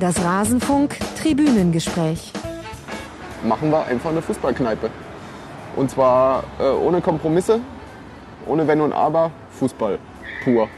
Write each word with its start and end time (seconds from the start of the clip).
Das 0.00 0.22
Rasenfunk 0.22 0.96
Tribünengespräch. 1.20 2.32
Machen 3.42 3.72
wir 3.72 3.84
einfach 3.84 4.10
eine 4.10 4.22
Fußballkneipe. 4.22 4.90
Und 5.74 5.90
zwar 5.90 6.44
äh, 6.60 6.70
ohne 6.70 7.00
Kompromisse, 7.00 7.60
ohne 8.46 8.68
Wenn 8.68 8.80
und 8.80 8.92
Aber, 8.92 9.32
Fußball 9.58 9.98
pur. 10.44 10.68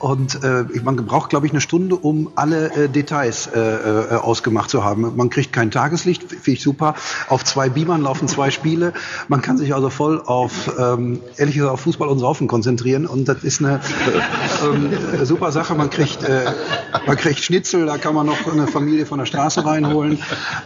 Und 0.00 0.42
äh, 0.42 0.64
man 0.82 0.96
braucht, 0.96 1.28
glaube 1.28 1.46
ich, 1.46 1.52
eine 1.52 1.60
Stunde, 1.60 1.94
um 1.94 2.30
alle 2.34 2.72
äh, 2.72 2.88
Details 2.88 3.46
äh, 3.46 3.60
äh, 3.60 4.14
ausgemacht 4.14 4.70
zu 4.70 4.82
haben. 4.82 5.14
Man 5.14 5.28
kriegt 5.28 5.52
kein 5.52 5.70
Tageslicht, 5.70 6.22
finde 6.22 6.52
ich 6.52 6.62
super. 6.62 6.94
Auf 7.28 7.44
zwei 7.44 7.68
Beamern 7.68 8.00
laufen 8.00 8.26
zwei 8.26 8.50
Spiele. 8.50 8.94
Man 9.28 9.42
kann 9.42 9.58
sich 9.58 9.74
also 9.74 9.90
voll 9.90 10.22
auf, 10.24 10.72
ähm, 10.78 11.20
ehrlich 11.36 11.54
gesagt, 11.54 11.72
auf 11.74 11.80
Fußball 11.82 12.08
und 12.08 12.18
Saufen 12.18 12.48
konzentrieren. 12.48 13.06
Und 13.06 13.28
das 13.28 13.44
ist 13.44 13.60
eine 13.60 13.80
ähm, 14.64 14.90
super 15.22 15.52
Sache. 15.52 15.74
Man 15.74 15.90
kriegt, 15.90 16.24
äh, 16.24 16.46
man 17.06 17.16
kriegt 17.18 17.40
Schnitzel, 17.40 17.84
da 17.84 17.98
kann 17.98 18.14
man 18.14 18.24
noch 18.24 18.50
eine 18.50 18.66
Familie 18.68 19.04
von 19.04 19.18
der 19.18 19.26
Straße 19.26 19.66
reinholen. 19.66 20.18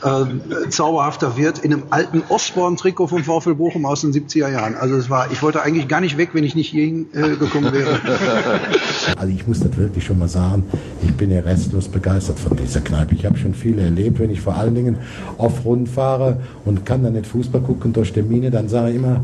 Ähm, 0.04 0.42
zauberhafter 0.68 1.36
Wirt 1.36 1.58
in 1.58 1.72
einem 1.72 1.82
alten 1.90 2.22
Ostborn-Trikot 2.28 3.08
vom 3.08 3.24
VfL 3.24 3.56
Bochum 3.56 3.84
aus 3.84 4.02
den 4.02 4.12
70er 4.12 4.48
Jahren. 4.48 4.76
Also 4.76 4.94
es 4.94 5.10
war, 5.10 5.32
ich 5.32 5.42
wollte 5.42 5.60
eigentlich 5.60 5.88
gar 5.88 6.00
nicht 6.00 6.18
weg, 6.18 6.30
wenn 6.34 6.44
ich 6.44 6.54
nicht 6.54 6.70
hierhin 6.70 7.08
äh, 7.14 7.34
gekommen 7.36 7.72
wäre. 7.72 7.98
Also 9.24 9.34
ich 9.34 9.48
muss 9.48 9.60
das 9.60 9.74
wirklich 9.78 10.04
schon 10.04 10.18
mal 10.18 10.28
sagen, 10.28 10.64
ich 11.02 11.14
bin 11.14 11.30
ja 11.30 11.40
restlos 11.40 11.88
begeistert 11.88 12.38
von 12.38 12.54
dieser 12.58 12.82
Kneipe. 12.82 13.14
Ich 13.14 13.24
habe 13.24 13.38
schon 13.38 13.54
viel 13.54 13.78
erlebt, 13.78 14.18
wenn 14.18 14.28
ich 14.28 14.42
vor 14.42 14.54
allen 14.54 14.74
Dingen 14.74 14.98
auf 15.38 15.64
Rund 15.64 15.88
fahre 15.88 16.36
und 16.66 16.84
kann 16.84 17.02
dann 17.02 17.14
nicht 17.14 17.26
Fußball 17.26 17.62
gucken 17.62 17.94
durch 17.94 18.12
Termine, 18.12 18.50
dann 18.50 18.68
sage 18.68 18.90
ich 18.90 18.96
immer, 18.96 19.22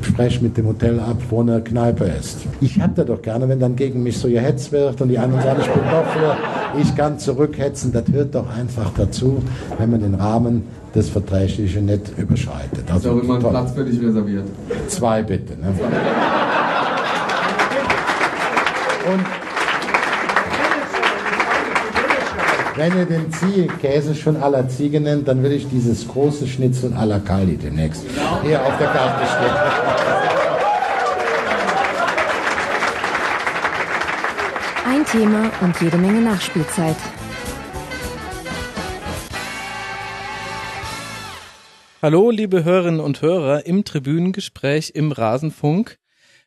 spreche 0.00 0.42
mit 0.42 0.56
dem 0.56 0.68
Hotel 0.68 0.98
ab, 1.00 1.18
wo 1.28 1.42
eine 1.42 1.60
Kneipe 1.60 2.04
ist. 2.04 2.46
Ich 2.62 2.80
hab 2.80 2.94
da 2.94 3.04
doch 3.04 3.20
gerne, 3.20 3.46
wenn 3.46 3.60
dann 3.60 3.76
gegen 3.76 4.02
mich 4.02 4.16
so 4.16 4.26
gehetzt 4.26 4.72
wird 4.72 4.98
und 5.02 5.10
die 5.10 5.18
anderen 5.18 5.42
sagen, 5.42 5.60
ich 5.60 5.68
bin 5.68 5.82
doch 5.82 6.06
für, 6.06 6.80
ich 6.80 6.96
kann 6.96 7.18
zurückhetzen. 7.18 7.92
Das 7.92 8.04
hört 8.10 8.34
doch 8.34 8.48
einfach 8.56 8.90
dazu, 8.96 9.42
wenn 9.76 9.90
man 9.90 10.00
den 10.00 10.14
Rahmen 10.14 10.62
des 10.94 11.10
Verträglichen 11.10 11.84
nicht 11.84 12.16
überschreitet. 12.16 12.90
Also 12.90 13.10
ist 13.10 13.18
auch 13.18 13.22
immer 13.22 13.34
ein 13.34 13.40
Platz 13.40 13.72
für 13.72 13.84
dich 13.84 14.00
reserviert. 14.00 14.44
Zwei 14.88 15.22
bitte. 15.22 15.52
Ne? 15.60 15.74
Und 19.06 19.24
wenn 22.76 22.96
ihr 22.96 23.04
den 23.04 23.30
Ziegenkäse 23.30 24.14
schon 24.14 24.36
à 24.42 24.48
la 24.48 24.66
Ziege 24.66 25.00
nennt, 25.00 25.28
dann 25.28 25.42
will 25.42 25.52
ich 25.52 25.68
dieses 25.68 26.08
große 26.08 26.46
Schnitzel 26.46 26.92
à 26.94 27.04
la 27.04 27.18
Kali 27.18 27.56
demnächst 27.56 28.02
hier 28.42 28.64
auf 28.64 28.78
der 28.78 28.88
Karte 28.88 29.26
stehen. 29.26 29.54
Ein 34.86 35.04
Thema 35.04 35.50
und 35.60 35.80
jede 35.80 35.98
Menge 35.98 36.20
Nachspielzeit. 36.22 36.96
Hallo, 42.00 42.30
liebe 42.30 42.64
Hörerinnen 42.64 43.00
und 43.00 43.22
Hörer 43.22 43.66
im 43.66 43.84
Tribünengespräch 43.84 44.92
im 44.94 45.12
Rasenfunk. 45.12 45.98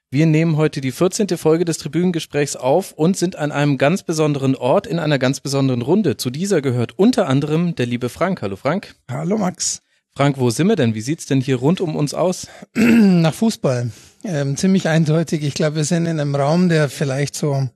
Wir 0.10 0.26
nehmen 0.26 0.56
heute 0.56 0.80
die 0.80 0.94
14. 0.94 1.38
Folge 1.38 1.66
des 1.66 1.80
Tribünengesprächs 1.80 2.56
auf 2.56 2.94
und 2.94 3.18
sind 3.18 3.36
an 3.36 3.52
einem 3.52 3.78
ganz 3.78 4.04
besonderen 4.04 4.56
Ort 4.56 4.88
in 4.88 5.00
einer 5.00 5.20
ganz 5.20 5.42
besonderen 5.42 5.82
Runde. 5.82 6.16
Zu 6.16 6.30
dieser 6.30 6.62
gehört 6.62 6.98
unter 6.98 7.28
anderem 7.28 7.76
der 7.76 7.88
liebe 7.88 8.08
Frank. 8.08 8.42
Hallo 8.42 8.56
Frank. 8.56 8.96
Hallo 9.12 9.38
Max. 9.38 9.82
Frank, 10.16 10.38
wo 10.38 10.50
sind 10.50 10.68
wir 10.68 10.78
denn? 10.78 10.96
Wie 10.96 11.02
sieht's 11.02 11.26
denn 11.26 11.42
hier 11.42 11.58
rund 11.58 11.82
um 11.82 11.98
uns 11.98 12.14
aus? 12.14 12.48
Nach 12.74 13.34
Fußball. 13.34 13.92
Ähm, 14.24 14.56
ziemlich 14.56 14.88
eindeutig. 14.88 15.44
Ich 15.44 15.56
glaube, 15.56 15.76
wir 15.76 15.84
sind 15.84 16.06
in 16.06 16.22
einem 16.22 16.36
Raum, 16.36 16.70
der 16.70 16.88
vielleicht 16.88 17.36
so, 17.36 17.68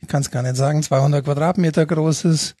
ich 0.00 0.08
kann 0.08 0.22
es 0.22 0.32
gar 0.32 0.42
nicht 0.42 0.56
sagen, 0.56 0.82
200 0.82 1.24
Quadratmeter 1.24 1.86
groß 1.86 2.24
ist. 2.24 2.56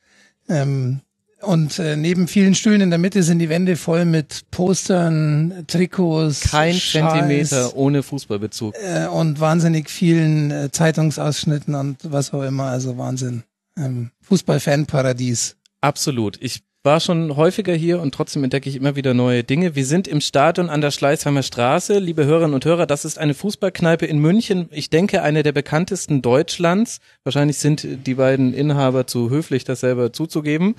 Ähm, 0.48 1.00
und 1.42 1.78
äh, 1.78 1.96
neben 1.96 2.28
vielen 2.28 2.54
Stühlen 2.54 2.80
in 2.80 2.90
der 2.90 2.98
Mitte 2.98 3.22
sind 3.22 3.38
die 3.38 3.48
Wände 3.48 3.76
voll 3.76 4.04
mit 4.04 4.42
Postern, 4.50 5.64
Trikots. 5.66 6.50
Kein 6.50 6.74
Schals, 6.74 7.12
Zentimeter 7.12 7.76
ohne 7.76 8.02
Fußballbezug. 8.02 8.74
Äh, 8.74 9.06
und 9.06 9.40
wahnsinnig 9.40 9.90
vielen 9.90 10.50
äh, 10.50 10.70
Zeitungsausschnitten 10.70 11.74
und 11.74 11.98
was 12.02 12.32
auch 12.32 12.42
immer. 12.42 12.64
Also 12.64 12.98
Wahnsinn. 12.98 13.44
Ähm, 13.76 14.10
Fußball-Fan-Paradies. 14.22 15.56
Absolut. 15.80 16.36
Ich 16.40 16.62
war 16.82 17.00
schon 17.00 17.36
häufiger 17.36 17.74
hier 17.74 18.00
und 18.00 18.14
trotzdem 18.14 18.42
entdecke 18.42 18.68
ich 18.70 18.76
immer 18.76 18.96
wieder 18.96 19.12
neue 19.12 19.44
Dinge. 19.44 19.74
Wir 19.74 19.84
sind 19.84 20.08
im 20.08 20.22
Stadion 20.22 20.70
an 20.70 20.80
der 20.80 20.90
Schleißheimer 20.90 21.42
Straße. 21.42 21.98
Liebe 21.98 22.24
Hörerinnen 22.24 22.54
und 22.54 22.64
Hörer, 22.64 22.86
das 22.86 23.04
ist 23.04 23.18
eine 23.18 23.34
Fußballkneipe 23.34 24.06
in 24.06 24.18
München. 24.18 24.68
Ich 24.70 24.88
denke, 24.88 25.22
eine 25.22 25.42
der 25.42 25.52
bekanntesten 25.52 26.22
Deutschlands. 26.22 27.00
Wahrscheinlich 27.22 27.58
sind 27.58 27.86
die 28.06 28.14
beiden 28.14 28.54
Inhaber 28.54 29.06
zu 29.06 29.28
höflich, 29.28 29.64
das 29.64 29.80
selber 29.80 30.14
zuzugeben. 30.14 30.74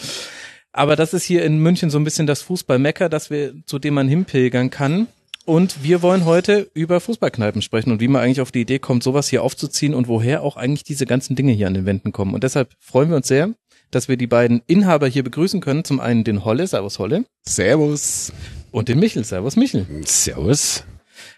Aber 0.74 0.96
das 0.96 1.14
ist 1.14 1.24
hier 1.24 1.44
in 1.44 1.59
München 1.59 1.90
so 1.90 2.00
ein 2.00 2.04
bisschen 2.04 2.28
das 2.28 2.42
Fußballmecker, 2.44 3.09
das 3.09 3.30
wir, 3.30 3.54
zu 3.66 3.80
dem 3.80 3.94
man 3.94 4.08
hinpilgern 4.08 4.70
kann. 4.70 5.08
Und 5.46 5.84
wir 5.84 6.02
wollen 6.02 6.26
heute 6.26 6.70
über 6.74 7.00
Fußballkneipen 7.00 7.62
sprechen 7.62 7.92
und 7.92 8.00
wie 8.00 8.08
man 8.08 8.22
eigentlich 8.22 8.42
auf 8.42 8.52
die 8.52 8.62
Idee 8.62 8.80
kommt, 8.80 9.04
sowas 9.04 9.28
hier 9.28 9.44
aufzuziehen 9.44 9.94
und 9.94 10.08
woher 10.08 10.44
auch 10.44 10.56
eigentlich 10.56 10.84
diese 10.84 11.06
ganzen 11.06 11.36
Dinge 11.36 11.52
hier 11.52 11.68
an 11.68 11.74
den 11.74 11.86
Wänden 11.86 12.12
kommen. 12.12 12.34
Und 12.34 12.44
deshalb 12.44 12.74
freuen 12.80 13.09
wir 13.09 13.18
uns 13.18 13.28
sehr, 13.28 13.50
dass 13.90 14.08
wir 14.08 14.18
die 14.18 14.28
beiden 14.28 14.62
Inhaber 14.68 15.08
hier 15.08 15.24
begrüßen 15.24 15.59
können. 15.59 15.84
Zum 15.84 16.00
einen 16.00 16.24
den 16.24 16.46
Holle, 16.46 16.68
Servus 16.68 17.00
Holle. 17.00 17.26
Servus. 17.42 18.32
Und 18.72 18.88
den 18.88 19.00
Michel, 19.00 19.26
Servus 19.26 19.56
Michel. 19.56 19.86
Servus. 20.06 20.86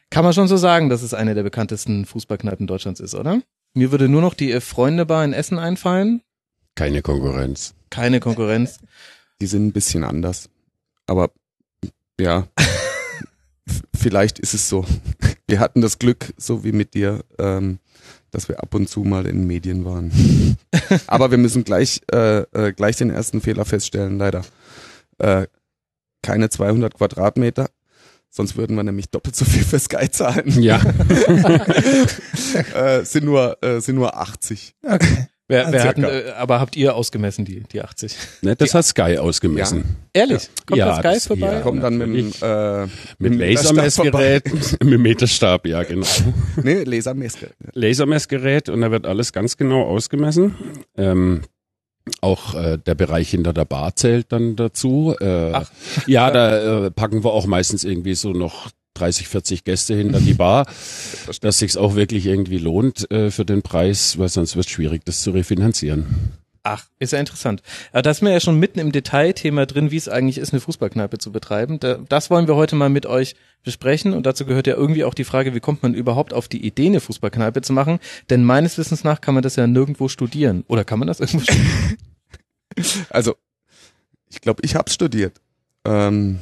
Kann 0.09 0.23
man 0.23 0.33
schon 0.33 0.47
so 0.47 0.57
sagen, 0.57 0.89
dass 0.89 1.01
es 1.01 1.13
eine 1.15 1.33
der 1.33 1.43
bekanntesten 1.43 2.05
Fußballkneipen 2.05 2.67
Deutschlands 2.67 2.99
ist, 2.99 3.15
oder? 3.15 3.41
Mir 3.73 3.91
würde 3.91 4.09
nur 4.09 4.21
noch 4.21 4.35
die 4.35 4.59
Freunde-Bar 4.59 5.25
in 5.25 5.33
Essen 5.33 5.57
einfallen. 5.57 6.21
Keine 6.75 7.01
Konkurrenz. 7.01 7.73
Keine 7.89 8.19
Konkurrenz. 8.19 8.79
Die 9.43 9.47
sind 9.47 9.67
ein 9.67 9.73
bisschen 9.73 10.05
anders. 10.05 10.49
Aber 11.05 11.29
ja, 12.17 12.47
vielleicht 13.93 14.39
ist 14.39 14.53
es 14.53 14.69
so. 14.69 14.85
Wir 15.47 15.59
hatten 15.59 15.81
das 15.81 15.99
Glück, 15.99 16.33
so 16.37 16.63
wie 16.63 16.71
mit 16.71 16.93
dir, 16.93 17.25
ähm, 17.37 17.79
dass 18.31 18.47
wir 18.47 18.63
ab 18.63 18.73
und 18.73 18.87
zu 18.87 19.01
mal 19.01 19.25
in 19.25 19.45
Medien 19.45 19.83
waren. 19.83 20.13
Aber 21.07 21.29
wir 21.29 21.37
müssen 21.37 21.65
gleich, 21.65 21.99
äh, 22.13 22.43
äh, 22.53 22.71
gleich 22.71 22.95
den 22.95 23.09
ersten 23.09 23.41
Fehler 23.41 23.65
feststellen, 23.65 24.17
leider. 24.17 24.43
Äh, 25.17 25.47
keine 26.21 26.47
200 26.47 26.93
Quadratmeter. 26.93 27.69
Sonst 28.29 28.55
würden 28.55 28.77
wir 28.77 28.83
nämlich 28.83 29.09
doppelt 29.09 29.35
so 29.35 29.43
viel 29.43 29.65
für 29.65 29.77
Sky 29.77 30.09
zahlen. 30.09 30.61
Ja. 30.61 30.81
äh, 32.75 33.03
sind 33.03 33.25
nur, 33.25 33.61
äh, 33.61 33.81
sind 33.81 33.95
nur 33.95 34.15
80. 34.15 34.73
Okay. 34.83 35.27
Wer, 35.49 35.71
wer 35.73 35.83
hatten, 35.83 36.03
äh, 36.05 36.31
aber 36.37 36.61
habt 36.61 36.77
ihr 36.77 36.95
ausgemessen, 36.95 37.43
die, 37.43 37.63
die 37.63 37.81
80? 37.81 38.15
Ne, 38.43 38.55
das 38.55 38.73
hat 38.73 38.85
Sky 38.85 39.17
ausgemessen. 39.17 39.97
Ehrlich? 40.13 40.49
Kommt 40.65 40.77
Ja, 40.79 40.87
das 40.87 41.01
Geil 41.03 41.13
das- 41.15 41.27
vorbei? 41.27 41.53
ja. 41.53 41.59
Kommen 41.61 41.81
dann 41.81 41.97
mit 41.97 42.41
äh, 42.41 42.83
Mit 43.19 43.33
dem 43.33 43.39
Lasermessgerät, 43.39 44.51
mit 44.81 44.93
dem 44.93 45.01
Meterstab, 45.01 45.67
ja 45.67 45.83
genau. 45.83 46.07
Nee, 46.63 46.83
Lasermessgerät. 46.83 47.55
Lasermessgerät 47.73 48.69
und 48.69 48.81
da 48.81 48.91
wird 48.91 49.05
alles 49.05 49.33
ganz 49.33 49.57
genau 49.57 49.83
ausgemessen. 49.83 50.55
Ähm, 50.97 51.41
auch 52.21 52.55
äh, 52.55 52.77
der 52.77 52.95
Bereich 52.95 53.29
hinter 53.29 53.51
der 53.53 53.65
Bar 53.65 53.95
zählt 53.97 54.31
dann 54.31 54.55
dazu. 54.55 55.13
Äh, 55.19 55.51
Ach. 55.53 55.69
Ja, 56.07 56.31
da 56.31 56.85
äh, 56.85 56.91
packen 56.91 57.23
wir 57.23 57.31
auch 57.33 57.45
meistens 57.47 57.83
irgendwie 57.83 58.15
so 58.15 58.31
noch 58.31 58.69
30, 59.03 59.27
40 59.27 59.63
Gäste 59.65 59.95
hinter 59.95 60.19
die 60.19 60.33
Bar, 60.33 60.65
dass 61.41 61.59
sich's 61.59 61.77
auch 61.77 61.95
wirklich 61.95 62.25
irgendwie 62.25 62.57
lohnt 62.57 63.09
äh, 63.11 63.31
für 63.31 63.43
den 63.43 63.61
Preis, 63.61 64.17
weil 64.17 64.29
sonst 64.29 64.55
wird 64.55 64.69
schwierig, 64.69 65.03
das 65.05 65.21
zu 65.21 65.31
refinanzieren. 65.31 66.33
Ach, 66.65 66.85
ist 66.97 67.11
ja 67.11 67.19
interessant. 67.19 67.61
Aber 67.91 68.03
da 68.03 68.11
ist 68.11 68.21
mir 68.21 68.31
ja 68.31 68.39
schon 68.39 68.57
mitten 68.57 68.79
im 68.79 68.93
Detailthema 68.93 69.65
drin, 69.65 69.91
wie 69.91 69.97
es 69.97 70.07
eigentlich 70.07 70.37
ist, 70.37 70.53
eine 70.53 70.61
Fußballkneipe 70.61 71.17
zu 71.17 71.33
betreiben. 71.33 71.77
Da, 71.81 71.99
das 72.07 72.29
wollen 72.29 72.47
wir 72.47 72.55
heute 72.55 72.77
mal 72.77 72.89
mit 72.89 73.05
euch 73.05 73.35
besprechen 73.63 74.13
und 74.13 74.25
dazu 74.25 74.45
gehört 74.45 74.67
ja 74.67 74.75
irgendwie 74.75 75.03
auch 75.03 75.13
die 75.13 75.25
Frage, 75.25 75.53
wie 75.53 75.59
kommt 75.59 75.83
man 75.83 75.93
überhaupt 75.93 76.33
auf 76.33 76.47
die 76.47 76.65
Idee, 76.65 76.85
eine 76.85 77.01
Fußballkneipe 77.01 77.61
zu 77.61 77.73
machen? 77.73 77.99
Denn 78.29 78.45
meines 78.45 78.77
Wissens 78.77 79.03
nach 79.03 79.19
kann 79.19 79.33
man 79.33 79.43
das 79.43 79.57
ja 79.57 79.67
nirgendwo 79.67 80.07
studieren. 80.07 80.63
Oder 80.69 80.85
kann 80.85 80.99
man 80.99 81.09
das 81.09 81.19
irgendwo 81.19 81.41
studieren? 81.41 81.97
Also, 83.11 83.35
ich 84.31 84.41
glaube, 84.41 84.63
ich 84.65 84.73
habe 84.73 84.89
studiert. 84.89 85.39
Ähm, 85.85 86.39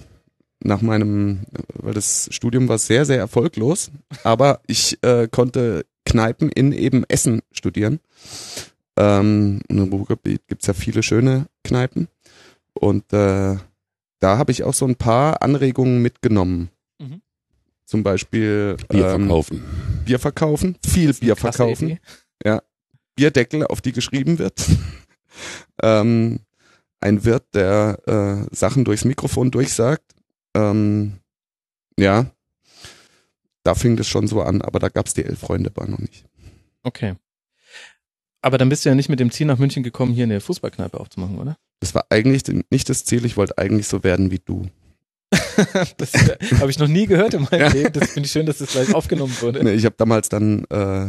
nach 0.63 0.81
meinem, 0.81 1.41
weil 1.73 1.93
das 1.93 2.29
Studium 2.31 2.67
war 2.67 2.77
sehr, 2.77 3.05
sehr 3.05 3.17
erfolglos, 3.17 3.91
aber 4.23 4.61
ich 4.67 4.97
äh, 5.03 5.27
konnte 5.29 5.85
Kneipen 6.05 6.49
in 6.49 6.71
eben 6.71 7.03
Essen 7.07 7.41
studieren. 7.51 7.99
Ähm, 8.97 9.61
und 9.69 9.77
im 9.77 9.93
Ruhrgebiet 9.93 10.47
gibt's 10.47 10.67
ja 10.67 10.73
viele 10.73 11.03
schöne 11.03 11.47
Kneipen. 11.63 12.07
Und 12.73 13.11
äh, 13.13 13.55
da 14.19 14.37
habe 14.37 14.51
ich 14.51 14.63
auch 14.63 14.73
so 14.73 14.85
ein 14.85 14.95
paar 14.95 15.41
Anregungen 15.41 16.01
mitgenommen. 16.01 16.69
Mhm. 16.99 17.21
Zum 17.85 18.03
Beispiel 18.03 18.77
Bier 18.89 19.07
ähm, 19.07 19.21
verkaufen. 19.21 19.63
Bier 20.05 20.19
verkaufen, 20.19 20.77
viel 20.85 21.13
Bier 21.13 21.35
verkaufen. 21.35 21.89
Idee. 21.89 21.99
Bierdeckel, 23.15 23.67
auf 23.67 23.81
die 23.81 23.91
geschrieben 23.91 24.39
wird. 24.39 24.65
ähm, 25.83 26.39
ein 26.99 27.25
Wirt, 27.25 27.53
der 27.53 27.99
äh, 28.51 28.55
Sachen 28.55 28.85
durchs 28.85 29.05
Mikrofon 29.05 29.51
durchsagt. 29.51 30.03
Ähm, 30.55 31.19
ja, 31.97 32.31
da 33.63 33.75
fing 33.75 33.95
das 33.95 34.07
schon 34.07 34.27
so 34.27 34.41
an, 34.41 34.61
aber 34.61 34.79
da 34.79 34.89
gab's 34.89 35.13
die 35.13 35.23
Elf-Freunde-Bar 35.23 35.87
noch 35.87 35.99
nicht. 35.99 36.25
Okay. 36.83 37.15
Aber 38.41 38.57
dann 38.57 38.69
bist 38.69 38.85
du 38.85 38.89
ja 38.89 38.95
nicht 38.95 39.09
mit 39.09 39.19
dem 39.19 39.31
Ziel 39.31 39.45
nach 39.45 39.59
München 39.59 39.83
gekommen, 39.83 40.13
hier 40.13 40.23
eine 40.23 40.41
Fußballkneipe 40.41 40.99
aufzumachen, 40.99 41.37
oder? 41.37 41.57
Das 41.79 41.93
war 41.93 42.05
eigentlich 42.09 42.43
nicht 42.71 42.89
das 42.89 43.05
Ziel, 43.05 43.23
ich 43.25 43.37
wollte 43.37 43.57
eigentlich 43.57 43.87
so 43.87 44.03
werden 44.03 44.31
wie 44.31 44.39
du. 44.39 44.67
das 45.97 46.13
äh, 46.13 46.37
habe 46.59 46.71
ich 46.71 46.79
noch 46.79 46.87
nie 46.87 47.05
gehört 47.05 47.33
in 47.33 47.43
meinem 47.43 47.61
Ja. 47.61 47.67
Leben. 47.69 47.93
Das 47.93 48.11
finde 48.11 48.25
ich 48.25 48.31
schön, 48.31 48.45
dass 48.45 48.57
das 48.57 48.71
gleich 48.71 48.93
aufgenommen 48.93 49.35
wurde. 49.41 49.63
Nee, 49.63 49.73
ich 49.73 49.85
habe 49.85 49.95
damals 49.97 50.27
dann 50.29 50.65
äh, 50.69 51.05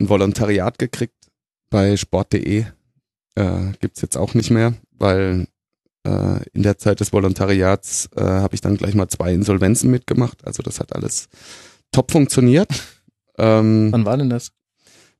ein 0.00 0.08
Volontariat 0.08 0.78
gekriegt 0.78 1.14
bei 1.70 1.96
sport.de. 1.96 2.64
Äh, 3.34 3.72
gibt's 3.80 4.00
jetzt 4.00 4.16
auch 4.16 4.34
nicht 4.34 4.50
mehr, 4.50 4.74
weil 4.92 5.46
äh, 6.08 6.40
in 6.52 6.62
der 6.62 6.78
Zeit 6.78 7.00
des 7.00 7.12
Volontariats 7.12 8.08
äh, 8.16 8.22
habe 8.22 8.54
ich 8.54 8.60
dann 8.60 8.76
gleich 8.76 8.94
mal 8.94 9.08
zwei 9.08 9.32
Insolvenzen 9.32 9.90
mitgemacht. 9.90 10.44
Also 10.46 10.62
das 10.62 10.80
hat 10.80 10.94
alles 10.94 11.28
top 11.92 12.10
funktioniert. 12.10 12.68
Ähm, 13.40 13.92
Wann 13.92 14.04
war 14.04 14.16
denn 14.16 14.30
das? 14.30 14.50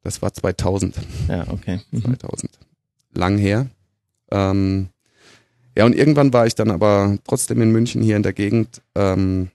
das 0.03 0.23
war 0.23 0.33
2000. 0.33 0.97
Ja, 1.29 1.47
okay. 1.51 1.81
Mhm. 1.91 2.03
2000. 2.03 2.59
Lang 3.15 3.39
her. 3.39 3.69
Ähm, 4.31 4.89
ja, 5.77 5.85
und 5.85 5.95
irgendwann 5.95 6.33
war 6.33 6.47
ich 6.47 6.55
dann 6.55 6.71
aber 6.71 7.19
trotzdem 7.25 7.63
in 7.63 7.71
München 7.71 8.03
hier 8.03 8.17
in 8.17 8.23
der 8.23 8.33
Gegend, 8.33 8.83
ähm, 8.95 9.51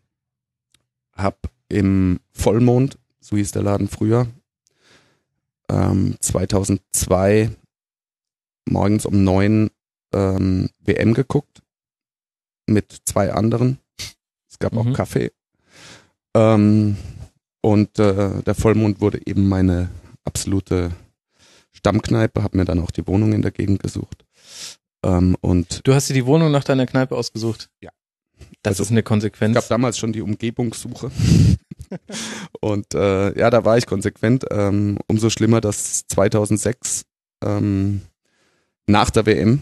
hab 1.15 1.49
im 1.69 2.19
Vollmond, 2.31 2.97
so 3.19 3.35
hieß 3.35 3.51
der 3.51 3.63
Laden 3.63 3.87
früher, 3.87 4.27
ähm, 5.69 6.15
2002 6.19 7.49
morgens 8.65 9.05
um 9.05 9.23
neun 9.23 9.69
ähm, 10.13 10.69
WM 10.79 11.13
geguckt 11.13 11.61
mit 12.67 12.95
zwei 13.05 13.33
anderen. 13.33 13.79
Es 14.49 14.59
gab 14.59 14.73
Mhm. 14.73 14.77
auch 14.79 14.93
Kaffee. 14.93 15.31
Ähm, 16.35 16.97
und 17.61 17.97
äh, 17.99 18.41
der 18.43 18.55
Vollmond 18.55 19.01
wurde 19.01 19.19
eben 19.25 19.47
meine 19.47 19.89
absolute 20.25 20.91
Stammkneipe, 21.71 22.43
habe 22.43 22.57
mir 22.57 22.65
dann 22.65 22.79
auch 22.79 22.91
die 22.91 23.05
Wohnung 23.07 23.33
in 23.33 23.41
der 23.41 23.51
Gegend 23.51 23.81
gesucht. 23.81 24.25
Ähm, 25.03 25.35
und 25.41 25.81
Du 25.87 25.93
hast 25.93 26.09
dir 26.09 26.13
die 26.13 26.25
Wohnung 26.25 26.51
nach 26.51 26.63
deiner 26.63 26.85
Kneipe 26.85 27.15
ausgesucht? 27.15 27.69
Ja. 27.81 27.91
Das 28.61 28.71
Also, 28.73 28.83
ist 28.83 28.91
eine 28.91 28.99
es 29.01 29.05
Konsequenz. 29.05 29.55
gab 29.55 29.67
damals 29.67 29.97
schon 29.97 30.13
die 30.13 30.21
Umgebungssuche. 30.21 31.11
und 32.61 32.93
äh, 32.93 33.37
ja, 33.37 33.49
da 33.49 33.65
war 33.65 33.77
ich 33.77 33.85
konsequent. 33.85 34.45
Ähm, 34.51 34.97
umso 35.07 35.29
schlimmer, 35.29 35.61
dass 35.61 36.05
2006 36.07 37.03
ähm, 37.43 38.01
nach 38.87 39.09
der 39.09 39.25
WM 39.25 39.61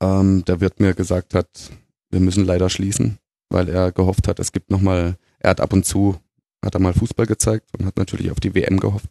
ähm, 0.00 0.44
der 0.46 0.60
Wirt 0.60 0.80
mir 0.80 0.94
gesagt 0.94 1.34
hat, 1.34 1.70
wir 2.10 2.20
müssen 2.20 2.44
leider 2.44 2.70
schließen, 2.70 3.18
weil 3.50 3.68
er 3.68 3.92
gehofft 3.92 4.28
hat, 4.28 4.38
es 4.38 4.52
gibt 4.52 4.70
nochmal, 4.70 5.16
er 5.38 5.50
hat 5.50 5.60
ab 5.60 5.72
und 5.72 5.84
zu, 5.84 6.18
hat 6.64 6.74
er 6.74 6.80
mal 6.80 6.92
Fußball 6.94 7.26
gezeigt 7.26 7.70
und 7.78 7.86
hat 7.86 7.96
natürlich 7.96 8.30
auf 8.30 8.40
die 8.40 8.54
WM 8.54 8.80
gehofft. 8.80 9.10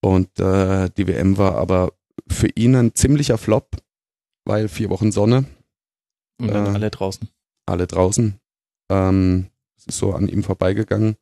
Und 0.00 0.38
äh, 0.38 0.90
die 0.96 1.06
WM 1.06 1.38
war 1.38 1.56
aber 1.56 1.92
für 2.28 2.48
ihn 2.54 2.74
ein 2.76 2.94
ziemlicher 2.94 3.38
Flop, 3.38 3.76
weil 4.44 4.68
vier 4.68 4.90
Wochen 4.90 5.12
Sonne, 5.12 5.46
Und 6.38 6.48
dann 6.48 6.66
äh, 6.66 6.70
alle 6.70 6.90
draußen. 6.90 7.28
alle 7.66 7.86
draußen. 7.86 8.38
Ähm, 8.90 9.46
es 9.76 9.86
ist 9.86 9.98
so 9.98 10.12
an 10.12 10.28
ihm 10.28 10.42
vorbeigegangen. 10.42 11.16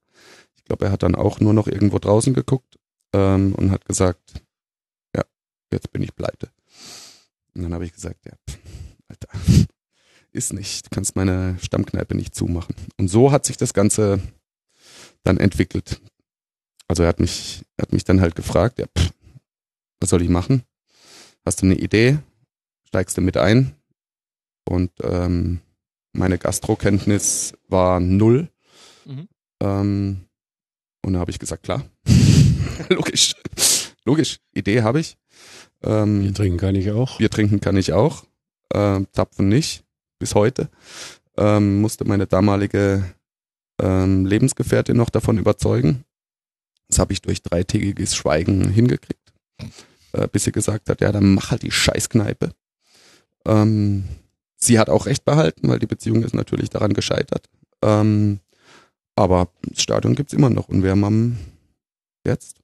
Ich 0.56 0.64
glaube, 0.64 0.86
er 0.86 0.92
hat 0.92 1.02
dann 1.02 1.14
auch 1.14 1.40
nur 1.40 1.54
noch 1.54 1.66
irgendwo 1.68 1.98
draußen 1.98 2.34
geguckt 2.34 2.78
ähm, 3.14 3.54
und 3.54 3.70
hat 3.70 3.84
gesagt, 3.84 4.42
ja, 5.16 5.22
jetzt 5.72 5.92
bin 5.92 6.02
ich 6.02 6.14
pleite. 6.14 6.50
Und 7.54 7.62
dann 7.62 7.74
habe 7.74 7.84
ich 7.84 7.92
gesagt, 7.92 8.24
ja, 8.26 8.32
pff, 8.48 8.58
Alter, 9.12 9.28
ist 10.32 10.52
nicht, 10.52 10.86
du 10.86 10.90
kannst 10.90 11.16
meine 11.16 11.58
Stammkneipe 11.60 12.14
nicht 12.14 12.34
zumachen. 12.34 12.74
Und 12.98 13.08
so 13.08 13.30
hat 13.30 13.44
sich 13.44 13.58
das 13.58 13.74
Ganze 13.74 14.20
dann 15.22 15.36
entwickelt. 15.36 16.00
Also 16.88 17.02
er 17.02 17.10
hat 17.10 17.20
mich, 17.20 17.62
er 17.76 17.82
hat 17.82 17.92
mich 17.92 18.04
dann 18.04 18.20
halt 18.20 18.34
gefragt, 18.34 18.78
ja, 18.78 18.86
pff, 18.86 19.12
was 20.00 20.10
soll 20.10 20.22
ich 20.22 20.28
machen? 20.28 20.62
Hast 21.44 21.62
du 21.62 21.66
eine 21.66 21.76
Idee? 21.76 22.18
Steigst 22.88 23.16
du 23.16 23.20
mit 23.20 23.36
ein? 23.36 23.74
Und 24.64 24.90
ähm, 25.02 25.60
meine 26.12 26.38
Gastrokenntnis 26.38 27.54
war 27.68 28.00
null. 28.00 28.48
Mhm. 29.04 29.28
Ähm, 29.60 30.24
und 31.04 31.12
da 31.14 31.18
habe 31.18 31.30
ich 31.30 31.38
gesagt, 31.38 31.64
klar, 31.64 31.84
logisch, 32.88 33.34
logisch, 34.04 34.38
Idee 34.52 34.82
habe 34.82 35.00
ich. 35.00 35.16
Ähm, 35.82 36.22
Bier 36.22 36.34
trinken 36.34 36.58
kann 36.58 36.74
ich 36.74 36.90
auch. 36.92 37.18
Bier 37.18 37.30
trinken 37.30 37.60
kann 37.60 37.76
ich 37.76 37.92
auch, 37.92 38.24
ähm, 38.72 39.06
tapfen 39.12 39.48
nicht, 39.48 39.84
bis 40.18 40.34
heute. 40.34 40.68
Ähm, 41.36 41.80
musste 41.80 42.04
meine 42.04 42.26
damalige 42.26 43.04
ähm, 43.80 44.26
Lebensgefährtin 44.26 44.96
noch 44.96 45.10
davon 45.10 45.38
überzeugen. 45.38 46.04
Das 46.88 46.98
habe 46.98 47.12
ich 47.12 47.22
durch 47.22 47.42
dreitägiges 47.42 48.14
Schweigen 48.14 48.68
hingekriegt, 48.68 49.32
äh, 50.12 50.28
bis 50.28 50.44
sie 50.44 50.52
gesagt 50.52 50.90
hat, 50.90 51.00
ja, 51.00 51.10
dann 51.10 51.34
mach 51.34 51.50
halt 51.50 51.62
die 51.62 51.70
Scheißkneipe. 51.70 52.52
Ähm, 53.46 54.04
sie 54.56 54.78
hat 54.78 54.90
auch 54.90 55.06
recht 55.06 55.24
behalten, 55.24 55.68
weil 55.68 55.78
die 55.78 55.86
Beziehung 55.86 56.22
ist 56.22 56.34
natürlich 56.34 56.70
daran 56.70 56.92
gescheitert. 56.92 57.48
Ähm, 57.82 58.40
aber 59.16 59.48
das 59.62 59.82
Stadion 59.82 60.14
gibt's 60.14 60.32
immer 60.32 60.50
noch 60.50 60.68
und 60.68 60.82
wir 60.82 60.90
haben 60.90 61.04
am 61.04 61.36
jetzt 62.26 62.56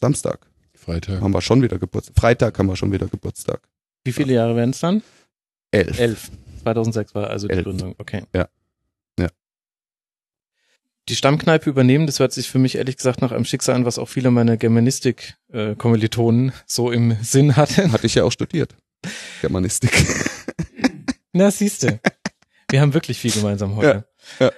Samstag 0.00 0.46
Freitag. 0.74 1.20
haben 1.20 1.32
wir 1.32 1.40
schon 1.40 1.62
wieder 1.62 1.78
Geburtstag. 1.78 2.16
Freitag 2.16 2.58
haben 2.58 2.66
wir 2.66 2.76
schon 2.76 2.92
wieder 2.92 3.06
Geburtstag. 3.06 3.60
Wie 4.04 4.12
viele 4.12 4.34
Jahre 4.34 4.56
wären 4.56 4.70
es 4.70 4.80
dann? 4.80 5.02
Elf. 5.72 5.98
Elf. 5.98 6.30
2006 6.62 7.14
war 7.14 7.28
also 7.28 7.48
die 7.48 7.54
Elf. 7.54 7.64
Gründung. 7.64 7.94
Okay. 7.98 8.22
Ja. 8.34 8.48
Ja. 9.18 9.28
Die 11.08 11.16
Stammkneipe 11.16 11.68
übernehmen, 11.68 12.06
das 12.06 12.20
hört 12.20 12.32
sich 12.32 12.48
für 12.48 12.60
mich 12.60 12.76
ehrlich 12.76 12.96
gesagt 12.96 13.20
nach 13.20 13.32
einem 13.32 13.44
Schicksal 13.44 13.74
an, 13.74 13.84
was 13.84 13.98
auch 13.98 14.08
viele 14.08 14.30
meiner 14.30 14.56
Germanistik-Kommilitonen 14.56 16.52
so 16.66 16.92
im 16.92 17.16
Sinn 17.22 17.56
hatten. 17.56 17.90
Hatte 17.92 18.06
ich 18.06 18.14
ja 18.14 18.22
auch 18.22 18.30
studiert. 18.30 18.76
Germanistik. 19.40 19.90
Na, 21.32 21.50
siehste. 21.50 21.98
Wir 22.70 22.80
haben 22.80 22.94
wirklich 22.94 23.18
viel 23.18 23.32
gemeinsam 23.32 23.74
heute. 23.76 24.04
Ja, 24.38 24.46
ja. 24.46 24.52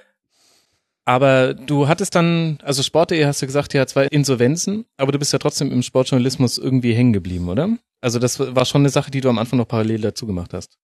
Aber 1.05 1.53
du 1.53 1.87
hattest 1.87 2.15
dann, 2.15 2.57
also 2.63 2.81
Sport.de 2.81 3.25
hast 3.25 3.41
du 3.41 3.45
gesagt, 3.45 3.73
ja, 3.73 3.85
zwei 3.85 4.07
Insolvenzen, 4.07 4.85
aber 4.97 5.11
du 5.11 5.19
bist 5.19 5.33
ja 5.33 5.39
trotzdem 5.39 5.71
im 5.71 5.83
Sportjournalismus 5.83 6.57
irgendwie 6.57 6.93
hängen 6.93 7.13
geblieben, 7.13 7.47
oder? 7.47 7.77
Also 8.01 8.19
das 8.19 8.39
war 8.39 8.65
schon 8.65 8.81
eine 8.81 8.89
Sache, 8.89 9.11
die 9.11 9.21
du 9.21 9.29
am 9.29 9.37
Anfang 9.37 9.57
noch 9.57 9.67
parallel 9.67 10.01
dazu 10.01 10.25
gemacht 10.25 10.53
hast. 10.53 10.77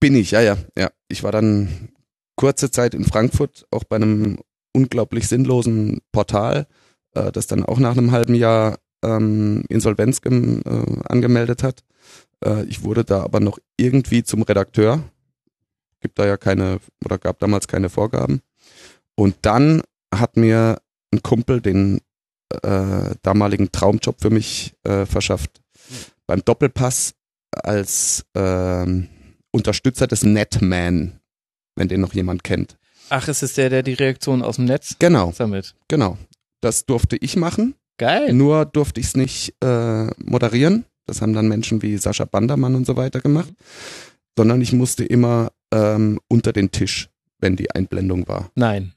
Bin 0.00 0.14
ich, 0.14 0.30
ja, 0.30 0.40
ja, 0.40 0.56
ja. 0.76 0.90
Ich 1.08 1.22
war 1.22 1.30
dann 1.30 1.90
kurze 2.36 2.70
Zeit 2.70 2.94
in 2.94 3.04
Frankfurt, 3.04 3.66
auch 3.70 3.84
bei 3.84 3.96
einem 3.96 4.38
unglaublich 4.72 5.28
sinnlosen 5.28 6.00
Portal, 6.10 6.66
äh, 7.14 7.30
das 7.30 7.46
dann 7.46 7.64
auch 7.64 7.78
nach 7.78 7.96
einem 7.96 8.10
halben 8.10 8.34
Jahr 8.34 8.78
ähm, 9.02 9.64
Insolvenz 9.68 10.20
äh, 10.24 11.02
angemeldet 11.04 11.62
hat. 11.62 11.84
Äh, 12.42 12.64
ich 12.64 12.82
wurde 12.82 13.04
da 13.04 13.22
aber 13.22 13.40
noch 13.40 13.58
irgendwie 13.76 14.22
zum 14.22 14.42
Redakteur. 14.42 15.02
Gibt 16.00 16.18
da 16.18 16.26
ja 16.26 16.38
keine, 16.38 16.78
oder 17.04 17.18
gab 17.18 17.38
damals 17.40 17.68
keine 17.68 17.90
Vorgaben. 17.90 18.40
Und 19.16 19.36
dann 19.42 19.82
hat 20.14 20.38
mir 20.38 20.80
ein 21.12 21.22
Kumpel 21.22 21.60
den 21.60 22.00
äh, 22.62 23.14
damaligen 23.22 23.70
Traumjob 23.70 24.20
für 24.20 24.30
mich 24.30 24.74
äh, 24.84 25.04
verschafft. 25.04 25.60
Beim 26.26 26.42
Doppelpass 26.42 27.14
als 27.50 28.24
ähm, 28.34 29.08
Unterstützer 29.52 30.06
des 30.06 30.22
Netman, 30.22 31.20
wenn 31.76 31.88
den 31.88 32.00
noch 32.00 32.14
jemand 32.14 32.44
kennt. 32.44 32.76
Ach, 33.08 33.26
es 33.28 33.42
ist 33.42 33.56
der, 33.58 33.70
der 33.70 33.82
die 33.82 33.94
Reaktion 33.94 34.42
aus 34.42 34.56
dem 34.56 34.66
Netz 34.66 34.96
Genau, 34.98 35.32
sammelt. 35.32 35.74
genau. 35.88 36.16
Das 36.60 36.86
durfte 36.86 37.16
ich 37.16 37.36
machen, 37.36 37.74
Geil. 37.98 38.32
nur 38.32 38.64
durfte 38.66 39.00
ich 39.00 39.06
es 39.06 39.16
nicht 39.16 39.54
äh, 39.62 40.06
moderieren. 40.22 40.84
Das 41.06 41.20
haben 41.22 41.32
dann 41.32 41.48
Menschen 41.48 41.82
wie 41.82 41.96
Sascha 41.96 42.24
Bandermann 42.24 42.74
und 42.74 42.86
so 42.86 42.96
weiter 42.96 43.20
gemacht. 43.20 43.52
Sondern 44.36 44.60
ich 44.60 44.72
musste 44.72 45.04
immer 45.04 45.50
ähm, 45.72 46.20
unter 46.28 46.52
den 46.52 46.70
Tisch, 46.70 47.08
wenn 47.40 47.56
die 47.56 47.70
Einblendung 47.72 48.28
war. 48.28 48.50
Nein. 48.54 48.92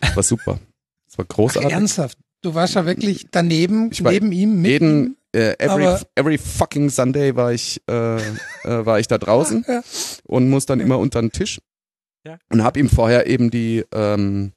Das 0.00 0.14
war 0.14 0.22
super. 0.22 0.60
Das 1.08 1.18
war 1.18 1.24
Ach, 1.28 1.34
großartig. 1.34 1.72
ernsthaft. 1.72 2.16
Du 2.42 2.54
warst 2.54 2.76
ja 2.76 2.86
wirklich 2.86 3.26
daneben, 3.32 3.90
Ich 3.90 4.00
neben 4.00 4.30
ihm, 4.30 4.62
mit 4.62 4.80
ihm. 4.80 5.16
Äh, 5.34 5.54
every, 5.58 5.84
Aber- 5.86 6.00
every 6.14 6.38
fucking 6.38 6.88
Sunday 6.90 7.36
war 7.36 7.52
ich, 7.52 7.80
äh, 7.88 8.16
äh, 8.16 8.20
war 8.64 8.98
ich 8.98 9.08
da 9.08 9.18
draußen 9.18 9.64
Ja. 9.68 9.82
und 10.24 10.48
muss 10.48 10.66
dann 10.66 10.80
immer 10.80 10.98
unter 10.98 11.20
den 11.20 11.32
Tisch 11.32 11.60
Ja. 12.26 12.38
und 12.50 12.62
habe 12.64 12.80
ihm 12.80 12.88
vorher 12.88 13.26
eben 13.26 13.50
die, 13.50 13.84
ähm, 13.92 14.52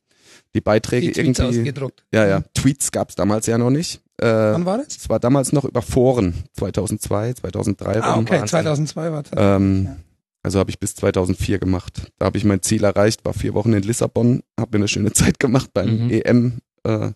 die 0.56 0.62
Beiträge 0.62 1.08
Die 1.08 1.14
Tweets 1.14 1.40
irgendwie, 1.40 1.60
ausgedruckt. 1.60 2.06
ja, 2.14 2.26
ja, 2.28 2.42
Tweets 2.54 2.92
gab's 2.92 3.16
damals 3.16 3.48
ja 3.48 3.58
noch 3.58 3.70
nicht. 3.70 4.02
Äh, 4.18 4.26
Wann 4.28 4.66
war 4.66 4.78
das? 4.78 4.96
es 4.98 5.10
war 5.10 5.20
damals 5.20 5.52
noch 5.52 5.66
über 5.66 5.82
Foren, 5.82 6.36
2002, 6.54 7.34
2003 7.34 8.02
Ah, 8.02 8.18
okay, 8.18 8.32
Wahnsinn. 8.34 8.48
2002 8.48 9.12
war 9.12 9.24
das. 9.24 9.32
Ähm, 9.36 9.86
Ja. 9.86 9.98
Also 10.44 10.58
habe 10.58 10.72
ich 10.72 10.80
bis 10.80 10.96
2004 10.96 11.60
gemacht. 11.60 12.12
Da 12.18 12.26
habe 12.26 12.38
ich 12.38 12.44
mein 12.44 12.64
Ziel 12.64 12.84
erreicht, 12.84 13.24
war 13.26 13.34
vier 13.34 13.54
Wochen 13.54 13.74
in 13.74 13.84
Lissabon, 13.84 14.42
habe 14.60 14.72
mir 14.78 14.82
eine 14.82 14.88
schöne 14.88 15.12
Zeit 15.14 15.40
gemacht 15.40 15.70
beim 15.74 16.06
Mhm. 16.06 16.10
EM 16.12 16.54
äh, 16.84 17.12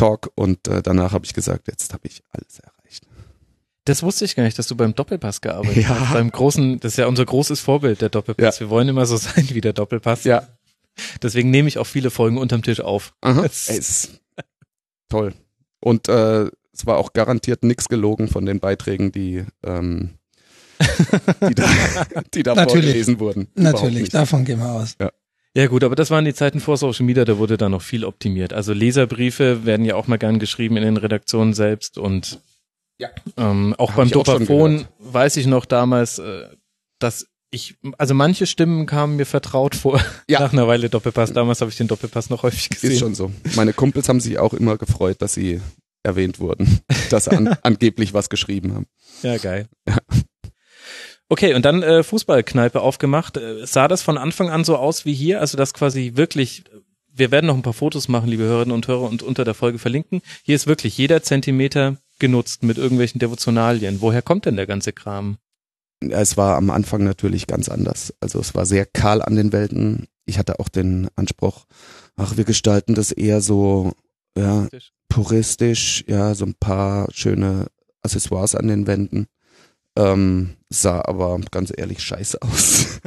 Talk 0.00 0.30
und 0.34 0.66
äh, 0.66 0.82
danach 0.82 1.12
habe 1.12 1.26
ich 1.26 1.34
gesagt, 1.34 1.68
jetzt 1.68 1.92
habe 1.92 2.08
ich 2.08 2.22
alles 2.30 2.58
erreicht. 2.58 3.06
Das 3.84 4.02
wusste 4.02 4.24
ich 4.24 4.34
gar 4.34 4.44
nicht, 4.44 4.58
dass 4.58 4.66
du 4.66 4.74
beim 4.74 4.94
Doppelpass 4.94 5.40
gearbeitet 5.42 5.84
Ja. 5.84 6.00
hast. 6.00 6.12
Beim 6.14 6.30
großen, 6.30 6.80
das 6.80 6.92
ist 6.92 6.96
ja 6.96 7.06
unser 7.06 7.26
großes 7.26 7.60
Vorbild, 7.60 8.00
der 8.00 8.08
Doppelpass. 8.08 8.60
Wir 8.60 8.70
wollen 8.70 8.88
immer 8.88 9.04
so 9.04 9.16
sein 9.18 9.48
wie 9.50 9.60
der 9.60 9.74
Doppelpass. 9.74 10.24
Ja. 10.24 10.48
Deswegen 11.22 11.50
nehme 11.50 11.68
ich 11.68 11.76
auch 11.78 11.86
viele 11.86 12.10
Folgen 12.10 12.38
unterm 12.38 12.62
Tisch 12.62 12.80
auf. 12.80 13.14
Aha. 13.20 13.44
Es 13.44 14.20
toll. 15.10 15.34
Und 15.80 16.08
äh, 16.08 16.46
es 16.72 16.86
war 16.86 16.96
auch 16.98 17.12
garantiert 17.12 17.62
nichts 17.62 17.88
gelogen 17.88 18.28
von 18.28 18.46
den 18.46 18.58
Beiträgen, 18.60 19.12
die, 19.12 19.44
ähm, 19.64 20.18
die 21.48 21.54
da, 21.54 21.68
die 22.34 22.42
da 22.42 22.54
Natürlich. 22.54 22.84
vorgelesen 22.86 23.20
wurden. 23.20 23.48
Natürlich, 23.54 24.08
davon 24.08 24.44
gehen 24.46 24.60
wir 24.60 24.70
aus. 24.72 24.96
Ja 25.00 25.10
gut, 25.68 25.84
aber 25.84 25.96
das 25.96 26.10
waren 26.10 26.24
die 26.24 26.34
Zeiten 26.34 26.60
vor 26.60 26.76
Social 26.76 27.04
Media, 27.06 27.24
da 27.24 27.38
wurde 27.38 27.56
da 27.56 27.68
noch 27.68 27.82
viel 27.82 28.04
optimiert. 28.04 28.52
Also 28.52 28.72
Leserbriefe 28.72 29.64
werden 29.64 29.84
ja 29.84 29.96
auch 29.96 30.06
mal 30.06 30.16
gern 30.18 30.38
geschrieben 30.38 30.76
in 30.76 30.84
den 30.84 30.96
Redaktionen 30.96 31.54
selbst 31.54 31.98
und 31.98 32.40
Ja. 32.98 33.08
ähm, 33.36 33.74
auch 33.78 33.90
Hab 33.90 33.96
beim 33.96 34.10
Dopaphon 34.10 34.86
weiß 34.98 35.36
ich 35.38 35.46
noch 35.46 35.64
damals, 35.64 36.18
äh, 36.18 36.46
dass 37.00 37.26
ich, 37.52 37.74
also 37.98 38.14
manche 38.14 38.46
Stimmen 38.46 38.86
kamen 38.86 39.16
mir 39.16 39.26
vertraut 39.26 39.74
vor. 39.74 40.00
Ja. 40.28 40.38
Nach 40.38 40.52
einer 40.52 40.68
Weile 40.68 40.88
Doppelpass. 40.88 41.32
Damals 41.32 41.60
habe 41.60 41.70
ich 41.72 41.76
den 41.76 41.88
Doppelpass 41.88 42.30
noch 42.30 42.44
häufig 42.44 42.68
gesehen. 42.68 42.92
Ist 42.92 43.00
schon 43.00 43.16
so. 43.16 43.32
Meine 43.56 43.72
Kumpels 43.72 44.08
haben 44.08 44.20
sich 44.20 44.38
auch 44.38 44.54
immer 44.54 44.78
gefreut, 44.78 45.20
dass 45.20 45.34
sie 45.34 45.60
erwähnt 46.04 46.38
wurden, 46.38 46.78
dass 47.10 47.24
sie 47.24 47.32
an, 47.32 47.48
angeblich 47.64 48.14
was 48.14 48.30
geschrieben 48.30 48.72
haben. 48.74 48.86
Ja, 49.22 49.36
geil. 49.38 49.66
Okay, 51.32 51.54
und 51.54 51.64
dann 51.64 51.84
äh, 51.84 52.02
Fußballkneipe 52.02 52.80
aufgemacht. 52.80 53.36
Äh, 53.36 53.64
sah 53.64 53.86
das 53.86 54.02
von 54.02 54.18
Anfang 54.18 54.50
an 54.50 54.64
so 54.64 54.76
aus 54.76 55.04
wie 55.04 55.14
hier? 55.14 55.40
Also 55.40 55.56
das 55.56 55.72
quasi 55.72 56.12
wirklich, 56.16 56.64
wir 57.06 57.30
werden 57.30 57.46
noch 57.46 57.54
ein 57.54 57.62
paar 57.62 57.72
Fotos 57.72 58.08
machen, 58.08 58.28
liebe 58.28 58.42
Hörerinnen 58.42 58.74
und 58.74 58.88
Hörer, 58.88 59.08
und 59.08 59.22
unter 59.22 59.44
der 59.44 59.54
Folge 59.54 59.78
verlinken. 59.78 60.22
Hier 60.42 60.56
ist 60.56 60.66
wirklich 60.66 60.98
jeder 60.98 61.22
Zentimeter 61.22 61.98
genutzt 62.18 62.64
mit 62.64 62.78
irgendwelchen 62.78 63.20
Devotionalien. 63.20 64.00
Woher 64.00 64.22
kommt 64.22 64.44
denn 64.44 64.56
der 64.56 64.66
ganze 64.66 64.92
Kram? 64.92 65.38
Ja, 66.02 66.20
Es 66.20 66.36
war 66.36 66.56
am 66.56 66.68
Anfang 66.68 67.04
natürlich 67.04 67.46
ganz 67.46 67.68
anders. 67.68 68.12
Also 68.18 68.40
es 68.40 68.56
war 68.56 68.66
sehr 68.66 68.84
kahl 68.84 69.22
an 69.22 69.36
den 69.36 69.52
Wänden. 69.52 70.08
Ich 70.26 70.36
hatte 70.36 70.58
auch 70.58 70.68
den 70.68 71.10
Anspruch, 71.14 71.64
ach, 72.16 72.36
wir 72.38 72.44
gestalten 72.44 72.96
das 72.96 73.12
eher 73.12 73.40
so, 73.40 73.92
ja, 74.36 74.66
puristisch, 75.08 76.02
ja, 76.08 76.34
so 76.34 76.44
ein 76.44 76.54
paar 76.54 77.06
schöne 77.12 77.68
Accessoires 78.02 78.56
an 78.56 78.66
den 78.66 78.88
Wänden. 78.88 79.28
Ähm, 79.96 80.56
sah 80.70 81.02
aber 81.04 81.38
ganz 81.50 81.72
ehrlich 81.76 82.00
scheiße 82.00 82.40
aus. 82.40 83.00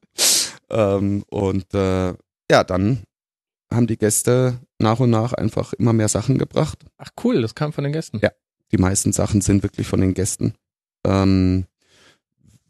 ähm, 0.70 1.24
und 1.28 1.74
äh, 1.74 2.14
ja, 2.50 2.64
dann 2.64 3.02
haben 3.70 3.86
die 3.86 3.98
Gäste 3.98 4.58
nach 4.78 5.00
und 5.00 5.10
nach 5.10 5.32
einfach 5.32 5.72
immer 5.74 5.92
mehr 5.92 6.08
Sachen 6.08 6.38
gebracht. 6.38 6.78
Ach 6.96 7.10
cool, 7.22 7.42
das 7.42 7.54
kam 7.54 7.72
von 7.72 7.84
den 7.84 7.92
Gästen. 7.92 8.20
Ja. 8.22 8.30
Die 8.72 8.78
meisten 8.78 9.12
Sachen 9.12 9.40
sind 9.40 9.62
wirklich 9.62 9.86
von 9.86 10.00
den 10.00 10.14
Gästen. 10.14 10.54
Ähm, 11.04 11.66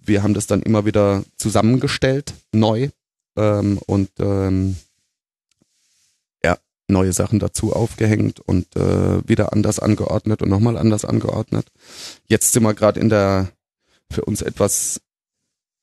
wir 0.01 0.23
haben 0.23 0.35
das 0.35 0.47
dann 0.47 0.63
immer 0.63 0.87
wieder 0.87 1.23
zusammengestellt, 1.37 2.35
neu 2.53 2.89
ähm, 3.37 3.79
und 3.87 4.11
ähm, 4.19 4.77
ja, 6.43 6.57
neue 6.89 7.13
Sachen 7.13 7.39
dazu 7.39 7.75
aufgehängt 7.75 8.41
und 8.41 8.75
äh, 8.77 9.29
wieder 9.29 9.53
anders 9.53 9.79
angeordnet 9.79 10.41
und 10.43 10.49
nochmal 10.49 10.79
anders 10.79 11.05
angeordnet. 11.05 11.67
Jetzt 12.27 12.53
sind 12.53 12.63
wir 12.63 12.75
gerade 12.75 13.01
in 13.01 13.09
der 13.09 13.49
für 14.11 14.25
uns 14.25 14.43
etwas 14.43 15.01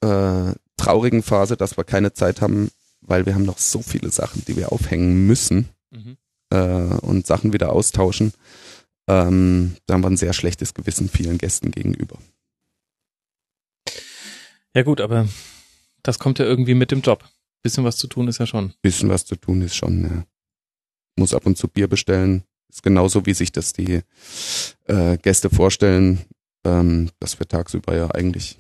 äh, 0.02 0.54
traurigen 0.78 1.24
Phase, 1.24 1.58
dass 1.58 1.78
wir 1.78 1.84
keine 1.84 2.14
Zeit 2.14 2.42
haben, 2.42 2.72
weil 3.02 3.26
wir 3.26 3.36
haben 3.36 3.46
noch 3.46 3.58
so 3.60 3.82
viele 3.82 4.12
Sachen, 4.12 4.44
die 4.46 4.56
wir 4.56 4.72
aufhängen 4.72 5.26
müssen 5.28 5.70
Mhm. 5.92 6.18
äh, 6.50 6.58
und 6.58 7.26
Sachen 7.26 7.54
wieder 7.54 7.72
austauschen. 7.72 8.34
Ähm, 9.08 9.78
da 9.86 9.94
haben 9.94 10.04
wir 10.04 10.10
ein 10.10 10.18
sehr 10.18 10.34
schlechtes 10.34 10.74
Gewissen 10.74 11.08
vielen 11.10 11.38
Gästen 11.38 11.72
gegenüber. 11.72 12.18
Ja 14.74 14.84
gut, 14.84 15.00
aber 15.00 15.28
das 16.04 16.20
kommt 16.20 16.40
ja 16.40 16.46
irgendwie 16.46 16.74
mit 16.74 16.92
dem 16.92 17.02
Job. 17.02 17.24
Bisschen 17.62 17.84
was 17.84 17.98
zu 17.98 18.08
tun 18.08 18.28
ist 18.28 18.40
ja 18.40 18.46
schon. 18.46 18.74
Bisschen 18.82 19.10
was 19.10 19.26
zu 19.26 19.36
tun 19.36 19.62
ist 19.62 19.76
schon. 19.76 20.04
Ja. 20.04 20.26
Muss 21.18 21.34
ab 21.34 21.46
und 21.46 21.58
zu 21.58 21.68
Bier 21.68 21.88
bestellen. 21.88 22.44
Ist 22.70 22.84
genauso, 22.84 23.26
wie 23.26 23.34
sich 23.34 23.52
das 23.52 23.74
die 23.74 24.02
äh, 24.86 25.18
Gäste 25.18 25.50
vorstellen, 25.50 26.26
ähm, 26.66 27.10
dass 27.20 27.40
wir 27.40 27.48
tagsüber 27.48 27.96
ja 27.96 28.12
eigentlich 28.12 28.58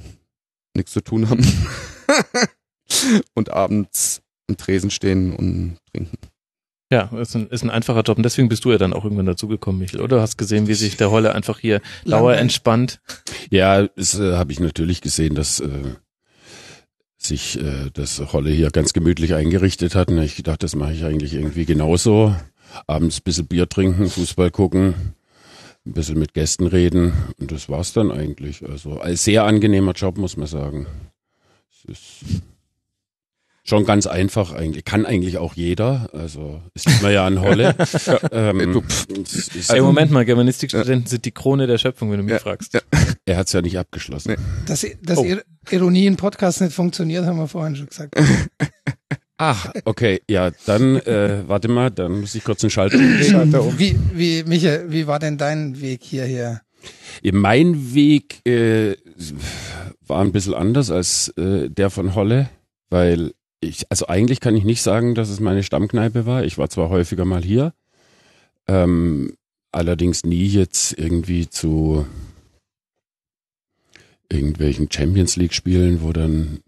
nichts 0.75 0.91
zu 0.91 1.01
tun 1.01 1.29
haben 1.29 1.45
und 3.33 3.51
abends 3.51 4.21
am 4.47 4.57
Tresen 4.57 4.91
stehen 4.91 5.35
und 5.35 5.77
trinken. 5.91 6.17
Ja, 6.91 7.09
ist 7.19 7.35
ein, 7.35 7.47
ist 7.47 7.63
ein 7.63 7.71
einfacher 7.71 8.01
Job 8.01 8.17
und 8.17 8.23
deswegen 8.23 8.47
bist 8.47 8.63
du 8.63 8.71
ja 8.71 8.77
dann 8.77 8.93
auch 8.93 9.03
irgendwann 9.03 9.25
dazugekommen, 9.25 9.79
Michael, 9.81 10.01
oder? 10.01 10.17
Du 10.17 10.21
hast 10.21 10.37
gesehen, 10.37 10.67
wie 10.67 10.75
sich 10.75 10.97
der 10.97 11.09
Holle 11.09 11.33
einfach 11.33 11.59
hier 11.59 11.81
lauer 12.03 12.35
entspannt. 12.35 13.01
Ja, 13.49 13.87
das 13.87 14.19
äh, 14.19 14.33
habe 14.33 14.51
ich 14.51 14.59
natürlich 14.59 15.01
gesehen, 15.01 15.33
dass 15.33 15.59
äh, 15.59 15.95
sich 17.17 17.59
äh, 17.59 17.89
das 17.91 18.19
Holle 18.31 18.51
hier 18.51 18.69
ganz 18.69 18.93
gemütlich 18.93 19.33
eingerichtet 19.33 19.95
hat. 19.95 20.09
Und 20.09 20.19
ich 20.19 20.35
gedacht, 20.35 20.61
das 20.61 20.75
mache 20.75 20.93
ich 20.93 21.03
eigentlich 21.03 21.33
irgendwie 21.33 21.65
genauso. 21.65 22.35
Abends 22.85 23.19
ein 23.19 23.23
bisschen 23.23 23.47
Bier 23.47 23.67
trinken, 23.67 24.09
Fußball 24.09 24.51
gucken, 24.51 25.15
ein 25.85 25.93
bisschen 25.93 26.17
mit 26.19 26.33
Gästen 26.33 26.67
reden. 26.67 27.13
Und 27.39 27.51
das 27.51 27.69
war's 27.69 27.93
dann 27.93 28.11
eigentlich. 28.11 28.67
Also 28.67 28.99
ein 28.99 29.15
sehr 29.15 29.43
angenehmer 29.43 29.93
Job, 29.93 30.17
muss 30.17 30.37
man 30.37 30.47
sagen. 30.47 30.87
Es 31.69 31.85
ist 31.85 32.41
schon 33.63 33.85
ganz 33.85 34.05
einfach 34.07 34.53
eigentlich. 34.53 34.85
Kann 34.85 35.05
eigentlich 35.05 35.37
auch 35.37 35.53
jeder. 35.55 36.09
Also 36.13 36.61
es 36.73 36.83
sieht 36.83 37.01
man 37.01 37.11
ja 37.13 37.25
an 37.25 37.41
Holle. 37.41 37.75
ähm, 38.31 38.73
Du, 38.73 38.83
es 39.23 39.47
ist, 39.55 39.69
Ey, 39.71 39.81
Moment 39.81 40.11
mal, 40.11 40.25
Germanistikstudenten 40.25 41.07
sind 41.07 41.25
die 41.25 41.31
Krone 41.31 41.65
der 41.67 41.77
Schöpfung, 41.77 42.11
wenn 42.11 42.17
du 42.17 42.23
mich 42.23 42.33
Ja, 42.33 42.39
fragst. 42.39 42.79
er 43.25 43.37
hat's 43.37 43.53
ja 43.53 43.61
nicht 43.61 43.77
abgeschlossen. 43.77 44.35
Nee. 44.37 44.43
Dass, 44.67 44.85
dass 45.03 45.17
Oh. 45.19 45.23
Ir- 45.23 45.43
Ironie 45.71 46.05
in 46.07 46.15
Podcast 46.15 46.61
nicht 46.61 46.73
funktioniert, 46.73 47.25
haben 47.25 47.37
wir 47.37 47.47
vorhin 47.47 47.75
schon 47.75 47.87
gesagt. 47.87 48.15
Ach, 49.37 49.69
okay, 49.83 50.21
ja, 50.29 50.51
dann 50.65 50.95
äh, 50.97 51.43
warte 51.47 51.67
mal, 51.67 51.91
dann 51.91 52.21
muss 52.21 52.35
ich 52.35 52.43
kurz 52.43 52.63
einen 52.63 52.71
Schalter 52.71 52.97
umlegen. 53.61 53.77
Wie, 53.77 53.97
wie, 54.13 54.43
Michael, 54.43 54.91
wie 54.91 55.07
war 55.07 55.19
denn 55.19 55.37
dein 55.37 55.81
Weg 55.81 56.03
hierher? 56.03 56.61
Ja, 57.21 57.31
Mein 57.33 57.93
Weg 57.93 58.45
äh, 58.47 58.95
war 60.07 60.21
ein 60.21 60.31
bisschen 60.31 60.53
anders 60.53 60.89
als 60.89 61.29
äh, 61.37 61.69
der 61.69 61.89
von 61.89 62.15
Holle, 62.15 62.49
weil 62.89 63.33
ich, 63.59 63.85
also 63.89 64.07
eigentlich 64.07 64.39
kann 64.39 64.55
ich 64.55 64.63
nicht 64.63 64.81
sagen, 64.81 65.15
dass 65.15 65.29
es 65.29 65.39
meine 65.39 65.63
Stammkneipe 65.63 66.25
war. 66.25 66.43
Ich 66.45 66.57
war 66.57 66.69
zwar 66.69 66.89
häufiger 66.89 67.25
mal 67.25 67.43
hier, 67.43 67.73
ähm, 68.67 69.35
allerdings 69.71 70.23
nie 70.23 70.47
jetzt 70.47 70.97
irgendwie 70.97 71.49
zu 71.49 72.05
irgendwelchen 74.31 74.89
Champions 74.91 75.35
League 75.35 75.53
Spielen, 75.53 76.01
wo 76.01 76.13
dann 76.13 76.59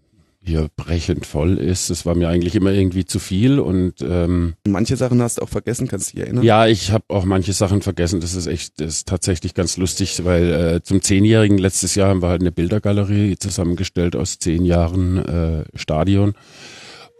hier 0.48 0.68
brechend 0.76 1.26
voll 1.26 1.58
ist. 1.58 1.90
Das 1.90 2.04
war 2.06 2.14
mir 2.14 2.28
eigentlich 2.28 2.56
immer 2.56 2.72
irgendwie 2.72 3.04
zu 3.04 3.18
viel 3.18 3.60
und 3.60 3.94
ähm, 4.00 4.54
Manche 4.66 4.96
Sachen 4.96 5.22
hast 5.22 5.38
du 5.38 5.42
auch 5.42 5.48
vergessen, 5.48 5.86
kannst 5.86 6.12
du 6.12 6.16
dich 6.16 6.24
erinnern? 6.24 6.42
ja, 6.42 6.66
ich 6.66 6.90
habe 6.90 7.04
auch 7.08 7.24
manche 7.24 7.52
Sachen 7.52 7.82
vergessen. 7.82 8.20
Das 8.20 8.34
ist 8.34 8.46
echt, 8.46 8.80
das 8.80 8.98
ist 8.98 9.08
tatsächlich 9.08 9.54
ganz 9.54 9.76
lustig, 9.76 10.24
weil 10.24 10.52
äh, 10.52 10.82
zum 10.82 11.02
Zehnjährigen 11.02 11.58
letztes 11.58 11.94
Jahr 11.94 12.08
haben 12.08 12.22
wir 12.22 12.28
halt 12.28 12.40
eine 12.40 12.52
Bildergalerie 12.52 13.36
zusammengestellt 13.38 14.16
aus 14.16 14.38
zehn 14.38 14.64
Jahren 14.64 15.18
äh, 15.18 15.64
Stadion. 15.74 16.34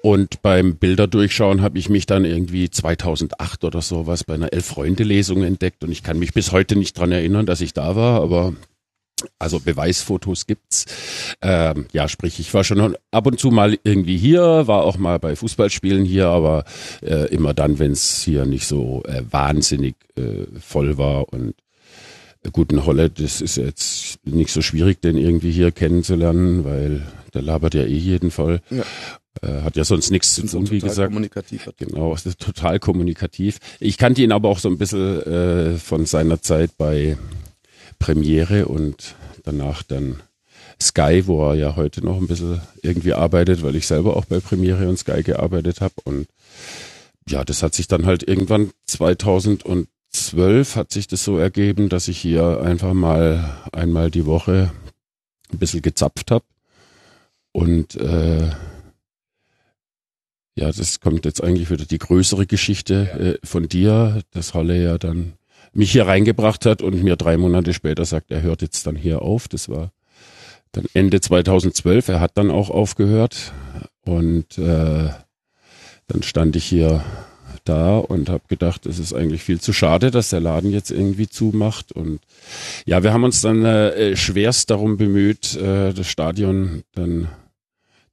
Und 0.02 0.42
beim 0.42 0.76
Bilderdurchschauen 0.76 1.60
habe 1.60 1.78
ich 1.78 1.88
mich 1.88 2.06
dann 2.06 2.24
irgendwie 2.24 2.70
2008 2.70 3.64
oder 3.64 3.82
sowas 3.82 4.24
bei 4.24 4.34
einer 4.34 4.52
Elf-Freunde-Lesung 4.52 5.42
entdeckt 5.42 5.82
und 5.82 5.90
ich 5.90 6.02
kann 6.02 6.18
mich 6.18 6.32
bis 6.32 6.52
heute 6.52 6.76
nicht 6.76 6.96
dran 6.96 7.10
erinnern, 7.10 7.46
dass 7.46 7.60
ich 7.60 7.72
da 7.72 7.96
war, 7.96 8.22
aber 8.22 8.54
also 9.38 9.60
Beweisfotos 9.60 10.46
gibt's. 10.46 10.86
Ähm, 11.42 11.86
ja, 11.92 12.08
sprich, 12.08 12.40
ich 12.40 12.52
war 12.54 12.64
schon 12.64 12.96
ab 13.10 13.26
und 13.26 13.38
zu 13.38 13.50
mal 13.50 13.78
irgendwie 13.84 14.16
hier, 14.16 14.66
war 14.66 14.84
auch 14.84 14.98
mal 14.98 15.18
bei 15.18 15.36
Fußballspielen 15.36 16.04
hier, 16.04 16.28
aber 16.28 16.64
äh, 17.02 17.26
immer 17.32 17.54
dann, 17.54 17.78
wenn 17.78 17.92
es 17.92 18.22
hier 18.22 18.46
nicht 18.46 18.66
so 18.66 19.02
äh, 19.06 19.22
wahnsinnig 19.30 19.96
äh, 20.16 20.46
voll 20.60 20.98
war 20.98 21.32
und 21.32 21.54
äh, 22.44 22.50
guten 22.52 22.84
Holle, 22.84 23.10
das 23.10 23.40
ist 23.40 23.56
jetzt 23.56 24.18
nicht 24.24 24.50
so 24.50 24.62
schwierig, 24.62 25.00
den 25.00 25.16
irgendwie 25.16 25.50
hier 25.50 25.72
kennenzulernen, 25.72 26.64
weil 26.64 27.06
der 27.34 27.42
labert 27.42 27.74
ja 27.74 27.82
eh 27.82 27.96
jeden 27.96 28.30
Fall. 28.30 28.60
Ja. 28.70 28.84
Äh, 29.42 29.62
hat 29.62 29.76
ja 29.76 29.84
sonst 29.84 30.10
nichts 30.10 30.34
zu 30.34 30.46
tun, 30.46 30.70
wie 30.70 30.78
total 30.78 30.88
gesagt. 30.88 31.08
kommunikativ. 31.12 31.70
Genau, 31.76 32.16
total 32.38 32.78
kommunikativ. 32.80 33.58
Ich 33.78 33.98
kannte 33.98 34.22
ihn 34.22 34.32
aber 34.32 34.48
auch 34.48 34.58
so 34.58 34.68
ein 34.68 34.78
bisschen 34.78 35.22
äh, 35.22 35.76
von 35.76 36.06
seiner 36.06 36.40
Zeit 36.42 36.76
bei 36.76 37.16
Premiere 37.98 38.66
und 38.66 39.14
danach 39.44 39.82
dann 39.82 40.22
Sky, 40.80 41.26
wo 41.26 41.50
er 41.50 41.54
ja 41.54 41.76
heute 41.76 42.04
noch 42.04 42.18
ein 42.18 42.28
bisschen 42.28 42.60
irgendwie 42.82 43.12
arbeitet, 43.12 43.62
weil 43.62 43.76
ich 43.76 43.86
selber 43.86 44.16
auch 44.16 44.26
bei 44.26 44.40
Premiere 44.40 44.88
und 44.88 44.98
Sky 44.98 45.22
gearbeitet 45.22 45.80
habe. 45.80 45.94
Und 46.04 46.28
ja, 47.28 47.44
das 47.44 47.62
hat 47.62 47.74
sich 47.74 47.88
dann 47.88 48.06
halt 48.06 48.22
irgendwann 48.22 48.70
2012 48.86 50.76
hat 50.76 50.92
sich 50.92 51.08
das 51.08 51.24
so 51.24 51.36
ergeben, 51.36 51.88
dass 51.88 52.08
ich 52.08 52.18
hier 52.18 52.60
einfach 52.60 52.94
mal 52.94 53.58
einmal 53.72 54.10
die 54.10 54.26
Woche 54.26 54.70
ein 55.52 55.58
bisschen 55.58 55.82
gezapft 55.82 56.30
habe. 56.30 56.44
Und 57.52 57.96
äh, 57.96 58.50
ja, 60.54 60.72
das 60.72 61.00
kommt 61.00 61.24
jetzt 61.24 61.42
eigentlich 61.42 61.70
wieder 61.70 61.84
die 61.84 61.98
größere 61.98 62.46
Geschichte 62.46 63.38
äh, 63.42 63.46
von 63.46 63.68
dir, 63.68 64.22
dass 64.32 64.54
Holle 64.54 64.82
ja 64.82 64.98
dann 64.98 65.37
mich 65.78 65.92
hier 65.92 66.06
reingebracht 66.06 66.66
hat 66.66 66.82
und 66.82 67.02
mir 67.02 67.16
drei 67.16 67.36
Monate 67.36 67.72
später 67.72 68.04
sagt, 68.04 68.30
er 68.30 68.42
hört 68.42 68.62
jetzt 68.62 68.86
dann 68.86 68.96
hier 68.96 69.22
auf. 69.22 69.48
Das 69.48 69.68
war 69.68 69.92
dann 70.72 70.86
Ende 70.92 71.20
2012. 71.20 72.08
Er 72.08 72.20
hat 72.20 72.32
dann 72.34 72.50
auch 72.50 72.68
aufgehört 72.68 73.52
und 74.04 74.58
äh, 74.58 75.08
dann 76.08 76.22
stand 76.22 76.56
ich 76.56 76.64
hier 76.64 77.04
da 77.64 77.98
und 77.98 78.28
habe 78.28 78.42
gedacht, 78.48 78.86
es 78.86 78.98
ist 78.98 79.12
eigentlich 79.12 79.42
viel 79.42 79.60
zu 79.60 79.72
schade, 79.72 80.10
dass 80.10 80.30
der 80.30 80.40
Laden 80.40 80.72
jetzt 80.72 80.90
irgendwie 80.90 81.28
zumacht. 81.28 81.92
Und 81.92 82.20
ja, 82.84 83.02
wir 83.02 83.12
haben 83.12 83.24
uns 83.24 83.40
dann 83.40 83.64
äh, 83.64 84.16
schwerst 84.16 84.70
darum 84.70 84.96
bemüht, 84.96 85.54
äh, 85.56 85.92
das 85.92 86.08
Stadion 86.08 86.82
dann 86.94 87.28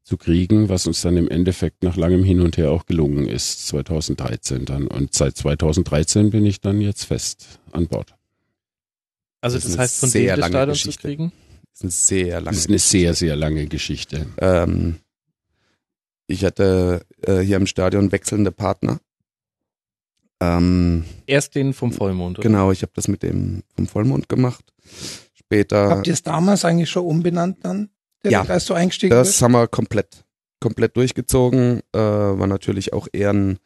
zu 0.06 0.18
kriegen, 0.18 0.70
was 0.70 0.86
uns 0.88 1.02
dann 1.02 1.18
im 1.18 1.28
Endeffekt 1.28 1.82
nach 1.84 1.98
langem 1.98 2.24
Hin 2.24 2.40
und 2.40 2.58
Her 2.58 2.72
auch 2.72 2.86
gelungen 2.86 3.28
ist, 3.28 3.68
2013 3.68 4.64
dann. 4.66 4.88
Und 4.88 5.14
seit 5.14 5.36
2013 5.36 6.30
bin 6.30 6.46
ich 6.46 6.62
dann 6.62 6.80
jetzt 6.80 7.06
fest 7.06 7.60
an 7.72 7.88
Bord. 7.88 8.14
Also 9.42 9.58
Das 9.58 9.66
das, 9.68 9.78
heißt, 9.78 10.00
von 10.00 10.10
sehr 10.10 10.22
dem 10.22 10.28
das 10.30 10.40
lange 10.40 10.52
Stadion 10.54 10.76
zu 10.76 10.86
Geschichte. 10.88 11.08
kriegen? 11.08 11.32
Das 11.72 11.80
ist 11.80 11.84
eine 11.84 11.92
sehr 11.92 12.36
lange 12.42 12.46
Das 12.46 12.58
ist 12.58 12.70
eine 12.70 12.80
sehr, 12.80 13.14
sehr 13.16 13.36
lange 13.36 13.66
Geschichte. 13.68 14.28
Ähm, 14.38 14.98
ich 16.28 16.46
hatte 16.46 17.06
äh, 17.24 17.40
hier 17.40 17.58
im 17.58 17.68
Stadion 17.68 18.12
wechselnde 18.12 18.52
Partner. 18.52 19.00
Ähm, 20.40 21.04
Erst 21.26 21.56
den 21.56 21.74
vom 21.74 21.92
Vollmond, 21.92 22.38
oder? 22.40 22.48
genau, 22.48 22.72
ich 22.72 22.82
habe 22.84 22.92
das 22.96 23.08
mit 23.08 23.24
dem 23.24 23.64
vom 23.76 23.88
Vollmond 23.88 24.30
gemacht. 24.30 24.64
Später, 25.34 25.90
Habt 25.90 26.08
ihr 26.08 26.14
es 26.14 26.24
damals 26.24 26.64
eigentlich 26.66 26.90
schon 26.90 27.06
umbenannt 27.06 27.58
dann? 27.64 27.90
Direkt, 28.30 28.48
Ja. 28.50 28.54
als 28.54 28.66
du 28.66 28.74
eingestiegen 28.74 29.12
das 29.16 29.30
bist? 29.30 29.42
haben 29.42 29.54
wir 29.54 29.68
komplett, 29.68 30.24
komplett 30.60 30.96
durchgezogen. 30.98 31.82
Äh, 31.94 31.98
war 32.00 32.48
natürlich 32.48 32.94
auch 32.94 33.08
eher 33.14 33.32
ein 33.34 33.58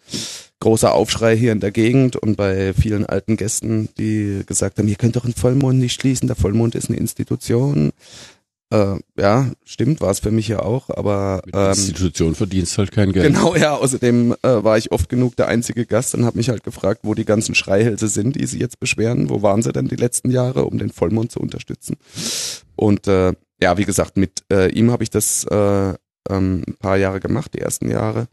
großer 0.59 0.93
Aufschrei 0.93 1.37
hier 1.37 1.51
in 1.53 1.59
der 1.61 1.71
Gegend 1.71 2.15
und 2.17 2.35
bei 2.35 2.73
vielen 2.73 3.05
alten 3.05 3.37
Gästen, 3.37 3.89
die 3.97 4.43
gesagt 4.45 4.77
haben, 4.77 4.87
ihr 4.87 4.95
könnt 4.95 5.15
doch 5.15 5.23
einen 5.23 5.33
Vollmond 5.33 5.79
nicht 5.79 5.93
schließen, 5.99 6.27
der 6.27 6.35
Vollmond 6.35 6.75
ist 6.75 6.89
eine 6.89 6.97
Institution. 6.97 7.91
Äh, 8.71 8.97
ja, 9.17 9.49
stimmt, 9.65 9.99
war 9.99 10.11
es 10.11 10.19
für 10.19 10.29
mich 10.29 10.47
ja 10.47 10.59
auch, 10.59 10.89
aber 10.91 11.41
Mit 11.45 11.55
ähm, 11.55 11.69
Institution 11.69 12.35
verdienst 12.35 12.77
halt 12.77 12.91
kein 12.91 13.11
Geld. 13.13 13.25
Genau, 13.25 13.55
ja. 13.55 13.75
Außerdem 13.75 14.35
äh, 14.43 14.63
war 14.63 14.77
ich 14.77 14.91
oft 14.91 15.09
genug 15.09 15.35
der 15.37 15.47
einzige 15.47 15.87
Gast 15.87 16.13
und 16.13 16.23
habe 16.23 16.37
mich 16.37 16.49
halt 16.49 16.63
gefragt, 16.63 16.99
wo 17.03 17.15
die 17.15 17.25
ganzen 17.25 17.55
Schreihälse 17.55 18.07
sind, 18.09 18.35
die 18.35 18.45
sie 18.45 18.59
jetzt 18.59 18.79
beschweren. 18.79 19.29
Wo 19.31 19.41
waren 19.41 19.63
sie 19.63 19.71
denn 19.73 19.87
die 19.87 19.95
letzten 19.95 20.29
Jahre, 20.29 20.65
um 20.65 20.77
den 20.77 20.91
Vollmond 20.91 21.31
zu 21.31 21.39
unterstützen? 21.39 21.95
Und 22.75 23.07
äh, 23.07 23.33
ja, 23.61 23.77
wie 23.77 23.85
gesagt, 23.85 24.17
mit 24.17 24.43
äh, 24.51 24.71
ihm 24.71 24.91
habe 24.91 25.03
ich 25.03 25.09
das 25.09 25.43
äh, 25.45 25.93
ähm, 26.29 26.63
ein 26.67 26.75
paar 26.79 26.97
Jahre 26.97 27.19
gemacht, 27.19 27.53
die 27.53 27.59
ersten 27.59 27.89
Jahre. 27.89 28.27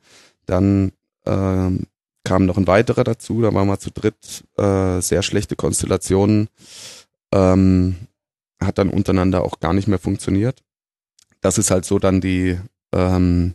Dann 0.47 0.93
ähm, 1.27 1.87
kam 2.25 2.47
noch 2.47 2.57
ein 2.57 2.67
weiterer 2.67 3.05
dazu, 3.05 3.43
da 3.43 3.55
waren 3.55 3.69
wir 3.69 3.79
zu 3.79 3.91
dritt, 3.91 4.45
äh, 4.57 5.01
sehr 5.01 5.23
schlechte 5.23 5.57
Konstellationen. 5.57 6.49
Ähm, 7.33 7.97
hat 8.61 8.79
dann 8.79 8.91
untereinander 8.91 9.45
auch 9.45 9.61
gar 9.61 9.73
nicht 9.73 9.89
mehr 9.89 9.99
funktioniert. 9.99 10.63
Das 11.41 11.59
ist 11.59 11.71
halt 11.71 11.85
so 11.85 11.99
dann 11.99 12.21
die, 12.21 12.59
ähm, 12.93 13.55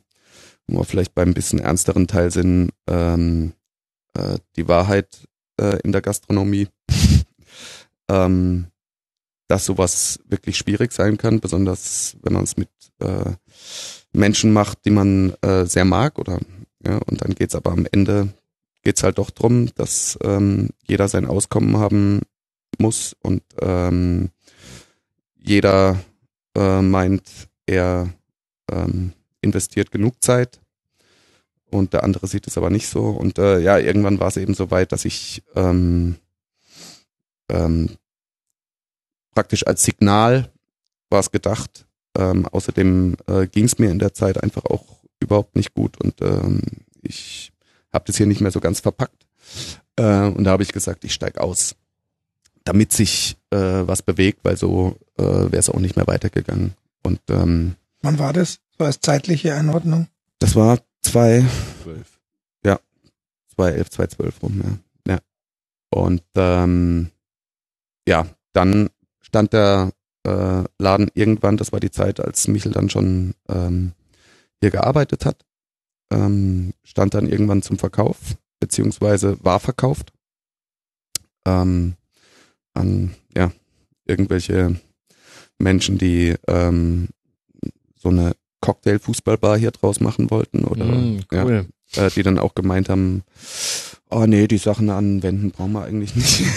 wo 0.68 0.80
wir 0.80 0.86
vielleicht 0.86 1.16
beim 1.16 1.34
bisschen 1.34 1.60
ernsteren 1.60 2.08
Teil 2.08 2.32
sind, 2.32 2.72
ähm, 2.88 3.54
äh, 4.14 4.38
die 4.56 4.68
Wahrheit 4.68 5.28
äh, 5.60 5.80
in 5.84 5.92
der 5.92 6.02
Gastronomie, 6.02 6.68
ähm, 8.10 8.68
dass 9.52 9.66
sowas 9.66 10.18
wirklich 10.30 10.58
schwierig 10.58 10.94
sein 10.94 11.18
kann, 11.18 11.42
besonders 11.42 12.16
wenn 12.24 12.32
man 12.32 12.44
es 12.44 12.56
mit 12.56 12.70
äh, 13.00 13.32
Menschen 14.14 14.54
macht, 14.54 14.86
die 14.86 14.92
man 14.92 15.34
äh, 15.42 15.66
sehr 15.66 15.84
mag 15.84 16.18
oder 16.20 16.40
ja, 16.86 16.98
und 17.00 17.22
dann 17.22 17.36
geht's 17.36 17.54
aber 17.54 17.72
am 17.72 17.86
Ende 17.92 18.30
geht's 18.82 19.04
halt 19.04 19.18
doch 19.18 19.30
drum, 19.30 19.70
dass 19.76 20.18
ähm, 20.24 20.70
jeder 20.88 21.10
sein 21.10 21.26
Auskommen 21.26 21.78
haben 21.78 22.22
muss 22.80 23.14
und 23.22 23.44
ähm, 23.60 24.30
jeder 25.38 26.00
äh, 26.56 26.82
meint, 26.82 27.30
er 27.66 28.10
ähm, 28.72 29.12
investiert 29.42 29.92
genug 29.92 30.24
Zeit 30.24 30.62
und 31.70 31.92
der 31.92 32.06
andere 32.06 32.26
sieht 32.28 32.48
es 32.48 32.58
aber 32.58 32.70
nicht 32.70 32.88
so. 32.88 33.10
Und 33.10 33.38
äh, 33.38 33.60
ja, 33.60 33.78
irgendwann 33.78 34.22
war 34.22 34.30
es 34.30 34.38
eben 34.38 34.54
so 34.54 34.72
weit, 34.72 34.94
dass 34.94 35.04
ich 35.04 35.44
ähm, 35.56 36.16
ähm, 37.50 37.98
praktisch 39.34 39.66
als 39.66 39.84
Signal 39.84 40.50
war 41.10 41.20
es 41.20 41.32
gedacht. 41.32 41.86
Ähm, 42.18 42.46
außerdem 42.48 43.16
äh, 43.28 43.48
ging 43.48 43.66
es 43.66 43.80
mir 43.80 43.90
in 43.90 44.00
der 44.00 44.14
Zeit 44.14 44.42
einfach 44.42 44.66
auch 44.66 44.86
überhaupt 45.20 45.56
nicht 45.56 45.74
gut 45.74 46.02
und 46.02 46.22
ähm, 46.22 46.62
ich 47.02 47.54
habe 47.94 48.04
das 48.06 48.18
hier 48.18 48.26
nicht 48.26 48.42
mehr 48.42 48.52
so 48.52 48.60
ganz 48.60 48.80
verpackt. 48.82 49.26
Äh, 49.96 50.28
und 50.28 50.44
da 50.44 50.52
habe 50.52 50.64
ich 50.64 50.74
gesagt, 50.74 51.06
ich 51.06 51.14
steig 51.14 51.38
aus, 51.38 51.76
damit 52.64 52.92
sich 52.92 53.38
äh, 53.52 53.58
was 53.58 54.02
bewegt, 54.02 54.40
weil 54.44 54.58
so 54.58 54.98
äh, 55.18 55.24
wäre 55.24 55.58
es 55.58 55.70
auch 55.70 55.80
nicht 55.80 55.96
mehr 55.96 56.08
weitergegangen. 56.08 56.74
Und 57.04 57.22
ähm, 57.30 57.76
Wann 58.02 58.20
war 58.20 58.34
das? 58.34 58.60
So 58.78 58.86
als 58.86 59.00
zeitliche 59.00 59.54
Einordnung? 59.56 60.08
das 60.40 60.56
war 60.56 60.80
zwei, 61.02 61.46
Zwölf. 61.84 62.22
2011, 63.56 63.90
2012 63.90 64.44
rum, 64.44 64.62
ja. 65.06 65.14
ja. 65.14 65.20
Und 65.90 66.24
ähm, 66.36 67.12
ja, 68.08 68.26
dann 68.54 68.90
stand 69.32 69.54
der 69.54 69.94
äh, 70.28 70.64
Laden 70.78 71.10
irgendwann, 71.14 71.56
das 71.56 71.72
war 71.72 71.80
die 71.80 71.90
Zeit, 71.90 72.20
als 72.20 72.50
Michel 72.50 72.74
dann 72.74 72.90
schon 72.90 73.34
ähm, 73.48 73.94
hier 74.60 74.72
gearbeitet 74.72 75.26
hat, 75.26 75.46
ähm, 76.12 76.74
stand 76.84 77.14
dann 77.14 77.30
irgendwann 77.30 77.62
zum 77.62 77.80
Verkauf, 77.80 78.18
beziehungsweise 78.60 79.38
war 79.42 79.62
verkauft 79.62 80.12
ähm, 81.46 81.96
an 82.74 83.16
ja 83.34 83.54
irgendwelche 84.06 84.76
Menschen, 85.60 85.98
die 85.98 86.36
ähm, 86.50 87.08
so 87.96 88.10
eine 88.10 88.34
Cocktail-Fußballbar 88.60 89.58
hier 89.58 89.72
draus 89.72 90.02
machen 90.02 90.30
wollten 90.30 90.66
oder 90.66 90.84
Mm, 90.86 91.22
ja, 91.32 91.46
cool. 91.46 91.68
äh, 91.96 92.10
die 92.10 92.24
dann 92.24 92.38
auch 92.38 92.54
gemeint 92.54 92.90
haben, 92.90 93.24
oh 94.10 94.26
nee, 94.26 94.48
die 94.50 94.58
Sachen 94.58 94.90
an 94.90 95.24
Wänden 95.24 95.52
brauchen 95.52 95.72
wir 95.72 95.86
eigentlich 95.86 96.16
nicht. 96.18 96.44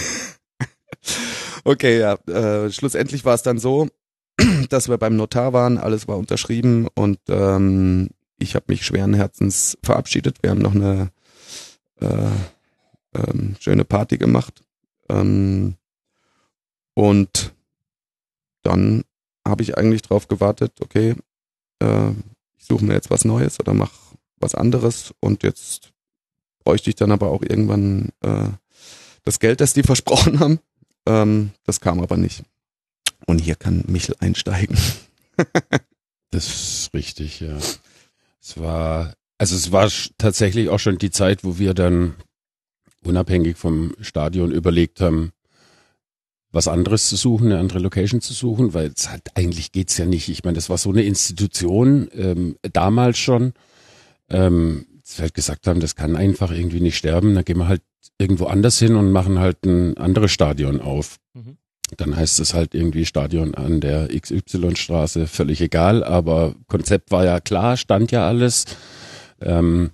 okay, 1.65 1.99
ja, 1.99 2.13
äh, 2.27 2.71
schlussendlich 2.71 3.25
war 3.25 3.35
es 3.35 3.43
dann 3.43 3.59
so, 3.59 3.89
dass 4.69 4.87
wir 4.87 4.97
beim 4.97 5.15
Notar 5.15 5.51
waren, 5.51 5.77
alles 5.77 6.07
war 6.07 6.17
unterschrieben 6.17 6.87
und 6.95 7.19
ähm, 7.27 8.09
ich 8.37 8.55
habe 8.55 8.65
mich 8.69 8.85
schweren 8.85 9.13
Herzens 9.13 9.77
verabschiedet. 9.81 10.37
Wir 10.41 10.51
haben 10.51 10.61
noch 10.61 10.75
eine 10.75 11.11
äh, 12.01 12.29
ähm, 13.13 13.55
schöne 13.59 13.85
Party 13.85 14.17
gemacht 14.17 14.61
ähm, 15.09 15.75
und 16.93 17.53
dann 18.61 19.03
habe 19.47 19.63
ich 19.63 19.77
eigentlich 19.77 20.01
drauf 20.01 20.27
gewartet, 20.27 20.73
okay, 20.81 21.15
äh, 21.79 22.09
ich 22.57 22.65
suche 22.65 22.85
mir 22.85 22.93
jetzt 22.93 23.09
was 23.09 23.25
Neues 23.25 23.59
oder 23.59 23.73
mach 23.73 23.91
was 24.37 24.55
anderes 24.55 25.13
und 25.19 25.43
jetzt 25.43 25.93
bräuchte 26.63 26.89
ich 26.89 26.95
dann 26.95 27.11
aber 27.11 27.29
auch 27.29 27.41
irgendwann 27.41 28.09
äh, 28.21 28.49
das 29.23 29.39
Geld, 29.39 29.61
das 29.61 29.73
die 29.73 29.83
versprochen 29.83 30.39
haben. 30.39 30.59
Ähm, 31.05 31.51
das 31.65 31.79
kam 31.79 31.99
aber 31.99 32.17
nicht. 32.17 32.43
Und 33.27 33.39
hier 33.39 33.55
kann 33.55 33.83
Michel 33.87 34.15
einsteigen. 34.19 34.77
Das 36.31 36.47
ist 36.47 36.93
richtig, 36.93 37.39
ja. 37.39 37.57
Es 38.41 38.57
war, 38.57 39.13
also 39.37 39.55
es 39.55 39.71
war 39.71 39.89
tatsächlich 40.17 40.67
auch 40.67 40.79
schon 40.79 40.97
die 40.97 41.09
Zeit, 41.09 41.45
wo 41.45 41.59
wir 41.59 41.73
dann 41.73 42.15
unabhängig 43.05 43.55
vom 43.55 43.93
Stadion 44.01 44.51
überlegt 44.51 44.99
haben, 44.99 45.31
was 46.51 46.67
anderes 46.67 47.07
zu 47.07 47.15
suchen, 47.15 47.47
eine 47.47 47.59
andere 47.59 47.79
Location 47.79 48.19
zu 48.19 48.33
suchen, 48.33 48.73
weil 48.73 48.91
es 48.93 49.09
halt 49.09 49.21
eigentlich 49.35 49.71
geht's 49.71 49.97
ja 49.97 50.05
nicht. 50.05 50.27
Ich 50.27 50.43
meine, 50.43 50.55
das 50.55 50.69
war 50.69 50.77
so 50.77 50.89
eine 50.89 51.03
Institution 51.03 52.09
ähm, 52.13 52.57
damals 52.61 53.17
schon, 53.17 53.53
ähm, 54.29 54.87
wir 55.15 55.23
halt 55.23 55.35
gesagt 55.35 55.67
haben, 55.67 55.79
das 55.79 55.95
kann 55.95 56.17
einfach 56.17 56.51
irgendwie 56.51 56.81
nicht 56.81 56.97
sterben. 56.97 57.35
Dann 57.35 57.45
gehen 57.45 57.59
wir 57.59 57.67
halt 57.69 57.83
irgendwo 58.17 58.45
anders 58.45 58.79
hin 58.79 58.95
und 58.95 59.11
machen 59.11 59.39
halt 59.39 59.65
ein 59.65 59.97
anderes 59.97 60.31
Stadion 60.31 60.81
auf. 60.81 61.17
Mhm. 61.33 61.57
Dann 61.97 62.15
heißt 62.15 62.39
es 62.39 62.53
halt 62.53 62.73
irgendwie 62.73 63.05
Stadion 63.05 63.53
an 63.53 63.79
der 63.79 64.07
XY-Straße, 64.07 65.27
völlig 65.27 65.61
egal, 65.61 66.03
aber 66.03 66.55
Konzept 66.67 67.11
war 67.11 67.25
ja 67.25 67.39
klar, 67.39 67.77
stand 67.77 68.11
ja 68.11 68.27
alles, 68.27 68.65
ähm, 69.39 69.91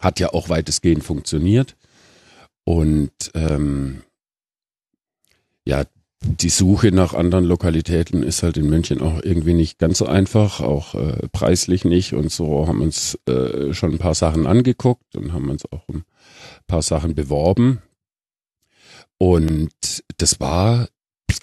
hat 0.00 0.20
ja 0.20 0.32
auch 0.32 0.48
weitestgehend 0.48 1.02
funktioniert. 1.02 1.76
Und 2.64 3.10
ähm, 3.34 4.02
ja, 5.66 5.84
die 6.22 6.50
Suche 6.50 6.92
nach 6.92 7.14
anderen 7.14 7.44
Lokalitäten 7.44 8.22
ist 8.22 8.42
halt 8.42 8.56
in 8.56 8.68
München 8.68 9.00
auch 9.00 9.22
irgendwie 9.22 9.54
nicht 9.54 9.78
ganz 9.78 9.98
so 9.98 10.06
einfach, 10.06 10.60
auch 10.60 10.94
äh, 10.94 11.28
preislich 11.32 11.84
nicht. 11.84 12.12
Und 12.12 12.30
so 12.30 12.66
haben 12.66 12.82
uns 12.82 13.18
äh, 13.28 13.72
schon 13.72 13.92
ein 13.92 13.98
paar 13.98 14.14
Sachen 14.14 14.46
angeguckt 14.46 15.16
und 15.16 15.32
haben 15.32 15.50
uns 15.50 15.64
auch 15.70 15.88
um 15.88 16.04
paar 16.68 16.82
Sachen 16.82 17.16
beworben. 17.16 17.82
Und 19.18 20.04
das 20.18 20.38
war 20.38 20.88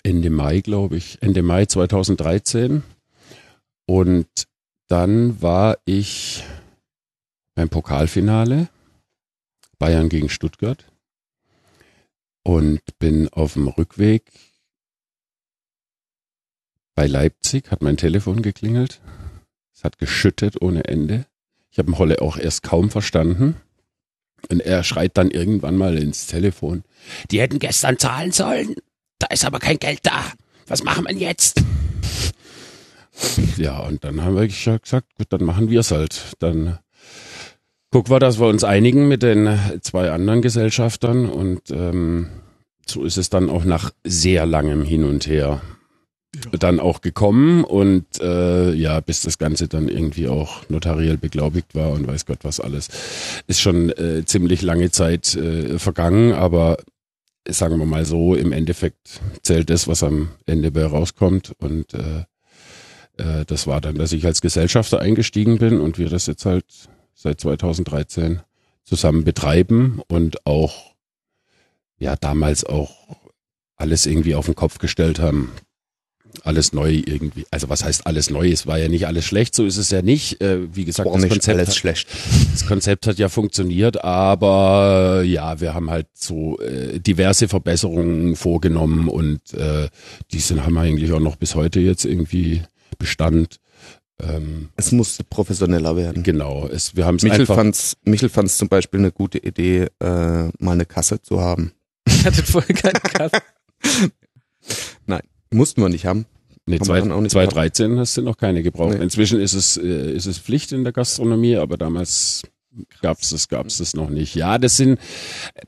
Ende 0.03 0.29
Mai, 0.29 0.61
glaube 0.61 0.95
ich, 0.95 1.21
Ende 1.21 1.41
Mai 1.41 1.65
2013. 1.65 2.83
Und 3.87 4.27
dann 4.87 5.41
war 5.41 5.77
ich 5.85 6.43
beim 7.55 7.69
Pokalfinale 7.69 8.69
Bayern 9.79 10.09
gegen 10.09 10.29
Stuttgart 10.29 10.85
und 12.43 12.79
bin 12.99 13.27
auf 13.29 13.53
dem 13.53 13.67
Rückweg 13.67 14.31
bei 16.93 17.07
Leipzig, 17.07 17.71
hat 17.71 17.81
mein 17.81 17.97
Telefon 17.97 18.41
geklingelt. 18.41 19.01
Es 19.73 19.83
hat 19.83 19.97
geschüttet 19.97 20.61
ohne 20.61 20.85
Ende. 20.85 21.25
Ich 21.71 21.79
habe 21.79 21.97
Holle 21.97 22.21
auch 22.21 22.37
erst 22.37 22.63
kaum 22.63 22.89
verstanden. 22.89 23.57
Und 24.49 24.61
er 24.61 24.83
schreit 24.83 25.17
dann 25.17 25.31
irgendwann 25.31 25.77
mal 25.77 25.97
ins 25.97 26.27
Telefon. 26.27 26.83
Die 27.31 27.41
hätten 27.41 27.59
gestern 27.59 27.97
zahlen 27.97 28.31
sollen. 28.31 28.75
Da 29.19 29.27
ist 29.27 29.45
aber 29.45 29.59
kein 29.59 29.77
Geld 29.77 29.99
da. 30.03 30.23
Was 30.67 30.83
machen 30.83 31.05
wir 31.07 31.15
jetzt? 31.15 31.63
Ja, 33.57 33.79
und 33.79 34.03
dann 34.03 34.23
haben 34.23 34.35
wir 34.35 34.47
gesagt, 34.47 34.91
gut, 35.17 35.27
dann 35.29 35.43
machen 35.43 35.69
wir 35.69 35.79
es 35.79 35.91
halt. 35.91 36.33
Dann 36.39 36.79
gucken 37.91 38.11
wir, 38.11 38.19
dass 38.19 38.39
wir 38.39 38.47
uns 38.47 38.63
einigen 38.63 39.07
mit 39.07 39.23
den 39.23 39.57
zwei 39.81 40.11
anderen 40.11 40.41
Gesellschaftern 40.41 41.29
und 41.29 41.71
ähm, 41.71 42.27
so 42.85 43.03
ist 43.03 43.17
es 43.17 43.29
dann 43.29 43.49
auch 43.49 43.63
nach 43.63 43.91
sehr 44.03 44.45
langem 44.45 44.83
Hin 44.83 45.05
und 45.05 45.27
Her. 45.27 45.61
Dann 46.51 46.79
auch 46.79 47.01
gekommen 47.01 47.63
und 47.63 48.05
äh, 48.21 48.73
ja, 48.73 48.99
bis 48.99 49.21
das 49.21 49.37
Ganze 49.37 49.67
dann 49.67 49.87
irgendwie 49.87 50.27
auch 50.27 50.67
notariell 50.69 51.17
beglaubigt 51.17 51.75
war 51.75 51.91
und 51.91 52.07
weiß 52.07 52.25
Gott 52.25 52.39
was 52.43 52.59
alles, 52.59 52.89
ist 53.47 53.61
schon 53.61 53.89
äh, 53.91 54.25
ziemlich 54.25 54.61
lange 54.61 54.91
Zeit 54.91 55.35
äh, 55.35 55.79
vergangen, 55.79 56.33
aber 56.33 56.77
sagen 57.47 57.77
wir 57.77 57.85
mal 57.85 58.05
so, 58.05 58.35
im 58.35 58.51
Endeffekt 58.51 59.21
zählt 59.43 59.69
das, 59.69 59.87
was 59.87 60.03
am 60.03 60.29
Ende 60.45 60.71
bei 60.71 60.85
rauskommt 60.85 61.53
und 61.59 61.93
äh, 61.93 62.23
äh, 63.17 63.45
das 63.45 63.67
war 63.67 63.81
dann, 63.81 63.95
dass 63.95 64.11
ich 64.11 64.25
als 64.25 64.41
Gesellschafter 64.41 64.99
eingestiegen 64.99 65.57
bin 65.57 65.79
und 65.79 65.97
wir 65.97 66.09
das 66.09 66.27
jetzt 66.27 66.45
halt 66.45 66.65
seit 67.13 67.39
2013 67.39 68.41
zusammen 68.83 69.23
betreiben 69.23 70.01
und 70.07 70.45
auch 70.45 70.93
ja 71.97 72.15
damals 72.15 72.63
auch 72.63 73.17
alles 73.77 74.05
irgendwie 74.05 74.35
auf 74.35 74.45
den 74.45 74.55
Kopf 74.55 74.77
gestellt 74.79 75.19
haben. 75.19 75.51
Alles 76.43 76.73
neu 76.73 77.01
irgendwie. 77.05 77.45
Also 77.51 77.69
was 77.69 77.83
heißt 77.83 78.05
alles 78.05 78.29
neu? 78.29 78.49
Es 78.49 78.67
war 78.67 78.77
ja 78.77 78.87
nicht 78.87 79.07
alles 79.07 79.25
schlecht, 79.25 79.55
so 79.55 79.65
ist 79.65 79.77
es 79.77 79.89
ja 79.89 80.01
nicht. 80.01 80.41
Äh, 80.41 80.75
wie 80.75 80.85
gesagt, 80.85 81.07
das 81.07 81.21
Konzept, 81.29 81.49
alles 81.49 81.69
hat, 81.69 81.75
schlecht. 81.75 82.07
das 82.51 82.65
Konzept 82.65 83.07
hat 83.07 83.17
ja 83.17 83.29
funktioniert, 83.29 84.03
aber 84.03 85.23
ja, 85.25 85.59
wir 85.61 85.73
haben 85.73 85.89
halt 85.89 86.07
so 86.13 86.59
äh, 86.59 86.99
diverse 86.99 87.47
Verbesserungen 87.47 88.35
vorgenommen 88.35 89.07
und 89.07 89.53
äh, 89.53 89.89
die 90.31 90.39
sind 90.39 90.65
haben 90.65 90.77
eigentlich 90.77 91.11
auch 91.11 91.19
noch 91.19 91.35
bis 91.35 91.55
heute 91.55 91.79
jetzt 91.79 92.05
irgendwie 92.05 92.63
Bestand. 92.97 93.59
Ähm, 94.21 94.69
es 94.75 94.91
musste 94.91 95.23
professioneller 95.23 95.97
werden. 95.97 96.23
Genau. 96.23 96.67
Es, 96.67 96.95
wir 96.95 97.05
haben 97.05 97.17
Michel 97.21 97.45
fand's, 97.45 97.97
Michel 98.03 98.29
fand's 98.29 98.57
zum 98.57 98.69
Beispiel 98.69 98.99
eine 98.99 99.11
gute 99.11 99.39
Idee, 99.39 99.87
äh, 99.99 100.47
mal 100.59 100.71
eine 100.71 100.85
Kasse 100.85 101.21
zu 101.21 101.41
haben. 101.41 101.73
Hattet 102.23 102.47
vorher 102.47 102.75
keine 102.75 102.99
Kasse? 102.99 103.41
Nein, 105.05 105.21
mussten 105.55 105.81
wir 105.81 105.89
nicht 105.89 106.05
haben. 106.05 106.25
Nee, 106.67 106.79
2013 106.79 107.99
hast 107.99 108.17
du 108.17 108.23
noch 108.23 108.37
keine 108.37 108.63
gebraucht. 108.63 108.97
Nee. 108.97 109.03
Inzwischen 109.03 109.39
ist 109.39 109.53
es, 109.53 109.77
äh, 109.77 110.11
ist 110.11 110.25
es 110.25 110.39
Pflicht 110.39 110.71
in 110.71 110.83
der 110.83 110.93
Gastronomie, 110.93 111.57
aber 111.57 111.77
damals 111.77 112.41
gab's 113.01 113.29
das, 113.29 113.47
gab's 113.47 113.77
das 113.77 113.95
noch 113.95 114.09
nicht. 114.09 114.35
Ja, 114.35 114.57
das 114.57 114.77
sind, 114.77 114.99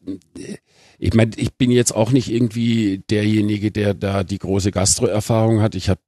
äh, 0.05 0.57
ich 0.97 1.13
meine, 1.13 1.31
ich 1.35 1.53
bin 1.53 1.69
jetzt 1.69 1.93
auch 1.93 2.11
nicht 2.11 2.31
irgendwie 2.31 3.03
derjenige, 3.09 3.71
der 3.71 3.93
da 3.93 4.23
die 4.23 4.39
große 4.39 4.71
Gastro-Erfahrung 4.71 5.61
hat. 5.61 5.75
Ich 5.75 5.89
habe 5.89 6.01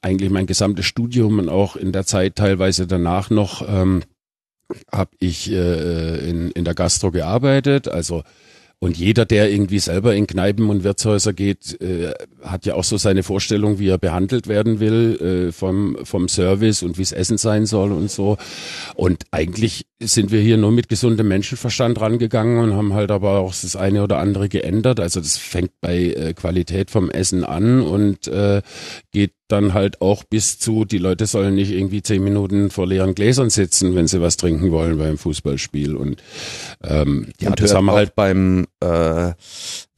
eigentlich 0.00 0.30
mein 0.30 0.46
gesamtes 0.46 0.86
Studium 0.86 1.40
und 1.40 1.48
auch 1.48 1.74
in 1.74 1.92
der 1.92 2.06
Zeit 2.06 2.36
teilweise 2.36 2.86
danach 2.86 3.30
noch 3.30 3.66
ähm, 3.68 4.02
habe 4.92 5.10
ich 5.18 5.50
äh, 5.50 6.28
in, 6.28 6.50
in 6.52 6.64
der 6.64 6.74
Gastro 6.74 7.10
gearbeitet, 7.10 7.88
also 7.88 8.22
und 8.78 8.98
jeder, 8.98 9.24
der 9.24 9.50
irgendwie 9.50 9.78
selber 9.78 10.14
in 10.14 10.26
Kneipen 10.26 10.68
und 10.68 10.84
Wirtshäuser 10.84 11.32
geht, 11.32 11.80
äh, 11.80 12.12
hat 12.42 12.66
ja 12.66 12.74
auch 12.74 12.84
so 12.84 12.98
seine 12.98 13.22
Vorstellung, 13.22 13.78
wie 13.78 13.88
er 13.88 13.96
behandelt 13.96 14.48
werden 14.48 14.80
will 14.80 15.48
äh, 15.48 15.52
vom, 15.52 15.96
vom 16.04 16.28
Service 16.28 16.82
und 16.82 16.98
wie 16.98 17.02
es 17.02 17.12
Essen 17.12 17.38
sein 17.38 17.64
soll 17.64 17.90
und 17.90 18.10
so. 18.10 18.36
Und 18.94 19.24
eigentlich 19.30 19.86
sind 19.98 20.30
wir 20.30 20.42
hier 20.42 20.58
nur 20.58 20.72
mit 20.72 20.90
gesundem 20.90 21.28
Menschenverstand 21.28 21.98
rangegangen 21.98 22.58
und 22.58 22.74
haben 22.74 22.92
halt 22.92 23.10
aber 23.10 23.38
auch 23.38 23.54
das 23.54 23.76
eine 23.76 24.02
oder 24.02 24.18
andere 24.18 24.50
geändert. 24.50 25.00
Also 25.00 25.20
das 25.20 25.38
fängt 25.38 25.72
bei 25.80 25.96
äh, 25.96 26.34
Qualität 26.34 26.90
vom 26.90 27.10
Essen 27.10 27.44
an 27.44 27.80
und 27.80 28.28
äh, 28.28 28.60
geht 29.16 29.32
dann 29.48 29.74
halt 29.74 30.00
auch 30.02 30.24
bis 30.24 30.58
zu, 30.58 30.84
die 30.84 30.98
Leute 30.98 31.26
sollen 31.26 31.54
nicht 31.54 31.70
irgendwie 31.70 32.02
zehn 32.02 32.22
Minuten 32.22 32.70
vor 32.70 32.86
leeren 32.86 33.14
Gläsern 33.14 33.48
sitzen, 33.48 33.94
wenn 33.94 34.08
sie 34.08 34.20
was 34.20 34.36
trinken 34.36 34.72
wollen 34.72 34.98
beim 34.98 35.16
Fußballspiel. 35.18 35.96
Und 35.96 36.22
ähm, 36.84 37.28
ja, 37.40 37.48
und 37.48 37.60
das 37.60 37.74
haben 37.74 37.86
wir 37.86 37.92
halt 37.92 38.14
beim 38.14 38.66
äh, 38.80 39.32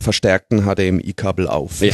verstärkten 0.00 0.62
HDMI-Kabel 0.62 1.48
auf. 1.48 1.80
Ja. 1.80 1.92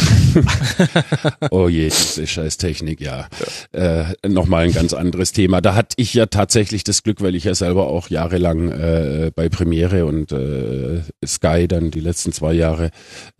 oh 1.50 1.68
je, 1.68 1.84
diese 1.84 2.26
scheiß 2.26 2.58
Technik, 2.58 3.00
ja. 3.00 3.28
ja. 3.72 4.10
Äh, 4.20 4.28
Nochmal 4.28 4.64
ein 4.64 4.72
ganz 4.72 4.92
anderes 4.92 5.32
Thema. 5.32 5.62
Da 5.62 5.74
hatte 5.74 5.94
ich 5.96 6.12
ja 6.12 6.26
tatsächlich 6.26 6.84
das 6.84 7.02
Glück, 7.02 7.22
weil 7.22 7.34
ich 7.34 7.44
ja 7.44 7.54
selber 7.54 7.86
auch 7.86 8.10
jahrelang 8.10 8.70
äh, 8.70 9.30
bei 9.34 9.48
Premiere 9.48 10.04
und 10.04 10.32
äh, 10.32 11.00
Sky 11.24 11.66
dann 11.66 11.90
die 11.90 12.00
letzten 12.00 12.32
zwei 12.32 12.52
Jahre 12.52 12.90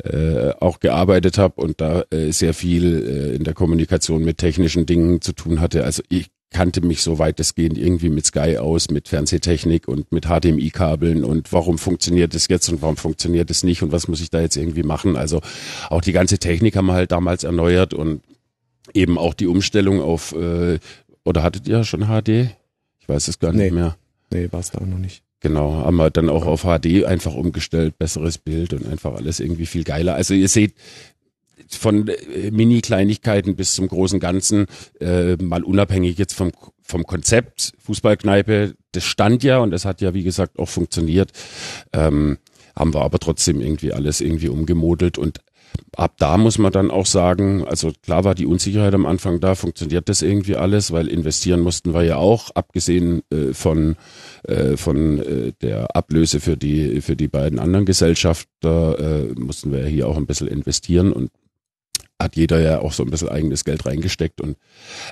äh, 0.03 0.53
auch 0.61 0.81
gearbeitet 0.81 1.37
habe 1.37 1.61
und 1.61 1.81
da 1.81 2.05
äh, 2.11 2.31
sehr 2.31 2.55
viel 2.55 3.07
äh, 3.07 3.37
in 3.37 3.45
der 3.45 3.53
Kommunikation 3.53 3.74
mit 3.77 4.39
technischen 4.39 4.87
Dingen 4.87 5.21
zu 5.21 5.33
tun 5.33 5.61
hatte. 5.61 5.85
Also 5.85 6.03
ich 6.09 6.31
kannte 6.51 6.81
mich 6.83 7.03
so 7.03 7.19
weitestgehend 7.19 7.77
irgendwie 7.77 8.09
mit 8.09 8.27
Sky 8.27 8.59
aus, 8.59 8.89
mit 8.89 9.09
Fernsehtechnik 9.09 9.89
und 9.89 10.13
mit 10.13 10.27
HDMI-Kabeln 10.27 11.25
und 11.25 11.53
warum 11.53 11.79
funktioniert 11.79 12.33
das 12.33 12.47
jetzt 12.49 12.69
und 12.69 12.81
warum 12.81 12.97
funktioniert 12.97 13.51
es 13.51 13.65
nicht 13.65 13.83
und 13.83 13.91
was 13.91 14.07
muss 14.07 14.21
ich 14.21 14.31
da 14.31 14.41
jetzt 14.41 14.57
irgendwie 14.57 14.85
machen. 14.85 15.17
Also 15.17 15.41
auch 15.91 16.01
die 16.01 16.13
ganze 16.13 16.39
Technik 16.39 16.77
haben 16.77 16.87
wir 16.87 16.95
halt 16.95 17.11
damals 17.11 17.43
erneuert 17.43 17.93
und 17.93 18.23
eben 18.95 19.19
auch 19.19 19.35
die 19.35 19.49
Umstellung 19.49 20.01
auf, 20.01 20.33
äh, 20.33 20.79
oder 21.25 21.43
hattet 21.43 21.67
ihr 21.67 21.83
schon 21.83 22.07
HD? 22.07 22.55
Ich 23.01 23.09
weiß 23.09 23.29
es 23.29 23.39
gar 23.41 23.53
nicht 23.53 23.61
nee. 23.61 23.71
mehr. 23.73 23.97
Nee, 24.33 24.49
war 24.53 24.61
es 24.61 24.71
da 24.71 24.79
auch 24.79 24.87
noch 24.87 24.99
nicht. 24.99 25.23
Genau, 25.41 25.73
haben 25.73 25.97
wir 25.97 26.11
dann 26.11 26.31
auch 26.31 26.47
auf 26.47 26.63
HD 26.63 27.05
einfach 27.05 27.35
umgestellt, 27.35 27.99
besseres 27.99 28.39
Bild 28.39 28.73
und 28.73 28.87
einfach 28.87 29.15
alles 29.15 29.41
irgendwie 29.41 29.67
viel 29.67 29.85
geiler. 29.85 30.15
Also 30.15 30.33
ihr 30.33 30.49
seht, 30.49 30.75
von 31.71 32.09
äh, 32.09 32.51
Mini-Kleinigkeiten 32.51 33.57
bis 33.57 33.75
zum 33.75 33.89
großen 33.89 34.21
Ganzen, 34.21 34.67
äh, 35.01 35.37
mal 35.37 35.63
unabhängig 35.63 36.19
jetzt 36.19 36.35
vom, 36.35 36.53
vom 36.83 37.05
Konzept 37.05 37.73
Fußballkneipe, 37.79 38.75
das 38.93 39.05
stand 39.05 39.43
ja 39.43 39.59
und 39.59 39.71
das 39.71 39.85
hat 39.85 40.01
ja, 40.01 40.15
wie 40.15 40.23
gesagt, 40.23 40.59
auch 40.59 40.69
funktioniert, 40.69 41.33
ähm, 41.93 42.39
haben 42.77 42.95
wir 42.95 43.03
aber 43.03 43.19
trotzdem 43.19 43.61
irgendwie 43.61 43.93
alles 43.93 44.21
irgendwie 44.21 44.49
umgemodelt 44.49 45.19
und 45.19 45.41
ab 45.97 46.15
da 46.19 46.37
muss 46.37 46.59
man 46.59 46.73
dann 46.73 46.91
auch 46.91 47.07
sagen, 47.07 47.65
also 47.65 47.93
klar 48.03 48.25
war 48.25 48.35
die 48.35 48.47
Unsicherheit 48.47 48.95
am 48.95 49.07
Anfang 49.07 49.41
da, 49.41 49.55
funktioniert 49.55 50.09
das 50.09 50.23
irgendwie 50.23 50.57
alles, 50.57 50.93
weil 50.93 51.09
investieren 51.09 51.61
mussten 51.61 51.95
wir 51.95 52.03
ja 52.03 52.17
auch, 52.17 52.51
abgesehen 52.51 53.23
äh, 53.31 53.53
von 53.53 53.97
äh, 54.45 54.77
von 54.77 55.19
äh, 55.21 55.53
der 55.63 55.97
Ablöse 55.97 56.41
für 56.41 56.57
die 56.57 57.01
für 57.01 57.17
die 57.17 57.29
beiden 57.29 57.59
anderen 57.59 57.87
Gesellschafter 57.87 58.99
äh, 58.99 59.41
mussten 59.41 59.73
wir 59.73 59.81
ja 59.81 59.87
hier 59.87 60.09
auch 60.09 60.17
ein 60.17 60.27
bisschen 60.27 60.49
investieren 60.49 61.13
und 61.13 61.31
hat 62.21 62.37
jeder 62.37 62.61
ja 62.61 62.81
auch 62.81 62.93
so 62.93 63.03
ein 63.03 63.11
bisschen 63.11 63.29
eigenes 63.29 63.65
Geld 63.65 63.87
reingesteckt 63.87 64.41
und 64.41 64.57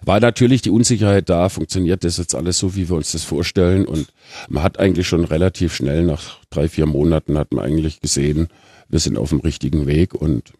war 0.04 0.20
natürlich 0.20 0.62
die 0.62 0.70
Unsicherheit 0.70 1.28
da, 1.28 1.48
funktioniert 1.48 2.04
das 2.04 2.16
jetzt 2.16 2.34
alles 2.34 2.58
so, 2.58 2.74
wie 2.76 2.88
wir 2.88 2.96
uns 2.96 3.12
das 3.12 3.24
vorstellen 3.24 3.86
und 3.86 4.12
man 4.48 4.62
hat 4.62 4.78
eigentlich 4.78 5.08
schon 5.08 5.24
relativ 5.24 5.74
schnell 5.74 6.04
nach 6.04 6.38
drei, 6.50 6.68
vier 6.68 6.86
Monaten 6.86 7.38
hat 7.38 7.52
man 7.52 7.64
eigentlich 7.64 8.00
gesehen, 8.00 8.48
wir 8.88 9.00
sind 9.00 9.18
auf 9.18 9.30
dem 9.30 9.40
richtigen 9.40 9.86
Weg 9.86 10.14
und 10.14 10.52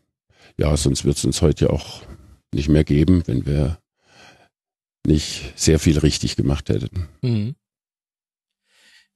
ja, 0.59 0.76
sonst 0.76 1.05
wird 1.05 1.16
es 1.16 1.24
uns 1.24 1.42
heute 1.42 1.70
auch 1.70 2.02
nicht 2.52 2.68
mehr 2.68 2.85
geben, 2.85 3.22
wenn 3.26 3.46
wir 3.46 3.78
nicht 5.07 5.52
sehr 5.57 5.78
viel 5.78 5.98
richtig 5.98 6.37
gemacht 6.37 6.68
hätten. 6.68 7.09
Mhm. 7.22 7.55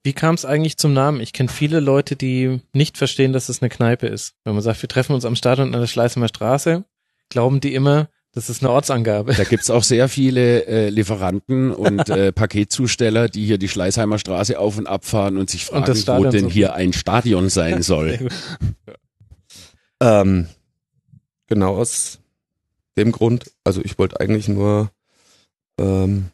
Wie 0.03 0.13
kam 0.13 0.35
es 0.35 0.45
eigentlich 0.45 0.77
zum 0.77 0.93
Namen? 0.93 1.19
Ich 1.19 1.33
kenne 1.33 1.49
viele 1.49 1.79
Leute, 1.79 2.15
die 2.15 2.61
nicht 2.73 2.97
verstehen, 2.97 3.33
dass 3.33 3.49
es 3.49 3.61
eine 3.61 3.69
Kneipe 3.69 4.07
ist. 4.07 4.35
Wenn 4.43 4.53
man 4.53 4.63
sagt, 4.63 4.81
wir 4.81 4.89
treffen 4.89 5.13
uns 5.13 5.25
am 5.25 5.35
Stadion 5.35 5.73
an 5.73 5.81
der 5.81 5.87
Schleißheimer 5.87 6.29
Straße, 6.29 6.85
glauben 7.29 7.59
die 7.59 7.73
immer, 7.73 8.09
das 8.37 8.51
ist 8.51 8.61
eine 8.61 8.71
Ortsangabe. 8.71 9.33
Da 9.33 9.45
gibt's 9.45 9.71
auch 9.71 9.81
sehr 9.81 10.07
viele 10.09 10.65
äh, 10.65 10.89
Lieferanten 10.89 11.71
und 11.71 12.07
äh, 12.09 12.31
Paketzusteller, 12.31 13.29
die 13.29 13.45
hier 13.45 13.57
die 13.57 13.67
Schleißheimer 13.67 14.19
Straße 14.19 14.59
auf 14.59 14.77
und 14.77 14.85
abfahren 14.85 15.37
und 15.37 15.49
sich 15.49 15.65
fragen, 15.65 15.91
und 15.91 16.07
wo 16.07 16.25
denn 16.25 16.43
so 16.43 16.49
hier 16.49 16.73
ein 16.75 16.93
Stadion 16.93 17.49
sein 17.49 17.81
soll. 17.81 18.29
ähm, 19.99 20.47
genau 21.47 21.77
aus 21.77 22.19
dem 22.95 23.11
Grund, 23.11 23.51
also 23.63 23.81
ich 23.83 23.97
wollte 23.97 24.19
eigentlich 24.19 24.47
nur 24.47 24.91
ähm, 25.79 26.27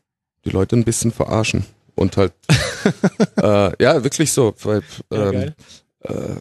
die 0.43 0.49
Leute 0.49 0.75
ein 0.75 0.83
bisschen 0.83 1.11
verarschen 1.11 1.65
und 1.95 2.17
halt 2.17 2.33
äh, 3.37 3.81
ja 3.81 4.03
wirklich 4.03 4.33
so, 4.33 4.53
weil 4.63 4.81
ähm, 5.11 5.53
ja, 6.03 6.09
äh, 6.09 6.35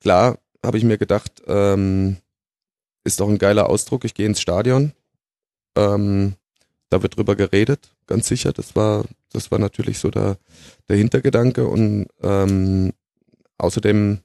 klar 0.00 0.38
habe 0.64 0.78
ich 0.78 0.84
mir 0.84 0.98
gedacht, 0.98 1.42
ähm, 1.46 2.16
ist 3.06 3.20
doch 3.20 3.28
ein 3.28 3.38
geiler 3.38 3.70
Ausdruck. 3.70 4.04
Ich 4.04 4.14
gehe 4.14 4.26
ins 4.26 4.40
Stadion. 4.40 4.92
Ähm, 5.76 6.34
da 6.90 7.02
wird 7.02 7.16
drüber 7.16 7.36
geredet, 7.36 7.92
ganz 8.06 8.28
sicher. 8.28 8.52
Das 8.52 8.76
war, 8.76 9.04
das 9.32 9.50
war 9.50 9.58
natürlich 9.58 9.98
so 9.98 10.10
der, 10.10 10.36
der 10.88 10.96
Hintergedanke. 10.96 11.66
Und 11.66 12.08
ähm, 12.22 12.92
außerdem 13.58 14.18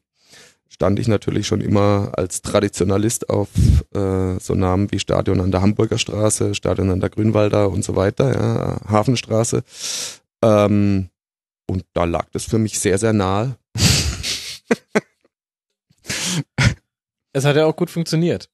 stand 0.67 0.99
ich 0.99 1.07
natürlich 1.07 1.47
schon 1.47 1.61
immer 1.61 2.11
als 2.15 2.41
Traditionalist 2.41 3.29
auf 3.29 3.49
äh, 3.93 4.39
so 4.39 4.55
Namen 4.55 4.91
wie 4.91 4.99
Stadion 4.99 5.41
an 5.41 5.51
der 5.51 5.61
Hamburger 5.61 5.97
Straße, 5.97 6.55
Stadion 6.55 6.89
an 6.89 6.99
der 6.99 7.09
Grünwalder 7.09 7.69
und 7.69 7.83
so 7.83 7.95
weiter, 7.95 8.33
ja, 8.33 8.89
Hafenstraße. 8.89 9.63
Ähm, 10.41 11.09
und 11.67 11.85
da 11.93 12.05
lag 12.05 12.27
das 12.31 12.45
für 12.45 12.57
mich 12.57 12.79
sehr, 12.79 12.97
sehr 12.97 13.13
nahe. 13.13 13.57
Es 17.33 17.45
hat 17.45 17.55
ja 17.55 17.65
auch 17.65 17.75
gut 17.75 17.89
funktioniert. 17.89 18.49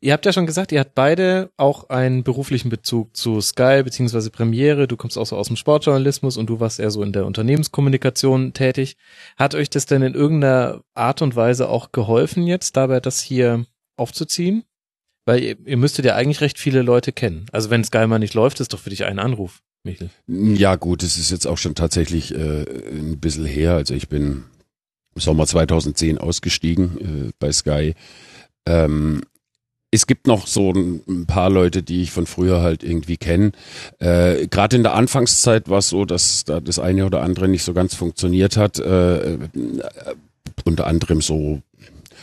Ihr 0.00 0.12
habt 0.12 0.26
ja 0.26 0.32
schon 0.32 0.46
gesagt, 0.46 0.72
ihr 0.72 0.80
habt 0.80 0.94
beide 0.94 1.50
auch 1.56 1.88
einen 1.88 2.22
beruflichen 2.22 2.68
Bezug 2.68 3.16
zu 3.16 3.40
Sky 3.40 3.82
beziehungsweise 3.82 4.30
Premiere. 4.30 4.88
Du 4.88 4.96
kommst 4.96 5.18
auch 5.18 5.26
so 5.26 5.36
aus 5.36 5.48
dem 5.48 5.56
Sportjournalismus 5.56 6.36
und 6.36 6.46
du 6.46 6.60
warst 6.60 6.80
eher 6.80 6.90
so 6.90 7.02
in 7.02 7.12
der 7.12 7.26
Unternehmenskommunikation 7.26 8.52
tätig. 8.52 8.96
Hat 9.36 9.54
euch 9.54 9.70
das 9.70 9.86
denn 9.86 10.02
in 10.02 10.14
irgendeiner 10.14 10.82
Art 10.94 11.22
und 11.22 11.36
Weise 11.36 11.68
auch 11.68 11.92
geholfen 11.92 12.46
jetzt 12.46 12.76
dabei, 12.76 13.00
das 13.00 13.20
hier 13.20 13.64
aufzuziehen? 13.96 14.64
Weil 15.26 15.42
ihr, 15.42 15.56
ihr 15.66 15.76
müsstet 15.76 16.04
ja 16.04 16.14
eigentlich 16.14 16.40
recht 16.40 16.58
viele 16.58 16.82
Leute 16.82 17.12
kennen. 17.12 17.46
Also 17.52 17.70
wenn 17.70 17.84
Sky 17.84 18.06
mal 18.06 18.18
nicht 18.18 18.34
läuft, 18.34 18.60
ist 18.60 18.72
doch 18.72 18.78
für 18.78 18.90
dich 18.90 19.04
ein 19.04 19.18
Anruf, 19.18 19.60
Michael. 19.84 20.10
Ja 20.26 20.76
gut, 20.76 21.02
es 21.02 21.18
ist 21.18 21.30
jetzt 21.30 21.46
auch 21.46 21.58
schon 21.58 21.74
tatsächlich 21.74 22.34
äh, 22.34 22.62
ein 22.62 23.18
bisschen 23.20 23.44
her. 23.44 23.74
Also 23.74 23.94
ich 23.94 24.08
bin 24.08 24.44
im 25.14 25.20
Sommer 25.20 25.46
2010 25.46 26.18
ausgestiegen 26.18 27.28
äh, 27.28 27.32
bei 27.38 27.52
Sky. 27.52 27.94
Ähm, 28.66 29.22
es 29.90 30.06
gibt 30.06 30.26
noch 30.26 30.46
so 30.46 30.72
ein 30.72 31.24
paar 31.26 31.50
Leute, 31.50 31.82
die 31.82 32.02
ich 32.02 32.10
von 32.10 32.26
früher 32.26 32.60
halt 32.60 32.82
irgendwie 32.82 33.16
kenne. 33.16 33.52
Äh, 33.98 34.46
Gerade 34.48 34.76
in 34.76 34.82
der 34.82 34.94
Anfangszeit 34.94 35.68
war 35.68 35.78
es 35.78 35.88
so, 35.88 36.04
dass 36.04 36.44
da 36.44 36.60
das 36.60 36.78
eine 36.78 37.06
oder 37.06 37.22
andere 37.22 37.48
nicht 37.48 37.62
so 37.64 37.72
ganz 37.72 37.94
funktioniert 37.94 38.56
hat. 38.56 38.78
Äh, 38.78 39.34
äh, 39.34 39.38
unter 40.64 40.86
anderem 40.86 41.22
so, 41.22 41.62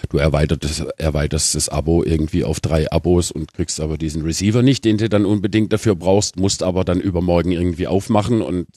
du 0.10 0.18
erweiterst, 0.18 0.86
erweiterst 0.98 1.56
das 1.56 1.70
Abo 1.70 2.04
irgendwie 2.04 2.44
auf 2.44 2.60
drei 2.60 2.92
Abos 2.92 3.32
und 3.32 3.54
kriegst 3.54 3.80
aber 3.80 3.98
diesen 3.98 4.22
Receiver 4.22 4.62
nicht, 4.62 4.86
den 4.86 4.98
du 4.98 5.10
dann 5.10 5.26
unbedingt 5.26 5.74
dafür 5.74 5.96
brauchst, 5.96 6.38
musst 6.38 6.62
aber 6.62 6.84
dann 6.84 7.00
übermorgen 7.00 7.52
irgendwie 7.52 7.88
aufmachen. 7.88 8.42
Und 8.42 8.68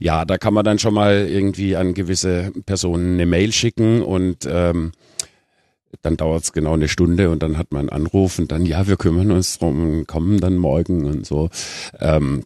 ja, 0.00 0.24
da 0.24 0.36
kann 0.38 0.54
man 0.54 0.64
dann 0.64 0.80
schon 0.80 0.94
mal 0.94 1.28
irgendwie 1.28 1.76
an 1.76 1.94
gewisse 1.94 2.50
Personen 2.64 3.14
eine 3.14 3.26
Mail 3.26 3.52
schicken 3.52 4.02
und 4.02 4.48
ähm, 4.50 4.90
dann 6.02 6.16
dauert 6.16 6.44
es 6.44 6.52
genau 6.52 6.74
eine 6.74 6.88
Stunde 6.88 7.30
und 7.30 7.42
dann 7.42 7.58
hat 7.58 7.72
man 7.72 7.88
einen 7.88 8.04
Anruf 8.04 8.38
und 8.38 8.52
dann, 8.52 8.66
ja, 8.66 8.86
wir 8.86 8.96
kümmern 8.96 9.30
uns 9.30 9.58
drum 9.58 9.80
und 9.82 10.06
kommen 10.06 10.40
dann 10.40 10.56
morgen 10.56 11.04
und 11.04 11.26
so. 11.26 11.50
Ähm, 11.98 12.44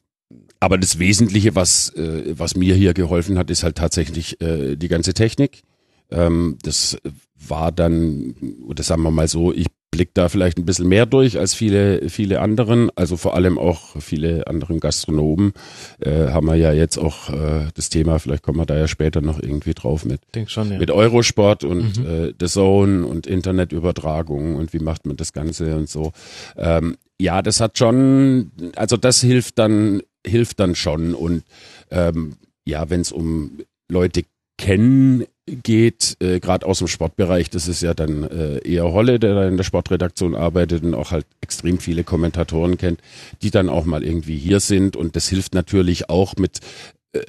aber 0.61 0.77
das 0.77 0.99
Wesentliche, 0.99 1.55
was, 1.55 1.91
äh, 1.95 2.35
was 2.37 2.55
mir 2.55 2.75
hier 2.75 2.93
geholfen 2.93 3.39
hat, 3.39 3.51
ist 3.51 3.63
halt 3.63 3.77
tatsächlich 3.77 4.41
äh, 4.41 4.77
die 4.77 4.89
ganze 4.89 5.15
Technik. 5.15 5.63
Ähm, 6.11 6.59
das 6.63 6.99
war 7.35 7.73
dann, 7.73 8.35
oder 8.67 8.83
sagen 8.83 9.03
wir 9.03 9.11
mal 9.11 9.29
so, 9.29 9.53
ich 9.53 9.67
blick 9.91 10.15
da 10.15 10.29
vielleicht 10.29 10.59
ein 10.59 10.65
bisschen 10.65 10.89
mehr 10.89 11.05
durch 11.07 11.39
als 11.39 11.55
viele, 11.55 12.09
viele 12.09 12.41
anderen, 12.41 12.91
also 12.95 13.17
vor 13.17 13.35
allem 13.35 13.59
auch 13.59 14.01
viele 14.01 14.47
anderen 14.47 14.79
Gastronomen, 14.81 15.53
äh, 15.99 16.29
haben 16.29 16.47
wir 16.47 16.55
ja 16.55 16.73
jetzt 16.73 16.97
auch 16.99 17.29
äh, 17.31 17.69
das 17.75 17.89
Thema, 17.89 18.19
vielleicht 18.19 18.43
kommen 18.43 18.59
wir 18.59 18.67
da 18.67 18.79
ja 18.79 18.87
später 18.89 19.21
noch 19.21 19.43
irgendwie 19.43 19.75
drauf 19.75 20.05
mit, 20.05 20.21
Denk 20.35 20.51
schon, 20.51 20.71
ja. 20.73 20.79
mit 20.79 20.91
Eurosport 20.91 21.65
und 21.65 21.99
Mhm. 21.99 22.07
äh, 22.07 22.33
The 22.39 22.47
Zone 22.47 23.05
und 23.07 23.27
Internetübertragung 23.27 24.57
und 24.57 24.73
wie 24.73 24.79
macht 24.79 25.07
man 25.07 25.17
das 25.17 25.33
Ganze 25.33 25.77
und 25.77 25.89
so. 25.89 26.13
Ähm, 26.57 26.97
ja, 27.19 27.43
das 27.43 27.61
hat 27.61 27.77
schon, 27.77 28.51
also 28.77 28.97
das 28.97 29.21
hilft 29.21 29.59
dann, 29.59 30.03
hilft 30.27 30.61
dann 30.61 30.75
schon 30.75 31.15
und 31.15 31.43
ähm, 31.91 32.35
ja, 32.65 32.89
wenn 32.91 33.01
es 33.01 33.11
um 33.13 33.59
Leute 33.89 34.23
kennen 34.61 35.25
geht, 35.47 36.19
äh, 36.21 36.39
gerade 36.39 36.67
aus 36.67 36.79
dem 36.79 36.87
Sportbereich, 36.87 37.49
das 37.49 37.67
ist 37.67 37.81
ja 37.81 37.95
dann 37.95 38.25
äh, 38.25 38.59
eher 38.59 38.93
Holle, 38.93 39.19
der 39.19 39.35
da 39.35 39.49
in 39.49 39.57
der 39.57 39.65
Sportredaktion 39.65 40.35
arbeitet 40.35 40.85
und 40.85 40.95
auch 40.95 41.11
halt 41.11 41.27
extrem 41.41 41.79
viele 41.79 42.05
Kommentatoren 42.05 42.77
kennt, 42.77 43.01
die 43.41 43.51
dann 43.51 43.71
auch 43.71 43.87
mal 43.87 44.05
irgendwie 44.05 44.37
hier 44.37 44.61
sind 44.61 44.97
und 44.97 45.17
das 45.17 45.29
hilft 45.29 45.55
natürlich 45.55 46.11
auch 46.11 46.37
mit 46.37 46.61
äh, 47.13 47.23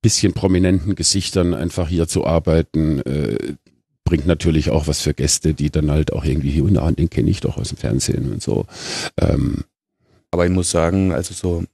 bisschen 0.00 0.32
prominenten 0.32 0.94
Gesichtern 0.94 1.54
einfach 1.54 1.88
hier 1.88 2.06
zu 2.06 2.24
arbeiten, 2.24 3.00
äh, 3.00 3.56
bringt 4.04 4.26
natürlich 4.26 4.70
auch 4.70 4.86
was 4.86 5.00
für 5.00 5.12
Gäste, 5.12 5.52
die 5.52 5.70
dann 5.70 5.90
halt 5.90 6.12
auch 6.12 6.24
irgendwie 6.24 6.50
hier 6.50 6.64
und 6.64 6.78
ah, 6.78 6.92
den 6.92 7.10
kenne 7.10 7.30
ich 7.30 7.40
doch 7.40 7.56
aus 7.56 7.70
dem 7.70 7.78
Fernsehen 7.78 8.32
und 8.32 8.40
so. 8.40 8.66
Ähm, 9.20 9.64
Aber 10.30 10.46
ich 10.46 10.52
muss 10.52 10.70
sagen, 10.70 11.10
also 11.10 11.34
so, 11.34 11.64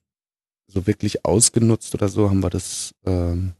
so 0.68 0.87
wirklich 0.87 1.27
ausgenutzt 1.27 1.94
oder 1.94 2.09
so 2.09 2.31
haben 2.31 2.42
wir 2.42 2.48
das, 2.48 2.94
ähm, 3.05 3.53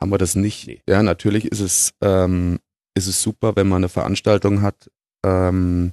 haben 0.00 0.10
wir 0.10 0.18
das 0.18 0.34
nicht. 0.34 0.66
Nee. 0.66 0.82
Ja, 0.88 1.02
natürlich 1.02 1.46
ist 1.46 1.60
es, 1.60 1.92
ähm, 2.00 2.58
ist 2.94 3.06
es 3.06 3.22
super, 3.22 3.56
wenn 3.56 3.68
man 3.68 3.78
eine 3.78 3.88
Veranstaltung 3.88 4.62
hat, 4.62 4.90
ähm, 5.24 5.92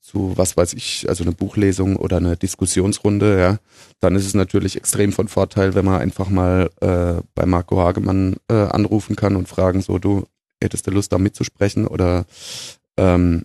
zu 0.00 0.32
was 0.36 0.56
weiß 0.56 0.72
ich, 0.72 1.08
also 1.08 1.22
eine 1.22 1.32
Buchlesung 1.32 1.96
oder 1.96 2.16
eine 2.16 2.36
Diskussionsrunde, 2.36 3.38
ja, 3.38 3.58
dann 4.00 4.16
ist 4.16 4.26
es 4.26 4.34
natürlich 4.34 4.76
extrem 4.76 5.12
von 5.12 5.28
Vorteil, 5.28 5.74
wenn 5.74 5.84
man 5.84 6.00
einfach 6.00 6.28
mal 6.28 6.70
äh, 6.80 7.22
bei 7.34 7.46
Marco 7.46 7.78
Hagemann 7.78 8.36
äh, 8.48 8.54
anrufen 8.54 9.14
kann 9.14 9.36
und 9.36 9.48
fragen, 9.48 9.82
so 9.82 9.98
du 9.98 10.26
hättest 10.60 10.86
du 10.86 10.90
Lust 10.90 11.12
da 11.12 11.18
mitzusprechen 11.18 11.86
oder 11.86 12.26
ähm, 12.96 13.44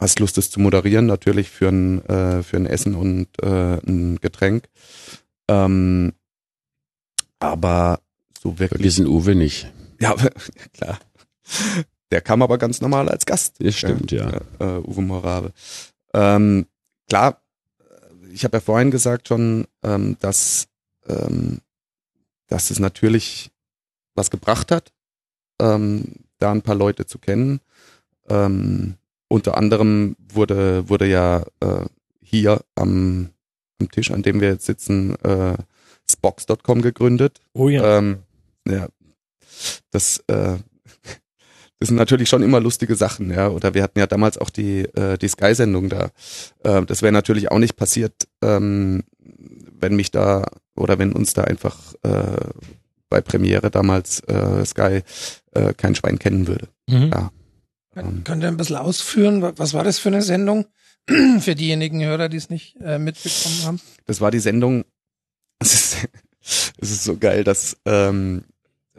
hast 0.00 0.18
Lust, 0.18 0.38
das 0.38 0.50
zu 0.50 0.60
moderieren, 0.60 1.06
natürlich 1.06 1.50
für 1.50 1.68
ein, 1.68 2.04
äh, 2.06 2.42
für 2.42 2.56
ein 2.56 2.66
Essen 2.66 2.94
und 2.94 3.28
äh, 3.42 3.78
ein 3.86 4.18
Getränk. 4.20 4.64
Ähm, 5.48 6.12
aber 7.38 8.00
so 8.40 8.58
wirklich. 8.58 8.70
vergessen 8.70 9.06
Uwe 9.06 9.34
nicht. 9.34 9.70
Ja, 10.00 10.16
klar. 10.72 10.98
Der 12.10 12.20
kam 12.22 12.42
aber 12.42 12.58
ganz 12.58 12.80
normal 12.80 13.08
als 13.08 13.26
Gast. 13.26 13.56
Das 13.58 13.76
stimmt, 13.76 14.10
ja. 14.12 14.40
Äh, 14.58 14.78
Uwe 14.78 15.02
Morave. 15.02 15.52
Ähm, 16.14 16.66
klar, 17.08 17.42
ich 18.32 18.44
habe 18.44 18.56
ja 18.56 18.60
vorhin 18.60 18.90
gesagt 18.90 19.28
schon, 19.28 19.66
ähm, 19.82 20.16
dass, 20.20 20.68
ähm, 21.06 21.58
dass 22.48 22.70
es 22.70 22.78
natürlich 22.78 23.50
was 24.14 24.30
gebracht 24.30 24.70
hat, 24.70 24.92
ähm, 25.60 26.04
da 26.38 26.50
ein 26.50 26.62
paar 26.62 26.74
Leute 26.74 27.06
zu 27.06 27.18
kennen. 27.18 27.60
Ähm, 28.28 28.94
unter 29.28 29.56
anderem 29.56 30.16
wurde, 30.32 30.88
wurde 30.88 31.06
ja 31.06 31.44
äh, 31.60 31.84
hier 32.22 32.62
am, 32.74 33.30
am 33.78 33.90
Tisch, 33.90 34.10
an 34.10 34.22
dem 34.22 34.40
wir 34.40 34.48
jetzt 34.48 34.66
sitzen, 34.66 35.14
äh, 35.16 35.56
Spox.com 36.10 36.82
gegründet. 36.82 37.40
Oh 37.52 37.68
ja. 37.68 37.98
Ähm, 37.98 38.22
ja, 38.68 38.88
das, 39.90 40.18
äh, 40.28 40.56
das 41.78 41.88
sind 41.88 41.96
natürlich 41.96 42.28
schon 42.28 42.42
immer 42.42 42.60
lustige 42.60 42.94
Sachen, 42.96 43.30
ja. 43.30 43.48
Oder 43.48 43.74
wir 43.74 43.82
hatten 43.82 43.98
ja 43.98 44.06
damals 44.06 44.38
auch 44.38 44.50
die, 44.50 44.80
äh, 44.94 45.18
die 45.18 45.28
Sky-Sendung 45.28 45.88
da. 45.88 46.10
Äh, 46.64 46.84
das 46.86 47.02
wäre 47.02 47.12
natürlich 47.12 47.50
auch 47.50 47.58
nicht 47.58 47.76
passiert, 47.76 48.14
ähm, 48.42 49.02
wenn 49.18 49.96
mich 49.96 50.10
da 50.10 50.46
oder 50.76 50.98
wenn 50.98 51.12
uns 51.12 51.32
da 51.34 51.44
einfach 51.44 51.94
äh, 52.02 52.36
bei 53.08 53.20
Premiere 53.20 53.70
damals 53.70 54.20
äh, 54.28 54.64
Sky 54.64 55.00
äh, 55.52 55.74
kein 55.74 55.94
Schwein 55.94 56.18
kennen 56.18 56.46
würde. 56.46 56.68
Mhm. 56.88 57.10
Ja. 57.12 57.32
Ähm, 57.96 58.22
Könnt 58.24 58.42
ihr 58.44 58.48
ein 58.48 58.56
bisschen 58.56 58.76
ausführen? 58.76 59.42
wa- 59.42 59.52
Was 59.56 59.74
war 59.74 59.82
das 59.84 59.98
für 59.98 60.10
eine 60.10 60.22
Sendung? 60.22 60.66
für 61.40 61.54
diejenigen 61.56 62.04
Hörer, 62.04 62.28
die 62.28 62.36
es 62.36 62.50
nicht 62.50 62.76
äh, 62.80 62.98
mitbekommen 62.98 63.62
haben. 63.64 63.80
das 64.04 64.20
war 64.20 64.30
die 64.30 64.38
Sendung. 64.38 64.84
Es 66.78 66.90
ist, 66.90 67.04
so 67.04 67.16
geil, 67.16 67.44
dass 67.44 67.76
ähm, 67.84 68.44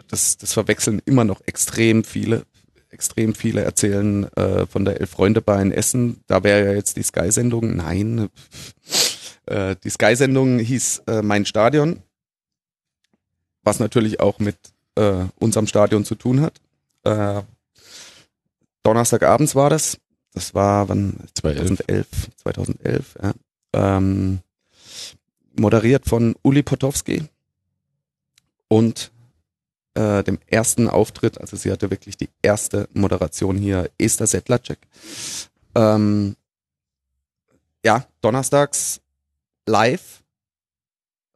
das, 0.08 0.38
das 0.38 0.54
verwechseln 0.54 1.02
immer 1.06 1.24
noch 1.24 1.42
extrem 1.46 2.04
viele. 2.04 2.46
Extrem 2.90 3.34
viele 3.34 3.62
erzählen 3.62 4.26
äh, 4.36 4.66
von 4.66 4.84
der 4.84 5.00
Elf-Freunde-Bar 5.00 5.62
in 5.62 5.72
Essen. 5.72 6.22
Da 6.28 6.44
wäre 6.44 6.66
ja 6.66 6.74
jetzt 6.74 6.98
die 6.98 7.04
Sky-Sendung. 7.04 7.78
Nein. 7.78 8.30
Äh, 9.46 9.78
die 9.84 9.90
Sky-Sendung 9.90 10.60
hieß 10.60 11.04
äh, 11.08 11.22
Mein 11.22 11.46
Stadion, 11.46 12.04
was 13.64 13.80
natürlich 13.80 14.20
auch 14.20 14.40
mit 14.40 14.58
äh, 14.96 15.24
unserem 15.40 15.68
Stadion 15.68 16.04
zu 16.04 16.16
tun 16.16 16.42
hat. 16.42 16.60
Äh, 17.04 17.44
Donnerstagabends 18.84 19.56
war 19.56 19.70
das. 19.70 19.98
Das 20.34 20.54
war 20.54 20.90
wann 20.90 21.18
2011. 21.36 21.78
2011, 21.78 22.08
2011 22.38 23.18
ja. 23.22 23.34
ähm, 23.74 24.40
moderiert 25.58 26.06
von 26.06 26.36
Uli 26.42 26.64
Potowski 26.64 27.24
und 28.72 29.12
äh, 29.96 30.24
dem 30.24 30.40
ersten 30.48 30.88
Auftritt, 30.88 31.42
also 31.42 31.58
sie 31.58 31.74
hatte 31.74 31.92
wirklich 31.92 32.16
die 32.16 32.30
erste 32.42 32.88
Moderation 32.94 33.58
hier, 33.58 33.92
Esther 33.98 34.28
Sedlacek. 34.28 34.80
Ähm, 35.76 36.38
ja, 37.84 38.08
donnerstags 38.22 39.02
live. 39.66 40.24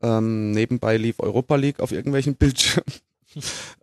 Ähm, 0.02 0.52
nebenbei 0.52 0.96
lief 0.96 1.20
Europa 1.20 1.58
League 1.58 1.82
auf 1.82 1.92
irgendwelchen 1.92 2.36
Bildschirmen. 2.38 2.86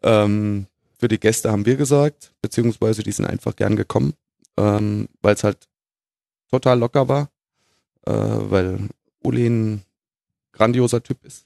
ähm, 0.02 0.66
für 0.98 1.08
die 1.08 1.20
Gäste 1.20 1.52
haben 1.52 1.66
wir 1.66 1.76
gesagt, 1.76 2.32
beziehungsweise 2.40 3.02
die 3.02 3.12
sind 3.12 3.26
einfach 3.26 3.54
gern 3.54 3.76
gekommen, 3.76 4.14
ähm, 4.56 5.10
weil 5.20 5.34
es 5.34 5.44
halt 5.44 5.68
total 6.50 6.78
locker 6.78 7.06
war, 7.06 7.28
äh, 8.06 8.12
weil 8.12 8.88
Uli 9.22 9.46
ein 9.46 9.82
grandioser 10.52 11.02
Typ 11.02 11.22
ist, 11.22 11.44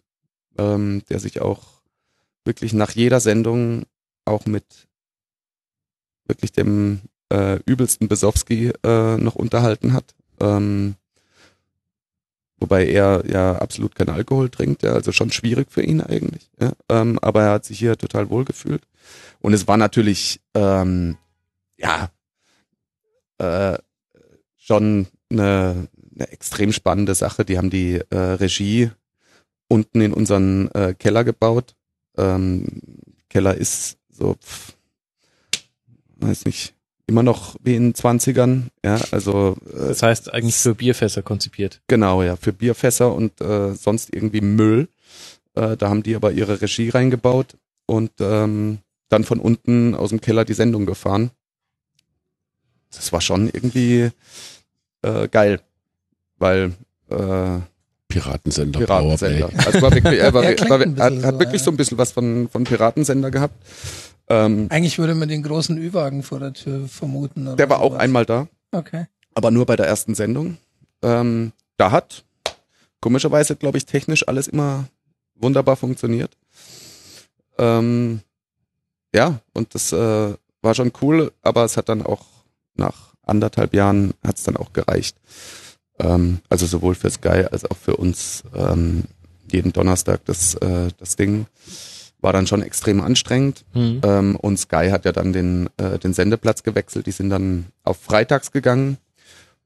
ähm, 0.57 1.03
der 1.09 1.19
sich 1.19 1.41
auch 1.41 1.76
wirklich 2.47 2.73
nach 2.73 2.93
jeder 2.93 3.21
Sendung 3.21 3.85
auch 4.25 4.47
mit 4.47 4.65
wirklich 6.27 6.53
dem 6.53 7.01
äh, 7.33 7.59
übelsten 7.67 8.09
Besowski 8.09 8.73
äh, 8.85 9.17
noch 9.17 9.35
unterhalten 9.35 9.93
hat. 9.93 10.15
Ähm, 10.41 10.95
wobei 12.59 12.87
er 12.87 13.25
ja 13.27 13.57
absolut 13.57 13.95
keinen 13.95 14.11
Alkohol 14.11 14.49
trinkt, 14.51 14.83
ja, 14.83 14.93
also 14.93 15.13
schon 15.13 15.31
schwierig 15.31 15.71
für 15.71 15.83
ihn 15.83 16.01
eigentlich. 16.01 16.51
Ja, 16.61 16.73
ähm, 16.89 17.19
aber 17.21 17.43
er 17.43 17.53
hat 17.53 17.65
sich 17.65 17.79
hier 17.79 17.97
total 17.97 18.31
wohl 18.31 18.45
gefühlt. 18.45 18.83
Und 19.41 19.53
es 19.53 19.69
war 19.69 19.77
natürlich, 19.77 20.41
ähm, 20.55 21.17
ja, 21.77 22.11
äh, 23.39 23.79
schon 24.57 25.07
eine, 25.31 25.89
eine 26.15 26.29
extrem 26.31 26.73
spannende 26.73 27.15
Sache. 27.15 27.45
Die 27.45 27.59
haben 27.59 27.71
die 27.71 28.01
äh, 28.11 28.17
Regie 28.17 28.91
unten 29.69 30.01
in 30.01 30.13
unseren 30.13 30.71
äh, 30.73 30.95
Keller 30.95 31.25
gebaut. 31.25 31.75
Ähm, 32.17 32.67
Keller 33.29 33.55
ist 33.57 33.99
so, 34.11 34.35
pf, 34.35 34.75
weiß 36.17 36.45
nicht, 36.47 36.75
immer 37.07 37.23
noch 37.23 37.57
wie 37.63 37.77
in 37.77 37.93
den 37.93 37.95
20ern. 37.95 38.65
Ja, 38.85 39.01
also 39.11 39.57
äh, 39.67 39.89
Das 39.89 40.03
heißt 40.03 40.33
eigentlich 40.33 40.57
für 40.57 40.75
Bierfässer 40.75 41.23
konzipiert. 41.23 41.81
Genau, 41.87 42.23
ja, 42.23 42.37
für 42.37 42.53
Bierfässer 42.53 43.15
und 43.15 43.41
äh, 43.41 43.75
sonst 43.75 44.15
irgendwie 44.15 44.41
Müll. 44.41 44.89
Äh, 45.55 45.77
da 45.77 45.89
haben 45.89 46.03
die 46.03 46.17
aber 46.17 46.33
ihre 46.33 46.61
Regie 46.61 46.89
reingebaut 46.89 47.57
und 47.87 48.13
ähm, 48.21 48.79
dann 49.09 49.25
von 49.25 49.39
unten 49.39 49.95
aus 49.95 50.11
dem 50.11 50.21
Keller 50.21 50.45
die 50.45 50.55
Sendung 50.55 50.87
gefahren. 50.87 51.31
Das 52.91 53.13
war 53.13 53.21
schon 53.21 53.49
irgendwie 53.49 54.11
äh, 55.03 55.29
geil, 55.29 55.61
weil 56.39 56.75
äh, 57.11 57.59
Piratensender, 58.21 58.79
Piratensender. 58.81 59.49
Powerplay. 59.49 59.67
Also 59.67 59.83
war 59.83 59.93
wirklich, 59.93 60.19
er 60.21 60.35
war, 60.35 60.51
Ja, 60.51 60.69
war, 60.71 60.81
ein 60.81 60.99
hat, 60.99 61.13
hat 61.25 61.35
so, 61.35 61.39
wirklich 61.41 61.61
ja. 61.61 61.65
so 61.65 61.71
ein 61.71 61.77
bisschen 61.77 61.99
was 61.99 62.13
von, 62.13 62.49
von 62.49 62.65
Piratensender 62.65 63.31
gehabt. 63.31 63.55
Ähm, 64.29 64.67
Eigentlich 64.71 64.99
würde 64.99 65.15
man 65.15 65.29
den 65.29 65.43
großen 65.43 65.77
Ü-Wagen 65.79 66.23
vor 66.23 66.41
der 66.41 66.53
Tür 66.53 66.89
vermuten. 66.89 67.47
Oder 67.47 67.57
der 67.57 67.71
war 67.71 67.81
auch 67.81 67.91
sowas. 67.93 68.01
einmal 68.03 68.27
da. 68.27 68.49
Okay. 68.73 69.07
aber 69.35 69.51
nur 69.51 69.65
bei 69.67 69.77
der 69.77 69.87
ersten 69.87 70.15
Sendung. 70.15 70.57
Ähm, 71.03 71.53
da 71.77 71.91
hat 71.93 72.25
komischerweise, 73.01 73.55
glaube 73.57 73.79
ich, 73.79 73.87
technisch 73.87 74.27
alles 74.27 74.49
immer 74.49 74.87
wunderbar 75.35 75.77
funktioniert. 75.77 76.37
Ähm, 77.59 78.21
ja, 79.15 79.39
und 79.55 79.75
das 79.75 79.93
äh, 79.93 80.35
war 80.63 80.75
schon 80.75 80.93
cool, 81.01 81.33
aber 81.43 81.65
es 81.65 81.77
hat 81.77 81.89
dann 81.89 82.03
auch 82.03 82.25
nach 82.75 83.15
anderthalb 83.23 83.75
Jahren 83.75 84.13
hat 84.27 84.37
es 84.37 84.43
dann 84.45 84.57
auch 84.57 84.73
gereicht. 84.73 85.17
Ähm, 85.99 86.41
also 86.49 86.67
sowohl 86.67 86.95
für 86.95 87.11
Sky 87.11 87.47
als 87.51 87.65
auch 87.65 87.77
für 87.77 87.97
uns 87.97 88.43
ähm, 88.55 89.05
jeden 89.51 89.73
Donnerstag 89.73 90.25
das, 90.25 90.55
äh, 90.57 90.89
das 90.99 91.17
Ding 91.17 91.47
war 92.21 92.33
dann 92.33 92.47
schon 92.47 92.63
extrem 92.63 93.01
anstrengend. 93.01 93.65
Hm. 93.73 94.01
Ähm, 94.03 94.37
und 94.37 94.59
Sky 94.59 94.89
hat 94.91 95.05
ja 95.05 95.13
dann 95.13 95.33
den, 95.33 95.69
äh, 95.77 95.99
den 95.99 96.13
Sendeplatz 96.13 96.63
gewechselt. 96.63 97.07
Die 97.07 97.13
sind 97.13 97.31
dann 97.31 97.67
auf 97.85 97.99
Freitags 97.99 98.53
gegangen 98.53 98.99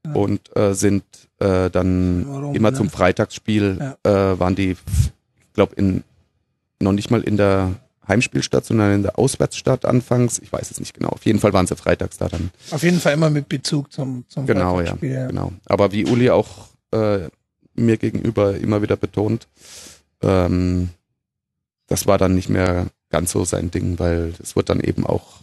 Ja. 0.05 0.13
und 0.13 0.55
äh, 0.55 0.73
sind 0.73 1.03
äh, 1.39 1.69
dann 1.69 2.25
Warum, 2.27 2.55
immer 2.55 2.71
ne? 2.71 2.77
zum 2.77 2.89
Freitagsspiel, 2.89 3.95
äh, 4.03 4.09
waren 4.09 4.55
die, 4.55 4.71
ich 4.71 5.53
glaube, 5.53 5.75
in 5.75 6.03
noch 6.79 6.91
nicht 6.93 7.11
mal 7.11 7.21
in 7.21 7.37
der 7.37 7.75
Heimspielstadt, 8.11 8.65
sondern 8.65 8.93
in 8.93 9.03
der 9.03 9.17
Auswärtsstadt 9.17 9.85
anfangs. 9.85 10.39
Ich 10.39 10.51
weiß 10.51 10.69
es 10.69 10.79
nicht 10.79 10.93
genau. 10.93 11.09
Auf 11.09 11.25
jeden 11.25 11.39
Fall 11.39 11.53
waren 11.53 11.67
sie 11.67 11.75
freitags 11.75 12.17
da 12.17 12.29
dann. 12.29 12.51
Auf 12.69 12.83
jeden 12.83 12.99
Fall 12.99 13.13
immer 13.13 13.29
mit 13.29 13.49
Bezug 13.49 13.91
zum, 13.91 14.25
zum 14.27 14.45
Genau, 14.45 14.81
ja, 14.81 14.95
ja. 15.01 15.27
genau. 15.27 15.53
Aber 15.65 15.91
wie 15.91 16.05
Uli 16.05 16.29
auch 16.29 16.67
äh, 16.91 17.29
mir 17.73 17.97
gegenüber 17.97 18.55
immer 18.55 18.81
wieder 18.81 18.95
betont, 18.97 19.47
ähm, 20.21 20.89
das 21.87 22.07
war 22.07 22.17
dann 22.17 22.35
nicht 22.35 22.49
mehr 22.49 22.87
ganz 23.09 23.31
so 23.31 23.43
sein 23.43 23.71
Ding, 23.71 23.99
weil 23.99 24.33
es 24.41 24.55
wird 24.55 24.69
dann 24.69 24.79
eben 24.79 25.05
auch 25.05 25.41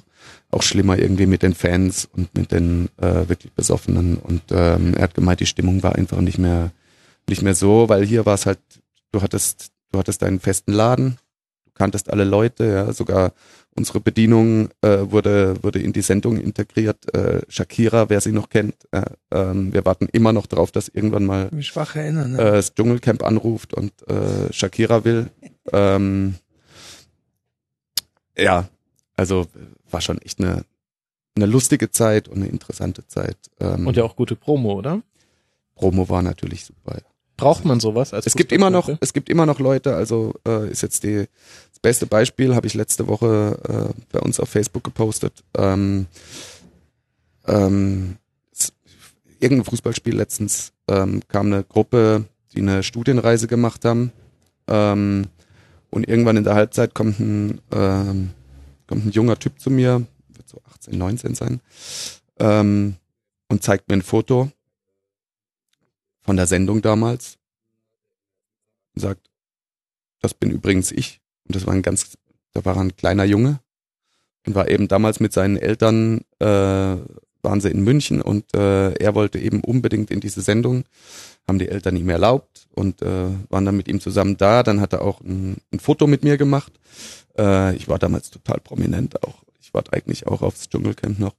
auch 0.50 0.62
schlimmer 0.62 0.98
irgendwie 0.98 1.26
mit 1.26 1.42
den 1.42 1.54
Fans 1.54 2.09
und 2.11 2.35
mit 2.35 2.52
den 2.52 2.88
äh, 2.96 3.28
wirklich 3.28 3.52
Besoffenen. 3.52 4.16
Und 4.16 4.42
ähm, 4.50 4.94
er 4.94 5.02
hat 5.02 5.14
gemeint, 5.14 5.40
die 5.40 5.46
Stimmung 5.46 5.83
war 5.83 5.94
einfach 5.94 6.20
nicht 6.20 6.38
mehr 6.38 6.70
nicht 7.28 7.42
mehr 7.42 7.54
so, 7.54 7.88
weil 7.90 8.07
hier 8.07 8.24
war 8.24 8.35
es 8.35 8.46
halt, 8.46 8.59
du 9.12 9.20
hattest 9.20 9.72
du 9.92 9.98
hattest 9.98 10.22
deinen 10.22 10.40
festen 10.40 10.72
Laden, 10.72 11.18
kanntest 11.78 12.10
alle 12.10 12.24
Leute, 12.24 12.64
ja, 12.66 12.92
sogar 12.92 13.32
unsere 13.76 14.00
Bedienung 14.00 14.68
äh, 14.82 14.98
wurde 15.10 15.62
wurde 15.62 15.78
in 15.80 15.92
die 15.92 16.02
Sendung 16.02 16.36
integriert. 16.38 17.14
Äh, 17.14 17.42
Shakira, 17.48 18.10
wer 18.10 18.20
sie 18.20 18.32
noch 18.32 18.48
kennt, 18.50 18.74
äh, 18.90 19.02
ähm, 19.30 19.72
wir 19.72 19.84
warten 19.84 20.08
immer 20.12 20.32
noch 20.32 20.46
drauf, 20.46 20.72
dass 20.72 20.88
irgendwann 20.88 21.24
mal 21.24 21.48
Mich 21.52 21.68
schwach 21.68 21.94
erinnern. 21.96 22.34
äh, 22.34 22.44
Ne? 22.44 22.50
das 22.52 22.74
Dschungelcamp 22.74 23.22
anruft 23.22 23.72
und 23.74 23.92
äh, 24.08 24.52
Shakira 24.52 25.04
will. 25.04 25.30
Ähm, 25.72 26.34
ja, 28.36 28.68
also 29.16 29.46
war 29.90 30.00
schon 30.00 30.18
echt 30.22 30.40
eine, 30.40 30.64
eine 31.36 31.46
lustige 31.46 31.90
Zeit 31.90 32.28
und 32.28 32.36
eine 32.38 32.46
interessante 32.48 33.06
Zeit. 33.06 33.36
Ähm, 33.60 33.86
Und 33.86 33.96
ja 33.96 34.04
auch 34.04 34.16
gute 34.16 34.36
Promo, 34.36 34.72
oder? 34.74 35.02
Promo 35.76 36.08
war 36.08 36.22
natürlich 36.22 36.64
super. 36.64 36.98
Braucht 37.38 37.64
man 37.64 37.79
sowas 37.79 38.12
Es 38.12 38.35
gibt 38.35 38.51
immer 38.51 38.68
noch, 38.68 38.90
es 39.01 39.12
gibt 39.12 39.31
immer 39.31 39.46
noch 39.46 39.61
Leute, 39.61 39.94
also 39.94 40.35
äh, 40.46 40.70
ist 40.70 40.83
jetzt 40.83 41.05
die, 41.05 41.29
das 41.70 41.79
beste 41.81 42.07
Beispiel, 42.07 42.57
habe 42.57 42.66
ich 42.66 42.74
letzte 42.74 43.07
Woche 43.07 43.94
äh, 43.94 44.03
bei 44.11 44.18
uns 44.18 44.40
auf 44.40 44.48
Facebook 44.48 44.83
gepostet. 44.83 45.44
Ähm, 45.57 46.07
ähm, 47.46 48.16
irgendein 49.38 49.66
Fußballspiel 49.66 50.16
letztens 50.16 50.72
ähm, 50.88 51.22
kam 51.29 51.46
eine 51.46 51.62
Gruppe, 51.62 52.24
die 52.55 52.59
eine 52.59 52.83
Studienreise 52.83 53.46
gemacht 53.46 53.85
haben. 53.85 54.12
Ähm, 54.66 55.27
und 55.90 56.09
irgendwann 56.09 56.38
in 56.38 56.44
der 56.44 56.57
Halbzeit 56.57 56.92
kommt 56.92 57.20
ein, 57.20 57.61
ähm, 57.70 58.31
kommt 58.88 59.07
ein 59.07 59.12
junger 59.12 59.38
Typ 59.38 59.61
zu 59.61 59.70
mir, 59.70 60.05
wird 60.29 60.48
so 60.48 60.61
18, 60.74 60.98
19 60.98 61.35
sein, 61.37 61.61
ähm, 62.40 62.96
und 63.48 63.62
zeigt 63.62 63.88
mir 63.88 63.94
ein 63.94 64.03
Foto 64.03 64.51
von 66.28 66.36
der 66.36 66.46
Sendung 66.46 66.82
damals 66.82 67.38
und 68.94 69.00
sagt, 69.00 69.30
das 70.20 70.34
bin 70.34 70.50
übrigens 70.50 70.92
ich. 70.92 71.22
Und 71.46 71.56
das 71.56 71.66
war 71.66 71.72
ein 71.72 71.80
ganz, 71.80 72.18
da 72.52 72.66
war 72.66 72.76
ein 72.76 72.94
kleiner 72.96 73.24
Junge 73.24 73.60
und 74.46 74.54
war 74.54 74.68
eben 74.68 74.88
damals 74.88 75.20
mit 75.20 75.32
seinen 75.32 75.56
Eltern, 75.56 76.20
äh, 76.38 76.44
waren 76.44 77.62
sie 77.62 77.70
in 77.70 77.82
München 77.82 78.20
und 78.20 78.44
äh, 78.54 78.92
er 78.92 79.14
wollte 79.14 79.38
eben 79.38 79.64
unbedingt 79.64 80.10
in 80.10 80.20
diese 80.20 80.42
Sendung, 80.42 80.84
haben 81.48 81.58
die 81.58 81.70
Eltern 81.70 81.96
ihm 81.96 82.10
erlaubt 82.10 82.68
und 82.74 83.00
äh, 83.00 83.30
waren 83.48 83.64
dann 83.64 83.78
mit 83.78 83.88
ihm 83.88 83.98
zusammen 83.98 84.36
da. 84.36 84.62
Dann 84.62 84.82
hat 84.82 84.92
er 84.92 85.00
auch 85.00 85.22
ein, 85.22 85.56
ein 85.72 85.80
Foto 85.80 86.06
mit 86.06 86.24
mir 86.24 86.36
gemacht. 86.36 86.74
Äh, 87.38 87.74
ich 87.74 87.88
war 87.88 87.98
damals 87.98 88.28
total 88.28 88.60
prominent 88.60 89.24
auch. 89.24 89.44
Ich 89.62 89.72
warte 89.72 89.94
eigentlich 89.94 90.26
auch 90.26 90.42
aufs 90.42 90.68
Dschungelcamp 90.68 91.20
noch. 91.20 91.36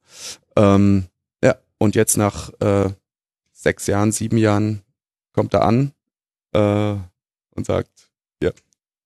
Ähm, 0.55 1.05
ja, 1.43 1.57
und 1.77 1.93
jetzt 1.93 2.17
nach 2.17 2.49
äh, 2.59 2.89
sechs 3.61 3.87
Jahren, 3.87 4.11
sieben 4.11 4.37
Jahren 4.37 4.81
kommt 5.33 5.53
er 5.53 5.63
an 5.63 5.91
äh, 6.53 6.95
und 7.55 7.65
sagt, 7.65 7.89
ja, 8.41 8.51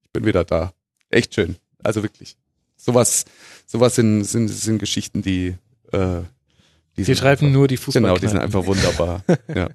ich 0.04 0.10
bin 0.12 0.26
wieder 0.26 0.44
da. 0.44 0.74
Echt 1.10 1.34
schön. 1.34 1.56
Also 1.84 2.04
wirklich. 2.04 2.38
Sowas, 2.78 3.26
sowas 3.66 3.96
sind, 3.96 4.24
sind, 4.26 4.48
sind 4.50 4.78
Geschichten, 4.80 5.22
die, 5.22 5.56
äh, 5.92 6.20
die 6.22 6.26
Die 6.98 7.04
sind 7.04 7.18
schreiben 7.18 7.48
einfach, 7.48 7.54
nur 7.54 7.68
die 7.68 7.78
Fußball. 7.78 8.02
Genau, 8.04 8.18
die 8.18 8.28
sind 8.28 8.40
einfach 8.40 8.66
wunderbar. 8.66 9.24
ja. 9.54 9.70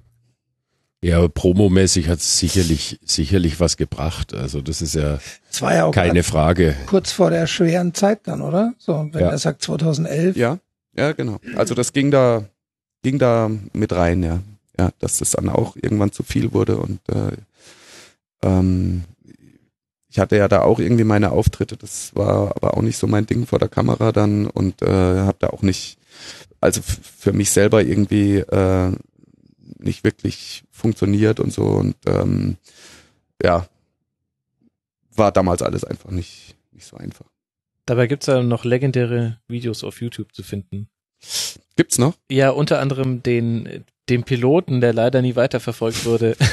Ja, 1.01 1.17
aber 1.19 1.29
promomäßig 1.29 2.09
hat 2.09 2.19
es 2.19 2.39
sicherlich, 2.39 2.99
sicherlich 3.05 3.59
was 3.61 3.77
gebracht. 3.77 4.33
Also 4.33 4.59
das 4.61 4.81
ist 4.81 4.95
ja 4.95 5.19
Das 5.49 5.61
war 5.61 5.73
ja 5.73 5.85
auch 5.85 5.93
keine 5.93 6.23
Frage. 6.23 6.75
kurz 6.87 7.11
vor 7.13 7.29
der 7.29 7.47
schweren 7.47 7.93
Zeit 7.93 8.27
dann, 8.27 8.41
oder? 8.41 8.73
So, 8.77 9.07
wenn 9.11 9.21
Ja. 9.21 9.29
er 9.29 9.37
sagt 9.37 9.61
2011. 9.61 10.35
ja, 10.35 10.59
ja, 10.95 11.13
genau. 11.13 11.39
Also 11.55 11.73
das 11.73 11.93
ging 11.93 12.11
da, 12.11 12.49
ging 13.01 13.17
da 13.17 13.49
mit 13.71 13.93
rein, 13.93 14.23
ja. 14.23 14.41
Ja, 14.79 14.91
dass 14.99 15.17
das 15.17 15.31
dann 15.31 15.49
auch 15.49 15.75
irgendwann 15.75 16.13
zu 16.13 16.23
viel 16.23 16.53
wurde 16.53 16.77
und 16.77 17.01
äh, 17.09 17.35
ähm, 18.41 19.03
ich 20.07 20.19
hatte 20.19 20.37
ja 20.37 20.47
da 20.47 20.61
auch 20.61 20.79
irgendwie 20.79 21.03
meine 21.03 21.33
Auftritte, 21.33 21.75
das 21.75 22.15
war 22.15 22.55
aber 22.55 22.77
auch 22.77 22.81
nicht 22.81 22.97
so 22.97 23.05
mein 23.05 23.25
Ding 23.25 23.45
vor 23.45 23.59
der 23.59 23.67
Kamera 23.67 24.13
dann 24.13 24.47
und 24.47 24.81
äh, 24.81 24.85
habe 24.85 25.35
da 25.39 25.47
auch 25.47 25.63
nicht, 25.63 25.97
also 26.61 26.79
für 26.81 27.33
mich 27.33 27.51
selber 27.51 27.83
irgendwie 27.83 28.37
äh, 28.37 28.93
nicht 29.79 30.05
wirklich 30.05 30.63
funktioniert 30.71 31.41
und 31.41 31.51
so 31.51 31.65
und 31.65 31.97
ähm, 32.05 32.55
ja, 33.43 33.67
war 35.11 35.33
damals 35.33 35.61
alles 35.61 35.83
einfach 35.83 36.09
nicht, 36.09 36.55
nicht 36.71 36.85
so 36.85 36.95
einfach. 36.95 37.25
Dabei 37.85 38.07
gibt's 38.07 38.27
ja 38.27 38.41
noch 38.43 38.63
legendäre 38.63 39.41
Videos 39.49 39.83
auf 39.83 39.99
YouTube 39.99 40.33
zu 40.33 40.41
finden. 40.41 40.87
Gibt's 41.75 41.97
noch? 41.97 42.13
Ja, 42.31 42.51
unter 42.51 42.79
anderem 42.79 43.21
den, 43.21 43.83
den 44.09 44.23
Piloten, 44.23 44.81
der 44.81 44.93
leider 44.93 45.21
nie 45.21 45.35
weiterverfolgt 45.35 46.05
wurde. 46.05 46.35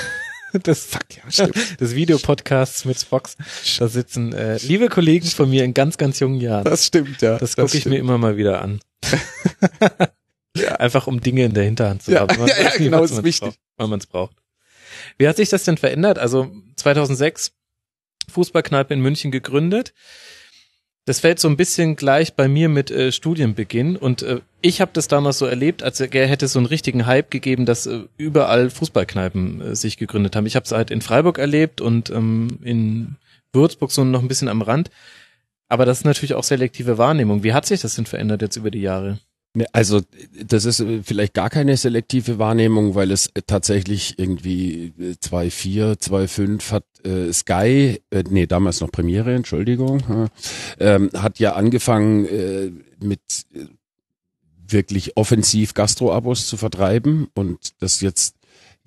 Das, 0.62 0.86
Fuck, 0.86 1.02
ja, 1.16 1.30
stimmt. 1.30 1.80
des 1.80 1.94
Videopodcasts 1.96 2.84
mit 2.86 2.98
Spox. 2.98 3.36
Da 3.78 3.88
sitzen 3.88 4.32
äh, 4.32 4.56
liebe 4.58 4.88
Kollegen 4.88 5.26
von 5.26 5.50
mir 5.50 5.64
in 5.64 5.74
ganz, 5.74 5.98
ganz 5.98 6.18
jungen 6.20 6.40
Jahren. 6.40 6.64
Das 6.64 6.86
stimmt, 6.86 7.20
ja. 7.20 7.36
Das 7.36 7.56
gucke 7.56 7.76
ich 7.76 7.84
mir 7.84 7.98
immer 7.98 8.16
mal 8.16 8.36
wieder 8.38 8.62
an. 8.62 8.80
Einfach 10.78 11.08
um 11.08 11.20
Dinge 11.20 11.44
in 11.44 11.52
der 11.52 11.64
Hinterhand 11.64 12.02
zu 12.04 12.12
Ja, 12.12 12.20
haben. 12.20 12.38
Man 12.38 12.48
ja, 12.48 12.62
ja, 12.62 12.70
genau, 12.78 13.02
ist 13.02 13.22
wichtig. 13.22 13.48
braucht, 13.50 13.58
Wann 13.76 13.90
man 13.90 13.98
es 13.98 14.06
braucht. 14.06 14.36
Wie 15.18 15.28
hat 15.28 15.36
sich 15.36 15.50
das 15.50 15.64
denn 15.64 15.76
verändert? 15.76 16.18
Also 16.18 16.50
2006 16.76 17.52
Fußballkneipe 18.30 18.94
in 18.94 19.00
München 19.00 19.30
gegründet. 19.30 19.92
Das 21.06 21.20
fällt 21.20 21.38
so 21.38 21.48
ein 21.48 21.56
bisschen 21.56 21.94
gleich 21.94 22.34
bei 22.34 22.48
mir 22.48 22.68
mit 22.68 22.90
äh, 22.90 23.12
Studienbeginn 23.12 23.96
und 23.96 24.22
äh, 24.22 24.40
ich 24.60 24.80
habe 24.80 24.90
das 24.92 25.06
damals 25.06 25.38
so 25.38 25.46
erlebt, 25.46 25.84
als 25.84 26.00
er 26.00 26.26
hätte 26.26 26.48
so 26.48 26.58
einen 26.58 26.66
richtigen 26.66 27.06
Hype 27.06 27.30
gegeben, 27.30 27.64
dass 27.64 27.86
äh, 27.86 28.00
überall 28.16 28.70
Fußballkneipen 28.70 29.60
äh, 29.60 29.76
sich 29.76 29.98
gegründet 29.98 30.34
haben. 30.34 30.46
Ich 30.46 30.56
habe 30.56 30.64
es 30.64 30.72
halt 30.72 30.90
in 30.90 31.00
Freiburg 31.02 31.38
erlebt 31.38 31.80
und 31.80 32.10
ähm, 32.10 32.58
in 32.62 33.14
Würzburg 33.52 33.92
so 33.92 34.02
noch 34.02 34.20
ein 34.20 34.26
bisschen 34.26 34.48
am 34.48 34.62
Rand. 34.62 34.90
Aber 35.68 35.84
das 35.84 35.98
ist 35.98 36.04
natürlich 36.04 36.34
auch 36.34 36.42
selektive 36.42 36.98
Wahrnehmung. 36.98 37.44
Wie 37.44 37.52
hat 37.52 37.66
sich 37.66 37.80
das 37.80 37.94
denn 37.94 38.06
verändert 38.06 38.42
jetzt 38.42 38.56
über 38.56 38.72
die 38.72 38.82
Jahre? 38.82 39.20
Also 39.72 40.02
das 40.44 40.64
ist 40.64 40.80
äh, 40.80 41.02
vielleicht 41.02 41.34
gar 41.34 41.50
keine 41.50 41.76
selektive 41.76 42.38
Wahrnehmung, 42.38 42.94
weil 42.94 43.10
es 43.10 43.28
äh, 43.34 43.42
tatsächlich 43.46 44.18
irgendwie 44.18 44.92
äh, 44.98 45.12
2.4, 45.12 45.98
2.5 45.98 46.72
hat 46.72 46.84
äh, 47.04 47.32
Sky, 47.32 48.00
äh, 48.10 48.24
nee, 48.28 48.46
damals 48.46 48.80
noch 48.80 48.90
Premiere, 48.90 49.34
Entschuldigung, 49.34 50.30
äh, 50.78 50.98
hat 51.14 51.38
ja 51.38 51.54
angefangen 51.54 52.26
äh, 52.26 52.70
mit 53.02 53.20
äh, 53.54 53.66
wirklich 54.68 55.16
offensiv 55.16 55.74
Gastro-Abos 55.74 56.48
zu 56.48 56.56
vertreiben 56.56 57.28
und 57.34 57.80
das 57.80 58.00
jetzt 58.00 58.36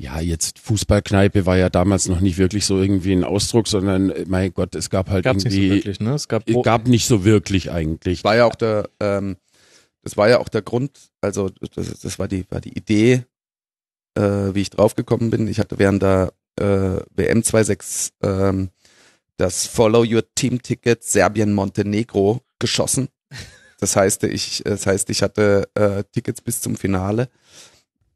ja, 0.02 0.22
jetzt 0.22 0.60
Fußballkneipe 0.60 1.46
war 1.46 1.58
ja 1.58 1.70
damals 1.70 2.08
noch 2.08 2.22
nicht 2.22 2.38
wirklich 2.38 2.66
so 2.66 2.80
irgendwie 2.80 3.12
ein 3.12 3.26
Ausdruck, 3.26 3.68
sondern 3.68 4.10
äh, 4.10 4.24
mein 4.30 4.54
Gott, 4.54 4.74
es 4.74 4.90
gab 4.90 5.10
halt 5.10 5.26
Gab's 5.26 5.44
nicht 5.44 5.54
so 5.54 5.60
irgendwie, 5.60 5.76
wirklich, 5.76 6.00
ne? 6.00 6.14
Es 6.14 6.30
gab, 6.30 6.46
gab 6.64 6.88
nicht 6.88 7.06
so 7.06 7.26
wirklich 7.26 7.70
eigentlich. 7.70 8.24
war 8.24 8.38
ja 8.38 8.46
auch 8.46 8.56
der, 8.56 8.90
ähm, 9.02 9.36
das 10.04 10.18
war 10.18 10.30
ja 10.30 10.40
auch 10.40 10.50
der 10.50 10.62
Grund, 10.62 11.12
also 11.22 11.50
das, 11.50 12.00
das 12.00 12.20
war 12.20 12.28
die, 12.28 12.46
war 12.50 12.62
die 12.62 12.78
Idee, 12.78 13.26
äh, 14.16 14.54
wie 14.54 14.62
ich 14.62 14.70
draufgekommen 14.70 15.30
bin. 15.30 15.48
Ich 15.48 15.60
hatte 15.60 15.80
während 15.80 16.02
der 16.02 16.34
äh, 16.58 17.02
WM 17.16 17.44
26 17.44 18.14
ähm, 18.24 18.70
das 19.38 19.66
Follow 19.66 20.04
Your 20.04 20.24
Team 20.36 20.62
Ticket 20.62 21.04
Serbien 21.04 21.54
Montenegro 21.54 22.42
geschossen. 22.60 23.10
Das 23.80 23.96
heißt, 23.96 24.24
ich, 24.24 24.62
das 24.66 24.86
heißt, 24.86 25.10
ich 25.10 25.22
hatte 25.22 25.70
äh, 25.76 26.04
Tickets 26.12 26.42
bis 26.42 26.60
zum 26.60 26.76
Finale 26.76 27.30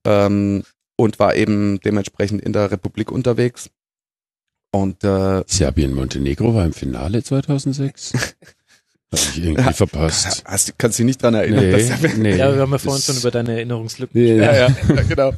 ähm, 0.06 0.64
und 0.98 1.20
war 1.20 1.36
eben 1.36 1.80
dementsprechend 1.80 2.42
in 2.42 2.52
der 2.52 2.72
Republik 2.72 3.12
unterwegs. 3.12 3.70
Und 4.72 5.04
äh, 5.04 5.44
Serbien 5.48 5.94
Montenegro 5.94 6.54
war 6.56 6.66
im 6.66 6.74
Finale 6.74 7.24
2006. 7.24 8.14
Hab 9.14 9.20
ich 9.38 9.44
irgendwie 9.44 9.74
verpasst. 9.74 10.44
hast, 10.46 10.78
kannst 10.78 10.98
du 11.00 11.04
dich 11.04 11.08
nicht 11.08 11.24
dran 11.24 11.34
erinnern? 11.34 11.66
Nee, 11.66 11.72
dass- 11.88 12.18
nee. 12.18 12.36
ja, 12.36 12.54
wir 12.54 12.62
haben 12.62 12.72
ja 12.72 12.78
vorhin 12.78 13.00
Das- 13.00 13.06
schon 13.06 13.18
über 13.18 13.32
deine 13.32 13.54
Erinnerungslücken 13.54 14.22
Ja, 14.26 14.36
ja, 14.36 14.54
ja, 14.90 15.02
genau. 15.04 15.34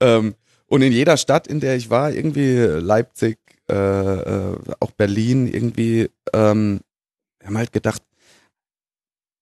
ähm, 0.00 0.34
und 0.66 0.82
in 0.82 0.92
jeder 0.92 1.16
Stadt, 1.16 1.46
in 1.46 1.60
der 1.60 1.76
ich 1.76 1.90
war, 1.90 2.10
irgendwie 2.12 2.56
Leipzig, 2.56 3.38
äh, 3.70 3.74
äh, 3.74 4.56
auch 4.80 4.90
Berlin, 4.92 5.46
irgendwie, 5.46 6.10
ähm, 6.32 6.80
wir 7.38 7.46
haben 7.48 7.58
halt 7.58 7.72
gedacht, 7.72 8.02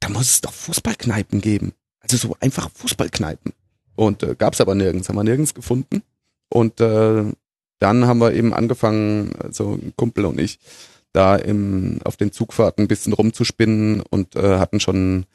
da 0.00 0.08
muss 0.08 0.30
es 0.30 0.40
doch 0.40 0.52
Fußballkneipen 0.52 1.40
geben. 1.40 1.72
Also 2.00 2.16
so 2.16 2.36
einfach 2.40 2.68
Fußballkneipen. 2.74 3.52
Und 3.94 4.22
äh, 4.24 4.34
gab's 4.36 4.60
aber 4.60 4.74
nirgends, 4.74 5.08
haben 5.08 5.16
wir 5.16 5.24
nirgends 5.24 5.54
gefunden. 5.54 6.02
Und 6.48 6.80
äh, 6.80 7.24
dann 7.78 8.06
haben 8.06 8.20
wir 8.20 8.32
eben 8.32 8.52
angefangen, 8.52 9.32
also 9.40 9.74
ein 9.74 9.92
Kumpel 9.96 10.24
und 10.24 10.40
ich, 10.40 10.58
da 11.12 11.36
im, 11.36 12.00
auf 12.04 12.16
den 12.16 12.32
Zugfahrten 12.32 12.84
ein 12.84 12.88
bisschen 12.88 13.12
rumzuspinnen 13.12 14.02
und 14.08 14.34
äh, 14.36 14.58
hatten 14.58 14.80
schon 14.80 15.26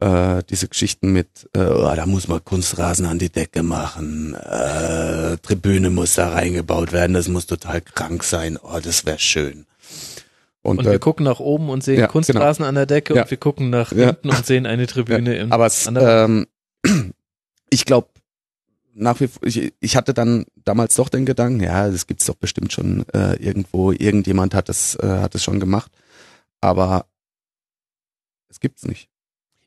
äh, 0.00 0.42
diese 0.48 0.68
Geschichten 0.68 1.12
mit, 1.12 1.48
äh, 1.54 1.60
oh, 1.60 1.92
da 1.94 2.06
muss 2.06 2.26
man 2.28 2.44
Kunstrasen 2.44 3.06
an 3.06 3.18
die 3.18 3.30
Decke 3.30 3.62
machen, 3.62 4.34
äh, 4.34 5.36
Tribüne 5.38 5.90
muss 5.90 6.14
da 6.14 6.30
reingebaut 6.30 6.92
werden, 6.92 7.12
das 7.14 7.28
muss 7.28 7.46
total 7.46 7.80
krank 7.80 8.24
sein, 8.24 8.58
oh, 8.62 8.80
das 8.82 9.04
wäre 9.06 9.18
schön. 9.18 9.66
Und, 10.62 10.78
Und 10.78 10.86
äh, 10.86 10.92
wir 10.92 10.98
gucken 10.98 11.24
nach 11.24 11.40
oben 11.40 11.68
und 11.68 11.84
sehen 11.84 12.00
ja, 12.00 12.06
Kunstrasen 12.06 12.64
an 12.64 12.74
der 12.74 12.86
Decke 12.86 13.14
Ja. 13.14 13.22
und 13.22 13.30
wir 13.30 13.36
gucken 13.36 13.68
nach 13.70 13.92
Ja. 13.92 14.06
hinten 14.06 14.30
und 14.30 14.46
sehen 14.46 14.66
eine 14.66 14.86
Tribüne 14.86 15.36
im 15.36 15.52
aber 15.52 15.66
es, 15.66 15.86
ähm, 15.94 16.46
ich 17.70 17.84
glaube, 17.84 18.08
nach 18.94 19.20
wie 19.20 19.26
vor, 19.28 19.42
ich, 19.46 19.72
ich 19.80 19.96
hatte 19.96 20.14
dann 20.14 20.44
damals 20.64 20.94
doch 20.96 21.08
den 21.08 21.26
Gedanken, 21.26 21.60
ja, 21.60 21.90
das 21.90 22.06
gibt's 22.06 22.26
doch 22.26 22.36
bestimmt 22.36 22.72
schon 22.72 23.04
äh, 23.12 23.34
irgendwo, 23.36 23.92
irgendjemand 23.92 24.54
hat 24.54 24.68
das, 24.68 24.94
äh, 24.96 25.06
hat 25.06 25.34
es 25.34 25.42
schon 25.42 25.60
gemacht, 25.60 25.90
aber 26.60 27.06
es 28.48 28.60
gibt's 28.60 28.84
nicht. 28.84 29.08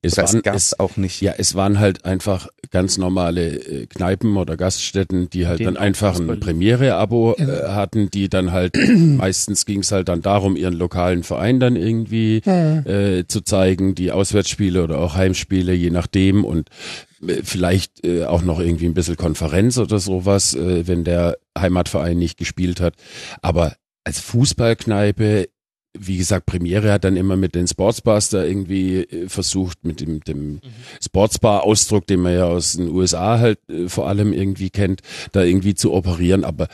Es 0.03 0.13
Oder 0.13 0.23
es 0.25 0.33
waren, 0.33 0.41
gab's 0.43 0.57
es, 0.73 0.79
auch 0.79 0.95
nicht. 0.95 1.21
ja, 1.21 1.33
es 1.39 1.55
waren 1.55 1.79
halt 1.79 2.05
einfach 2.05 2.47
ganz 2.69 2.99
normale 2.99 3.55
äh, 3.57 3.85
Kneipen 3.87 4.37
oder 4.37 4.55
Gaststätten, 4.55 5.27
die 5.31 5.47
halt 5.47 5.59
Den 5.59 5.65
dann 5.65 5.77
einfach 5.77 6.19
ein 6.19 6.39
Premiere-Abo 6.39 7.35
Ja. 7.39 7.45
äh, 7.47 7.67
hatten, 7.69 8.11
die 8.11 8.29
dann 8.29 8.51
halt, 8.51 8.75
meistens 8.95 9.65
ging 9.65 9.79
es 9.79 9.91
halt 9.91 10.07
dann 10.07 10.21
darum, 10.21 10.55
ihren 10.55 10.75
lokalen 10.75 11.23
Verein 11.23 11.59
dann 11.59 11.75
irgendwie 11.75 12.41
Hm. 12.45 12.85
äh, 12.85 13.27
zu 13.27 13.41
zeigen, 13.41 13.95
die 13.95 14.11
Auswärtsspiele 14.11 14.83
oder 14.83 14.99
auch 14.99 15.15
Heimspiele, 15.15 15.73
je 15.73 15.89
nachdem 15.89 16.45
und 16.45 16.69
äh, 16.69 17.06
vielleicht 17.43 18.05
äh, 18.05 18.25
auch 18.25 18.41
noch 18.41 18.59
irgendwie 18.59 18.85
ein 18.85 18.93
bisschen 18.93 19.17
Konferenz 19.17 19.77
oder 19.77 19.99
sowas, 19.99 20.53
äh, 20.53 20.87
wenn 20.87 21.03
der 21.03 21.37
Heimatverein 21.57 22.17
nicht 22.17 22.37
gespielt 22.37 22.79
hat. 22.79 22.95
Aber 23.41 23.75
als 24.03 24.19
Fußballkneipe, 24.19 25.49
wie 25.97 26.17
gesagt, 26.17 26.45
Premiere 26.45 26.91
hat 26.91 27.03
dann 27.03 27.17
immer 27.17 27.35
mit 27.35 27.55
den 27.55 27.67
Sportsbars 27.67 28.29
da 28.29 28.43
irgendwie 28.43 28.97
äh, 28.97 29.29
versucht, 29.29 29.83
mit 29.83 29.99
dem, 29.99 30.21
dem 30.21 30.61
Sportsbar-Ausdruck, 31.03 32.05
den 32.07 32.21
man 32.21 32.33
ja 32.33 32.45
aus 32.45 32.73
den 32.73 32.89
USA 32.89 33.39
halt 33.39 33.59
äh, 33.69 33.89
vor 33.89 34.07
allem 34.07 34.33
irgendwie 34.33 34.69
kennt, 34.69 35.01
da 35.31 35.43
irgendwie 35.43 35.75
zu 35.75 35.93
operieren. 35.93 36.43
Aber 36.43 36.67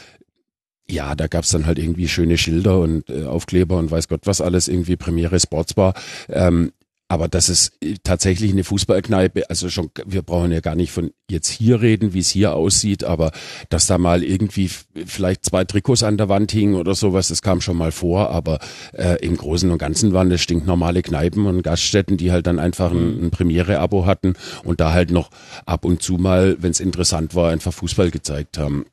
ja, 0.89 1.15
da 1.15 1.27
gab's 1.27 1.51
dann 1.51 1.65
halt 1.65 1.79
irgendwie 1.79 2.07
schöne 2.07 2.37
Schilder 2.37 2.79
und 2.79 3.09
äh, 3.09 3.23
Aufkleber 3.23 3.77
und 3.77 3.91
weiß 3.91 4.09
Gott 4.09 4.21
was 4.25 4.41
alles, 4.41 4.67
irgendwie 4.67 4.97
Premiere 4.97 5.39
Sportsbar. 5.39 5.93
Ähm, 6.27 6.73
aber 7.13 7.27
das 7.27 7.47
ist 7.47 7.73
äh, 7.83 7.93
tatsächlich 8.03 8.51
eine 8.51 8.63
Fußballkneipe, 8.63 9.47
also 9.47 9.69
schon, 9.69 9.91
wir 10.03 10.23
brauchen 10.23 10.51
ja 10.51 10.61
gar 10.61 10.73
nicht 10.73 10.91
von 10.91 11.11
jetzt 11.29 11.49
hier 11.49 11.79
reden, 11.81 12.13
wie 12.13 12.19
es 12.19 12.29
hier 12.29 12.55
aussieht, 12.55 13.03
aber 13.03 13.31
dass 13.69 13.85
da 13.85 13.99
mal 13.99 14.23
irgendwie 14.23 14.69
vielleicht 15.05 15.45
zwei 15.45 15.63
Trikots 15.63 16.01
an 16.01 16.17
der 16.17 16.27
Wand 16.27 16.51
hingen 16.51 16.73
oder 16.73 16.95
sowas, 16.95 17.27
das 17.27 17.43
kam 17.43 17.61
schon 17.61 17.77
mal 17.77 17.91
vor, 17.91 18.31
aber 18.31 18.57
äh, 18.93 19.23
im 19.23 19.37
Großen 19.37 19.69
und 19.69 19.77
Ganzen 19.77 20.13
waren 20.13 20.31
das 20.31 20.41
stinknormale 20.41 21.03
Kneipen 21.03 21.45
und 21.45 21.61
Gaststätten, 21.61 22.17
die 22.17 22.31
halt 22.31 22.47
dann 22.47 22.57
einfach 22.57 22.91
ein, 22.91 23.25
ein 23.25 23.31
Premiere-Abo 23.31 24.07
hatten 24.07 24.33
und 24.63 24.81
da 24.81 24.91
halt 24.91 25.11
noch 25.11 25.29
ab 25.67 25.85
und 25.85 26.01
zu 26.01 26.15
mal, 26.15 26.57
wenn 26.59 26.71
es 26.71 26.79
interessant 26.79 27.35
war, 27.35 27.51
einfach 27.51 27.73
Fußball 27.73 28.09
gezeigt 28.09 28.57
haben. 28.57 28.85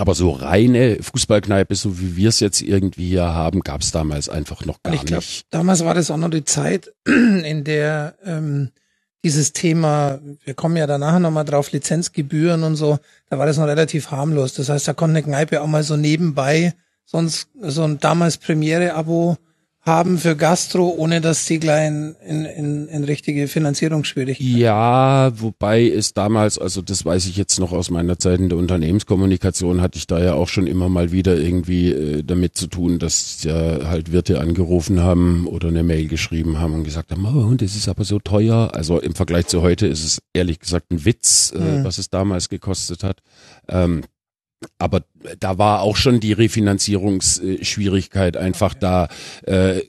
Aber 0.00 0.14
so 0.14 0.30
reine 0.30 0.98
Fußballkneipe, 1.00 1.74
so 1.74 2.00
wie 2.00 2.16
wir 2.16 2.28
es 2.28 2.40
jetzt 2.40 2.62
irgendwie 2.62 3.08
hier 3.08 3.24
haben, 3.24 3.60
gab 3.60 3.80
es 3.80 3.92
damals 3.92 4.28
einfach 4.28 4.64
noch 4.64 4.82
gar 4.82 4.94
glaube, 4.96 5.16
nicht. 5.16 5.46
damals 5.50 5.84
war 5.84 5.94
das 5.94 6.10
auch 6.10 6.16
noch 6.16 6.30
die 6.30 6.44
Zeit, 6.44 6.92
in 7.06 7.64
der 7.64 8.16
ähm, 8.24 8.70
dieses 9.24 9.52
Thema, 9.52 10.20
wir 10.44 10.54
kommen 10.54 10.76
ja 10.76 10.86
danach 10.86 11.18
nochmal 11.18 11.44
drauf, 11.44 11.72
Lizenzgebühren 11.72 12.62
und 12.62 12.76
so, 12.76 12.98
da 13.28 13.38
war 13.38 13.46
das 13.46 13.58
noch 13.58 13.66
relativ 13.66 14.10
harmlos. 14.10 14.54
Das 14.54 14.68
heißt, 14.68 14.86
da 14.86 14.92
konnte 14.92 15.16
eine 15.16 15.22
Kneipe 15.24 15.60
auch 15.62 15.66
mal 15.66 15.82
so 15.82 15.96
nebenbei 15.96 16.74
sonst 17.06 17.48
so 17.60 17.84
ein 17.84 17.98
damals 17.98 18.36
Premiere-Abo 18.36 19.38
haben 19.86 20.18
für 20.18 20.34
Gastro, 20.36 20.88
ohne 20.88 21.20
dass 21.20 21.46
sie 21.46 21.60
gleich 21.60 21.86
in, 21.86 22.16
in, 22.26 22.88
in, 22.88 23.04
richtige 23.04 23.46
Finanzierungsschwierigkeiten. 23.46 24.58
Ja, 24.58 25.30
wobei 25.40 25.88
es 25.88 26.12
damals, 26.12 26.58
also 26.58 26.82
das 26.82 27.04
weiß 27.04 27.26
ich 27.26 27.36
jetzt 27.36 27.60
noch 27.60 27.70
aus 27.72 27.88
meiner 27.90 28.18
Zeit 28.18 28.40
in 28.40 28.48
der 28.48 28.58
Unternehmenskommunikation, 28.58 29.80
hatte 29.80 29.98
ich 29.98 30.08
da 30.08 30.18
ja 30.22 30.34
auch 30.34 30.48
schon 30.48 30.66
immer 30.66 30.88
mal 30.88 31.12
wieder 31.12 31.36
irgendwie 31.38 31.92
äh, 31.92 32.22
damit 32.24 32.56
zu 32.56 32.66
tun, 32.66 32.98
dass 32.98 33.44
ja 33.44 33.88
halt 33.88 34.10
Wirte 34.10 34.40
angerufen 34.40 35.00
haben 35.02 35.46
oder 35.46 35.68
eine 35.68 35.84
Mail 35.84 36.08
geschrieben 36.08 36.58
haben 36.58 36.74
und 36.74 36.82
gesagt 36.84 37.12
haben, 37.12 37.24
oh, 37.24 37.46
und 37.46 37.62
das 37.62 37.76
ist 37.76 37.88
aber 37.88 38.02
so 38.04 38.18
teuer. 38.18 38.70
Also 38.74 38.98
im 39.00 39.14
Vergleich 39.14 39.46
zu 39.46 39.62
heute 39.62 39.86
ist 39.86 40.04
es 40.04 40.18
ehrlich 40.34 40.58
gesagt 40.58 40.90
ein 40.90 41.04
Witz, 41.04 41.52
äh, 41.54 41.58
Mhm. 41.60 41.84
was 41.84 41.98
es 41.98 42.10
damals 42.10 42.48
gekostet 42.48 43.04
hat. 43.04 43.20
Ähm, 43.68 44.02
aber 44.78 45.04
da 45.38 45.58
war 45.58 45.82
auch 45.82 45.96
schon 45.96 46.20
die 46.20 46.32
Refinanzierungsschwierigkeit 46.32 48.36
einfach 48.36 48.74
da 48.74 49.08
äh, 49.42 49.82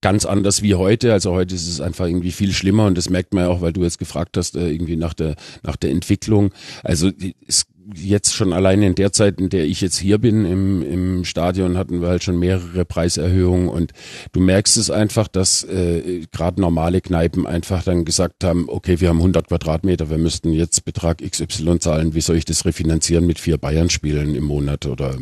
ganz 0.00 0.24
anders 0.24 0.62
wie 0.62 0.74
heute. 0.74 1.12
Also 1.12 1.32
heute 1.32 1.54
ist 1.54 1.66
es 1.66 1.80
einfach 1.80 2.06
irgendwie 2.06 2.32
viel 2.32 2.52
schlimmer 2.52 2.86
und 2.86 2.96
das 2.96 3.10
merkt 3.10 3.34
man 3.34 3.44
ja 3.44 3.50
auch, 3.50 3.60
weil 3.60 3.72
du 3.72 3.82
jetzt 3.82 3.98
gefragt 3.98 4.36
hast, 4.36 4.56
äh, 4.56 4.70
irgendwie 4.70 4.96
nach 4.96 5.14
der, 5.14 5.36
nach 5.62 5.76
der 5.76 5.90
Entwicklung. 5.90 6.52
Also 6.84 7.10
es 7.46 7.66
jetzt 7.94 8.34
schon 8.34 8.52
alleine 8.52 8.86
in 8.86 8.94
der 8.94 9.12
Zeit, 9.12 9.40
in 9.40 9.48
der 9.48 9.64
ich 9.64 9.80
jetzt 9.80 9.98
hier 9.98 10.18
bin 10.18 10.44
im, 10.44 10.82
im 10.82 11.24
Stadion, 11.24 11.76
hatten 11.78 12.00
wir 12.00 12.08
halt 12.08 12.22
schon 12.22 12.38
mehrere 12.38 12.84
Preiserhöhungen 12.84 13.68
und 13.68 13.92
du 14.32 14.40
merkst 14.40 14.76
es 14.76 14.90
einfach, 14.90 15.28
dass 15.28 15.64
äh, 15.64 16.26
gerade 16.30 16.60
normale 16.60 17.00
Kneipen 17.00 17.46
einfach 17.46 17.82
dann 17.82 18.04
gesagt 18.04 18.44
haben, 18.44 18.66
okay, 18.68 19.00
wir 19.00 19.08
haben 19.08 19.18
100 19.18 19.48
Quadratmeter, 19.48 20.10
wir 20.10 20.18
müssten 20.18 20.52
jetzt 20.52 20.84
Betrag 20.84 21.18
XY 21.18 21.78
zahlen, 21.78 22.14
wie 22.14 22.20
soll 22.20 22.36
ich 22.36 22.44
das 22.44 22.64
refinanzieren 22.64 23.26
mit 23.26 23.38
vier 23.38 23.58
Bayern-Spielen 23.58 24.34
im 24.34 24.44
Monat 24.44 24.86
oder 24.86 25.16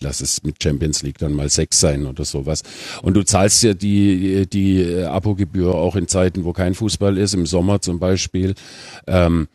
lass 0.00 0.20
es 0.20 0.42
mit 0.42 0.62
Champions 0.62 1.02
League 1.02 1.18
dann 1.18 1.32
mal 1.32 1.48
sechs 1.48 1.80
sein 1.80 2.06
oder 2.06 2.24
sowas. 2.24 2.62
Und 3.02 3.14
du 3.14 3.24
zahlst 3.24 3.62
ja 3.62 3.74
die, 3.74 4.46
die 4.46 4.80
äh, 4.80 5.04
Abogebühr 5.04 5.74
auch 5.74 5.96
in 5.96 6.08
Zeiten, 6.08 6.44
wo 6.44 6.52
kein 6.52 6.74
Fußball 6.74 7.18
ist, 7.18 7.34
im 7.34 7.46
Sommer 7.46 7.80
zum 7.80 7.98
Beispiel. 7.98 8.54
Ähm, 9.06 9.48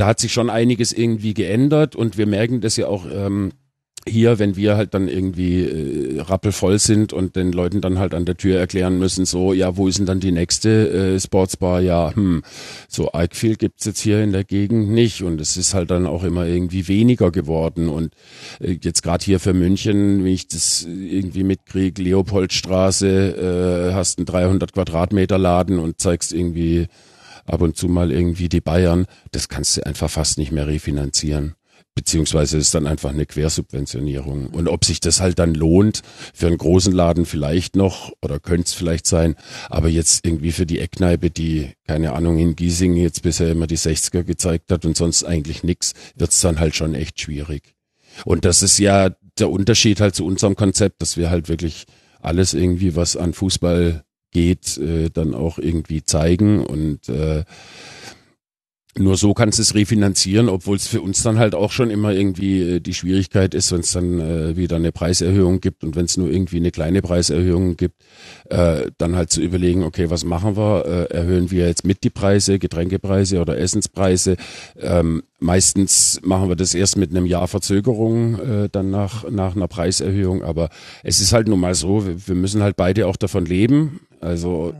da 0.00 0.06
hat 0.06 0.18
sich 0.18 0.32
schon 0.32 0.48
einiges 0.48 0.92
irgendwie 0.92 1.34
geändert 1.34 1.94
und 1.94 2.16
wir 2.16 2.26
merken 2.26 2.62
das 2.62 2.76
ja 2.76 2.86
auch 2.86 3.04
ähm, 3.12 3.52
hier, 4.08 4.38
wenn 4.38 4.56
wir 4.56 4.78
halt 4.78 4.94
dann 4.94 5.08
irgendwie 5.08 5.62
äh, 5.62 6.20
rappelvoll 6.22 6.78
sind 6.78 7.12
und 7.12 7.36
den 7.36 7.52
Leuten 7.52 7.82
dann 7.82 7.98
halt 7.98 8.14
an 8.14 8.24
der 8.24 8.38
Tür 8.38 8.58
erklären 8.58 8.98
müssen, 8.98 9.26
so, 9.26 9.52
ja, 9.52 9.76
wo 9.76 9.88
ist 9.88 9.98
denn 9.98 10.06
dann 10.06 10.20
die 10.20 10.32
nächste 10.32 10.88
äh, 10.88 11.20
Sportsbar? 11.20 11.82
Ja, 11.82 12.14
hm, 12.14 12.42
so 12.88 13.10
viel 13.32 13.56
gibt's 13.56 13.84
jetzt 13.84 14.00
hier 14.00 14.22
in 14.22 14.32
der 14.32 14.44
Gegend 14.44 14.90
nicht 14.90 15.22
und 15.22 15.38
es 15.38 15.58
ist 15.58 15.74
halt 15.74 15.90
dann 15.90 16.06
auch 16.06 16.24
immer 16.24 16.46
irgendwie 16.46 16.88
weniger 16.88 17.30
geworden 17.30 17.90
und 17.90 18.14
äh, 18.58 18.78
jetzt 18.80 19.02
gerade 19.02 19.22
hier 19.22 19.38
für 19.38 19.52
München, 19.52 20.24
wie 20.24 20.32
ich 20.32 20.48
das 20.48 20.86
irgendwie 20.88 21.44
mitkriege, 21.44 22.02
Leopoldstraße, 22.02 23.90
äh, 23.90 23.94
hast 23.94 24.18
einen 24.18 24.24
300 24.24 24.72
Quadratmeter 24.72 25.36
Laden 25.36 25.78
und 25.78 26.00
zeigst 26.00 26.32
irgendwie 26.32 26.86
ab 27.46 27.60
und 27.62 27.76
zu 27.76 27.88
mal 27.88 28.10
irgendwie 28.10 28.48
die 28.48 28.60
Bayern, 28.60 29.06
das 29.32 29.48
kannst 29.48 29.76
du 29.76 29.86
einfach 29.86 30.10
fast 30.10 30.38
nicht 30.38 30.52
mehr 30.52 30.66
refinanzieren 30.66 31.54
beziehungsweise 31.94 32.56
ist 32.56 32.74
dann 32.74 32.86
einfach 32.86 33.10
eine 33.10 33.26
Quersubventionierung. 33.26 34.48
Und 34.48 34.68
ob 34.68 34.84
sich 34.84 35.00
das 35.00 35.20
halt 35.20 35.38
dann 35.38 35.54
lohnt, 35.54 36.02
für 36.32 36.46
einen 36.46 36.56
großen 36.56 36.92
Laden 36.92 37.26
vielleicht 37.26 37.76
noch 37.76 38.12
oder 38.22 38.40
könnte 38.40 38.66
es 38.66 38.72
vielleicht 38.72 39.06
sein, 39.06 39.34
aber 39.68 39.88
jetzt 39.88 40.24
irgendwie 40.24 40.52
für 40.52 40.66
die 40.66 40.78
Eckkneipe, 40.78 41.30
die, 41.30 41.72
keine 41.86 42.12
Ahnung, 42.12 42.38
in 42.38 42.56
Giesing 42.56 42.96
jetzt 42.96 43.22
bisher 43.22 43.50
immer 43.50 43.66
die 43.66 43.78
60er 43.78 44.22
gezeigt 44.22 44.70
hat 44.72 44.86
und 44.86 44.96
sonst 44.96 45.24
eigentlich 45.24 45.62
nix, 45.62 45.92
wird's 46.14 46.40
dann 46.40 46.58
halt 46.58 46.74
schon 46.74 46.94
echt 46.94 47.20
schwierig. 47.20 47.74
Und 48.24 48.44
das 48.44 48.62
ist 48.62 48.78
ja 48.78 49.10
der 49.38 49.50
Unterschied 49.50 50.00
halt 50.00 50.14
zu 50.14 50.24
unserem 50.24 50.56
Konzept, 50.56 51.02
dass 51.02 51.16
wir 51.16 51.30
halt 51.30 51.48
wirklich 51.48 51.84
alles 52.20 52.54
irgendwie, 52.54 52.96
was 52.96 53.16
an 53.16 53.32
Fußball 53.32 54.04
geht, 54.30 54.78
äh, 54.78 55.10
dann 55.10 55.34
auch 55.34 55.58
irgendwie 55.58 56.04
zeigen 56.04 56.64
und 56.64 57.08
äh, 57.08 57.44
nur 58.98 59.16
so 59.16 59.34
kannst 59.34 59.58
du 59.58 59.62
es 59.62 59.74
refinanzieren, 59.76 60.48
obwohl 60.48 60.76
es 60.76 60.88
für 60.88 61.00
uns 61.00 61.22
dann 61.22 61.38
halt 61.38 61.54
auch 61.54 61.70
schon 61.70 61.90
immer 61.90 62.12
irgendwie 62.12 62.60
äh, 62.60 62.80
die 62.80 62.92
Schwierigkeit 62.92 63.54
ist, 63.54 63.70
wenn 63.70 63.80
es 63.80 63.92
dann 63.92 64.18
äh, 64.18 64.56
wieder 64.56 64.76
eine 64.76 64.90
Preiserhöhung 64.90 65.60
gibt 65.60 65.84
und 65.84 65.94
wenn 65.94 66.06
es 66.06 66.16
nur 66.16 66.28
irgendwie 66.28 66.56
eine 66.56 66.72
kleine 66.72 67.00
Preiserhöhung 67.00 67.76
gibt, 67.76 68.02
äh, 68.48 68.90
dann 68.98 69.14
halt 69.14 69.30
zu 69.30 69.42
überlegen, 69.42 69.84
okay, 69.84 70.10
was 70.10 70.24
machen 70.24 70.56
wir? 70.56 70.84
Äh, 70.86 71.14
erhöhen 71.14 71.52
wir 71.52 71.68
jetzt 71.68 71.84
mit 71.84 72.02
die 72.02 72.10
Preise, 72.10 72.58
Getränkepreise 72.58 73.40
oder 73.40 73.58
Essenspreise? 73.58 74.36
Ähm, 74.76 75.22
meistens 75.38 76.20
machen 76.24 76.48
wir 76.48 76.56
das 76.56 76.74
erst 76.74 76.96
mit 76.96 77.10
einem 77.10 77.26
Jahr 77.26 77.46
Verzögerung 77.46 78.40
äh, 78.40 78.68
dann 78.72 78.90
nach, 78.90 79.28
nach 79.30 79.54
einer 79.54 79.68
Preiserhöhung, 79.68 80.42
aber 80.42 80.68
es 81.04 81.20
ist 81.20 81.32
halt 81.32 81.46
nun 81.46 81.60
mal 81.60 81.76
so, 81.76 82.06
wir, 82.06 82.26
wir 82.26 82.34
müssen 82.34 82.60
halt 82.60 82.76
beide 82.76 83.06
auch 83.06 83.16
davon 83.16 83.46
leben. 83.46 84.00
Also 84.20 84.74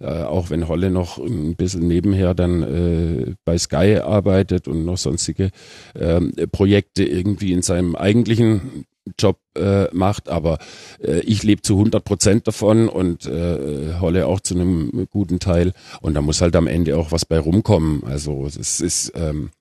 äh, 0.00 0.22
auch 0.22 0.50
wenn 0.50 0.66
Holle 0.66 0.90
noch 0.90 1.18
ein 1.18 1.56
bisschen 1.56 1.86
nebenher 1.86 2.34
dann 2.34 2.62
äh, 2.62 3.34
bei 3.44 3.58
Sky 3.58 3.98
arbeitet 4.02 4.66
und 4.66 4.84
noch 4.84 4.98
sonstige 4.98 5.50
äh, 5.94 6.20
Projekte 6.46 7.04
irgendwie 7.04 7.52
in 7.52 7.62
seinem 7.62 7.94
eigentlichen 7.96 8.86
Job 9.18 9.38
äh, 9.56 9.86
macht, 9.92 10.28
aber 10.28 10.58
äh, 11.02 11.20
ich 11.20 11.42
lebe 11.42 11.62
zu 11.62 11.74
100 11.74 12.04
Prozent 12.04 12.46
davon 12.46 12.88
und 12.88 13.26
äh, 13.26 13.98
Holle 14.00 14.26
auch 14.26 14.40
zu 14.40 14.54
einem 14.54 15.06
guten 15.10 15.38
Teil 15.38 15.72
und 16.00 16.14
da 16.14 16.22
muss 16.22 16.40
halt 16.40 16.54
am 16.56 16.66
Ende 16.66 16.96
auch 16.96 17.12
was 17.12 17.24
bei 17.24 17.38
rumkommen. 17.38 18.04
Also 18.04 18.46
es 18.46 18.80
ist 18.80 19.12
ähm, 19.14 19.50
äh, 19.52 19.59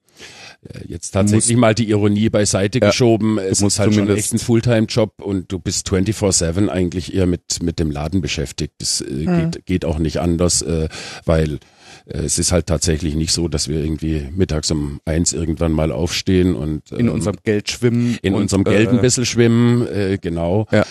jetzt 0.87 1.11
tatsächlich 1.11 1.55
mal 1.57 1.73
die 1.73 1.89
Ironie 1.89 2.29
beiseite 2.29 2.79
ja, 2.79 2.87
geschoben. 2.87 3.37
Es 3.37 3.61
ist 3.61 3.79
halt 3.79 3.93
schon 3.93 4.09
echt 4.09 4.33
ein 4.33 4.39
Fulltime-Job 4.39 5.21
und 5.21 5.51
du 5.51 5.59
bist 5.59 5.89
24-7 5.89 6.67
eigentlich 6.67 7.13
eher 7.13 7.27
mit, 7.27 7.63
mit 7.63 7.79
dem 7.79 7.91
Laden 7.91 8.21
beschäftigt. 8.21 8.73
Das 8.79 9.01
äh, 9.01 9.05
mhm. 9.05 9.51
geht, 9.51 9.65
geht 9.65 9.85
auch 9.85 9.99
nicht 9.99 10.19
anders, 10.19 10.61
äh, 10.61 10.89
weil 11.25 11.59
äh, 12.05 12.19
es 12.19 12.39
ist 12.39 12.51
halt 12.51 12.67
tatsächlich 12.67 13.15
nicht 13.15 13.31
so, 13.31 13.47
dass 13.47 13.67
wir 13.67 13.79
irgendwie 13.81 14.27
mittags 14.35 14.69
um 14.71 14.99
eins 15.05 15.33
irgendwann 15.33 15.71
mal 15.71 15.91
aufstehen 15.91 16.55
und 16.55 16.91
ähm, 16.91 16.99
in 16.99 17.09
unserem 17.09 17.37
Geld 17.43 17.69
schwimmen. 17.69 18.17
In 18.21 18.33
und, 18.33 18.41
unserem 18.41 18.63
Geld 18.63 18.89
ein 18.89 19.01
bisschen 19.01 19.25
schwimmen, 19.25 19.87
äh, 19.87 20.17
genau. 20.21 20.67
Ja. 20.71 20.85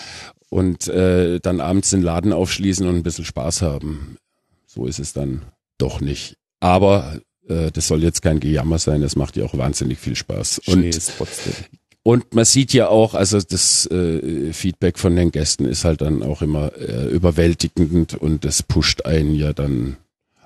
Und 0.49 0.87
äh, 0.87 1.39
dann 1.39 1.61
abends 1.61 1.91
den 1.91 2.01
Laden 2.01 2.33
aufschließen 2.33 2.87
und 2.87 2.95
ein 2.95 3.03
bisschen 3.03 3.25
Spaß 3.25 3.61
haben. 3.61 4.17
So 4.65 4.87
ist 4.87 4.99
es 4.99 5.13
dann 5.13 5.43
doch 5.77 6.01
nicht. 6.01 6.37
Aber 6.59 7.21
äh, 7.49 7.71
das 7.71 7.87
soll 7.87 8.03
jetzt 8.03 8.21
kein 8.21 8.39
Gejammer 8.39 8.79
sein, 8.79 9.01
das 9.01 9.15
macht 9.15 9.37
ja 9.37 9.45
auch 9.45 9.57
wahnsinnig 9.57 9.99
viel 9.99 10.15
Spaß. 10.15 10.59
Und, 10.67 10.85
und 12.03 12.33
man 12.33 12.45
sieht 12.45 12.73
ja 12.73 12.87
auch, 12.87 13.13
also 13.13 13.39
das 13.39 13.85
äh, 13.87 14.53
Feedback 14.53 14.97
von 14.97 15.15
den 15.15 15.31
Gästen 15.31 15.65
ist 15.65 15.85
halt 15.85 16.01
dann 16.01 16.23
auch 16.23 16.41
immer 16.41 16.71
äh, 16.77 17.07
überwältigend 17.09 18.15
und 18.15 18.45
das 18.45 18.63
pusht 18.63 19.05
einen 19.05 19.35
ja 19.35 19.53
dann 19.53 19.97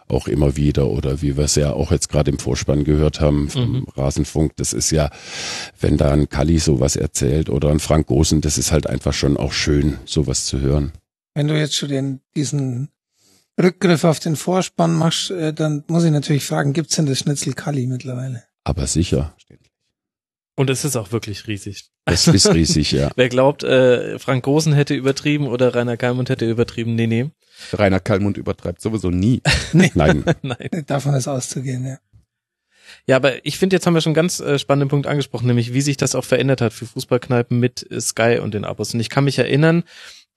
auch 0.07 0.27
immer 0.27 0.55
wieder 0.57 0.87
oder 0.87 1.21
wie 1.21 1.37
wir 1.37 1.45
es 1.45 1.55
ja 1.55 1.73
auch 1.73 1.91
jetzt 1.91 2.09
gerade 2.09 2.31
im 2.31 2.39
Vorspann 2.39 2.83
gehört 2.83 3.19
haben 3.19 3.49
vom 3.49 3.71
mhm. 3.71 3.85
Rasenfunk, 3.95 4.55
das 4.57 4.73
ist 4.73 4.91
ja, 4.91 5.09
wenn 5.79 5.97
da 5.97 6.11
ein 6.11 6.29
Kalli 6.29 6.59
sowas 6.59 6.95
erzählt 6.95 7.49
oder 7.49 7.69
ein 7.69 7.79
Frank 7.79 8.07
Gosen, 8.07 8.41
das 8.41 8.57
ist 8.57 8.71
halt 8.71 8.87
einfach 8.87 9.13
schon 9.13 9.37
auch 9.37 9.53
schön, 9.53 9.97
sowas 10.05 10.45
zu 10.45 10.59
hören. 10.59 10.91
Wenn 11.35 11.47
du 11.47 11.57
jetzt 11.57 11.75
schon 11.75 11.89
den, 11.89 12.19
diesen 12.35 12.89
Rückgriff 13.61 14.03
auf 14.03 14.19
den 14.19 14.35
Vorspann 14.35 14.93
machst, 14.93 15.31
äh, 15.31 15.53
dann 15.53 15.83
muss 15.87 16.03
ich 16.03 16.11
natürlich 16.11 16.45
fragen, 16.45 16.73
gibt's 16.73 16.95
denn 16.95 17.05
das 17.05 17.19
Schnitzel 17.19 17.53
Kali 17.53 17.87
mittlerweile? 17.87 18.43
Aber 18.63 18.87
sicher. 18.87 19.35
Und 20.55 20.69
es 20.69 20.85
ist 20.85 20.95
auch 20.95 21.11
wirklich 21.11 21.47
riesig. 21.47 21.89
Es 22.05 22.27
ist 22.27 22.53
riesig, 22.53 22.91
ja. 22.91 23.09
Wer 23.15 23.29
glaubt, 23.29 23.63
äh, 23.63 24.19
Frank 24.19 24.43
Großen 24.43 24.73
hätte 24.73 24.93
übertrieben 24.93 25.47
oder 25.47 25.73
Rainer 25.73 25.97
Kalmund 25.97 26.29
hätte 26.29 26.49
übertrieben, 26.49 26.95
nee, 26.95 27.07
nee. 27.07 27.31
Rainer 27.71 27.99
Kalmund 27.99 28.37
übertreibt 28.37 28.81
sowieso 28.81 29.09
nie. 29.09 29.41
nee. 29.71 29.91
Nein. 29.95 30.23
Nein. 30.41 30.83
Davon 30.85 31.13
ist 31.15 31.27
auszugehen, 31.27 31.85
ja. 31.85 31.97
Ja, 33.05 33.17
aber 33.17 33.45
ich 33.45 33.57
finde, 33.57 33.75
jetzt 33.75 33.85
haben 33.85 33.95
wir 33.95 34.01
schon 34.01 34.11
einen 34.11 34.15
ganz 34.15 34.39
äh, 34.39 34.59
spannenden 34.59 34.89
Punkt 34.89 35.07
angesprochen, 35.07 35.47
nämlich 35.47 35.73
wie 35.73 35.81
sich 35.81 35.97
das 35.97 36.15
auch 36.15 36.23
verändert 36.23 36.61
hat 36.61 36.73
für 36.73 36.85
Fußballkneipen 36.85 37.59
mit 37.59 37.89
äh, 37.91 37.99
Sky 37.99 38.39
und 38.41 38.53
den 38.53 38.65
Abos. 38.65 38.93
Und 38.93 38.99
ich 38.99 39.09
kann 39.09 39.23
mich 39.23 39.39
erinnern, 39.39 39.83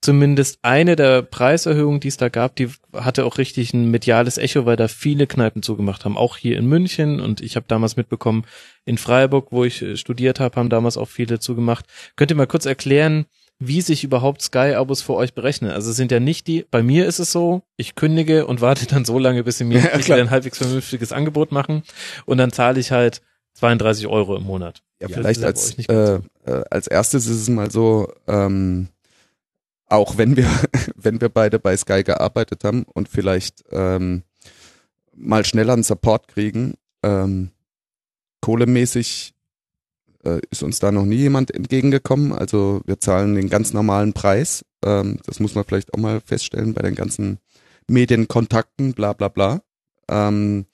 zumindest 0.01 0.59
eine 0.61 0.95
der 0.95 1.21
Preiserhöhungen, 1.21 1.99
die 1.99 2.07
es 2.07 2.17
da 2.17 2.29
gab, 2.29 2.55
die 2.55 2.69
hatte 2.93 3.25
auch 3.25 3.37
richtig 3.37 3.73
ein 3.73 3.89
mediales 3.89 4.37
Echo, 4.37 4.65
weil 4.65 4.75
da 4.75 4.87
viele 4.87 5.27
Kneipen 5.27 5.63
zugemacht 5.63 6.05
haben, 6.05 6.17
auch 6.17 6.37
hier 6.37 6.57
in 6.57 6.67
München 6.67 7.19
und 7.19 7.41
ich 7.41 7.55
habe 7.55 7.65
damals 7.67 7.97
mitbekommen, 7.97 8.45
in 8.85 8.97
Freiburg, 8.97 9.51
wo 9.51 9.63
ich 9.63 9.81
äh, 9.81 9.97
studiert 9.97 10.39
habe, 10.39 10.55
haben 10.55 10.69
damals 10.69 10.97
auch 10.97 11.09
viele 11.09 11.39
zugemacht. 11.39 11.85
Könnt 12.15 12.31
ihr 12.31 12.37
mal 12.37 12.47
kurz 12.47 12.65
erklären, 12.65 13.25
wie 13.59 13.81
sich 13.81 14.03
überhaupt 14.03 14.41
Sky-Abos 14.41 15.01
für 15.01 15.15
euch 15.15 15.33
berechnen? 15.33 15.71
Also 15.71 15.91
sind 15.91 16.11
ja 16.11 16.19
nicht 16.19 16.47
die, 16.47 16.65
bei 16.69 16.83
mir 16.83 17.07
ist 17.07 17.19
es 17.19 17.31
so, 17.31 17.63
ich 17.75 17.95
kündige 17.95 18.45
und 18.45 18.61
warte 18.61 18.85
dann 18.85 19.03
so 19.03 19.17
lange, 19.17 19.43
bis 19.43 19.57
sie 19.57 19.63
mir 19.63 19.79
ja, 20.05 20.15
ein 20.15 20.29
halbwegs 20.29 20.59
vernünftiges 20.59 21.11
Angebot 21.11 21.51
machen 21.51 21.83
und 22.25 22.37
dann 22.37 22.51
zahle 22.51 22.79
ich 22.79 22.91
halt 22.91 23.21
32 23.55 24.05
Euro 24.05 24.35
im 24.35 24.43
Monat. 24.43 24.83
Ja, 25.01 25.07
vielleicht 25.09 25.43
als, 25.43 25.73
äh, 25.89 26.19
äh, 26.45 26.63
als 26.69 26.87
erstes 26.87 27.25
ist 27.25 27.41
es 27.41 27.49
mal 27.49 27.71
so, 27.71 28.13
ähm, 28.27 28.89
auch 29.87 30.17
wenn 30.17 30.35
wir, 30.35 30.49
wenn 30.95 31.21
wir 31.21 31.29
beide 31.29 31.59
bei 31.59 31.75
Sky 31.75 32.03
gearbeitet 32.03 32.63
haben 32.63 32.83
und 32.83 33.09
vielleicht 33.09 33.63
ähm, 33.71 34.23
mal 35.15 35.45
schneller 35.45 35.73
einen 35.73 35.83
Support 35.83 36.27
kriegen, 36.27 36.75
ähm, 37.03 37.51
kohlemäßig 38.41 39.33
äh, 40.23 40.41
ist 40.51 40.63
uns 40.63 40.79
da 40.79 40.91
noch 40.91 41.05
nie 41.05 41.17
jemand 41.17 41.53
entgegengekommen. 41.53 42.33
Also 42.33 42.81
wir 42.85 42.99
zahlen 42.99 43.35
den 43.35 43.49
ganz 43.49 43.73
normalen 43.73 44.13
Preis. 44.13 44.65
Ähm, 44.83 45.19
das 45.25 45.39
muss 45.39 45.55
man 45.55 45.63
vielleicht 45.63 45.93
auch 45.93 45.99
mal 45.99 46.21
feststellen 46.21 46.73
bei 46.73 46.81
den 46.81 46.95
ganzen 46.95 47.39
Medienkontakten, 47.87 48.93
bla 48.93 49.13
bla 49.13 49.29
bla. 49.29 49.61
Ähm, 50.09 50.65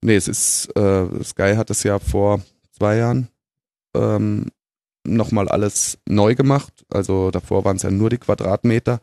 nee, 0.00 0.16
es 0.16 0.28
ist, 0.28 0.76
äh, 0.76 1.06
Sky 1.22 1.54
hat 1.56 1.70
es 1.70 1.82
ja 1.82 1.98
vor 1.98 2.42
zwei 2.76 2.96
Jahren 2.96 3.28
ähm, 3.94 4.46
nochmal 5.06 5.48
alles 5.48 5.98
neu 6.08 6.34
gemacht. 6.34 6.84
Also 6.90 7.30
davor 7.30 7.64
waren 7.64 7.76
es 7.76 7.82
ja 7.82 7.90
nur 7.90 8.10
die 8.10 8.18
Quadratmeter. 8.18 9.00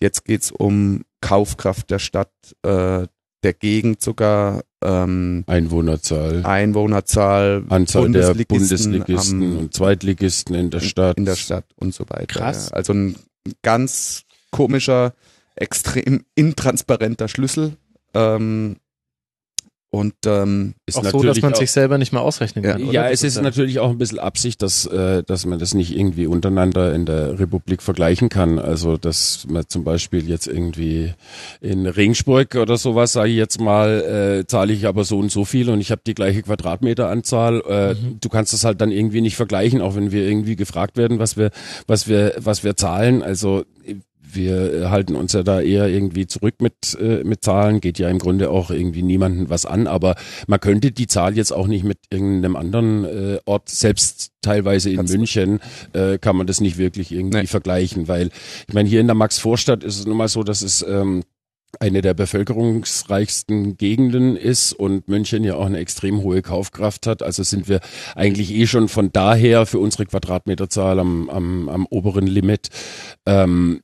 Jetzt 0.00 0.24
geht's 0.24 0.50
um 0.50 1.02
Kaufkraft 1.20 1.90
der 1.90 1.98
Stadt, 1.98 2.32
äh, 2.62 3.06
der 3.42 3.52
Gegend 3.52 4.02
sogar. 4.02 4.62
Ähm, 4.82 5.44
Einwohnerzahl. 5.46 6.44
Einwohnerzahl. 6.44 7.64
Anzahl 7.68 8.02
Bundesligisten 8.02 8.92
der 8.92 8.98
Bundesligisten 8.98 9.42
am, 9.42 9.58
und 9.58 9.74
Zweitligisten 9.74 10.54
in 10.54 10.70
der 10.70 10.80
Stadt. 10.80 11.16
In 11.16 11.24
der 11.24 11.36
Stadt 11.36 11.66
und 11.76 11.94
so 11.94 12.04
weiter. 12.08 12.26
Krass. 12.26 12.70
Ja. 12.70 12.76
Also 12.76 12.92
ein 12.92 13.16
ganz 13.62 14.24
komischer, 14.50 15.14
extrem 15.56 16.24
intransparenter 16.34 17.28
Schlüssel. 17.28 17.76
Ähm, 18.14 18.76
und 19.94 20.14
ähm, 20.26 20.74
ist 20.86 20.98
auch 20.98 21.04
so, 21.04 21.22
dass 21.22 21.40
man 21.40 21.52
auch, 21.52 21.56
sich 21.56 21.70
selber 21.70 21.98
nicht 21.98 22.12
mal 22.12 22.18
ausrechnen 22.18 22.64
kann. 22.64 22.84
Ja, 22.86 22.92
ja 22.92 23.08
es 23.10 23.22
ist, 23.22 23.36
ist 23.36 23.42
natürlich 23.42 23.78
auch 23.78 23.90
ein 23.90 23.98
bisschen 23.98 24.18
Absicht, 24.18 24.60
dass, 24.60 24.86
äh, 24.86 25.22
dass 25.22 25.46
man 25.46 25.60
das 25.60 25.72
nicht 25.72 25.96
irgendwie 25.96 26.26
untereinander 26.26 26.92
in 26.92 27.06
der 27.06 27.38
Republik 27.38 27.80
vergleichen 27.80 28.28
kann. 28.28 28.58
Also 28.58 28.96
dass 28.96 29.46
man 29.48 29.68
zum 29.68 29.84
Beispiel 29.84 30.28
jetzt 30.28 30.48
irgendwie 30.48 31.14
in 31.60 31.86
Regensburg 31.86 32.56
oder 32.56 32.76
sowas, 32.76 33.12
sage 33.12 33.30
ich 33.30 33.36
jetzt 33.36 33.60
mal, 33.60 34.40
äh, 34.40 34.46
zahle 34.48 34.72
ich 34.72 34.88
aber 34.88 35.04
so 35.04 35.20
und 35.20 35.30
so 35.30 35.44
viel 35.44 35.70
und 35.70 35.80
ich 35.80 35.92
habe 35.92 36.02
die 36.04 36.14
gleiche 36.14 36.42
Quadratmeteranzahl. 36.42 37.62
Äh, 37.68 37.94
mhm. 37.94 38.18
Du 38.20 38.28
kannst 38.28 38.52
das 38.52 38.64
halt 38.64 38.80
dann 38.80 38.90
irgendwie 38.90 39.20
nicht 39.20 39.36
vergleichen, 39.36 39.80
auch 39.80 39.94
wenn 39.94 40.10
wir 40.10 40.26
irgendwie 40.26 40.56
gefragt 40.56 40.96
werden, 40.96 41.20
was 41.20 41.36
wir, 41.36 41.52
was 41.86 42.08
wir, 42.08 42.34
was 42.38 42.64
wir 42.64 42.76
zahlen. 42.76 43.22
Also 43.22 43.64
wir 44.34 44.90
halten 44.90 45.16
uns 45.16 45.32
ja 45.32 45.42
da 45.42 45.60
eher 45.60 45.88
irgendwie 45.88 46.26
zurück 46.26 46.56
mit, 46.60 46.96
äh, 47.00 47.24
mit 47.24 47.44
Zahlen, 47.44 47.80
geht 47.80 47.98
ja 47.98 48.08
im 48.08 48.18
Grunde 48.18 48.50
auch 48.50 48.70
irgendwie 48.70 49.02
niemanden 49.02 49.50
was 49.50 49.66
an, 49.66 49.86
aber 49.86 50.14
man 50.46 50.60
könnte 50.60 50.92
die 50.92 51.06
Zahl 51.06 51.36
jetzt 51.36 51.52
auch 51.52 51.66
nicht 51.66 51.84
mit 51.84 51.98
irgendeinem 52.10 52.56
anderen 52.56 53.04
äh, 53.04 53.38
Ort, 53.44 53.68
selbst 53.68 54.32
teilweise 54.42 54.90
in 54.90 54.96
Ganz 54.96 55.12
München, 55.12 55.60
äh, 55.92 56.18
kann 56.18 56.36
man 56.36 56.46
das 56.46 56.60
nicht 56.60 56.78
wirklich 56.78 57.12
irgendwie 57.12 57.38
nee. 57.38 57.46
vergleichen, 57.46 58.08
weil 58.08 58.30
ich 58.68 58.74
meine, 58.74 58.88
hier 58.88 59.00
in 59.00 59.06
der 59.06 59.14
Max-Vorstadt 59.14 59.84
ist 59.84 59.98
es 59.98 60.06
nun 60.06 60.16
mal 60.16 60.28
so, 60.28 60.42
dass 60.42 60.62
es 60.62 60.84
ähm, 60.86 61.22
eine 61.80 62.02
der 62.02 62.14
bevölkerungsreichsten 62.14 63.76
Gegenden 63.76 64.36
ist 64.36 64.72
und 64.72 65.08
München 65.08 65.44
ja 65.44 65.54
auch 65.56 65.66
eine 65.66 65.78
extrem 65.78 66.22
hohe 66.22 66.42
Kaufkraft 66.42 67.06
hat. 67.06 67.22
Also 67.22 67.42
sind 67.42 67.68
wir 67.68 67.80
eigentlich 68.14 68.52
eh 68.52 68.66
schon 68.66 68.88
von 68.88 69.12
daher 69.12 69.66
für 69.66 69.78
unsere 69.78 70.06
Quadratmeterzahl 70.06 70.98
am, 70.98 71.28
am, 71.30 71.68
am 71.68 71.86
oberen 71.86 72.26
Limit. 72.26 72.68
Ähm, 73.26 73.80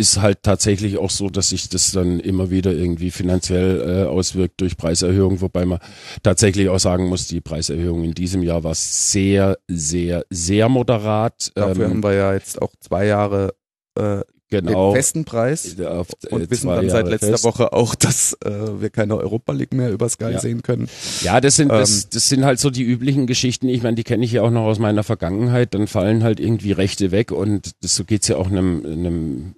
ist 0.00 0.20
halt 0.20 0.42
tatsächlich 0.42 0.96
auch 0.96 1.10
so, 1.10 1.28
dass 1.28 1.50
sich 1.50 1.68
das 1.68 1.92
dann 1.92 2.18
immer 2.20 2.50
wieder 2.50 2.72
irgendwie 2.72 3.10
finanziell 3.10 3.80
äh, 3.80 4.08
auswirkt 4.08 4.60
durch 4.62 4.76
Preiserhöhungen, 4.78 5.40
wobei 5.42 5.66
man 5.66 5.78
tatsächlich 6.22 6.70
auch 6.70 6.80
sagen 6.80 7.06
muss, 7.06 7.26
die 7.26 7.42
Preiserhöhung 7.42 8.02
in 8.02 8.14
diesem 8.14 8.42
Jahr 8.42 8.64
war 8.64 8.74
sehr, 8.74 9.58
sehr, 9.68 10.24
sehr 10.30 10.68
moderat. 10.70 11.52
Dafür 11.54 11.84
Ähm, 11.84 11.90
haben 11.90 12.02
wir 12.02 12.14
ja 12.14 12.32
jetzt 12.32 12.60
auch 12.62 12.72
zwei 12.80 13.06
Jahre 13.06 13.54
äh, 13.94 14.22
genau. 14.48 14.90
den 14.92 14.96
festen 14.96 15.24
Preis 15.24 15.78
Auf, 15.80 16.08
äh, 16.24 16.34
und 16.34 16.50
wissen 16.50 16.68
dann 16.68 16.88
seit 16.88 17.06
letzter 17.08 17.28
fest. 17.28 17.44
Woche 17.44 17.72
auch, 17.72 17.94
dass 17.94 18.36
äh, 18.44 18.80
wir 18.80 18.90
keine 18.90 19.16
Europa 19.16 19.52
League 19.52 19.74
mehr 19.74 19.90
über 19.92 20.08
Sky 20.08 20.32
Ja. 20.32 20.40
sehen 20.40 20.62
können. 20.62 20.88
Ja, 21.22 21.40
das 21.40 21.56
sind, 21.56 21.70
das, 21.70 22.04
Ähm, 22.04 22.10
das 22.12 22.28
sind 22.28 22.44
halt 22.44 22.58
so 22.58 22.70
die 22.70 22.82
üblichen 22.82 23.26
Geschichten. 23.26 23.68
Ich 23.68 23.82
meine, 23.82 23.96
die 23.96 24.04
kenne 24.04 24.24
ich 24.24 24.32
ja 24.32 24.42
auch 24.42 24.50
noch 24.50 24.64
aus 24.64 24.78
meiner 24.78 25.04
Vergangenheit. 25.04 25.74
Dann 25.74 25.86
fallen 25.86 26.24
halt 26.24 26.40
irgendwie 26.40 26.72
Rechte 26.72 27.10
weg 27.10 27.32
und 27.32 27.72
das, 27.82 27.94
so 27.96 28.04
geht's 28.04 28.28
ja 28.28 28.36
auch 28.36 28.46
einem, 28.50 28.84
einem 28.84 29.54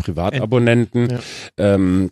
Privatabonnenten. 0.00 1.10
Ja. 1.10 1.20
Ähm, 1.56 2.10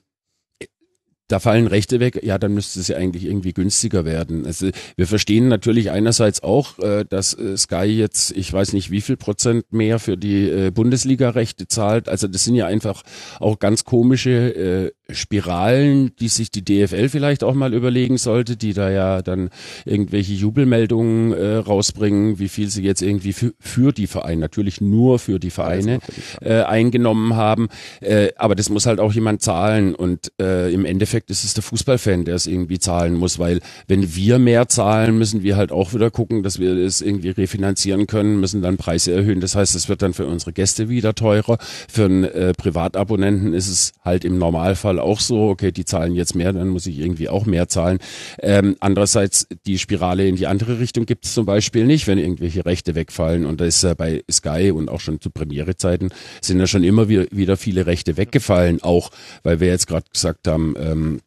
da 1.28 1.41
fallen 1.41 1.66
Rechte 1.66 2.01
weg, 2.01 2.20
ja, 2.22 2.39
dann 2.39 2.55
müsste 2.55 2.80
es 2.80 2.89
ja 2.89 2.97
eigentlich 2.97 3.26
irgendwie 3.26 3.53
günstiger 3.53 4.07
werden. 4.07 4.47
Also 4.47 4.70
wir 4.97 5.07
verstehen 5.07 5.49
natürlich 5.49 5.91
einerseits 5.91 6.43
auch, 6.43 6.78
äh, 6.78 7.05
dass 7.05 7.34
äh, 7.34 7.57
Sky 7.57 7.84
jetzt, 7.84 8.32
ich 8.32 8.51
weiß 8.51 8.72
nicht 8.72 8.91
wie 8.91 9.03
viel 9.03 9.18
Prozent 9.18 9.70
mehr 9.70 9.99
für 9.99 10.16
die 10.16 10.49
äh, 10.49 10.70
Bundesliga-Rechte 10.70 11.68
zahlt. 11.68 12.09
Also 12.09 12.28
das 12.28 12.45
sind 12.45 12.55
ja 12.55 12.66
einfach 12.66 13.03
auch 13.41 13.59
ganz 13.59 13.84
komische 13.84 14.30
äh, 14.30 14.93
Spiralen, 15.11 16.12
die 16.20 16.28
sich 16.28 16.50
die 16.50 16.64
DFL 16.64 17.09
vielleicht 17.09 17.42
auch 17.42 17.54
mal 17.54 17.72
überlegen 17.72 18.18
sollte, 18.18 18.56
die 18.56 18.74
da 18.74 18.90
ja 18.90 19.22
dann 19.22 19.48
irgendwelche 19.86 20.34
Jubelmeldungen 20.34 21.32
äh, 21.32 21.56
rausbringen, 21.56 22.38
wie 22.38 22.48
viel 22.48 22.68
sie 22.68 22.82
jetzt 22.82 23.00
irgendwie 23.00 23.32
für, 23.32 23.54
für 23.59 23.92
die 23.92 24.06
Vereine, 24.06 24.40
natürlich 24.40 24.80
nur 24.80 25.18
für 25.18 25.38
die 25.38 25.50
Vereine, 25.50 26.00
äh, 26.42 26.61
eingenommen 26.61 27.36
haben. 27.36 27.68
Äh, 28.00 28.32
aber 28.36 28.54
das 28.54 28.68
muss 28.68 28.84
halt 28.84 29.00
auch 29.00 29.12
jemand 29.12 29.40
zahlen 29.40 29.94
und 29.94 30.32
äh, 30.40 30.72
im 30.72 30.84
Endeffekt 30.84 31.30
ist 31.30 31.42
es 31.42 31.54
der 31.54 31.62
Fußballfan, 31.62 32.26
der 32.26 32.34
es 32.34 32.46
irgendwie 32.46 32.78
zahlen 32.78 33.14
muss, 33.14 33.38
weil 33.38 33.61
wenn 33.86 34.14
wir 34.14 34.38
mehr 34.38 34.68
zahlen, 34.68 35.16
müssen 35.16 35.42
wir 35.42 35.56
halt 35.56 35.72
auch 35.72 35.94
wieder 35.94 36.11
gucken, 36.11 36.42
dass 36.42 36.59
wir 36.59 36.76
es 36.76 37.00
irgendwie 37.00 37.30
refinanzieren 37.30 38.06
können, 38.06 38.40
müssen 38.40 38.61
dann 38.61 38.76
Preise 38.76 39.12
erhöhen. 39.12 39.40
Das 39.40 39.54
heißt, 39.54 39.74
es 39.74 39.88
wird 39.88 40.02
dann 40.02 40.12
für 40.12 40.26
unsere 40.26 40.52
Gäste 40.52 40.90
wieder 40.90 41.14
teurer. 41.14 41.56
Für 41.90 42.04
einen 42.04 42.24
äh, 42.24 42.52
Privatabonnenten 42.52 43.54
ist 43.54 43.68
es 43.68 43.92
halt 44.04 44.26
im 44.26 44.38
Normalfall 44.38 44.97
auch 44.99 45.20
so, 45.20 45.49
okay, 45.49 45.72
die 45.72 45.84
zahlen 45.84 46.14
jetzt 46.14 46.34
mehr, 46.34 46.53
dann 46.53 46.68
muss 46.68 46.86
ich 46.86 46.99
irgendwie 46.99 47.28
auch 47.28 47.46
mehr 47.46 47.68
zahlen. 47.68 47.99
Ähm, 48.40 48.76
andererseits 48.80 49.46
die 49.66 49.78
Spirale 49.78 50.26
in 50.26 50.36
die 50.36 50.46
andere 50.46 50.78
Richtung 50.78 51.07
gibt 51.07 51.24
es 51.24 51.34
zum 51.34 51.46
Beispiel 51.46 51.86
nicht, 51.86 52.07
wenn 52.07 52.18
irgendwelche 52.18 52.64
Rechte 52.64 52.94
wegfallen. 52.94 53.46
Und 53.46 53.61
da 53.61 53.64
ist 53.64 53.82
äh, 53.84 53.94
bei 53.96 54.24
Sky 54.30 54.70
und 54.70 54.88
auch 54.88 55.01
schon 55.01 55.20
zu 55.20 55.30
Premierezeiten 55.30 56.11
sind 56.40 56.59
ja 56.59 56.66
schon 56.66 56.84
immer 56.84 57.09
wieder 57.09 57.57
viele 57.57 57.86
Rechte 57.86 58.16
weggefallen, 58.16 58.82
auch 58.82 59.11
weil 59.42 59.61
wir 59.61 59.68
jetzt 59.68 59.86
gerade 59.86 60.07
gesagt 60.12 60.49
haben, 60.49 60.74
ähm, 60.78 61.20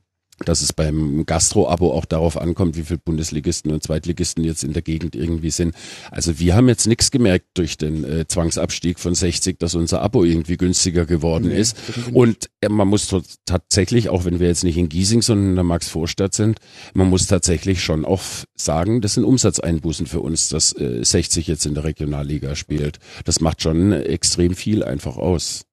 dass 0.46 0.62
es 0.62 0.74
beim 0.74 1.26
Gastro-Abo 1.26 1.92
auch 1.92 2.06
darauf 2.06 2.38
ankommt, 2.38 2.78
wie 2.78 2.84
viele 2.84 3.00
Bundesligisten 3.00 3.72
und 3.72 3.84
Zweitligisten 3.84 4.44
jetzt 4.44 4.64
in 4.64 4.74
der 4.74 4.82
Gegend 4.82 5.16
irgendwie 5.16 5.52
sind. 5.52 5.76
Also 6.10 6.40
wir 6.40 6.56
haben 6.56 6.68
jetzt 6.68 6.88
nichts 6.88 7.12
gemerkt 7.12 7.46
durch 7.56 7.78
den 7.78 8.04
äh, 8.04 8.28
Zwangsabstieg 8.28 9.00
von 9.00 9.16
60, 9.16 9.60
dass 9.60 9.76
unser 9.76 10.02
Abo 10.02 10.24
irgendwie 10.24 10.58
günstiger 10.58 11.06
geworden 11.06 11.50
Nee, 11.50 11.60
ist. 11.60 11.78
Und 12.14 12.50
äh, 12.62 12.70
man 12.70 12.88
muss 12.88 13.14
tatsächlich, 13.46 14.10
auch 14.10 14.26
wenn 14.26 14.40
wir 14.40 14.48
jetzt 14.48 14.64
nicht 14.64 14.78
in 14.78 14.90
Giesing, 14.90 15.22
sondern 15.22 15.50
in 15.50 15.56
der 15.56 15.64
Max-Vorstadt 15.64 16.34
sind, 16.34 16.60
man 16.94 17.10
muss 17.10 17.28
tatsächlich 17.28 17.84
schon 17.84 18.06
auch 18.06 18.22
sagen, 18.56 19.02
das 19.02 19.16
sind 19.16 19.24
Umsatzeinbußen 19.24 20.06
für 20.06 20.22
uns, 20.22 20.50
dass 20.50 20.76
äh, 20.78 21.04
60 21.04 21.48
jetzt 21.48 21.66
in 21.66 21.74
der 21.74 21.84
Regionalliga 21.84 22.56
spielt. 22.56 23.00
Das 23.26 23.42
macht 23.42 23.62
schon 23.62 23.92
extrem 23.92 24.56
viel 24.56 24.84
einfach 24.84 25.18
aus. 25.18 25.66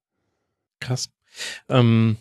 Krass. 0.80 1.08
Ähm, 1.68 2.16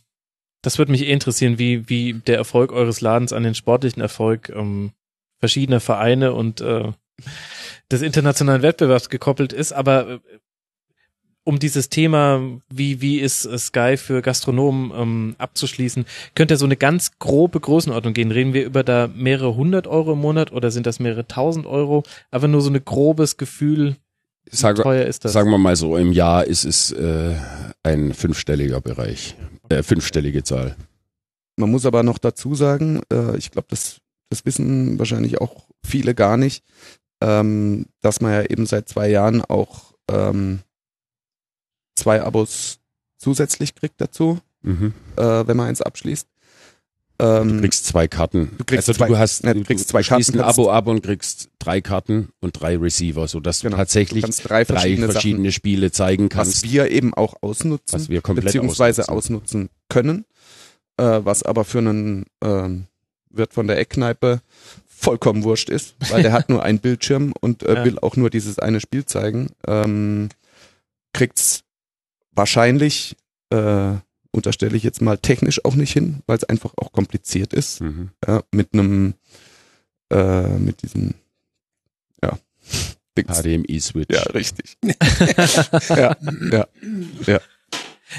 das 0.62 0.78
würde 0.78 0.92
mich 0.92 1.04
eh 1.04 1.12
interessieren, 1.12 1.60
wie, 1.60 1.90
wie 1.90 2.14
der 2.14 2.38
Erfolg 2.38 2.72
eures 2.72 3.02
Ladens 3.02 3.34
an 3.34 3.44
den 3.44 3.56
sportlichen 3.56 4.02
Erfolg 4.02 4.50
ähm, 4.50 4.92
verschiedener 5.40 5.80
Vereine 5.80 6.34
und 6.34 6.62
äh, 6.62 6.92
des 7.92 8.02
internationalen 8.02 8.62
Wettbewerbs 8.62 9.10
gekoppelt 9.10 9.54
ist. 9.54 9.72
Aber 9.72 10.10
äh, 10.10 10.20
um 11.44 11.60
dieses 11.60 11.88
Thema, 11.88 12.42
wie, 12.70 13.00
wie 13.00 13.20
ist 13.20 13.46
äh, 13.46 13.58
Sky 13.58 13.96
für 13.96 14.22
Gastronomen 14.22 14.92
ähm, 14.94 15.36
abzuschließen, 15.38 16.06
könnt 16.36 16.52
ihr 16.52 16.58
so 16.58 16.66
eine 16.66 16.76
ganz 16.76 17.20
grobe 17.20 17.62
Größenordnung 17.62 18.14
gehen? 18.14 18.32
Reden 18.32 18.54
wir 18.54 18.66
über 18.66 18.84
da 18.84 19.10
mehrere 19.16 19.56
hundert 19.56 19.88
Euro 19.88 20.14
im 20.14 20.20
Monat 20.20 20.52
oder 20.52 20.72
sind 20.72 20.86
das 20.86 21.00
mehrere 21.00 21.26
tausend 21.26 21.66
Euro? 21.66 22.04
Aber 22.32 22.50
nur 22.50 22.62
so 22.62 22.70
ein 22.70 22.84
grobes 22.84 23.38
Gefühl, 23.38 23.96
wie 24.50 24.56
Sag, 24.56 24.76
teuer 24.78 25.06
ist 25.06 25.24
das? 25.24 25.34
Sagen 25.34 25.50
wir 25.50 25.58
mal 25.58 25.76
so, 25.76 25.98
im 25.98 26.12
Jahr 26.12 26.46
ist 26.46 26.66
es 26.66 26.92
äh, 26.92 27.36
ein 27.84 28.14
fünfstelliger 28.14 28.82
Bereich, 28.82 29.36
äh, 29.70 29.84
fünfstellige 29.84 30.44
Zahl. 30.44 30.76
Man 31.58 31.72
muss 31.72 31.86
aber 31.86 32.04
noch 32.04 32.18
dazu 32.18 32.56
sagen, 32.56 33.02
äh, 33.12 33.36
ich 33.38 33.52
glaube, 33.52 33.68
das, 33.70 34.00
das 34.30 34.46
wissen 34.46 35.00
wahrscheinlich 35.00 35.42
auch 35.42 35.68
viele 35.86 36.14
gar 36.14 36.38
nicht, 36.38 36.64
ähm, 37.22 37.88
dass 38.02 38.22
man 38.22 38.32
ja 38.32 38.44
eben 38.44 38.66
seit 38.66 38.88
zwei 38.90 39.10
Jahren 39.10 39.42
auch 39.42 39.94
ähm, 40.10 40.60
zwei 41.96 42.22
Abos 42.22 42.80
zusätzlich 43.18 43.74
kriegt 43.76 44.00
dazu, 44.00 44.40
Mhm. 44.64 44.94
äh, 45.16 45.48
wenn 45.48 45.56
man 45.56 45.68
eins 45.68 45.82
abschließt. 45.82 46.28
Du 47.20 47.26
Ähm, 47.26 47.62
kriegst 47.62 47.86
zwei 47.86 48.08
Karten. 48.08 48.52
Du 48.60 48.64
kriegst 48.64 48.88
also 48.88 48.98
zwei- 49.00 49.08
du 49.08 49.18
hast, 49.18 49.44
ne, 49.44 49.54
du, 49.54 49.62
du 49.62 49.66
kriegst 49.66 49.86
du 49.86 49.90
zwei 49.90 50.04
Karten, 50.04 50.32
ein 50.34 50.38
kannst- 50.40 50.60
Abo 50.60 50.70
ab 50.70 50.86
und 50.88 51.02
kriegst 51.02 51.50
drei 51.58 51.82
Karten 51.82 52.30
und 52.42 52.60
drei 52.62 52.78
Receiver, 52.78 53.28
sodass 53.28 53.62
Genau. 53.62 53.72
du 53.76 53.78
tatsächlich 53.82 54.22
du 54.22 54.28
kannst 54.28 54.48
drei 54.48 54.64
drei 54.64 54.76
verschiedene, 54.76 55.12
verschiedene, 55.12 55.52
Spiele 55.52 55.92
zeigen 55.92 56.26
Sachen, 56.30 56.38
was 56.40 56.48
kannst. 56.48 56.72
wir 56.72 56.92
eben 56.92 57.14
auch 57.16 57.34
ausnutzen, 57.42 58.00
Was 58.00 58.10
wir 58.10 58.22
komplett 58.22 58.46
beziehungsweise 58.46 59.10
ausnutzen. 59.10 59.36
ausnutzen 59.66 59.70
können, 59.90 60.26
äh, 60.98 61.20
was 61.24 61.42
aber 61.42 61.66
für 61.66 61.80
einen 61.80 62.26
ähm, 62.44 62.86
Wirt 63.32 63.54
von 63.54 63.66
der 63.66 63.80
Eckkneipe 63.80 64.42
vollkommen 64.86 65.44
wurscht 65.44 65.70
ist, 65.70 65.96
weil 66.10 66.22
der 66.22 66.34
hat 66.34 66.50
nur 66.50 66.62
einen 66.62 66.78
Bildschirm 66.80 67.34
und 67.42 67.64
äh, 67.64 67.74
Ja. 67.76 67.86
will 67.86 67.98
auch 68.00 68.16
nur 68.16 68.30
dieses 68.30 68.60
eine 68.60 68.80
Spiel 68.80 69.06
zeigen, 69.06 69.50
ähm, 69.68 70.30
kriegt's 71.14 71.62
wahrscheinlich, 72.32 73.16
äh, 73.52 73.94
unterstelle 74.32 74.76
ich 74.78 74.84
jetzt 74.84 75.02
mal, 75.02 75.18
technisch 75.18 75.64
auch 75.66 75.76
nicht 75.76 75.94
hin, 75.94 76.22
weil 76.28 76.38
es 76.38 76.44
einfach 76.44 76.74
auch 76.78 76.92
kompliziert 76.92 77.54
ist, 77.54 77.82
Mhm. 77.82 78.12
ja, 78.26 78.44
mit 78.52 78.74
einem, 78.74 79.14
äh, 80.12 80.58
mit 80.58 80.82
diesem, 80.82 81.14
ja, 82.24 82.38
Dings. 83.18 83.42
HDMI-Switch. 83.42 84.14
Ja, 84.16 84.22
richtig. 84.34 84.78
ja, 85.90 86.16
ja. 87.26 87.40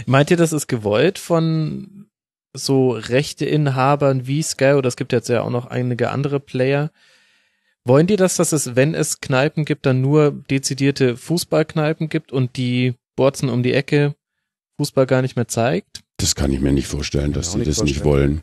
Meint 0.07 0.31
ihr, 0.31 0.37
das 0.37 0.53
ist 0.53 0.67
gewollt 0.67 1.19
von 1.19 2.07
so 2.53 2.91
Rechteinhabern 2.91 4.27
wie 4.27 4.43
Sky 4.43 4.73
oder 4.77 4.89
es 4.89 4.97
gibt 4.97 5.13
jetzt 5.13 5.29
ja 5.29 5.43
auch 5.43 5.51
noch 5.51 5.67
einige 5.67 6.11
andere 6.11 6.41
Player? 6.41 6.91
Wollen 7.85 8.07
die 8.07 8.17
das, 8.17 8.37
dass 8.37 8.53
es, 8.53 8.75
wenn 8.77 8.95
es 8.95 9.21
Kneipen 9.21 9.65
gibt, 9.65 9.87
dann 9.87 10.01
nur 10.01 10.33
dezidierte 10.33 11.17
Fußballkneipen 11.17 12.09
gibt 12.09 12.33
und 12.33 12.57
die 12.57 12.95
Borzen 13.17 13.49
um 13.49 13.63
die 13.63 13.73
Ecke 13.73 14.15
Fußball 14.79 15.07
gar 15.07 15.23
nicht 15.23 15.37
mehr 15.37 15.49
zeigt? 15.49 16.01
Das 16.19 16.35
kann 16.35 16.53
ich 16.53 16.61
mir 16.61 16.73
nicht 16.73 16.87
vorstellen, 16.87 17.33
dass 17.33 17.53
sie 17.53 17.63
das 17.65 17.83
nicht 17.83 17.97
nicht 17.97 18.05
wollen. 18.05 18.43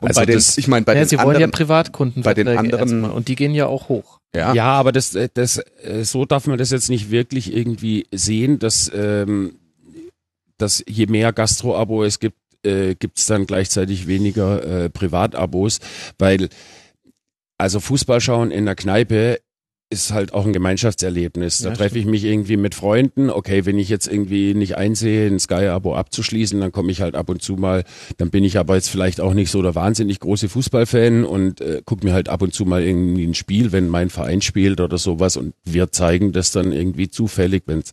Und 0.00 0.08
Also 0.08 0.20
bei 0.20 0.26
den, 0.26 0.34
das- 0.34 0.58
ich 0.58 0.66
meine, 0.68 0.84
bei 0.84 0.94
ja, 0.94 1.00
den 1.02 1.08
sie 1.08 1.16
wollen 1.18 1.26
ja 1.28 1.34
anderen, 1.34 1.50
Privatkunden 1.52 2.22
bei 2.22 2.34
den 2.34 2.48
anderen- 2.48 2.80
erstmal 2.80 3.10
und 3.12 3.28
die 3.28 3.36
gehen 3.36 3.54
ja 3.54 3.66
auch 3.66 3.88
hoch. 3.88 4.18
ja, 4.34 4.52
Ja, 4.54 4.66
aber 4.72 4.92
das, 4.92 5.14
äh, 5.14 5.28
das, 5.32 5.58
äh, 5.82 6.04
so 6.04 6.24
darf 6.24 6.46
man 6.46 6.58
das 6.58 6.70
jetzt 6.70 6.88
nicht 6.90 7.10
wirklich 7.10 7.54
irgendwie 7.54 8.06
sehen, 8.12 8.58
dass, 8.58 8.90
ähm, 8.94 9.54
dass 10.58 10.82
je 10.88 11.06
mehr 11.06 11.32
Gastro-Abo 11.32 12.02
es 12.02 12.18
gibt, 12.18 12.36
äh, 12.66 12.94
gibt 12.96 13.18
es 13.18 13.26
dann 13.26 13.46
gleichzeitig 13.46 14.06
weniger 14.08 14.64
äh, 14.64 14.90
Privatabos, 14.90 15.78
weil 16.18 16.48
also 17.56 17.78
Fußball 17.80 18.20
schauen 18.20 18.50
in 18.50 18.64
der 18.66 18.74
Kneipe 18.74 19.38
ist 19.90 20.12
halt 20.12 20.34
auch 20.34 20.44
ein 20.44 20.52
Gemeinschaftserlebnis. 20.52 21.58
Da 21.58 21.70
Ja, 21.70 21.74
treffe 21.74 21.98
ich 21.98 22.04
mich 22.04 22.24
irgendwie 22.24 22.58
mit 22.58 22.74
Freunden. 22.74 23.30
Okay, 23.30 23.64
wenn 23.64 23.78
ich 23.78 23.88
jetzt 23.88 24.06
irgendwie 24.06 24.52
nicht 24.52 24.76
einsehe, 24.76 25.26
ein 25.26 25.38
Sky-Abo 25.38 25.94
abzuschließen, 25.94 26.60
dann 26.60 26.72
komme 26.72 26.92
ich 26.92 27.00
halt 27.00 27.14
ab 27.14 27.30
und 27.30 27.40
zu 27.40 27.54
mal. 27.54 27.84
Dann 28.18 28.30
bin 28.30 28.44
ich 28.44 28.58
aber 28.58 28.74
jetzt 28.74 28.90
vielleicht 28.90 29.20
auch 29.20 29.32
nicht 29.32 29.50
so 29.50 29.62
der 29.62 29.74
wahnsinnig 29.74 30.20
große 30.20 30.50
Fußballfan 30.50 31.24
und 31.24 31.62
äh, 31.62 31.80
gucke 31.84 32.04
mir 32.04 32.12
halt 32.12 32.28
ab 32.28 32.42
und 32.42 32.52
zu 32.52 32.66
mal 32.66 32.82
irgendwie 32.82 33.24
ein 33.24 33.34
Spiel, 33.34 33.72
wenn 33.72 33.88
mein 33.88 34.10
Verein 34.10 34.42
spielt 34.42 34.80
oder 34.80 34.98
sowas. 34.98 35.38
Und 35.38 35.54
wir 35.64 35.90
zeigen 35.90 36.32
das 36.32 36.52
dann 36.52 36.72
irgendwie 36.72 37.08
zufällig, 37.08 37.62
wenn's 37.66 37.92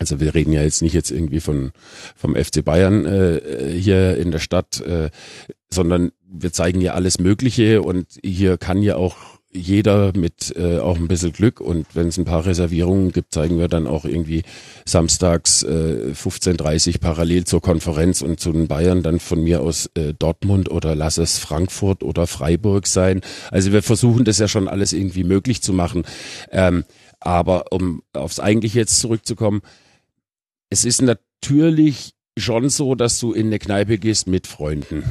also 0.00 0.20
wir 0.20 0.32
reden 0.32 0.52
ja 0.52 0.62
jetzt 0.62 0.80
nicht 0.80 0.92
jetzt 0.92 1.10
irgendwie 1.10 1.40
von 1.40 1.72
vom 2.14 2.36
FC 2.36 2.64
Bayern 2.64 3.04
äh, 3.04 3.72
hier 3.76 4.16
in 4.16 4.30
der 4.30 4.38
Stadt, 4.38 4.80
äh, 4.80 5.10
sondern 5.70 6.12
wir 6.30 6.52
zeigen 6.52 6.80
ja 6.80 6.92
alles 6.92 7.18
Mögliche 7.18 7.82
und 7.82 8.06
hier 8.22 8.58
kann 8.58 8.82
ja 8.82 8.94
auch 8.94 9.16
jeder 9.50 10.12
mit 10.16 10.54
äh, 10.56 10.78
auch 10.78 10.96
ein 10.96 11.08
bisschen 11.08 11.32
Glück 11.32 11.60
und 11.60 11.86
wenn 11.94 12.08
es 12.08 12.18
ein 12.18 12.26
paar 12.26 12.44
Reservierungen 12.44 13.12
gibt, 13.12 13.32
zeigen 13.32 13.58
wir 13.58 13.68
dann 13.68 13.86
auch 13.86 14.04
irgendwie 14.04 14.42
samstags 14.84 15.62
äh, 15.62 16.12
15.30 16.12 17.00
parallel 17.00 17.44
zur 17.44 17.62
Konferenz 17.62 18.20
und 18.20 18.40
zu 18.40 18.52
den 18.52 18.68
Bayern 18.68 19.02
dann 19.02 19.20
von 19.20 19.42
mir 19.42 19.62
aus 19.62 19.90
äh, 19.94 20.12
Dortmund 20.12 20.70
oder 20.70 20.94
lass 20.94 21.16
es 21.16 21.38
Frankfurt 21.38 22.02
oder 22.02 22.26
Freiburg 22.26 22.86
sein. 22.86 23.22
Also 23.50 23.72
wir 23.72 23.82
versuchen 23.82 24.24
das 24.24 24.38
ja 24.38 24.48
schon 24.48 24.68
alles 24.68 24.92
irgendwie 24.92 25.24
möglich 25.24 25.62
zu 25.62 25.72
machen. 25.72 26.04
Ähm, 26.50 26.84
aber 27.20 27.72
um 27.72 28.02
aufs 28.12 28.40
Eigentliche 28.40 28.78
jetzt 28.80 29.00
zurückzukommen, 29.00 29.62
es 30.68 30.84
ist 30.84 31.00
natürlich 31.00 32.12
schon 32.36 32.68
so, 32.68 32.94
dass 32.94 33.18
du 33.18 33.32
in 33.32 33.46
eine 33.46 33.58
Kneipe 33.58 33.98
gehst 33.98 34.26
mit 34.26 34.46
Freunden. 34.46 35.04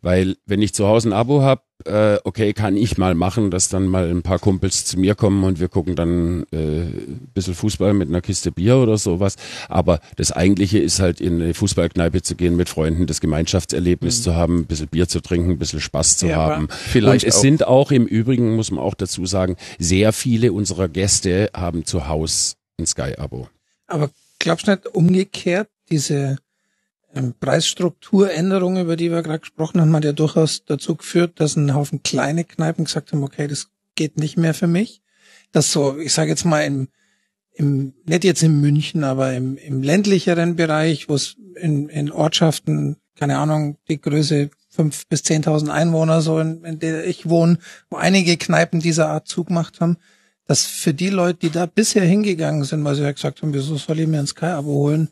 Weil 0.00 0.36
wenn 0.46 0.62
ich 0.62 0.74
zu 0.74 0.86
Hause 0.86 1.08
ein 1.08 1.12
Abo 1.12 1.42
habe, 1.42 1.62
äh, 1.84 2.18
okay, 2.24 2.52
kann 2.52 2.76
ich 2.76 2.98
mal 2.98 3.14
machen, 3.14 3.50
dass 3.50 3.68
dann 3.68 3.86
mal 3.86 4.08
ein 4.10 4.22
paar 4.22 4.38
Kumpels 4.38 4.84
zu 4.84 4.98
mir 4.98 5.14
kommen 5.14 5.44
und 5.44 5.60
wir 5.60 5.68
gucken 5.68 5.96
dann 5.96 6.44
äh, 6.52 6.56
ein 6.56 7.30
bisschen 7.34 7.54
Fußball 7.54 7.92
mit 7.94 8.08
einer 8.08 8.20
Kiste 8.20 8.50
Bier 8.52 8.76
oder 8.78 8.96
sowas. 8.98 9.36
Aber 9.68 10.00
das 10.16 10.32
Eigentliche 10.32 10.78
ist 10.78 11.00
halt 11.00 11.20
in 11.20 11.40
eine 11.42 11.54
Fußballkneipe 11.54 12.22
zu 12.22 12.34
gehen 12.34 12.56
mit 12.56 12.68
Freunden, 12.68 13.06
das 13.06 13.20
Gemeinschaftserlebnis 13.20 14.18
Mhm. 14.18 14.22
zu 14.22 14.34
haben, 14.34 14.58
ein 14.60 14.66
bisschen 14.66 14.88
Bier 14.88 15.08
zu 15.08 15.20
trinken, 15.20 15.50
ein 15.52 15.58
bisschen 15.58 15.80
Spaß 15.80 16.18
zu 16.18 16.26
Ja, 16.28 16.36
haben. 16.36 16.68
vielleicht 16.70 17.24
und 17.24 17.28
es 17.28 17.36
auch- 17.36 17.40
sind 17.40 17.66
auch 17.66 17.90
im 17.92 18.06
Übrigen, 18.06 18.56
muss 18.56 18.70
man 18.70 18.82
auch 18.82 18.94
dazu 18.94 19.26
sagen, 19.26 19.56
sehr 19.78 20.12
viele 20.12 20.52
unserer 20.52 20.88
Gäste 20.88 21.50
haben 21.54 21.84
zu 21.84 22.08
Hause 22.08 22.54
ein 22.78 22.86
Sky-Abo. 22.86 23.48
Aber 23.86 24.10
glaubst 24.38 24.66
du 24.66 24.72
nicht 24.72 24.86
umgekehrt, 24.86 25.68
diese 25.90 26.38
Preisstrukturänderung, 27.38 28.76
über 28.76 28.96
die 28.96 29.10
wir 29.10 29.22
gerade 29.22 29.40
gesprochen 29.40 29.80
haben, 29.80 29.94
hat 29.94 30.04
ja 30.04 30.12
durchaus 30.12 30.64
dazu 30.64 30.96
geführt, 30.96 31.40
dass 31.40 31.56
ein 31.56 31.74
Haufen 31.74 32.02
kleine 32.02 32.44
Kneipen 32.44 32.84
gesagt 32.84 33.12
haben, 33.12 33.22
okay, 33.22 33.46
das 33.46 33.68
geht 33.94 34.18
nicht 34.18 34.36
mehr 34.36 34.54
für 34.54 34.66
mich. 34.66 35.02
Das 35.52 35.70
so, 35.70 35.98
ich 35.98 36.12
sage 36.12 36.30
jetzt 36.30 36.44
mal 36.44 36.62
im, 36.62 36.88
im 37.52 37.94
nicht 38.04 38.24
jetzt 38.24 38.42
in 38.42 38.60
München, 38.60 39.04
aber 39.04 39.32
im, 39.34 39.56
im 39.56 39.82
ländlicheren 39.82 40.56
Bereich, 40.56 41.08
wo 41.08 41.14
es 41.14 41.36
in, 41.54 41.88
in 41.88 42.10
Ortschaften, 42.10 42.96
keine 43.14 43.38
Ahnung, 43.38 43.76
die 43.88 44.00
Größe 44.00 44.50
fünf 44.68 45.06
bis 45.06 45.22
zehntausend 45.22 45.70
Einwohner, 45.70 46.20
so 46.20 46.40
in, 46.40 46.64
in 46.64 46.78
der 46.80 47.06
ich 47.06 47.28
wohne, 47.28 47.58
wo 47.90 47.96
einige 47.96 48.36
Kneipen 48.36 48.80
dieser 48.80 49.08
Art 49.08 49.28
zugemacht 49.28 49.80
haben, 49.80 49.98
dass 50.46 50.66
für 50.66 50.92
die 50.92 51.10
Leute, 51.10 51.38
die 51.38 51.50
da 51.50 51.66
bisher 51.66 52.04
hingegangen 52.04 52.64
sind, 52.64 52.84
weil 52.84 52.96
sie 52.96 53.02
ja 53.02 53.12
gesagt 53.12 53.40
haben, 53.40 53.54
wieso 53.54 53.76
soll 53.76 54.00
ich 54.00 54.08
mir 54.08 54.18
ein 54.18 54.26
Sky-Abo 54.26 54.68
holen, 54.68 55.10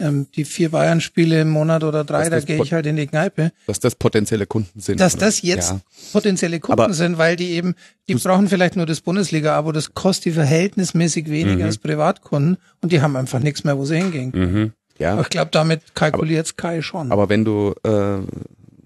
ähm, 0.00 0.26
die 0.36 0.44
vier 0.44 0.70
Bayern-Spiele 0.70 1.40
im 1.40 1.50
Monat 1.50 1.82
oder 1.84 2.04
drei, 2.04 2.24
da 2.24 2.36
das 2.36 2.46
gehe 2.46 2.62
ich 2.62 2.72
halt 2.72 2.86
in 2.86 2.96
die 2.96 3.06
Kneipe, 3.06 3.50
Dass 3.66 3.80
das 3.80 3.94
potenzielle 3.96 4.46
Kunden 4.46 4.80
sind. 4.80 5.00
dass 5.00 5.14
oder? 5.16 5.26
das 5.26 5.42
jetzt 5.42 5.70
Ja. 5.72 5.80
potenzielle 6.12 6.60
Kunden 6.60 6.80
Aber- 6.80 6.92
sind, 6.94 7.18
weil 7.18 7.36
die 7.36 7.50
eben, 7.50 7.74
die 8.08 8.14
brauchen 8.14 8.48
vielleicht 8.48 8.76
nur 8.76 8.86
das 8.86 9.00
Bundesliga-Abo, 9.00 9.72
das 9.72 9.94
kostet 9.94 10.26
die 10.26 10.32
verhältnismäßig 10.32 11.28
weniger 11.30 11.56
Mhm. 11.58 11.64
als 11.64 11.78
Privatkunden 11.78 12.58
und 12.82 12.92
die 12.92 13.00
haben 13.02 13.16
einfach 13.16 13.40
nichts 13.40 13.64
mehr, 13.64 13.76
wo 13.76 13.84
sie 13.84 13.96
hingehen. 13.96 14.32
Mhm. 14.34 14.72
ja. 14.98 15.12
Aber 15.14 15.22
ich 15.22 15.30
glaube, 15.30 15.50
damit 15.52 15.94
kalkuliert 15.94 16.46
Sky 16.46 16.82
schon. 16.82 17.10
Aber 17.12 17.28
wenn 17.28 17.44
du, 17.44 17.74
äh, 17.84 18.18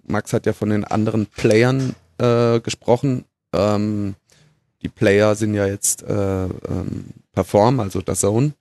Max 0.07 0.33
hat 0.33 0.47
ja 0.47 0.53
von 0.53 0.71
den 0.71 0.85
anderen 0.85 1.27
Playern 1.27 1.95
äh, 2.19 2.61
gesprochen. 2.61 3.25
Ähm, 3.55 4.15
die 4.83 4.89
Player 4.89 5.35
sind 5.35 5.55
ja 5.55 5.67
jetzt 5.67 6.03
äh, 6.03 6.45
ähm, 6.45 7.05
Perform, 7.33 7.81
also 7.81 8.01
der 8.03 8.15
Zone, 8.15 8.53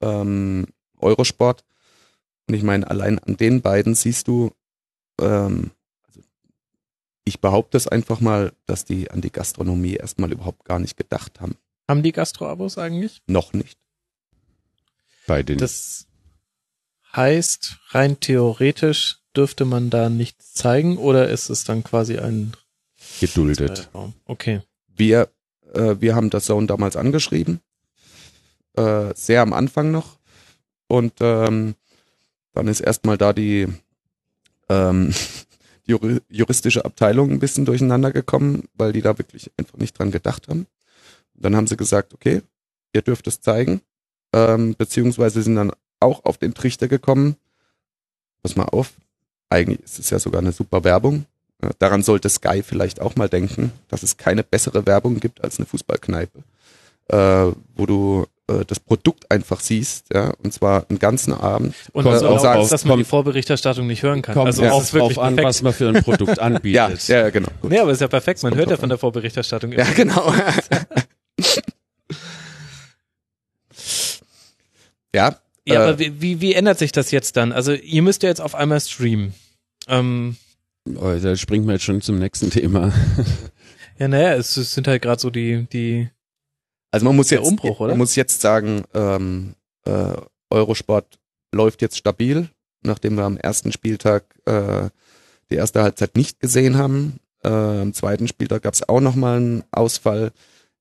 ähm, 0.00 0.66
Eurosport. 1.00 1.64
Und 2.48 2.54
ich 2.54 2.62
meine, 2.62 2.88
allein 2.90 3.18
an 3.18 3.36
den 3.36 3.62
beiden 3.62 3.94
siehst 3.94 4.28
du, 4.28 4.52
ähm, 5.20 5.70
also 6.06 6.20
ich 7.24 7.40
behaupte 7.40 7.76
es 7.76 7.88
einfach 7.88 8.20
mal, 8.20 8.52
dass 8.66 8.84
die 8.84 9.10
an 9.10 9.20
die 9.20 9.32
Gastronomie 9.32 9.94
erstmal 9.94 10.32
überhaupt 10.32 10.64
gar 10.64 10.78
nicht 10.78 10.96
gedacht 10.96 11.40
haben. 11.40 11.56
Haben 11.88 12.02
die 12.02 12.12
Gastro-Abos 12.12 12.78
eigentlich? 12.78 13.22
Noch 13.26 13.52
nicht. 13.52 13.78
Bei 15.26 15.42
den 15.42 15.58
Das 15.58 16.06
heißt, 17.14 17.78
rein 17.90 18.18
theoretisch 18.20 19.18
dürfte 19.36 19.64
man 19.64 19.90
da 19.90 20.08
nichts 20.08 20.52
zeigen 20.54 20.98
oder 20.98 21.28
ist 21.28 21.48
es 21.48 21.64
dann 21.64 21.84
quasi 21.84 22.18
ein 22.18 22.52
geduldet. 23.20 23.76
Zeitraum? 23.76 24.14
Okay. 24.24 24.62
Wir, 24.88 25.28
äh, 25.72 25.96
wir 26.00 26.14
haben 26.14 26.30
das 26.30 26.46
Zone 26.46 26.66
damals 26.66 26.96
angeschrieben, 26.96 27.60
äh, 28.76 29.12
sehr 29.14 29.42
am 29.42 29.52
Anfang 29.52 29.90
noch. 29.90 30.18
Und 30.88 31.14
ähm, 31.20 31.74
dann 32.52 32.68
ist 32.68 32.80
erstmal 32.80 33.18
da 33.18 33.32
die, 33.32 33.68
ähm, 34.68 35.14
die 35.86 35.94
juri- 35.94 36.22
juristische 36.28 36.84
Abteilung 36.84 37.30
ein 37.30 37.38
bisschen 37.38 37.64
durcheinander 37.64 38.12
gekommen, 38.12 38.68
weil 38.74 38.92
die 38.92 39.02
da 39.02 39.18
wirklich 39.18 39.50
einfach 39.56 39.78
nicht 39.78 39.98
dran 39.98 40.10
gedacht 40.10 40.48
haben. 40.48 40.66
Dann 41.34 41.56
haben 41.56 41.66
sie 41.66 41.76
gesagt, 41.76 42.14
okay, 42.14 42.42
ihr 42.92 43.02
dürft 43.02 43.26
es 43.26 43.40
zeigen, 43.40 43.80
ähm, 44.32 44.74
beziehungsweise 44.76 45.42
sind 45.42 45.56
dann 45.56 45.72
auch 46.00 46.24
auf 46.24 46.38
den 46.38 46.54
Trichter 46.54 46.88
gekommen. 46.88 47.36
Pass 48.42 48.56
mal 48.56 48.64
auf, 48.64 48.92
eigentlich 49.50 49.80
ist 49.80 49.98
es 49.98 50.10
ja 50.10 50.18
sogar 50.18 50.40
eine 50.40 50.52
super 50.52 50.84
Werbung. 50.84 51.26
Ja, 51.62 51.70
daran 51.78 52.02
sollte 52.02 52.28
Sky 52.28 52.62
vielleicht 52.62 53.00
auch 53.00 53.14
mal 53.16 53.28
denken, 53.28 53.72
dass 53.88 54.02
es 54.02 54.16
keine 54.16 54.42
bessere 54.42 54.84
Werbung 54.86 55.20
gibt 55.20 55.42
als 55.44 55.58
eine 55.58 55.66
Fußballkneipe, 55.66 56.42
äh, 57.08 57.52
wo 57.76 57.86
du 57.86 58.26
äh, 58.48 58.64
das 58.66 58.80
Produkt 58.80 59.30
einfach 59.30 59.60
siehst, 59.60 60.06
ja, 60.12 60.32
und 60.42 60.52
zwar 60.52 60.86
einen 60.88 60.98
ganzen 60.98 61.32
Abend. 61.32 61.74
Und 61.92 62.04
Kommt 62.04 62.18
so 62.18 62.28
auch 62.28 62.38
sagst, 62.40 62.72
dass 62.72 62.84
man 62.84 62.98
die 62.98 63.04
Vorberichterstattung 63.04 63.86
nicht 63.86 64.02
hören 64.02 64.22
kann. 64.22 64.34
Kommt 64.34 64.46
also 64.46 64.64
auch 64.64 64.80
es 64.80 64.88
ist 64.88 64.94
wirklich 64.94 65.14
drauf 65.16 65.24
an, 65.24 65.36
was 65.38 65.62
man 65.62 65.72
für 65.72 65.88
ein 65.88 66.02
Produkt 66.02 66.36
Ja, 66.38 66.42
anbietet. 66.42 67.08
ja, 67.08 67.30
genau. 67.30 67.48
Gut. 67.60 67.70
Nee, 67.70 67.78
aber 67.78 67.92
ist 67.92 68.00
ja 68.00 68.08
perfekt. 68.08 68.42
Man 68.42 68.54
hört 68.54 68.70
ja 68.70 68.76
von 68.76 68.88
der 68.88 68.98
Vorberichterstattung. 68.98 69.72
Ja, 69.72 69.84
genau. 69.94 70.32
ja, 75.14 75.36
Ja, 75.66 75.74
äh, 75.74 75.76
aber 75.76 75.98
wie, 75.98 76.20
wie, 76.20 76.40
wie 76.40 76.54
ändert 76.54 76.78
sich 76.78 76.92
das 76.92 77.10
jetzt 77.10 77.36
dann? 77.36 77.52
Also 77.52 77.72
ihr 77.72 78.02
müsst 78.02 78.22
ja 78.22 78.28
jetzt 78.28 78.40
auf 78.40 78.54
einmal 78.54 78.80
streamen. 78.80 79.34
Ähm, 79.88 80.36
Oh, 80.96 81.14
da 81.22 81.36
springt 81.36 81.64
man 81.64 81.76
jetzt 81.76 81.84
schon 81.84 82.00
zum 82.00 82.18
nächsten 82.18 82.50
Thema. 82.50 82.92
ja, 84.00 84.08
naja, 84.08 84.34
es, 84.34 84.56
es 84.56 84.74
sind 84.74 84.88
halt 84.88 85.00
gerade 85.00 85.20
so 85.20 85.30
die, 85.30 85.64
die, 85.72 86.08
Also 86.92 87.04
man 87.06 87.16
muss 87.16 87.28
Der 87.28 87.38
jetzt, 87.40 87.48
Umbruch, 87.48 87.80
oder? 87.80 87.88
man 87.90 87.98
muss 87.98 88.14
jetzt 88.14 88.40
sagen, 88.40 88.84
ähm, 88.94 89.54
äh, 89.84 90.14
Eurosport 90.50 91.18
läuft 91.52 91.82
jetzt 91.82 91.96
stabil, 91.96 92.48
nachdem 92.82 93.14
wir 93.16 93.24
am 93.24 93.36
ersten 93.38 93.72
Spieltag 93.72 94.24
äh, 94.44 94.88
die 95.50 95.56
erste 95.56 95.82
Halbzeit 95.82 96.14
nicht 96.16 96.38
gesehen 96.38 96.76
haben. 96.76 97.18
Äh, 97.42 97.48
am 97.48 97.92
zweiten 97.94 98.28
Spieltag 98.28 98.62
gab 98.62 98.74
es 98.74 98.88
auch 98.88 99.00
nochmal 99.00 99.38
einen 99.38 99.64
Ausfall. 99.72 100.32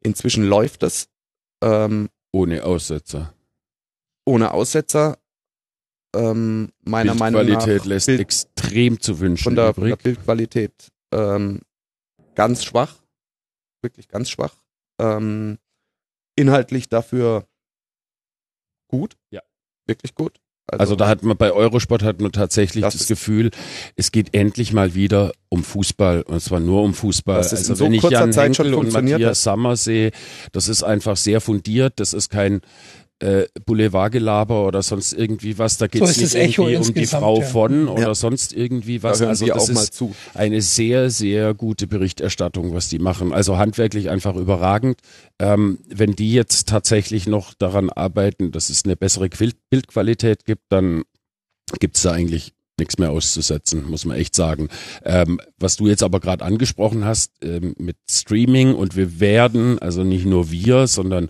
Inzwischen 0.03 0.43
läuft 0.43 0.83
es 0.83 1.07
ähm, 1.63 2.09
Ohne 2.31 2.63
Aussetzer. 2.65 3.33
ohne 4.25 4.53
Aussetzer. 4.53 5.17
Ähm, 6.13 6.69
meiner 6.83 7.15
Meinung 7.15 7.41
nach 7.41 7.47
Bildqualität 7.47 7.85
lässt 7.85 8.07
Bild- 8.07 8.19
extrem 8.19 8.99
zu 8.99 9.19
wünschen 9.21 9.43
von 9.45 9.55
der, 9.55 9.73
von 9.73 9.85
der. 9.85 9.95
Bildqualität 9.95 10.73
ähm, 11.13 11.61
ganz 12.35 12.65
schwach, 12.65 12.95
wirklich 13.81 14.09
ganz 14.09 14.29
schwach. 14.29 14.55
Ähm, 14.99 15.57
inhaltlich 16.35 16.89
dafür 16.89 17.45
gut, 18.87 19.15
Ja. 19.31 19.41
wirklich 19.87 20.15
gut. 20.15 20.37
Also 20.67 20.95
da 20.95 21.09
hat 21.09 21.21
man 21.23 21.35
bei 21.35 21.51
Eurosport 21.51 22.01
hat 22.01 22.21
man 22.21 22.31
tatsächlich 22.31 22.81
Das 22.83 22.93
das, 22.93 23.01
ist- 23.01 23.07
Gefühl, 23.09 23.51
es 23.97 24.11
geht 24.13 24.33
endlich 24.33 24.71
mal 24.71 24.93
wieder 24.93 25.33
um 25.49 25.65
Fußball 25.65 26.21
und 26.21 26.39
zwar 26.39 26.61
nur 26.61 26.83
um 26.83 26.93
Fußball. 26.93 27.35
Dass 27.37 27.51
es 27.51 27.59
also 27.69 27.71
in 27.73 27.75
so 27.77 27.85
wenn 27.85 27.93
ich 27.95 28.01
kurzer 28.01 28.19
Jan 28.19 28.31
Zeit 28.31 28.55
schon 28.55 28.67
Henkel 28.67 28.75
und 28.79 28.83
funktioniert 28.85 29.19
Matthias 29.19 29.43
Sammer 29.43 29.75
sehe, 29.75 30.11
das 30.53 30.69
ist 30.69 30.83
einfach 30.83 31.17
sehr 31.17 31.41
fundiert. 31.41 31.99
Das 31.99 32.13
ist 32.13 32.29
kein 32.29 32.61
äh, 33.21 33.45
Boulevardgelaber 33.65 34.65
oder 34.67 34.81
sonst 34.81 35.13
irgendwie 35.13 35.57
was. 35.57 35.77
Da 35.77 35.87
geht 35.87 35.99
So 36.03 36.05
es 36.05 36.17
ist 36.17 36.33
nicht 36.33 36.57
irgendwie 36.57 36.75
um 36.77 36.93
die 36.93 37.05
Frau 37.05 37.39
ja. 37.39 37.45
von 37.47 37.87
oder 37.87 38.01
Ja. 38.01 38.15
sonst 38.15 38.51
irgendwie 38.53 38.99
da 38.99 39.03
was. 39.09 39.19
hören 39.19 39.29
Also 39.29 39.45
Sie 39.45 39.51
das 39.51 39.69
auch 39.69 39.73
mal 39.73 39.83
ist 39.83 39.93
zu. 39.93 40.15
eine 40.33 40.61
sehr, 40.61 41.09
sehr 41.09 41.53
gute 41.53 41.87
Berichterstattung, 41.87 42.73
was 42.73 42.89
die 42.89 42.99
machen. 42.99 43.31
Also 43.33 43.57
handwerklich 43.57 44.09
einfach 44.09 44.35
überragend. 44.35 44.99
Ähm, 45.39 45.79
wenn 45.87 46.13
die 46.15 46.33
jetzt 46.33 46.67
tatsächlich 46.67 47.27
noch 47.27 47.53
daran 47.53 47.89
arbeiten, 47.89 48.51
dass 48.51 48.69
es 48.69 48.85
eine 48.85 48.95
bessere 48.95 49.27
Quil- 49.27 49.53
Bildqualität 49.69 50.45
gibt, 50.45 50.63
dann 50.69 51.03
gibt's 51.79 52.01
da 52.01 52.11
eigentlich 52.11 52.53
nichts 52.81 52.97
mehr 52.97 53.11
auszusetzen, 53.11 53.89
muss 53.89 54.05
man 54.05 54.17
echt 54.17 54.35
sagen. 54.35 54.67
Ähm, 55.05 55.39
was 55.57 55.77
du 55.77 55.87
jetzt 55.87 56.03
aber 56.03 56.19
gerade 56.19 56.43
angesprochen 56.43 57.05
hast 57.05 57.31
ähm, 57.41 57.75
mit 57.77 57.95
Streaming 58.09 58.73
und 58.73 58.95
wir 58.95 59.19
werden, 59.19 59.79
also 59.79 60.03
nicht 60.03 60.25
nur 60.25 60.51
wir, 60.51 60.87
sondern 60.87 61.29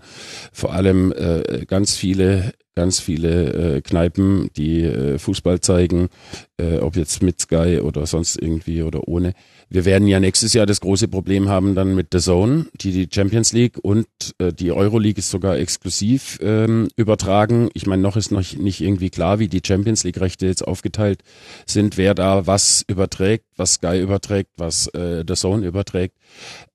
vor 0.52 0.72
allem 0.72 1.12
äh, 1.12 1.64
ganz 1.66 1.94
viele, 1.94 2.54
ganz 2.74 2.98
viele 2.98 3.76
äh, 3.76 3.80
Kneipen, 3.82 4.50
die 4.56 4.82
äh, 4.82 5.18
Fußball 5.18 5.60
zeigen, 5.60 6.08
äh, 6.56 6.78
ob 6.78 6.96
jetzt 6.96 7.22
mit 7.22 7.40
Sky 7.40 7.80
oder 7.82 8.06
sonst 8.06 8.40
irgendwie 8.40 8.82
oder 8.82 9.06
ohne. 9.06 9.34
Wir 9.72 9.86
werden 9.86 10.06
ja 10.06 10.20
nächstes 10.20 10.52
Jahr 10.52 10.66
das 10.66 10.82
große 10.82 11.08
Problem 11.08 11.48
haben 11.48 11.74
dann 11.74 11.94
mit 11.94 12.08
The 12.12 12.18
Zone, 12.18 12.66
die 12.74 12.92
die 12.92 13.08
Champions 13.10 13.54
League 13.54 13.78
und 13.80 14.06
äh, 14.36 14.52
die 14.52 14.70
Euroleague 14.70 15.18
ist 15.18 15.30
sogar 15.30 15.56
exklusiv 15.56 16.38
ähm, 16.42 16.88
übertragen. 16.96 17.70
Ich 17.72 17.86
meine, 17.86 18.02
noch 18.02 18.18
ist 18.18 18.30
noch 18.32 18.42
nicht 18.52 18.82
irgendwie 18.82 19.08
klar, 19.08 19.38
wie 19.38 19.48
die 19.48 19.62
Champions 19.66 20.04
League 20.04 20.20
Rechte 20.20 20.44
jetzt 20.44 20.60
aufgeteilt 20.60 21.22
sind, 21.64 21.96
wer 21.96 22.14
da 22.14 22.46
was 22.46 22.84
überträgt, 22.86 23.46
was 23.56 23.74
Sky 23.74 23.98
überträgt, 23.98 24.50
was 24.58 24.88
äh, 24.88 25.24
The 25.26 25.36
Zone 25.36 25.66
überträgt. 25.66 26.16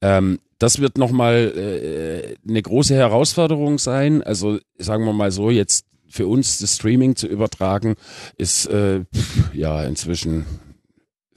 Ähm, 0.01 0.39
das 0.57 0.79
wird 0.79 0.97
nochmal 0.97 1.53
äh, 1.55 2.49
eine 2.49 2.61
große 2.63 2.95
Herausforderung 2.95 3.77
sein. 3.77 4.23
Also 4.23 4.57
sagen 4.79 5.05
wir 5.05 5.13
mal 5.13 5.29
so, 5.29 5.51
jetzt 5.51 5.85
für 6.09 6.25
uns 6.25 6.57
das 6.57 6.77
Streaming 6.77 7.15
zu 7.15 7.27
übertragen, 7.27 7.93
ist 8.37 8.65
äh, 8.65 9.01
ja 9.53 9.83
inzwischen 9.83 10.47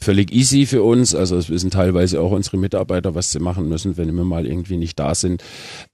völlig 0.01 0.33
easy 0.33 0.67
für 0.67 0.83
uns. 0.83 1.15
Also 1.15 1.37
es 1.37 1.51
wissen 1.51 1.71
teilweise 1.71 2.21
auch 2.21 2.33
unsere 2.33 2.57
Mitarbeiter, 2.57 3.15
was 3.15 3.31
sie 3.33 3.39
machen 3.39 3.69
müssen, 3.69 3.97
wenn 3.97 4.15
wir 4.15 4.25
mal 4.25 4.47
irgendwie 4.47 4.77
nicht 4.77 4.99
da 4.99 5.15
sind. 5.15 5.43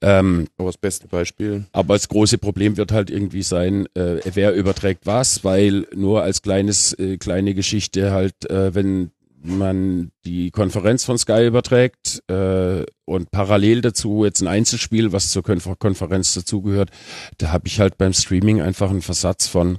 Ähm, 0.01 0.47
Aber 0.57 0.69
das 0.69 0.77
beste 0.77 1.07
Beispiel. 1.07 1.65
aber 1.71 1.95
das 1.95 2.07
große 2.07 2.37
Problem 2.37 2.77
wird 2.77 2.91
halt 2.91 3.09
irgendwie 3.09 3.43
sein, 3.43 3.87
äh, 3.95 4.19
wer 4.33 4.53
überträgt 4.53 5.05
was, 5.05 5.43
weil 5.43 5.87
nur 5.95 6.23
als 6.23 6.41
kleines, 6.41 6.93
äh, 6.93 7.17
kleine 7.17 7.53
Geschichte 7.53 8.11
halt, 8.11 8.49
äh, 8.49 8.73
wenn 8.73 9.11
man 9.43 10.11
die 10.25 10.51
Konferenz 10.51 11.05
von 11.05 11.17
Sky 11.17 11.45
überträgt 11.45 12.21
äh, 12.27 12.83
und 13.05 13.31
parallel 13.31 13.81
dazu 13.81 14.25
jetzt 14.25 14.41
ein 14.41 14.47
Einzelspiel, 14.47 15.13
was 15.13 15.29
zur 15.31 15.43
Konfer 15.43 15.75
Konferenz 15.75 16.33
dazugehört, 16.33 16.89
da 17.37 17.51
habe 17.51 17.67
ich 17.67 17.79
halt 17.79 17.97
beim 17.97 18.13
Streaming 18.13 18.61
einfach 18.61 18.89
einen 18.89 19.01
Versatz 19.03 19.47
von 19.47 19.77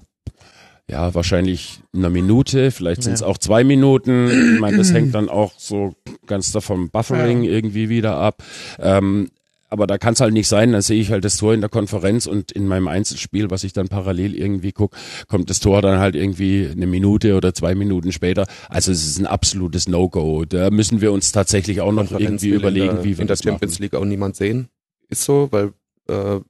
ja, 0.91 1.15
wahrscheinlich 1.15 1.81
einer 1.95 2.11
Minute, 2.11 2.71
vielleicht 2.71 3.03
sind 3.03 3.13
es 3.13 3.23
auch 3.23 3.39
zwei 3.39 3.63
Minuten. 3.63 4.55
Ich 4.55 4.61
meine, 4.61 4.79
das 4.79 4.93
hängt 4.93 5.15
dann 5.15 5.29
auch 5.29 5.53
so 5.59 5.95
ganz 6.27 6.51
davon 6.53 6.89
Buffering 6.89 7.45
irgendwie 7.45 7.89
wieder 7.89 8.17
ab. 8.17 8.43
Ähm, 8.79 9.31
aber 9.71 9.87
da 9.87 9.99
kann 9.99 10.15
es 10.15 10.21
halt 10.21 10.33
nicht 10.33 10.49
sein, 10.49 10.73
dann 10.73 10.81
sehe 10.81 10.99
ich 10.99 11.11
halt 11.11 11.25
das 11.25 11.37
Tor 11.37 11.53
in 11.53 11.61
der 11.61 11.69
Konferenz 11.69 12.27
und 12.27 12.53
in 12.53 12.67
meinem 12.67 12.89
Einzelspiel, 12.89 13.51
was 13.51 13.65
ich 13.65 13.75
dann 13.75 13.89
parallel 13.89 14.35
irgendwie 14.35 14.73
gucke, 14.73 14.97
kommt 15.29 15.51
das 15.51 15.61
Tor 15.61 15.83
dann 15.83 15.99
halt 15.99 16.17
irgendwie 16.17 16.67
eine 16.71 16.87
Minute 16.87 17.37
oder 17.37 17.53
zwei 17.53 17.75
Minuten 17.75 18.11
später. 18.11 18.47
Also 18.71 18.91
es 18.91 19.07
ist 19.07 19.19
ein 19.19 19.27
absolutes 19.27 19.87
No-Go. 19.87 20.47
Da 20.47 20.71
müssen 20.71 21.03
wir 21.03 21.13
uns 21.13 21.33
tatsächlich 21.33 21.83
auch 21.83 21.93
noch 21.93 22.11
irgendwie 22.11 22.49
überlegen, 22.49 22.97
der, 22.97 23.05
wie 23.05 23.19
wir 23.19 23.23
in 23.23 23.27
der 23.27 23.37
das 23.37 23.43
Champions 23.43 23.75
machen. 23.75 23.83
League 23.83 23.95
auch 23.95 24.07
niemand 24.07 24.37
sehen. 24.37 24.69
Ist 25.11 25.25
so, 25.25 25.49
weil 25.51 25.73
äh, 26.09 26.41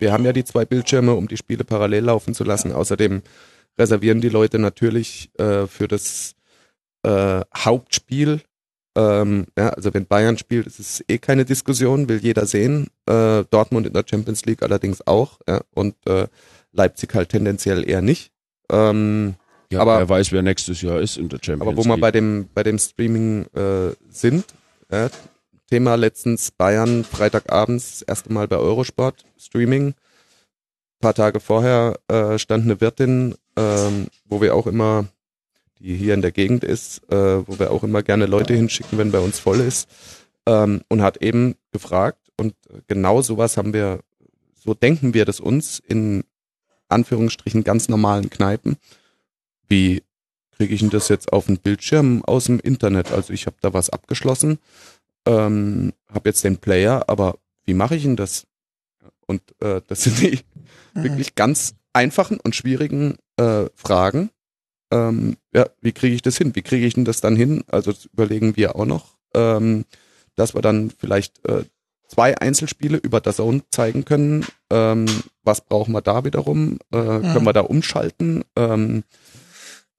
wir 0.00 0.12
haben 0.12 0.24
ja 0.24 0.32
die 0.32 0.44
zwei 0.44 0.64
Bildschirme, 0.64 1.14
um 1.14 1.28
die 1.28 1.36
Spiele 1.36 1.62
parallel 1.62 2.04
laufen 2.04 2.34
zu 2.34 2.42
lassen. 2.42 2.72
Außerdem 2.72 3.22
reservieren 3.78 4.20
die 4.20 4.28
Leute 4.28 4.58
natürlich 4.58 5.30
äh, 5.38 5.66
für 5.66 5.88
das 5.88 6.34
äh, 7.04 7.42
Hauptspiel. 7.56 8.40
Ähm, 8.96 9.46
ja, 9.56 9.68
also 9.70 9.94
wenn 9.94 10.06
Bayern 10.06 10.38
spielt, 10.38 10.66
ist 10.66 10.80
es 10.80 11.04
eh 11.08 11.18
keine 11.18 11.44
Diskussion, 11.44 12.08
will 12.08 12.18
jeder 12.18 12.46
sehen. 12.46 12.88
Äh, 13.06 13.44
Dortmund 13.50 13.86
in 13.86 13.92
der 13.92 14.04
Champions 14.08 14.44
League 14.44 14.62
allerdings 14.62 15.06
auch. 15.06 15.38
Ja, 15.48 15.60
und 15.74 15.94
äh, 16.06 16.26
Leipzig 16.72 17.14
halt 17.14 17.28
tendenziell 17.28 17.88
eher 17.88 18.02
nicht. 18.02 18.32
Ähm, 18.70 19.34
Ja, 19.70 19.80
aber- 19.80 19.98
wer 19.98 20.08
weiß, 20.08 20.32
wer 20.32 20.42
nächstes 20.42 20.82
Jahr 20.82 21.00
ist 21.00 21.16
in 21.16 21.28
der 21.28 21.38
Champions 21.42 21.62
aber 21.62 21.76
wo 21.76 21.84
wir 21.84 21.90
League. 21.94 22.00
bei 22.00 22.10
dem, 22.10 22.48
bei 22.54 22.62
dem 22.62 22.78
Streaming 22.78 23.46
äh, 23.54 23.92
sind, 24.08 24.44
ja, 24.90 25.08
Thema 25.70 25.94
letztens 25.96 26.50
Bayern, 26.50 27.04
Freitagabends, 27.04 27.98
das 28.00 28.02
erste 28.02 28.32
Mal 28.32 28.48
bei 28.48 28.56
Eurosport, 28.56 29.24
Streaming. 29.38 29.88
Ein 29.88 29.94
paar 31.00 31.14
Tage 31.14 31.40
vorher 31.40 31.98
äh, 32.08 32.38
stand 32.38 32.64
eine 32.64 32.80
Wirtin, 32.80 33.34
ähm, 33.58 34.06
wo 34.24 34.40
wir 34.40 34.54
auch 34.54 34.66
immer, 34.66 35.06
die 35.80 35.96
hier 35.96 36.14
in 36.14 36.22
der 36.22 36.32
Gegend 36.32 36.64
ist, 36.64 37.02
äh, 37.10 37.46
wo 37.46 37.58
wir 37.58 37.70
auch 37.72 37.82
immer 37.82 38.02
gerne 38.02 38.26
Leute 38.26 38.54
hinschicken, 38.54 38.98
wenn 38.98 39.10
bei 39.10 39.18
uns 39.18 39.38
voll 39.38 39.60
ist, 39.60 39.88
ähm, 40.46 40.82
und 40.88 41.02
hat 41.02 41.18
eben 41.18 41.56
gefragt, 41.72 42.20
und 42.36 42.54
genau 42.86 43.20
sowas 43.20 43.56
haben 43.56 43.72
wir, 43.72 44.00
so 44.54 44.74
denken 44.74 45.12
wir 45.12 45.24
das 45.24 45.40
uns 45.40 45.80
in 45.80 46.22
Anführungsstrichen 46.88 47.64
ganz 47.64 47.88
normalen 47.88 48.30
Kneipen. 48.30 48.76
Wie 49.68 50.04
kriege 50.52 50.72
ich 50.72 50.80
denn 50.80 50.90
das 50.90 51.08
jetzt 51.08 51.32
auf 51.32 51.46
den 51.46 51.58
Bildschirm 51.58 52.24
aus 52.24 52.44
dem 52.44 52.60
Internet? 52.60 53.12
Also 53.12 53.32
ich 53.32 53.46
habe 53.46 53.56
da 53.60 53.72
was 53.72 53.90
abgeschlossen, 53.90 54.58
ähm, 55.26 55.92
habe 56.08 56.28
jetzt 56.28 56.44
den 56.44 56.58
Player, 56.58 57.04
aber 57.08 57.38
wie 57.64 57.74
mache 57.74 57.96
ich 57.96 58.04
denn 58.04 58.16
das? 58.16 58.46
Und 59.26 59.42
äh, 59.60 59.82
das 59.88 60.02
sind 60.04 60.20
die 60.20 60.40
wirklich 60.94 61.34
ganz 61.34 61.74
einfachen 61.92 62.38
und 62.40 62.54
schwierigen 62.54 63.16
äh, 63.38 63.66
Fragen. 63.74 64.30
Ähm, 64.90 65.36
ja, 65.54 65.66
wie 65.80 65.92
kriege 65.92 66.14
ich 66.14 66.22
das 66.22 66.38
hin? 66.38 66.54
Wie 66.54 66.62
kriege 66.62 66.86
ich 66.86 66.94
denn 66.94 67.04
das 67.04 67.20
dann 67.20 67.36
hin? 67.36 67.64
Also 67.68 67.92
das 67.92 68.06
überlegen 68.06 68.56
wir 68.56 68.76
auch 68.76 68.86
noch, 68.86 69.16
ähm, 69.34 69.84
dass 70.34 70.54
wir 70.54 70.62
dann 70.62 70.90
vielleicht 70.90 71.46
äh, 71.46 71.64
zwei 72.08 72.36
Einzelspiele 72.38 72.96
über 72.96 73.20
das 73.20 73.36
Zone 73.36 73.62
zeigen 73.70 74.04
können. 74.04 74.46
Ähm, 74.70 75.06
was 75.42 75.60
brauchen 75.60 75.92
wir 75.92 76.00
da 76.00 76.24
wiederum? 76.24 76.78
Äh, 76.90 76.96
Können 76.96 77.44
wir 77.44 77.52
da 77.52 77.60
umschalten? 77.60 78.44
Ähm, 78.56 79.04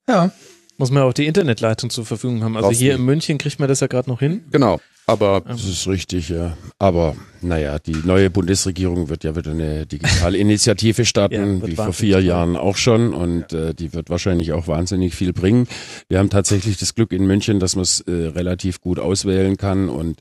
Ja, 0.07 0.31
Muss 0.79 0.91
man 0.91 1.03
auch 1.03 1.13
die 1.13 1.27
Internetleitung 1.27 1.89
zur 1.89 2.05
Verfügung 2.05 2.43
haben. 2.43 2.57
Also 2.57 2.71
hier 2.71 2.95
in 2.95 3.03
München 3.03 3.37
kriegt 3.37 3.59
man 3.59 3.67
das 3.67 3.81
ja 3.81 3.87
gerade 3.87 4.09
noch 4.09 4.19
hin. 4.19 4.45
genau. 4.49 4.79
Aber 5.05 5.41
Das 5.41 5.65
ist 5.65 5.87
richtig, 5.87 6.29
ja. 6.29 6.55
Aber 6.77 7.15
naja, 7.41 7.79
die 7.79 7.95
neue 8.05 8.29
Bundesregierung 8.29 9.09
wird 9.09 9.23
ja 9.23 9.35
wieder 9.35 9.49
eine 9.51 9.87
Digitalinitiative 9.87 11.01
Ja, 11.01 11.05
starten, 11.05 11.61
wird 11.61 11.71
wie 11.71 11.75
vor 11.75 11.93
vier. 11.93 12.19
Jahren 12.19 12.55
auch 12.55 12.77
schon. 12.77 13.15
Und 13.15 13.51
äh, 13.51 13.73
die 13.73 13.93
wird 13.93 14.11
wahrscheinlich 14.11 14.53
auch 14.53 14.67
wahnsinnig 14.67 15.15
viel 15.15 15.33
bringen. 15.33 15.67
Wir 16.09 16.19
haben 16.19 16.29
tatsächlich 16.29 16.77
das 16.77 16.93
Glück 16.93 17.11
in 17.11 17.25
München, 17.25 17.59
dass 17.59 17.75
man 17.75 17.83
es 17.83 18.01
äh, 18.01 18.11
relativ 18.11 18.81
gut 18.81 18.99
auswählen 18.99 19.57
kann. 19.57 19.89
Und 19.89 20.19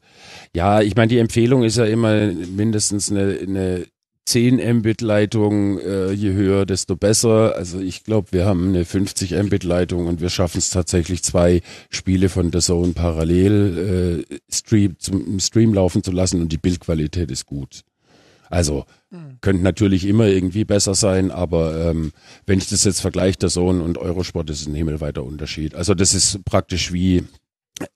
ja, 0.54 0.80
ich 0.80 0.96
meine, 0.96 1.08
die 1.08 1.18
Empfehlung 1.18 1.64
ist 1.64 1.76
ja 1.76 1.84
immer 1.84 2.32
mindestens 2.32 3.10
eine, 3.10 3.38
eine 3.46 3.84
10 4.28 4.78
Mbit 4.78 5.00
Leitung, 5.00 5.78
äh, 5.78 6.12
je 6.12 6.32
höher, 6.32 6.66
desto 6.66 6.96
besser. 6.96 7.54
Also 7.56 7.80
ich 7.80 8.04
glaube, 8.04 8.28
wir 8.32 8.44
haben 8.44 8.68
eine 8.68 8.84
50 8.84 9.32
Mbit 9.32 9.64
Leitung 9.64 10.06
und 10.06 10.20
wir 10.20 10.28
schaffen 10.28 10.58
es 10.58 10.68
tatsächlich 10.68 11.22
zwei 11.22 11.62
Spiele 11.88 12.28
von 12.28 12.50
der 12.50 12.60
Zone 12.60 12.92
parallel 12.92 14.26
äh, 14.28 14.36
Stream, 14.52 14.96
zum 14.98 15.40
Stream 15.40 15.72
laufen 15.72 16.02
zu 16.02 16.12
lassen 16.12 16.42
und 16.42 16.52
die 16.52 16.58
Bildqualität 16.58 17.30
ist 17.30 17.46
gut. 17.46 17.84
Also 18.50 18.84
könnte 19.40 19.62
natürlich 19.62 20.06
immer 20.06 20.26
irgendwie 20.26 20.64
besser 20.64 20.94
sein, 20.94 21.30
aber 21.30 21.90
ähm, 21.90 22.12
wenn 22.46 22.58
ich 22.58 22.68
das 22.68 22.84
jetzt 22.84 23.00
vergleiche, 23.00 23.38
der 23.38 23.48
Zone 23.48 23.82
und 23.82 23.98
Eurosport, 23.98 24.50
das 24.50 24.60
ist 24.60 24.68
ein 24.68 24.74
himmelweiter 24.74 25.22
Unterschied. 25.24 25.74
Also 25.74 25.94
das 25.94 26.14
ist 26.14 26.44
praktisch 26.44 26.92
wie 26.92 27.24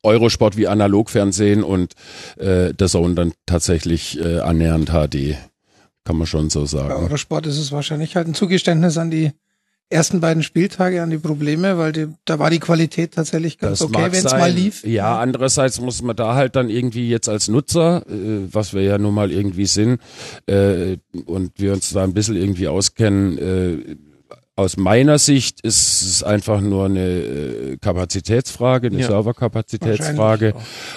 Eurosport 0.02 0.56
wie 0.56 0.68
Analogfernsehen 0.68 1.62
und 1.62 1.94
äh, 2.36 2.72
der 2.72 2.88
Zone 2.88 3.14
dann 3.14 3.32
tatsächlich 3.46 4.18
äh, 4.20 4.38
annähernd 4.38 4.90
HD. 4.90 5.36
Kann 6.04 6.16
man 6.16 6.26
schon 6.26 6.50
so 6.50 6.60
bei 6.60 6.66
sagen. 6.66 6.92
Eurosport 6.92 7.46
ist 7.46 7.58
es 7.58 7.72
wahrscheinlich 7.72 8.16
halt 8.16 8.26
ein 8.26 8.34
Zugeständnis 8.34 8.98
an 8.98 9.10
die 9.10 9.32
ersten 9.92 10.20
beiden 10.20 10.42
Spieltage, 10.42 11.02
an 11.02 11.10
die 11.10 11.18
Probleme, 11.18 11.78
weil 11.78 11.92
die, 11.92 12.08
da 12.24 12.38
war 12.38 12.50
die 12.50 12.58
Qualität 12.58 13.14
tatsächlich 13.14 13.58
ganz 13.58 13.82
okay, 13.82 13.92
mag 13.92 14.12
wenn 14.12 14.26
es 14.26 14.32
mal 14.32 14.50
lief. 14.50 14.84
Ja, 14.84 15.18
andererseits 15.20 15.80
muss 15.80 16.02
man 16.02 16.16
da 16.16 16.34
halt 16.34 16.56
dann 16.56 16.70
irgendwie 16.70 17.08
jetzt 17.08 17.28
als 17.28 17.48
Nutzer, 17.48 18.04
äh, 18.08 18.48
was 18.50 18.72
wir 18.72 18.82
ja 18.82 18.98
nun 18.98 19.14
mal 19.14 19.30
irgendwie 19.30 19.66
sind, 19.66 20.00
äh, 20.46 20.96
und 21.26 21.52
wir 21.56 21.74
uns 21.74 21.90
da 21.90 22.02
ein 22.02 22.14
bisschen 22.14 22.36
irgendwie 22.36 22.68
auskennen, 22.68 23.38
äh, 23.38 23.96
aus 24.54 24.76
meiner 24.76 25.18
Sicht 25.18 25.62
ist 25.62 26.02
es 26.02 26.22
einfach 26.22 26.60
nur 26.60 26.84
eine 26.84 27.00
äh, 27.08 27.76
Kapazitätsfrage, 27.78 28.88
eine 28.88 29.00
Ja. 29.00 29.06
Serverkapazitätsfrage. 29.06 30.52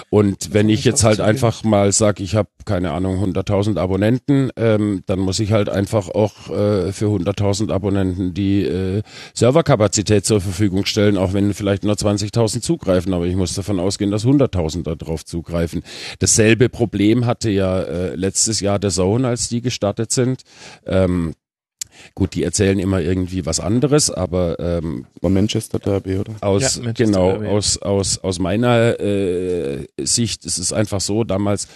Und 0.10 0.54
wenn 0.54 0.68
ich 0.68 0.84
jetzt 0.84 1.06
halt 1.06 1.22
einfach 1.22 1.64
mal 1.64 1.94
sage, 1.94 2.22
ich 2.22 2.36
habe 2.36 2.50
keine 2.66 2.92
Ahnung 2.92 3.24
100.000 3.24 3.78
Abonnenten, 3.80 4.50
ähm, 4.58 5.04
dann 5.06 5.20
muss 5.20 5.40
ich 5.40 5.54
halt 5.54 5.70
einfach 5.70 6.10
auch 6.10 6.50
äh, 6.50 6.92
für 6.92 7.06
100.000 7.06 7.72
Abonnenten 7.72 8.34
die 8.34 8.64
äh, 8.64 9.04
Serverkapazität 9.34 10.26
zur 10.26 10.42
Verfügung 10.42 10.86
stellen, 10.86 11.18
auch 11.18 11.32
wenn 11.32 11.54
vielleicht 11.54 11.86
nur 11.86 11.96
20.000 11.96 12.62
zugreifen. 12.62 13.14
Aber 13.14 13.26
ich 13.26 13.38
muss 13.38 13.54
davon 13.54 13.80
ausgehen, 13.80 14.12
dass 14.12 14.26
100.000 14.26 14.96
darauf 14.96 15.24
zugreifen. 15.24 15.82
Dasselbe 16.20 16.68
Problem 16.68 17.26
hatte 17.26 17.50
ja 17.50 17.82
äh, 17.82 18.16
letztes 18.16 18.60
Jahr 18.60 18.80
der 18.80 18.90
Zone, 18.90 19.30
als 19.30 19.48
die 19.48 19.62
gestartet 19.62 20.12
sind. 20.12 20.42
Ähm, 20.86 21.34
Gut, 22.14 22.34
die 22.36 22.44
erzählen 22.44 22.80
immer 22.80 23.02
irgendwie 23.02 23.46
was 23.46 23.60
anderes, 23.60 24.10
aber 24.12 24.60
ähm, 24.60 25.06
war 25.22 25.30
Manchester 25.30 25.80
Derby, 25.80 26.18
oder? 26.18 26.34
aus 26.42 26.78
Ja, 26.78 26.84
Manchester 26.84 27.06
genau 27.06 27.32
Derby. 27.32 27.48
aus 27.48 27.78
aus 27.82 28.18
aus 28.20 28.40
meiner 28.40 29.00
äh, 29.00 29.86
Sicht 30.02 30.46
ist 30.46 30.58
es 30.58 30.72
einfach 30.74 31.02
so 31.02 31.24
damals 31.24 31.68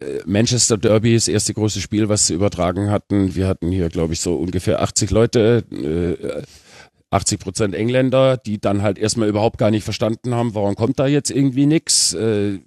äh, 0.00 0.20
Manchester 0.26 0.76
Derby 0.78 1.14
das 1.14 1.28
erste 1.28 1.54
große 1.54 1.80
Spiel 1.80 2.08
was 2.08 2.26
sie 2.26 2.34
übertragen 2.34 2.90
hatten 2.90 3.34
wir 3.34 3.46
hatten 3.46 3.70
hier 3.70 3.88
glaube 3.88 4.12
ich 4.14 4.20
so 4.20 4.34
ungefähr 4.36 4.80
80 4.82 5.10
Leute 5.10 5.64
äh, 5.72 6.42
80 7.10 7.38
Prozent 7.40 7.74
Engländer 7.74 8.36
die 8.36 8.60
dann 8.60 8.82
halt 8.82 8.98
erstmal 8.98 9.28
überhaupt 9.28 9.58
gar 9.58 9.70
nicht 9.70 9.84
verstanden 9.84 10.34
haben 10.34 10.54
warum 10.54 10.74
kommt 10.74 10.98
da 10.98 11.06
jetzt 11.06 11.30
irgendwie 11.30 11.66
nix 11.66 12.14
äh, 12.14 12.58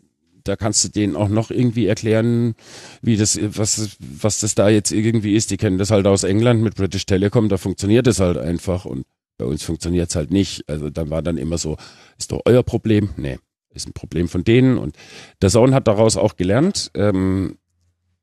da 0.44 0.56
kannst 0.56 0.84
du 0.84 0.90
denen 0.90 1.16
auch 1.16 1.30
noch 1.30 1.52
irgendwie 1.52 1.86
erklären, 1.86 2.56
wie 3.02 3.18
das, 3.18 3.40
was, 3.42 3.98
was 4.00 4.40
das 4.40 4.56
da 4.56 4.70
jetzt 4.70 4.92
irgendwie 4.92 5.36
ist. 5.36 5.52
Die 5.52 5.58
kennen 5.58 5.78
das 5.78 5.92
halt 5.92 6.08
aus 6.08 6.24
England 6.24 6.62
mit 6.62 6.76
British 6.76 7.06
Telecom, 7.06 7.50
da 7.50 7.58
funktioniert 7.58 8.08
es 8.08 8.20
halt 8.20 8.38
einfach 8.38 8.86
und 8.86 9.06
bei 9.38 9.46
uns 9.46 9.64
funktioniert 9.64 10.10
es 10.10 10.16
halt 10.16 10.32
nicht. 10.32 10.68
Also 10.70 10.90
dann 10.90 11.10
war 11.10 11.22
dann 11.22 11.38
immer 11.38 11.58
so, 11.58 11.78
ist 12.18 12.32
doch 12.32 12.42
euer 12.46 12.64
Problem? 12.64 13.10
Nee, 13.18 13.40
ist 13.74 13.88
ein 13.88 13.94
Problem 13.94 14.28
von 14.28 14.44
denen 14.44 14.78
und 14.78 14.96
der 15.42 15.50
Sohn 15.50 15.74
hat 15.74 15.88
daraus 15.88 16.18
auch 16.18 16.36
gelernt. 16.36 16.92
Ähm, 16.94 17.58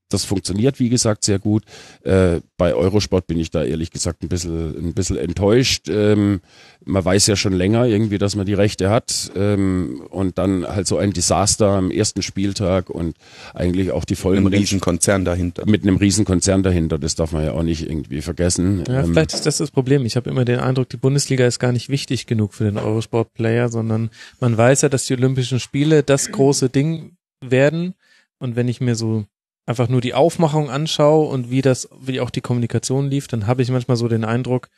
das 0.08 0.24
funktioniert, 0.24 0.80
wie 0.80 0.88
gesagt, 0.88 1.24
sehr 1.24 1.38
gut. 1.38 1.64
Äh, 2.02 2.40
bei 2.56 2.74
Eurosport 2.74 3.26
bin 3.26 3.38
ich 3.38 3.50
da 3.50 3.62
ehrlich 3.62 3.90
gesagt 3.90 4.22
ein 4.22 4.28
bisschen, 4.28 4.88
ein 4.88 4.94
bisschen 4.94 5.16
enttäuscht. 5.16 5.88
Ähm, 5.88 6.40
man 6.84 7.04
weiß 7.04 7.26
ja 7.26 7.36
schon 7.36 7.52
länger 7.52 7.84
irgendwie, 7.84 8.18
dass 8.18 8.34
man 8.34 8.46
die 8.46 8.54
Rechte 8.54 8.88
hat 8.90 9.30
ähm, 9.36 10.02
und 10.10 10.38
dann 10.38 10.66
halt 10.66 10.86
so 10.86 10.96
ein 10.96 11.12
Desaster 11.12 11.68
am 11.68 11.90
ersten 11.90 12.22
Spieltag 12.22 12.88
und 12.90 13.16
eigentlich 13.54 13.90
auch 13.90 14.04
die 14.04 14.16
Folgen. 14.16 14.44
Mit 14.44 14.54
einem 14.54 14.60
Riesenkonzern 14.62 15.24
dahinter. 15.24 15.66
Mit 15.66 15.82
einem 15.82 15.96
Riesenkonzern 15.96 16.62
dahinter, 16.62 16.98
das 16.98 17.14
darf 17.14 17.32
man 17.32 17.44
ja 17.44 17.52
auch 17.52 17.62
nicht 17.62 17.88
irgendwie 17.88 18.22
vergessen. 18.22 18.84
Ja, 18.88 19.00
Ähm, 19.04 19.12
vielleicht 19.12 19.34
ist 19.34 19.46
das 19.46 19.58
das 19.58 19.70
Problem. 19.70 20.06
Ich 20.06 20.16
habe 20.16 20.30
immer 20.30 20.44
den 20.44 20.60
Eindruck, 20.60 20.88
die 20.88 20.96
Bundesliga 20.96 21.46
ist 21.46 21.58
gar 21.58 21.72
nicht 21.72 21.88
wichtig 21.88 22.26
genug 22.26 22.54
für 22.54 22.64
den 22.64 22.78
Eurosport-Player, 22.78 23.68
sondern 23.68 24.10
man 24.40 24.56
weiß 24.56 24.82
ja, 24.82 24.88
dass 24.88 25.06
die 25.06 25.14
Olympischen 25.14 25.60
Spiele 25.60 26.02
das 26.02 26.30
große 26.30 26.70
Ding 26.70 27.12
werden. 27.40 27.94
Und 28.38 28.56
wenn 28.56 28.68
ich 28.68 28.80
mir 28.80 28.94
so 28.94 29.24
einfach 29.68 29.88
nur 29.88 30.00
die 30.00 30.14
Aufmachung 30.14 30.70
anschaue 30.70 31.28
und 31.28 31.50
wie 31.50 31.60
das, 31.60 31.88
wie 32.00 32.20
auch 32.20 32.30
die 32.30 32.40
Kommunikation 32.40 33.10
lief, 33.10 33.28
dann 33.28 33.46
habe 33.46 33.62
ich 33.62 33.70
manchmal 33.70 33.96
so 33.98 34.08
den 34.08 34.24
Eindruck, 34.24 34.68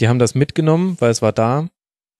die 0.00 0.08
haben 0.08 0.18
das 0.18 0.34
mitgenommen, 0.34 0.96
weil 1.00 1.10
es 1.10 1.22
war 1.22 1.32
da, 1.32 1.68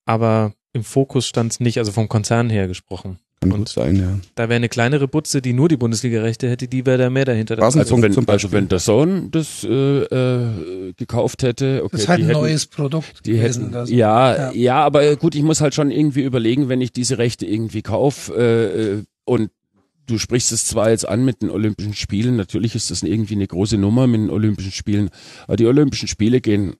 aber 0.06 0.54
im 0.72 0.84
Fokus 0.84 1.26
stand 1.26 1.52
es 1.52 1.60
nicht, 1.60 1.78
also 1.78 1.92
vom 1.92 2.08
Konzern 2.08 2.48
her 2.50 2.66
gesprochen. 2.66 3.18
Kann 3.40 3.52
Und- 3.52 3.58
gut 3.58 3.68
sein, 3.68 3.94
ja. 3.96 4.18
Da 4.34 4.48
wäre 4.48 4.56
eine 4.56 4.68
kleinere 4.68 5.06
Butze, 5.06 5.40
die 5.42 5.52
nur 5.52 5.68
die 5.68 5.76
Bundesliga-Rechte 5.76 6.48
hätte, 6.48 6.66
die 6.66 6.84
wäre 6.86 6.98
da 6.98 7.10
mehr 7.10 7.24
dahinter. 7.26 7.62
Also 7.62 7.84
zum- 7.84 8.02
wenn, 8.02 8.12
zum 8.12 8.22
also 8.28 8.32
Beispiel? 8.48 8.52
wenn 8.52 8.68
der 8.68 8.78
Sohn 8.80 9.30
das 9.30 9.62
äh, 9.62 9.68
äh, 10.02 10.92
gekauft 10.96 11.42
hätte, 11.44 11.82
okay, 11.84 11.88
Das 11.92 12.00
ist 12.02 12.08
halt 12.08 12.20
ein 12.20 12.26
hätten, 12.26 12.40
neues 12.40 12.66
Produkt 12.66 13.26
Die 13.26 13.32
gewesen. 13.34 13.64
hätten, 13.64 13.72
das- 13.72 13.90
ja, 13.90 14.34
ja. 14.34 14.52
ja, 14.52 14.76
aber 14.84 15.14
gut, 15.16 15.34
ich 15.36 15.42
muss 15.42 15.60
halt 15.60 15.74
schon 15.74 15.90
irgendwie 15.92 16.22
überlegen, 16.22 16.68
wenn 16.68 16.80
ich 16.80 16.90
diese 16.92 17.18
Rechte 17.18 17.46
irgendwie 17.46 17.82
kaufe 17.82 18.32
äh, 18.34 18.82
äh, 18.98 19.02
und 19.24 19.50
du 20.08 20.18
sprichst 20.18 20.52
es 20.52 20.66
zwar 20.66 20.90
jetzt 20.90 21.08
an 21.08 21.24
mit 21.24 21.42
den 21.42 21.50
Olympischen 21.50 21.94
Spielen, 21.94 22.36
natürlich 22.36 22.74
ist 22.74 22.90
das 22.90 23.02
irgendwie 23.02 23.34
eine 23.34 23.46
große 23.46 23.78
Nummer 23.78 24.06
mit 24.06 24.20
den 24.20 24.30
Olympischen 24.30 24.72
Spielen, 24.72 25.10
aber 25.46 25.56
die 25.56 25.66
Olympischen 25.66 26.08
Spiele 26.08 26.40
gehen 26.40 26.74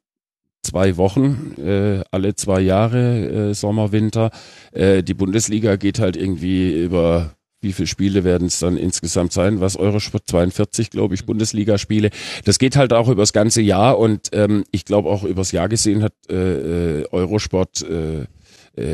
zwei 0.63 0.97
Wochen, 0.97 1.55
äh, 1.59 2.03
alle 2.11 2.35
zwei 2.35 2.61
Jahre, 2.61 3.51
äh, 3.51 3.55
Sommer, 3.55 3.93
Winter. 3.93 4.31
Äh, 4.73 5.03
die 5.03 5.15
Bundesliga 5.15 5.77
geht 5.77 5.99
halt 5.99 6.17
irgendwie 6.17 6.83
über 6.83 7.35
wie 7.61 7.73
viele 7.73 7.89
Spiele 7.89 8.23
werden 8.23 8.47
es 8.47 8.61
dann 8.61 8.77
insgesamt 8.77 9.33
sein? 9.33 9.61
Was 9.61 9.77
Eurosport 9.77 10.25
42, 10.29 10.91
glaube 10.91 11.15
ich, 11.15 11.27
Bundesligaspiele. 11.27 12.11
Das 12.45 12.59
geht 12.59 12.77
halt 12.77 12.93
auch 12.93 13.09
übers 13.09 13.33
ganze 13.33 13.63
Jahr 13.63 13.99
und 13.99 14.29
ähm, 14.33 14.65
ich 14.71 14.85
glaube 14.85 15.09
auch 15.09 15.25
übers 15.25 15.51
Jahr 15.51 15.69
gesehen 15.69 16.03
hat 16.03 16.13
äh, 16.31 17.01
äh, 17.01 17.09
Eurosport 17.11 17.83
äh, 17.83 18.27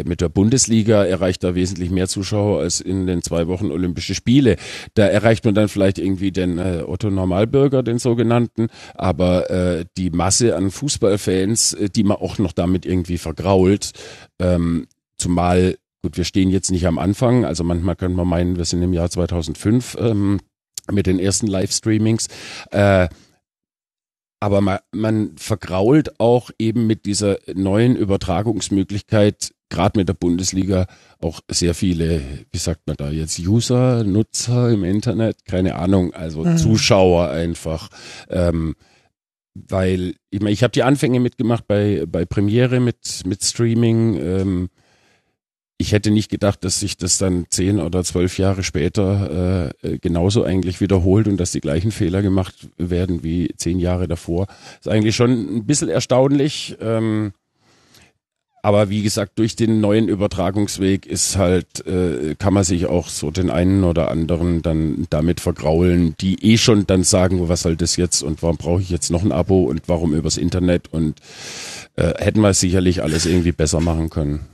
mit 0.05 0.21
der 0.21 0.29
Bundesliga 0.29 1.05
erreicht 1.05 1.45
da 1.45 1.55
wesentlich 1.55 1.91
mehr 1.91 2.09
Zuschauer 2.09 2.61
als 2.61 2.81
in 2.81 3.07
den 3.07 3.23
zwei 3.23 3.47
Wochen 3.49 3.71
Olympische 3.71 4.15
Spiele. 4.15 4.57
Da 4.95 5.07
erreicht 5.07 5.45
man 5.45 5.55
dann 5.55 5.69
vielleicht 5.69 5.99
irgendwie 5.99 6.33
den 6.33 6.59
äh, 6.59 6.83
Otto 6.87 7.11
Normalbürger, 7.11 7.83
den 7.83 7.99
sogenannten, 7.99 8.69
aber 8.95 9.51
äh, 9.51 9.85
die 9.97 10.11
Masse 10.11 10.57
an 10.57 10.71
Fußballfans, 10.71 11.75
äh, 11.75 11.89
die 11.89 12.05
man 12.05 12.19
auch 12.19 12.39
noch 12.39 12.53
damit 12.53 12.87
irgendwie 12.87 13.19
vergrault, 13.19 13.93
ähm, 14.41 14.87
zumal 15.19 15.77
Gut, 16.05 16.19
wir 16.19 16.25
stehen 16.25 16.51
jetzt 16.51 16.71
nicht 16.71 16.87
am 16.87 16.99
Anfang, 16.99 17.47
also 17.47 17.65
manchmal 17.65 17.97
könnte 17.97 18.15
man 18.15 18.29
meinen, 18.29 18.59
wir 18.59 18.67
sind 18.67 18.83
im 18.83 18.93
Jahr 18.93 19.09
2005 19.09 19.97
ähm, 19.99 20.39
mit 20.93 21.07
den 21.07 21.19
ersten 21.19 21.47
Livestreamings. 21.47 22.27
Äh, 22.73 23.09
aber 24.45 24.61
man, 24.61 24.79
man 24.93 25.33
vergrault 25.39 26.21
auch 26.21 26.51
eben 26.59 26.87
mit 26.87 27.07
dieser 27.07 27.39
neuen 27.55 27.97
Übertragungsmöglichkeit, 27.97 29.55
gerade 29.71 29.99
mit 29.99 30.07
der 30.07 30.13
Bundesliga, 30.13 30.87
auch 31.19 31.41
sehr 31.51 31.73
viele, 31.73 32.21
wie 32.53 32.59
sagt 32.59 32.83
man 32.87 32.97
da 32.99 33.09
jetzt, 33.09 33.39
User, 33.39 34.05
Nutzer 34.05 34.69
im 34.69 34.85
Internet, 34.85 35.47
keine 35.47 35.77
Ahnung, 35.77 36.13
also 36.13 36.45
Mhm. 36.45 36.59
Zuschauer 36.59 37.31
einfach. 37.31 37.89
Ähm, 38.29 38.75
weil, 39.55 40.17
ich 40.29 40.41
meine, 40.41 40.53
ich 40.53 40.63
habe 40.63 40.73
die 40.73 40.83
Anfänge 40.83 41.21
mitgemacht 41.21 41.67
bei, 41.67 42.05
bei 42.07 42.27
Premiere 42.27 42.81
mit, 42.81 43.23
mit 43.25 43.43
Streaming. 43.43 44.17
Ähm, 44.21 44.69
ich 45.77 45.93
hätte 45.93 46.11
nicht 46.11 46.31
gedacht, 46.31 46.65
dass 46.65 46.81
sich 46.81 46.97
das 46.97 47.19
dann 47.19 47.47
zehn 47.51 47.81
oder 47.81 48.05
zwölf 48.05 48.39
Jahre 48.39 48.63
später 48.63 49.73
äh, 49.83 49.95
äh, 49.95 49.99
genauso 49.99 50.45
eigentlich 50.45 50.81
wiederholt 50.81 51.27
und 51.27 51.37
dass 51.39 51.53
die 51.53 51.61
gleichen 51.61 51.91
Fehler 51.91 52.23
gemacht 52.23 52.55
werden 52.77 53.25
wie 53.25 53.53
zehn 53.57 53.81
Jahre 53.81 54.07
davor. 54.07 54.47
Ist 54.79 54.89
eigentlich 54.89 55.17
schon 55.17 55.57
ein 55.57 55.67
bisschen 55.67 55.89
erstaunlich. 55.89 56.77
Ähm, 56.81 57.33
aber 58.63 58.89
wie 58.89 59.03
gesagt, 59.03 59.39
durch 59.39 59.57
den 59.57 59.81
neuen 59.83 60.09
Übertragungsweg 60.09 61.05
ist 61.05 61.37
halt, 61.37 61.87
äh, 61.87 62.35
kann 62.39 62.55
man 62.55 62.65
sich 62.65 62.87
auch 62.87 63.09
so 63.09 63.31
den 63.31 63.51
einen 63.51 63.85
oder 63.85 64.11
anderen 64.11 64.63
dann 64.63 65.07
damit 65.11 65.41
vergraulen, 65.41 66.15
die 66.19 66.53
eh 66.53 66.57
schon 66.57 66.87
dann 66.87 67.05
sagen, 67.05 67.47
was 67.51 67.61
soll 67.61 67.77
das 67.77 67.97
jetzt 67.97 68.23
und 68.23 68.43
warum 68.43 68.57
brauche 68.57 68.81
ich 68.81 68.89
jetzt 68.89 69.11
noch 69.11 69.23
ein 69.23 69.33
Abo 69.33 69.65
und 69.65 69.83
warum 69.89 70.15
übers 70.15 70.39
Internet 70.39 70.91
und 70.91 71.21
äh, 71.97 72.15
hätten 72.17 72.41
wir 72.41 72.55
sicherlich 72.55 73.03
alles 73.03 73.27
irgendwie 73.27 73.53
besser 73.53 73.81
machen 73.81 74.09
können. 74.09 74.54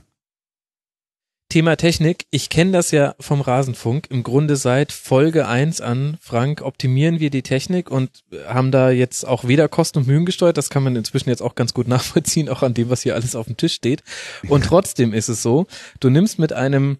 Thema 1.51 1.75
Technik. 1.75 2.27
Ich 2.31 2.47
kenne 2.47 2.71
das 2.71 2.91
ja 2.91 3.13
vom 3.19 3.41
Rasenfunk. 3.41 4.07
Im 4.09 4.23
Grunde 4.23 4.55
seit 4.55 4.93
Folge 4.93 5.49
1 5.49 5.81
an, 5.81 6.17
Frank, 6.21 6.61
optimieren 6.61 7.19
wir 7.19 7.29
die 7.29 7.41
Technik 7.41 7.91
und 7.91 8.09
haben 8.47 8.71
da 8.71 8.89
jetzt 8.89 9.27
auch 9.27 9.45
weder 9.45 9.67
Kosten 9.67 9.97
und 9.99 10.07
Mühen 10.07 10.25
gesteuert. 10.25 10.55
Das 10.55 10.69
kann 10.69 10.81
man 10.81 10.95
inzwischen 10.95 11.27
jetzt 11.27 11.41
auch 11.41 11.55
ganz 11.55 11.73
gut 11.73 11.89
nachvollziehen, 11.89 12.47
auch 12.47 12.63
an 12.63 12.73
dem, 12.73 12.89
was 12.89 13.01
hier 13.01 13.15
alles 13.15 13.35
auf 13.35 13.47
dem 13.47 13.57
Tisch 13.57 13.73
steht. 13.73 14.01
Und 14.47 14.63
trotzdem 14.63 15.11
ist 15.13 15.27
es 15.27 15.41
so, 15.41 15.67
du 15.99 16.09
nimmst 16.09 16.39
mit 16.39 16.53
einem 16.53 16.99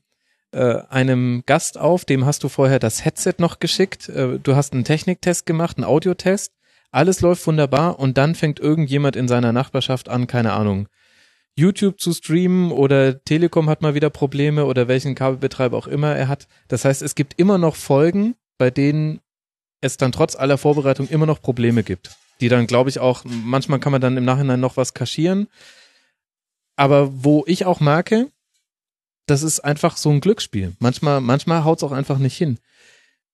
äh, 0.52 0.82
einem 0.90 1.44
Gast 1.46 1.80
auf, 1.80 2.04
dem 2.04 2.26
hast 2.26 2.44
du 2.44 2.50
vorher 2.50 2.80
das 2.80 3.06
Headset 3.06 3.36
noch 3.38 3.60
geschickt, 3.60 4.10
äh, 4.10 4.38
du 4.38 4.58
hast 4.58 4.74
einen 4.74 4.84
Techniktest 4.84 5.46
gemacht, 5.46 5.78
einen 5.78 5.86
Audiotest, 5.86 6.52
alles 6.92 7.22
läuft 7.22 7.48
wunderbar 7.48 8.00
und 8.00 8.18
dann 8.18 8.36
fängt 8.36 8.60
irgendjemand 8.60 9.16
in 9.16 9.30
seiner 9.30 9.54
Nachbarschaft 9.54 10.10
an, 10.10 10.28
keine 10.28 10.52
Ahnung, 10.52 10.90
YouTube 11.56 12.00
zu 12.00 12.14
streamen 12.14 12.72
oder 12.72 13.24
Telekom 13.24 13.70
hat 13.70 13.82
mal 13.82 13.94
wieder 13.94 14.10
Probleme 14.10 14.66
oder 14.66 14.88
welchen 14.88 15.16
Kabelbetreiber 15.16 15.78
auch 15.78 15.88
immer 15.88 16.16
er 16.16 16.28
hat. 16.28 16.48
Das 16.68 16.86
heißt, 16.86 17.02
es 17.02 17.16
gibt 17.16 17.38
immer 17.40 17.58
noch 17.58 17.76
Folgen, 17.76 18.36
bei 18.58 18.72
denen 18.72 19.20
es 19.82 19.98
dann 19.98 20.12
trotz 20.12 20.36
aller 20.36 20.58
Vorbereitung 20.58 21.08
immer 21.08 21.26
noch 21.26 21.42
Probleme 21.42 21.84
gibt. 21.84 22.16
Die 22.40 22.50
dann, 22.50 22.68
glaube 22.68 22.90
ich, 22.90 23.00
auch, 23.00 23.24
manchmal 23.26 23.80
kann 23.80 23.92
man 23.92 24.02
dann 24.02 24.18
im 24.18 24.26
Nachhinein 24.26 24.60
noch 24.60 24.78
was 24.78 24.94
kaschieren. 24.94 25.48
Aber 26.76 27.24
wo 27.24 27.44
ich 27.48 27.66
auch 27.66 27.80
merke, 27.80 28.32
das 29.28 29.44
ist 29.44 29.60
einfach 29.60 29.98
so 29.98 30.10
ein 30.10 30.22
Glücksspiel. 30.22 30.74
Manchmal, 30.80 31.22
manchmal 31.22 31.64
haut's 31.64 31.84
auch 31.84 31.92
einfach 31.92 32.18
nicht 32.18 32.38
hin. 32.38 32.58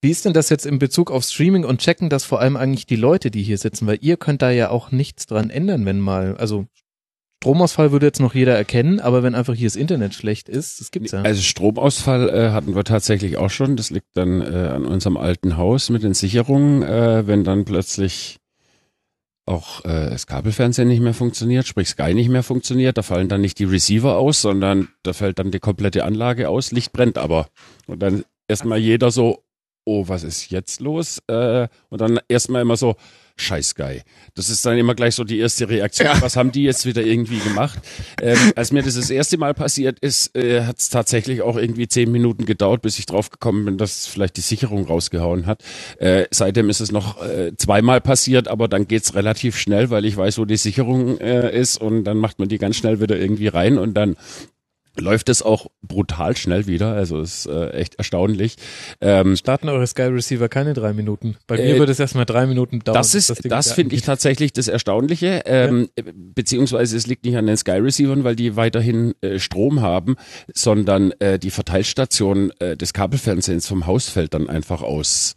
Wie 0.02 0.12
ist 0.12 0.26
denn 0.26 0.34
das 0.34 0.50
jetzt 0.50 0.66
in 0.66 0.80
Bezug 0.80 1.10
auf 1.10 1.24
Streaming 1.24 1.66
und 1.66 1.82
checken 1.82 2.10
das 2.10 2.24
vor 2.24 2.40
allem 2.40 2.56
eigentlich 2.56 2.86
die 2.86 2.96
Leute, 2.96 3.32
die 3.32 3.42
hier 3.42 3.58
sitzen? 3.58 3.88
Weil 3.88 4.00
ihr 4.02 4.18
könnt 4.18 4.42
da 4.42 4.52
ja 4.52 4.70
auch 4.70 4.92
nichts 4.92 5.26
dran 5.26 5.50
ändern, 5.50 5.86
wenn 5.86 6.00
mal, 6.00 6.38
also 6.38 6.68
Stromausfall 7.44 7.92
würde 7.92 8.08
jetzt 8.08 8.20
noch 8.20 8.34
jeder 8.34 8.56
erkennen, 8.56 9.00
aber 9.00 9.22
wenn 9.22 9.36
einfach 9.36 9.54
hier 9.54 9.68
das 9.68 9.76
Internet 9.76 10.16
schlecht 10.16 10.50
ist, 10.50 10.82
das 10.82 10.90
gibt's 10.90 11.12
ja. 11.12 11.22
Also 11.22 11.42
Stromausfall 11.42 12.30
äh, 12.30 12.50
hatten 12.50 12.76
wir 12.76 12.84
tatsächlich 12.84 13.38
auch 13.38 13.52
schon. 13.52 13.76
Das 13.76 13.92
liegt 13.92 14.08
dann 14.16 14.42
äh, 14.42 14.46
an 14.46 14.86
unserem 14.86 15.18
alten 15.18 15.56
Haus 15.56 15.90
mit 15.90 16.02
den 16.02 16.16
Sicherungen, 16.16 16.82
äh, 16.82 17.28
wenn 17.28 17.44
dann 17.44 17.64
plötzlich 17.64 18.40
auch 19.46 19.86
äh, 19.86 20.10
das 20.10 20.28
Kabelfernsehen 20.28 20.88
nicht 20.88 21.00
mehr 21.00 21.14
funktioniert, 21.14 21.68
sprich 21.68 21.90
Sky 21.90 22.14
nicht 22.14 22.30
mehr 22.30 22.44
funktioniert, 22.44 22.98
da 22.98 23.02
fallen 23.02 23.30
dann 23.30 23.42
nicht 23.42 23.60
die 23.60 23.66
Receiver 23.66 24.18
aus, 24.18 24.42
sondern 24.42 24.90
da 25.04 25.14
fällt 25.14 25.40
dann 25.40 25.52
die 25.52 25.60
komplette 25.60 26.04
Anlage 26.04 26.50
aus, 26.50 26.72
Licht 26.72 26.92
brennt 26.92 27.18
aber. 27.18 27.48
Und 27.86 28.02
dann 28.02 28.26
erstmal 28.48 28.80
jeder 28.80 29.12
so, 29.12 29.44
oh, 29.88 30.08
was 30.08 30.24
ist 30.24 30.52
jetzt 30.52 30.82
los? 30.82 31.20
Äh, 31.28 31.68
und 31.90 32.02
dann 32.02 32.20
erstmal 32.28 32.62
immer 32.62 32.76
so, 32.76 32.96
Scheiß 33.40 33.70
Sky. 33.70 34.02
Das 34.34 34.50
ist 34.50 34.66
dann 34.66 34.78
immer 34.78 34.96
gleich 34.96 35.14
so 35.14 35.24
die 35.24 35.38
erste 35.38 35.70
Reaktion. 35.70 36.10
Was 36.22 36.36
haben 36.36 36.52
die 36.52 36.64
jetzt 36.64 36.86
wieder 36.86 37.04
irgendwie 37.04 37.38
gemacht? 37.38 37.80
Ähm, 38.20 38.38
als 38.56 38.72
mir 38.72 38.82
das 38.82 38.96
das 38.96 39.12
erste 39.12 39.38
Mal 39.38 39.54
passiert 39.54 40.00
ist, 40.00 40.36
äh, 40.36 40.64
hat 40.64 40.80
es 40.80 40.90
tatsächlich 40.90 41.44
auch 41.44 41.56
irgendwie 41.56 41.88
zehn 41.88 42.12
Minuten 42.12 42.46
gedauert, 42.46 42.82
bis 42.82 42.98
ich 42.98 43.06
draufgekommen 43.06 43.66
bin, 43.66 43.78
dass 43.78 44.08
vielleicht 44.08 44.38
die 44.38 44.42
Sicherung 44.42 44.86
rausgehauen 44.86 45.46
hat. 45.46 45.64
Äh, 46.00 46.26
seitdem 46.32 46.70
ist 46.70 46.80
es 46.80 46.92
noch 46.92 47.22
äh, 47.22 47.56
zweimal 47.58 48.02
passiert, 48.02 48.48
aber 48.48 48.68
dann 48.68 48.88
geht's 48.88 49.14
relativ 49.14 49.56
schnell, 49.58 49.92
weil 49.92 50.06
ich 50.06 50.18
weiß, 50.18 50.40
wo 50.40 50.46
die 50.46 50.58
Sicherung 50.58 51.20
äh, 51.20 51.56
ist 51.56 51.80
und 51.80 52.06
dann 52.06 52.18
macht 52.18 52.40
man 52.40 52.50
die 52.50 52.58
ganz 52.58 52.76
schnell 52.76 53.00
wieder 53.02 53.18
irgendwie 53.18 53.48
rein 53.48 53.78
und 53.78 53.94
dann 53.94 54.18
läuft 55.00 55.30
es 55.30 55.42
auch 55.42 55.68
brutal 55.82 56.36
schnell 56.36 56.68
wieder. 56.68 56.94
Also 56.94 57.22
ist 57.22 57.46
äh, 57.46 57.70
echt 57.72 57.96
erstaunlich. 57.96 58.56
Ähm, 59.02 59.36
Starten 59.36 59.70
eure 59.70 59.86
Sky 59.88 60.04
Receiver 60.04 60.50
keine 60.50 60.74
drei 60.74 60.94
Minuten. 60.94 61.38
Bei 61.48 61.58
Äh, 61.58 61.74
mir 61.74 61.80
würde 61.80 61.92
es 61.92 62.00
erstmal 62.00 62.26
drei 62.26 62.46
Minuten 62.46 62.80
dauern. 62.80 62.96
Das 62.96 63.16
ist, 63.16 63.30
das 63.30 63.44
wieder 63.44 63.62
finde 63.62 63.96
ich 63.96 64.02
tatsächlich 64.02 64.54
das 64.54 64.68
Erstaunliche, 64.68 65.44
ähm, 65.46 65.90
beziehungsweise 66.36 66.98
es 66.98 67.08
liegt 67.08 67.26
nicht 67.26 67.38
an 67.38 67.48
den 67.48 67.58
Sky 67.58 67.72
Receivern, 67.72 68.24
weil 68.24 68.36
die 68.36 68.56
weiterhin 68.56 69.14
äh, 69.22 69.40
Strom 69.40 69.82
haben, 69.82 70.16
sondern 70.54 71.12
äh, 71.20 71.40
die 71.40 71.52
Verteilstation 71.52 72.52
äh, 72.60 72.76
des 72.76 72.94
Kabelfernsehens 72.94 73.68
vom 73.68 73.86
Haus 73.86 74.10
fällt 74.10 74.34
dann 74.34 74.50
einfach 74.50 74.82
aus. 74.82 75.36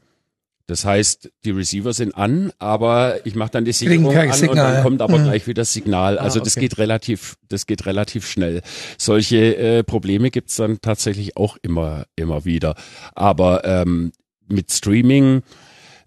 Das 0.70 0.84
heißt, 0.84 1.30
die 1.44 1.50
Receiver 1.50 1.92
sind 1.92 2.14
an, 2.14 2.52
aber 2.60 3.26
ich 3.26 3.34
mache 3.34 3.50
dann 3.50 3.64
die 3.64 3.72
Sicherung 3.72 4.16
an 4.16 4.28
und 4.28 4.34
Signal. 4.34 4.74
dann 4.74 4.82
kommt 4.84 5.02
aber 5.02 5.18
Mhm. 5.18 5.24
gleich 5.24 5.46
wieder 5.48 5.62
das 5.62 5.72
Signal. 5.72 6.16
Also 6.16 6.38
das 6.38 6.56
okay. 6.56 6.60
geht 6.68 6.78
relativ, 6.78 7.34
das 7.48 7.66
geht 7.66 7.86
relativ 7.86 8.24
schnell. 8.26 8.62
Solche 8.96 9.56
äh, 9.56 9.82
Probleme 9.82 10.30
gibt's 10.30 10.54
dann 10.56 10.80
tatsächlich 10.80 11.36
auch 11.36 11.56
immer, 11.62 12.04
immer 12.14 12.44
wieder. 12.44 12.76
Aber 13.16 13.64
ähm, 13.64 14.12
mit 14.46 14.70
Streaming 14.70 15.42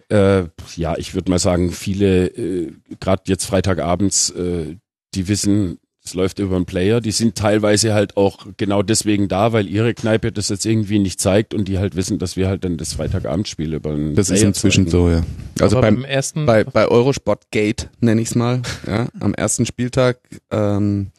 Äh, 0.10 0.44
ja, 0.76 0.96
ich 0.98 1.16
würde 1.16 1.32
mal 1.32 1.40
sagen, 1.40 1.72
viele, 1.72 2.28
äh, 2.28 2.72
gerade 3.00 3.24
jetzt 3.28 3.46
Freitagabends, 3.46 4.30
äh, 4.32 4.76
die 5.16 5.28
wissen, 5.28 5.80
es 6.06 6.14
läuft 6.14 6.40
über 6.40 6.58
einen 6.58 6.66
Player. 6.66 7.00
Die 7.00 7.12
sind 7.12 7.36
teilweise 7.36 7.94
halt 7.94 8.18
auch 8.18 8.48
genau 8.58 8.84
deswegen 8.84 9.30
da, 9.30 9.54
weil 9.54 9.68
ihre 9.68 9.94
Kneipe 9.94 10.32
das 10.32 10.50
jetzt 10.50 10.66
irgendwie 10.66 11.00
nicht 11.00 11.22
zeigt 11.22 11.54
und 11.54 11.68
die 11.68 11.80
halt 11.80 11.96
wissen, 11.96 12.20
dass 12.20 12.36
wir 12.36 12.50
halt 12.50 12.66
dann 12.66 12.78
das 12.78 12.94
Freitagabendspiel 12.94 13.74
über 13.74 13.92
einen 13.92 14.16
Das 14.16 14.30
ist 14.30 14.40
Player 14.40 14.48
inzwischen 14.50 14.88
zeigen. 14.88 14.92
so, 14.92 15.10
ja. 15.10 15.24
Also 15.62 15.80
beim, 15.80 15.96
beim 15.96 16.06
ersten, 16.06 16.46
bei, 16.46 16.66
bei 16.66 16.88
Eurosport 16.88 17.52
Gate, 17.52 17.90
nenne 18.02 18.22
ich 18.22 18.30
es 18.30 18.36
mal, 18.36 18.62
ja, 18.86 19.08
am 19.22 19.34
ersten 19.34 19.66
Spieltag 19.66 20.20
ähm, 20.52 21.12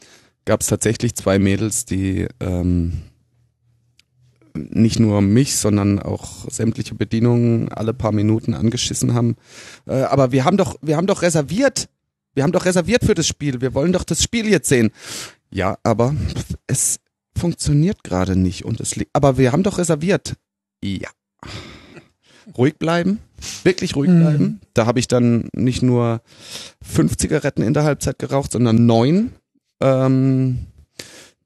gab 0.45 0.61
es 0.61 0.66
tatsächlich 0.66 1.14
zwei 1.14 1.39
Mädels, 1.39 1.87
die 1.87 2.26
ähm, 2.41 3.05
nicht 4.55 5.01
nur 5.01 5.20
mich, 5.20 5.57
sondern 5.57 5.99
auch 5.99 6.49
sämtliche 6.51 6.95
Bedienungen 6.95 7.70
alle 7.70 7.95
paar 7.95 8.12
Minuten 8.12 8.55
angeschissen 8.55 9.14
haben. 9.14 9.37
Äh, 9.87 10.03
aber 10.03 10.30
wir 10.30 10.45
haben 10.45 10.57
doch, 10.57 10.76
wir 10.80 10.97
haben 10.97 11.07
doch 11.07 11.22
reserviert. 11.22 11.89
Wir 12.35 12.43
haben 12.43 12.53
doch 12.53 12.64
reserviert 12.64 13.05
für 13.05 13.14
das 13.14 13.26
Spiel. 13.26 13.61
Wir 13.61 13.74
wollen 13.74 13.93
doch 13.93 14.05
das 14.05 14.22
Spiel 14.22 14.49
jetzt 14.49 14.68
sehen. 14.68 14.91
Ja, 15.51 15.78
aber 15.82 16.14
es 16.66 16.99
funktioniert 17.37 18.03
gerade 18.05 18.37
nicht 18.37 18.64
und 18.64 18.80
es 18.80 18.97
li- 18.97 19.09
aber 19.12 19.39
wir 19.39 19.53
haben 19.53 19.62
doch 19.62 19.78
reserviert. 19.78 20.35
Ja. 20.82 21.09
Ruhig 22.59 22.76
bleiben, 22.78 23.20
wirklich 23.62 23.97
ruhig 23.97 24.11
Mhm. 24.11 24.20
bleiben. 24.20 24.61
Da 24.74 24.87
habe 24.87 24.99
ich 24.99 25.09
dann 25.09 25.49
nicht 25.55 25.82
nur 25.82 26.20
fünf 26.82 27.16
Zigaretten 27.16 27.62
in 27.62 27.72
der 27.72 27.85
Halbzeit 27.85 28.18
geraucht, 28.18 28.53
sondern 28.53 28.85
neun. 28.87 29.32
Ähm, 29.80 30.66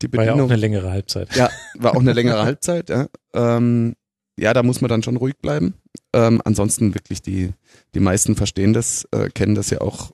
die 0.03 0.13
war 0.13 0.25
ja 0.25 0.33
auch 0.33 0.35
Bedienung, 0.37 0.51
eine 0.51 0.61
längere 0.61 0.91
Halbzeit. 0.91 1.35
ja, 1.37 1.49
war 1.79 1.95
auch 1.95 2.01
eine 2.01 2.13
längere 2.13 2.43
Halbzeit, 2.43 2.89
ja. 2.91 3.07
Ähm, 3.35 3.95
ja, 4.39 4.53
da 4.55 4.63
muss 4.63 4.81
man 4.81 4.89
dann 4.89 5.03
schon 5.03 5.17
ruhig 5.17 5.37
bleiben. 5.39 5.75
Ähm, 6.13 6.41
ansonsten 6.45 6.95
wirklich 6.95 7.23
die, 7.23 7.53
die 7.95 8.01
meisten 8.01 8.35
verstehen 8.37 8.73
das, 8.73 9.07
äh, 9.13 9.29
kennen 9.31 9.55
das 9.55 9.71
ja 9.71 9.81
auch 9.81 10.13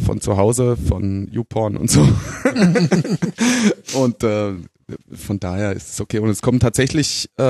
von 0.00 0.20
zu 0.20 0.36
Hause, 0.36 0.76
von 0.76 1.28
YouPorn 1.30 1.76
und 1.76 1.90
so. 1.90 2.00
und 3.94 4.22
äh, 4.22 4.54
von 5.12 5.40
daher 5.40 5.72
ist 5.72 5.90
es 5.94 6.00
okay. 6.00 6.18
Und 6.18 6.30
es 6.30 6.42
kommen 6.42 6.60
tatsächlich, 6.60 7.30
äh, 7.38 7.42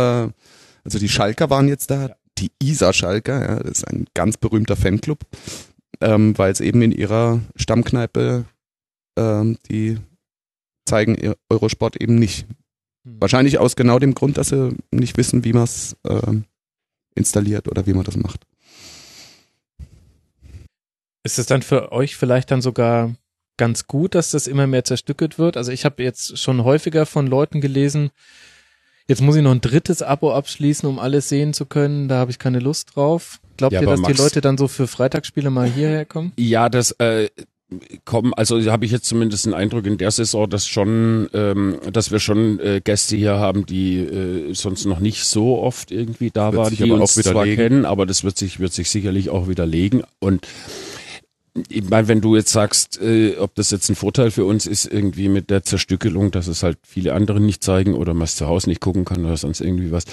also 0.84 0.98
die 0.98 1.08
Schalker 1.08 1.50
waren 1.50 1.68
jetzt 1.68 1.90
da, 1.90 2.10
die 2.38 2.50
Isar 2.62 2.92
Schalker, 2.92 3.40
ja, 3.40 3.56
das 3.60 3.78
ist 3.78 3.88
ein 3.88 4.06
ganz 4.14 4.36
berühmter 4.36 4.76
Fanclub, 4.76 5.20
ähm, 6.00 6.36
weil 6.36 6.52
es 6.52 6.60
eben 6.60 6.82
in 6.82 6.92
ihrer 6.92 7.40
Stammkneipe 7.56 8.44
ähm, 9.18 9.58
die 9.70 9.98
zeigen 10.86 11.34
Eurosport 11.48 11.96
eben 11.96 12.16
nicht. 12.16 12.46
Hm. 13.04 13.20
Wahrscheinlich 13.20 13.58
aus 13.58 13.76
genau 13.76 13.98
dem 13.98 14.14
Grund, 14.14 14.38
dass 14.38 14.48
sie 14.48 14.76
nicht 14.90 15.16
wissen, 15.16 15.44
wie 15.44 15.52
man 15.52 15.64
es 15.64 15.96
ähm, 16.06 16.44
installiert 17.14 17.68
oder 17.68 17.86
wie 17.86 17.92
man 17.92 18.04
das 18.04 18.16
macht. 18.16 18.46
Ist 21.24 21.38
es 21.38 21.46
dann 21.46 21.62
für 21.62 21.92
euch 21.92 22.16
vielleicht 22.16 22.50
dann 22.50 22.62
sogar 22.62 23.14
ganz 23.56 23.86
gut, 23.86 24.14
dass 24.14 24.30
das 24.30 24.46
immer 24.46 24.66
mehr 24.66 24.84
zerstückelt 24.84 25.38
wird? 25.38 25.56
Also 25.56 25.70
ich 25.72 25.84
habe 25.84 26.02
jetzt 26.02 26.38
schon 26.38 26.64
häufiger 26.64 27.06
von 27.06 27.26
Leuten 27.26 27.60
gelesen, 27.60 28.10
jetzt 29.06 29.20
muss 29.22 29.36
ich 29.36 29.42
noch 29.42 29.52
ein 29.52 29.60
drittes 29.60 30.02
Abo 30.02 30.32
abschließen, 30.34 30.88
um 30.88 30.98
alles 30.98 31.28
sehen 31.28 31.52
zu 31.52 31.66
können. 31.66 32.08
Da 32.08 32.16
habe 32.16 32.30
ich 32.30 32.38
keine 32.38 32.58
Lust 32.58 32.96
drauf. 32.96 33.40
Glaubt 33.56 33.72
Ja, 33.74 33.80
ihr, 33.82 33.86
dass 33.86 34.00
die 34.00 34.02
Max- 34.08 34.18
Leute 34.18 34.40
dann 34.40 34.58
so 34.58 34.66
für 34.68 34.86
Freitagsspiele 34.86 35.50
mal 35.50 35.68
hierher 35.68 36.04
kommen? 36.06 36.32
Ja, 36.36 36.68
das 36.68 36.92
äh, 36.92 37.28
kommen, 38.04 38.34
also 38.34 38.60
habe 38.70 38.84
ich 38.84 38.90
jetzt 38.90 39.04
zumindest 39.06 39.46
den 39.46 39.54
Eindruck 39.54 39.86
in 39.86 39.98
der 39.98 40.10
Saison, 40.10 40.48
dass 40.50 40.66
schon, 40.66 41.28
ähm, 41.34 41.78
dass 41.92 42.10
wir 42.10 42.18
schon 42.18 42.58
äh, 42.60 42.80
Gäste 42.82 43.16
hier 43.16 43.34
haben, 43.38 43.64
die 43.66 43.98
äh, 43.98 44.54
sonst 44.54 44.86
noch 44.86 44.98
nicht 44.98 45.24
so 45.24 45.58
oft 45.60 45.90
irgendwie 45.92 46.30
da 46.30 46.52
Wird 46.52 46.62
waren, 46.62 46.76
die 46.76 46.82
aber 46.90 47.00
uns 47.00 47.12
auch 47.12 47.16
wieder 47.18 47.30
zwar 47.32 47.46
kennen, 47.46 47.84
aber 47.84 48.06
das 48.06 48.24
wird 48.24 48.36
sich 48.36 48.58
wird 48.58 48.72
sich 48.72 48.90
sicherlich 48.90 49.30
auch 49.30 49.46
widerlegen 49.48 50.02
und 50.18 50.46
ich 51.68 51.88
meine, 51.88 52.08
wenn 52.08 52.20
du 52.20 52.34
jetzt 52.34 52.52
sagst, 52.52 53.00
äh, 53.00 53.36
ob 53.36 53.54
das 53.54 53.70
jetzt 53.70 53.88
ein 53.88 53.94
Vorteil 53.94 54.30
für 54.30 54.44
uns 54.44 54.66
ist, 54.66 54.86
irgendwie 54.86 55.28
mit 55.28 55.50
der 55.50 55.62
Zerstückelung, 55.62 56.30
dass 56.30 56.46
es 56.46 56.62
halt 56.62 56.78
viele 56.82 57.12
andere 57.12 57.40
nicht 57.40 57.62
zeigen 57.62 57.94
oder 57.94 58.14
man 58.14 58.24
es 58.24 58.36
zu 58.36 58.46
Hause 58.46 58.70
nicht 58.70 58.80
gucken 58.80 59.04
kann 59.04 59.24
oder 59.24 59.36
sonst 59.36 59.60
irgendwie 59.60 59.92
was. 59.92 60.04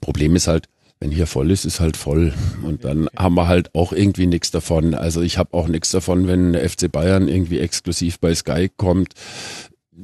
Problem 0.00 0.34
ist 0.34 0.46
halt, 0.46 0.68
wenn 1.00 1.10
hier 1.10 1.26
voll 1.26 1.50
ist, 1.50 1.64
ist 1.64 1.80
halt 1.80 1.96
voll. 1.96 2.32
Und 2.62 2.84
dann 2.84 3.08
haben 3.16 3.34
wir 3.34 3.48
halt 3.48 3.74
auch 3.74 3.92
irgendwie 3.92 4.26
nichts 4.26 4.50
davon. 4.50 4.94
Also 4.94 5.20
ich 5.20 5.36
habe 5.36 5.52
auch 5.52 5.68
nichts 5.68 5.90
davon, 5.90 6.26
wenn 6.28 6.52
der 6.52 6.68
FC 6.68 6.90
Bayern 6.90 7.28
irgendwie 7.28 7.58
exklusiv 7.58 8.18
bei 8.20 8.34
Sky 8.34 8.70
kommt. 8.74 9.14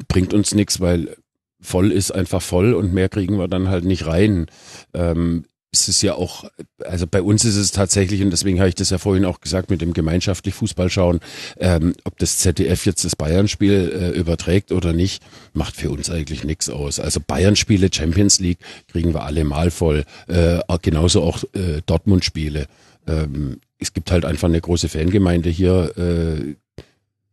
Bringt 0.08 0.34
uns 0.34 0.54
nichts, 0.54 0.80
weil 0.80 1.16
voll 1.60 1.90
ist 1.92 2.10
einfach 2.10 2.42
voll 2.42 2.74
und 2.74 2.92
mehr 2.92 3.08
kriegen 3.08 3.38
wir 3.38 3.48
dann 3.48 3.68
halt 3.68 3.84
nicht 3.84 4.06
rein. 4.06 4.46
Ähm, 4.92 5.44
es 5.70 5.88
ist 5.88 6.02
ja 6.02 6.14
auch, 6.14 6.44
also 6.84 7.06
bei 7.06 7.20
uns 7.20 7.44
ist 7.44 7.56
es 7.56 7.72
tatsächlich, 7.72 8.22
und 8.22 8.30
deswegen 8.30 8.58
habe 8.58 8.70
ich 8.70 8.74
das 8.74 8.90
ja 8.90 8.98
vorhin 8.98 9.24
auch 9.24 9.40
gesagt, 9.40 9.70
mit 9.70 9.82
dem 9.82 9.92
gemeinschaftlich 9.92 10.54
Fußball 10.54 10.88
schauen, 10.88 11.20
ähm, 11.58 11.94
ob 12.04 12.18
das 12.18 12.38
ZDF 12.38 12.86
jetzt 12.86 13.04
das 13.04 13.16
Bayern-Spiel 13.16 14.12
äh, 14.14 14.18
überträgt 14.18 14.72
oder 14.72 14.92
nicht, 14.92 15.22
macht 15.52 15.76
für 15.76 15.90
uns 15.90 16.10
eigentlich 16.10 16.44
nichts 16.44 16.70
aus. 16.70 17.00
Also 17.00 17.20
Bayern-Spiele, 17.20 17.90
Champions 17.92 18.40
League 18.40 18.60
kriegen 18.86 19.12
wir 19.12 19.24
alle 19.24 19.44
mal 19.44 19.70
voll, 19.70 20.04
äh, 20.26 20.58
genauso 20.80 21.22
auch 21.22 21.44
äh, 21.52 21.82
Dortmund-Spiele. 21.84 22.66
Ähm, 23.06 23.60
es 23.78 23.92
gibt 23.92 24.10
halt 24.10 24.24
einfach 24.24 24.48
eine 24.48 24.60
große 24.60 24.88
Fangemeinde 24.88 25.50
hier, 25.50 25.92
äh, 25.96 26.54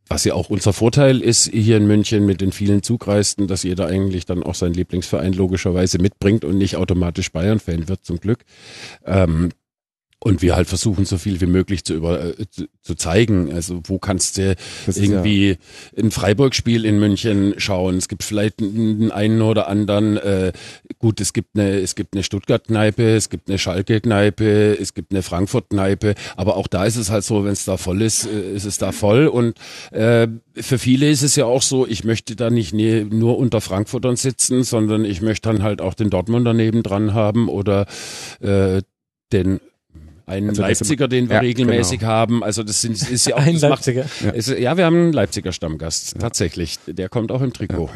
was 0.07 0.23
ja 0.23 0.33
auch 0.33 0.49
unser 0.49 0.73
Vorteil 0.73 1.21
ist 1.21 1.49
hier 1.51 1.77
in 1.77 1.87
München 1.87 2.25
mit 2.25 2.41
den 2.41 2.51
vielen 2.51 2.83
Zugreisten, 2.83 3.47
dass 3.47 3.63
jeder 3.63 3.87
eigentlich 3.87 4.25
dann 4.25 4.43
auch 4.43 4.55
seinen 4.55 4.73
Lieblingsverein 4.73 5.33
logischerweise 5.33 5.97
mitbringt 5.99 6.45
und 6.45 6.57
nicht 6.57 6.75
automatisch 6.75 7.31
Bayern-Fan 7.31 7.87
wird, 7.87 8.05
zum 8.05 8.19
Glück. 8.19 8.45
Ähm, 9.05 9.49
und 10.19 10.41
wir 10.41 10.55
halt 10.55 10.67
versuchen, 10.67 11.05
so 11.05 11.17
viel 11.17 11.39
wie 11.41 11.45
möglich 11.45 11.83
zu, 11.83 11.93
über, 11.93 12.39
äh, 12.39 12.49
zu, 12.49 12.65
zu 12.81 12.95
zeigen. 12.95 13.53
Also 13.53 13.81
wo 13.85 13.99
kannst 13.99 14.37
du 14.37 14.55
Das 14.85 14.97
irgendwie 14.97 15.57
ein 15.97 16.09
Freiburg-Spiel 16.09 16.83
in 16.83 16.99
München 16.99 17.53
schauen? 17.57 17.97
Es 17.97 18.07
gibt 18.07 18.23
vielleicht 18.23 18.59
einen 18.59 19.11
einen 19.11 19.41
oder 19.41 19.67
anderen. 19.67 20.17
Äh, 20.17 20.53
gut, 20.97 21.21
es 21.21 21.33
gibt 21.33 21.55
eine, 21.55 21.79
es 21.79 21.93
gibt 21.93 22.15
eine 22.15 22.23
Stuttgart-Kneipe, 22.23 23.15
es 23.15 23.29
gibt 23.29 23.49
eine 23.49 23.59
Schalke-Kneipe, 23.59 24.77
es 24.79 24.93
gibt 24.95 25.11
eine 25.11 25.21
Frankfurt-Kneipe. 25.21 26.15
Aber 26.35 26.57
auch 26.57 26.67
da 26.67 26.85
ist 26.85 26.95
es 26.95 27.11
halt 27.11 27.23
so, 27.23 27.43
wenn 27.43 27.51
es 27.51 27.65
da 27.65 27.77
voll 27.77 28.01
ist, 28.01 28.25
äh, 28.25 28.55
ist 28.55 28.65
es 28.65 28.79
da 28.79 28.91
voll. 28.91 29.27
Und 29.27 29.59
äh, 29.91 30.27
für 30.55 30.79
viele 30.79 31.09
ist 31.09 31.21
es 31.21 31.35
ja 31.35 31.45
auch 31.45 31.61
so, 31.61 31.85
ich 31.85 32.03
möchte 32.03 32.35
da 32.35 32.49
nicht 32.49 32.73
ne, 32.73 33.05
nur 33.05 33.37
unter 33.37 33.61
Frankfurtern 33.61 34.15
sitzen, 34.15 34.63
sondern 34.63 35.05
ich 35.05 35.21
möchte 35.21 35.49
dann 35.49 35.61
halt 35.61 35.81
auch 35.81 35.93
den 35.93 36.09
Dortmunder 36.09 36.53
nebendran 36.55 37.13
haben 37.13 37.47
oder 37.47 37.85
äh, 38.39 38.81
den 39.31 39.59
einen 40.25 40.49
Also 40.49 40.61
Leipziger, 40.61 41.07
den 41.07 41.29
wir 41.29 41.35
ja, 41.35 41.41
regelmäßig 41.41 41.99
genau. 41.99 42.11
haben. 42.11 42.43
Also 42.43 42.63
das 42.63 42.81
sind, 42.81 42.93
ist 43.09 43.27
ja 43.27 43.35
auch 43.35 43.39
Ein 43.45 43.53
das 43.53 43.61
macht, 43.63 43.85
Leipziger. 43.85 44.05
Ja. 44.23 44.31
es, 44.31 44.47
ja, 44.47 44.77
wir 44.77 44.85
haben 44.85 44.95
einen 44.95 45.13
Leipziger 45.13 45.51
Stammgast, 45.51 46.19
tatsächlich. 46.19 46.79
Der 46.87 47.09
kommt 47.09 47.31
auch 47.31 47.41
im 47.41 47.53
Trikot. 47.53 47.89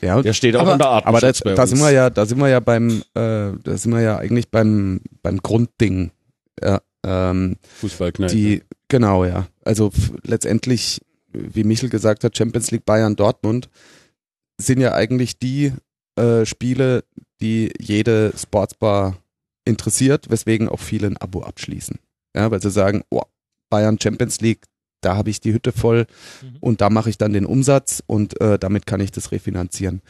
Ja, 0.00 0.14
und 0.16 0.24
Der 0.24 0.32
steht 0.32 0.54
auch 0.54 0.60
Aber- 0.60 0.74
unter 0.74 0.88
Aber 0.88 1.20
das, 1.20 1.42
Artenschutz 1.42 1.42
bei 1.42 1.54
da 1.54 1.66
sind 1.66 1.78
wir 1.80 1.90
ja, 1.90 2.08
da 2.08 2.24
sind 2.24 2.38
wir 2.38 2.48
ja 2.48 2.60
beim, 2.60 3.02
äh, 3.14 3.50
da 3.64 3.76
sind 3.76 3.92
wir 3.92 4.00
ja 4.00 4.16
eigentlich 4.16 4.48
beim, 4.48 5.00
beim 5.22 5.38
Grundding. 5.38 6.12
Ja, 6.62 6.80
ähm, 7.04 7.56
Fußballkneipe. 7.80 8.32
die, 8.32 8.62
genau, 8.86 9.24
ja. 9.24 9.48
Also 9.64 9.90
letztendlich, 10.22 11.00
wie 11.32 11.64
Michel 11.64 11.88
gesagt 11.88 12.22
hat, 12.22 12.36
Champions 12.36 12.70
League 12.70 12.84
Bayern 12.84 13.16
Dortmund 13.16 13.68
sind 14.60 14.80
ja 14.80 14.92
eigentlich 14.94 15.38
die 15.40 15.72
äh, 16.16 16.44
Spiele, 16.46 17.02
die 17.40 17.72
jede 17.80 18.32
Sportsbar 18.36 19.16
interessiert, 19.68 20.30
weswegen 20.30 20.68
auch 20.68 20.80
viele 20.80 21.06
ein 21.06 21.16
Abo 21.16 21.42
abschließen. 21.42 21.98
Ja, 22.34 22.50
weil 22.50 22.60
sie 22.60 22.70
sagen, 22.70 23.02
oh, 23.10 23.22
Bayern 23.70 23.98
Champions 24.00 24.40
League, 24.40 24.64
da 25.00 25.16
habe 25.16 25.30
ich 25.30 25.40
die 25.40 25.52
Hütte 25.52 25.70
voll 25.72 26.06
Mhm. 26.42 26.56
und 26.60 26.80
da 26.80 26.90
mache 26.90 27.10
ich 27.10 27.18
dann 27.18 27.32
den 27.32 27.46
Umsatz 27.46 28.02
und 28.06 28.40
äh, 28.40 28.58
damit 28.58 28.86
kann 28.86 29.00
ich 29.00 29.12
das 29.12 29.30
refinanzieren. 29.30 30.02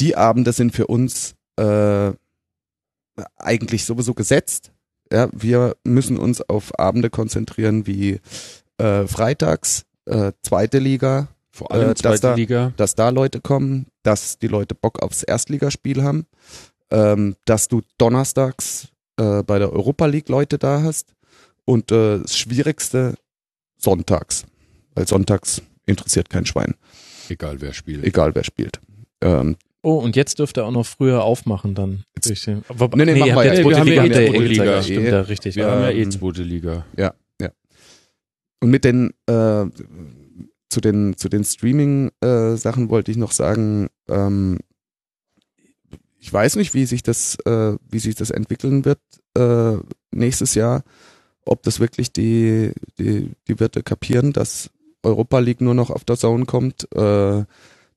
Die 0.00 0.16
Abende 0.16 0.52
sind 0.52 0.74
für 0.74 0.86
uns 0.88 1.34
äh, 1.56 2.12
eigentlich 3.36 3.84
sowieso 3.84 4.14
gesetzt. 4.14 4.72
Ja, 5.12 5.28
wir 5.32 5.76
müssen 5.84 6.16
uns 6.18 6.40
auf 6.40 6.78
Abende 6.78 7.10
konzentrieren 7.10 7.86
wie 7.86 8.20
äh, 8.78 9.06
freitags, 9.06 9.84
äh, 10.06 10.32
zweite 10.42 10.78
Liga, 10.78 11.28
Vor 11.50 11.70
allem 11.70 11.90
äh, 11.90 11.94
zweite 11.94 12.08
dass 12.14 12.20
da- 12.20 12.34
Liga. 12.34 12.72
dass 12.76 12.94
da 12.94 13.10
Leute 13.10 13.40
kommen, 13.40 13.86
dass 14.02 14.38
die 14.38 14.48
Leute 14.48 14.74
Bock 14.74 15.02
aufs 15.02 15.22
Erstligaspiel 15.22 16.02
haben, 16.02 16.26
ähm, 16.90 17.36
dass 17.44 17.68
du 17.68 17.82
donnerstags 17.98 18.88
äh, 19.22 19.42
bei 19.42 19.58
der 19.58 19.72
Europa 19.72 20.06
League 20.06 20.28
Leute 20.28 20.58
da 20.58 20.82
hast 20.82 21.14
und 21.64 21.92
äh, 21.92 22.18
das 22.20 22.36
Schwierigste 22.36 23.14
sonntags, 23.78 24.44
weil 24.94 25.06
sonntags 25.06 25.62
interessiert 25.86 26.30
kein 26.30 26.46
Schwein, 26.46 26.74
Egal 27.28 27.60
wer 27.60 27.72
spielt. 27.72 28.04
egal 28.04 28.34
wer 28.34 28.44
spielt. 28.44 28.80
Ähm, 29.20 29.56
Oh, 29.84 29.98
und 29.98 30.14
jetzt 30.14 30.38
dürft 30.38 30.56
ihr 30.58 30.64
auch 30.64 30.70
noch 30.70 30.86
früher 30.86 31.24
aufmachen 31.24 31.74
dann. 31.74 32.04
Jetzt- 32.14 32.28
Durch 32.28 32.44
den, 32.44 32.62
aber, 32.68 32.96
Nee, 32.96 33.04
nee, 33.04 33.18
machen 33.18 33.30
ihr 33.30 33.34
wir 33.34 33.44
jetzt. 33.46 33.58
ja 33.58 33.68
Wir 33.68 33.78
haben 33.80 33.88
ja 33.88 34.04
eh 34.04 34.10
zweite 34.30 34.44
Liga. 34.44 34.82
Stimmt, 34.82 35.06
ja, 35.08 35.20
richtig. 35.22 35.56
Wir 35.56 35.66
haben 35.66 35.80
ja 35.82 35.90
eh 35.90 36.02
Ähm, 36.02 36.10
zweite 36.12 36.42
Liga. 36.44 36.84
Und 38.60 38.70
mit 38.70 38.84
den 38.84 39.10
äh, 39.26 39.64
zu 40.70 40.80
den 40.80 41.16
zu 41.16 41.28
den 41.28 41.42
Streaming 41.44 42.12
äh, 42.20 42.54
Sachen 42.54 42.90
wollte 42.90 43.10
ich 43.10 43.16
noch 43.16 43.32
sagen, 43.32 43.88
ähm, 44.08 44.60
ich 46.22 46.32
weiß 46.32 46.54
nicht, 46.54 46.72
wie 46.72 46.86
sich 46.86 47.02
das 47.02 47.36
äh, 47.46 47.76
wie 47.90 47.98
sich 47.98 48.14
das 48.14 48.30
entwickeln 48.30 48.84
wird 48.84 49.00
äh, 49.36 49.76
nächstes 50.12 50.54
Jahr, 50.54 50.84
ob 51.44 51.64
das 51.64 51.80
wirklich 51.80 52.12
die, 52.12 52.72
die, 52.96 53.32
die 53.48 53.58
Wirte 53.58 53.82
kapieren, 53.82 54.32
dass 54.32 54.70
Europa 55.02 55.40
League 55.40 55.60
nur 55.60 55.74
noch 55.74 55.90
auf 55.90 56.04
der 56.04 56.16
Zone 56.16 56.44
kommt, 56.44 56.86
äh, 56.94 57.44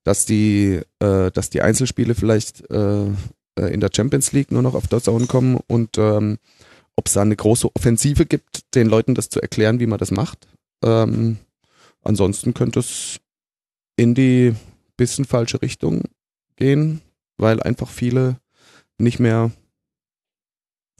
dass 0.03 0.25
die, 0.25 0.81
äh, 0.99 1.31
dass 1.31 1.51
die 1.51 1.61
Einzelspiele 1.61 2.15
vielleicht 2.15 2.67
äh, 2.71 3.05
äh, 3.05 3.71
in 3.71 3.79
der 3.79 3.91
Champions 3.95 4.31
League 4.31 4.51
nur 4.51 4.63
noch 4.63 4.73
auf 4.73 4.87
der 4.87 5.01
Zone 5.01 5.27
kommen 5.27 5.59
und 5.67 5.99
ähm, 5.99 6.39
ob 6.95 7.05
es 7.05 7.13
da 7.13 7.21
eine 7.21 7.35
große 7.35 7.69
Offensive 7.75 8.25
gibt, 8.25 8.73
den 8.73 8.87
Leuten 8.87 9.13
das 9.13 9.29
zu 9.29 9.39
erklären, 9.39 9.79
wie 9.79 9.87
man 9.87 9.99
das 9.99 10.09
macht. 10.09 10.47
Ähm, 10.83 11.37
ansonsten 12.01 12.55
könnte 12.55 12.79
es 12.79 13.19
in 13.97 14.15
die 14.15 14.55
bisschen 14.97 15.25
falsche 15.25 15.61
Richtung 15.61 16.05
gehen, 16.55 17.01
weil 17.37 17.61
einfach 17.61 17.89
viele 17.89 18.39
nicht 18.97 19.19
mehr 19.19 19.51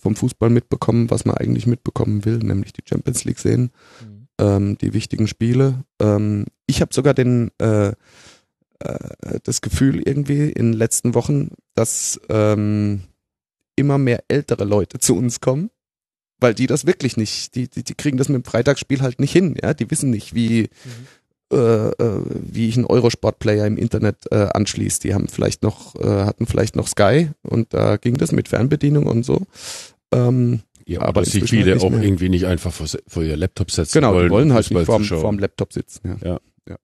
vom 0.02 0.16
Fußball 0.16 0.49
mitbekommen, 0.49 1.10
was 1.10 1.26
man 1.26 1.38
eigentlich 1.38 1.66
mitbekommen 1.66 2.26
will, 2.26 2.38
nämlich 2.38 2.74
die 2.74 2.84
Champions 2.88 3.24
League 3.24 3.40
sehen, 3.40 3.72
mhm. 4.02 4.28
ähm, 4.40 4.78
die 4.78 4.94
wichtigen 4.94 5.28
Spiele. 5.28 5.84
Ähm, 5.99 6.45
ich 6.68 6.82
habe 6.82 6.94
sogar 6.94 7.14
den 7.14 7.52
äh, 7.60 7.94
äh, 8.80 9.40
das 9.44 9.62
Gefühl 9.62 10.02
irgendwie 10.06 10.49
in 10.49 10.72
den 10.72 10.74
letzten 10.74 11.14
Wochen, 11.14 11.49
dass 11.74 12.20
ähm, 12.30 13.03
immer 13.76 13.98
mehr 13.98 14.24
ältere 14.28 14.64
Leute 14.64 14.99
zu 14.99 15.16
uns 15.16 15.41
kommen, 15.41 15.70
weil 16.40 16.53
die 16.53 16.68
das 16.68 16.86
wirklich 16.86 17.18
nicht, 17.18 17.56
die, 17.56 17.70
die, 17.70 17.84
die 17.84 17.95
kriegen 17.95 18.18
das 18.18 18.30
mit 18.30 18.44
dem 18.44 18.49
Freitagsspiel 18.49 19.02
halt 19.02 19.20
nicht 19.20 19.32
hin, 19.32 19.57
ja, 19.62 19.74
die 19.74 19.90
wissen 19.90 20.10
nicht, 20.10 20.34
wie, 20.34 20.64
mhm. 20.64 21.07
Äh, 21.52 21.90
äh, 21.90 22.22
wie 22.30 22.68
ich 22.70 22.76
einen 22.76 22.86
Eurosport-Player 22.86 23.66
im 23.68 23.78
Internet 23.78 24.18
äh, 24.32 24.48
anschließe. 24.54 25.02
Die 25.02 25.14
haben 25.14 25.28
vielleicht 25.28 25.64
noch, 25.64 25.96
äh, 25.96 26.24
hatten 26.26 26.48
vielleicht 26.48 26.76
noch 26.76 26.88
Sky 26.88 27.30
und 27.44 27.74
da 27.74 27.98
ging 27.98 28.16
das 28.16 28.32
mit 28.32 28.48
Fernbedienung 28.48 29.06
und 29.06 29.24
so. 29.24 29.42
Ähm, 30.12 30.62
ja, 30.88 31.02
aber 31.02 31.22
dass 31.22 31.32
sich 31.32 31.50
viele 31.50 31.72
halt 31.72 31.82
auch 31.82 31.90
mehr. 31.90 32.04
irgendwie 32.04 32.30
nicht 32.30 32.46
einfach 32.46 32.72
vor, 32.72 32.88
vor 33.08 33.24
ihr 33.24 33.38
Laptop 33.38 33.72
setzen 33.72 33.94
genau, 33.94 34.14
wollen. 34.14 34.24
Genau, 34.24 34.28
die 34.28 34.32
wollen 34.32 34.54
halt 34.54 34.72
nicht 34.72 34.86
vorm, 34.86 35.04
vorm 35.04 35.40
Laptop 35.40 35.74
sitzen. 35.74 36.20
Ja. 36.24 36.40
ja. 36.68 36.78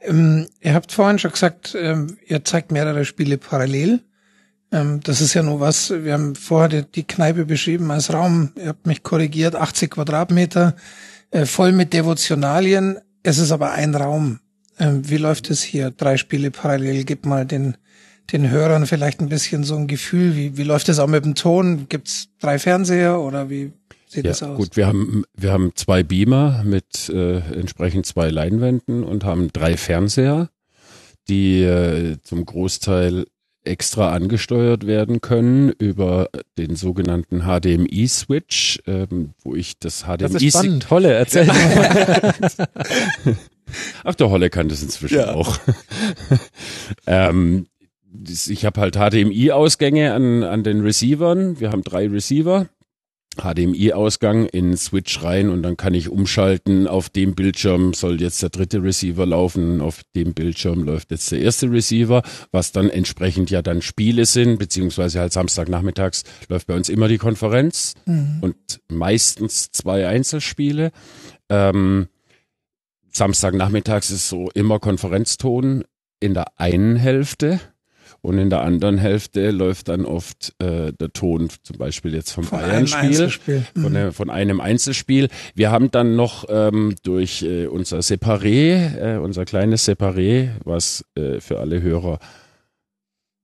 Ähm, 0.00 0.46
ihr 0.60 0.74
habt 0.74 0.92
vorhin 0.92 1.18
schon 1.18 1.32
gesagt, 1.32 1.76
ähm, 1.78 2.18
ihr 2.26 2.44
zeigt 2.44 2.72
mehrere 2.72 3.04
Spiele 3.04 3.38
parallel. 3.38 4.00
Ähm, 4.72 5.00
das 5.04 5.20
ist 5.20 5.34
ja 5.34 5.42
nur 5.42 5.60
was, 5.60 5.90
wir 5.90 6.14
haben 6.14 6.34
vorher 6.34 6.68
die, 6.68 6.90
die, 6.90 7.04
Kneipe 7.04 7.44
beschrieben 7.44 7.90
als 7.90 8.12
Raum, 8.12 8.52
ihr 8.56 8.68
habt 8.68 8.86
mich 8.86 9.02
korrigiert, 9.02 9.54
80 9.54 9.90
Quadratmeter, 9.90 10.76
äh, 11.32 11.46
voll 11.46 11.72
mit 11.72 11.92
Devotionalien. 11.92 12.98
Es 13.22 13.38
ist 13.38 13.50
aber 13.50 13.72
ein 13.72 13.94
Raum. 13.94 14.38
Ähm, 14.78 15.08
wie 15.08 15.16
läuft 15.16 15.50
es 15.50 15.62
hier? 15.62 15.90
Drei 15.90 16.16
Spiele 16.16 16.50
parallel. 16.50 17.04
Gib 17.04 17.26
mal 17.26 17.44
den, 17.44 17.76
den 18.32 18.50
Hörern 18.50 18.86
vielleicht 18.86 19.20
ein 19.20 19.28
bisschen 19.28 19.64
so 19.64 19.76
ein 19.76 19.88
Gefühl. 19.88 20.36
Wie, 20.36 20.56
wie 20.56 20.62
läuft 20.62 20.88
es 20.88 20.98
auch 20.98 21.08
mit 21.08 21.24
dem 21.24 21.34
Ton? 21.34 21.86
Gibt's 21.88 22.28
drei 22.38 22.58
Fernseher 22.58 23.20
oder 23.20 23.50
wie, 23.50 23.72
sieht 24.06 24.24
ja, 24.24 24.30
das 24.30 24.42
aus? 24.42 24.58
Gut, 24.58 24.76
wir 24.76 24.86
haben, 24.86 25.24
wir 25.34 25.52
haben 25.52 25.72
zwei 25.74 26.02
Beamer 26.02 26.62
mit 26.64 27.08
äh, 27.08 27.38
entsprechend 27.38 28.06
zwei 28.06 28.30
Leinwänden 28.30 29.02
und 29.02 29.24
haben 29.24 29.48
drei 29.52 29.76
Fernseher, 29.76 30.50
die 31.28 31.62
äh, 31.62 32.18
zum 32.22 32.44
Großteil 32.44 33.26
extra 33.64 34.12
angesteuert 34.12 34.86
werden 34.86 35.20
können 35.20 35.70
über 35.70 36.28
den 36.58 36.76
sogenannten 36.76 37.42
HDMI-Switch, 37.42 38.80
ähm, 38.86 39.34
wo 39.42 39.54
ich 39.54 39.78
das 39.78 40.02
HDMI... 40.04 40.16
Das 40.18 40.34
ist 40.34 40.58
spannend, 40.58 40.90
Holle, 40.90 41.12
erzähl. 41.12 41.48
Ach, 44.04 44.14
der 44.14 44.30
Holle 44.30 44.50
kann 44.50 44.68
das 44.68 44.82
inzwischen 44.82 45.18
ja. 45.18 45.32
auch. 45.32 45.58
ähm, 47.06 47.66
ich 48.24 48.64
habe 48.64 48.80
halt 48.80 48.96
HDMI-Ausgänge 48.96 50.12
an, 50.12 50.42
an 50.42 50.62
den 50.64 50.82
Receivern. 50.82 51.60
Wir 51.60 51.70
haben 51.70 51.82
drei 51.82 52.08
Receiver 52.08 52.68
HDMI-Ausgang 53.36 54.46
in 54.46 54.76
Switch 54.76 55.22
rein 55.22 55.48
und 55.48 55.62
dann 55.62 55.76
kann 55.76 55.94
ich 55.94 56.08
umschalten. 56.08 56.86
Auf 56.86 57.08
dem 57.08 57.34
Bildschirm 57.34 57.94
soll 57.94 58.20
jetzt 58.20 58.42
der 58.42 58.50
dritte 58.50 58.82
Receiver 58.82 59.26
laufen, 59.26 59.80
auf 59.80 60.02
dem 60.14 60.34
Bildschirm 60.34 60.82
läuft 60.82 61.10
jetzt 61.10 61.30
der 61.32 61.40
erste 61.40 61.70
Receiver, 61.70 62.22
was 62.50 62.72
dann 62.72 62.90
entsprechend 62.90 63.50
ja 63.50 63.62
dann 63.62 63.82
Spiele 63.82 64.26
sind, 64.26 64.58
beziehungsweise 64.58 65.20
halt 65.20 65.32
Samstagnachmittags 65.32 66.24
läuft 66.48 66.66
bei 66.66 66.74
uns 66.74 66.88
immer 66.88 67.08
die 67.08 67.18
Konferenz 67.18 67.94
mhm. 68.06 68.38
und 68.40 68.56
meistens 68.88 69.70
zwei 69.70 70.06
Einzelspiele. 70.06 70.90
Ähm, 71.48 72.08
Samstagnachmittags 73.12 74.10
ist 74.10 74.28
so 74.28 74.50
immer 74.54 74.78
Konferenzton 74.78 75.84
in 76.20 76.34
der 76.34 76.58
einen 76.58 76.96
Hälfte 76.96 77.60
und 78.22 78.38
in 78.38 78.50
der 78.50 78.62
anderen 78.62 78.98
Hälfte 78.98 79.50
läuft 79.50 79.88
dann 79.88 80.04
oft 80.04 80.54
äh, 80.60 80.92
der 80.92 81.12
Ton, 81.12 81.48
zum 81.64 81.76
Beispiel 81.76 82.14
jetzt 82.14 82.30
vom 82.30 82.46
Bayern-Spiel, 82.46 83.30
von, 83.74 83.92
mhm. 83.92 84.12
von, 84.12 84.30
einem 84.30 84.60
Einzelspiel. 84.60 85.28
Wir 85.54 85.72
haben 85.72 85.90
dann 85.90 86.14
noch 86.14 86.44
ähm, 86.48 86.94
durch 87.02 87.42
äh, 87.42 87.66
unser 87.66 87.98
Separé, 87.98 89.16
äh, 89.16 89.18
unser 89.18 89.44
kleines 89.44 89.88
Separé, 89.88 90.50
was 90.64 91.04
äh, 91.16 91.40
für 91.40 91.58
alle 91.58 91.82
Hörer 91.82 92.20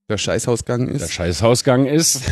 der 0.08 0.18
Scheißhausgang 0.18 0.88
ist. 0.88 1.02
Der 1.02 1.08
Scheißhausgang 1.08 1.86
ist. 1.86 2.22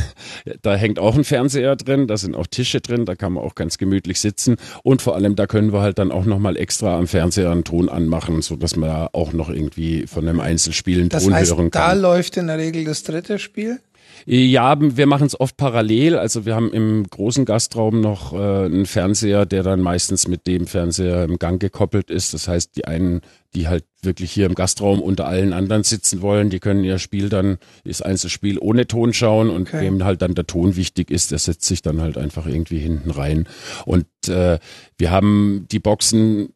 Da 0.63 0.77
hängt 0.77 0.99
auch 0.99 1.15
ein 1.15 1.25
Fernseher 1.25 1.77
drin, 1.77 2.07
da 2.07 2.17
sind 2.17 2.35
auch 2.35 2.47
Tische 2.47 2.81
drin, 2.81 3.05
da 3.05 3.15
kann 3.15 3.35
man 3.35 3.45
auch 3.45 3.55
ganz 3.55 3.79
gemütlich 3.79 4.21
sitzen. 4.21 4.57
Und 4.83 5.03
vor 5.03 5.15
allem, 5.15 5.37
da 5.37 5.47
können 5.47 5.73
wir 5.73 5.81
halt 5.81 5.99
dann 5.99 6.11
auch 6.11 6.25
nochmal 6.25 6.57
extra 6.57 6.97
am 6.97 7.07
Fernseher 7.07 7.51
einen 7.51 7.65
Ton 7.65 7.89
anmachen, 7.89 8.43
so 8.43 8.57
dass 8.57 8.77
man 8.77 8.89
da 8.89 9.11
auch 9.13 9.33
noch 9.33 9.51
irgendwie 9.51 10.07
von 10.07 10.27
einem 10.27 10.41
Einzelspiel 10.41 11.01
einen 11.01 11.09
das 11.09 11.25
Ton 11.25 11.35
heißt, 11.35 11.53
hören 11.53 11.71
kann. 11.71 11.83
Da 11.83 11.93
läuft 11.93 12.37
in 12.37 12.47
der 12.47 12.59
Regel 12.59 12.85
das 12.85 13.03
dritte 13.03 13.39
Spiel? 13.39 13.81
Ja, 14.29 14.77
wir 14.81 15.07
machen 15.07 15.29
es 15.29 15.39
oft 15.39 15.57
parallel. 15.57 16.19
Also 16.19 16.45
wir 16.45 16.57
haben 16.57 16.73
im 16.73 17.09
großen 17.09 17.45
Gastraum 17.45 18.01
noch 18.01 18.33
äh, 18.33 18.65
einen 18.65 18.85
Fernseher, 18.85 19.47
der 19.47 19.63
dann 19.63 19.81
meistens 19.81 20.27
mit 20.27 20.49
dem 20.49 20.67
Fernseher 20.67 21.23
im 21.23 21.39
Gang 21.39 21.61
gekoppelt 21.61 22.11
ist. 22.11 22.35
Das 22.35 22.49
heißt, 22.49 22.77
die 22.77 22.87
einen, 22.87 23.21
die 23.55 23.69
halt 23.69 23.85
wirklich 24.03 24.33
hier 24.33 24.47
im 24.47 24.57
Gastraum 24.57 25.01
unter 25.01 25.29
allen 25.29 25.53
anderen 25.53 25.85
sitzen 25.85 26.23
wollen, 26.23 26.51
die 26.51 26.59
können 26.59 26.83
ihr 26.83 26.99
Spiel 26.99 27.29
dann, 27.29 27.59
das 27.85 28.03
Einzelspiel 28.03 28.59
ohne 28.59 28.89
Ton 28.89 29.13
schauen 29.13 29.49
und 29.49 29.69
okay. 29.69 29.83
wem 29.83 30.03
halt 30.03 30.23
dann 30.23 30.35
der 30.35 30.49
Ton 30.49 30.75
wichtig 30.75 31.13
ist, 31.13 31.31
der 31.31 31.39
setzt 31.39 31.65
sich 31.65 31.81
dann 31.81 32.01
halt 32.01 32.19
einfach 32.19 32.47
irgendwie 32.47 32.79
hinten 32.79 33.13
rein. 33.13 33.47
Und 33.85 34.07
äh, 34.29 34.59
wir 34.99 35.11
haben 35.13 35.67
die 35.71 35.79
Boxen 35.79 36.49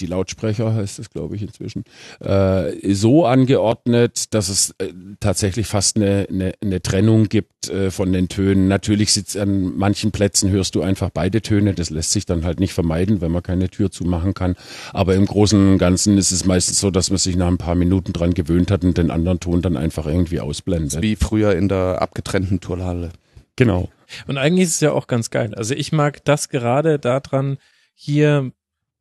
die 0.00 0.06
Lautsprecher 0.06 0.74
heißt 0.74 0.98
es, 0.98 1.10
glaube 1.10 1.36
ich, 1.36 1.42
inzwischen, 1.42 1.84
äh, 2.20 2.94
so 2.94 3.26
angeordnet, 3.26 4.34
dass 4.34 4.48
es 4.48 4.74
äh, 4.78 4.92
tatsächlich 5.20 5.66
fast 5.66 5.96
eine, 5.96 6.26
eine, 6.28 6.52
eine 6.62 6.82
Trennung 6.82 7.28
gibt 7.28 7.68
äh, 7.68 7.90
von 7.90 8.12
den 8.12 8.28
Tönen. 8.28 8.68
Natürlich 8.68 9.12
sitzt 9.12 9.36
an 9.36 9.76
manchen 9.76 10.12
Plätzen 10.12 10.50
hörst 10.50 10.74
du 10.74 10.82
einfach 10.82 11.10
beide 11.10 11.42
Töne. 11.42 11.74
Das 11.74 11.90
lässt 11.90 12.12
sich 12.12 12.26
dann 12.26 12.44
halt 12.44 12.60
nicht 12.60 12.72
vermeiden, 12.72 13.20
wenn 13.20 13.32
man 13.32 13.42
keine 13.42 13.68
Tür 13.68 13.90
zumachen 13.90 14.34
kann. 14.34 14.56
Aber 14.92 15.14
im 15.14 15.26
Großen 15.26 15.72
und 15.72 15.78
Ganzen 15.78 16.18
ist 16.18 16.32
es 16.32 16.44
meistens 16.44 16.80
so, 16.80 16.90
dass 16.90 17.10
man 17.10 17.18
sich 17.18 17.36
nach 17.36 17.48
ein 17.48 17.58
paar 17.58 17.74
Minuten 17.74 18.12
dran 18.12 18.34
gewöhnt 18.34 18.70
hat 18.70 18.84
und 18.84 18.98
den 18.98 19.10
anderen 19.10 19.40
Ton 19.40 19.62
dann 19.62 19.76
einfach 19.76 20.06
irgendwie 20.06 20.40
ausblendet. 20.40 21.02
Wie 21.02 21.16
früher 21.16 21.54
in 21.54 21.68
der 21.68 22.02
abgetrennten 22.02 22.60
Turnhalle. 22.60 23.10
Genau. 23.56 23.90
Und 24.26 24.38
eigentlich 24.38 24.64
ist 24.64 24.74
es 24.74 24.80
ja 24.80 24.92
auch 24.92 25.06
ganz 25.06 25.30
geil. 25.30 25.54
Also 25.54 25.74
ich 25.74 25.92
mag 25.92 26.24
das 26.24 26.48
gerade 26.48 26.98
daran, 26.98 27.58
hier 27.94 28.52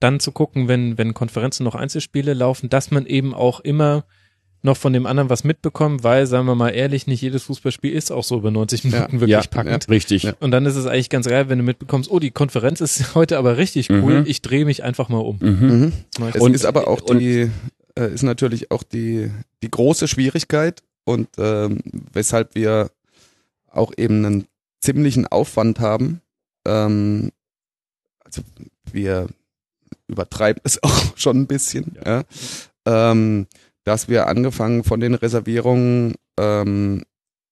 dann 0.02 0.20
zu 0.20 0.32
gucken, 0.32 0.68
wenn, 0.68 0.98
wenn 0.98 1.14
Konferenzen 1.14 1.64
noch 1.64 1.76
Einzelspiele 1.76 2.34
laufen, 2.34 2.70
dass 2.70 2.92
man 2.92 3.06
eben 3.06 3.34
auch 3.34 3.60
immer 3.62 4.04
noch 4.64 4.78
von 4.78 4.94
dem 4.94 5.06
anderen 5.06 5.30
was 5.30 5.44
mitbekommt, 5.44 6.04
weil, 6.04 6.28
sagen 6.28 6.46
wir 6.46 6.56
mal 6.56 6.70
ehrlich, 6.70 7.08
nicht 7.08 7.22
jedes 7.22 7.44
Fußballspiel 7.44 7.92
ist 7.92 8.12
auch 8.12 8.24
so 8.24 8.38
über 8.38 8.52
90 8.52 8.84
Minuten 8.84 9.16
ja, 9.16 9.22
wirklich 9.22 9.32
ja, 9.32 9.42
packend. 9.50 9.86
Ja, 9.88 9.90
richtig. 9.90 10.32
Und 10.40 10.52
dann 10.52 10.66
ist 10.66 10.76
es 10.76 10.86
eigentlich 10.86 11.10
ganz 11.10 11.28
geil, 11.28 11.50
wenn 11.50 11.58
du 11.58 11.64
mitbekommst, 11.64 12.12
oh, 12.12 12.20
die 12.20 12.32
Konferenz 12.32 12.80
ist 12.82 13.16
heute 13.16 13.38
aber 13.38 13.58
richtig 13.58 13.90
cool, 13.90 14.22
mhm. 14.22 14.26
ich 14.28 14.42
drehe 14.42 14.66
mich 14.66 14.84
einfach 14.84 15.10
mal 15.10 15.18
um. 15.18 15.40
Mhm. 15.42 15.68
Mhm. 15.68 15.94
Es 16.34 16.42
und 16.42 16.54
ist 16.54 16.66
aber 16.66 16.88
auch 16.88 17.02
die, 17.02 17.50
äh, 17.98 18.14
ist 18.14 18.24
natürlich 18.24 18.70
auch 18.70 18.84
die, 18.84 19.32
die 19.64 19.72
große 19.72 20.08
Schwierigkeit 20.08 20.84
und 21.06 21.28
ähm, 21.40 21.80
weshalb 22.14 22.54
wir 22.54 22.92
auch 23.72 23.94
eben 23.98 24.26
einen 24.26 24.48
ziemlichen 24.80 25.26
Aufwand 25.26 25.80
haben. 25.80 26.22
Ähm, 26.66 27.32
also 28.24 28.44
wir 28.92 29.28
übertreibt 30.12 30.62
es 30.64 30.82
auch 30.84 31.18
schon 31.18 31.42
ein 31.42 31.48
bisschen, 31.48 31.98
ja. 32.06 32.24
ja. 32.86 33.12
Ähm, 33.12 33.48
dass 33.84 34.10
wir 34.10 34.28
angefangen 34.28 34.84
von 34.84 35.00
den 35.00 35.16
Reservierungen 35.16 36.14
ähm, 36.38 37.04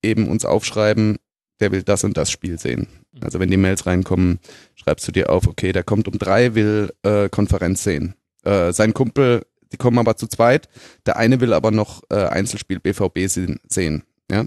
eben 0.03 0.27
uns 0.27 0.45
aufschreiben, 0.45 1.18
der 1.60 1.72
will 1.72 1.84
das 1.84 2.03
und 2.03 2.18
das 2.18 2.31
Spiel 2.31 2.60
sehen. 2.60 2.88
Mhm. 3.14 3.23
Also 3.23 3.40
wenn 3.40 3.49
die 3.49 3.57
Mails 3.57 3.86
reinkommen, 3.86 4.40
schreibst 4.76 5.07
du 5.07 5.11
dir 5.11 5.30
auf, 5.30 5.48
okay, 5.48 5.72
der 5.72 5.84
kommt 5.84 6.07
um 6.07 6.18
drei, 6.18 6.56
will 6.56 6.94
äh, 7.03 7.30
Konferenz 7.30 7.84
sehen. 7.84 8.15
Äh, 8.44 8.72
sein 8.73 8.94
Kumpel, 8.94 9.45
die 9.72 9.77
kommen 9.77 9.98
aber 9.98 10.18
zu 10.18 10.27
zweit, 10.27 10.69
der 11.06 11.18
eine 11.18 11.41
will 11.41 11.53
aber 11.53 11.72
noch 11.72 12.03
äh, 12.10 12.15
Einzelspiel 12.15 12.80
BVB 12.80 13.27
sehen. 13.27 14.03
Ja? 14.31 14.45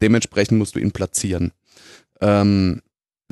Dementsprechend 0.00 0.58
musst 0.58 0.74
du 0.74 0.80
ihn 0.80 0.92
platzieren. 0.92 1.52
Ähm, 2.20 2.82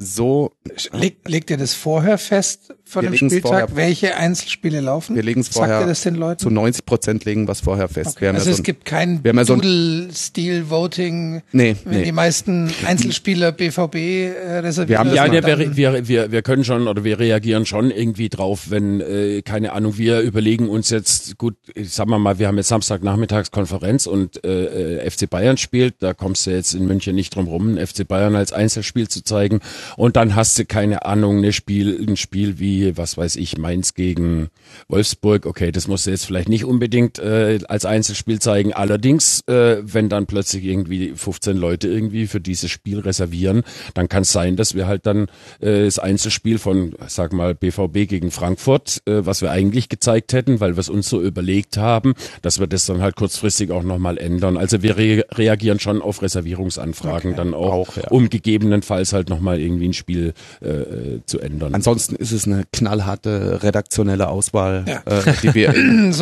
so. 0.01 0.53
Leg, 0.93 1.29
legt 1.29 1.51
ihr 1.51 1.57
das 1.57 1.75
vorher 1.75 2.19
fest, 2.19 2.75
vor 2.91 3.03
wir 3.03 3.11
dem 3.11 3.17
Spieltag, 3.17 3.43
vorher- 3.43 3.69
welche 3.77 4.17
Einzelspiele 4.17 4.81
laufen? 4.81 5.15
Wir 5.17 5.23
legen 5.23 5.41
es 5.41 5.47
Sagt 5.47 5.57
vorher 5.59 5.81
ihr 5.81 5.87
das 5.87 6.03
den 6.03 6.17
Leuten? 6.17 6.41
zu 6.41 6.51
90 6.51 6.85
Prozent 6.85 7.25
legen 7.25 7.47
wir 7.47 7.53
es 7.53 7.61
vorher 7.61 7.89
fest. 7.89 8.11
Okay. 8.17 8.21
Wir 8.23 8.29
haben 8.29 8.35
ja 8.37 8.39
Also 8.41 8.51
so 8.51 8.55
es 8.55 8.61
ein- 8.61 8.63
gibt 8.65 8.85
kein 8.85 9.25
wir 9.25 9.29
haben 9.31 9.39
ja 9.39 9.45
so 9.45 9.53
ein- 9.55 9.61
Doodle-Stil-Voting, 9.61 11.43
Nee, 11.53 11.77
wenn 11.85 11.99
nee. 11.99 12.05
die 12.05 12.13
meisten 12.13 12.71
Einzelspieler 12.87 13.53
BVB 13.53 13.95
äh, 13.97 14.59
reserviert 14.59 14.89
Wir 14.91 14.99
haben 14.99 15.15
Ja, 15.15 15.29
dann- 15.29 15.59
wir, 15.59 15.77
wir, 15.77 16.09
wir, 16.09 16.33
wir 16.33 16.43
können 16.43 16.65
schon 16.65 16.89
oder 16.89 17.05
wir 17.05 17.19
reagieren 17.19 17.67
schon 17.67 17.91
irgendwie 17.91 18.29
drauf, 18.29 18.67
wenn, 18.71 19.01
äh, 19.01 19.43
keine 19.43 19.73
Ahnung, 19.73 19.99
wir 19.99 20.21
überlegen 20.21 20.69
uns 20.69 20.91
jetzt, 20.91 21.39
gut, 21.39 21.55
ich 21.75 21.91
sag 21.93 22.07
mal 22.09 22.19
mal, 22.19 22.39
wir 22.39 22.49
haben 22.49 22.57
jetzt 22.57 22.69
Samstagnachmittags 22.69 23.51
Konferenz 23.51 24.07
und 24.07 24.45
äh, 24.45 24.97
äh, 25.05 25.11
FC 25.11 25.29
Bayern 25.29 25.57
spielt, 25.57 25.95
da 26.01 26.15
kommst 26.15 26.47
du 26.47 26.51
jetzt 26.51 26.75
in 26.75 26.87
München 26.87 27.15
nicht 27.15 27.35
drum 27.35 27.47
rum, 27.49 27.77
FC 27.79 28.07
Bayern 28.07 28.37
als 28.37 28.53
Einzelspiel 28.53 29.09
zu 29.09 29.23
zeigen 29.23 29.61
und 29.97 30.17
dann 30.17 30.35
hast 30.35 30.59
du, 30.59 30.65
keine 30.65 31.05
Ahnung, 31.05 31.39
eine 31.39 31.53
Spiel, 31.53 32.05
ein 32.09 32.17
Spiel 32.17 32.59
wie, 32.59 32.80
was 32.97 33.17
weiß 33.17 33.37
ich, 33.37 33.59
Mainz 33.59 33.95
gegen 33.95 34.49
Wolfsburg, 34.89 35.47
okay, 35.47 35.73
das 35.73 35.89
musst 35.89 36.07
du 36.07 36.11
jetzt 36.11 36.27
vielleicht 36.27 36.49
nicht 36.49 36.65
unbedingt 36.65 37.19
äh, 37.19 37.59
als 37.69 37.85
Einzelspiel 37.85 38.41
zeigen, 38.41 38.73
allerdings, 38.73 39.43
äh, 39.47 39.79
wenn 39.83 40.09
dann 40.09 40.27
plötzlich 40.27 40.65
irgendwie 40.65 41.13
15 41.15 41.57
Leute 41.57 41.89
irgendwie 41.89 42.27
für 42.27 42.41
dieses 42.41 42.71
Spiel 42.71 43.01
reservieren, 43.01 43.63
dann 43.95 44.09
kann 44.09 44.23
es 44.23 44.33
sein, 44.33 44.57
dass 44.57 44.75
wir 44.75 44.87
halt 44.87 45.07
dann 45.07 45.27
äh, 45.61 45.85
das 45.85 45.99
Einzelspiel 45.99 46.59
von, 46.59 46.95
sag 47.07 47.33
mal, 47.33 47.55
BVB 47.55 48.09
gegen 48.09 48.31
Frankfurt, 48.31 49.03
äh, 49.07 49.25
was 49.27 49.43
wir 49.43 49.51
eigentlich 49.51 49.89
gezeigt 49.89 50.33
hätten, 50.33 50.61
weil 50.61 50.77
wir 50.77 50.81
es 50.81 50.89
uns 50.89 51.09
so 51.09 51.21
überlegt 51.21 51.77
haben, 51.77 52.15
dass 52.43 52.61
wir 52.61 52.67
das 52.67 52.87
dann 52.87 53.03
halt 53.03 53.17
kurzfristig 53.17 53.71
auch 53.71 53.83
nochmal 53.83 54.19
ändern. 54.19 54.57
Also 54.57 54.83
wir 54.83 54.97
re 54.97 55.25
reagieren 55.33 55.81
schon 55.81 56.01
auf 56.03 56.23
Reservierungsanfragen 56.23 57.37
dann 57.37 57.55
auch, 57.55 57.73
Auch, 57.73 57.97
ja. 57.97 58.09
um 58.09 58.31
gegebenenfalls 58.31 59.13
halt 59.13 59.29
nochmal 59.29 59.61
irgendwie 59.61 59.89
ein 59.89 59.93
Spiel 59.93 60.35
äh, 60.61 61.21
zu 61.27 61.41
ändern. 61.41 61.75
Ansonsten 61.75 62.17
ist 62.17 62.33
es 62.33 62.47
eine 62.47 62.65
knallharte 62.73 63.63
redaktionelle 63.63 64.29
Auswahl, 64.29 64.85
Ja. 64.87 65.03
äh, 65.07 65.33
die 65.43 65.55
wir 65.55 65.75
in, 65.75 66.13
die 66.13 66.19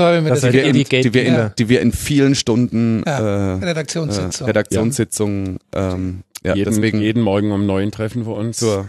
wir 0.52 0.64
in, 0.64 0.72
die 1.02 1.14
wir 1.14 1.24
in, 1.24 1.34
Ja. 1.34 1.48
die 1.50 1.68
wir 1.68 1.80
in 1.80 1.92
vielen 1.92 2.34
Stunden 2.34 3.02
Ja, 3.06 3.18
äh, 3.18 3.64
Redaktionssitzung. 3.64 4.46
äh, 4.46 4.50
Redaktionssitzungen 4.50 5.58
ähm, 5.74 6.22
ja, 6.44 6.54
jeden, 6.54 6.70
deswegen 6.72 7.00
jeden 7.00 7.22
Morgen 7.22 7.50
um 7.52 7.66
neun 7.66 7.90
treffen 7.90 8.24
wir 8.26 8.34
uns. 8.34 8.58
zur 8.58 8.88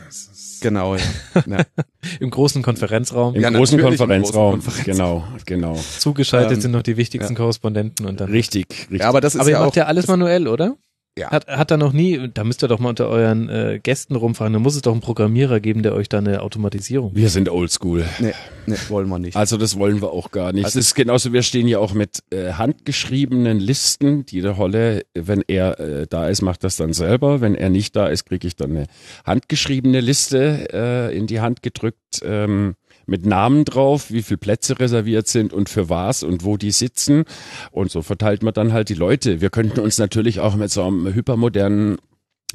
genau 0.61 0.95
ja. 0.95 1.02
ja. 1.48 1.57
Im 2.19 2.30
großen 2.30 2.61
Konferenzraum. 2.61 3.36
Im 3.36 3.41
Ja, 3.41 3.49
großen 3.49 3.77
natürlich 3.77 3.99
im 3.99 4.07
Konferenzraum. 4.07 4.60
großen 4.61 4.84
Genau, 4.86 5.23
genau. 5.45 5.76
Zugeschaltet 5.99 6.53
Ähm, 6.57 6.61
sind 6.61 6.72
noch 6.72 6.81
die 6.84 6.95
wichtigsten 6.98 7.36
Korrespondenten 7.36 8.06
und 8.06 8.19
dann. 8.22 8.30
Richtig, 8.30 8.68
richtig. 8.69 8.99
ja 9.02 9.10
aber 9.10 9.19
das 9.22 9.36
ist 9.36 9.41
Aber 9.41 9.49
ihr 9.49 9.53
ja 9.53 9.60
macht 9.60 9.69
auch 9.69 9.76
ja 9.76 9.86
alles 9.86 10.07
manuell, 10.07 10.48
oder? 10.48 10.76
Ja. 11.19 11.29
Hat, 11.31 11.47
hat 11.47 11.69
da 11.69 11.77
noch 11.77 11.91
nie, 11.93 12.29
da 12.33 12.43
müsst 12.43 12.63
ihr 12.63 12.67
doch 12.67 12.79
mal 12.79 12.89
unter 12.89 13.09
euren 13.09 13.49
äh, 13.49 13.79
Gästen 13.83 14.15
rumfahren, 14.15 14.53
da 14.53 14.59
muss 14.59 14.75
es 14.75 14.81
doch 14.81 14.93
einen 14.93 15.01
Programmierer 15.01 15.59
geben, 15.59 15.83
der 15.83 15.93
euch 15.93 16.07
da 16.09 16.19
eine 16.19 16.41
Automatisierung. 16.41 17.11
wir 17.13 17.29
sind 17.29 17.49
oldschool. 17.49 18.05
nee, 18.19 18.33
nee, 18.65 18.75
wollen 18.87 19.09
wir 19.09 19.19
nicht. 19.19 19.35
Also 19.35 19.57
das 19.57 19.77
wollen 19.77 20.01
wir 20.01 20.11
auch 20.11 20.31
gar 20.31 20.53
nicht. 20.53 20.65
Also- 20.65 20.79
es 20.79 20.87
ist 20.87 20.95
genauso, 20.95 21.33
wir 21.33 21.43
stehen 21.43 21.67
ja 21.67 21.79
auch 21.79 21.93
mit 21.93 22.19
äh, 22.31 22.53
handgeschriebenen 22.53 23.59
Listen. 23.59 24.25
Die 24.25 24.41
der 24.41 24.57
Holle, 24.57 25.03
wenn 25.13 25.43
er 25.47 25.79
äh, 25.79 26.07
da 26.07 26.27
ist, 26.29 26.41
macht 26.41 26.63
das 26.63 26.77
dann 26.77 26.93
selber. 26.93 27.41
Wenn 27.41 27.55
er 27.55 27.69
nicht 27.69 27.95
da 27.95 28.07
ist, 28.07 28.25
kriege 28.25 28.47
ich 28.47 28.55
dann 28.55 28.71
eine 28.71 28.85
handgeschriebene 29.25 29.99
Liste 29.99 30.67
äh, 30.73 31.17
in 31.17 31.27
die 31.27 31.41
Hand 31.41 31.61
gedrückt 31.61 32.21
ähm, 32.23 32.75
mit 33.10 33.26
Namen 33.26 33.65
drauf, 33.65 34.11
wie 34.11 34.22
viele 34.22 34.38
Plätze 34.38 34.80
reserviert 34.80 35.27
sind 35.27 35.53
und 35.53 35.69
für 35.69 35.90
was 35.90 36.23
und 36.23 36.44
wo 36.44 36.57
die 36.57 36.72
sitzen. 36.72 37.26
Und 37.72 37.91
so 37.91 38.02
verteilt 38.02 38.44
man 38.44 38.53
dann 38.53 38.73
halt 38.73 38.90
die 38.90 38.94
Leute. 38.94 39.41
Wir 39.41 39.49
könnten 39.49 39.80
uns 39.80 39.98
natürlich 39.98 40.40
auch 40.40 40.56
mit 40.56 40.72
so 40.72 40.84
einem 40.84 41.14
hypermodernen 41.14 41.98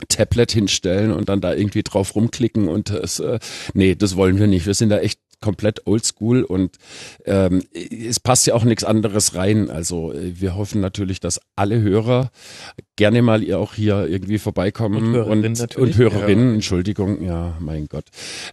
Tablet 0.08 0.50
hinstellen 0.50 1.12
und 1.12 1.28
dann 1.28 1.40
da 1.40 1.54
irgendwie 1.54 1.82
drauf 1.82 2.14
rumklicken 2.16 2.68
und 2.68 2.90
das, 2.90 3.20
äh, 3.20 3.38
nee, 3.74 3.94
das 3.94 4.16
wollen 4.16 4.38
wir 4.38 4.48
nicht. 4.48 4.66
Wir 4.66 4.74
sind 4.74 4.88
da 4.88 4.98
echt 4.98 5.20
komplett 5.40 5.86
oldschool 5.86 6.42
und 6.42 6.78
ähm, 7.26 7.62
es 7.72 8.18
passt 8.18 8.46
ja 8.46 8.54
auch 8.54 8.64
nichts 8.64 8.82
anderes 8.82 9.34
rein. 9.34 9.70
Also 9.70 10.12
äh, 10.12 10.40
wir 10.40 10.56
hoffen 10.56 10.80
natürlich, 10.80 11.20
dass 11.20 11.40
alle 11.54 11.80
Hörer 11.80 12.30
gerne 12.96 13.22
mal 13.22 13.42
ihr 13.42 13.58
auch 13.58 13.74
hier 13.74 14.06
irgendwie 14.06 14.38
vorbeikommen 14.38 14.96
Und 14.96 15.12
Hörerinnen 15.14 15.60
und, 15.60 15.76
und 15.76 15.96
Hörerinnen, 15.96 16.54
Entschuldigung, 16.54 17.24
ja, 17.24 17.56
mein 17.60 17.86
Gott. 17.86 18.04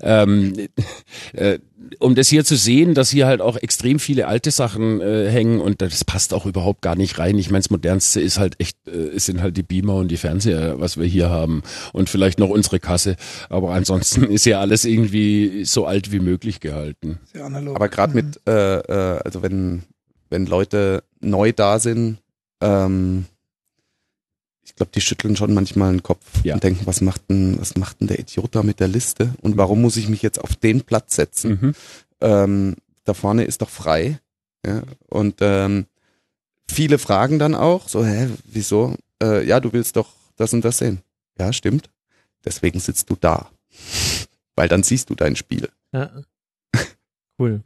Ähm, 0.01 0.53
äh, 1.34 1.59
um 1.99 2.15
das 2.15 2.30
hier 2.30 2.45
zu 2.45 2.55
sehen, 2.55 2.93
dass 2.93 3.09
hier 3.09 3.27
halt 3.27 3.41
auch 3.41 3.57
extrem 3.57 3.99
viele 3.99 4.27
alte 4.27 4.51
Sachen 4.51 5.01
äh, 5.01 5.30
hängen 5.30 5.59
und 5.59 5.81
das 5.81 6.05
passt 6.05 6.34
auch 6.34 6.45
überhaupt 6.45 6.81
gar 6.81 6.95
nicht 6.95 7.19
rein. 7.19 7.38
Ich 7.38 7.49
meine, 7.49 7.61
das 7.61 7.69
modernste 7.69 8.22
ist 8.22 8.39
halt 8.39 8.59
echt, 8.59 8.77
äh, 8.88 8.91
es 9.15 9.26
sind 9.26 9.41
halt 9.41 9.57
die 9.57 9.63
Beamer 9.63 9.95
und 9.95 10.09
die 10.09 10.18
Fernseher, 10.18 10.80
was 10.80 10.97
wir 10.97 11.05
hier 11.05 11.30
haben 11.30 11.63
und 11.93 12.09
vielleicht 12.09 12.39
noch 12.39 12.49
unsere 12.49 12.80
Kasse. 12.80 13.15
Aber 13.49 13.72
ansonsten 13.72 14.23
ist 14.23 14.45
ja 14.45 14.59
alles 14.59 14.85
irgendwie 14.85 15.65
so 15.65 15.85
alt 15.85 16.11
wie 16.11 16.19
möglich 16.19 16.59
gehalten. 16.59 17.19
Sehr 17.31 17.45
analog. 17.45 17.76
Aber 17.76 17.89
gerade 17.89 18.13
mit, 18.13 18.39
äh, 18.47 18.77
äh, 18.77 19.19
also 19.23 19.41
wenn, 19.41 19.84
wenn 20.30 20.45
Leute 20.45 21.03
neu 21.19 21.51
da 21.51 21.80
sind, 21.80 22.19
ähm, 22.61 23.26
glaube, 24.82 24.91
die 24.94 25.02
schütteln 25.02 25.36
schon 25.36 25.53
manchmal 25.53 25.91
den 25.91 26.02
Kopf 26.03 26.44
Ja. 26.44 26.56
und 26.56 26.64
denken, 26.64 26.86
was 26.88 27.02
macht 27.02 27.30
denn, 27.30 27.60
was 27.60 27.76
macht 27.78 28.02
denn 28.02 28.08
der 28.08 28.20
Idiot 28.20 28.56
da 28.56 28.64
mit 28.64 28.80
der 28.80 28.88
Liste? 28.88 29.34
Und 29.41 29.56
warum 29.58 29.82
muss 29.82 29.95
ich 29.95 30.10
mich 30.10 30.22
jetzt 30.24 30.40
auf 30.41 30.56
den 30.56 30.82
Platz 30.82 31.16
setzen? 31.16 31.60
Mhm. 31.62 31.76
Ähm, 32.22 32.76
da 33.03 33.14
vorne 33.14 33.44
ist 33.44 33.62
doch 33.62 33.70
frei. 33.70 34.20
Ja? 34.66 34.82
Und 35.08 35.36
ähm, 35.41 35.86
viele 36.70 36.98
fragen 36.98 37.38
dann 37.40 37.53
auch, 37.56 37.88
so, 37.88 38.03
hä, 38.06 38.28
wieso? 38.45 38.95
Äh, 39.22 39.45
ja, 39.48 39.60
du 39.60 39.72
willst 39.72 39.95
doch 39.98 40.14
das 40.36 40.53
und 40.53 40.66
das 40.66 40.80
sehen. 40.80 41.02
Ja, 41.40 41.53
stimmt. 41.53 41.90
Deswegen 42.44 42.80
sitzt 42.80 43.10
du 43.10 43.16
da. 43.20 43.49
Weil 44.56 44.68
dann 44.68 44.82
siehst 44.84 45.10
du 45.12 45.16
dein 45.16 45.36
Spiel. 45.36 45.70
Ja. 45.94 46.10
Cool. 47.40 47.62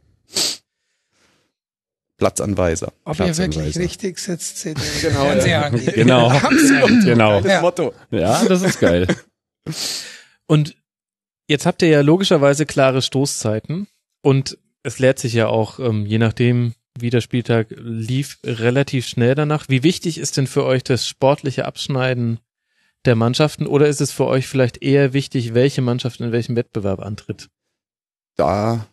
Platzanweiser. 2.16 2.92
Ob 3.04 3.18
ihr 3.20 3.26
wirklich 3.26 3.36
Platzanweiser. 3.36 3.80
richtig 3.80 4.18
sitzt, 4.18 4.58
seht 4.58 4.78
ihr 4.78 5.10
Genau, 5.10 5.24
Fernseher 5.24 5.50
ja. 5.50 5.62
angeht. 5.62 5.94
Genau, 5.94 6.32
genau. 7.04 7.40
Ja. 7.40 7.60
Motto. 7.60 7.94
Ja, 8.10 8.44
das 8.44 8.62
ist 8.62 8.80
geil. 8.80 9.06
Und 10.46 10.76
jetzt 11.48 11.66
habt 11.66 11.82
ihr 11.82 11.88
ja 11.88 12.00
logischerweise 12.00 12.66
klare 12.66 13.02
Stoßzeiten 13.02 13.86
und 14.22 14.58
es 14.82 14.98
leert 14.98 15.18
sich 15.18 15.34
ja 15.34 15.48
auch, 15.48 15.78
ähm, 15.78 16.06
je 16.06 16.18
nachdem, 16.18 16.74
wie 16.98 17.10
der 17.10 17.20
Spieltag 17.20 17.68
lief, 17.76 18.38
relativ 18.44 19.06
schnell 19.06 19.34
danach. 19.34 19.68
Wie 19.68 19.82
wichtig 19.82 20.18
ist 20.18 20.36
denn 20.36 20.46
für 20.46 20.64
euch 20.64 20.84
das 20.84 21.06
sportliche 21.06 21.64
Abschneiden 21.64 22.38
der 23.04 23.16
Mannschaften 23.16 23.66
oder 23.66 23.88
ist 23.88 24.00
es 24.00 24.12
für 24.12 24.26
euch 24.26 24.46
vielleicht 24.46 24.82
eher 24.82 25.12
wichtig, 25.12 25.52
welche 25.54 25.82
Mannschaft 25.82 26.20
in 26.20 26.32
welchem 26.32 26.56
Wettbewerb 26.56 27.00
antritt? 27.00 27.48
da, 28.36 28.86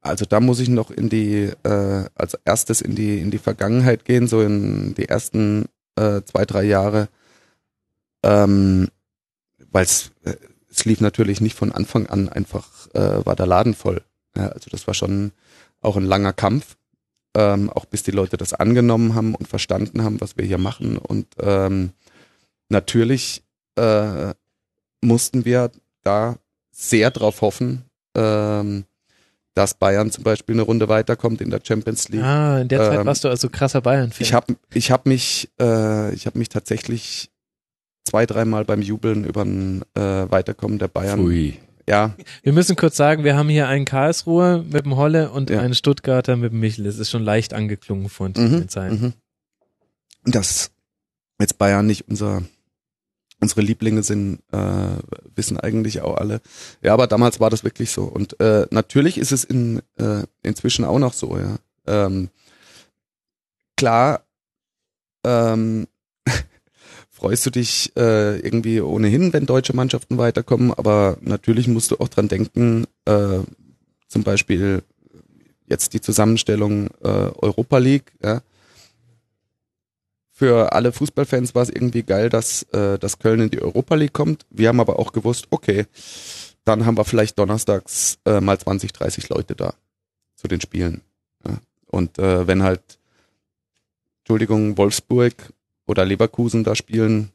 also 0.00 0.24
da 0.24 0.40
muss 0.40 0.60
ich 0.60 0.68
noch 0.68 0.90
in 0.90 1.08
die, 1.08 1.50
äh, 1.64 2.04
als 2.14 2.34
erstes 2.44 2.80
in 2.80 2.94
die, 2.94 3.20
in 3.20 3.30
die 3.30 3.38
Vergangenheit 3.38 4.04
gehen, 4.04 4.26
so 4.26 4.40
in 4.42 4.94
die 4.94 5.08
ersten 5.08 5.66
äh, 5.96 6.22
zwei, 6.22 6.44
drei 6.44 6.62
Jahre, 6.64 7.08
ähm, 8.22 8.88
weil 9.70 9.84
es, 9.84 10.12
äh, 10.24 10.36
es 10.70 10.84
lief 10.84 11.00
natürlich 11.00 11.40
nicht 11.40 11.56
von 11.56 11.72
Anfang 11.72 12.06
an 12.06 12.28
einfach, 12.28 12.88
äh, 12.94 13.26
war 13.26 13.36
der 13.36 13.46
Laden 13.46 13.74
voll. 13.74 14.02
Ja, 14.36 14.48
also 14.48 14.70
das 14.70 14.86
war 14.86 14.94
schon 14.94 15.32
auch 15.80 15.96
ein 15.96 16.04
langer 16.04 16.32
Kampf, 16.32 16.76
ähm, 17.34 17.70
auch 17.70 17.84
bis 17.84 18.02
die 18.02 18.12
Leute 18.12 18.36
das 18.36 18.54
angenommen 18.54 19.14
haben 19.14 19.34
und 19.34 19.48
verstanden 19.48 20.02
haben, 20.04 20.20
was 20.20 20.36
wir 20.36 20.44
hier 20.44 20.58
machen. 20.58 20.96
Und 20.96 21.26
ähm, 21.40 21.90
natürlich 22.68 23.42
äh, 23.76 24.34
mussten 25.00 25.44
wir 25.44 25.70
da 26.02 26.36
sehr 26.70 27.10
drauf 27.10 27.40
hoffen, 27.42 27.84
ähm, 28.14 28.84
dass 29.58 29.74
Bayern 29.74 30.08
zum 30.12 30.22
Beispiel 30.22 30.54
eine 30.54 30.62
Runde 30.62 30.88
weiterkommt 30.88 31.40
in 31.40 31.50
der 31.50 31.60
Champions 31.64 32.08
League. 32.10 32.22
Ah, 32.22 32.60
in 32.60 32.68
der 32.68 32.78
Zeit 32.78 33.00
Ähm, 33.00 33.06
warst 33.06 33.24
du 33.24 33.28
also 33.28 33.48
krasser 33.48 33.80
Bayern-Fan. 33.80 34.22
Ich 34.24 34.32
habe 34.32 34.56
ich 34.72 34.92
hab 34.92 35.04
mich, 35.04 35.50
äh, 35.60 36.14
ich 36.14 36.26
habe 36.26 36.38
mich 36.38 36.48
tatsächlich 36.48 37.28
zwei, 38.04 38.24
dreimal 38.24 38.64
beim 38.64 38.82
Jubeln 38.82 39.24
über 39.24 39.42
ein 39.42 39.82
äh, 39.96 40.00
Weiterkommen 40.30 40.78
der 40.78 40.86
Bayern. 40.86 41.18
Ui. 41.18 41.58
Ja, 41.88 42.14
Wir 42.44 42.52
müssen 42.52 42.76
kurz 42.76 42.96
sagen, 42.96 43.24
wir 43.24 43.34
haben 43.36 43.48
hier 43.48 43.66
einen 43.66 43.84
Karlsruhe 43.84 44.62
mit 44.70 44.84
dem 44.84 44.94
Holle 44.96 45.30
und 45.30 45.50
Ja. 45.50 45.58
einen 45.60 45.74
Stuttgarter 45.74 46.36
mit 46.36 46.52
dem 46.52 46.60
Michel. 46.60 46.84
Das 46.84 46.98
ist 46.98 47.10
schon 47.10 47.24
leicht 47.24 47.52
angeklungen 47.52 48.08
von 48.08 48.28
mhm, 48.36 48.50
den 48.60 48.68
Zeiten. 48.68 49.14
mhm. 50.24 50.30
Dass 50.30 50.70
jetzt 51.40 51.58
Bayern 51.58 51.84
nicht 51.86 52.06
unser 52.08 52.42
unsere 53.40 53.60
Lieblinge 53.60 54.02
sind, 54.02 54.40
äh, 54.52 54.96
wissen 55.34 55.58
eigentlich 55.58 56.00
auch 56.00 56.16
alle. 56.16 56.40
Ja, 56.82 56.92
aber 56.92 57.06
damals 57.06 57.40
war 57.40 57.50
das 57.50 57.64
wirklich 57.64 57.90
so. 57.90 58.04
Und 58.04 58.38
äh, 58.40 58.66
natürlich 58.70 59.18
ist 59.18 59.32
es 59.32 59.44
in, 59.44 59.80
äh, 59.96 60.22
inzwischen 60.42 60.84
auch 60.84 60.98
noch 60.98 61.12
so, 61.12 61.38
ja. 61.38 61.58
Ähm, 61.86 62.30
klar, 63.76 64.22
ähm, 65.24 65.86
freust 67.10 67.46
du 67.46 67.50
dich 67.50 67.92
äh, 67.96 68.38
irgendwie 68.40 68.80
ohnehin, 68.80 69.32
wenn 69.32 69.46
deutsche 69.46 69.74
Mannschaften 69.74 70.18
weiterkommen, 70.18 70.72
aber 70.74 71.18
natürlich 71.20 71.68
musst 71.68 71.90
du 71.90 71.96
auch 71.98 72.08
dran 72.08 72.28
denken, 72.28 72.86
äh, 73.04 73.40
zum 74.08 74.24
Beispiel 74.24 74.82
jetzt 75.66 75.92
die 75.94 76.00
Zusammenstellung 76.00 76.88
äh, 77.02 77.08
Europa 77.08 77.78
League, 77.78 78.12
ja. 78.22 78.42
Für 80.38 80.72
alle 80.72 80.92
Fußballfans 80.92 81.56
war 81.56 81.64
es 81.64 81.68
irgendwie 81.68 82.04
geil, 82.04 82.28
dass, 82.28 82.62
äh, 82.72 82.96
dass 83.00 83.18
Köln 83.18 83.40
in 83.40 83.50
die 83.50 83.60
Europa 83.60 83.96
League 83.96 84.12
kommt. 84.12 84.46
Wir 84.50 84.68
haben 84.68 84.78
aber 84.78 85.00
auch 85.00 85.10
gewusst, 85.10 85.48
okay, 85.50 85.86
dann 86.62 86.86
haben 86.86 86.96
wir 86.96 87.04
vielleicht 87.04 87.40
donnerstags 87.40 88.20
äh, 88.24 88.40
mal 88.40 88.56
20, 88.56 88.92
30 88.92 89.30
Leute 89.30 89.56
da 89.56 89.74
zu 90.36 90.46
den 90.46 90.60
Spielen. 90.60 91.00
Ja. 91.44 91.58
Und 91.86 92.20
äh, 92.20 92.46
wenn 92.46 92.62
halt, 92.62 93.00
Entschuldigung, 94.20 94.78
Wolfsburg 94.78 95.34
oder 95.88 96.04
Leverkusen 96.04 96.62
da 96.62 96.76
spielen, 96.76 97.32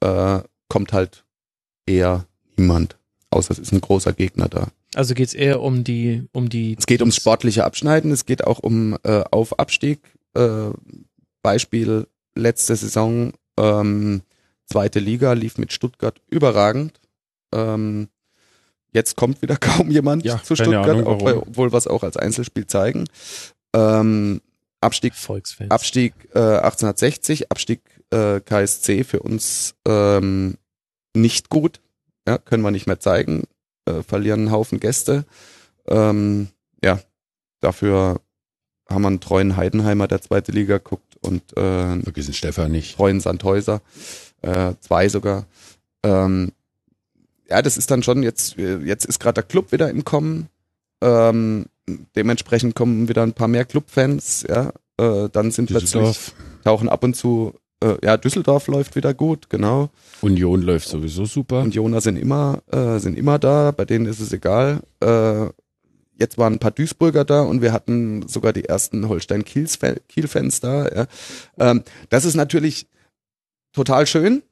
äh, 0.00 0.40
kommt 0.68 0.92
halt 0.92 1.24
eher 1.86 2.26
niemand. 2.58 2.98
Außer 3.30 3.52
es 3.52 3.60
ist 3.60 3.72
ein 3.72 3.80
großer 3.80 4.12
Gegner 4.12 4.50
da. 4.50 4.68
Also 4.94 5.14
geht's 5.14 5.32
eher 5.32 5.62
um 5.62 5.84
die, 5.84 6.28
um 6.32 6.50
die. 6.50 6.76
Es 6.78 6.84
geht 6.84 7.00
ums 7.00 7.16
sportliche 7.16 7.64
Abschneiden, 7.64 8.10
es 8.10 8.26
geht 8.26 8.44
auch 8.44 8.58
um 8.58 8.98
äh, 9.04 9.24
Auf-Abstieg. 9.30 10.00
Äh, 10.34 10.68
Beispiel 11.40 12.08
letzte 12.34 12.76
Saison, 12.76 13.32
ähm, 13.58 14.22
zweite 14.66 14.98
Liga, 14.98 15.32
lief 15.32 15.58
mit 15.58 15.72
Stuttgart 15.72 16.20
überragend. 16.28 17.00
Ähm, 17.54 18.08
jetzt 18.92 19.16
kommt 19.16 19.42
wieder 19.42 19.56
kaum 19.60 19.90
jemand 19.90 20.24
Ja, 20.24 20.42
zu 20.42 20.56
Stuttgart, 20.56 20.88
Ahnung, 20.88 21.06
obwohl 21.06 21.72
wir 21.72 21.78
es 21.78 21.86
auch 21.86 22.02
als 22.02 22.16
Einzelspiel 22.16 22.66
zeigen. 22.66 23.04
Ähm, 23.74 24.40
Abstieg 24.80 25.14
Volksfans. 25.14 25.70
Abstieg 25.70 26.14
äh, 26.34 26.38
1860, 26.38 27.50
Abstieg 27.50 27.80
äh, 28.10 28.40
KSC 28.40 29.04
für 29.04 29.20
uns 29.20 29.74
ähm, 29.86 30.58
nicht 31.14 31.48
gut. 31.48 31.80
Ja, 32.26 32.38
können 32.38 32.62
wir 32.62 32.70
nicht 32.70 32.86
mehr 32.86 33.00
zeigen. 33.00 33.44
Äh, 33.84 34.02
verlieren 34.02 34.40
einen 34.40 34.50
Haufen 34.50 34.80
Gäste. 34.80 35.24
Ähm, 35.86 36.48
ja, 36.82 37.00
dafür 37.60 38.20
haben 38.88 39.02
wir 39.02 39.08
einen 39.08 39.20
treuen 39.20 39.56
Heidenheimer, 39.56 40.08
der 40.08 40.20
zweite 40.20 40.52
Liga 40.52 40.78
guckt 40.78 41.11
und 41.22 41.56
äh, 41.56 42.00
Vergessen 42.02 42.34
Stefan 42.34 42.72
nicht. 42.72 42.96
treuen 42.96 43.20
Sandhäuser, 43.20 43.80
äh, 44.42 44.74
zwei 44.80 45.08
sogar. 45.08 45.46
Ähm, 46.02 46.52
ja, 47.48 47.62
das 47.62 47.76
ist 47.76 47.90
dann 47.90 48.02
schon 48.02 48.22
jetzt, 48.22 48.58
äh, 48.58 48.78
jetzt 48.78 49.04
ist 49.04 49.18
gerade 49.20 49.34
der 49.34 49.44
Club 49.44 49.72
wieder 49.72 49.90
im 49.90 50.04
Kommen. 50.04 50.48
Ähm, 51.00 51.66
dementsprechend 52.16 52.74
kommen 52.74 53.08
wieder 53.08 53.22
ein 53.22 53.32
paar 53.32 53.48
mehr 53.48 53.64
Clubfans, 53.64 54.44
ja. 54.48 54.72
Äh, 54.98 55.28
dann 55.32 55.50
sind 55.50 55.66
plötzlich, 55.66 55.92
Düsseldorf. 55.92 56.32
tauchen 56.64 56.88
ab 56.88 57.02
und 57.02 57.14
zu, 57.14 57.54
äh, 57.82 57.96
ja, 58.02 58.16
Düsseldorf 58.16 58.68
läuft 58.68 58.94
wieder 58.94 59.14
gut, 59.14 59.50
genau. 59.50 59.90
Union 60.20 60.62
läuft 60.62 60.88
sowieso 60.88 61.24
super. 61.24 61.60
Und 61.60 61.74
Jona 61.74 62.00
sind 62.00 62.16
immer, 62.16 62.62
äh, 62.70 62.98
sind 62.98 63.18
immer 63.18 63.38
da, 63.38 63.70
bei 63.72 63.84
denen 63.84 64.06
ist 64.06 64.20
es 64.20 64.32
egal. 64.32 64.80
Äh, 65.00 65.48
jetzt 66.22 66.38
waren 66.38 66.54
ein 66.54 66.58
paar 66.58 66.70
Duisburger 66.70 67.24
da 67.24 67.42
und 67.42 67.60
wir 67.60 67.72
hatten 67.72 68.26
sogar 68.28 68.52
die 68.52 68.64
ersten 68.64 69.08
Holstein-Kiel-Fans 69.08 70.60
da. 70.60 70.88
Ja. 70.88 71.06
Ähm, 71.58 71.82
das 72.08 72.24
ist 72.24 72.36
natürlich 72.36 72.86
total 73.72 74.06
schön, 74.06 74.42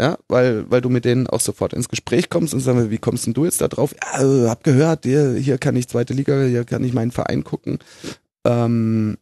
ja, 0.00 0.16
weil, 0.28 0.70
weil 0.70 0.80
du 0.80 0.88
mit 0.88 1.04
denen 1.04 1.26
auch 1.26 1.40
sofort 1.40 1.72
ins 1.72 1.88
Gespräch 1.88 2.30
kommst 2.30 2.54
und 2.54 2.60
sagst, 2.60 2.90
wie 2.90 2.98
kommst 2.98 3.26
denn 3.26 3.34
du 3.34 3.44
jetzt 3.44 3.60
da 3.60 3.68
drauf? 3.68 3.94
Ja, 4.00 4.22
äh, 4.22 4.48
hab 4.48 4.64
gehört, 4.64 5.04
hier, 5.04 5.34
hier 5.34 5.58
kann 5.58 5.76
ich 5.76 5.88
zweite 5.88 6.14
Liga, 6.14 6.44
hier 6.44 6.64
kann 6.64 6.84
ich 6.84 6.92
meinen 6.92 7.10
Verein 7.10 7.44
gucken. 7.44 7.78
Ähm, 8.44 9.18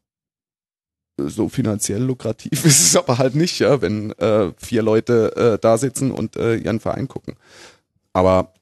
so 1.19 1.49
finanziell 1.49 2.03
lukrativ 2.03 2.53
ist 2.65 2.81
es 2.81 2.97
aber 2.97 3.19
halt 3.19 3.35
nicht, 3.35 3.59
ja, 3.59 3.81
wenn 3.81 4.13
äh, 4.13 4.53
vier 4.57 4.83
Leute 4.83 5.37
äh, 5.37 5.59
da 5.59 5.79
sitzen 5.79 6.11
und 6.11 6.37
äh, 6.37 6.57
ihren 6.57 6.81
Verein 6.81 7.09
gucken. 7.09 7.37
Aber 8.13 8.53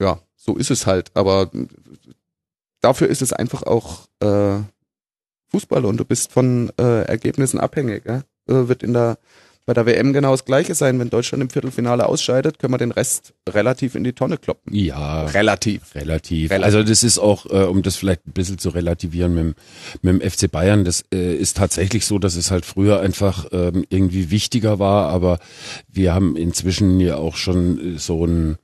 ja, 0.00 0.20
so 0.36 0.56
ist 0.56 0.70
es 0.70 0.86
halt. 0.86 1.10
Aber 1.14 1.50
dafür 2.84 3.08
ist 3.08 3.22
es 3.22 3.32
einfach 3.32 3.62
auch 3.64 4.06
äh, 4.20 4.58
Fußball 5.50 5.84
und 5.84 5.96
du 5.98 6.04
bist 6.04 6.32
von 6.32 6.70
äh, 6.78 7.02
Ergebnissen 7.02 7.58
abhängig. 7.60 8.04
Ja? 8.06 8.18
Äh, 8.48 8.68
wird 8.68 8.82
in 8.82 8.92
der 8.92 9.18
bei 9.66 9.72
der 9.72 9.86
WM 9.86 10.12
genau 10.12 10.32
das 10.32 10.44
gleiche 10.44 10.74
sein. 10.74 10.98
Wenn 11.00 11.08
Deutschland 11.08 11.42
im 11.42 11.48
Viertelfinale 11.48 12.04
ausscheidet, 12.06 12.58
können 12.58 12.74
wir 12.74 12.78
den 12.78 12.90
Rest 12.92 13.32
relativ 13.48 13.94
in 13.94 14.04
die 14.04 14.12
Tonne 14.12 14.36
kloppen. 14.36 14.74
Ja, 14.74 15.24
Relativ. 15.24 15.94
relativ. 15.94 16.50
Relativ. 16.50 16.64
Also 16.66 16.82
das 16.86 17.02
ist 17.02 17.18
auch, 17.18 17.46
äh, 17.46 17.64
um 17.64 17.80
das 17.80 17.96
vielleicht 17.96 18.26
ein 18.26 18.32
bisschen 18.32 18.58
zu 18.58 18.68
relativieren 18.68 19.34
mit, 19.34 19.44
dem- 19.44 19.54
mit 20.02 20.22
dem 20.22 20.30
FC 20.30 20.50
Bayern, 20.52 20.84
das 20.84 21.02
äh, 21.14 21.34
ist 21.34 21.56
tatsächlich 21.56 22.04
so, 22.04 22.18
dass 22.18 22.36
es 22.36 22.50
halt 22.50 22.66
früher 22.66 23.00
einfach 23.00 23.46
ähm, 23.52 23.86
irgendwie 23.88 24.30
wichtiger 24.30 24.78
war, 24.78 25.08
aber 25.08 25.38
wir 25.90 26.12
haben 26.12 26.36
inzwischen 26.36 27.00
ja 27.00 27.16
auch 27.16 27.36
schon 27.36 27.94
äh, 27.94 27.98
so 27.98 28.26
ein 28.26 28.58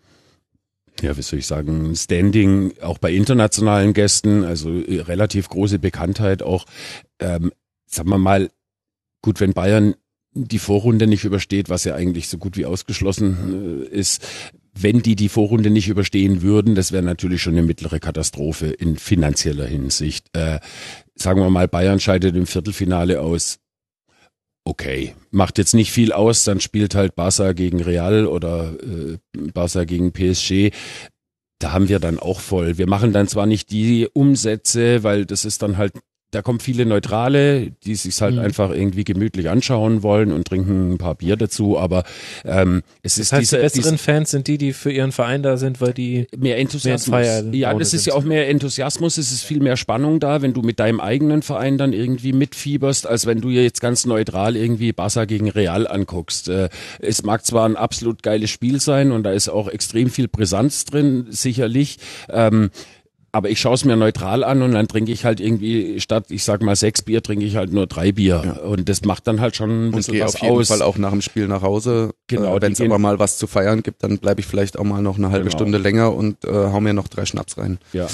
ja, 1.03 1.17
wie 1.17 1.23
soll 1.23 1.39
ich 1.39 1.47
sagen, 1.47 1.95
Standing 1.95 2.75
auch 2.81 2.99
bei 2.99 3.13
internationalen 3.13 3.93
Gästen, 3.93 4.45
also 4.45 4.71
äh, 4.71 5.01
relativ 5.01 5.49
große 5.49 5.79
Bekanntheit 5.79 6.43
auch. 6.43 6.67
Ähm, 7.19 7.53
sagen 7.87 8.11
wir 8.11 8.19
mal, 8.19 8.51
gut, 9.23 9.41
wenn 9.41 9.53
Bayern 9.53 9.95
die 10.33 10.59
Vorrunde 10.59 11.07
nicht 11.07 11.25
übersteht, 11.25 11.69
was 11.69 11.85
ja 11.85 11.95
eigentlich 11.95 12.29
so 12.29 12.39
gut 12.39 12.57
wie 12.57 12.67
ausgeschlossen 12.67 13.85
äh, 13.85 13.95
ist, 13.95 14.27
wenn 14.73 15.03
die 15.03 15.17
die 15.17 15.29
Vorrunde 15.29 15.71
nicht 15.71 15.89
überstehen 15.89 16.43
würden, 16.43 16.75
das 16.75 16.93
wäre 16.93 17.03
natürlich 17.03 17.43
schon 17.43 17.55
eine 17.55 17.63
mittlere 17.63 17.99
Katastrophe 17.99 18.67
in 18.67 18.97
finanzieller 18.97 19.67
Hinsicht. 19.67 20.27
Äh, 20.33 20.61
sagen 21.17 21.41
wir 21.41 21.51
mal, 21.51 21.69
Bayern 21.69 22.01
scheidet 22.01 22.37
im 22.37 22.47
Viertelfinale 22.47 23.21
aus. 23.21 23.59
Okay, 24.65 25.15
macht 25.31 25.59
jetzt 25.59 25.75
nicht 25.75 25.91
viel 25.91 26.13
aus, 26.13 26.45
dann 26.45 26.61
spielt 26.61 26.95
halt 26.95 27.15
Barca 27.15 27.53
gegen 27.53 27.83
Real 27.83 28.27
oder 28.27 28.75
äh, 28.83 29.19
Barca 29.53 29.85
gegen 29.85 30.13
PSG. 30.13 30.71
Da 31.59 31.73
haben 31.73 31.89
wir 31.89 31.99
dann 31.99 32.19
auch 32.19 32.41
voll. 32.41 32.79
Wir 32.79 32.89
machen 32.89 33.13
dann 33.13 33.29
zwar 33.29 33.47
nicht 33.47 33.71
die 33.71 34.09
Umsätze, 34.13 35.03
weil 35.03 35.27
das 35.27 35.45
ist 35.45 35.63
dann 35.63 35.77
halt 35.77 35.93
da 36.31 36.43
kommen 36.43 36.61
viele 36.61 36.87
Neutrale, 36.87 37.73
die 37.85 37.95
sich 37.95 38.21
halt 38.21 38.35
Mhm. 38.37 38.41
einfach 38.41 38.71
irgendwie 38.71 39.05
gemütlich 39.05 39.49
anschauen 39.49 40.03
wollen 40.03 40.31
und 40.33 40.47
trinken 40.47 40.93
ein 40.93 40.99
paar 40.99 41.15
Bier 41.17 41.37
dazu, 41.37 41.79
aber 41.79 42.05
ähm, 42.45 42.83
es 43.03 43.15
Das 43.17 43.19
ist 43.27 43.33
heißt, 43.33 43.41
diese, 43.43 43.57
die 43.57 43.63
besseren 43.63 43.83
diese 43.97 43.99
Fans 43.99 44.31
sind 44.31 44.47
die, 44.47 44.57
die 44.59 44.73
für 44.73 44.93
ihren 44.93 45.13
Verein 45.13 45.43
da 45.43 45.57
sind, 45.57 45.81
weil 45.81 45.93
die 45.93 46.27
mehr 46.37 46.59
Enthusiasmus. 46.59 47.15
Feier- 47.15 47.53
ja, 47.53 47.75
das 47.75 47.95
ist 47.95 48.07
ja 48.07 48.15
auch 48.15 48.23
mehr 48.25 48.49
Enthusiasmus, 48.49 49.19
es 49.19 49.33
ist 49.33 49.43
viel 49.43 49.61
mehr 49.61 49.77
Spannung 49.77 50.21
da, 50.21 50.41
wenn 50.43 50.53
du 50.55 50.63
mit 50.63 50.79
deinem 50.79 51.01
eigenen 51.01 51.43
Verein 51.43 51.79
dann 51.79 51.93
irgendwie 51.93 52.33
mitfieberst, 52.33 53.07
als 53.07 53.27
wenn 53.27 53.41
du 53.41 53.51
jetzt 53.51 53.81
ganz 53.81 54.07
neutral 54.07 54.57
irgendwie 54.57 54.93
Barca 54.93 55.25
gegen 55.25 55.51
Real 55.51 55.87
anguckst. 55.87 56.49
Äh, 56.49 56.69
Es 57.01 57.23
mag 57.25 57.45
zwar 57.45 57.69
ein 57.69 57.77
absolut 57.77 58.23
geiles 58.23 58.51
Spiel 58.51 58.81
sein 58.81 59.11
und 59.13 59.25
da 59.25 59.33
ist 59.33 59.49
auch 59.49 59.69
extrem 59.69 60.11
viel 60.11 60.29
Brisanz 60.29 60.85
drin, 60.85 61.27
sicherlich. 61.31 61.99
Ähm, 62.29 62.71
aber 63.33 63.49
ich 63.51 63.61
schaue 63.61 63.75
es 63.75 63.85
mir 63.85 63.97
neutral 63.97 64.43
an 64.45 64.63
und 64.63 64.73
dann 64.73 64.89
trinke 64.89 65.13
ich 65.13 65.25
halt 65.25 65.41
irgendwie 65.41 66.01
statt, 66.01 66.27
ich 66.31 66.43
sag 66.45 66.63
mal, 66.63 66.75
sechs 66.77 67.03
Bier, 67.03 67.23
trinke 67.23 67.45
ich 67.45 67.57
halt 67.57 67.73
nur 67.73 67.87
drei 67.87 68.13
Bier. 68.13 68.61
Und 68.65 68.89
das 68.89 69.05
macht 69.05 69.27
dann 69.27 69.41
halt 69.41 69.55
schon 69.57 69.71
ein 69.71 69.87
Und 69.89 69.97
bisschen 69.97 70.15
gehe 70.15 70.25
was 70.25 70.35
auf 70.37 70.43
jeden 70.43 70.57
aus. 70.57 70.69
Fall 70.69 70.83
auch 70.83 70.99
nach 70.99 71.11
dem 71.11 71.23
Spiel 71.23 71.47
nach 71.49 71.63
Hause. 71.63 72.13
Genau, 72.27 72.57
äh, 72.57 72.63
wenn 72.63 72.73
es 72.73 72.81
aber 72.81 72.99
mal 72.99 73.19
was 73.19 73.39
zu 73.39 73.47
feiern 73.47 73.83
gibt, 73.83 74.03
dann 74.03 74.19
bleibe 74.19 74.41
ich 74.41 74.47
vielleicht 74.47 74.79
auch 74.79 74.85
mal 74.85 75.03
noch 75.03 75.17
eine 75.19 75.31
halbe 75.31 75.45
Genau. 75.47 75.57
Stunde 75.57 75.79
länger 75.79 76.15
und 76.15 76.45
äh, 76.45 76.49
hau 76.53 76.81
mir 76.81 76.93
noch 76.93 77.09
drei 77.09 77.25
Schnaps 77.25 77.57
rein. 77.59 77.79
Ja. 77.93 78.07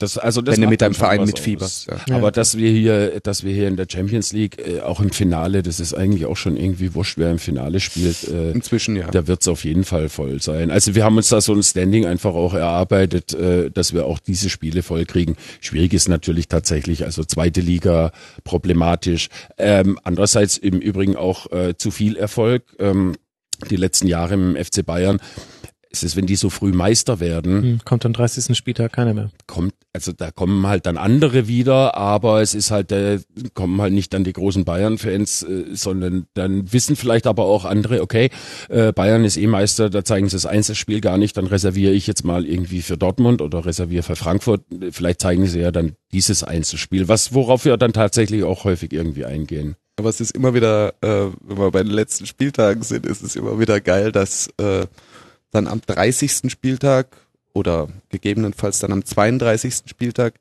Das, 0.00 0.16
also 0.16 0.40
das 0.40 0.56
wenn 0.56 0.62
du 0.62 0.68
mit 0.68 0.80
deinem 0.80 0.94
Verein 0.94 1.24
mitfieberst. 1.26 1.92
aus. 1.92 2.00
Ja. 2.08 2.16
Aber 2.16 2.32
dass 2.32 2.56
wir 2.56 2.70
hier, 2.70 3.20
dass 3.20 3.44
wir 3.44 3.52
hier 3.52 3.68
in 3.68 3.76
der 3.76 3.86
Champions 3.86 4.32
League 4.32 4.58
äh, 4.58 4.80
auch 4.80 4.98
im 5.00 5.10
Finale, 5.10 5.62
das 5.62 5.78
ist 5.78 5.92
eigentlich 5.92 6.24
auch 6.24 6.38
schon 6.38 6.56
irgendwie 6.56 6.94
wurscht, 6.94 7.18
wer 7.18 7.30
im 7.30 7.38
Finale 7.38 7.80
spielt. 7.80 8.26
Äh, 8.26 8.52
Inzwischen 8.52 8.96
ja. 8.96 9.08
da 9.08 9.26
wird's 9.26 9.46
auf 9.46 9.62
jeden 9.64 9.84
Fall 9.84 10.08
voll 10.08 10.40
sein. 10.40 10.70
Also 10.70 10.94
wir 10.94 11.04
haben 11.04 11.18
uns 11.18 11.28
da 11.28 11.42
so 11.42 11.52
ein 11.52 11.62
Standing 11.62 12.06
einfach 12.06 12.32
auch 12.32 12.54
erarbeitet, 12.54 13.34
äh, 13.34 13.70
dass 13.70 13.92
wir 13.92 14.06
auch 14.06 14.18
diese 14.18 14.48
Spiele 14.48 14.82
voll 14.82 15.04
kriegen. 15.04 15.36
Schwierig 15.60 15.92
ist 15.92 16.08
natürlich 16.08 16.48
tatsächlich, 16.48 17.04
also 17.04 17.22
zweite 17.22 17.60
Liga 17.60 18.12
problematisch. 18.42 19.28
Ähm, 19.58 19.98
andererseits 20.02 20.56
im 20.56 20.78
Übrigen 20.78 21.14
auch 21.14 21.52
äh, 21.52 21.76
zu 21.76 21.90
viel 21.90 22.16
Erfolg. 22.16 22.62
Ähm, 22.78 23.16
die 23.68 23.76
letzten 23.76 24.06
Jahre 24.06 24.34
im 24.34 24.56
FC 24.56 24.84
Bayern. 24.84 25.20
Es 25.92 26.02
ist, 26.04 26.16
wenn 26.16 26.26
die 26.26 26.36
so 26.36 26.50
früh 26.50 26.72
Meister 26.72 27.18
werden, 27.20 27.62
Hm, 27.62 27.80
kommt 27.84 28.06
am 28.06 28.12
30. 28.12 28.56
Spieltag 28.56 28.92
keiner 28.92 29.12
mehr. 29.12 29.30
kommt, 29.46 29.74
also 29.92 30.12
da 30.12 30.30
kommen 30.30 30.66
halt 30.66 30.86
dann 30.86 30.96
andere 30.96 31.48
wieder, 31.48 31.96
aber 31.96 32.40
es 32.42 32.54
ist 32.54 32.70
halt, 32.70 32.92
äh, 32.92 33.18
kommen 33.54 33.80
halt 33.80 33.92
nicht 33.92 34.14
dann 34.14 34.22
die 34.22 34.32
großen 34.32 34.64
Bayern-Fans, 34.64 35.42
äh, 35.42 35.64
sondern 35.72 36.26
dann 36.34 36.72
wissen 36.72 36.94
vielleicht 36.94 37.26
aber 37.26 37.44
auch 37.44 37.64
andere, 37.64 38.02
okay, 38.02 38.30
äh, 38.68 38.92
Bayern 38.92 39.24
ist 39.24 39.36
eh 39.36 39.46
Meister, 39.48 39.90
da 39.90 40.04
zeigen 40.04 40.28
sie 40.28 40.36
das 40.36 40.46
Einzelspiel 40.46 41.00
gar 41.00 41.18
nicht, 41.18 41.36
dann 41.36 41.46
reserviere 41.46 41.92
ich 41.92 42.06
jetzt 42.06 42.24
mal 42.24 42.46
irgendwie 42.46 42.82
für 42.82 42.96
Dortmund 42.96 43.42
oder 43.42 43.66
reserviere 43.66 44.04
für 44.04 44.16
Frankfurt, 44.16 44.62
vielleicht 44.92 45.20
zeigen 45.20 45.46
sie 45.46 45.60
ja 45.60 45.72
dann 45.72 45.96
dieses 46.12 46.44
Einzelspiel, 46.44 47.08
was, 47.08 47.34
worauf 47.34 47.64
wir 47.64 47.76
dann 47.76 47.92
tatsächlich 47.92 48.44
auch 48.44 48.64
häufig 48.64 48.92
irgendwie 48.92 49.24
eingehen. 49.24 49.76
Aber 49.96 50.08
es 50.08 50.20
ist 50.20 50.30
immer 50.30 50.54
wieder, 50.54 50.94
äh, 51.02 51.26
wenn 51.42 51.58
wir 51.58 51.70
bei 51.72 51.82
den 51.82 51.92
letzten 51.92 52.24
Spieltagen 52.24 52.82
sind, 52.82 53.04
ist 53.04 53.22
es 53.22 53.36
immer 53.36 53.58
wieder 53.58 53.80
geil, 53.80 54.12
dass 54.12 54.48
äh, 54.56 54.86
dann 55.50 55.66
am 55.66 55.80
30. 55.80 56.50
Spieltag 56.50 57.16
oder 57.52 57.88
gegebenenfalls 58.10 58.78
dann 58.78 58.92
am 58.92 59.04
32. 59.04 59.82
Spieltag 59.86 60.34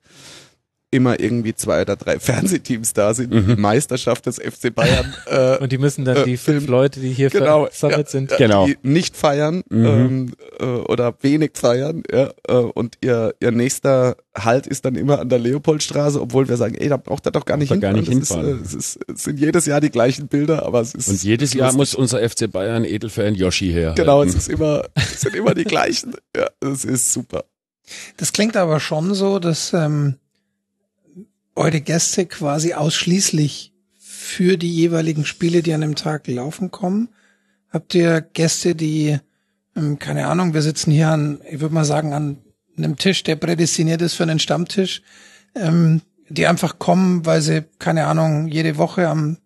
immer 0.91 1.19
irgendwie 1.19 1.53
zwei 1.53 1.81
oder 1.81 1.95
drei 1.95 2.19
Fernsehteams 2.19 2.93
da 2.93 3.13
sind, 3.13 3.33
die 3.33 3.41
die 3.41 3.55
Meisterschaft 3.55 4.25
des 4.25 4.37
FC 4.39 4.73
Bayern 4.73 5.13
äh, 5.27 5.57
Und 5.57 5.71
die 5.71 5.77
müssen 5.77 6.03
dann 6.05 6.17
Äh, 6.17 6.23
die 6.25 6.37
fünf 6.37 6.67
Leute, 6.67 6.99
die 6.99 7.11
hier 7.13 7.29
genau, 7.29 7.65
versammelt 7.67 8.07
ja, 8.07 8.11
sind, 8.11 8.31
ja, 8.31 8.37
Genau. 8.37 8.65
die 8.65 8.77
nicht 8.81 9.15
feiern 9.15 9.63
ähm, 9.71 10.33
äh, 10.59 10.65
oder 10.65 11.13
wenig 11.21 11.51
feiern, 11.53 12.03
ja, 12.11 12.31
äh, 12.47 12.53
und 12.53 12.95
ihr 13.01 13.33
ihr 13.39 13.51
nächster 13.51 14.15
Halt 14.37 14.67
ist 14.67 14.85
dann 14.85 14.95
immer 14.95 15.19
an 15.19 15.27
der 15.29 15.39
Leopoldstraße, 15.39 16.21
obwohl 16.21 16.47
wir 16.47 16.55
sagen, 16.55 16.75
ey, 16.75 16.87
da 16.87 16.97
braucht 16.97 17.25
er 17.25 17.31
doch 17.33 17.43
gar 17.45 17.57
nicht 17.57 17.71
er 17.71 17.77
gar 17.77 17.93
hinfahren. 17.93 17.99
nicht 17.99 18.29
hinfahren. 18.29 18.63
Ist, 18.63 18.73
äh, 18.73 18.77
es, 18.77 18.95
ist, 18.95 18.99
es 19.13 19.23
sind 19.25 19.39
jedes 19.39 19.65
Jahr 19.65 19.81
die 19.81 19.89
gleichen 19.89 20.27
Bilder, 20.27 20.63
aber 20.65 20.79
es 20.81 20.95
ist 20.95 21.09
Und 21.09 21.21
jedes 21.23 21.53
Jahr 21.53 21.73
muss 21.73 21.93
unser 21.93 22.27
FC 22.27 22.49
Bayern 22.49 22.85
Edelfan 22.85 23.35
Yoshi 23.35 23.71
her. 23.71 23.93
genau, 23.95 24.23
es 24.23 24.33
ist 24.35 24.47
immer 24.49 24.83
es 24.95 25.21
sind 25.21 25.35
immer 25.35 25.53
die 25.53 25.65
gleichen. 25.65 26.13
Ja, 26.35 26.47
es 26.61 26.85
ist 26.85 27.11
super. 27.13 27.43
Das 28.17 28.31
klingt 28.33 28.55
aber 28.55 28.79
schon 28.79 29.13
so, 29.13 29.39
dass 29.39 29.73
ähm, 29.73 30.15
eure 31.59 31.81
Gäste 31.81 32.25
quasi 32.25 32.73
ausschließlich 32.73 33.73
für 33.97 34.57
die 34.57 34.73
jeweiligen 34.73 35.25
Spiele, 35.25 35.61
die 35.61 35.73
an 35.73 35.81
dem 35.81 35.95
Tag 35.95 36.27
laufen, 36.27 36.71
kommen. 36.71 37.09
Habt 37.69 37.93
ihr 37.93 38.21
Gäste, 38.21 38.75
die, 38.75 39.19
ähm, 39.75 39.99
keine 39.99 40.27
Ahnung, 40.27 40.53
wir 40.53 40.61
sitzen 40.61 40.91
hier 40.91 41.09
an, 41.09 41.41
ich 41.49 41.59
würde 41.59 41.75
mal 41.75 41.85
sagen, 41.85 42.13
an 42.13 42.37
einem 42.77 42.95
Tisch, 42.95 43.23
der 43.23 43.35
prädestiniert 43.35 44.01
ist 44.01 44.15
für 44.15 44.23
einen 44.23 44.39
Stammtisch, 44.39 45.01
ähm, 45.53 46.01
die 46.29 46.47
einfach 46.47 46.79
kommen, 46.79 47.25
weil 47.25 47.41
sie, 47.41 47.65
keine 47.77 48.07
Ahnung, 48.07 48.47
jede 48.47 48.77
Woche 48.77 49.09
am 49.09 49.37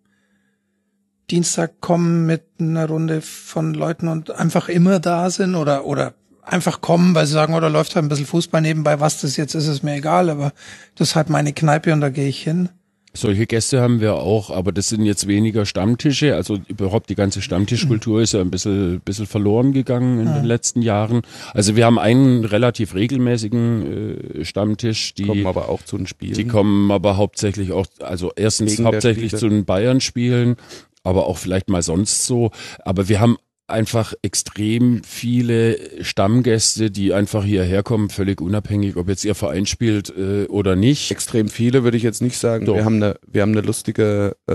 Dienstag 1.30 1.80
kommen 1.80 2.26
mit 2.26 2.44
einer 2.60 2.86
Runde 2.86 3.22
von 3.22 3.74
Leuten 3.74 4.06
und 4.06 4.30
einfach 4.30 4.68
immer 4.68 5.00
da 5.00 5.30
sind 5.30 5.56
oder, 5.56 5.84
oder 5.84 6.14
einfach 6.44 6.80
kommen, 6.80 7.14
weil 7.14 7.26
sie 7.26 7.32
sagen, 7.32 7.54
oder 7.54 7.70
läuft 7.70 7.94
halt 7.94 8.04
ein 8.04 8.08
bisschen 8.08 8.26
Fußball 8.26 8.60
nebenbei, 8.60 9.00
was 9.00 9.20
das 9.20 9.36
jetzt 9.36 9.54
ist, 9.54 9.66
ist 9.66 9.82
mir 9.82 9.94
egal, 9.94 10.30
aber 10.30 10.52
das 10.96 11.10
ist 11.10 11.16
halt 11.16 11.30
meine 11.30 11.52
Kneipe 11.52 11.92
und 11.92 12.00
da 12.00 12.10
gehe 12.10 12.28
ich 12.28 12.42
hin. 12.42 12.68
Solche 13.16 13.46
Gäste 13.46 13.80
haben 13.80 14.00
wir 14.00 14.14
auch, 14.14 14.50
aber 14.50 14.72
das 14.72 14.88
sind 14.88 15.04
jetzt 15.04 15.28
weniger 15.28 15.66
Stammtische. 15.66 16.34
Also 16.34 16.58
überhaupt 16.66 17.10
die 17.10 17.14
ganze 17.14 17.42
Stammtischkultur 17.42 18.20
ist 18.20 18.32
ja 18.32 18.40
ein 18.40 18.50
bisschen, 18.50 19.00
bisschen 19.02 19.26
verloren 19.26 19.72
gegangen 19.72 20.18
in 20.18 20.34
den 20.34 20.44
letzten 20.44 20.82
Jahren. 20.82 21.22
Also 21.52 21.76
wir 21.76 21.86
haben 21.86 22.00
einen 22.00 22.44
relativ 22.44 22.92
regelmäßigen 22.96 24.40
äh, 24.40 24.44
Stammtisch, 24.44 25.14
die 25.14 25.26
Kommen 25.26 25.46
aber 25.46 25.68
auch 25.68 25.82
zu 25.82 25.96
den 25.96 26.08
Spielen. 26.08 26.34
Die 26.34 26.48
kommen 26.48 26.90
aber 26.90 27.16
hauptsächlich 27.16 27.70
auch, 27.70 27.86
also 28.00 28.32
erstens 28.34 28.72
Wegen 28.72 28.86
hauptsächlich 28.86 29.36
zu 29.36 29.48
den 29.48 29.64
Bayern-Spielen, 29.64 30.56
aber 31.04 31.26
auch 31.28 31.38
vielleicht 31.38 31.68
mal 31.68 31.82
sonst 31.82 32.26
so. 32.26 32.50
Aber 32.84 33.08
wir 33.08 33.20
haben 33.20 33.36
einfach 33.66 34.12
extrem 34.22 35.02
viele 35.04 36.04
Stammgäste, 36.04 36.90
die 36.90 37.12
einfach 37.14 37.44
hierher 37.44 37.82
kommen, 37.82 38.10
völlig 38.10 38.40
unabhängig, 38.40 38.96
ob 38.96 39.08
jetzt 39.08 39.24
ihr 39.24 39.34
Verein 39.34 39.66
spielt 39.66 40.10
äh, 40.16 40.44
oder 40.48 40.76
nicht. 40.76 41.10
extrem 41.10 41.48
viele 41.48 41.82
würde 41.84 41.96
ich 41.96 42.02
jetzt 42.02 42.20
nicht 42.22 42.38
sagen. 42.38 42.66
Doch. 42.66 42.74
Wir 42.76 42.84
haben 42.84 42.96
eine, 42.96 43.18
wir 43.26 43.42
haben 43.42 43.52
eine 43.52 43.62
lustige, 43.62 44.36
äh, 44.46 44.52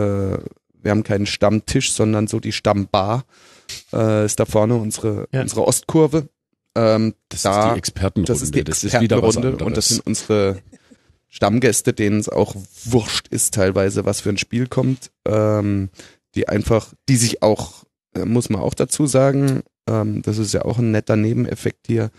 wir 0.81 0.91
haben 0.91 1.03
keinen 1.03 1.25
Stammtisch, 1.25 1.91
sondern 1.91 2.27
so 2.27 2.39
die 2.39 2.51
Stammbar. 2.51 3.25
Äh, 3.93 4.25
ist 4.25 4.39
da 4.39 4.45
vorne 4.45 4.75
unsere, 4.75 5.27
Ja. 5.31 5.41
unsere 5.41 5.65
Ostkurve. 5.67 6.29
Ähm, 6.75 7.13
Das 7.29 7.41
da, 7.43 7.67
ist 7.69 7.73
die 7.73 7.77
Expertenrunde. 7.79 8.31
das 8.31 8.41
ist 8.43 8.53
die 8.55 8.63
das 8.63 8.83
ist 8.83 8.99
wieder 9.01 9.21
was 9.21 9.35
Expertenrunde 9.35 9.47
anderes. 9.65 9.67
und 9.67 9.77
das 9.77 9.87
sind 9.89 10.05
unsere 10.05 10.61
Stammgäste, 11.27 11.93
denen 11.93 12.19
es 12.19 12.29
auch 12.29 12.55
wurscht 12.85 13.27
ist 13.27 13.53
teilweise, 13.53 14.05
was 14.05 14.21
für 14.21 14.29
ein 14.29 14.37
Spiel 14.37 14.67
kommt, 14.67 15.11
ähm, 15.27 15.89
die 16.35 16.47
einfach, 16.47 16.93
die 17.07 17.17
sich 17.17 17.41
auch, 17.43 17.83
muss 18.25 18.49
man 18.49 18.61
auch 18.61 18.73
dazu 18.73 19.05
sagen, 19.05 19.61
ähm, 19.87 20.21
das 20.21 20.37
ist 20.37 20.53
ja 20.53 20.63
auch 20.65 20.79
ein 20.79 20.91
netter 20.91 21.15
Nebeneffekt 21.15 21.87
hier, 21.87 22.11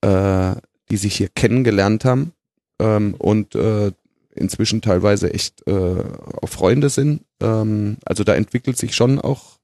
äh, 0.00 0.54
die 0.90 0.96
sich 0.96 1.16
hier 1.16 1.28
kennengelernt 1.28 2.04
haben 2.04 2.32
ähm, 2.78 3.14
und 3.14 3.54
äh, 3.54 3.92
inzwischen 4.34 4.82
teilweise 4.82 5.32
echt 5.32 5.66
äh, 5.66 6.04
auch 6.42 6.48
Freunde 6.48 6.88
sind. 6.88 7.22
Ähm, 7.40 7.96
also 8.04 8.24
da 8.24 8.34
entwickelt 8.34 8.76
sich 8.76 8.94
schon 8.94 9.20
auch 9.20 9.58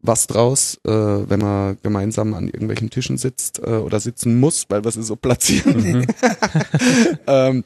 was 0.00 0.28
draus, 0.28 0.78
äh, 0.84 0.90
wenn 0.90 1.40
man 1.40 1.78
gemeinsam 1.82 2.34
an 2.34 2.46
irgendwelchen 2.46 2.90
Tischen 2.90 3.18
sitzt 3.18 3.58
äh, 3.58 3.70
oder 3.70 3.98
sitzen 3.98 4.38
muss, 4.38 4.66
weil 4.68 4.84
wir 4.84 4.92
sie 4.92 5.02
so 5.02 5.16
platzieren. 5.16 6.06
ähm, 7.26 7.64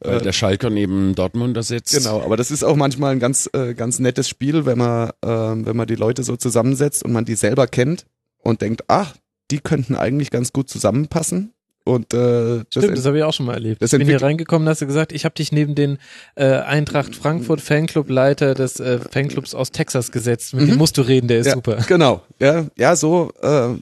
Weil 0.00 0.20
der 0.20 0.32
Schalker 0.32 0.70
neben 0.70 1.14
Dortmunder 1.14 1.62
sitzt. 1.62 1.96
Genau, 1.96 2.22
aber 2.22 2.36
das 2.36 2.50
ist 2.50 2.62
auch 2.62 2.76
manchmal 2.76 3.12
ein 3.12 3.18
ganz, 3.18 3.50
äh, 3.52 3.74
ganz 3.74 3.98
nettes 3.98 4.28
Spiel, 4.28 4.64
wenn 4.64 4.78
man, 4.78 5.10
ähm, 5.24 5.66
wenn 5.66 5.76
man 5.76 5.86
die 5.86 5.96
Leute 5.96 6.22
so 6.22 6.36
zusammensetzt 6.36 7.04
und 7.04 7.12
man 7.12 7.24
die 7.24 7.34
selber 7.34 7.66
kennt 7.66 8.06
und 8.38 8.62
denkt, 8.62 8.84
ach, 8.88 9.14
die 9.50 9.58
könnten 9.58 9.96
eigentlich 9.96 10.30
ganz 10.30 10.52
gut 10.52 10.68
zusammenpassen. 10.68 11.52
Und 11.84 12.12
äh, 12.12 12.64
das, 12.70 12.84
Stimmt, 12.84 12.98
das 12.98 13.06
habe 13.06 13.16
ich 13.16 13.24
auch 13.24 13.32
schon 13.32 13.46
mal 13.46 13.54
erlebt. 13.54 13.80
das 13.80 13.94
ich 13.94 13.98
bin 13.98 14.06
hier 14.06 14.20
reingekommen, 14.20 14.68
hast 14.68 14.82
du 14.82 14.86
gesagt, 14.86 15.10
ich 15.10 15.24
habe 15.24 15.34
dich 15.34 15.52
neben 15.52 15.74
den 15.74 15.96
äh, 16.34 16.44
Eintracht 16.44 17.16
Frankfurt 17.16 17.62
Fanclub-Leiter 17.62 18.54
des 18.54 18.78
äh, 18.78 18.98
Fanclubs 18.98 19.54
aus 19.54 19.72
Texas 19.72 20.12
gesetzt. 20.12 20.52
Mit 20.52 20.68
dem 20.68 20.76
musst 20.76 20.98
du 20.98 21.02
reden, 21.02 21.28
der 21.28 21.38
ist 21.38 21.46
ja, 21.46 21.54
super. 21.54 21.78
Genau, 21.88 22.20
ja, 22.40 22.66
ja, 22.76 22.94
so 22.94 23.32
äh, 23.42 23.72
äh, 23.72 23.78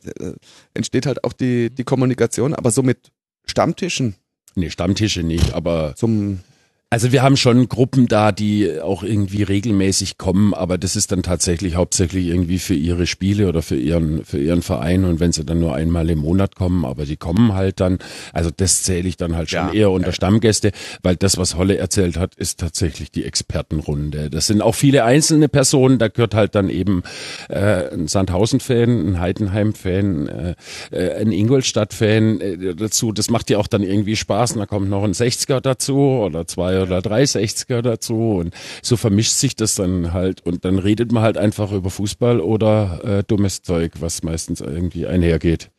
entsteht 0.72 1.04
halt 1.04 1.24
auch 1.24 1.32
die, 1.32 1.70
die 1.70 1.82
Kommunikation, 1.82 2.54
aber 2.54 2.70
so 2.70 2.84
mit 2.84 3.10
Stammtischen 3.44 4.14
Nee, 4.58 4.70
Stammtische 4.70 5.22
nicht, 5.22 5.52
aber 5.52 5.94
zum 5.96 6.40
Also 6.88 7.10
wir 7.10 7.24
haben 7.24 7.36
schon 7.36 7.68
Gruppen 7.68 8.06
da, 8.06 8.30
die 8.30 8.80
auch 8.80 9.02
irgendwie 9.02 9.42
regelmäßig 9.42 10.18
kommen, 10.18 10.54
aber 10.54 10.78
das 10.78 10.94
ist 10.94 11.10
dann 11.10 11.24
tatsächlich 11.24 11.74
hauptsächlich 11.74 12.28
irgendwie 12.28 12.60
für 12.60 12.74
ihre 12.74 13.08
Spiele 13.08 13.48
oder 13.48 13.60
für 13.60 13.74
ihren 13.74 14.24
für 14.24 14.38
ihren 14.38 14.62
Verein 14.62 15.04
und 15.04 15.18
wenn 15.18 15.32
sie 15.32 15.44
dann 15.44 15.58
nur 15.58 15.74
einmal 15.74 16.08
im 16.10 16.20
Monat 16.20 16.54
kommen, 16.54 16.84
aber 16.84 17.04
die 17.04 17.16
kommen 17.16 17.54
halt 17.54 17.80
dann, 17.80 17.98
also 18.32 18.50
das 18.56 18.84
zähle 18.84 19.08
ich 19.08 19.16
dann 19.16 19.34
halt 19.34 19.50
schon 19.50 19.66
Ja, 19.66 19.72
eher 19.72 19.90
unter 19.90 20.12
Stammgäste, 20.12 20.70
weil 21.02 21.16
das 21.16 21.36
was 21.38 21.56
Holle 21.56 21.76
erzählt 21.76 22.16
hat, 22.16 22.36
ist 22.36 22.60
tatsächlich 22.60 23.10
die 23.10 23.24
Expertenrunde. 23.24 24.30
Das 24.30 24.46
sind 24.46 24.62
auch 24.62 24.76
viele 24.76 25.02
einzelne 25.02 25.48
Personen, 25.48 25.98
da 25.98 26.06
gehört 26.06 26.34
halt 26.34 26.54
dann 26.54 26.70
eben 26.70 27.02
äh, 27.48 27.92
ein 27.92 28.06
Sandhausen-Fan, 28.06 29.08
ein 29.08 29.18
Heidenheim-Fan, 29.18 30.28
äh, 30.28 30.54
äh, 30.92 31.20
ein 31.20 31.32
Ingolstadt-Fan 31.32 32.40
äh, 32.40 32.74
dazu. 32.76 33.10
Das 33.10 33.28
macht 33.28 33.50
ja 33.50 33.58
auch 33.58 33.66
dann 33.66 33.82
irgendwie 33.82 34.14
Spaß. 34.14 34.52
Und 34.52 34.60
da 34.60 34.66
kommt 34.66 34.88
noch 34.88 35.02
ein 35.02 35.14
60er 35.14 35.60
dazu 35.60 35.96
oder 35.96 36.46
zwei 36.46 36.75
oder 36.82 37.02
drei 37.02 37.22
60er 37.22 37.82
dazu 37.82 38.36
und 38.38 38.54
so 38.82 38.96
vermischt 38.96 39.32
sich 39.32 39.56
das 39.56 39.74
dann 39.74 40.12
halt 40.12 40.44
und 40.44 40.64
dann 40.64 40.78
redet 40.78 41.12
man 41.12 41.22
halt 41.22 41.38
einfach 41.38 41.72
über 41.72 41.90
Fußball 41.90 42.40
oder 42.40 43.00
äh, 43.04 43.24
dummes 43.24 43.62
Zeug, 43.62 43.92
was 44.00 44.22
meistens 44.22 44.60
irgendwie 44.60 45.06
einhergeht. 45.06 45.70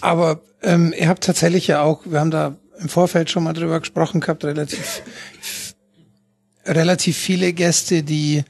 Aber 0.00 0.40
ähm, 0.62 0.94
ihr 0.96 1.08
habt 1.08 1.24
tatsächlich 1.24 1.66
ja 1.66 1.82
auch, 1.82 2.02
wir 2.04 2.20
haben 2.20 2.30
da 2.30 2.56
im 2.78 2.88
Vorfeld 2.88 3.30
schon 3.30 3.44
mal 3.44 3.52
drüber 3.52 3.80
gesprochen 3.80 4.20
gehabt, 4.20 4.44
relativ 4.44 5.02
relativ 6.64 7.16
viele 7.16 7.52
Gäste, 7.52 8.02
die 8.02 8.44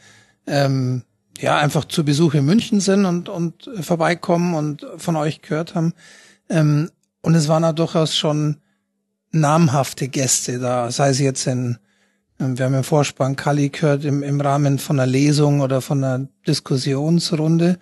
ähm, 0.47 1.03
ja 1.39 1.57
einfach 1.59 1.85
zu 1.85 2.05
Besuch 2.05 2.35
in 2.35 2.45
München 2.45 2.81
sind 2.81 3.07
und 3.07 3.29
und 3.29 3.71
vorbeikommen 3.81 4.55
und 4.55 4.87
von 4.97 5.17
euch 5.17 5.41
gehört 5.41 5.75
haben. 5.75 5.95
Ähm, 6.51 6.91
und 7.23 7.35
es 7.35 7.49
waren 7.49 7.65
auch 7.65 7.73
durchaus 7.73 8.17
schon 8.17 8.59
namhafte 9.31 10.09
Gäste 10.09 10.59
da, 10.59 10.91
sei 10.91 11.11
es 11.11 11.19
jetzt 11.19 11.47
in 11.47 11.79
ähm, 12.41 12.59
wir 12.59 12.67
haben 12.67 12.75
im 12.75 12.85
Vorspann 12.85 13.37
Kali 13.37 13.69
gehört 13.69 14.05
im, 14.05 14.23
im 14.23 14.41
Rahmen 14.41 14.79
von 14.79 14.99
einer 14.99 15.11
Lesung 15.11 15.61
oder 15.61 15.81
von 15.81 16.03
einer 16.03 16.29
Diskussionsrunde. 16.47 17.79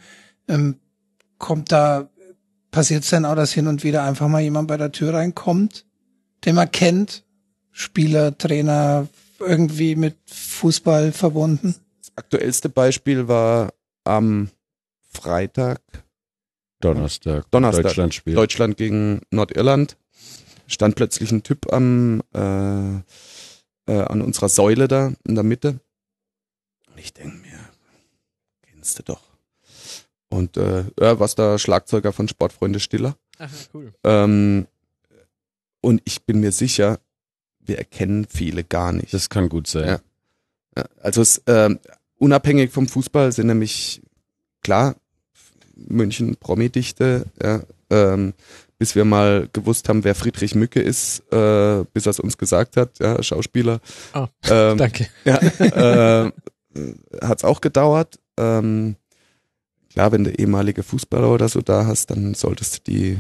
Ähm, 0.48 0.76
kommt 1.38 1.72
da 1.72 2.08
passiert 2.70 3.04
es 3.04 3.10
denn 3.10 3.24
auch, 3.24 3.36
dass 3.36 3.52
hin 3.52 3.66
und 3.66 3.84
wieder 3.84 4.02
einfach 4.02 4.28
mal 4.28 4.40
jemand 4.40 4.68
bei 4.68 4.76
der 4.76 4.92
Tür 4.92 5.14
reinkommt, 5.14 5.86
den 6.44 6.54
man 6.54 6.70
kennt? 6.70 7.24
Spieler, 7.70 8.36
Trainer, 8.36 9.06
irgendwie 9.38 9.96
mit 9.96 10.16
Fußball 10.26 11.12
verbunden? 11.12 11.74
das 11.98 12.12
aktuellste 12.16 12.68
Beispiel 12.68 13.28
war 13.28 13.72
am 14.04 14.50
Freitag 15.10 15.80
Donnerstag, 16.80 17.50
Donnerstag. 17.50 17.84
Deutschlandspiel. 17.84 18.34
Deutschland 18.34 18.76
gegen 18.76 19.20
Nordirland. 19.30 19.96
Stand 20.66 20.96
plötzlich 20.96 21.30
ein 21.32 21.42
Typ 21.42 21.72
am, 21.72 22.22
äh, 22.34 22.96
äh, 23.92 24.02
an 24.02 24.22
unserer 24.22 24.48
Säule 24.48 24.88
da 24.88 25.12
in 25.24 25.34
der 25.34 25.44
Mitte. 25.44 25.80
Und 26.88 26.98
ich 26.98 27.12
denke 27.12 27.36
mir, 27.36 27.58
kennst 28.62 28.98
du 28.98 29.02
doch. 29.02 29.22
Und 30.28 30.56
äh, 30.56 30.84
er 30.98 31.20
war 31.20 31.28
der 31.28 31.58
Schlagzeuger 31.58 32.12
von 32.12 32.28
Sportfreunde 32.28 32.80
Stiller. 32.80 33.16
Ach, 33.38 33.50
cool. 33.74 33.92
Ähm, 34.02 34.66
und 35.80 36.02
ich 36.04 36.24
bin 36.24 36.40
mir 36.40 36.52
sicher, 36.52 36.98
wir 37.60 37.78
erkennen 37.78 38.26
viele 38.28 38.64
gar 38.64 38.92
nicht. 38.92 39.14
das 39.14 39.30
kann 39.30 39.48
gut 39.48 39.66
sein. 39.66 39.86
Ja. 39.88 40.00
Ja, 40.76 40.84
Also 41.00 41.22
es, 41.22 41.42
ähm, 41.46 41.78
unabhängig 42.18 42.70
vom 42.70 42.88
Fußball 42.88 43.32
sind 43.32 43.46
nämlich 43.46 44.02
klar 44.62 44.96
München 45.76 46.36
Promi-Dichte, 46.36 47.26
ja, 47.42 47.62
ähm, 47.90 48.34
bis 48.78 48.94
wir 48.94 49.04
mal 49.04 49.48
gewusst 49.52 49.88
haben, 49.88 50.04
wer 50.04 50.14
Friedrich 50.14 50.54
Mücke 50.54 50.80
ist, 50.80 51.20
äh, 51.32 51.84
bis 51.92 52.06
er 52.06 52.10
es 52.10 52.20
uns 52.20 52.36
gesagt 52.36 52.76
hat, 52.76 52.98
ja, 52.98 53.22
Schauspieler. 53.22 53.80
Ah, 54.12 54.28
ähm, 54.48 54.78
Danke. 54.78 55.08
ja, 55.24 55.36
äh, 55.38 56.32
hat 57.22 57.38
es 57.38 57.44
auch 57.44 57.60
gedauert. 57.60 58.18
Ähm, 58.36 58.96
klar, 59.90 60.12
wenn 60.12 60.24
du 60.24 60.30
ehemalige 60.30 60.82
Fußballer 60.82 61.32
oder 61.32 61.48
so 61.48 61.60
da 61.62 61.86
hast, 61.86 62.10
dann 62.10 62.34
solltest 62.34 62.76
du 62.86 62.92
die 62.92 63.18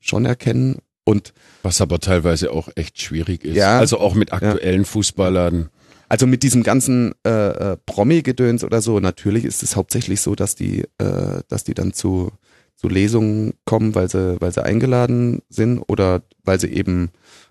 schon 0.00 0.24
erkennen. 0.24 0.78
Und 1.04 1.34
Was 1.62 1.82
aber 1.82 2.00
teilweise 2.00 2.50
auch 2.50 2.70
echt 2.76 3.00
schwierig 3.00 3.44
ist. 3.44 3.56
Ja. 3.56 3.78
Also 3.78 3.98
auch 4.00 4.14
mit 4.14 4.32
aktuellen 4.32 4.86
Fußballern. 4.86 5.68
Also 6.08 6.26
mit 6.26 6.42
diesem 6.42 6.62
ganzen 6.62 7.14
äh, 7.26 7.72
äh, 7.72 7.76
Promi-Gedöns 7.84 8.64
oder 8.64 8.80
so, 8.80 9.00
natürlich 9.00 9.44
ist 9.44 9.62
es 9.62 9.76
hauptsächlich 9.76 10.20
so, 10.20 10.34
dass 10.34 10.54
die, 10.54 10.84
äh, 10.98 11.42
dass 11.48 11.64
die 11.64 11.74
dann 11.74 11.92
zu, 11.92 12.30
zu 12.76 12.88
Lesungen 12.88 13.54
kommen, 13.64 13.94
weil 13.94 14.10
sie, 14.10 14.40
weil 14.40 14.52
sie 14.52 14.64
eingeladen 14.64 15.42
sind 15.48 15.78
oder 15.78 16.22
weil 16.44 16.60
sie 16.60 16.72
eben 16.72 17.10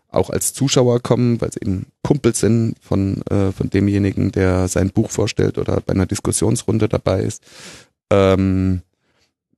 auch 0.09 0.29
als 0.29 0.53
Zuschauer 0.53 1.01
kommen, 1.01 1.41
weil 1.41 1.51
sie 1.51 1.61
eben 1.61 1.87
Kumpels 2.03 2.39
sind 2.39 2.75
von, 2.81 3.21
äh, 3.27 3.51
von 3.51 3.69
demjenigen, 3.69 4.31
der 4.31 4.67
sein 4.67 4.91
Buch 4.91 5.09
vorstellt 5.09 5.57
oder 5.57 5.81
bei 5.81 5.93
einer 5.93 6.05
Diskussionsrunde 6.05 6.87
dabei 6.87 7.23
ist. 7.23 7.43
Ähm, 8.11 8.81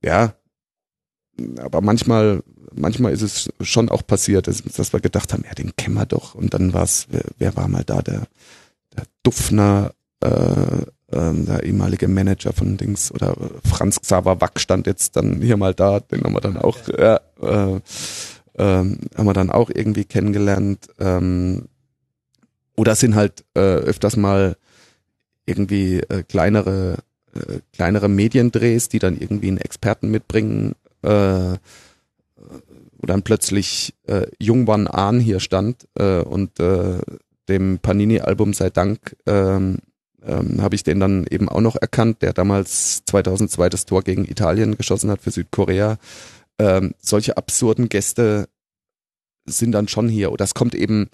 ja, 0.02 0.34
aber 1.58 1.82
manchmal, 1.82 2.42
manchmal 2.72 3.12
ist 3.12 3.22
es 3.22 3.50
schon 3.60 3.90
auch 3.90 4.06
passiert, 4.06 4.46
dass, 4.46 4.62
dass 4.62 4.92
wir 4.92 5.00
gedacht 5.00 5.32
haben, 5.32 5.44
ja, 5.46 5.54
den 5.54 5.76
kennen 5.76 5.96
wir 5.96 6.06
doch. 6.06 6.34
Und 6.34 6.54
dann 6.54 6.72
war 6.72 6.84
es, 6.84 7.06
wer, 7.10 7.24
wer 7.38 7.56
war 7.56 7.68
mal 7.68 7.84
da, 7.84 8.00
der, 8.00 8.26
der 8.96 9.04
Dufner, 9.22 9.92
äh, 10.20 10.86
ähm, 11.12 11.46
der 11.46 11.62
ehemalige 11.62 12.08
Manager 12.08 12.52
von 12.52 12.76
Dings 12.76 13.12
oder 13.12 13.36
Franz 13.64 14.00
Xaver 14.00 14.40
Wack 14.40 14.58
stand 14.60 14.86
jetzt 14.86 15.16
dann 15.16 15.40
hier 15.40 15.56
mal 15.56 15.74
da, 15.74 16.00
den 16.00 16.24
haben 16.24 16.34
wir 16.34 16.40
dann 16.40 16.56
auch, 16.56 16.78
ja, 16.88 17.20
äh, 17.40 17.80
ähm, 18.58 18.98
haben 19.16 19.26
wir 19.26 19.32
dann 19.34 19.50
auch 19.50 19.70
irgendwie 19.72 20.04
kennengelernt. 20.04 20.88
Ähm, 20.98 21.66
oder 22.76 22.94
sind 22.94 23.14
halt 23.14 23.44
äh, 23.54 23.60
öfters 23.60 24.16
mal 24.16 24.56
irgendwie 25.46 26.00
äh, 26.00 26.22
kleinere 26.24 26.98
äh, 27.36 27.60
kleinere 27.72 28.08
Mediendrehs, 28.08 28.88
die 28.88 28.98
dann 28.98 29.18
irgendwie 29.18 29.48
einen 29.48 29.58
Experten 29.58 30.10
mitbringen, 30.10 30.74
äh, 31.02 31.08
wo 32.98 33.06
dann 33.06 33.22
plötzlich 33.22 33.94
äh, 34.06 34.26
Jungwan 34.38 34.86
Ahn 34.86 35.20
hier 35.20 35.40
stand 35.40 35.86
äh, 35.98 36.20
und 36.20 36.58
äh, 36.60 36.98
dem 37.48 37.78
Panini-Album 37.78 38.54
sei 38.54 38.70
Dank 38.70 39.16
ähm, 39.26 39.78
ähm, 40.24 40.62
habe 40.62 40.74
ich 40.74 40.82
den 40.82 41.00
dann 41.00 41.26
eben 41.30 41.48
auch 41.48 41.60
noch 41.60 41.76
erkannt, 41.76 42.22
der 42.22 42.32
damals 42.32 43.04
2002 43.06 43.68
das 43.68 43.86
Tor 43.86 44.02
gegen 44.02 44.24
Italien 44.24 44.76
geschossen 44.76 45.10
hat 45.10 45.20
für 45.20 45.30
Südkorea. 45.30 45.98
Ähm, 46.58 46.94
solche 46.98 47.36
absurden 47.36 47.88
Gäste 47.88 48.48
sind 49.46 49.72
dann 49.72 49.88
schon 49.88 50.08
hier. 50.08 50.32
Oder 50.32 50.44
es 50.44 50.54
kommt 50.54 50.74
eben 50.74 51.10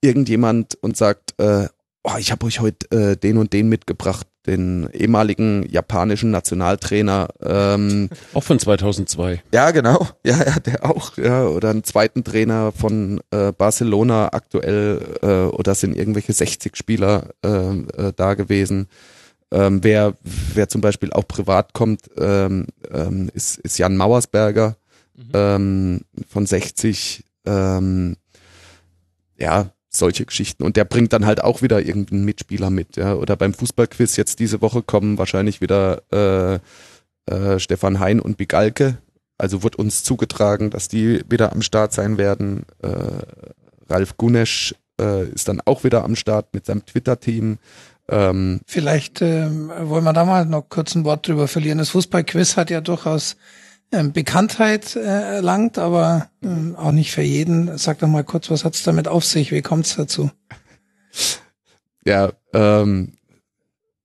irgendjemand 0.00 0.76
und 0.76 0.96
sagt, 0.96 1.34
äh, 1.38 1.68
oh, 2.04 2.16
ich 2.18 2.32
habe 2.32 2.46
euch 2.46 2.60
heute 2.60 2.90
äh, 2.90 3.16
den 3.16 3.38
und 3.38 3.52
den 3.52 3.68
mitgebracht, 3.68 4.26
den 4.46 4.88
ehemaligen 4.92 5.64
japanischen 5.68 6.30
Nationaltrainer. 6.30 7.28
Ähm, 7.42 8.08
Auch 8.34 8.42
von 8.42 8.58
2002. 8.58 9.42
ja, 9.52 9.70
genau. 9.70 10.08
Ja, 10.24 10.38
ja, 10.38 10.58
der 10.60 10.84
auch. 10.84 11.16
Ja, 11.16 11.44
oder 11.46 11.70
einen 11.70 11.84
zweiten 11.84 12.24
Trainer 12.24 12.72
von 12.72 13.20
äh, 13.30 13.52
Barcelona 13.52 14.28
aktuell 14.32 15.16
äh, 15.22 15.54
oder 15.54 15.74
sind 15.74 15.96
irgendwelche 15.96 16.32
60 16.32 16.76
Spieler 16.76 17.30
äh, 17.44 17.48
äh, 17.48 18.12
da 18.14 18.34
gewesen. 18.34 18.88
Ähm, 19.50 19.84
wer, 19.84 20.14
wer 20.54 20.68
zum 20.68 20.80
Beispiel 20.80 21.12
auch 21.12 21.28
privat 21.28 21.74
kommt, 21.74 22.10
ähm, 22.18 22.66
ähm, 22.90 23.30
ist, 23.34 23.58
ist 23.58 23.78
Jan 23.78 23.96
Mauersberger 23.96 24.76
ähm, 25.34 26.00
von 26.28 26.46
60. 26.46 27.24
Ähm, 27.44 28.16
ja, 29.36 29.72
solche 29.94 30.24
Geschichten. 30.24 30.62
Und 30.62 30.76
der 30.76 30.84
bringt 30.84 31.12
dann 31.12 31.26
halt 31.26 31.42
auch 31.42 31.62
wieder 31.62 31.80
irgendeinen 31.80 32.24
Mitspieler 32.24 32.70
mit. 32.70 32.96
Ja. 32.96 33.14
Oder 33.14 33.36
beim 33.36 33.54
Fußballquiz 33.54 34.16
jetzt 34.16 34.38
diese 34.38 34.60
Woche 34.60 34.82
kommen 34.82 35.18
wahrscheinlich 35.18 35.60
wieder 35.60 36.02
äh, 36.10 37.32
äh, 37.32 37.58
Stefan 37.58 38.00
Hein 38.00 38.20
und 38.20 38.36
Bigalke. 38.36 38.98
Also 39.38 39.62
wird 39.62 39.76
uns 39.76 40.02
zugetragen, 40.02 40.70
dass 40.70 40.88
die 40.88 41.22
wieder 41.28 41.52
am 41.52 41.62
Start 41.62 41.92
sein 41.92 42.16
werden. 42.16 42.64
Äh, 42.82 42.88
Ralf 43.88 44.16
Gunesch 44.16 44.74
äh, 45.00 45.28
ist 45.28 45.48
dann 45.48 45.60
auch 45.64 45.84
wieder 45.84 46.04
am 46.04 46.16
Start 46.16 46.54
mit 46.54 46.66
seinem 46.66 46.86
Twitter-Team. 46.86 47.58
Ähm, 48.08 48.60
Vielleicht 48.66 49.20
ähm, 49.22 49.70
wollen 49.80 50.04
wir 50.04 50.12
da 50.12 50.24
mal 50.24 50.46
noch 50.46 50.68
kurz 50.68 50.94
ein 50.94 51.04
Wort 51.04 51.26
drüber 51.28 51.48
verlieren. 51.48 51.78
Das 51.78 51.90
Fußballquiz 51.90 52.56
hat 52.56 52.70
ja 52.70 52.80
durchaus 52.80 53.36
Bekanntheit 54.12 54.96
äh, 54.96 55.00
erlangt, 55.00 55.78
aber 55.78 56.30
ähm, 56.42 56.74
auch 56.76 56.92
nicht 56.92 57.12
für 57.12 57.22
jeden. 57.22 57.76
Sag 57.76 57.98
doch 57.98 58.08
mal 58.08 58.24
kurz, 58.24 58.50
was 58.50 58.64
hat's 58.64 58.82
damit 58.82 59.06
auf 59.06 59.24
sich? 59.24 59.52
Wie 59.52 59.62
kommt's 59.62 59.96
dazu? 59.96 60.30
ja, 62.04 62.32
ähm, 62.54 63.12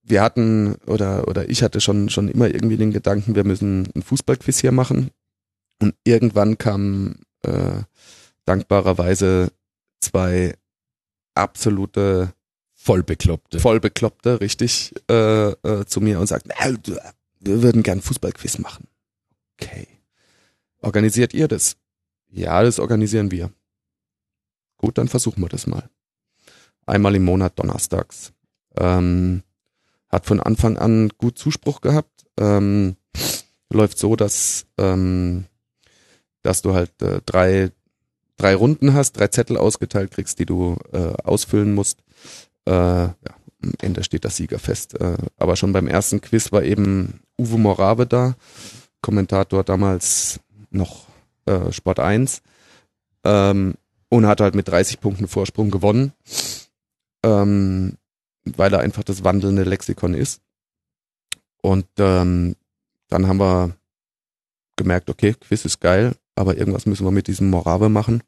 wir 0.03 0.21
hatten 0.21 0.75
oder 0.87 1.27
oder 1.27 1.49
ich 1.49 1.63
hatte 1.63 1.79
schon 1.79 2.09
schon 2.09 2.27
immer 2.27 2.47
irgendwie 2.47 2.77
den 2.77 2.91
Gedanken, 2.91 3.35
wir 3.35 3.45
müssen 3.45 3.87
ein 3.95 4.01
Fußballquiz 4.01 4.59
hier 4.59 4.71
machen. 4.73 5.11
Und 5.81 5.95
irgendwann 6.03 6.57
kamen 6.57 7.21
äh, 7.43 7.83
dankbarerweise 8.45 9.51
zwei 10.01 10.55
absolute 11.33 12.33
Vollbekloppte. 12.73 13.59
Vollbekloppte, 13.59 14.41
richtig, 14.41 14.93
äh, 15.09 15.51
äh, 15.51 15.85
zu 15.85 16.01
mir 16.01 16.19
und 16.19 16.27
sagten, 16.27 16.49
"Äh, 16.49 16.73
du, 16.81 16.97
wir 17.39 17.61
würden 17.61 17.83
gern 17.83 18.01
Fußballquiz 18.01 18.59
machen. 18.59 18.87
Okay. 19.59 19.87
Organisiert 20.81 21.33
ihr 21.33 21.47
das? 21.47 21.77
Ja, 22.29 22.63
das 22.63 22.79
organisieren 22.79 23.31
wir. 23.31 23.51
Gut, 24.77 24.97
dann 24.97 25.07
versuchen 25.07 25.41
wir 25.41 25.49
das 25.49 25.65
mal. 25.65 25.89
Einmal 26.85 27.15
im 27.15 27.25
Monat 27.25 27.57
donnerstags. 27.57 28.31
Ähm, 28.77 29.43
hat 30.09 30.25
von 30.25 30.39
Anfang 30.39 30.77
an 30.77 31.09
gut 31.17 31.37
Zuspruch 31.37 31.81
gehabt. 31.81 32.25
Ähm, 32.39 32.95
läuft 33.69 33.97
so, 33.97 34.15
dass, 34.15 34.65
ähm, 34.77 35.45
dass 36.43 36.61
du 36.61 36.73
halt 36.73 37.01
äh, 37.01 37.21
drei, 37.25 37.71
drei 38.37 38.55
Runden 38.55 38.93
hast, 38.93 39.13
drei 39.13 39.27
Zettel 39.27 39.57
ausgeteilt 39.57 40.11
kriegst, 40.11 40.39
die 40.39 40.45
du 40.45 40.77
äh, 40.93 41.13
ausfüllen 41.23 41.73
musst. 41.73 41.99
Äh, 42.65 42.71
ja, 42.71 43.15
am 43.63 43.73
Ende 43.81 44.03
steht 44.03 44.23
das 44.23 44.37
Sieger 44.37 44.59
fest. 44.59 44.99
Äh, 44.99 45.17
aber 45.37 45.55
schon 45.55 45.73
beim 45.73 45.87
ersten 45.87 46.21
Quiz 46.21 46.51
war 46.51 46.63
eben 46.63 47.21
Uwe 47.37 47.57
Morave 47.57 48.05
da, 48.05 48.35
Kommentator 49.07 49.63
damals 49.63 50.41
noch 50.69 51.05
äh, 51.45 51.71
Sport 51.71 52.01
1 52.01 52.41
ähm, 53.23 53.75
und 54.09 54.25
hat 54.25 54.41
halt 54.41 54.53
mit 54.53 54.67
30 54.67 54.99
Punkten 54.99 55.29
Vorsprung 55.29 55.71
gewonnen, 55.71 56.11
ähm, 57.23 57.97
weil 58.43 58.73
er 58.73 58.81
einfach 58.81 59.05
das 59.05 59.23
wandelnde 59.23 59.63
Lexikon 59.63 60.13
ist. 60.13 60.41
Und 61.61 61.87
ähm, 61.99 62.57
dann 63.07 63.27
haben 63.29 63.39
wir 63.39 63.77
gemerkt, 64.75 65.09
okay, 65.09 65.33
Quiz 65.39 65.63
ist 65.63 65.79
geil, 65.79 66.13
aber 66.35 66.57
irgendwas 66.57 66.85
müssen 66.85 67.05
wir 67.05 67.11
mit 67.11 67.27
diesem 67.27 67.49
Morave 67.49 67.87
machen. 67.87 68.23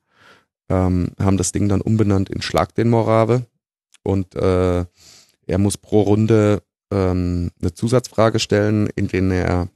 Ähm, 0.70 1.10
haben 1.20 1.36
das 1.36 1.52
Ding 1.52 1.68
dann 1.68 1.82
umbenannt 1.82 2.30
in 2.30 2.42
Schlag 2.42 2.74
den 2.74 2.90
Morave 2.90 3.46
und 4.04 4.34
äh, 4.34 4.86
er 5.46 5.58
muss 5.58 5.76
pro 5.76 6.04
Runde 6.04 6.64
ähm, 6.90 7.52
eine 7.60 7.74
Zusatzfrage 7.74 8.40
stellen, 8.40 8.88
in 8.96 9.10
denen 9.10 9.32
er 9.32 9.68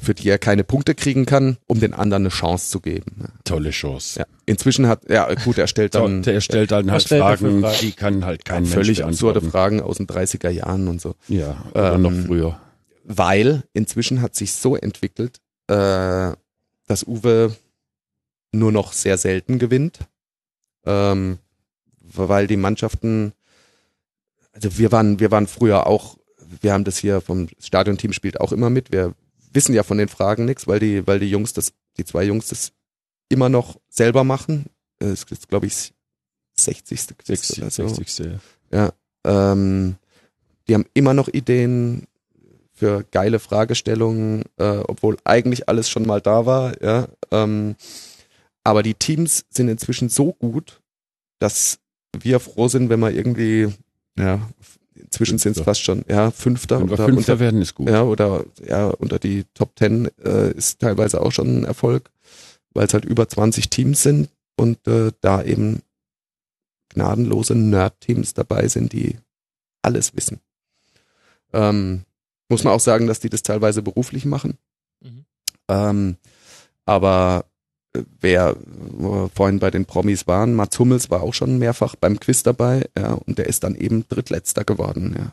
für 0.00 0.14
die 0.14 0.28
er 0.28 0.38
keine 0.38 0.64
Punkte 0.64 0.94
kriegen 0.94 1.24
kann, 1.24 1.56
um 1.66 1.80
den 1.80 1.94
anderen 1.94 2.24
eine 2.24 2.28
Chance 2.28 2.70
zu 2.70 2.80
geben. 2.80 3.32
Tolle 3.44 3.70
Chance. 3.70 4.20
Ja. 4.20 4.26
Inzwischen 4.44 4.86
hat, 4.86 5.08
ja 5.08 5.32
gut, 5.34 5.56
er 5.58 5.66
stellt 5.66 5.94
dann 5.94 6.22
Der 6.22 6.40
stellt 6.40 6.70
dann 6.72 6.90
halt 6.90 7.02
stellt 7.02 7.22
er 7.22 7.38
Fragen, 7.38 7.60
Fragen? 7.62 7.76
die 7.80 7.92
kann 7.92 8.24
halt 8.24 8.44
kein 8.44 8.64
Mensch 8.64 8.74
völlig 8.74 9.04
absurde. 9.04 9.40
Fragen 9.40 9.80
aus 9.80 9.96
den 9.96 10.06
30er 10.06 10.50
Jahren 10.50 10.88
und 10.88 11.00
so. 11.00 11.14
Ja, 11.28 11.64
oder 11.72 11.94
Ähm, 11.94 12.02
noch 12.02 12.12
früher. 12.26 12.60
Weil 13.04 13.62
inzwischen 13.72 14.20
hat 14.20 14.34
sich 14.34 14.52
so 14.52 14.76
entwickelt, 14.76 15.38
äh, 15.68 16.32
dass 16.86 17.04
Uwe 17.06 17.54
nur 18.52 18.72
noch 18.72 18.92
sehr 18.92 19.16
selten 19.18 19.58
gewinnt, 19.58 20.00
ähm, 20.84 21.38
weil 22.00 22.46
die 22.46 22.56
Mannschaften, 22.56 23.32
also 24.52 24.76
wir 24.78 24.92
waren, 24.92 25.18
wir 25.20 25.30
waren 25.30 25.46
früher 25.46 25.86
auch, 25.86 26.16
wir 26.60 26.72
haben 26.72 26.84
das 26.84 26.98
hier 26.98 27.20
vom 27.20 27.48
Stadionteam 27.58 28.12
spielt 28.12 28.40
auch 28.40 28.52
immer 28.52 28.70
mit. 28.70 28.92
Wir 28.92 29.14
wissen 29.52 29.74
ja 29.74 29.82
von 29.82 29.98
den 29.98 30.08
Fragen 30.08 30.44
nichts, 30.44 30.66
weil 30.66 30.80
die, 30.80 31.06
weil 31.06 31.18
die 31.18 31.30
Jungs 31.30 31.52
das, 31.52 31.72
die 31.96 32.04
zwei 32.04 32.24
Jungs 32.24 32.48
das 32.48 32.72
immer 33.28 33.48
noch 33.48 33.76
selber 33.88 34.24
machen. 34.24 34.66
Äh, 35.00 35.06
Es 35.06 35.24
ist, 35.24 35.48
glaube 35.48 35.66
ich, 35.66 35.92
60. 36.58 37.06
Quiz 37.18 37.26
60, 37.26 37.58
oder 37.62 37.70
so. 37.70 37.88
60. 37.88 38.28
Ja, 38.72 38.92
ähm, 39.24 39.96
die 40.68 40.74
haben 40.74 40.86
immer 40.94 41.14
noch 41.14 41.28
Ideen 41.28 42.06
für 42.72 43.04
geile 43.10 43.38
Fragestellungen, 43.38 44.44
äh, 44.58 44.78
obwohl 44.86 45.16
eigentlich 45.24 45.68
alles 45.68 45.88
schon 45.88 46.06
mal 46.06 46.20
da 46.20 46.44
war. 46.46 46.82
Ja, 46.82 47.08
ähm, 47.30 47.76
aber 48.64 48.82
die 48.82 48.94
Teams 48.94 49.46
sind 49.48 49.68
inzwischen 49.68 50.08
so 50.08 50.32
gut, 50.32 50.80
dass 51.38 51.78
wir 52.18 52.40
froh 52.40 52.68
sind, 52.68 52.88
wenn 52.88 53.00
wir 53.00 53.10
irgendwie, 53.12 53.72
ja, 54.18 54.40
inzwischen 55.16 55.38
sind 55.38 55.56
es 55.56 55.62
fast 55.62 55.82
schon, 55.82 56.04
ja, 56.08 56.30
Fünfter 56.30 56.78
Wenn 56.80 56.88
wir 56.88 56.94
oder 56.94 57.06
Fünfter 57.06 57.32
unter, 57.32 57.40
werden, 57.40 57.62
ist 57.62 57.74
gut. 57.74 57.88
ja, 57.88 58.02
oder 58.02 58.44
ja, 58.66 58.88
unter 58.88 59.18
die 59.18 59.44
Top 59.54 59.74
Ten 59.74 60.10
äh, 60.22 60.52
ist 60.52 60.80
teilweise 60.80 61.22
auch 61.22 61.32
schon 61.32 61.60
ein 61.60 61.64
Erfolg, 61.64 62.10
weil 62.74 62.86
es 62.86 62.92
halt 62.92 63.06
über 63.06 63.26
20 63.26 63.70
Teams 63.70 64.02
sind 64.02 64.28
und 64.56 64.86
äh, 64.86 65.12
da 65.22 65.42
eben 65.42 65.80
gnadenlose 66.90 67.54
Nerd-Teams 67.54 68.34
dabei 68.34 68.68
sind, 68.68 68.92
die 68.92 69.16
alles 69.82 70.14
wissen. 70.14 70.40
Ähm, 71.52 72.02
muss 72.50 72.64
man 72.64 72.74
auch 72.74 72.80
sagen, 72.80 73.06
dass 73.06 73.20
die 73.20 73.30
das 73.30 73.42
teilweise 73.42 73.82
beruflich 73.82 74.26
machen. 74.26 74.58
Mhm. 75.00 75.24
Ähm, 75.68 76.16
Aber 76.84 77.46
wer 78.20 78.56
vorhin 79.34 79.58
bei 79.58 79.70
den 79.70 79.84
Promis 79.84 80.26
waren, 80.26 80.54
Mats 80.54 80.78
Hummels 80.78 81.10
war 81.10 81.22
auch 81.22 81.34
schon 81.34 81.58
mehrfach 81.58 81.96
beim 81.96 82.20
Quiz 82.20 82.42
dabei, 82.42 82.86
ja, 82.98 83.12
und 83.12 83.38
der 83.38 83.46
ist 83.46 83.64
dann 83.64 83.74
eben 83.74 84.06
drittletzter 84.08 84.64
geworden, 84.64 85.14
ja. 85.18 85.30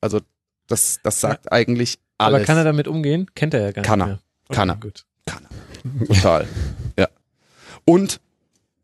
Also 0.00 0.20
das, 0.66 1.00
das 1.02 1.20
sagt 1.20 1.52
eigentlich 1.52 1.98
alles. 2.18 2.36
Aber 2.36 2.44
kann 2.44 2.58
er 2.58 2.64
damit 2.64 2.88
umgehen? 2.88 3.30
Kennt 3.34 3.54
er 3.54 3.60
ja 3.62 3.72
gar 3.72 3.84
Kann 3.84 3.98
nicht 3.98 4.08
er. 4.08 4.10
mehr. 4.12 4.18
Kann 4.50 4.68
er. 4.68 4.76
Gut. 4.76 5.04
Total. 6.06 6.46
ja. 6.98 7.08
Und 7.84 8.20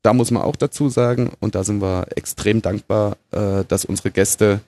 da 0.03 0.13
muss 0.15 0.31
man 0.31 0.43
auch 0.43 0.57
dazu 0.57 0.89
sagen, 0.89 1.31
und 1.41 1.55
da 1.55 1.65
sind 1.65 1.83
wir 1.83 2.07
extrem 2.17 2.63
dankbar, 2.63 3.17
äh, 3.33 3.65
dass 3.67 3.85
unsere 3.85 4.11
Gäste 4.11 4.61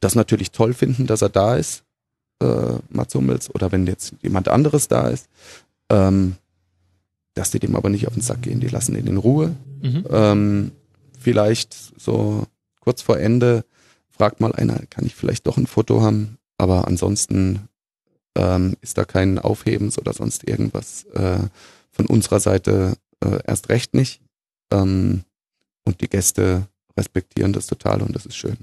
das 0.00 0.14
natürlich 0.14 0.50
toll 0.50 0.74
finden, 0.74 1.06
dass 1.06 1.22
er 1.22 1.30
da 1.30 1.56
ist, 1.56 1.82
äh, 2.40 2.78
Mats 2.88 3.14
Hummels, 3.14 3.54
oder 3.54 3.72
wenn 3.72 3.86
jetzt 3.86 4.14
jemand 4.22 4.48
anderes 4.48 4.88
da 4.88 5.08
ist, 5.08 5.28
ähm, 5.90 6.36
dass 7.34 7.50
die 7.50 7.58
dem 7.58 7.76
aber 7.76 7.88
nicht 7.88 8.06
auf 8.06 8.14
den 8.14 8.22
Sack 8.22 8.42
gehen, 8.42 8.60
die 8.60 8.68
lassen 8.68 8.96
ihn 8.96 9.06
in 9.06 9.16
Ruhe. 9.16 9.54
Mhm. 9.82 10.04
Ähm, 10.10 10.72
vielleicht 11.18 11.74
so 12.00 12.46
kurz 12.80 13.02
vor 13.02 13.18
Ende 13.18 13.64
fragt 14.10 14.40
mal 14.40 14.52
einer, 14.52 14.78
kann 14.90 15.04
ich 15.04 15.14
vielleicht 15.14 15.46
doch 15.46 15.56
ein 15.56 15.66
Foto 15.66 16.02
haben? 16.02 16.38
Aber 16.56 16.86
ansonsten 16.86 17.68
ähm, 18.36 18.76
ist 18.80 18.98
da 18.98 19.04
kein 19.04 19.38
Aufhebens 19.38 19.98
oder 19.98 20.12
sonst 20.12 20.48
irgendwas 20.48 21.04
äh, 21.14 21.40
von 21.90 22.06
unserer 22.06 22.40
Seite 22.40 22.94
äh, 23.20 23.40
erst 23.44 23.68
recht 23.68 23.94
nicht. 23.94 24.20
Ähm, 24.72 25.24
und 25.84 26.00
die 26.00 26.08
Gäste 26.08 26.68
respektieren 26.96 27.52
das 27.52 27.66
total 27.66 28.02
und 28.02 28.14
das 28.14 28.26
ist 28.26 28.36
schön. 28.36 28.58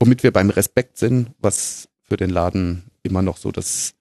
Womit 0.00 0.22
wir 0.22 0.32
beim 0.32 0.50
Respekt 0.50 0.96
sind, 0.96 1.30
was 1.38 1.89
für 2.10 2.16
den 2.16 2.30
Laden 2.30 2.90
immer 3.04 3.22
noch 3.22 3.36
so 3.36 3.52
das 3.52 3.94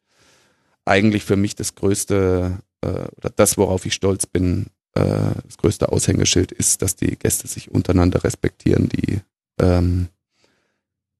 eigentlich 0.84 1.24
für 1.24 1.36
mich 1.36 1.56
das 1.56 1.76
größte 1.76 2.58
äh, 2.82 2.88
oder 2.88 3.30
das, 3.36 3.58
worauf 3.58 3.86
ich 3.86 3.94
stolz 3.94 4.26
bin, 4.26 4.68
äh, 4.96 5.04
das 5.46 5.58
größte 5.58 5.92
Aushängeschild 5.92 6.52
ist, 6.52 6.82
dass 6.82 6.96
die 6.96 7.16
Gäste 7.16 7.48
sich 7.48 7.70
untereinander 7.70 8.24
respektieren, 8.24 8.90
die 8.90 9.20
ähm, 9.62 10.08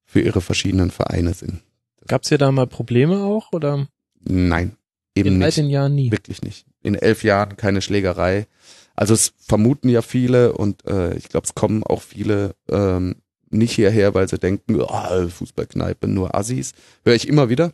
für 0.04 0.20
ihre 0.20 0.40
verschiedenen 0.40 0.90
Vereine 0.90 1.32
sind. 1.32 1.62
Gab's 2.08 2.28
hier 2.28 2.38
da 2.38 2.50
mal 2.50 2.66
Probleme 2.66 3.22
auch 3.22 3.52
oder 3.52 3.86
Nein, 4.24 4.76
eben 5.14 5.28
in 5.28 5.38
nicht. 5.38 5.56
den 5.58 5.70
Jahren 5.70 5.94
nie? 5.94 6.10
Wirklich 6.10 6.42
nicht. 6.42 6.66
In 6.82 6.96
elf 6.96 7.22
Jahren 7.22 7.56
keine 7.56 7.82
Schlägerei. 7.82 8.48
Also 8.96 9.14
es 9.14 9.32
vermuten 9.38 9.88
ja 9.88 10.02
viele 10.02 10.54
und 10.54 10.84
äh, 10.86 11.14
ich 11.14 11.28
glaube, 11.28 11.46
es 11.46 11.54
kommen 11.54 11.84
auch 11.84 12.02
viele 12.02 12.56
ähm, 12.68 13.16
nicht 13.50 13.72
hierher, 13.72 14.14
weil 14.14 14.28
sie 14.28 14.38
denken, 14.38 14.80
oh, 14.80 15.28
Fußballkneipe, 15.28 16.08
nur 16.08 16.34
Assis. 16.34 16.72
Höre 17.04 17.14
ich 17.14 17.28
immer 17.28 17.48
wieder. 17.48 17.72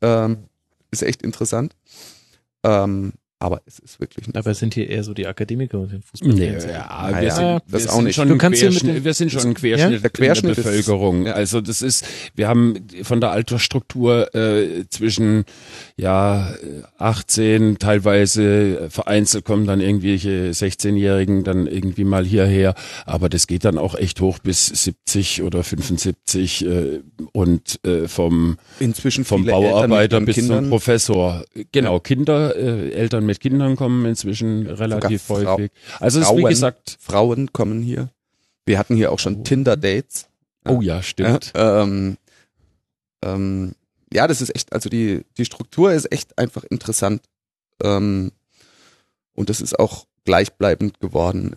Ähm, 0.00 0.44
ist 0.90 1.02
echt 1.02 1.22
interessant. 1.22 1.76
Ähm, 2.62 3.12
aber 3.40 3.60
es 3.66 3.78
ist 3.78 4.00
wirklich 4.00 4.26
nicht. 4.26 4.36
Aber 4.36 4.50
es 4.50 4.58
sind 4.58 4.74
hier 4.74 4.88
eher 4.90 5.04
so 5.04 5.14
die 5.14 5.26
Akademiker 5.26 5.78
und 5.78 5.92
den 5.92 5.98
Nee, 5.98 6.04
Fußballfans. 6.10 6.64
ja, 6.64 7.08
Naja, 7.10 7.20
wir 7.22 7.30
sind, 7.30 7.62
das 7.70 7.84
wir 7.84 7.90
auch 7.90 7.94
sind 7.96 8.04
nicht. 8.04 8.14
Schon 8.16 8.28
Du 8.28 8.38
kannst 8.38 8.60
hier 8.60 8.70
mit 8.72 8.82
dem- 8.82 9.04
wir 9.04 9.14
sind 9.14 9.30
schon 9.32 9.42
ein 9.42 9.48
Ja? 9.48 9.54
Querschnitt, 9.54 10.02
Der 10.02 10.10
Querschnitt 10.10 10.56
der 10.56 10.62
Bevölkerung. 10.62 11.26
ja. 11.26 11.32
Also 11.34 11.60
das 11.60 11.82
ist, 11.82 12.04
wir 12.34 12.48
haben 12.48 12.74
von 13.02 13.20
der 13.20 13.30
Altersstruktur 13.30 14.34
äh, 14.34 14.84
zwischen 14.90 15.44
ja 15.96 16.52
18, 16.98 17.78
teilweise 17.78 18.42
äh, 18.86 18.90
vereinzelt 18.90 19.44
kommen 19.44 19.66
dann 19.66 19.80
irgendwelche 19.80 20.50
16-Jährigen 20.50 21.44
dann 21.44 21.66
irgendwie 21.66 22.04
mal 22.04 22.24
hierher, 22.24 22.74
aber 23.06 23.28
das 23.28 23.46
geht 23.46 23.64
dann 23.64 23.78
auch 23.78 23.94
echt 23.94 24.20
hoch 24.20 24.38
bis 24.40 24.66
70 24.66 25.42
oder 25.42 25.62
75 25.62 26.66
äh, 26.66 27.00
und 27.32 27.78
äh, 27.86 28.08
vom 28.08 28.58
Inzwischen 28.80 29.24
vom 29.24 29.44
Bauarbeiter 29.44 30.20
bis 30.20 30.36
zum 30.36 30.44
Kindern. 30.46 30.68
Professor. 30.70 31.44
Genau, 31.72 32.00
Kinder, 32.00 32.56
äh, 32.56 32.90
Eltern 32.92 33.26
mit 33.28 33.38
Kindern 33.40 33.76
kommen 33.76 34.04
inzwischen 34.06 34.66
relativ 34.66 35.22
Sogar 35.22 35.42
Frau- 35.44 35.52
häufig. 35.58 35.70
Also 36.00 36.18
es 36.20 36.26
ist 36.26 36.32
wie 36.36 36.40
Frauen. 36.40 36.50
gesagt, 36.50 36.96
Frauen 37.00 37.52
kommen 37.52 37.80
hier. 37.82 38.10
Wir 38.66 38.78
hatten 38.78 38.96
hier 38.96 39.12
auch 39.12 39.18
schon 39.20 39.44
Tinder-Dates. 39.44 40.26
oh 40.66 40.80
ja, 40.82 41.02
stimmt. 41.02 41.52
Ja, 41.56 41.82
ähm, 41.84 42.16
ähm, 43.24 43.74
ja, 44.12 44.26
das 44.26 44.40
ist 44.40 44.54
echt, 44.54 44.72
also 44.72 44.88
die, 44.88 45.24
die 45.36 45.44
Struktur 45.44 45.92
ist 45.92 46.10
echt 46.12 46.36
einfach 46.38 46.64
interessant. 46.64 47.22
Ähm, 47.82 48.32
und 49.34 49.48
das 49.50 49.60
ist 49.60 49.78
auch 49.78 50.06
gleichbleibend 50.24 51.00
geworden. 51.00 51.54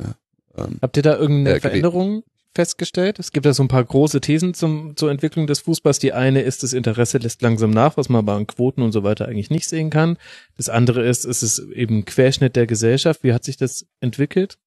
Ähm, 0.55 0.77
Habt 0.81 0.97
ihr 0.97 1.03
da 1.03 1.17
irgendeine 1.17 1.57
Äh, 1.57 1.59
Veränderung 1.61 2.23
festgestellt? 2.53 3.19
Es 3.19 3.31
gibt 3.31 3.45
ja 3.45 3.53
so 3.53 3.63
ein 3.63 3.67
paar 3.67 3.83
große 3.83 4.21
Thesen 4.21 4.53
zum, 4.53 4.95
zur 4.95 5.11
Entwicklung 5.11 5.47
des 5.47 5.59
Fußballs. 5.59 5.99
Die 5.99 6.13
eine 6.13 6.41
ist, 6.41 6.63
das 6.63 6.73
Interesse 6.73 7.17
lässt 7.17 7.41
langsam 7.41 7.71
nach, 7.71 7.97
was 7.97 8.09
man 8.09 8.25
bei 8.25 8.35
den 8.35 8.47
Quoten 8.47 8.81
und 8.81 8.91
so 8.91 9.03
weiter 9.03 9.27
eigentlich 9.27 9.49
nicht 9.49 9.67
sehen 9.67 9.89
kann. 9.89 10.17
Das 10.57 10.69
andere 10.69 11.05
ist, 11.07 11.25
es 11.25 11.43
ist 11.43 11.59
eben 11.59 12.05
Querschnitt 12.05 12.55
der 12.55 12.67
Gesellschaft. 12.67 13.23
Wie 13.23 13.33
hat 13.33 13.43
sich 13.43 13.57
das 13.57 13.85
entwickelt? 13.99 14.57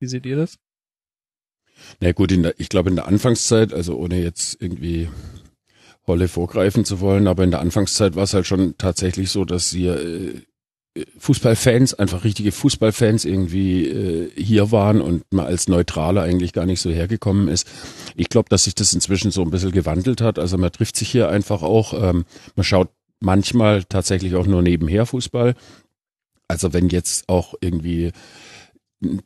Wie 0.00 0.06
seht 0.06 0.26
ihr 0.26 0.36
das? 0.36 0.58
Na 2.00 2.12
gut, 2.12 2.32
in 2.32 2.42
der, 2.42 2.54
ich 2.58 2.68
glaube 2.68 2.90
in 2.90 2.96
der 2.96 3.06
Anfangszeit, 3.06 3.72
also 3.72 3.96
ohne 3.96 4.22
jetzt 4.22 4.60
irgendwie 4.60 5.08
Holle 6.06 6.28
vorgreifen 6.28 6.84
zu 6.84 7.00
wollen, 7.00 7.26
aber 7.26 7.44
in 7.44 7.50
der 7.50 7.60
Anfangszeit 7.60 8.14
war 8.14 8.24
es 8.24 8.34
halt 8.34 8.46
schon 8.46 8.76
tatsächlich 8.78 9.30
so, 9.30 9.44
dass 9.44 9.70
hier 9.70 9.98
äh, 10.00 10.42
Fußballfans, 11.18 11.94
einfach 11.94 12.22
richtige 12.22 12.52
Fußballfans 12.52 13.24
irgendwie 13.24 13.88
äh, 13.88 14.30
hier 14.36 14.70
waren 14.70 15.00
und 15.00 15.24
man 15.32 15.46
als 15.46 15.66
Neutraler 15.68 16.22
eigentlich 16.22 16.52
gar 16.52 16.66
nicht 16.66 16.80
so 16.80 16.90
hergekommen 16.90 17.48
ist. 17.48 17.68
Ich 18.14 18.28
glaube, 18.28 18.48
dass 18.48 18.64
sich 18.64 18.76
das 18.76 18.92
inzwischen 18.92 19.32
so 19.32 19.42
ein 19.42 19.50
bisschen 19.50 19.72
gewandelt 19.72 20.20
hat. 20.20 20.38
Also 20.38 20.56
man 20.56 20.70
trifft 20.70 20.96
sich 20.96 21.10
hier 21.10 21.28
einfach 21.28 21.62
auch, 21.62 21.94
ähm, 21.94 22.24
man 22.54 22.64
schaut 22.64 22.90
manchmal 23.18 23.82
tatsächlich 23.84 24.36
auch 24.36 24.46
nur 24.46 24.62
nebenher 24.62 25.04
Fußball. 25.04 25.56
Also 26.46 26.72
wenn 26.72 26.88
jetzt 26.88 27.28
auch 27.28 27.54
irgendwie 27.60 28.12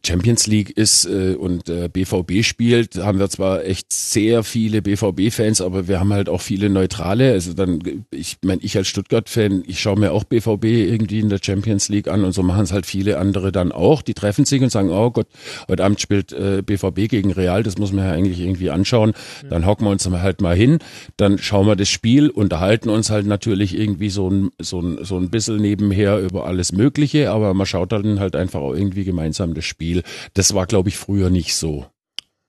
Champions 0.04 0.46
League 0.46 0.70
ist 0.70 1.06
äh, 1.06 1.34
und 1.34 1.68
äh, 1.68 1.88
BVB 1.88 2.42
spielt, 2.44 2.96
haben 2.96 3.18
wir 3.18 3.28
zwar 3.28 3.64
echt 3.64 3.92
sehr 3.92 4.42
viele 4.42 4.82
BVB-Fans, 4.82 5.60
aber 5.60 5.88
wir 5.88 6.00
haben 6.00 6.12
halt 6.12 6.28
auch 6.28 6.40
viele 6.40 6.70
Neutrale. 6.70 7.32
Also 7.32 7.54
dann, 7.54 7.80
ich 8.10 8.38
meine, 8.42 8.62
ich 8.62 8.76
als 8.76 8.88
Stuttgart-Fan, 8.88 9.64
ich 9.66 9.80
schaue 9.80 9.98
mir 9.98 10.12
auch 10.12 10.24
BVB 10.24 10.64
irgendwie 10.64 11.20
in 11.20 11.28
der 11.28 11.40
Champions 11.42 11.88
League 11.88 12.08
an 12.08 12.24
und 12.24 12.32
so 12.32 12.42
machen 12.42 12.62
es 12.62 12.72
halt 12.72 12.86
viele 12.86 13.18
andere 13.18 13.52
dann 13.52 13.72
auch. 13.72 14.02
Die 14.02 14.14
treffen 14.14 14.44
sich 14.44 14.62
und 14.62 14.70
sagen, 14.70 14.90
oh 14.90 15.10
Gott, 15.10 15.28
heute 15.68 15.84
Abend 15.84 16.00
spielt 16.00 16.32
äh, 16.32 16.62
BVB 16.62 17.08
gegen 17.08 17.32
Real, 17.32 17.62
das 17.62 17.78
muss 17.78 17.92
man 17.92 18.04
ja 18.04 18.12
eigentlich 18.12 18.40
irgendwie 18.40 18.70
anschauen. 18.70 19.12
Dann 19.48 19.66
hocken 19.66 19.86
wir 19.86 19.90
uns 19.90 20.08
halt 20.08 20.40
mal 20.40 20.56
hin, 20.56 20.78
dann 21.16 21.38
schauen 21.38 21.66
wir 21.66 21.76
das 21.76 21.88
Spiel, 21.88 22.30
unterhalten 22.30 22.88
uns 22.88 23.10
halt 23.10 23.26
natürlich 23.26 23.78
irgendwie 23.78 24.10
so 24.10 24.30
ein, 24.30 24.50
so 24.58 24.80
ein, 24.80 25.04
so 25.04 25.16
ein 25.16 25.30
bisschen 25.30 25.56
nebenher 25.56 26.18
über 26.18 26.46
alles 26.46 26.72
Mögliche, 26.72 27.30
aber 27.30 27.54
man 27.54 27.66
schaut 27.66 27.92
dann 27.92 28.20
halt 28.20 28.36
einfach 28.36 28.60
auch 28.60 28.74
irgendwie 28.74 29.04
gemeinsam 29.04 29.54
das 29.54 29.64
Spiel. 29.68 30.02
Das 30.34 30.54
war, 30.54 30.66
glaube 30.66 30.88
ich, 30.88 30.96
früher 30.96 31.30
nicht 31.30 31.54
so. 31.54 31.86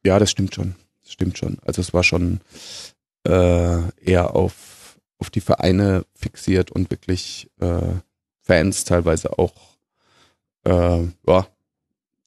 ja, 0.04 0.18
das 0.18 0.32
stimmt 0.32 0.56
schon. 0.56 0.76
Das 1.04 1.14
stimmt 1.14 1.38
schon. 1.38 1.58
Also 1.64 1.82
es 1.82 1.94
war 1.94 2.04
schon 2.04 2.40
äh, 3.28 3.90
eher 4.02 4.36
auf, 4.36 5.00
auf 5.20 5.30
die 5.30 5.42
Vereine 5.42 6.06
fixiert 6.16 6.72
und 6.72 6.90
wirklich 6.92 7.50
äh, 7.60 7.94
Fans 8.42 8.84
teilweise 8.86 9.38
auch 9.38 9.54
äh, 10.66 11.08
ja, 11.28 11.48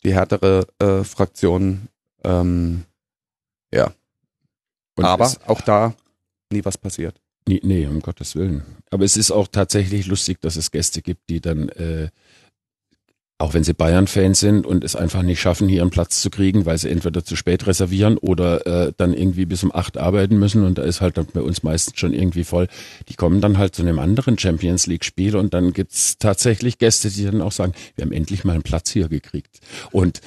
die 0.05 0.15
härtere 0.15 0.67
äh, 0.79 1.05
Fraktion. 1.05 1.89
Ähm, 2.25 2.85
ja. 3.73 3.93
Und 4.97 5.05
Aber 5.05 5.33
auch 5.47 5.61
da 5.63 5.95
nie 6.53 6.65
was 6.65 6.77
passiert. 6.79 7.21
nee, 7.49 7.61
nee, 7.63 7.87
um 7.87 8.01
Gottes 8.01 8.37
Willen. 8.37 8.63
Aber 8.91 9.05
es 9.05 9.17
ist 9.17 9.31
auch 9.31 9.49
tatsächlich 9.49 10.07
lustig, 10.07 10.41
dass 10.41 10.57
es 10.57 10.71
Gäste 10.71 11.01
gibt, 11.03 11.31
die 11.31 11.41
dann 11.41 11.71
äh, 11.71 12.11
auch 13.43 13.55
wenn 13.55 13.65
sie 13.65 13.75
Bayern-Fans 13.75 14.39
sind 14.39 14.65
und 14.65 14.85
es 14.85 14.95
einfach 14.95 15.23
nicht 15.23 15.41
schaffen, 15.41 15.69
hier 15.69 15.83
einen 15.83 15.91
Platz 15.91 16.23
zu 16.23 16.31
kriegen, 16.31 16.65
weil 16.65 16.79
sie 16.79 16.89
entweder 16.89 17.25
zu 17.25 17.35
spät 17.35 17.67
reservieren 17.67 18.17
oder 18.17 18.67
äh, 18.67 18.93
dann 18.97 19.13
irgendwie 19.13 19.47
bis 19.47 19.65
um 19.65 19.75
acht 19.75 19.99
arbeiten 19.99 20.39
müssen 20.39 20.65
und 20.65 20.79
da 20.79 20.83
ist 20.83 21.01
halt 21.01 21.17
dann 21.17 21.27
bei 21.35 21.41
uns 21.43 21.65
meistens 21.65 21.99
schon 21.99 22.15
irgendwie 22.15 22.45
voll. 22.45 22.69
Die 23.09 23.15
kommen 23.15 23.41
dann 23.41 23.59
halt 23.59 23.75
zu 23.75 23.83
einem 23.83 23.99
anderen 23.99 24.39
Champions 24.39 24.87
League-Spiel 24.87 25.35
und 25.35 25.55
dann 25.55 25.73
gibt's 25.73 26.19
tatsächlich 26.19 26.79
Gäste, 26.79 27.11
die 27.11 27.25
dann 27.25 27.43
auch 27.43 27.51
sagen, 27.51 27.73
wir 27.97 28.05
haben 28.05 28.13
endlich 28.13 28.45
mal 28.45 28.53
einen 28.53 28.63
Platz 28.63 28.91
hier 28.91 29.09
gekriegt. 29.09 29.59
Und 29.91 30.21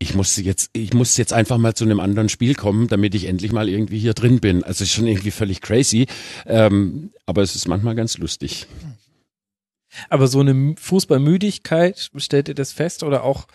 ich 0.00 0.16
musste 0.16 0.42
jetzt, 0.42 0.70
ich 0.72 0.92
muss 0.92 1.16
jetzt 1.16 1.32
einfach 1.32 1.58
mal 1.58 1.74
zu 1.74 1.84
einem 1.84 2.00
anderen 2.00 2.28
Spiel 2.28 2.56
kommen, 2.56 2.88
damit 2.88 3.14
ich 3.14 3.26
endlich 3.26 3.52
mal 3.52 3.68
irgendwie 3.68 4.00
hier 4.00 4.12
drin 4.12 4.40
bin. 4.40 4.64
Also 4.64 4.82
ist 4.82 4.92
schon 4.92 5.06
irgendwie 5.06 5.30
völlig 5.30 5.60
crazy, 5.60 6.06
ähm, 6.46 7.10
aber 7.26 7.42
es 7.42 7.54
ist 7.54 7.68
manchmal 7.68 7.94
ganz 7.94 8.18
lustig. 8.18 8.66
Aber 10.08 10.28
so 10.28 10.40
eine 10.40 10.74
Fußballmüdigkeit, 10.78 12.10
stellt 12.16 12.48
ihr 12.48 12.54
das 12.54 12.72
fest? 12.72 13.02
Oder 13.02 13.24
auch, 13.24 13.46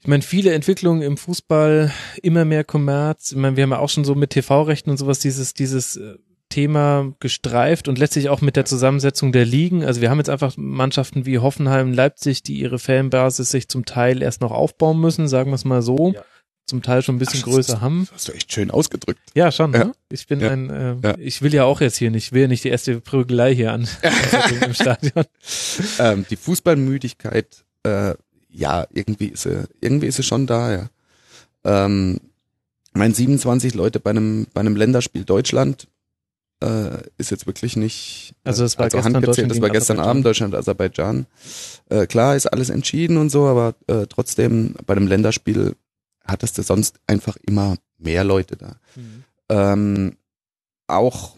ich 0.00 0.08
meine, 0.08 0.22
viele 0.22 0.52
Entwicklungen 0.52 1.02
im 1.02 1.16
Fußball, 1.16 1.92
immer 2.22 2.44
mehr 2.44 2.64
Kommerz. 2.64 3.32
Ich 3.32 3.38
meine, 3.38 3.56
wir 3.56 3.62
haben 3.64 3.70
ja 3.70 3.78
auch 3.78 3.88
schon 3.88 4.04
so 4.04 4.14
mit 4.14 4.30
TV-Rechten 4.30 4.90
und 4.90 4.96
sowas 4.96 5.18
dieses, 5.20 5.54
dieses 5.54 5.96
äh, 5.96 6.16
Thema 6.52 7.14
gestreift 7.18 7.88
und 7.88 7.98
letztlich 7.98 8.28
auch 8.28 8.42
mit 8.42 8.56
der 8.56 8.66
Zusammensetzung 8.66 9.32
der 9.32 9.46
Ligen. 9.46 9.84
Also 9.84 10.02
wir 10.02 10.10
haben 10.10 10.18
jetzt 10.18 10.28
einfach 10.28 10.54
Mannschaften 10.56 11.24
wie 11.24 11.38
Hoffenheim, 11.38 11.94
Leipzig, 11.94 12.42
die 12.42 12.58
ihre 12.58 12.78
Fanbasis 12.78 13.50
sich 13.50 13.68
zum 13.68 13.86
Teil 13.86 14.20
erst 14.20 14.42
noch 14.42 14.50
aufbauen 14.50 15.00
müssen, 15.00 15.28
sagen 15.28 15.50
wir 15.50 15.54
es 15.54 15.64
mal 15.64 15.80
so. 15.80 16.14
Zum 16.66 16.82
Teil 16.82 17.02
schon 17.02 17.16
ein 17.16 17.18
bisschen 17.18 17.40
Ach, 17.42 17.46
das 17.46 17.54
größer 17.54 17.74
ist- 17.74 17.80
haben. 17.80 18.00
Das 18.06 18.14
hast 18.14 18.28
du 18.28 18.32
echt 18.32 18.52
schön 18.52 18.70
ausgedrückt. 18.70 19.20
Ja, 19.34 19.50
schon. 19.52 19.72
Ja. 19.72 19.84
Ne? 19.86 19.92
Ich 20.10 20.26
bin 20.26 20.40
Ja. 20.40 20.50
ein, 20.50 20.70
äh, 20.70 20.96
Ja. 21.02 21.14
ich 21.18 21.42
will 21.42 21.52
ja 21.52 21.64
auch 21.64 21.80
jetzt 21.80 21.96
hier 21.96 22.10
nicht, 22.10 22.26
ich 22.26 22.32
will 22.32 22.42
ja 22.42 22.48
nicht 22.48 22.64
die 22.64 22.68
erste 22.68 23.00
Prügelei 23.00 23.54
hier 23.54 23.72
an 23.72 23.88
anzetteln 24.02 24.62
im 24.66 24.74
Stadion. 24.74 25.24
Ähm, 25.98 26.24
die 26.30 26.36
Fußballmüdigkeit, 26.36 27.64
äh, 27.84 28.14
ja, 28.48 28.86
irgendwie 28.92 29.28
ist 29.28 29.42
sie, 29.42 29.64
irgendwie 29.80 30.06
ist 30.06 30.16
sie 30.16 30.22
schon 30.22 30.46
da, 30.46 30.72
ja. 30.72 30.88
Ähm, 31.64 32.20
mein 32.94 33.14
27 33.14 33.74
Leute 33.74 34.00
bei 34.00 34.10
einem, 34.10 34.46
bei 34.52 34.60
einem 34.60 34.76
Länderspiel 34.76 35.24
Deutschland 35.24 35.88
äh, 36.62 36.98
ist 37.18 37.30
jetzt 37.30 37.46
wirklich 37.46 37.76
nicht. 37.76 38.34
äh, 38.44 38.48
Also 38.50 38.62
das 38.64 38.78
war 38.78 38.88
gestern 38.88 39.14
handgezählt, 39.14 39.28
Deutschland 39.28 39.50
das 39.50 39.60
war 39.62 39.70
gestern. 39.70 39.98
Abend 39.98 40.24
Deutschland, 40.26 40.54
Aserbaidschan. 40.54 41.26
Äh, 41.88 42.06
klar 42.06 42.36
ist 42.36 42.46
alles 42.46 42.70
entschieden 42.70 43.16
und 43.16 43.30
so, 43.30 43.46
aber 43.46 43.74
äh, 43.88 44.06
trotzdem 44.08 44.74
bei 44.86 44.94
einem 44.94 45.06
Länderspiel 45.06 45.74
hattest 46.24 46.58
du 46.58 46.62
sonst 46.62 47.00
einfach 47.06 47.36
immer 47.46 47.76
mehr 47.98 48.24
Leute 48.24 48.56
da. 48.56 48.76
Ähm, 49.48 50.16
auch 50.86 51.36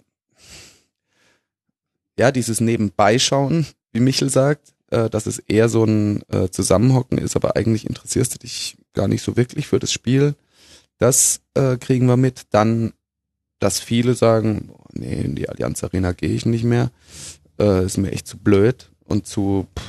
ja, 2.18 2.30
dieses 2.30 2.60
Nebenbeischauen, 2.60 3.66
wie 3.92 4.00
Michel 4.00 4.30
sagt, 4.30 4.72
äh, 4.90 5.10
dass 5.10 5.26
es 5.26 5.38
eher 5.40 5.68
so 5.68 5.84
ein 5.84 6.22
äh, 6.30 6.48
Zusammenhocken 6.48 7.18
ist, 7.18 7.36
aber 7.36 7.56
eigentlich 7.56 7.86
interessierst 7.86 8.34
du 8.34 8.38
dich 8.38 8.76
gar 8.92 9.08
nicht 9.08 9.22
so 9.22 9.36
wirklich 9.36 9.66
für 9.66 9.78
das 9.78 9.92
Spiel. 9.92 10.34
Das 10.98 11.40
äh, 11.54 11.76
kriegen 11.76 12.06
wir 12.06 12.16
mit. 12.16 12.42
Dann, 12.50 12.92
dass 13.58 13.80
viele 13.80 14.14
sagen, 14.14 14.68
boah, 14.68 14.86
nee, 14.92 15.22
in 15.22 15.34
die 15.34 15.48
Allianz 15.48 15.82
Arena 15.82 16.12
gehe 16.12 16.30
ich 16.30 16.46
nicht 16.46 16.64
mehr. 16.64 16.90
Äh, 17.58 17.84
ist 17.84 17.98
mir 17.98 18.12
echt 18.12 18.28
zu 18.28 18.38
blöd 18.38 18.90
und 19.04 19.26
zu 19.26 19.66
pff, 19.76 19.84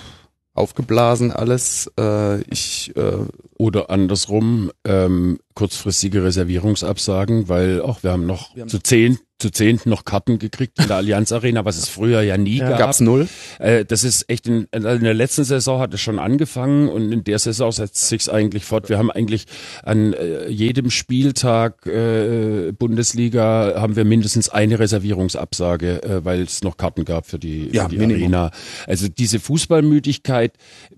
aufgeblasen 0.55 1.31
alles. 1.31 1.91
Äh, 1.99 2.41
ich 2.51 2.91
äh, 2.95 3.17
Oder 3.57 3.89
andersrum, 3.89 4.71
ähm, 4.83 5.39
kurzfristige 5.53 6.23
Reservierungsabsagen, 6.23 7.47
weil 7.47 7.81
auch 7.81 8.03
wir 8.03 8.11
haben 8.11 8.25
noch 8.25 8.53
Wir 8.55 8.61
haben- 8.63 8.69
zu 8.69 8.79
zehn, 8.79 9.17
zu 9.37 9.49
zehn 9.49 9.79
noch 9.83 10.05
Karten 10.05 10.39
gekriegt 10.39 10.79
in 10.79 10.87
der 10.87 10.95
Allianz 10.95 11.33
Arena, 11.33 11.65
was 11.65 11.77
es 11.77 11.89
früher 11.89 12.21
ja 12.21 12.37
nie 12.37 12.57
Ja. 12.59 12.69
gab. 12.69 12.79
gab's 12.79 13.01
null. 13.01 13.27
Äh, 13.59 13.83
das 13.83 14.05
ist 14.05 14.29
echt 14.29 14.47
in, 14.47 14.65
in 14.71 14.83
der 14.83 15.13
letzten 15.13 15.43
Saison 15.43 15.79
hat 15.81 15.93
es 15.93 15.99
schon 15.99 16.19
angefangen 16.19 16.87
und 16.87 17.11
in 17.11 17.23
der 17.25 17.37
Saison 17.39 17.69
setzt 17.71 18.07
sich's 18.07 18.29
eigentlich 18.29 18.63
fort. 18.63 18.87
Wir 18.87 18.97
haben 18.97 19.11
eigentlich 19.11 19.45
an 19.83 20.13
äh, 20.13 20.47
jedem 20.47 20.89
Spieltag 20.89 21.85
äh, 21.85 22.71
Bundesliga 22.71 23.73
haben 23.75 23.97
wir 23.97 24.05
mindestens 24.05 24.47
eine 24.47 24.79
Reservierungsabsage, 24.79 26.01
äh, 26.03 26.23
weil 26.23 26.41
es 26.43 26.63
noch 26.63 26.77
Karten 26.77 27.03
gab 27.03 27.25
für 27.25 27.37
die, 27.39 27.69
Ja, 27.73 27.83
für 27.83 27.89
die 27.89 27.97
Minimum. 27.97 28.21
Arena. 28.21 28.51
Also 28.87 29.07
diese 29.09 29.39
Fußballmüdigkeit 29.41 30.53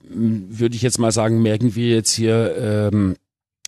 würde 0.10 0.76
ich 0.76 0.84
jetzt 0.84 1.00
mal 1.00 1.12
sagen, 1.12 1.42
merken 1.42 1.76
wir 1.76 1.90
jetzt 1.90 2.12
hier 2.14 2.56
ähm, 2.94 3.16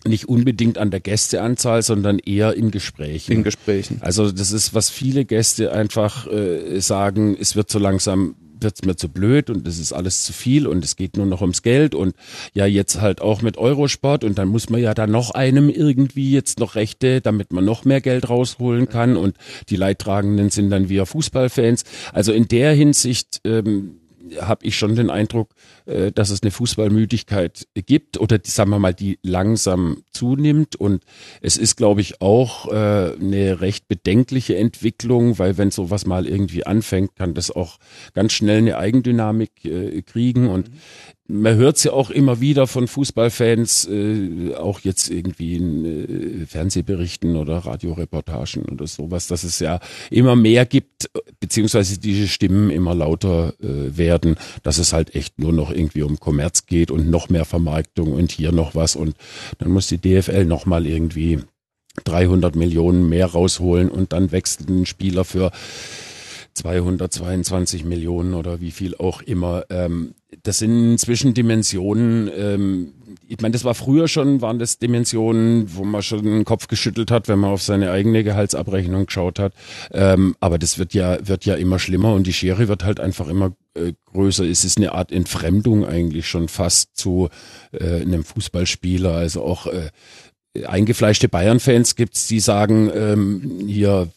nicht 0.05 0.29
unbedingt 0.29 0.77
an 0.77 0.91
der 0.91 0.99
Gästeanzahl, 0.99 1.81
sondern 1.81 2.19
eher 2.19 2.55
in 2.55 2.71
Gesprächen. 2.71 3.31
in 3.31 3.43
Gesprächen. 3.43 3.97
Also 4.01 4.31
das 4.31 4.51
ist, 4.51 4.73
was 4.73 4.89
viele 4.89 5.25
Gäste 5.25 5.71
einfach 5.71 6.27
äh, 6.27 6.79
sagen, 6.79 7.35
es 7.39 7.55
wird 7.55 7.69
so 7.69 7.79
langsam 7.79 8.35
wird's 8.61 8.83
mir 8.83 8.95
zu 8.95 9.09
blöd 9.09 9.49
und 9.49 9.67
es 9.67 9.79
ist 9.79 9.93
alles 9.93 10.23
zu 10.23 10.33
viel 10.33 10.67
und 10.67 10.83
es 10.83 10.95
geht 10.95 11.17
nur 11.17 11.25
noch 11.25 11.41
ums 11.41 11.61
Geld 11.61 11.95
und 11.95 12.15
ja 12.53 12.65
jetzt 12.65 12.99
halt 13.01 13.21
auch 13.21 13.41
mit 13.41 13.57
Eurosport 13.57 14.23
und 14.23 14.37
dann 14.37 14.47
muss 14.47 14.69
man 14.69 14.81
ja 14.81 14.93
da 14.93 15.07
noch 15.07 15.31
einem 15.31 15.69
irgendwie 15.69 16.31
jetzt 16.31 16.59
noch 16.59 16.75
Rechte, 16.75 17.21
damit 17.21 17.53
man 17.53 17.65
noch 17.65 17.85
mehr 17.85 18.01
Geld 18.01 18.29
rausholen 18.29 18.89
kann 18.89 19.17
und 19.17 19.35
die 19.69 19.75
Leidtragenden 19.75 20.49
sind 20.49 20.69
dann 20.69 20.89
wir 20.89 21.05
Fußballfans. 21.05 21.83
Also 22.13 22.33
in 22.33 22.47
der 22.47 22.73
Hinsicht 22.73 23.41
ähm, 23.45 23.99
habe 24.41 24.65
ich 24.65 24.77
schon 24.77 24.95
den 24.95 25.09
Eindruck, 25.09 25.49
dass 25.85 26.29
es 26.29 26.43
eine 26.43 26.51
Fußballmüdigkeit 26.51 27.67
gibt 27.73 28.19
oder 28.19 28.37
die, 28.37 28.51
sagen 28.51 28.69
wir 28.69 28.79
mal, 28.79 28.93
die 28.93 29.17
langsam 29.23 30.03
zunimmt. 30.11 30.75
Und 30.75 31.03
es 31.41 31.57
ist, 31.57 31.77
glaube 31.77 32.01
ich, 32.01 32.21
auch 32.21 32.67
äh, 32.67 33.15
eine 33.19 33.61
recht 33.61 33.87
bedenkliche 33.87 34.55
Entwicklung, 34.55 35.39
weil 35.39 35.57
wenn 35.57 35.71
sowas 35.71 36.05
mal 36.05 36.27
irgendwie 36.27 36.65
anfängt, 36.65 37.15
kann 37.15 37.33
das 37.33 37.51
auch 37.51 37.77
ganz 38.13 38.33
schnell 38.33 38.59
eine 38.59 38.77
Eigendynamik 38.77 39.65
äh, 39.65 40.01
kriegen. 40.01 40.47
Und 40.47 40.69
man 41.29 41.55
hört 41.55 41.77
es 41.77 41.83
ja 41.83 41.93
auch 41.93 42.09
immer 42.09 42.41
wieder 42.41 42.65
von 42.65 42.87
Fußballfans, 42.87 43.87
äh, 43.87 44.55
auch 44.55 44.79
jetzt 44.79 45.09
irgendwie 45.09 45.55
in 45.55 45.85
äh, 45.85 46.45
Fernsehberichten 46.47 47.35
oder 47.35 47.59
Radioreportagen 47.59 48.65
oder 48.65 48.87
sowas, 48.87 49.27
dass 49.27 49.43
es 49.43 49.59
ja 49.59 49.79
immer 50.09 50.35
mehr 50.35 50.65
gibt, 50.65 51.09
beziehungsweise 51.39 51.99
diese 51.99 52.27
Stimmen 52.27 52.71
immer 52.71 52.95
lauter 52.95 53.53
äh, 53.61 53.95
werden, 53.95 54.37
dass 54.63 54.79
es 54.79 54.91
halt 54.91 55.13
echt 55.13 55.37
nur 55.37 55.53
noch 55.59 55.71
irgendwie 55.71 56.03
um 56.03 56.19
Kommerz 56.19 56.65
geht 56.65 56.89
und 56.89 57.09
noch 57.09 57.29
mehr 57.29 57.45
Vermarktung 57.45 58.13
und 58.13 58.31
hier 58.31 58.51
noch 58.51 58.75
was 58.75 58.95
und 58.95 59.15
dann 59.57 59.71
muss 59.71 59.87
die 59.87 59.99
DFL 59.99 60.45
nochmal 60.45 60.87
irgendwie 60.87 61.39
300 62.05 62.55
Millionen 62.55 63.09
mehr 63.09 63.27
rausholen 63.27 63.89
und 63.89 64.13
dann 64.13 64.31
wechselt 64.31 64.69
ein 64.69 64.85
Spieler 64.85 65.25
für 65.25 65.51
222 66.53 67.85
Millionen 67.85 68.33
oder 68.33 68.59
wie 68.61 68.71
viel 68.71 68.95
auch 68.95 69.21
immer. 69.21 69.65
Ähm, 69.69 70.15
das 70.43 70.59
sind 70.59 70.91
inzwischen 70.91 71.33
Dimensionen, 71.33 72.29
ähm, 72.35 72.93
ich 73.27 73.39
meine, 73.41 73.53
das 73.53 73.63
war 73.63 73.73
früher 73.73 74.07
schon, 74.07 74.41
waren 74.41 74.59
das 74.59 74.77
Dimensionen, 74.77 75.75
wo 75.75 75.83
man 75.83 76.01
schon 76.01 76.23
den 76.23 76.45
Kopf 76.45 76.67
geschüttelt 76.67 77.11
hat, 77.11 77.27
wenn 77.27 77.39
man 77.39 77.51
auf 77.51 77.61
seine 77.61 77.91
eigene 77.91 78.23
Gehaltsabrechnung 78.23 79.05
geschaut 79.05 79.39
hat. 79.39 79.53
Ähm, 79.91 80.35
aber 80.39 80.57
das 80.57 80.77
wird 80.77 80.93
ja, 80.93 81.17
wird 81.27 81.45
ja 81.45 81.55
immer 81.55 81.79
schlimmer 81.79 82.13
und 82.13 82.27
die 82.27 82.33
Schere 82.33 82.67
wird 82.67 82.83
halt 82.83 82.99
einfach 82.99 83.27
immer 83.27 83.53
äh, 83.75 83.93
größer. 84.11 84.45
Es 84.45 84.65
ist 84.65 84.77
eine 84.77 84.93
Art 84.93 85.11
Entfremdung 85.11 85.85
eigentlich 85.85 86.27
schon 86.27 86.47
fast 86.47 86.95
zu 86.97 87.29
äh, 87.71 88.01
einem 88.01 88.23
Fußballspieler. 88.23 89.13
Also 89.13 89.43
auch 89.43 89.67
äh, 89.67 89.89
eingefleischte 90.65 91.29
Bayern-Fans 91.29 91.95
gibt's, 91.95 92.27
die 92.27 92.39
sagen, 92.39 92.91
ähm, 92.93 93.63
hier 93.67 94.09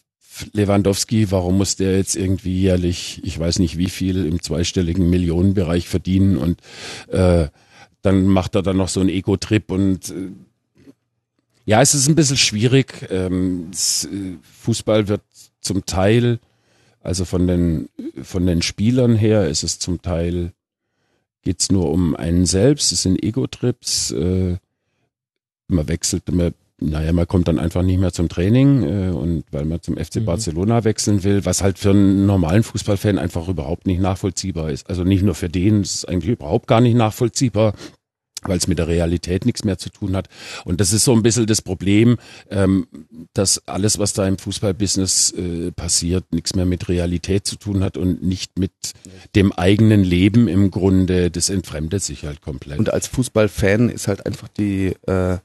Lewandowski, 0.53 1.31
warum 1.31 1.57
muss 1.57 1.75
der 1.75 1.97
jetzt 1.97 2.15
irgendwie 2.15 2.59
jährlich, 2.61 3.21
ich 3.23 3.37
weiß 3.37 3.59
nicht 3.59 3.77
wie 3.77 3.89
viel, 3.89 4.25
im 4.25 4.41
zweistelligen 4.41 5.09
Millionenbereich 5.09 5.87
verdienen 5.87 6.37
und 6.37 6.59
äh, 7.09 7.47
dann 8.03 8.27
macht 8.27 8.53
er 8.53 8.61
dann 8.61 8.77
noch 8.77 8.89
so 8.89 8.99
einen 8.99 9.09
Ego-Trip 9.09 9.71
und 9.71 10.09
äh, 10.09 10.31
ja, 11.65 11.81
es 11.81 11.95
ist 11.95 12.07
ein 12.07 12.15
bisschen 12.15 12.37
schwierig. 12.37 13.07
Ähm, 13.09 13.69
es, 13.71 14.05
äh, 14.05 14.37
Fußball 14.61 15.07
wird 15.07 15.21
zum 15.61 15.85
Teil, 15.85 16.39
also 17.01 17.25
von 17.25 17.47
den 17.47 17.89
von 18.21 18.45
den 18.45 18.61
Spielern 18.61 19.15
her, 19.15 19.47
ist 19.47 19.63
es 19.63 19.79
zum 19.79 20.01
Teil 20.01 20.53
geht's 21.43 21.71
nur 21.71 21.89
um 21.91 22.15
einen 22.15 22.45
selbst. 22.45 22.91
Es 22.91 23.03
sind 23.03 23.21
Ego-Trips. 23.21 24.11
Äh, 24.11 24.57
man 25.67 25.87
wechselt, 25.87 26.31
man, 26.31 26.53
naja, 26.81 27.13
man 27.13 27.27
kommt 27.27 27.47
dann 27.47 27.59
einfach 27.59 27.83
nicht 27.83 27.99
mehr 27.99 28.11
zum 28.11 28.29
Training 28.29 28.83
äh, 28.83 29.11
und 29.11 29.45
weil 29.51 29.65
man 29.65 29.81
zum 29.81 29.95
FC 29.97 30.17
Mhm. 30.17 30.25
Barcelona 30.25 30.83
wechseln 30.83 31.23
will, 31.23 31.45
was 31.45 31.61
halt 31.61 31.79
für 31.79 31.91
einen 31.91 32.25
normalen 32.25 32.63
Fußballfan 32.63 33.17
einfach 33.19 33.47
überhaupt 33.47 33.87
nicht 33.87 34.01
nachvollziehbar 34.01 34.71
ist. 34.71 34.89
Also 34.89 35.03
nicht 35.03 35.23
nur 35.23 35.35
für 35.35 35.49
den, 35.49 35.81
es 35.81 35.95
ist 35.95 36.09
eigentlich 36.09 36.31
überhaupt 36.31 36.67
gar 36.67 36.81
nicht 36.81 36.95
nachvollziehbar 36.95 37.73
weil 38.45 38.57
es 38.57 38.67
mit 38.67 38.77
der 38.77 38.87
Realität 38.89 39.45
nichts 39.45 39.63
mehr 39.63 39.77
zu 39.77 39.89
tun 39.89 40.15
hat. 40.15 40.27
Und 40.65 40.81
das 40.81 40.93
ist 40.93 41.05
so 41.05 41.13
ein 41.13 41.23
bisschen 41.23 41.45
das 41.45 41.61
Problem, 41.61 42.17
ähm, 42.49 42.87
dass 43.33 43.67
alles, 43.67 43.99
was 43.99 44.11
da 44.11 44.27
im 44.27 44.37
Fußballbusiness 44.37 45.31
äh, 45.31 45.71
passiert, 45.71 46.25
nichts 46.31 46.55
mehr 46.55 46.65
mit 46.65 46.89
Realität 46.89 47.47
zu 47.47 47.55
tun 47.55 47.83
hat 47.83 47.95
und 47.95 48.23
nicht 48.23 48.59
mit 48.59 48.73
dem 49.35 49.53
eigenen 49.53 50.03
Leben 50.03 50.47
im 50.47 50.71
Grunde. 50.71 51.31
Das 51.31 51.49
entfremdet 51.49 52.03
sich 52.03 52.25
halt 52.25 52.41
komplett. 52.41 52.79
Und 52.79 52.91
als 52.91 53.07
Fußballfan 53.07 53.89
ist 53.89 54.07
halt 54.07 54.25
einfach 54.25 54.49
die, 54.49 54.93
äh, 55.07 55.37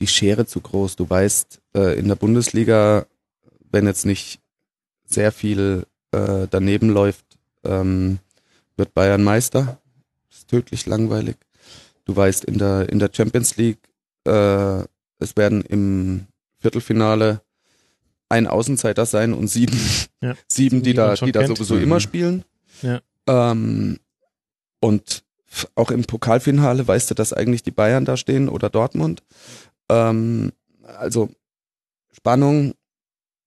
die 0.00 0.06
Schere 0.06 0.46
zu 0.46 0.60
groß. 0.60 0.96
Du 0.96 1.08
weißt, 1.08 1.60
äh, 1.74 1.98
in 1.98 2.08
der 2.08 2.14
Bundesliga, 2.16 3.06
wenn 3.70 3.86
jetzt 3.86 4.06
nicht 4.06 4.40
sehr 5.04 5.32
viel 5.32 5.86
äh, 6.12 6.46
daneben 6.50 6.90
läuft, 6.90 7.24
ähm, 7.64 8.18
wird 8.76 8.94
Bayern 8.94 9.24
Meister. 9.24 9.80
ist 10.30 10.48
tödlich 10.48 10.86
langweilig. 10.86 11.36
Du 12.04 12.14
weißt, 12.16 12.44
in 12.44 12.58
der, 12.58 12.88
in 12.88 12.98
der 12.98 13.10
Champions 13.12 13.56
League, 13.56 13.80
äh, 14.26 14.82
es 15.18 15.36
werden 15.36 15.62
im 15.62 16.26
Viertelfinale 16.58 17.42
ein 18.28 18.46
Außenseiter 18.46 19.04
sein 19.06 19.32
und 19.34 19.48
sieben, 19.48 19.78
Ja. 20.22 20.34
sieben, 20.48 20.82
die 20.82 20.90
Die 20.90 20.94
da, 20.94 21.14
die 21.14 21.32
da 21.32 21.46
sowieso 21.46 21.74
Mhm. 21.74 21.82
immer 21.82 22.00
spielen. 22.00 22.44
Ja. 22.82 23.00
Ähm, 23.26 23.98
und 24.80 25.24
auch 25.74 25.90
im 25.90 26.04
Pokalfinale 26.04 26.86
weißt 26.86 27.10
du, 27.10 27.14
dass 27.14 27.32
eigentlich 27.32 27.62
die 27.62 27.70
Bayern 27.70 28.04
da 28.04 28.16
stehen 28.16 28.48
oder 28.48 28.68
Dortmund. 28.68 29.22
Ähm, 29.90 30.52
also 30.98 31.30
Spannung 32.12 32.74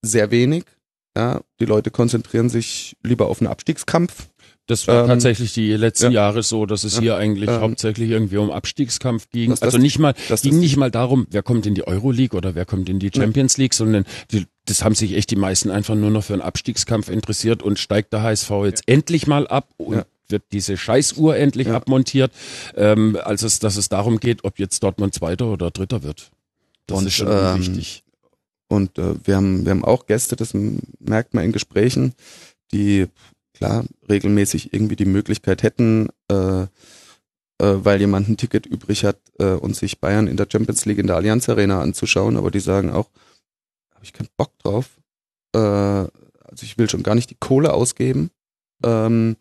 sehr 0.02 0.30
wenig. 0.30 0.64
Ja, 1.16 1.42
die 1.60 1.66
Leute 1.66 1.90
konzentrieren 1.90 2.48
sich 2.48 2.96
lieber 3.02 3.26
auf 3.26 3.40
einen 3.40 3.48
Abstiegskampf. 3.48 4.28
Das 4.66 4.86
war 4.88 5.02
Ähm, 5.02 5.08
tatsächlich 5.08 5.52
die 5.52 5.72
letzten 5.74 6.06
ja. 6.06 6.10
Jahre 6.10 6.42
so, 6.42 6.64
dass 6.66 6.84
es 6.84 6.94
Ja. 6.94 7.00
hier 7.00 7.16
eigentlich 7.16 7.50
Ähm, 7.50 7.60
hauptsächlich 7.60 8.08
irgendwie 8.10 8.38
um 8.38 8.50
Abstiegskampf 8.50 9.28
ging. 9.30 9.52
also 9.60 9.76
nicht 9.76 9.98
mal, 9.98 10.14
ging 10.42 10.58
nicht 10.60 10.76
mal 10.76 10.90
darum, 10.90 11.26
wer 11.30 11.42
kommt 11.42 11.66
in 11.66 11.74
die 11.74 11.86
Euroleague 11.86 12.36
oder 12.36 12.54
wer 12.54 12.64
kommt 12.64 12.88
in 12.88 12.98
die 12.98 13.10
Champions 13.14 13.58
League, 13.58 13.74
sondern 13.74 14.04
die, 14.30 14.46
das 14.64 14.82
haben 14.84 14.94
sich 14.94 15.14
echt 15.14 15.30
die 15.32 15.36
meisten 15.36 15.70
einfach 15.70 15.96
nur 15.96 16.10
noch 16.10 16.24
für 16.24 16.32
einen 16.32 16.42
Abstiegskampf 16.42 17.10
interessiert 17.10 17.62
und 17.62 17.78
steigt 17.78 18.12
der 18.12 18.22
HSV 18.22 18.50
jetzt 18.64 18.84
endlich 18.86 19.26
mal 19.26 19.46
ab 19.48 19.68
und. 19.76 20.04
Wird 20.28 20.42
diese 20.52 20.76
Scheißuhr 20.76 21.36
endlich 21.36 21.68
Ja. 21.68 21.76
abmontiert, 21.76 22.32
ähm, 22.76 23.18
als 23.22 23.42
es, 23.42 23.58
dass 23.58 23.76
es 23.76 23.88
darum 23.88 24.18
geht, 24.20 24.44
ob 24.44 24.58
jetzt 24.58 24.82
Dortmund 24.82 25.14
Zweiter 25.14 25.46
oder 25.46 25.70
Dritter 25.70 26.02
wird. 26.02 26.30
Das 26.86 26.98
Und, 26.98 27.06
ist 27.06 27.14
schon 27.14 27.28
ähm, 27.30 27.58
wichtig. 27.58 28.04
Und 28.68 28.98
äh, 28.98 29.14
wir 29.24 29.36
haben 29.36 29.64
wir 29.64 29.70
haben 29.70 29.84
auch 29.84 30.06
Gäste, 30.06 30.34
das 30.36 30.54
merkt 30.98 31.34
man 31.34 31.44
in 31.44 31.52
Gesprächen, 31.52 32.14
die 32.72 33.06
klar 33.52 33.84
regelmäßig 34.08 34.72
irgendwie 34.72 34.96
die 34.96 35.04
Möglichkeit 35.04 35.62
hätten, 35.62 36.08
äh, 36.30 36.62
äh, 36.62 36.66
weil 37.58 38.00
jemand 38.00 38.28
ein 38.28 38.36
Ticket 38.38 38.64
übrig 38.66 39.04
hat 39.04 39.18
äh, 39.38 39.52
und 39.52 39.76
sich 39.76 40.00
Bayern 40.00 40.26
in 40.26 40.38
der 40.38 40.48
Champions 40.50 40.86
League 40.86 40.98
in 40.98 41.06
der 41.06 41.16
Allianz 41.16 41.48
Arena 41.50 41.82
anzuschauen, 41.82 42.36
aber 42.38 42.50
die 42.50 42.60
sagen 42.60 42.90
auch, 42.90 43.10
habe 43.94 44.04
ich 44.04 44.12
keinen 44.14 44.30
Bock 44.38 44.58
drauf. 44.60 44.88
Äh, 45.54 45.58
also 45.58 46.62
ich 46.62 46.78
will 46.78 46.88
schon 46.88 47.02
gar 47.02 47.14
nicht 47.14 47.28
die 47.30 47.36
Kohle 47.38 47.72
ausgeben. 47.74 48.30
Ähm, 48.84 49.36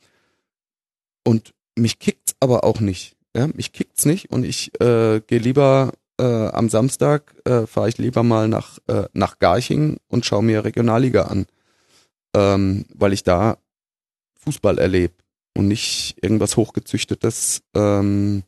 und 1.24 1.54
mich 1.76 2.00
kickt's 2.00 2.36
aber 2.40 2.64
auch 2.64 2.80
nicht. 2.80 3.16
Ja, 3.36 3.48
mich 3.48 3.72
kickt's 3.72 4.06
nicht 4.06 4.30
und 4.32 4.44
ich 4.44 4.72
äh, 4.82 5.22
gehe 5.26 5.40
lieber 5.40 5.94
äh, 6.20 6.48
am 6.48 6.70
Samstag 6.70 7.34
äh, 7.46 7.66
fahre 7.66 7.90
ich 7.90 7.98
lieber 7.98 8.24
mal 8.24 8.48
nach 8.48 8.78
äh, 8.88 9.06
nach 9.14 9.40
Garching 9.40 9.98
und 10.08 10.26
schaue 10.26 10.44
mir 10.44 10.66
Regionalliga 10.66 11.24
an, 11.24 11.46
ähm, 12.36 12.86
weil 12.94 13.14
ich 13.14 13.24
da 13.24 13.58
Fußball 14.36 14.78
erlebe 14.80 15.14
und 15.56 15.68
nicht 15.68 16.18
irgendwas 16.22 16.58
hochgezüchtetes, 16.58 17.62
ähm, 17.74 18.44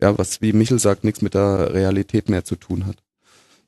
ja, 0.00 0.16
was 0.18 0.42
wie 0.42 0.52
Michel 0.52 0.78
sagt, 0.78 1.04
nichts 1.04 1.22
mit 1.22 1.34
der 1.34 1.72
Realität 1.72 2.28
mehr 2.28 2.44
zu 2.44 2.56
tun 2.56 2.86
hat. 2.86 2.96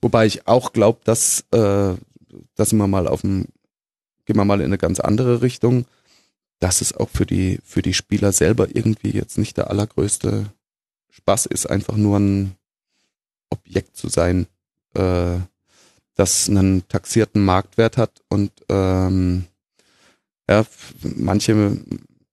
Wobei 0.03 0.27
ich 0.27 0.47
auch 0.47 0.73
glaube, 0.73 1.01
dass 1.05 1.45
äh, 1.53 1.95
dass 2.55 2.73
wir 2.73 2.87
mal 2.87 3.09
auf 3.09 3.23
dem 3.23 3.47
gehen 4.27 4.37
wir 4.37 4.45
mal 4.45 4.61
in 4.61 4.67
eine 4.67 4.79
ganz 4.79 5.01
andere 5.01 5.41
Richtung 5.41 5.87
dass 6.59 6.81
es 6.81 6.95
auch 6.95 7.11
für 7.11 7.27
die, 7.27 7.61
für 7.65 7.83
die 7.83 7.95
Spieler 7.95 8.33
selber 8.33 8.69
irgendwie 8.73 9.11
jetzt 9.11 9.39
nicht 9.39 9.57
der 9.57 9.71
allergrößte 9.71 10.47
Spaß 11.11 11.47
ist, 11.47 11.67
einfach 11.67 11.97
nur 11.97 12.19
ein 12.19 12.57
Objekt 13.51 13.97
zu 13.97 14.09
sein, 14.09 14.47
äh, 14.95 15.39
das 16.15 16.49
einen 16.49 16.87
taxierten 16.89 17.45
Marktwert 17.45 17.97
hat 17.97 18.23
und 18.29 18.51
ähm, 18.69 19.45
ja, 20.49 20.65
manche, 21.03 21.79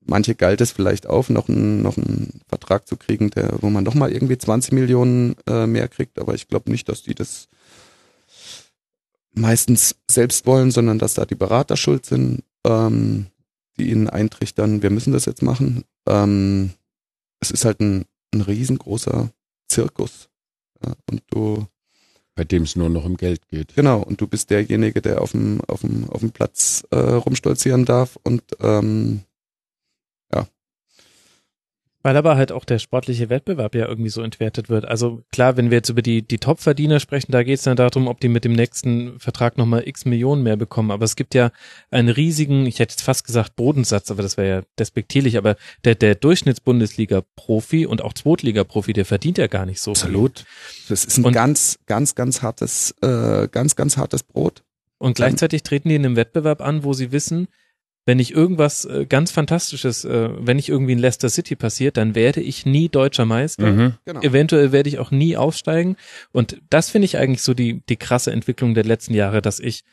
manche 0.05 0.35
galt 0.35 0.61
es 0.61 0.71
vielleicht 0.71 1.07
auf, 1.07 1.29
noch 1.29 1.49
einen, 1.49 1.81
noch 1.81 1.97
einen 1.97 2.41
Vertrag 2.47 2.87
zu 2.87 2.95
kriegen, 2.95 3.29
der, 3.31 3.61
wo 3.61 3.69
man 3.69 3.83
noch 3.83 3.95
mal 3.95 4.11
irgendwie 4.11 4.37
20 4.37 4.71
Millionen 4.71 5.35
äh, 5.47 5.67
mehr 5.67 5.87
kriegt, 5.87 6.19
aber 6.19 6.33
ich 6.33 6.47
glaube 6.47 6.71
nicht, 6.71 6.87
dass 6.87 7.03
die 7.03 7.15
das 7.15 7.49
meistens 9.33 9.95
selbst 10.09 10.45
wollen, 10.45 10.71
sondern 10.71 10.99
dass 10.99 11.15
da 11.15 11.25
die 11.25 11.35
Berater 11.35 11.75
schuld 11.75 12.05
sind. 12.05 12.43
Ähm, 12.65 13.27
die 13.77 13.89
ihnen 13.89 14.09
eintrichtern, 14.09 14.81
wir 14.81 14.89
müssen 14.89 15.13
das 15.13 15.25
jetzt 15.25 15.41
machen. 15.41 15.83
Ähm, 16.07 16.71
es 17.39 17.51
ist 17.51 17.65
halt 17.65 17.79
ein, 17.79 18.05
ein 18.33 18.41
riesengroßer 18.41 19.31
Zirkus. 19.67 20.29
Ja, 20.83 20.93
und 21.09 21.23
du. 21.29 21.65
Bei 22.35 22.43
dem 22.43 22.63
es 22.63 22.75
nur 22.75 22.89
noch 22.89 23.05
um 23.05 23.15
Geld 23.15 23.47
geht. 23.49 23.75
Genau, 23.75 24.01
und 24.01 24.19
du 24.19 24.25
bist 24.25 24.49
derjenige, 24.49 25.03
der 25.03 25.21
auf 25.21 25.33
dem, 25.33 25.61
auf 25.67 25.81
dem, 25.81 26.09
auf 26.09 26.21
dem 26.21 26.31
Platz 26.31 26.83
äh, 26.89 26.97
rumstolzieren 26.97 27.85
darf 27.85 28.17
und 28.23 28.41
ähm, 28.59 29.21
Weil 32.05 32.17
aber 32.17 32.35
halt 32.35 32.51
auch 32.51 32.65
der 32.65 32.79
sportliche 32.79 33.29
Wettbewerb 33.29 33.73
ja 33.75 33.87
irgendwie 33.87 34.09
so 34.09 34.21
entwertet 34.21 34.67
wird. 34.69 34.83
Also 34.83 35.23
klar, 35.31 35.55
wenn 35.55 35.71
wir 35.71 35.77
jetzt 35.77 35.87
über 35.89 36.01
die, 36.01 36.21
die 36.21 36.37
Top-Verdiener 36.37 36.99
sprechen, 36.99 37.31
da 37.31 37.43
geht 37.43 37.59
es 37.59 37.63
dann 37.63 37.77
darum, 37.77 38.07
ob 38.07 38.19
die 38.19 38.27
mit 38.27 38.43
dem 38.43 38.51
nächsten 38.51 39.17
Vertrag 39.21 39.57
nochmal 39.57 39.87
x 39.87 40.03
Millionen 40.03 40.43
mehr 40.43 40.57
bekommen. 40.57 40.91
Aber 40.91 41.05
es 41.05 41.15
gibt 41.15 41.33
ja 41.33 41.51
einen 41.91 42.09
riesigen, 42.09 42.65
ich 42.65 42.79
hätte 42.79 42.91
jetzt 42.93 43.03
fast 43.03 43.25
gesagt 43.25 43.55
Bodensatz, 43.55 44.11
aber 44.11 44.21
das 44.21 44.35
wäre 44.35 44.49
ja 44.49 44.61
despektierlich, 44.77 45.37
aber 45.37 45.55
der, 45.85 45.95
der 45.95 46.15
Durchschnittsbundesliga-Profi 46.15 47.85
und 47.85 48.01
auch 48.01 48.13
Zweitliga-Profi, 48.13 48.93
der 48.93 49.05
verdient 49.05 49.37
ja 49.37 49.47
gar 49.47 49.65
nicht 49.65 49.79
so 49.79 49.91
Absolut. 49.91 50.39
viel. 50.39 50.85
Das 50.89 51.05
ist 51.05 51.17
ein 51.17 51.25
Und- 51.25 51.33
ganz, 51.33 51.79
ganz, 51.85 52.15
ganz 52.15 52.41
hartes, 52.41 52.93
äh, 53.01 53.47
ganz, 53.49 53.75
ganz 53.75 53.97
hartes 53.97 54.23
Brot. 54.23 54.63
Und 54.97 55.15
gleichzeitig 55.15 55.63
treten 55.63 55.89
die 55.89 55.95
in 55.95 56.05
einem 56.05 56.15
Wettbewerb 56.15 56.61
an, 56.61 56.83
wo 56.83 56.93
sie 56.93 57.11
wissen, 57.11 57.47
wenn 58.05 58.19
ich 58.19 58.33
irgendwas 58.33 58.85
äh, 58.85 59.05
ganz 59.07 59.31
Fantastisches, 59.31 60.03
äh, 60.05 60.29
wenn 60.37 60.59
ich 60.59 60.69
irgendwie 60.69 60.93
in 60.93 60.99
Leicester 60.99 61.29
City 61.29 61.55
passiert, 61.55 61.95
dann 61.97 62.15
werde 62.15 62.41
ich 62.41 62.65
nie 62.65 62.89
deutscher 62.89 63.25
Meister. 63.25 63.71
Mhm. 63.71 63.93
Genau. 64.05 64.21
Eventuell 64.21 64.71
werde 64.71 64.89
ich 64.89 64.99
auch 64.99 65.11
nie 65.11 65.37
aufsteigen. 65.37 65.95
Und 66.31 66.61
das 66.69 66.89
finde 66.89 67.05
ich 67.05 67.17
eigentlich 67.17 67.41
so 67.41 67.53
die, 67.53 67.81
die 67.87 67.95
krasse 67.95 68.31
Entwicklung 68.31 68.73
der 68.73 68.83
letzten 68.83 69.13
Jahre, 69.13 69.41
dass 69.41 69.59
ich, 69.59 69.83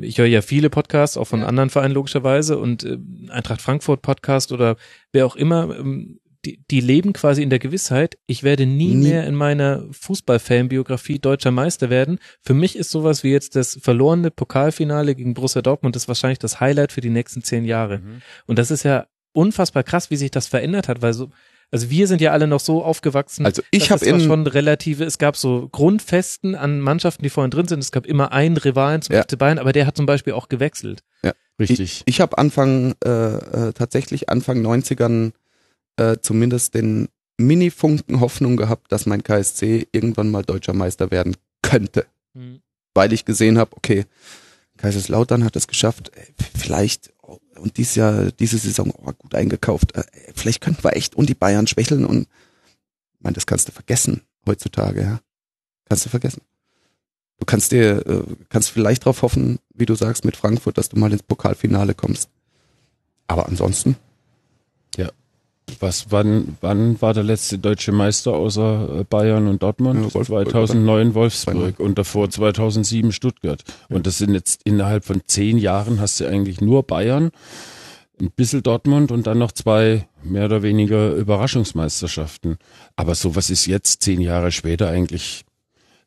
ich 0.00 0.18
höre 0.18 0.26
ja 0.26 0.42
viele 0.42 0.70
Podcasts, 0.70 1.16
auch 1.16 1.26
von 1.26 1.40
Ja. 1.40 1.46
anderen 1.46 1.70
Vereinen 1.70 1.94
logischerweise 1.94 2.58
und 2.58 2.82
äh, 2.84 2.98
Eintracht 3.28 3.62
Frankfurt 3.62 4.02
Podcast 4.02 4.50
oder 4.52 4.76
wer 5.12 5.26
auch 5.26 5.36
immer, 5.36 5.76
ähm, 5.78 6.18
die, 6.44 6.60
die 6.70 6.80
leben 6.80 7.12
quasi 7.12 7.42
in 7.42 7.50
der 7.50 7.58
Gewissheit, 7.58 8.18
ich 8.26 8.42
werde 8.42 8.66
nie, 8.66 8.94
Nie. 8.94 9.08
mehr 9.10 9.26
in 9.26 9.34
meiner 9.34 9.84
Fußball-Fan-Biografie 9.92 11.18
deutscher 11.18 11.50
Meister 11.50 11.90
werden. 11.90 12.18
Für 12.40 12.54
mich 12.54 12.76
ist 12.76 12.90
sowas 12.90 13.22
wie 13.22 13.30
jetzt 13.30 13.56
das 13.56 13.78
verlorene 13.80 14.30
Pokalfinale 14.30 15.14
gegen 15.14 15.34
Borussia 15.34 15.62
Dortmund 15.62 15.96
das 15.96 16.08
wahrscheinlich 16.08 16.38
das 16.38 16.60
Highlight 16.60 16.92
für 16.92 17.00
die 17.00 17.10
nächsten 17.10 17.42
zehn 17.42 17.64
Jahre. 17.64 17.98
Mhm. 17.98 18.22
Und 18.46 18.58
das 18.58 18.70
ist 18.70 18.82
ja 18.82 19.06
unfassbar 19.32 19.82
krass, 19.82 20.10
wie 20.10 20.16
sich 20.16 20.30
das 20.30 20.46
verändert 20.46 20.88
hat, 20.88 21.00
weil 21.00 21.12
so, 21.12 21.30
also 21.70 21.88
wir 21.88 22.06
sind 22.06 22.20
ja 22.20 22.32
alle 22.32 22.46
noch 22.46 22.60
so 22.60 22.84
aufgewachsen. 22.84 23.46
Also 23.46 23.62
ich 23.70 23.90
habe 23.90 24.04
schon 24.20 24.46
relative, 24.46 25.04
es 25.04 25.18
gab 25.18 25.36
so 25.36 25.68
Grundfesten 25.72 26.54
an 26.54 26.80
Mannschaften, 26.80 27.22
die 27.22 27.30
vorhin 27.30 27.50
drin 27.50 27.66
sind. 27.68 27.78
Es 27.78 27.92
gab 27.92 28.04
immer 28.04 28.32
einen 28.32 28.56
Rivalen 28.58 29.00
zum 29.00 29.14
Ja. 29.14 29.22
FC 29.22 29.38
Bayern, 29.38 29.58
aber 29.58 29.72
der 29.72 29.86
hat 29.86 29.96
zum 29.96 30.06
Beispiel 30.06 30.34
auch 30.34 30.48
gewechselt. 30.48 31.02
Richtig. 31.60 31.80
Ich, 31.80 32.02
ich 32.06 32.20
habe 32.20 32.38
Anfang, 32.38 32.94
äh, 33.04 33.08
äh, 33.08 33.72
tatsächlich 33.74 34.28
Anfang 34.30 34.62
90ern 34.66 35.32
äh, 35.96 36.16
zumindest 36.20 36.74
den 36.74 37.08
Mini-Funken 37.38 38.20
Hoffnung 38.20 38.56
gehabt, 38.56 38.92
dass 38.92 39.06
mein 39.06 39.22
KSC 39.22 39.88
irgendwann 39.92 40.30
mal 40.30 40.42
deutscher 40.42 40.74
Meister 40.74 41.10
werden 41.10 41.36
könnte. 41.62 42.06
Weil 42.94 43.12
ich 43.12 43.24
gesehen 43.24 43.58
habe, 43.58 43.76
okay, 43.76 44.04
Kaiserslautern 44.76 45.44
hat 45.44 45.56
es 45.56 45.66
geschafft, 45.66 46.12
äh, 46.16 46.26
vielleicht, 46.56 47.12
oh, 47.22 47.38
und 47.58 47.76
dieses 47.76 47.94
Jahr, 47.94 48.32
diese 48.32 48.58
Saison 48.58 48.92
oh, 48.96 49.12
gut 49.12 49.34
eingekauft, 49.34 49.94
äh, 49.96 50.04
vielleicht 50.34 50.60
könnten 50.60 50.84
wir 50.84 50.96
echt 50.96 51.14
und 51.14 51.28
die 51.28 51.34
Bayern 51.34 51.66
schwächeln 51.66 52.04
und 52.04 52.22
ich 52.22 53.20
meine, 53.20 53.34
das 53.34 53.46
kannst 53.46 53.68
du 53.68 53.72
vergessen 53.72 54.22
heutzutage, 54.46 55.02
ja. 55.02 55.20
Kannst 55.88 56.06
du 56.06 56.10
vergessen. 56.10 56.42
Du 57.38 57.46
kannst 57.46 57.72
dir, 57.72 58.06
äh, 58.06 58.24
kannst 58.48 58.70
vielleicht 58.70 59.02
darauf 59.02 59.22
hoffen, 59.22 59.58
wie 59.74 59.86
du 59.86 59.94
sagst, 59.94 60.24
mit 60.24 60.36
Frankfurt, 60.36 60.78
dass 60.78 60.88
du 60.88 60.98
mal 60.98 61.12
ins 61.12 61.22
Pokalfinale 61.22 61.94
kommst. 61.94 62.30
Aber 63.26 63.46
ansonsten, 63.46 63.96
Was, 65.80 66.06
wann, 66.10 66.56
wann 66.60 67.00
war 67.00 67.14
der 67.14 67.24
letzte 67.24 67.58
deutsche 67.58 67.92
Meister 67.92 68.32
außer 68.32 69.00
äh, 69.00 69.04
Bayern 69.04 69.48
und 69.48 69.62
Dortmund? 69.62 70.04
Ja, 70.04 70.14
Wolfsburg, 70.14 70.50
2009 70.50 71.14
Wolfsburg 71.14 71.80
und 71.80 71.98
davor 71.98 72.30
2007 72.30 73.12
Stuttgart. 73.12 73.62
Und 73.88 74.06
das 74.06 74.18
sind 74.18 74.34
jetzt 74.34 74.62
innerhalb 74.64 75.04
von 75.04 75.22
zehn 75.26 75.58
Jahren 75.58 76.00
hast 76.00 76.20
du 76.20 76.26
eigentlich 76.26 76.60
nur 76.60 76.82
Bayern, 76.84 77.30
ein 78.20 78.30
bisschen 78.30 78.62
Dortmund 78.62 79.10
und 79.10 79.26
dann 79.26 79.38
noch 79.38 79.52
zwei 79.52 80.06
mehr 80.22 80.44
oder 80.44 80.62
weniger 80.62 81.14
Überraschungsmeisterschaften. 81.14 82.58
Aber 82.96 83.14
sowas 83.14 83.50
ist 83.50 83.66
jetzt 83.66 84.02
zehn 84.02 84.20
Jahre 84.20 84.52
später 84.52 84.88
eigentlich 84.88 85.44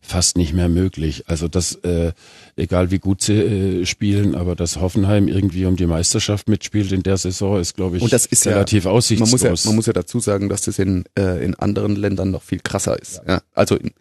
fast 0.05 0.37
nicht 0.37 0.53
mehr 0.53 0.69
möglich. 0.69 1.23
Also 1.27 1.47
das, 1.47 1.75
äh, 1.83 2.13
egal 2.55 2.91
wie 2.91 2.99
gut 2.99 3.21
sie 3.21 3.33
äh, 3.33 3.85
spielen, 3.85 4.35
aber 4.35 4.55
dass 4.55 4.79
Hoffenheim 4.79 5.27
irgendwie 5.27 5.65
um 5.65 5.75
die 5.75 5.85
Meisterschaft 5.87 6.47
mitspielt 6.47 6.91
in 6.91 7.03
der 7.03 7.17
Saison, 7.17 7.59
ist, 7.59 7.75
glaube 7.75 7.97
ich, 7.97 8.03
Und 8.03 8.13
das 8.13 8.25
ist 8.25 8.45
ja- 8.45 8.53
relativ 8.53 8.85
man 8.85 8.93
aussichtslos. 8.93 9.31
muss, 9.31 9.41
ja, 9.43 9.69
man 9.69 9.75
muss 9.75 9.85
ja 9.87 9.93
dazu 9.93 10.19
sagen, 10.19 10.49
dass 10.49 10.61
das 10.61 10.79
in, 10.79 11.05
äh, 11.17 11.43
in 11.43 11.55
anderen 11.55 11.95
Ländern 11.95 12.31
noch 12.31 12.43
viel 12.43 12.59
krasser 12.59 12.99
ist. 12.99 13.21
Ja. 13.27 13.41
Also 13.53 13.75
in, 13.75 13.91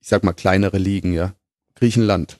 ich 0.00 0.08
sag 0.08 0.24
mal 0.24 0.32
kleinere 0.32 0.78
Ligen, 0.78 1.12
ja. 1.12 1.34
Griechenland. 1.74 2.38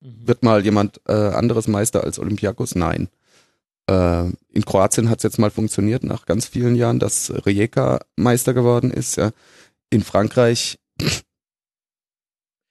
Wird 0.00 0.42
mal 0.44 0.64
jemand 0.64 1.00
äh, 1.08 1.12
anderes 1.12 1.66
Meister 1.66 2.04
als 2.04 2.18
Olympiakos? 2.18 2.74
Nein. 2.76 3.08
Äh, 3.90 4.24
in 4.52 4.64
Kroatien 4.64 5.10
hat 5.10 5.18
es 5.18 5.22
jetzt 5.24 5.38
mal 5.38 5.50
funktioniert, 5.50 6.04
nach 6.04 6.24
ganz 6.26 6.46
vielen 6.46 6.76
Jahren, 6.76 6.98
dass 6.98 7.32
Rijeka 7.46 8.00
Meister 8.16 8.54
geworden 8.54 8.90
ist. 8.90 9.16
Ja. 9.16 9.30
In 9.90 10.02
Frankreich 10.02 10.78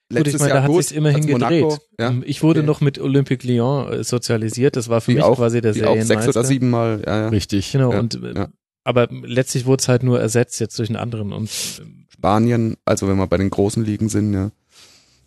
Gut, 0.09 0.27
ich 0.27 0.39
meine, 0.39 0.53
da 0.53 0.63
hat 0.63 0.73
sich 0.73 0.95
immerhin 0.95 1.25
gedreht. 1.25 1.79
Ja, 1.99 2.09
Ähm, 2.09 2.23
Ich 2.25 2.41
wurde 2.41 2.61
okay. 2.61 2.67
noch 2.67 2.79
mit 2.81 2.97
Olympique 2.99 3.45
Lyon 3.45 3.91
äh, 3.91 4.03
sozialisiert. 4.03 4.75
Das 4.77 4.87
war 4.87 5.01
für 5.01 5.11
die 5.11 5.15
mich 5.15 5.23
auch, 5.25 5.35
quasi 5.37 5.59
der 5.61 5.73
die 5.73 5.83
auch 5.83 5.95
sechs 5.95 6.07
Serienmeister. 6.07 6.39
oder 6.39 6.47
sieben 6.47 6.69
Mal. 6.69 7.01
Ja, 7.05 7.17
ja. 7.21 7.27
Richtig. 7.29 7.71
Genau, 7.73 7.91
Ja, 7.91 7.99
und 7.99 8.15
äh, 8.23 8.33
ja. 8.33 8.47
aber 8.85 9.07
letztlich 9.11 9.65
wurde 9.65 9.81
es 9.81 9.87
halt 9.89 10.03
nur 10.03 10.19
ersetzt 10.19 10.59
jetzt 10.61 10.79
durch 10.79 10.89
einen 10.89 10.95
anderen. 10.97 11.33
Und 11.33 11.49
ähm, 11.81 12.05
Spanien, 12.09 12.77
also 12.85 13.07
wenn 13.07 13.17
wir 13.17 13.27
bei 13.27 13.37
den 13.37 13.49
großen 13.49 13.83
Ligen 13.83 14.07
sind, 14.09 14.33
ja. 14.33 14.51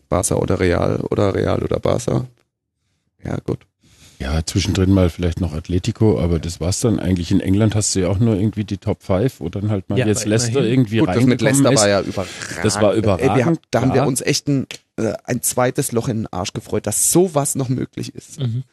Barca 0.09 0.36
oder 0.36 0.59
Real 0.59 1.01
oder 1.11 1.35
Real 1.35 1.62
oder 1.62 1.78
Barca. 1.78 2.27
Ja, 3.23 3.36
gut. 3.44 3.66
Ja, 4.20 4.44
zwischendrin 4.44 4.92
mal 4.92 5.09
vielleicht 5.09 5.40
noch 5.40 5.55
Atletico, 5.55 6.20
aber 6.20 6.38
das 6.38 6.60
war's 6.60 6.80
dann. 6.80 7.01
Eigentlich 7.01 7.30
in 7.30 7.40
England 7.40 7.74
hast 7.74 7.94
du 7.94 8.01
ja 8.01 8.09
auch 8.09 8.18
nur 8.18 8.36
irgendwie 8.36 8.64
die 8.64 8.76
Top 8.76 9.02
5 9.02 9.40
oder 9.40 9.60
dann 9.62 9.70
halt 9.70 9.88
mal 9.88 9.98
Ja, 9.98 10.06
jetzt 10.06 10.26
Leicester 10.26 10.62
irgendwie 10.62 10.98
Gut, 10.98 11.09
das 11.09 11.24
mit 11.24 11.42
reingekommen 11.42 11.64
Leicester 11.64 11.80
war 11.80 11.88
ja 11.88 12.01
überragend. 12.02 12.34
Das 12.62 12.74
war 12.82 12.94
Ey, 12.94 13.02
wir 13.02 13.10
haben, 13.10 13.18
überragend, 13.24 13.60
da 13.70 13.80
haben 13.80 13.94
wir 13.94 14.06
uns 14.06 14.20
echt 14.20 14.47
ein, 14.48 14.66
äh, 14.97 15.14
ein 15.24 15.40
zweites 15.42 15.92
Loch 15.92 16.09
in 16.09 16.18
den 16.18 16.26
Arsch 16.26 16.52
gefreut, 16.52 16.86
dass 16.86 17.10
sowas 17.12 17.55
noch 17.55 17.70
möglich 17.70 18.14
ist. 18.14 18.40
mhm. 18.40 18.64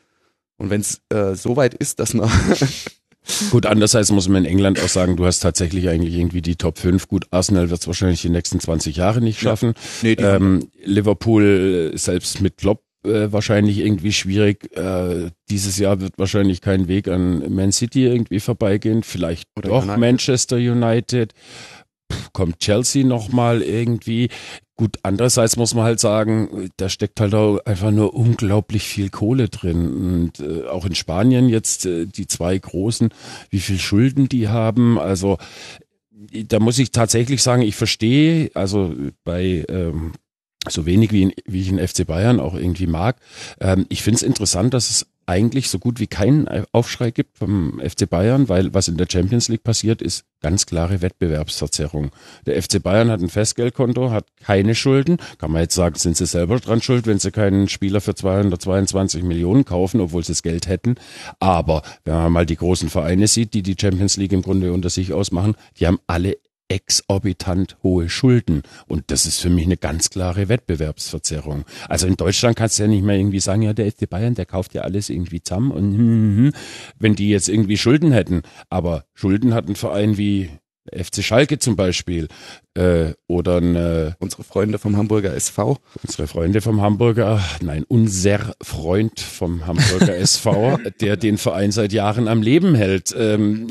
Und 0.58 0.70
wenn 0.70 0.82
es 0.82 1.02
äh, 1.10 1.36
so 1.36 1.56
weit 1.56 1.76
ist, 1.76 2.00
dass 2.00 2.14
man 2.14 2.30
Gut, 3.52 3.66
andererseits 3.66 4.10
muss 4.12 4.28
man 4.30 4.46
in 4.46 4.52
England 4.52 4.80
auch 4.82 4.88
sagen, 4.88 5.18
du 5.18 5.26
hast 5.26 5.40
tatsächlich 5.42 5.90
eigentlich 5.90 6.16
irgendwie 6.16 6.42
die 6.42 6.56
Top 6.56 6.78
5. 6.78 7.08
Gut, 7.08 7.28
Arsenal 7.32 7.70
wird 7.70 7.82
es 7.82 7.88
wahrscheinlich 7.88 8.22
die 8.22 8.30
nächsten 8.30 8.60
20 8.60 8.96
Jahre 8.96 9.22
nicht 9.22 9.40
schaffen. 9.40 9.74
Nee, 10.02 10.16
die- 10.16 10.24
ähm, 10.24 10.70
Liverpool 10.84 11.92
äh, 11.94 11.98
selbst 11.98 12.42
mit 12.42 12.58
Klopp 12.58 12.84
äh, 13.08 13.32
wahrscheinlich 13.32 13.80
irgendwie 13.80 14.14
schwierig. 14.14 14.76
Äh, 14.76 15.32
dieses 15.50 15.78
Jahr 15.78 16.00
wird 16.02 16.18
wahrscheinlich 16.18 16.62
kein 16.62 16.88
Weg 16.88 17.08
an 17.08 17.54
Man 17.54 17.72
City 17.72 18.06
irgendwie 18.06 18.40
vorbeigehen. 18.40 19.04
Vielleicht 19.04 19.48
Oder 19.56 19.70
doch 19.70 19.84
United. 19.84 20.00
Manchester 20.00 20.58
United. 20.58 21.34
Pff, 22.12 22.34
kommt 22.34 22.60
Chelsea 22.60 23.06
nochmal 23.06 23.62
irgendwie. 23.62 24.30
Gut, 24.76 25.00
andererseits 25.02 25.58
muss 25.58 25.74
man 25.74 25.86
halt 25.86 26.00
sagen, 26.00 26.70
da 26.78 26.88
steckt 26.88 27.20
halt 27.20 27.34
auch 27.34 27.58
einfach 27.66 27.90
nur 27.90 28.14
unglaublich 28.14 28.84
viel 28.84 29.10
Kohle 29.10 29.50
drin. 29.50 29.88
Und 29.88 30.40
äh, 30.40 30.68
auch 30.68 30.86
in 30.86 30.94
Spanien 30.94 31.50
jetzt 31.50 31.88
äh, 31.88 32.06
die 32.06 32.28
zwei 32.28 32.58
großen, 32.58 33.10
wie 33.50 33.60
viel 33.60 33.80
Schulden 33.80 34.30
die 34.30 34.50
haben. 34.50 35.00
Also 35.00 35.38
da 36.48 36.60
muss 36.60 36.80
ich 36.80 36.92
tatsächlich 36.92 37.42
sagen, 37.42 37.62
ich 37.62 37.76
verstehe, 37.76 38.52
also 38.54 38.94
bei 39.24 39.66
ähm, 39.70 40.14
so 40.70 40.86
wenig 40.86 41.12
wie, 41.12 41.24
in, 41.24 41.34
wie 41.46 41.62
ich 41.62 41.70
in 41.70 41.86
FC 41.86 42.06
Bayern 42.06 42.40
auch 42.40 42.56
irgendwie 42.56 42.88
mag. 42.88 43.18
Ähm, 43.60 43.86
ich 43.90 44.04
finde 44.04 44.18
es 44.18 44.24
interessant, 44.24 44.74
dass 44.74 44.90
es 44.90 45.08
eigentlich 45.28 45.70
so 45.70 45.78
gut 45.78 46.00
wie 46.00 46.08
keinen 46.08 46.48
Aufschrei 46.72 47.12
gibt 47.12 47.38
vom 47.38 47.82
FC 47.82 48.10
Bayern, 48.10 48.48
weil 48.48 48.74
was 48.74 48.88
in 48.88 48.96
der 48.96 49.08
Champions 49.12 49.50
League 49.50 49.64
passiert, 49.64 50.02
ist 50.02 50.24
ganz 50.42 50.66
klare 50.66 51.02
Wettbewerbsverzerrung. 51.02 52.12
Der 52.46 52.62
FC 52.62 52.82
Bayern 52.82 53.12
hat 53.12 53.20
ein 53.20 53.30
Festgeldkonto, 53.30 54.10
hat 54.10 54.26
keine 54.42 54.74
Schulden. 54.74 55.18
Kann 55.38 55.52
man 55.52 55.64
jetzt 55.64 55.76
sagen, 55.76 55.96
sind 55.96 56.16
sie 56.16 56.26
selber 56.26 56.60
dran 56.60 56.82
schuld, 56.82 57.08
wenn 57.08 57.20
sie 57.20 57.32
keinen 57.32 57.68
Spieler 57.68 58.00
für 58.00 58.16
222 58.16 59.24
Millionen 59.24 59.66
kaufen, 59.66 60.00
obwohl 60.00 60.24
sie 60.24 60.32
das 60.32 60.44
Geld 60.44 60.68
hätten. 60.68 60.96
Aber 61.40 61.82
wenn 62.06 62.14
man 62.14 62.32
mal 62.32 62.46
die 62.46 62.56
großen 62.56 62.90
Vereine 62.90 63.28
sieht, 63.28 63.54
die 63.54 63.64
die 63.64 63.76
Champions 63.80 64.16
League 64.16 64.32
im 64.32 64.42
Grunde 64.42 64.72
unter 64.72 64.90
sich 64.90 65.12
ausmachen, 65.12 65.56
die 65.78 65.88
haben 65.88 66.00
alle 66.08 66.38
exorbitant 66.70 67.78
hohe 67.84 68.10
Schulden. 68.10 68.64
Und 68.88 69.12
das 69.12 69.26
ist 69.26 69.40
für 69.40 69.50
mich 69.50 69.66
eine 69.66 69.78
ganz 69.78 70.10
klare 70.10 70.50
Wettbewerbsverzerrung. 70.50 71.66
Also 71.88 72.08
in 72.08 72.16
Deutschland 72.16 72.56
kannst 72.56 72.78
du 72.78 72.84
ja 72.84 72.90
nicht 72.90 73.04
mehr 73.04 73.18
irgendwie 73.18 73.40
sagen, 73.40 73.62
ja, 73.62 73.74
der 73.74 73.92
FC 73.92 74.10
Bayern, 74.10 74.36
der 74.36 74.46
kauft 74.46 74.74
ja 74.74 74.82
alles 74.82 75.10
irgendwie 75.10 75.42
zusammen 75.42 75.72
und 75.72 75.94
hm, 75.94 75.98
hm, 75.98 76.38
hm, 76.38 76.54
wenn 77.00 77.16
die 77.16 77.30
jetzt 77.30 77.50
irgendwie 77.50 77.78
Schulden 77.78 78.12
hätten. 78.12 78.42
Aber 78.70 79.06
Schulden 79.14 79.54
hat 79.54 79.68
ein 79.68 79.76
Verein 79.76 80.18
wie 80.18 80.50
FC 80.92 81.24
Schalke 81.24 81.60
zum 81.60 81.76
Beispiel 81.76 82.28
äh, 82.74 83.14
oder 83.28 83.58
ein, 83.58 83.76
äh, 83.76 84.12
Unsere 84.20 84.44
Freunde 84.44 84.80
vom 84.80 84.98
Hamburger 84.98 85.34
SV. 85.34 85.78
unsere 86.04 86.28
Freunde 86.28 86.62
vom 86.62 86.82
Hamburger, 86.82 87.42
nein, 87.62 87.86
unser 87.88 88.54
Freund 88.62 89.20
vom 89.20 89.66
Hamburger 89.66 90.16
SV, 90.18 90.78
der 91.02 91.18
den 91.18 91.38
Verein 91.38 91.72
seit 91.72 91.94
Jahren 91.94 92.28
am 92.28 92.42
Leben 92.42 92.76
hält. 92.76 93.16
Ähm, 93.18 93.68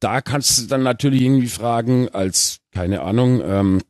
da 0.00 0.20
kannst 0.20 0.58
du 0.58 0.66
dann 0.66 0.82
natürlich 0.82 1.22
irgendwie 1.22 1.48
fragen, 1.48 2.08
als, 2.08 2.58
keine 2.72 3.02
Ahnung, 3.02 3.42
ähm, 3.44 3.80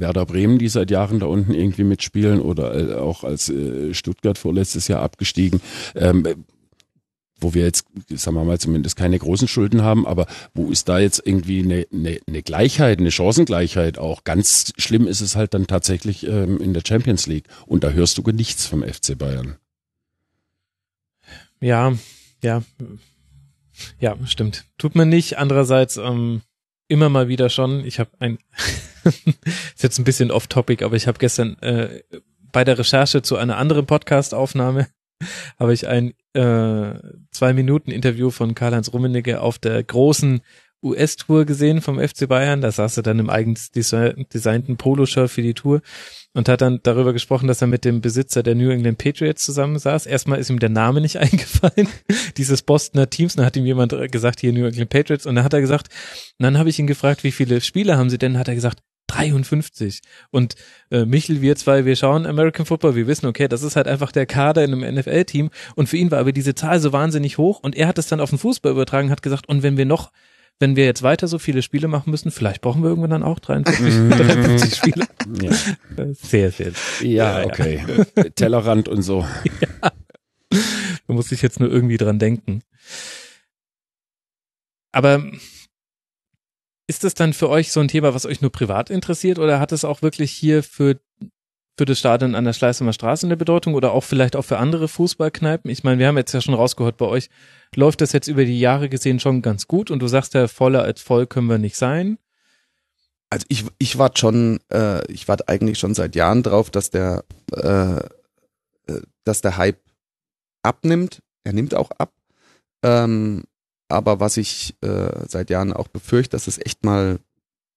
Werder 0.00 0.26
Bremen, 0.26 0.58
die 0.58 0.68
seit 0.68 0.90
Jahren 0.90 1.20
da 1.20 1.26
unten 1.26 1.54
irgendwie 1.54 1.84
mitspielen 1.84 2.40
oder 2.40 2.74
äh, 2.74 2.94
auch 2.94 3.24
als 3.24 3.48
äh, 3.48 3.94
Stuttgart 3.94 4.38
vorletztes 4.38 4.88
Jahr 4.88 5.02
abgestiegen, 5.02 5.60
ähm, 5.94 6.44
wo 7.42 7.54
wir 7.54 7.64
jetzt, 7.64 7.86
sagen 8.08 8.36
wir 8.36 8.44
mal, 8.44 8.58
zumindest 8.58 8.96
keine 8.96 9.18
großen 9.18 9.48
Schulden 9.48 9.82
haben, 9.82 10.06
aber 10.06 10.26
wo 10.54 10.70
ist 10.70 10.88
da 10.88 10.98
jetzt 10.98 11.22
irgendwie 11.24 11.62
eine, 11.62 11.86
eine, 11.92 12.20
eine 12.26 12.42
Gleichheit, 12.42 12.98
eine 12.98 13.10
Chancengleichheit 13.10 13.98
auch? 13.98 14.24
Ganz 14.24 14.72
schlimm 14.78 15.06
ist 15.06 15.20
es 15.20 15.36
halt 15.36 15.54
dann 15.54 15.66
tatsächlich 15.66 16.26
ähm, 16.26 16.58
in 16.58 16.74
der 16.74 16.82
Champions 16.86 17.26
League. 17.26 17.48
Und 17.66 17.84
da 17.84 17.90
hörst 17.90 18.18
du 18.18 18.22
nichts 18.30 18.66
vom 18.66 18.82
FC 18.82 19.16
Bayern. 19.18 19.56
Ja, 21.60 21.92
ja, 22.42 22.62
ja, 23.98 24.16
stimmt. 24.26 24.64
Tut 24.78 24.94
man 24.94 25.08
nicht. 25.08 25.38
Andererseits 25.38 25.96
ähm, 25.96 26.42
immer 26.88 27.08
mal 27.08 27.28
wieder 27.28 27.48
schon. 27.48 27.84
Ich 27.84 27.98
habe 27.98 28.10
ein, 28.18 28.38
ist 29.04 29.82
jetzt 29.82 29.98
ein 29.98 30.04
bisschen 30.04 30.30
off-topic, 30.30 30.84
aber 30.84 30.96
ich 30.96 31.06
habe 31.06 31.18
gestern 31.18 31.58
äh, 31.60 32.02
bei 32.52 32.64
der 32.64 32.78
Recherche 32.78 33.22
zu 33.22 33.36
einer 33.36 33.56
anderen 33.56 33.86
Podcast-Aufnahme 33.86 34.88
habe 35.58 35.72
ich 35.72 35.88
ein 35.88 36.14
äh, 36.34 36.94
zwei 37.30 37.52
Minuten 37.52 37.90
Interview 37.90 38.30
von 38.30 38.54
Karl-Heinz 38.54 38.92
Rummenigge 38.92 39.40
auf 39.40 39.58
der 39.58 39.82
großen 39.82 40.40
US-Tour 40.84 41.44
gesehen 41.44 41.80
vom 41.80 42.00
FC 42.00 42.28
Bayern. 42.28 42.60
Da 42.60 42.72
saß 42.72 42.96
er 42.96 43.02
dann 43.04 43.20
im 43.20 43.30
eigens 43.30 43.70
desi- 43.72 44.26
designten 44.28 44.76
Poloshirt 44.76 45.30
für 45.30 45.42
die 45.42 45.54
Tour 45.54 45.80
und 46.34 46.48
hat 46.48 46.60
dann 46.60 46.80
darüber 46.82 47.12
gesprochen, 47.12 47.46
dass 47.46 47.60
er 47.60 47.68
mit 47.68 47.84
dem 47.84 48.00
Besitzer 48.00 48.42
der 48.42 48.56
New 48.56 48.70
England 48.70 48.98
Patriots 48.98 49.44
zusammensaß. 49.44 50.06
Erstmal 50.06 50.40
ist 50.40 50.50
ihm 50.50 50.58
der 50.58 50.70
Name 50.70 51.00
nicht 51.00 51.16
eingefallen, 51.20 51.86
dieses 52.36 52.62
Bostoner 52.62 53.08
Teams. 53.08 53.36
Dann 53.36 53.46
hat 53.46 53.56
ihm 53.56 53.66
jemand 53.66 53.94
gesagt, 54.10 54.40
hier 54.40 54.52
New 54.52 54.66
England 54.66 54.90
Patriots. 54.90 55.26
Und 55.26 55.36
dann 55.36 55.44
hat 55.44 55.52
er 55.52 55.60
gesagt, 55.60 55.88
und 56.38 56.44
dann 56.44 56.58
habe 56.58 56.68
ich 56.68 56.78
ihn 56.78 56.86
gefragt, 56.88 57.22
wie 57.22 57.32
viele 57.32 57.60
Spieler 57.60 57.96
haben 57.96 58.10
sie 58.10 58.18
denn? 58.18 58.38
Hat 58.38 58.48
er 58.48 58.54
gesagt, 58.56 58.80
53. 59.14 60.00
Und 60.30 60.54
äh, 60.90 61.04
Michel, 61.04 61.40
wir 61.40 61.56
zwei, 61.56 61.84
wir 61.84 61.96
schauen 61.96 62.26
American 62.26 62.66
Football, 62.66 62.94
wir 62.94 63.06
wissen, 63.06 63.26
okay, 63.26 63.48
das 63.48 63.62
ist 63.62 63.76
halt 63.76 63.86
einfach 63.88 64.12
der 64.12 64.26
Kader 64.26 64.64
in 64.64 64.72
einem 64.72 64.94
NFL-Team. 64.96 65.50
Und 65.74 65.88
für 65.88 65.96
ihn 65.96 66.10
war 66.10 66.18
aber 66.18 66.32
diese 66.32 66.54
Zahl 66.54 66.80
so 66.80 66.92
wahnsinnig 66.92 67.38
hoch. 67.38 67.60
Und 67.60 67.76
er 67.76 67.88
hat 67.88 67.98
es 67.98 68.06
dann 68.06 68.20
auf 68.20 68.30
den 68.30 68.38
Fußball 68.38 68.72
übertragen, 68.72 69.10
hat 69.10 69.22
gesagt, 69.22 69.48
und 69.48 69.62
wenn 69.62 69.76
wir 69.76 69.86
noch 69.86 70.12
wenn 70.58 70.76
wir 70.76 70.84
jetzt 70.84 71.02
weiter 71.02 71.26
so 71.26 71.40
viele 71.40 71.60
Spiele 71.60 71.88
machen 71.88 72.10
müssen, 72.10 72.30
vielleicht 72.30 72.60
brauchen 72.60 72.82
wir 72.82 72.90
irgendwann 72.90 73.10
dann 73.10 73.22
auch 73.24 73.40
53, 73.40 74.16
53 74.16 74.76
Spiele. 74.76 75.06
Ja, 75.40 75.50
Sehr, 76.12 76.52
sehr. 76.52 76.72
ja 77.00 77.40
Ja, 77.40 77.46
okay. 77.46 77.84
Tellerrand 78.36 78.88
und 78.88 79.02
so. 79.02 79.26
Da 80.50 81.14
muss 81.14 81.32
ich 81.32 81.42
jetzt 81.42 81.58
nur 81.58 81.68
irgendwie 81.68 81.96
dran 81.96 82.20
denken. 82.20 82.62
Aber 84.92 85.24
ist 86.86 87.04
das 87.04 87.14
dann 87.14 87.32
für 87.32 87.48
euch 87.48 87.72
so 87.72 87.80
ein 87.80 87.88
Thema, 87.88 88.14
was 88.14 88.26
euch 88.26 88.40
nur 88.40 88.52
privat 88.52 88.90
interessiert 88.90 89.38
oder 89.38 89.60
hat 89.60 89.72
es 89.72 89.84
auch 89.84 90.02
wirklich 90.02 90.32
hier 90.32 90.62
für, 90.62 91.00
für 91.76 91.84
das 91.84 91.98
Stadion 91.98 92.34
an 92.34 92.44
der 92.44 92.52
Schleißheimer 92.52 92.92
Straße 92.92 93.26
eine 93.26 93.36
Bedeutung 93.36 93.74
oder 93.74 93.92
auch 93.92 94.04
vielleicht 94.04 94.36
auch 94.36 94.44
für 94.44 94.58
andere 94.58 94.88
Fußballkneipen? 94.88 95.70
Ich 95.70 95.84
meine, 95.84 95.98
wir 95.98 96.08
haben 96.08 96.16
jetzt 96.16 96.32
ja 96.32 96.40
schon 96.40 96.54
rausgehört, 96.54 96.96
bei 96.96 97.06
euch 97.06 97.30
läuft 97.74 98.00
das 98.00 98.12
jetzt 98.12 98.28
über 98.28 98.44
die 98.44 98.58
Jahre 98.60 98.88
gesehen 98.88 99.20
schon 99.20 99.42
ganz 99.42 99.68
gut 99.68 99.90
und 99.90 100.00
du 100.00 100.08
sagst 100.08 100.34
ja, 100.34 100.48
voller 100.48 100.82
als 100.82 101.00
voll 101.00 101.26
können 101.26 101.48
wir 101.48 101.58
nicht 101.58 101.76
sein. 101.76 102.18
Also 103.30 103.46
ich, 103.48 103.64
ich 103.78 103.96
warte 103.96 104.20
schon, 104.20 104.60
äh, 104.70 105.10
ich 105.10 105.26
warte 105.26 105.48
eigentlich 105.48 105.78
schon 105.78 105.94
seit 105.94 106.14
Jahren 106.14 106.42
drauf, 106.42 106.70
dass 106.70 106.90
der, 106.90 107.24
äh, 107.54 107.96
äh, 107.96 109.00
dass 109.24 109.40
der 109.40 109.56
Hype 109.56 109.80
abnimmt. 110.62 111.22
Er 111.44 111.54
nimmt 111.54 111.74
auch 111.74 111.90
ab. 111.92 112.12
Ähm, 112.82 113.44
aber 113.92 114.20
was 114.20 114.36
ich 114.36 114.74
äh, 114.80 115.26
seit 115.28 115.50
Jahren 115.50 115.72
auch 115.72 115.88
befürchte, 115.88 116.30
dass 116.36 116.48
es 116.48 116.58
echt 116.58 116.84
mal 116.84 117.18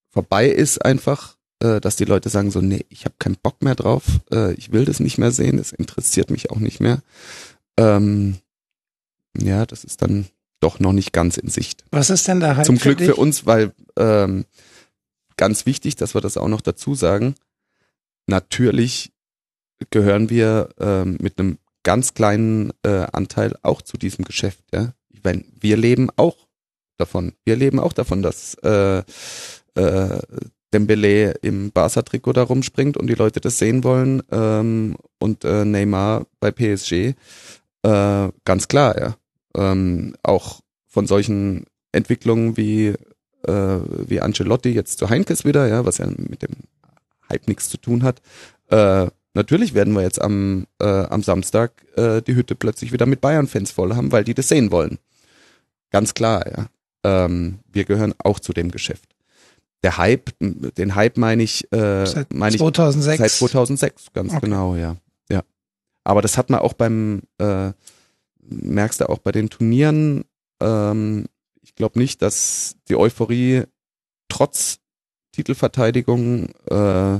vorbei 0.10 0.48
ist 0.48 0.84
einfach, 0.84 1.38
äh, 1.60 1.82
dass 1.82 1.98
die 1.98 2.06
Leute 2.06 2.30
sagen 2.30 2.52
so, 2.52 2.62
nee, 2.62 2.86
ich 2.90 3.06
habe 3.06 3.16
keinen 3.20 3.38
Bock 3.42 3.62
mehr 3.62 3.76
drauf, 3.76 4.04
äh, 4.32 4.54
ich 4.54 4.72
will 4.72 4.86
das 4.86 5.00
nicht 5.00 5.18
mehr 5.18 5.32
sehen, 5.32 5.58
das 5.58 5.72
interessiert 5.72 6.32
mich 6.32 6.52
auch 6.52 6.60
nicht 6.60 6.80
mehr. 6.80 7.02
Ähm, 7.78 8.38
ja, 9.38 9.66
das 9.66 9.84
ist 9.84 10.02
dann 10.02 10.28
doch 10.62 10.80
noch 10.80 10.94
nicht 10.94 11.12
ganz 11.12 11.38
in 11.38 11.50
Sicht. 11.50 11.84
Was 11.92 12.10
ist 12.10 12.28
denn 12.28 12.40
der 12.40 12.58
Hype 12.58 12.66
Zum 12.66 12.78
Glück 12.78 12.98
dich? 12.98 13.08
für 13.08 13.16
uns, 13.16 13.46
weil 13.46 13.74
ähm, 13.98 14.46
ganz 15.38 15.66
wichtig, 15.66 15.98
dass 15.98 16.14
wir 16.16 16.22
das 16.22 16.38
auch 16.38 16.48
noch 16.48 16.62
dazu 16.62 16.96
sagen. 16.96 17.36
Natürlich 18.28 19.12
gehören 19.90 20.30
wir 20.30 20.70
ähm, 20.80 21.18
mit 21.20 21.38
einem 21.38 21.58
ganz 21.84 22.14
kleinen 22.14 22.72
äh, 22.84 23.06
Anteil 23.12 23.56
auch 23.62 23.82
zu 23.82 23.98
diesem 23.98 24.26
Geschäft. 24.26 24.64
Ja? 24.74 24.94
Wenn 25.24 25.46
wir 25.60 25.78
leben 25.78 26.10
auch 26.16 26.48
davon. 26.98 27.34
Wir 27.44 27.56
leben 27.56 27.80
auch 27.80 27.94
davon, 27.94 28.22
dass 28.22 28.56
äh, 28.56 29.04
äh, 29.76 30.20
Dembele 30.74 31.32
im 31.42 31.72
Barca-Trikot 31.72 32.34
da 32.34 32.44
rumspringt 32.44 32.98
und 32.98 33.08
die 33.08 33.16
Leute 33.16 33.40
das 33.40 33.58
sehen 33.58 33.84
wollen 33.84 34.24
ähm, 34.32 34.96
und 35.20 35.46
äh, 35.46 35.66
Neymar 35.66 36.26
bei 36.40 36.52
PSG. 36.52 37.14
Äh, 37.84 38.30
ganz 38.44 38.68
klar, 38.68 38.98
ja. 39.00 39.16
Ähm, 39.56 40.16
auch 40.24 40.62
von 40.88 41.08
solchen 41.08 41.66
Entwicklungen 41.92 42.58
wie 42.58 42.94
äh, 43.48 43.80
wie 44.08 44.22
Ancelotti 44.22 44.70
jetzt 44.70 44.98
zu 44.98 45.10
Heinkes 45.10 45.46
wieder, 45.46 45.68
ja, 45.68 45.86
was 45.86 46.00
ja 46.00 46.08
mit 46.08 46.42
dem 46.42 46.56
Hype 47.30 47.48
nichts 47.48 47.70
zu 47.70 47.78
tun 47.78 48.04
hat. 48.04 48.22
Äh, 48.70 49.08
natürlich 49.36 49.74
werden 49.74 49.94
wir 49.94 50.02
jetzt 50.02 50.22
am, 50.22 50.66
äh, 50.80 50.86
am 50.86 51.22
Samstag 51.22 51.72
äh, 51.95 52.22
die 52.22 52.36
Hütte 52.36 52.56
plötzlich 52.56 52.91
wieder 52.91 53.06
mit 53.06 53.22
Bayern-Fans 53.22 53.72
voll 53.72 53.95
haben, 53.95 54.12
weil 54.12 54.24
die 54.24 54.34
das 54.34 54.48
sehen 54.48 54.72
wollen. 54.72 54.98
Ganz 55.91 56.14
klar, 56.14 56.45
ja. 56.48 56.68
Ähm, 57.03 57.60
wir 57.72 57.86
gehören 57.86 58.14
auch 58.18 58.40
zu 58.40 58.52
dem 58.52 58.72
Geschäft. 58.72 59.16
Der 59.84 59.98
Hype, 59.98 60.32
den 60.40 60.95
Hype 60.95 61.18
meine 61.18 61.44
ich, 61.44 61.72
äh, 61.72 62.06
Seit 62.07 62.34
meine 62.34 62.56
ich 62.56 62.60
2006. 62.60 63.18
Seit 63.20 63.32
2006, 63.32 64.07
ganz 64.14 64.32
Okay. 64.32 64.41
genau, 64.41 64.76
ja. 64.76 64.98
ja. 65.30 65.44
Aber 66.03 66.24
das 66.24 66.38
hat 66.38 66.49
man 66.49 66.62
auch 66.62 66.74
beim, 66.74 67.22
äh, 67.38 67.72
merkst 68.41 69.02
du 69.02 69.10
auch 69.10 69.20
bei 69.20 69.32
den 69.32 69.49
Turnieren, 69.49 70.26
ähm, 70.60 71.26
ich 71.62 71.76
glaube 71.76 71.99
nicht, 71.99 72.22
dass 72.22 72.76
die 72.90 72.95
Euphorie 72.95 73.64
trotz 74.30 74.80
Titelverteidigung 75.34 76.49
äh, 76.70 77.20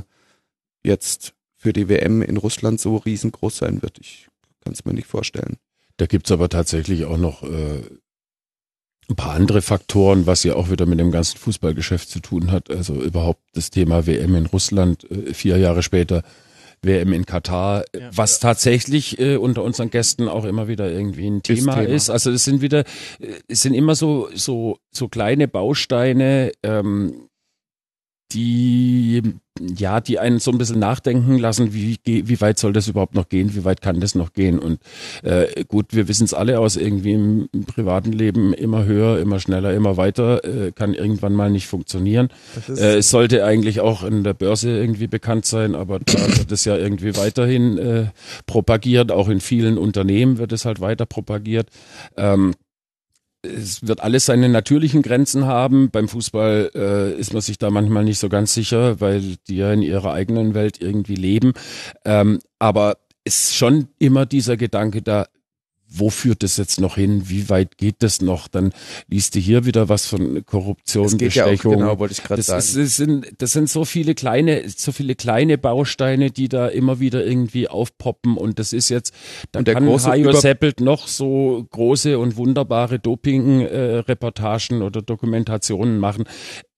jetzt 0.82 1.35
für 1.66 1.72
die 1.72 1.88
WM 1.88 2.22
in 2.22 2.36
Russland 2.36 2.80
so 2.80 2.94
riesengroß 2.94 3.56
sein 3.56 3.82
wird. 3.82 3.98
Ich 3.98 4.28
kann 4.62 4.72
es 4.72 4.84
mir 4.84 4.94
nicht 4.94 5.08
vorstellen. 5.08 5.56
Da 5.96 6.06
gibt's 6.06 6.30
aber 6.30 6.48
tatsächlich 6.48 7.06
auch 7.06 7.16
noch 7.16 7.42
äh, 7.42 7.82
ein 9.08 9.16
paar 9.16 9.32
andere 9.32 9.62
Faktoren, 9.62 10.28
was 10.28 10.44
ja 10.44 10.54
auch 10.54 10.70
wieder 10.70 10.86
mit 10.86 11.00
dem 11.00 11.10
ganzen 11.10 11.38
Fußballgeschäft 11.38 12.08
zu 12.08 12.20
tun 12.20 12.52
hat. 12.52 12.70
Also 12.70 13.02
überhaupt 13.02 13.42
das 13.52 13.70
Thema 13.70 14.06
WM 14.06 14.36
in 14.36 14.46
Russland 14.46 15.10
äh, 15.10 15.34
vier 15.34 15.56
Jahre 15.58 15.82
später. 15.82 16.22
WM 16.82 17.12
in 17.12 17.26
Katar, 17.26 17.84
ja. 17.92 18.10
was 18.14 18.38
tatsächlich 18.38 19.18
äh, 19.18 19.38
unter 19.38 19.64
unseren 19.64 19.90
Gästen 19.90 20.28
auch 20.28 20.44
immer 20.44 20.68
wieder 20.68 20.88
irgendwie 20.88 21.26
ein 21.26 21.42
Thema, 21.42 21.74
Thema. 21.74 21.88
ist. 21.88 22.10
Also 22.10 22.30
es 22.30 22.44
sind 22.44 22.60
wieder, 22.60 22.80
äh, 23.18 23.32
es 23.48 23.62
sind 23.62 23.74
immer 23.74 23.96
so 23.96 24.28
so 24.34 24.78
so 24.92 25.08
kleine 25.08 25.48
Bausteine, 25.48 26.52
ähm, 26.62 27.28
die 28.32 29.22
ja, 29.60 30.00
die 30.00 30.18
einen 30.18 30.38
so 30.38 30.50
ein 30.50 30.58
bisschen 30.58 30.78
nachdenken 30.78 31.38
lassen, 31.38 31.72
wie, 31.72 31.98
wie 32.04 32.40
weit 32.40 32.58
soll 32.58 32.72
das 32.72 32.88
überhaupt 32.88 33.14
noch 33.14 33.28
gehen, 33.28 33.54
wie 33.54 33.64
weit 33.64 33.80
kann 33.80 34.00
das 34.00 34.14
noch 34.14 34.32
gehen. 34.32 34.58
Und 34.58 34.80
äh, 35.22 35.64
gut, 35.66 35.86
wir 35.90 36.08
wissen 36.08 36.24
es 36.24 36.34
alle 36.34 36.60
aus 36.60 36.76
irgendwie 36.76 37.14
im, 37.14 37.48
im, 37.52 37.64
privaten 37.64 38.12
Leben, 38.12 38.52
immer 38.52 38.84
höher, 38.84 39.18
immer 39.18 39.40
schneller, 39.40 39.72
immer 39.74 39.96
weiter, 39.96 40.44
äh, 40.44 40.72
kann 40.72 40.94
irgendwann 40.94 41.34
mal 41.34 41.50
nicht 41.50 41.66
funktionieren. 41.66 42.28
Äh, 42.68 42.98
es 42.98 43.10
sollte 43.10 43.44
eigentlich 43.44 43.80
auch 43.80 44.04
in 44.04 44.24
der 44.24 44.34
Börse 44.34 44.70
irgendwie 44.70 45.06
bekannt 45.06 45.46
sein, 45.46 45.74
aber 45.74 46.00
da 46.00 46.36
wird 46.36 46.52
es 46.52 46.64
ja 46.64 46.76
irgendwie 46.76 47.16
weiterhin 47.16 47.78
äh, 47.78 48.06
propagiert, 48.46 49.10
auch 49.10 49.28
in 49.28 49.40
vielen 49.40 49.78
Unternehmen 49.78 50.38
wird 50.38 50.52
es 50.52 50.64
halt 50.64 50.80
weiter 50.80 51.06
propagiert. 51.06 51.68
Ähm, 52.16 52.54
es 53.46 53.86
wird 53.86 54.00
alles 54.02 54.26
seine 54.26 54.48
natürlichen 54.48 55.02
Grenzen 55.02 55.46
haben. 55.46 55.90
Beim 55.90 56.08
Fußball 56.08 56.70
äh, 56.74 57.18
ist 57.18 57.32
man 57.32 57.42
sich 57.42 57.58
da 57.58 57.70
manchmal 57.70 58.04
nicht 58.04 58.18
so 58.18 58.28
ganz 58.28 58.54
sicher, 58.54 59.00
weil 59.00 59.36
die 59.48 59.56
ja 59.56 59.72
in 59.72 59.82
ihrer 59.82 60.12
eigenen 60.12 60.54
Welt 60.54 60.80
irgendwie 60.80 61.16
leben. 61.16 61.52
Ähm, 62.04 62.40
aber 62.58 62.98
ist 63.24 63.56
schon 63.56 63.88
immer 63.98 64.24
dieser 64.24 64.56
Gedanke 64.56 65.02
da, 65.02 65.26
wo 65.98 66.10
führt 66.10 66.42
das 66.42 66.56
jetzt 66.56 66.80
noch 66.80 66.96
hin? 66.96 67.24
Wie 67.26 67.48
weit 67.48 67.78
geht 67.78 67.96
das 68.00 68.20
noch? 68.20 68.48
Dann 68.48 68.72
liest 69.08 69.34
du 69.34 69.38
hier 69.38 69.64
wieder 69.64 69.88
was 69.88 70.06
von 70.06 70.44
Korruption, 70.44 71.04
das 71.04 71.16
geht 71.16 71.28
Bestechung. 71.28 71.72
Ja 71.72 71.76
auch, 71.76 71.80
genau, 71.80 71.98
wollte 71.98 72.12
ich 72.12 72.22
gerade 72.22 72.42
sagen. 72.42 72.58
Ist, 72.58 72.76
das, 72.76 72.96
sind, 72.96 73.26
das 73.38 73.52
sind 73.52 73.68
so 73.68 73.84
viele 73.84 74.14
kleine, 74.14 74.68
so 74.68 74.92
viele 74.92 75.14
kleine 75.14 75.58
Bausteine, 75.58 76.30
die 76.30 76.48
da 76.48 76.68
immer 76.68 77.00
wieder 77.00 77.24
irgendwie 77.24 77.68
aufpoppen. 77.68 78.36
Und 78.36 78.58
das 78.58 78.72
ist 78.72 78.88
jetzt, 78.88 79.14
da 79.52 79.62
kann 79.62 79.86
Hajo 79.86 80.32
Seppelt 80.32 80.80
noch 80.80 81.08
so 81.08 81.66
große 81.70 82.18
und 82.18 82.36
wunderbare 82.36 82.98
Doping-Reportagen 82.98 84.80
äh, 84.80 84.84
oder 84.84 85.02
Dokumentationen 85.02 85.98
machen 85.98 86.24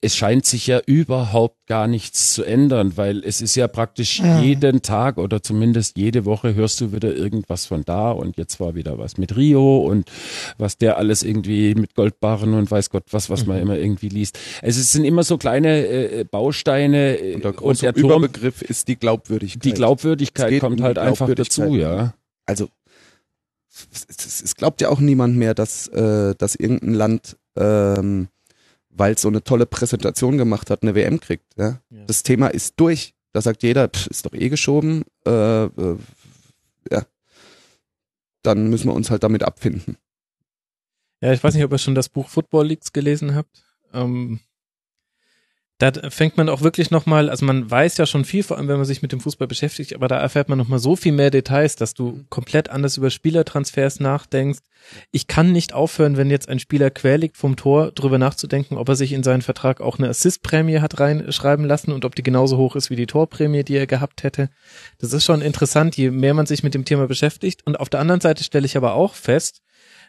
es 0.01 0.15
scheint 0.15 0.47
sich 0.47 0.69
ja 0.69 0.81
überhaupt 0.87 1.67
gar 1.67 1.89
nichts 1.89 2.33
zu 2.33 2.45
ändern, 2.45 2.97
weil 2.97 3.25
es 3.25 3.43
ist 3.43 3.57
ja 3.57 3.67
praktisch 3.67 4.21
ja. 4.21 4.41
jeden 4.41 4.81
Tag 4.83 5.19
oder 5.19 5.43
zumindest 5.43 5.99
jede 5.99 6.25
Woche 6.25 6.55
hörst 6.55 6.81
du 6.81 6.93
wieder 6.93 7.15
irgendwas 7.15 7.67
von 7.67 7.85
da 7.85 8.13
und 8.13 8.37
jetzt 8.37 8.61
war 8.61 8.77
wieder 8.77 8.97
was 8.99 9.19
mit 9.19 9.37
Rio 9.37 9.79
und 9.79 10.09
was 10.57 10.79
der 10.79 10.99
alles 10.99 11.25
irgendwie 11.25 11.75
mit 11.75 11.97
Goldbarren 11.97 12.55
und 12.55 12.71
weiß 12.71 12.91
Gott 12.91 13.07
was, 13.11 13.29
was 13.29 13.43
mhm. 13.43 13.49
man 13.49 13.63
immer 13.63 13.77
irgendwie 13.77 14.09
liest. 14.09 14.39
Also 14.63 14.81
es 14.81 14.93
sind 14.93 15.05
immer 15.05 15.25
so 15.25 15.37
kleine 15.37 15.87
äh, 15.87 16.25
Bausteine 16.25 17.19
äh, 17.19 17.35
und 17.35 17.45
der 17.45 17.53
große 17.53 17.69
und 17.69 17.83
der 17.83 17.95
Turm, 17.95 18.23
Überbegriff 18.23 18.63
ist 18.63 18.87
die 18.87 18.97
Glaubwürdigkeit. 18.97 19.65
Die 19.65 19.73
Glaubwürdigkeit 19.73 20.61
kommt 20.61 20.79
um 20.79 20.87
halt 20.87 20.99
einfach 20.99 21.29
dazu, 21.35 21.75
ja. 21.75 22.15
Also 22.47 22.69
es, 23.93 24.43
es, 24.43 24.55
glaubt 24.55 24.81
ja 24.81 24.91
auch 24.91 25.01
niemand 25.01 25.37
mehr, 25.37 25.55
dass, 25.55 25.89
äh, 25.89 26.35
dass 26.37 26.55
irgendein 26.55 26.95
Land 26.95 27.37
ähm, 27.57 28.29
weil 28.99 29.15
es 29.15 29.23
so 29.23 29.29
eine 29.29 29.43
tolle 29.43 29.67
Präsentation 29.67 30.37
gemacht 30.39 30.71
hat, 30.71 30.83
eine 30.83 30.95
WM 30.95 31.21
kriegt. 31.21 31.57
Ja? 31.57 31.81
ja. 31.91 32.05
Das 32.07 32.23
Thema 32.23 32.49
ist 32.49 32.75
durch. 32.79 33.15
Da 33.33 33.41
sagt 33.41 33.63
jeder, 33.63 33.89
pff, 33.89 34.07
ist 34.09 34.27
doch 34.27 34.33
eh 34.33 34.49
geschoben. 34.49 35.05
Äh, 35.27 35.65
äh, 35.65 35.97
ja. 36.91 37.03
Dann 38.43 38.69
müssen 38.69 38.89
wir 38.89 38.95
uns 38.95 39.11
halt 39.11 39.23
damit 39.23 39.43
abfinden. 39.43 39.97
Ja, 41.21 41.33
ich 41.33 41.43
weiß 41.43 41.55
nicht, 41.55 41.65
ob 41.65 41.73
ihr 41.73 41.79
schon 41.79 41.95
das 41.95 42.09
Buch 42.09 42.29
Football 42.29 42.69
Leaks 42.69 42.93
gelesen 42.93 43.35
habt. 43.35 43.65
Ähm, 43.93 44.41
da 45.79 45.93
fängt 46.11 46.37
man 46.37 46.49
auch 46.49 46.63
wirklich 46.63 46.91
nochmal, 46.91 47.31
also 47.31 47.47
man 47.47 47.71
weiß 47.71 47.99
ja 47.99 48.07
schon 48.07 48.25
viel, 48.25 48.43
vor 48.43 48.57
allem 48.57 48.67
wenn 48.67 48.79
man 48.79 48.85
sich 48.85 49.01
mit 49.01 49.13
dem 49.13 49.21
Fußball 49.21 49.47
beschäftigt, 49.47 49.95
aber 49.95 50.09
da 50.09 50.19
erfährt 50.19 50.49
man 50.49 50.59
nochmal 50.59 50.81
so 50.81 50.97
viel 50.97 51.13
mehr 51.13 51.31
Details, 51.31 51.77
dass 51.77 51.95
du 51.95 52.25
komplett 52.31 52.69
anders 52.69 52.97
über 52.97 53.11
Spielertransfers 53.11 54.01
nachdenkst. 54.01 54.59
Ich 55.13 55.29
kann 55.29 55.53
nicht 55.53 55.75
aufhören, 55.75 56.17
wenn 56.17 56.31
jetzt 56.31 56.49
ein 56.49 56.59
Spieler 56.59 56.91
quer 56.91 57.19
liegt 57.19 57.37
vom 57.37 57.55
Tor, 57.55 57.93
drüber 57.93 58.19
nachzudenken, 58.19 58.77
ob 58.77 58.89
er 58.89 58.97
sich 58.97 59.13
in 59.13 59.23
seinen 59.23 59.43
Vertrag 59.43 59.81
auch 59.81 59.99
eine 59.99 60.09
Assistprämie 60.09 60.81
hat 60.81 60.99
reinschreiben 60.99 61.65
lassen 61.65 61.93
und 61.93 62.05
ob 62.05 62.17
die 62.17 62.25
genauso 62.25 62.57
hoch 62.57 62.75
ist 62.75 62.91
wie 62.91 62.97
die 62.97 63.07
Torprämie, 63.07 63.63
die 63.63 63.77
er 63.77 63.87
gehabt 63.87 64.25
hätte. 64.25 64.51
Das 64.99 65.13
ist 65.13 65.25
schon 65.25 65.43
interessant, 65.43 65.97
je 65.97 66.11
mehr 66.11 66.35
man 66.35 66.47
sich 66.47 66.65
mit 66.65 66.75
dem 66.75 66.87
Thema 66.87 67.07
beschäftigt. 67.07 67.65
Und 67.65 67.79
auf 67.79 67.89
der 67.89 68.01
anderen 68.01 68.21
Seite 68.21 68.43
stelle 68.43 68.67
ich 68.67 68.77
aber 68.77 68.95
auch 68.95 69.15
fest, 69.15 69.63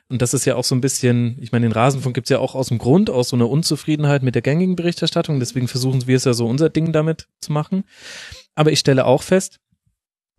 und 0.09 0.23
das 0.23 0.33
ist 0.33 0.45
ja 0.45 0.55
auch 0.55 0.63
so 0.63 0.73
ein 0.73 0.81
bisschen, 0.81 1.37
ich 1.39 1.51
meine, 1.51 1.67
den 1.67 1.71
Rasenfunk 1.71 2.15
gibt's 2.15 2.31
ja 2.31 2.39
auch 2.39 2.55
aus 2.55 2.69
dem 2.69 2.79
Grund, 2.79 3.11
aus 3.11 3.29
so 3.29 3.35
einer 3.35 3.47
Unzufriedenheit 3.47 4.23
mit 4.23 4.33
der 4.33 4.41
gängigen 4.41 4.75
Berichterstattung. 4.75 5.39
Deswegen 5.39 5.67
versuchen 5.67 6.07
wir 6.07 6.17
es 6.17 6.25
ja 6.25 6.33
so 6.33 6.47
unser 6.47 6.69
Ding 6.69 6.91
damit 6.91 7.27
zu 7.41 7.51
machen. 7.51 7.83
Aber 8.55 8.71
ich 8.71 8.79
stelle 8.79 9.05
auch 9.05 9.21
fest, 9.21 9.59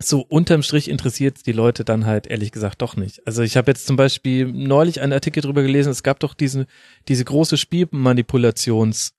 so 0.03 0.21
unterm 0.21 0.61
Strich 0.61 0.89
interessiert 0.89 1.45
die 1.45 1.53
Leute 1.53 1.85
dann 1.85 2.05
halt 2.05 2.27
ehrlich 2.27 2.51
gesagt 2.51 2.81
doch 2.81 2.97
nicht. 2.97 3.25
Also 3.25 3.43
ich 3.43 3.55
habe 3.55 3.71
jetzt 3.71 3.87
zum 3.87 3.95
Beispiel 3.95 4.45
neulich 4.45 4.99
einen 4.99 5.13
Artikel 5.13 5.41
drüber 5.41 5.61
gelesen, 5.61 5.91
es 5.91 6.03
gab 6.03 6.19
doch 6.19 6.33
diese, 6.33 6.65
diese 7.07 7.23
große 7.23 7.55
Spielmanipulations 7.55 9.13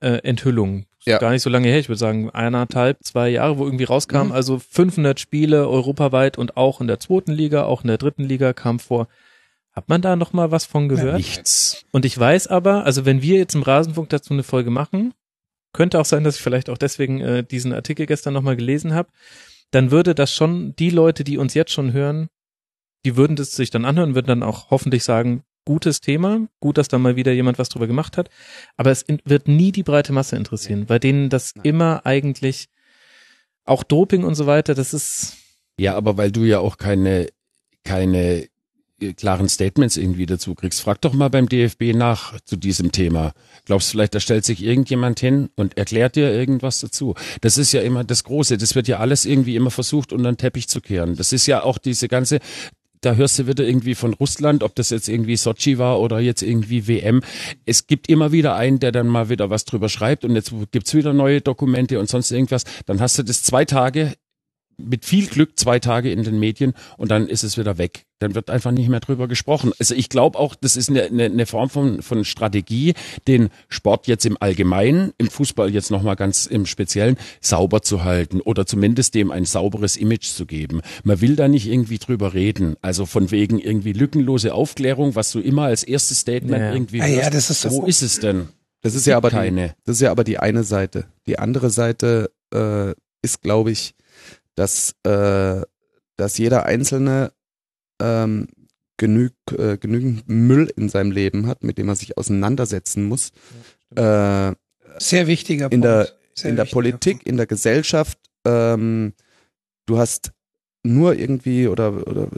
äh, 0.00 0.22
Enthüllung. 0.22 0.86
Ja. 1.04 1.18
Gar 1.18 1.32
nicht 1.32 1.42
so 1.42 1.50
lange 1.50 1.68
her, 1.68 1.78
ich 1.78 1.88
würde 1.88 1.98
sagen 1.98 2.30
eineinhalb, 2.30 2.98
zwei 3.02 3.28
Jahre, 3.28 3.58
wo 3.58 3.64
irgendwie 3.64 3.84
rauskam, 3.84 4.26
mhm. 4.26 4.32
also 4.32 4.58
500 4.58 5.18
Spiele 5.18 5.68
europaweit 5.68 6.38
und 6.38 6.56
auch 6.56 6.80
in 6.80 6.86
der 6.86 7.00
zweiten 7.00 7.32
Liga, 7.32 7.64
auch 7.64 7.82
in 7.82 7.88
der 7.88 7.98
dritten 7.98 8.24
Liga 8.24 8.52
kam 8.52 8.78
vor. 8.78 9.08
Hat 9.80 9.88
man 9.88 10.02
da 10.02 10.14
noch 10.14 10.34
mal 10.34 10.50
was 10.50 10.66
von 10.66 10.90
gehört? 10.90 11.12
Ja, 11.12 11.16
nichts. 11.16 11.86
Und 11.90 12.04
ich 12.04 12.18
weiß 12.18 12.48
aber, 12.48 12.84
also 12.84 13.06
wenn 13.06 13.22
wir 13.22 13.38
jetzt 13.38 13.54
im 13.54 13.62
Rasenfunk 13.62 14.10
dazu 14.10 14.34
eine 14.34 14.42
Folge 14.42 14.68
machen, 14.68 15.14
könnte 15.72 15.98
auch 15.98 16.04
sein, 16.04 16.22
dass 16.22 16.36
ich 16.36 16.42
vielleicht 16.42 16.68
auch 16.68 16.76
deswegen 16.76 17.22
äh, 17.22 17.42
diesen 17.42 17.72
Artikel 17.72 18.04
gestern 18.04 18.34
noch 18.34 18.42
mal 18.42 18.56
gelesen 18.56 18.92
habe, 18.92 19.08
dann 19.70 19.90
würde 19.90 20.14
das 20.14 20.34
schon 20.34 20.76
die 20.76 20.90
Leute, 20.90 21.24
die 21.24 21.38
uns 21.38 21.54
jetzt 21.54 21.72
schon 21.72 21.94
hören, 21.94 22.28
die 23.06 23.16
würden 23.16 23.36
das 23.36 23.52
sich 23.52 23.70
dann 23.70 23.86
anhören, 23.86 24.14
würden 24.14 24.26
dann 24.26 24.42
auch 24.42 24.70
hoffentlich 24.70 25.02
sagen, 25.02 25.44
gutes 25.64 26.02
Thema, 26.02 26.46
gut, 26.60 26.76
dass 26.76 26.88
da 26.88 26.98
mal 26.98 27.16
wieder 27.16 27.32
jemand 27.32 27.58
was 27.58 27.70
drüber 27.70 27.86
gemacht 27.86 28.18
hat, 28.18 28.28
aber 28.76 28.90
es 28.90 29.06
wird 29.24 29.48
nie 29.48 29.72
die 29.72 29.82
breite 29.82 30.12
Masse 30.12 30.36
interessieren, 30.36 30.84
bei 30.84 30.98
denen 30.98 31.30
das 31.30 31.54
immer 31.62 32.04
eigentlich 32.04 32.68
auch 33.64 33.82
Doping 33.82 34.24
und 34.24 34.34
so 34.34 34.44
weiter, 34.44 34.74
das 34.74 34.92
ist 34.92 35.38
ja, 35.78 35.94
aber 35.94 36.18
weil 36.18 36.32
du 36.32 36.44
ja 36.44 36.58
auch 36.58 36.76
keine 36.76 37.28
keine 37.82 38.49
klaren 39.16 39.48
Statements 39.48 39.96
irgendwie 39.96 40.26
dazu 40.26 40.54
kriegst. 40.54 40.80
Frag 40.80 41.00
doch 41.00 41.12
mal 41.12 41.28
beim 41.28 41.48
DFB 41.48 41.94
nach 41.94 42.38
zu 42.44 42.56
diesem 42.56 42.92
Thema. 42.92 43.32
Glaubst 43.64 43.88
du 43.88 43.92
vielleicht, 43.92 44.14
da 44.14 44.20
stellt 44.20 44.44
sich 44.44 44.62
irgendjemand 44.62 45.20
hin 45.20 45.50
und 45.56 45.76
erklärt 45.76 46.16
dir 46.16 46.32
irgendwas 46.32 46.80
dazu? 46.80 47.14
Das 47.40 47.58
ist 47.58 47.72
ja 47.72 47.80
immer 47.82 48.04
das 48.04 48.24
Große. 48.24 48.58
Das 48.58 48.74
wird 48.74 48.88
ja 48.88 48.98
alles 48.98 49.24
irgendwie 49.24 49.56
immer 49.56 49.70
versucht, 49.70 50.12
unter 50.12 50.30
den 50.30 50.36
Teppich 50.36 50.68
zu 50.68 50.80
kehren. 50.80 51.16
Das 51.16 51.32
ist 51.32 51.46
ja 51.46 51.62
auch 51.62 51.78
diese 51.78 52.08
ganze, 52.08 52.40
da 53.00 53.14
hörst 53.14 53.38
du 53.38 53.46
wieder 53.46 53.64
irgendwie 53.64 53.94
von 53.94 54.14
Russland, 54.14 54.62
ob 54.62 54.74
das 54.74 54.90
jetzt 54.90 55.08
irgendwie 55.08 55.36
Sochi 55.36 55.78
war 55.78 56.00
oder 56.00 56.20
jetzt 56.20 56.42
irgendwie 56.42 56.86
WM. 56.86 57.22
Es 57.64 57.86
gibt 57.86 58.08
immer 58.08 58.32
wieder 58.32 58.56
einen, 58.56 58.78
der 58.78 58.92
dann 58.92 59.06
mal 59.06 59.28
wieder 59.30 59.50
was 59.50 59.64
drüber 59.64 59.88
schreibt 59.88 60.24
und 60.24 60.34
jetzt 60.34 60.52
gibt's 60.70 60.94
wieder 60.94 61.12
neue 61.12 61.40
Dokumente 61.40 61.98
und 61.98 62.08
sonst 62.08 62.30
irgendwas. 62.30 62.64
Dann 62.86 63.00
hast 63.00 63.18
du 63.18 63.22
das 63.22 63.42
zwei 63.42 63.64
Tage 63.64 64.14
mit 64.84 65.04
viel 65.04 65.26
Glück 65.26 65.58
zwei 65.58 65.78
Tage 65.78 66.10
in 66.10 66.22
den 66.22 66.38
Medien 66.38 66.74
und 66.96 67.10
dann 67.10 67.28
ist 67.28 67.42
es 67.42 67.58
wieder 67.58 67.78
weg. 67.78 68.06
Dann 68.18 68.34
wird 68.34 68.50
einfach 68.50 68.70
nicht 68.70 68.88
mehr 68.88 69.00
drüber 69.00 69.28
gesprochen. 69.28 69.72
Also 69.78 69.94
ich 69.94 70.10
glaube 70.10 70.38
auch, 70.38 70.54
das 70.54 70.76
ist 70.76 70.90
eine, 70.90 71.04
eine, 71.04 71.24
eine 71.24 71.46
Form 71.46 71.70
von, 71.70 72.02
von 72.02 72.24
Strategie, 72.24 72.94
den 73.26 73.48
Sport 73.68 74.06
jetzt 74.06 74.26
im 74.26 74.36
Allgemeinen, 74.38 75.12
im 75.16 75.30
Fußball 75.30 75.72
jetzt 75.72 75.90
nochmal 75.90 76.16
ganz 76.16 76.44
im 76.44 76.66
Speziellen, 76.66 77.16
sauber 77.40 77.80
zu 77.80 78.04
halten 78.04 78.40
oder 78.40 78.66
zumindest 78.66 79.14
dem 79.14 79.30
ein 79.30 79.46
sauberes 79.46 79.96
Image 79.96 80.26
zu 80.26 80.44
geben. 80.44 80.82
Man 81.02 81.20
will 81.22 81.34
da 81.34 81.48
nicht 81.48 81.66
irgendwie 81.66 81.98
drüber 81.98 82.34
reden. 82.34 82.76
Also 82.82 83.06
von 83.06 83.30
wegen 83.30 83.58
irgendwie 83.58 83.92
lückenlose 83.92 84.52
Aufklärung, 84.54 85.14
was 85.14 85.32
du 85.32 85.40
immer 85.40 85.64
als 85.64 85.82
erstes 85.82 86.20
Statement 86.20 86.60
ja. 86.60 86.72
irgendwie 86.74 87.00
ah, 87.00 87.06
ja, 87.06 87.30
das 87.30 87.48
ist 87.48 87.70
Wo 87.70 87.86
ist 87.86 88.02
es 88.02 88.20
denn? 88.20 88.48
Das 88.82 88.94
ist 88.94 89.06
ja 89.06 89.16
aber 89.16 89.30
keine. 89.30 89.68
Die, 89.68 89.74
das 89.84 89.96
ist 89.96 90.02
ja 90.02 90.10
aber 90.10 90.24
die 90.24 90.38
eine 90.38 90.64
Seite. 90.64 91.06
Die 91.26 91.38
andere 91.38 91.70
Seite 91.70 92.30
äh, 92.52 92.92
ist, 93.22 93.42
glaube 93.42 93.70
ich, 93.70 93.94
dass, 94.60 94.94
äh, 95.04 95.62
dass 96.16 96.36
jeder 96.36 96.66
Einzelne 96.66 97.32
ähm, 97.98 98.46
genüg, 98.98 99.32
äh, 99.56 99.78
genügend 99.78 100.28
Müll 100.28 100.70
in 100.76 100.90
seinem 100.90 101.12
Leben 101.12 101.46
hat, 101.46 101.64
mit 101.64 101.78
dem 101.78 101.88
er 101.88 101.96
sich 101.96 102.18
auseinandersetzen 102.18 103.08
muss. 103.08 103.32
Ja, 103.96 104.50
äh, 104.50 104.54
Sehr 104.98 105.26
wichtiger 105.26 105.72
in 105.72 105.80
Punkt. 105.80 105.84
Der, 105.86 106.08
Sehr 106.34 106.50
in 106.50 106.56
der 106.56 106.66
Politik, 106.66 107.18
Punkt. 107.18 107.26
in 107.26 107.38
der 107.38 107.46
Gesellschaft. 107.46 108.18
Ähm, 108.44 109.14
du 109.86 109.96
hast 109.96 110.32
nur 110.82 111.14
irgendwie 111.14 111.66
oder, 111.66 112.06
oder 112.06 112.28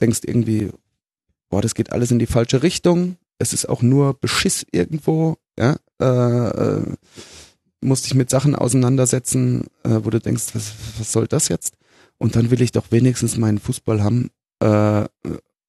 denkst 0.00 0.20
irgendwie, 0.24 0.70
boah, 1.50 1.60
das 1.60 1.74
geht 1.74 1.92
alles 1.92 2.10
in 2.10 2.18
die 2.18 2.26
falsche 2.26 2.62
Richtung. 2.62 3.18
Es 3.38 3.52
ist 3.52 3.68
auch 3.68 3.82
nur 3.82 4.18
Beschiss 4.18 4.64
irgendwo, 4.72 5.36
ja. 5.58 5.76
Äh, 6.00 6.06
äh, 6.06 6.96
musst 7.84 8.06
dich 8.06 8.14
mit 8.14 8.30
Sachen 8.30 8.54
auseinandersetzen, 8.56 9.66
äh, 9.84 9.90
wo 10.02 10.10
du 10.10 10.18
denkst, 10.20 10.46
was, 10.54 10.72
was 10.98 11.12
soll 11.12 11.26
das 11.26 11.48
jetzt? 11.48 11.74
Und 12.18 12.36
dann 12.36 12.50
will 12.50 12.62
ich 12.62 12.72
doch 12.72 12.86
wenigstens 12.90 13.36
meinen 13.36 13.58
Fußball 13.58 14.02
haben, 14.02 14.30
äh, 14.62 14.66
Ja, 14.66 15.06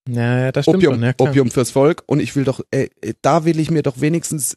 ja, 0.08 0.52
das 0.52 0.66
stimmt 0.66 0.78
Opium, 0.78 0.94
schon, 0.96 1.04
ja, 1.04 1.14
klar. 1.14 1.30
Opium 1.30 1.50
fürs 1.52 1.72
Volk 1.72 2.04
und 2.06 2.20
ich 2.20 2.36
will 2.36 2.44
doch, 2.44 2.62
ey, 2.72 2.90
da 3.22 3.46
will 3.46 3.60
ich 3.60 3.72
mir 3.72 3.82
doch 3.84 4.00
wenigstens 4.02 4.56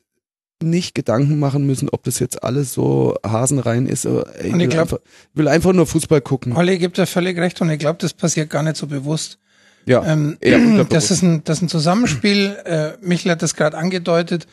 nicht 0.63 0.95
Gedanken 0.95 1.39
machen 1.39 1.67
müssen, 1.67 1.89
ob 1.89 2.03
das 2.03 2.19
jetzt 2.19 2.43
alles 2.43 2.73
so 2.75 3.15
hasenrein 3.25 3.87
ist. 3.87 4.07
aber, 4.07 4.27
Ey, 4.39 4.51
Und 4.53 4.61
ich 4.61 4.67
will, 4.67 4.69
glaub- 4.69 4.83
einfach, 4.83 4.99
will 5.35 5.49
einfach 5.49 5.73
nur 5.73 5.87
Fußball 5.87 6.21
gucken. 6.21 6.57
Olli 6.57 6.79
gibt 6.79 6.99
da 6.99 7.07
völlig 7.07 7.39
recht 7.39 7.61
und 7.61 7.71
ich 7.71 7.79
glaube, 7.79 7.99
das 8.01 8.13
passiert 8.13 8.51
gar 8.51 8.63
nicht 8.65 8.77
so 8.77 8.87
bewusst. 8.89 9.39
Ja, 9.87 10.05
Ähm, 10.05 10.37
das 10.91 11.11
ist 11.11 11.23
ein, 11.23 11.45
das 11.45 11.59
ist 11.59 11.63
ein 11.63 11.69
Zusammenspiel, 11.69 12.57
äh, 12.65 12.93
Michel 13.01 13.31
hat 13.33 13.43
das 13.43 13.55
gerade 13.55 13.79
angedeutet, 13.79 14.47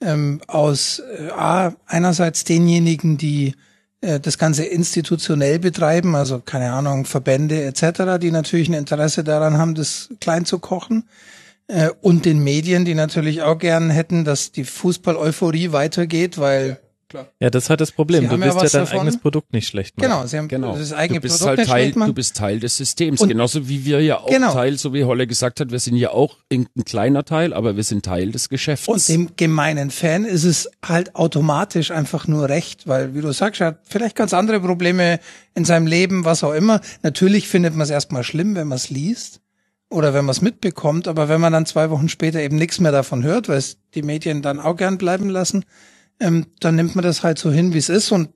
ähm, 0.00 0.40
aus 0.46 1.00
äh, 1.00 1.30
A, 1.30 1.74
einerseits 1.86 2.44
denjenigen, 2.44 3.18
die 3.18 3.54
äh, 4.00 4.20
das 4.20 4.38
Ganze 4.38 4.64
institutionell 4.64 5.58
betreiben, 5.58 6.14
also 6.14 6.40
keine 6.40 6.72
Ahnung, 6.72 7.04
Verbände 7.04 7.62
etc., 7.64 8.18
die 8.20 8.30
natürlich 8.30 8.68
ein 8.68 8.74
Interesse 8.74 9.24
daran 9.24 9.58
haben, 9.58 9.74
das 9.74 10.10
klein 10.20 10.44
zu 10.44 10.58
kochen. 10.58 11.04
Äh, 11.66 11.90
und 12.00 12.24
den 12.24 12.42
Medien, 12.42 12.84
die 12.84 12.94
natürlich 12.94 13.42
auch 13.42 13.58
gern 13.58 13.90
hätten, 13.90 14.24
dass 14.24 14.52
die 14.52 14.64
Fußball-Euphorie 14.64 15.72
weitergeht, 15.72 16.38
weil 16.38 16.78
Ja, 17.40 17.48
das 17.50 17.70
hat 17.70 17.80
das 17.80 17.92
Problem. 17.92 18.22
Sie 18.22 18.28
Du 18.28 18.34
ja 18.36 18.40
willst 18.42 18.56
ja, 18.56 18.62
was 18.62 18.72
dein 18.72 18.82
davon. 18.82 18.98
eigenes 19.00 19.18
Produkt 19.18 19.52
nicht 19.52 19.66
schlecht 19.68 19.96
machen. 19.96 20.08
genau, 20.10 20.26
sie 20.26 20.36
haben 20.38 20.48
Genau. 20.48 20.76
das 20.76 20.92
eigene 20.92 21.20
du 21.20 21.22
bist 21.22 21.38
Produkt 21.38 21.48
halt 21.48 21.58
nicht 21.60 21.68
Teil, 21.70 21.82
schlecht 21.84 21.96
machen. 21.96 22.08
du 22.08 22.14
bist 22.14 22.36
Teil 22.36 22.60
des 22.60 22.76
Systems. 22.76 23.20
Und- 23.22 23.28
Genauso 23.28 23.68
wie 23.68 23.84
wir 23.84 24.00
ja 24.02 24.18
auch 24.18 24.26
Genau. 24.28 24.52
Teil, 24.52 24.76
so 24.78 24.92
wie 24.92 25.04
Holle 25.04 25.26
gesagt 25.26 25.60
hat, 25.60 25.70
wir 25.70 25.78
sind 25.78 25.96
ja 25.96 26.10
auch 26.10 26.36
ein 26.52 26.66
kleiner 26.84 27.24
Teil, 27.24 27.54
aber 27.54 27.76
wir 27.76 27.84
sind 27.84 28.04
Teil 28.04 28.30
des 28.32 28.48
Geschäfts. 28.48 28.88
Und 28.88 29.08
dem 29.08 29.30
gemeinen 29.36 29.90
Fan 29.90 30.24
ist 30.24 30.44
es 30.44 30.70
halt 30.84 31.14
automatisch 31.16 31.90
einfach 31.90 32.26
nur 32.28 32.48
recht, 32.48 32.86
weil, 32.86 33.14
wie 33.14 33.20
du 33.20 33.32
sagst, 33.32 33.60
er 33.60 33.68
hat 33.68 33.80
vielleicht 33.88 34.16
ganz 34.16 34.34
andere 34.34 34.60
Probleme 34.60 35.20
in 35.54 35.64
seinem 35.64 35.86
Leben, 35.86 36.24
was 36.24 36.44
auch 36.44 36.52
immer. 36.52 36.80
Natürlich 37.02 37.48
findet 37.48 37.72
man 37.74 37.82
es 37.84 37.90
erstmal 37.90 38.22
schlimm, 38.24 38.54
wenn 38.54 38.68
man 38.68 38.76
es 38.76 38.90
liest 38.90 39.40
oder 39.90 40.12
wenn 40.12 40.26
man 40.26 40.32
es 40.32 40.42
mitbekommt, 40.42 41.08
aber 41.08 41.30
wenn 41.30 41.40
man 41.40 41.52
dann 41.54 41.64
zwei 41.64 41.88
Wochen 41.88 42.10
später 42.10 42.40
eben 42.40 42.56
nichts 42.56 42.78
mehr 42.80 42.92
davon 42.92 43.22
hört, 43.24 43.48
weil 43.48 43.56
es 43.56 43.78
die 43.94 44.02
Medien 44.02 44.42
dann 44.42 44.60
auch 44.60 44.76
gern 44.76 44.98
bleiben 44.98 45.30
lassen, 45.30 45.64
ähm, 46.20 46.46
dann 46.60 46.76
nimmt 46.76 46.94
man 46.94 47.04
das 47.04 47.22
halt 47.22 47.38
so 47.38 47.50
hin, 47.50 47.74
wie 47.74 47.78
es 47.78 47.88
ist. 47.88 48.12
Und 48.12 48.30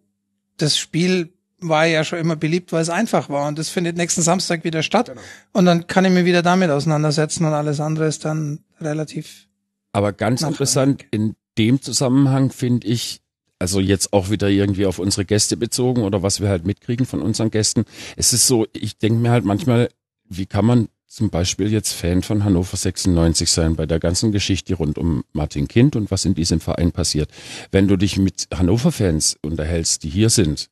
das 0.57 0.79
Spiel 0.79 1.33
war 1.61 1.87
ja 1.87 2.05
schon 2.05 2.19
immer 2.19 2.37
beliebt, 2.37 2.73
weil 2.73 2.83
es 2.83 2.91
einfach 2.91 3.29
war. 3.29 3.49
Und 3.49 3.59
das 3.59 3.69
findet 3.69 3.97
nächsten 3.97 4.23
Samstag 4.23 4.65
wieder 4.65 4.83
statt. 4.83 5.13
Und 5.53 5.65
dann 5.65 5.87
kann 5.87 6.05
ich 6.05 6.13
mich 6.13 6.25
wieder 6.25 6.43
damit 6.43 6.71
auseinandersetzen 6.71 7.45
und 7.45 7.53
alles 7.53 7.81
andere 7.81 8.07
ist 8.07 8.25
dann 8.25 8.61
relativ 8.81 9.49
Aber 9.93 10.13
ganz 10.13 10.43
Na, 10.43 10.49
interessant, 10.49 11.05
in 11.11 11.35
dem 11.59 11.81
Zusammenhang 11.81 12.51
finde 12.51 12.87
ich, 12.89 13.21
also 13.59 13.79
jetzt 13.79 14.13
auch 14.13 14.31
wieder 14.31 14.49
irgendwie 14.49 14.87
auf 14.87 14.99
unsere 14.99 15.25
Gäste 15.25 15.57
bezogen 15.57 16.03
oder 16.03 16.23
was 16.23 16.41
wir 16.41 16.49
halt 16.49 16.67
mitkriegen 16.67 17.07
von 17.07 17.23
unseren 17.23 17.51
Gästen, 17.51 17.85
es 18.17 18.33
ist 18.33 18.47
so, 18.47 18.67
ich 18.73 18.99
denke 18.99 19.21
mir 19.21 19.31
halt 19.31 19.45
manchmal, 19.45 19.89
wie 20.29 20.47
kann 20.47 20.65
man 20.65 20.89
zum 21.13 21.29
Beispiel 21.29 21.71
jetzt 21.71 21.93
Fan 21.93 22.23
von 22.23 22.43
Hannover 22.43 22.75
96 22.75 23.51
sein 23.51 23.77
bei 23.77 23.85
der 23.85 24.01
ganzen 24.01 24.33
Geschichte 24.33 24.75
rund 24.75 24.97
um 24.97 25.25
Martin 25.35 25.69
Kind 25.69 25.95
und 25.95 26.11
was 26.11 26.25
in 26.25 26.35
diesem 26.35 26.59
Verein 26.59 26.91
passiert. 26.91 27.31
Wenn 27.71 27.87
du 27.87 27.99
dich 27.99 28.17
mit 28.17 28.49
Hannover-Fans 28.53 29.37
unterhältst, 29.43 30.05
die 30.05 30.09
hier 30.09 30.31
sind, 30.31 30.71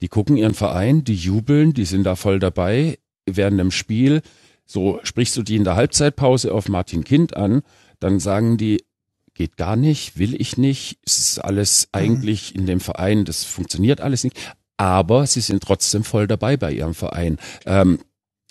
die 0.00 0.08
gucken 0.08 0.38
ihren 0.38 0.54
Verein, 0.54 1.04
die 1.04 1.14
jubeln, 1.14 1.74
die 1.74 1.84
sind 1.84 2.04
da 2.04 2.16
voll 2.16 2.38
dabei, 2.38 2.98
während 3.26 3.60
dem 3.60 3.70
Spiel, 3.70 4.22
so 4.64 4.98
sprichst 5.02 5.36
du 5.36 5.42
die 5.42 5.56
in 5.56 5.64
der 5.64 5.76
Halbzeitpause 5.76 6.54
auf 6.54 6.70
Martin 6.70 7.04
Kind 7.04 7.36
an, 7.36 7.60
dann 8.00 8.18
sagen 8.18 8.56
die, 8.56 8.82
geht 9.34 9.58
gar 9.58 9.76
nicht, 9.76 10.18
will 10.18 10.40
ich 10.40 10.56
nicht, 10.56 11.00
es 11.04 11.18
ist 11.18 11.38
alles 11.38 11.88
eigentlich 11.92 12.54
in 12.54 12.64
dem 12.64 12.80
Verein, 12.80 13.26
das 13.26 13.44
funktioniert 13.44 14.00
alles 14.00 14.24
nicht, 14.24 14.38
aber 14.78 15.26
sie 15.26 15.42
sind 15.42 15.62
trotzdem 15.62 16.02
voll 16.02 16.26
dabei 16.26 16.56
bei 16.56 16.72
ihrem 16.72 16.94
Verein. 16.94 17.36
Ähm, 17.66 17.98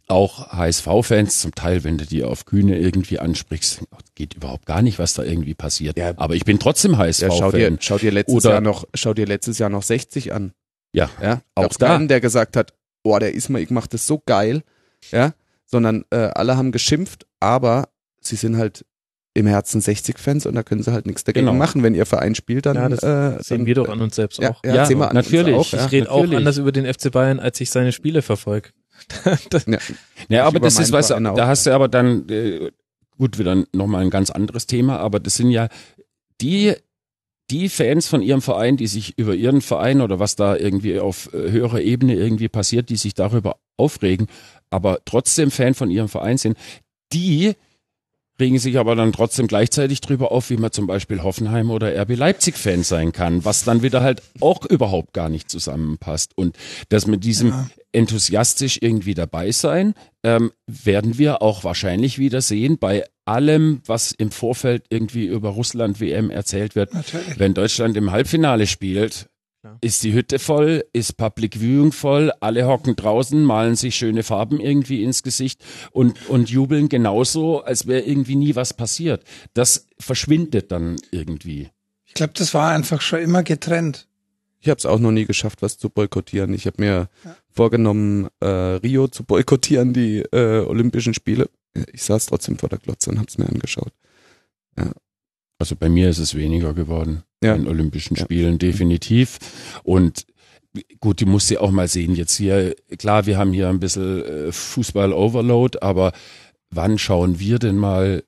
auch 0.07 0.49
HSV-Fans 0.51 1.39
zum 1.41 1.55
Teil, 1.55 1.83
wenn 1.83 1.97
du 1.97 2.05
die 2.05 2.23
auf 2.23 2.45
Kühne 2.45 2.77
irgendwie 2.77 3.19
ansprichst, 3.19 3.81
geht 4.13 4.35
überhaupt 4.35 4.65
gar 4.65 4.81
nicht, 4.81 4.99
was 4.99 5.13
da 5.15 5.23
irgendwie 5.23 5.53
passiert. 5.55 5.97
Ja. 5.97 6.13
aber 6.17 6.35
ich 6.35 6.45
bin 6.45 6.59
trotzdem 6.59 6.91
ja, 6.93 7.11
schau 7.13 7.51
dir, 7.51 7.65
HSV-Fan. 7.65 7.77
schau 7.81 7.97
dir 7.97 8.11
letztes 8.11 8.35
Oder- 8.45 8.51
Jahr 8.51 8.61
noch, 8.61 8.85
schau 8.93 9.13
dir 9.13 9.25
letztes 9.25 9.57
Jahr 9.57 9.69
noch 9.69 9.83
60 9.83 10.33
an. 10.33 10.53
Ja, 10.93 11.09
Ja, 11.21 11.41
Auch 11.55 11.67
da. 11.69 11.87
keinen, 11.87 12.07
der 12.07 12.21
gesagt 12.21 12.55
hat, 12.55 12.73
oh, 13.03 13.17
der 13.19 13.33
Ismail, 13.33 13.63
ich 13.63 13.69
mach 13.71 13.87
das 13.87 14.07
so 14.07 14.21
geil, 14.25 14.63
ja, 15.11 15.33
sondern 15.65 16.05
äh, 16.11 16.17
alle 16.17 16.55
haben 16.57 16.71
geschimpft, 16.71 17.25
aber 17.39 17.89
sie 18.21 18.35
sind 18.35 18.57
halt 18.57 18.85
im 19.33 19.47
Herzen 19.47 19.81
60-Fans 19.81 20.45
und 20.45 20.55
da 20.55 20.63
können 20.63 20.81
sie 20.81 20.93
halt 20.93 21.05
nichts 21.07 21.25
dagegen 21.25 21.47
Genau. 21.47 21.57
machen. 21.57 21.83
Wenn 21.83 21.93
ihr 21.93 22.05
Verein 22.05 22.35
spielt, 22.35 22.65
dann 22.67 22.75
Ja, 22.77 22.87
das 22.87 23.03
äh, 23.03 23.43
Sehen 23.43 23.57
dann, 23.59 23.65
wir 23.65 23.75
doch 23.75 23.89
an 23.89 24.01
uns 24.01 24.15
selbst 24.15 24.39
ja, 24.39 24.51
auch. 24.51 24.63
ja, 24.63 24.75
Ja, 24.75 24.85
sehen 24.85 24.97
wir 24.99 25.09
an 25.11 25.17
uns 25.17 25.25
natürlich. 25.29 25.55
Auch, 25.55 25.71
ja. 25.73 25.85
ich 25.85 25.91
rede 25.91 26.09
auch 26.11 26.23
anders 26.31 26.57
über 26.57 26.71
den 26.71 26.85
FC 26.85 27.11
Bayern, 27.11 27.41
als 27.41 27.59
ich 27.59 27.69
seine 27.69 27.91
Spiele 27.91 28.21
verfolge. 28.21 28.69
das, 29.49 29.65
Ja. 29.65 29.77
Ja, 30.29 30.45
aber 30.45 30.59
das 30.59 30.79
ist, 30.79 30.91
weißt 30.91 31.11
du, 31.11 31.19
da 31.19 31.47
hast 31.47 31.65
du 31.65 31.71
aber 31.71 31.87
dann, 31.87 32.27
äh, 32.29 32.71
gut, 33.17 33.37
wieder 33.37 33.63
nochmal 33.73 34.01
ein 34.01 34.09
ganz 34.09 34.29
anderes 34.29 34.67
Thema, 34.67 34.97
aber 34.97 35.19
das 35.19 35.35
sind 35.35 35.51
ja 35.51 35.69
die, 36.41 36.73
die 37.51 37.69
Fans 37.69 38.07
von 38.07 38.21
ihrem 38.21 38.41
Verein, 38.41 38.77
die 38.77 38.87
sich 38.87 39.17
über 39.17 39.35
ihren 39.35 39.61
Verein 39.61 40.01
oder 40.01 40.19
was 40.19 40.35
da 40.35 40.55
irgendwie 40.55 40.99
auf 40.99 41.31
äh, 41.33 41.51
höherer 41.51 41.81
Ebene 41.81 42.15
irgendwie 42.15 42.49
passiert, 42.49 42.89
die 42.89 42.95
sich 42.95 43.13
darüber 43.13 43.57
aufregen, 43.77 44.27
aber 44.69 44.99
trotzdem 45.05 45.51
Fan 45.51 45.73
von 45.73 45.91
ihrem 45.91 46.09
Verein 46.09 46.37
sind, 46.37 46.57
die 47.13 47.53
regen 48.39 48.59
sich 48.59 48.77
aber 48.77 48.95
dann 48.95 49.13
trotzdem 49.13 49.47
gleichzeitig 49.47 50.01
drüber 50.01 50.31
auf, 50.31 50.49
wie 50.49 50.57
man 50.57 50.71
zum 50.71 50.87
Beispiel 50.87 51.23
Hoffenheim 51.23 51.71
oder 51.71 51.95
RB 52.01 52.15
Leipzig 52.15 52.57
Fan 52.57 52.83
sein 52.83 53.11
kann, 53.11 53.45
was 53.45 53.63
dann 53.63 53.81
wieder 53.81 54.01
halt 54.01 54.21
auch 54.41 54.65
überhaupt 54.65 55.13
gar 55.13 55.29
nicht 55.29 55.49
zusammenpasst. 55.49 56.33
Und 56.35 56.57
das 56.89 57.07
mit 57.07 57.23
diesem 57.23 57.49
Ja. 57.49 57.67
enthusiastisch 57.93 58.79
irgendwie 58.81 59.13
dabei 59.13 59.51
sein, 59.51 59.93
ähm, 60.23 60.51
werden 60.67 61.17
wir 61.17 61.41
auch 61.41 61.63
wahrscheinlich 61.63 62.19
wieder 62.19 62.41
sehen 62.41 62.77
bei 62.77 63.05
allem, 63.25 63.81
was 63.85 64.11
im 64.11 64.31
Vorfeld 64.31 64.83
irgendwie 64.89 65.25
über 65.25 65.49
Russland 65.49 65.99
WM 65.99 66.29
erzählt 66.29 66.75
wird. 66.75 66.93
Natürlich. 66.93 67.39
Wenn 67.39 67.53
Deutschland 67.53 67.97
im 67.97 68.11
Halbfinale 68.11 68.67
spielt, 68.67 69.27
Klar. 69.65 69.79
ist 69.81 70.03
die 70.03 70.13
Hütte 70.13 70.37
voll, 70.37 70.85
ist 70.93 71.17
Public 71.17 71.59
Viewing 71.59 71.91
voll, 71.91 72.31
alle 72.39 72.67
hocken 72.67 72.95
draußen, 72.95 73.43
malen 73.43 73.75
sich 73.75 73.95
schöne 73.95 74.21
Farben 74.21 74.59
irgendwie 74.59 75.03
ins 75.03 75.23
Gesicht 75.23 75.65
und, 75.89 76.29
und 76.29 76.51
jubeln 76.51 76.87
genauso, 76.87 77.63
als 77.63 77.87
wäre 77.87 78.01
irgendwie 78.01 78.35
nie 78.35 78.55
was 78.55 78.75
passiert. 78.75 79.23
Das 79.55 79.87
verschwindet 79.97 80.71
dann 80.71 80.97
irgendwie. 81.09 81.69
Ich 82.05 82.13
glaube, 82.13 82.33
das 82.35 82.53
war 82.53 82.73
einfach 82.73 83.01
schon 83.01 83.21
immer 83.21 83.41
getrennt. 83.41 84.07
Ich 84.59 84.69
habe 84.69 84.77
es 84.77 84.85
auch 84.85 84.99
noch 84.99 85.11
nie 85.11 85.25
geschafft, 85.25 85.63
was 85.63 85.79
zu 85.79 85.89
boykottieren. 85.89 86.53
Ich 86.53 86.67
habe 86.67 86.79
mir 86.79 87.09
vorgenommen, 87.49 88.27
äh, 88.41 88.45
Rio 88.45 89.07
zu 89.07 89.23
boykottieren, 89.23 89.93
die 89.93 90.19
äh, 90.31 90.63
Olympischen 90.63 91.15
Spiele. 91.15 91.49
Ich 91.91 92.03
saß 92.03 92.27
trotzdem 92.27 92.59
vor 92.59 92.69
der 92.69 92.77
Glotze 92.77 93.09
und 93.09 93.17
habe 93.17 93.29
es 93.29 93.39
mir 93.39 93.49
angeschaut. 93.49 93.93
Also 95.57 95.75
bei 95.75 95.89
mir 95.89 96.07
ist 96.09 96.19
es 96.19 96.35
weniger 96.35 96.75
geworden 96.75 97.23
Ja. 97.45 97.55
in 97.55 97.67
Olympischen 97.67 98.15
Ja. 98.15 98.23
Spielen, 98.23 98.57
definitiv. 98.59 99.37
Und 99.83 100.25
gut, 100.99 101.19
die 101.19 101.25
musst 101.25 101.49
du 101.51 101.61
auch 101.61 101.71
mal 101.71 101.87
sehen. 101.87 102.15
Jetzt 102.15 102.35
hier, 102.35 102.75
klar, 102.97 103.25
wir 103.25 103.37
haben 103.37 103.53
hier 103.53 103.69
ein 103.69 103.79
bisschen 103.79 104.23
äh, 104.25 104.51
Fußball-Overload, 104.51 105.79
aber 105.81 106.11
wann 106.69 106.97
schauen 106.97 107.39
wir 107.39 107.59
denn 107.59 107.77
mal 107.77 108.23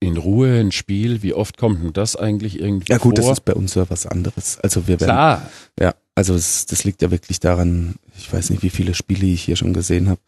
in 0.00 0.16
Ruhe 0.16 0.60
ein 0.60 0.70
Spiel? 0.72 1.22
Wie 1.22 1.34
oft 1.34 1.56
kommt 1.56 1.82
denn 1.82 1.92
das 1.92 2.14
eigentlich 2.14 2.60
irgendwie 2.60 2.92
Ja 2.92 2.98
gut, 2.98 3.18
vor? 3.18 3.28
das 3.28 3.38
ist 3.38 3.44
bei 3.44 3.54
uns 3.54 3.74
ja 3.74 3.88
was 3.90 4.06
anderes. 4.06 4.58
Also 4.60 4.82
wir 4.86 5.00
werden, 5.00 5.10
klar. 5.10 5.50
ja, 5.80 5.94
also 6.14 6.34
es, 6.34 6.66
das 6.66 6.84
liegt 6.84 7.02
ja 7.02 7.10
wirklich 7.10 7.40
daran, 7.40 7.96
ich 8.16 8.32
weiß 8.32 8.50
nicht, 8.50 8.62
wie 8.62 8.70
viele 8.70 8.94
Spiele 8.94 9.26
ich 9.26 9.42
hier 9.42 9.56
schon 9.56 9.72
gesehen 9.72 10.08
habe. 10.08 10.20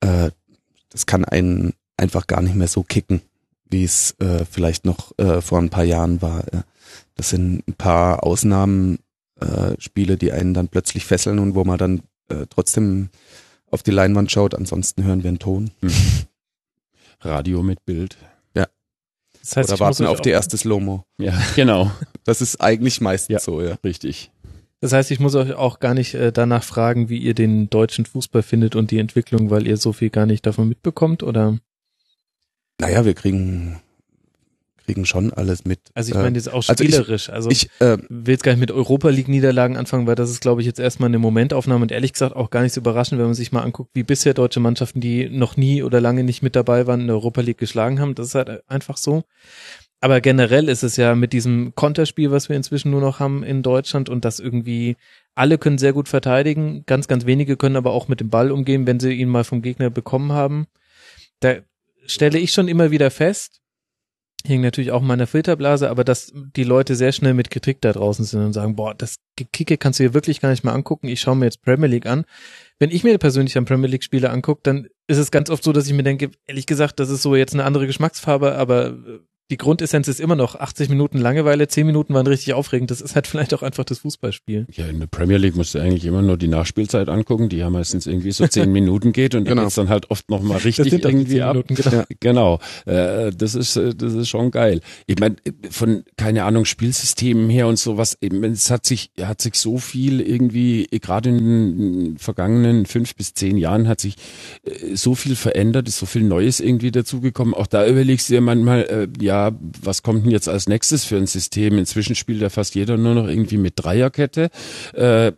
Äh, 0.00 0.30
das 0.90 1.06
kann 1.06 1.24
einen 1.24 1.72
einfach 1.96 2.26
gar 2.26 2.42
nicht 2.42 2.54
mehr 2.54 2.68
so 2.68 2.82
kicken, 2.82 3.22
wie 3.70 3.84
es 3.84 4.14
äh, 4.18 4.44
vielleicht 4.50 4.84
noch 4.84 5.12
äh, 5.18 5.40
vor 5.40 5.58
ein 5.58 5.70
paar 5.70 5.84
Jahren 5.84 6.20
war. 6.20 6.44
Ja. 6.52 6.64
Das 7.16 7.30
sind 7.30 7.66
ein 7.66 7.74
paar 7.74 8.22
Ausnahmen, 8.24 8.98
äh, 9.40 9.72
Spiele, 9.78 10.16
die 10.16 10.32
einen 10.32 10.54
dann 10.54 10.68
plötzlich 10.68 11.04
fesseln 11.04 11.38
und 11.38 11.54
wo 11.54 11.64
man 11.64 11.78
dann 11.78 12.02
äh, 12.28 12.46
trotzdem 12.48 13.08
auf 13.70 13.82
die 13.82 13.90
Leinwand 13.90 14.30
schaut. 14.30 14.54
Ansonsten 14.54 15.02
hören 15.04 15.22
wir 15.24 15.28
einen 15.28 15.38
Ton. 15.38 15.70
Radio 17.20 17.62
mit 17.62 17.84
Bild. 17.84 18.16
das 18.54 19.56
heißt, 19.56 19.70
Oder 19.70 19.80
warten 19.80 20.06
auf 20.06 20.20
die 20.20 20.30
erste 20.30 20.56
Slow-Mo. 20.56 21.04
Ja, 21.18 21.40
genau. 21.54 21.90
Das 22.24 22.40
ist 22.40 22.60
eigentlich 22.60 23.00
meistens 23.00 23.32
Ja. 23.34 23.40
so, 23.40 23.62
ja. 23.62 23.76
Richtig. 23.84 24.30
Das 24.80 24.92
heißt, 24.92 25.10
ich 25.10 25.20
muss 25.20 25.34
euch 25.34 25.54
auch 25.54 25.78
gar 25.80 25.94
nicht 25.94 26.14
äh, 26.14 26.32
danach 26.32 26.62
fragen, 26.62 27.08
wie 27.08 27.18
ihr 27.18 27.32
den 27.34 27.70
deutschen 27.70 28.04
Fußball 28.04 28.42
findet 28.42 28.76
und 28.76 28.90
die 28.90 28.98
Entwicklung, 28.98 29.48
weil 29.50 29.66
ihr 29.66 29.76
so 29.78 29.92
viel 29.92 30.10
gar 30.10 30.26
nicht 30.26 30.44
davon 30.46 30.68
mitbekommt, 30.68 31.22
oder? 31.22 31.58
Naja, 32.78 33.04
wir 33.06 33.14
kriegen, 33.14 33.80
kriegen 34.86 35.04
schon 35.04 35.32
alles 35.32 35.64
mit. 35.64 35.80
Also 35.94 36.10
ich 36.12 36.16
Äh, 36.18 36.22
meine 36.22 36.36
jetzt 36.36 36.48
auch 36.48 36.66
also 36.68 36.72
ich- 36.72 36.94
spielerisch. 36.94 37.28
Also, 37.28 37.50
ich, 37.50 37.68
äh, 37.80 37.98
will 38.08 38.32
jetzt 38.32 38.44
gar 38.44 38.52
nicht 38.52 38.60
mit 38.60 38.70
Europa 38.70 39.08
League 39.10 39.28
Niederlagen 39.28 39.76
anfangen, 39.76 40.06
weil 40.06 40.14
das 40.14 40.30
ist, 40.30 40.40
glaube 40.40 40.60
ich, 40.60 40.66
jetzt 40.66 40.78
erstmal 40.80 41.08
eine 41.08 41.18
Momentaufnahme 41.18 41.82
und 41.82 41.92
ehrlich 41.92 42.12
gesagt 42.12 42.34
auch 42.34 42.50
gar 42.50 42.62
nicht 42.62 42.72
so 42.72 42.80
überraschend, 42.80 43.18
wenn 43.18 43.26
man 43.26 43.34
sich 43.34 43.52
mal 43.52 43.62
anguckt, 43.62 43.90
wie 43.94 44.02
bisher 44.04 44.32
deutsche 44.32 44.60
Mannschaften, 44.60 45.00
die 45.00 45.28
noch 45.28 45.56
nie 45.56 45.82
oder 45.82 46.00
lange 46.00 46.24
nicht 46.24 46.42
mit 46.42 46.56
dabei 46.56 46.86
waren, 46.86 47.00
in 47.00 47.06
der 47.08 47.16
Europa 47.16 47.40
League 47.40 47.58
geschlagen 47.58 48.00
haben. 48.00 48.14
Das 48.14 48.28
ist 48.28 48.34
halt 48.34 48.62
einfach 48.70 48.96
so. 48.96 49.24
Aber 50.00 50.20
generell 50.20 50.68
ist 50.68 50.82
es 50.82 50.96
ja 50.96 51.14
mit 51.14 51.32
diesem 51.32 51.74
Konterspiel, 51.74 52.30
was 52.30 52.48
wir 52.48 52.56
inzwischen 52.56 52.90
nur 52.90 53.00
noch 53.00 53.18
haben 53.18 53.42
in 53.42 53.62
Deutschland 53.62 54.08
und 54.08 54.24
das 54.24 54.38
irgendwie 54.40 54.96
alle 55.34 55.58
können 55.58 55.78
sehr 55.78 55.92
gut 55.92 56.08
verteidigen, 56.08 56.84
ganz, 56.86 57.08
ganz 57.08 57.26
wenige 57.26 57.56
können 57.56 57.76
aber 57.76 57.92
auch 57.92 58.06
mit 58.08 58.20
dem 58.20 58.30
Ball 58.30 58.52
umgehen, 58.52 58.86
wenn 58.86 59.00
sie 59.00 59.12
ihn 59.12 59.28
mal 59.28 59.44
vom 59.44 59.62
Gegner 59.62 59.90
bekommen 59.90 60.32
haben. 60.32 60.66
Da 61.40 61.56
stelle 62.06 62.38
ich 62.38 62.52
schon 62.52 62.68
immer 62.68 62.90
wieder 62.90 63.10
fest, 63.10 63.60
hing 64.44 64.60
natürlich 64.60 64.92
auch 64.92 65.00
in 65.00 65.06
meiner 65.06 65.26
Filterblase, 65.26 65.90
aber 65.90 66.04
dass 66.04 66.32
die 66.34 66.64
Leute 66.64 66.94
sehr 66.94 67.12
schnell 67.12 67.34
mit 67.34 67.50
Kritik 67.50 67.80
da 67.80 67.92
draußen 67.92 68.24
sind 68.24 68.44
und 68.44 68.52
sagen, 68.52 68.76
boah, 68.76 68.94
das 68.94 69.16
Kicke 69.52 69.76
kannst 69.76 69.98
du 69.98 70.04
dir 70.04 70.14
wirklich 70.14 70.40
gar 70.40 70.50
nicht 70.50 70.64
mal 70.64 70.72
angucken, 70.72 71.08
ich 71.08 71.20
schaue 71.20 71.36
mir 71.36 71.46
jetzt 71.46 71.62
Premier 71.62 71.88
League 71.88 72.06
an. 72.06 72.24
Wenn 72.78 72.90
ich 72.90 73.04
mir 73.04 73.18
persönlich 73.18 73.56
ein 73.56 73.64
Premier 73.64 73.88
League 73.88 74.04
Spiele 74.04 74.30
angucke, 74.30 74.60
dann 74.62 74.88
ist 75.06 75.18
es 75.18 75.30
ganz 75.30 75.50
oft 75.50 75.64
so, 75.64 75.72
dass 75.72 75.86
ich 75.86 75.92
mir 75.92 76.02
denke, 76.02 76.30
ehrlich 76.46 76.66
gesagt, 76.66 77.00
das 77.00 77.10
ist 77.10 77.22
so 77.22 77.34
jetzt 77.34 77.54
eine 77.54 77.64
andere 77.64 77.86
Geschmacksfarbe, 77.86 78.54
aber 78.54 78.88
äh, 78.88 79.20
die 79.50 79.56
Grundessenz 79.56 80.08
ist 80.08 80.18
immer 80.18 80.34
noch 80.34 80.56
80 80.56 80.88
Minuten 80.88 81.18
Langeweile, 81.18 81.68
10 81.68 81.86
Minuten 81.86 82.14
waren 82.14 82.26
richtig 82.26 82.54
aufregend. 82.54 82.90
Das 82.90 83.00
ist 83.00 83.14
halt 83.14 83.26
vielleicht 83.26 83.54
auch 83.54 83.62
einfach 83.62 83.84
das 83.84 84.00
Fußballspiel. 84.00 84.66
Ja, 84.72 84.86
in 84.86 84.98
der 84.98 85.06
Premier 85.06 85.36
League 85.36 85.54
musst 85.54 85.74
du 85.74 85.78
eigentlich 85.78 86.04
immer 86.04 86.22
nur 86.22 86.36
die 86.36 86.48
Nachspielzeit 86.48 87.08
angucken, 87.08 87.48
die 87.48 87.58
ja 87.58 87.70
meistens 87.70 88.06
irgendwie 88.06 88.32
so 88.32 88.46
10 88.46 88.72
Minuten 88.72 89.12
geht 89.12 89.34
und 89.34 89.44
genau. 89.44 89.62
geht's 89.62 89.76
dann 89.76 89.88
halt 89.88 90.10
oft 90.10 90.28
nochmal 90.30 90.58
richtig 90.58 90.92
irgendwie 90.92 91.42
ab. 91.42 91.54
Minuten, 91.54 91.74
genau. 91.74 92.04
genau. 92.20 92.60
Äh, 92.86 93.30
das 93.32 93.54
ist 93.54 93.76
äh, 93.76 93.94
das 93.94 94.14
ist 94.14 94.28
schon 94.28 94.50
geil. 94.50 94.80
Ich 95.06 95.18
meine, 95.18 95.36
von 95.70 96.04
keine 96.16 96.44
Ahnung 96.44 96.64
Spielsystemen 96.64 97.48
her 97.48 97.68
und 97.68 97.78
sowas, 97.78 98.18
es 98.20 98.70
hat 98.70 98.84
sich 98.84 99.10
hat 99.20 99.40
sich 99.40 99.54
so 99.54 99.78
viel 99.78 100.20
irgendwie 100.20 100.88
gerade 100.90 101.28
in 101.28 101.38
den 101.38 102.18
vergangenen 102.18 102.86
fünf 102.86 103.14
bis 103.14 103.34
zehn 103.34 103.56
Jahren 103.58 103.86
hat 103.86 104.00
sich 104.00 104.16
äh, 104.64 104.96
so 104.96 105.14
viel 105.14 105.36
verändert, 105.36 105.86
ist 105.88 105.98
so 105.98 106.06
viel 106.06 106.22
Neues 106.22 106.58
irgendwie 106.58 106.90
dazugekommen. 106.90 107.54
Auch 107.54 107.66
da 107.66 107.86
überlegst 107.86 108.28
du 108.28 108.34
dir 108.34 108.40
manchmal, 108.40 108.82
äh, 108.82 109.08
ja 109.22 109.35
ja, 109.36 109.52
was 109.82 110.02
kommt 110.02 110.24
denn 110.24 110.30
jetzt 110.30 110.48
als 110.48 110.68
nächstes 110.68 111.04
für 111.04 111.16
ein 111.16 111.26
System? 111.26 111.78
Inzwischen 111.78 112.14
spielt 112.14 112.40
ja 112.40 112.48
fast 112.48 112.74
jeder 112.74 112.96
nur 112.96 113.14
noch 113.14 113.28
irgendwie 113.28 113.58
mit 113.58 113.74
Dreierkette. 113.76 114.50
Äh, 114.94 115.32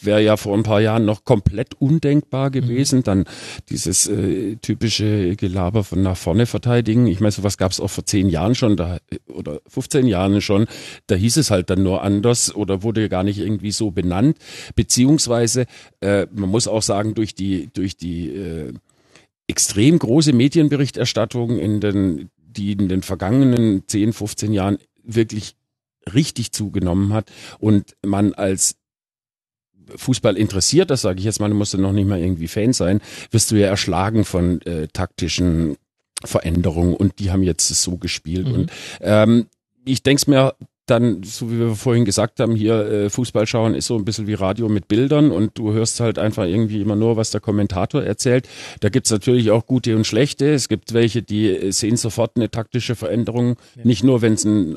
Wäre 0.00 0.22
ja 0.22 0.36
vor 0.36 0.56
ein 0.56 0.62
paar 0.64 0.80
Jahren 0.80 1.04
noch 1.04 1.24
komplett 1.24 1.74
undenkbar 1.80 2.50
gewesen. 2.50 3.00
Mhm. 3.00 3.02
Dann 3.04 3.24
dieses 3.70 4.06
äh, 4.08 4.56
typische 4.56 5.36
Gelaber 5.36 5.84
von 5.84 6.02
nach 6.02 6.16
vorne 6.16 6.46
verteidigen. 6.46 7.06
Ich 7.06 7.20
meine, 7.20 7.32
sowas 7.32 7.56
gab 7.58 7.72
es 7.72 7.80
auch 7.80 7.90
vor 7.90 8.04
zehn 8.04 8.28
Jahren 8.28 8.54
schon 8.54 8.76
da, 8.76 8.98
oder 9.28 9.60
15 9.68 10.06
Jahren 10.06 10.40
schon. 10.40 10.66
Da 11.06 11.14
hieß 11.14 11.36
es 11.36 11.50
halt 11.50 11.70
dann 11.70 11.82
nur 11.82 12.02
anders 12.02 12.54
oder 12.54 12.82
wurde 12.82 13.08
gar 13.08 13.22
nicht 13.22 13.38
irgendwie 13.38 13.72
so 13.72 13.90
benannt. 13.90 14.38
Beziehungsweise, 14.74 15.66
äh, 16.00 16.26
man 16.34 16.50
muss 16.50 16.66
auch 16.66 16.82
sagen, 16.82 17.14
durch 17.14 17.34
die, 17.34 17.70
durch 17.72 17.96
die 17.96 18.28
äh, 18.30 18.72
extrem 19.46 19.98
große 19.98 20.32
Medienberichterstattung 20.32 21.58
in 21.58 21.80
den 21.80 22.30
die 22.56 22.72
in 22.72 22.88
den 22.88 23.02
vergangenen 23.02 23.84
10, 23.86 24.12
15 24.12 24.52
Jahren 24.52 24.78
wirklich 25.02 25.56
richtig 26.12 26.52
zugenommen 26.52 27.12
hat 27.12 27.30
und 27.58 27.96
man 28.04 28.34
als 28.34 28.76
Fußball 29.96 30.36
interessiert, 30.36 30.90
das 30.90 31.02
sage 31.02 31.18
ich 31.18 31.24
jetzt 31.24 31.40
mal, 31.40 31.48
du 31.48 31.54
musst 31.54 31.74
ja 31.74 31.78
noch 31.78 31.92
nicht 31.92 32.08
mal 32.08 32.18
irgendwie 32.18 32.48
Fan 32.48 32.72
sein, 32.72 33.00
wirst 33.30 33.50
du 33.50 33.56
ja 33.56 33.68
erschlagen 33.68 34.24
von 34.24 34.60
äh, 34.62 34.88
taktischen 34.88 35.76
Veränderungen 36.24 36.94
und 36.94 37.18
die 37.18 37.30
haben 37.30 37.42
jetzt 37.42 37.68
so 37.68 37.96
gespielt. 37.98 38.48
Mhm. 38.48 38.54
Und 38.54 38.72
ähm, 39.00 39.46
ich 39.84 40.02
denke 40.02 40.20
es 40.20 40.26
mir 40.26 40.54
dann, 40.86 41.22
so 41.22 41.50
wie 41.50 41.58
wir 41.58 41.74
vorhin 41.74 42.04
gesagt 42.04 42.40
haben, 42.40 42.54
hier 42.54 42.74
äh, 42.74 43.10
Fußball 43.10 43.46
schauen 43.46 43.74
ist 43.74 43.86
so 43.86 43.96
ein 43.96 44.04
bisschen 44.04 44.26
wie 44.26 44.34
Radio 44.34 44.68
mit 44.68 44.86
Bildern 44.86 45.30
und 45.30 45.56
du 45.58 45.72
hörst 45.72 46.00
halt 46.00 46.18
einfach 46.18 46.44
irgendwie 46.44 46.80
immer 46.80 46.96
nur, 46.96 47.16
was 47.16 47.30
der 47.30 47.40
Kommentator 47.40 48.02
erzählt. 48.02 48.48
Da 48.80 48.90
gibt's 48.90 49.10
natürlich 49.10 49.50
auch 49.50 49.66
gute 49.66 49.96
und 49.96 50.06
schlechte. 50.06 50.52
Es 50.52 50.68
gibt 50.68 50.92
welche, 50.92 51.22
die 51.22 51.48
äh, 51.48 51.70
sehen 51.72 51.96
sofort 51.96 52.32
eine 52.36 52.50
taktische 52.50 52.96
Veränderung, 52.96 53.56
ja. 53.76 53.84
nicht 53.84 54.04
nur, 54.04 54.20
wenn 54.20 54.34
es 54.34 54.44
ein, 54.44 54.76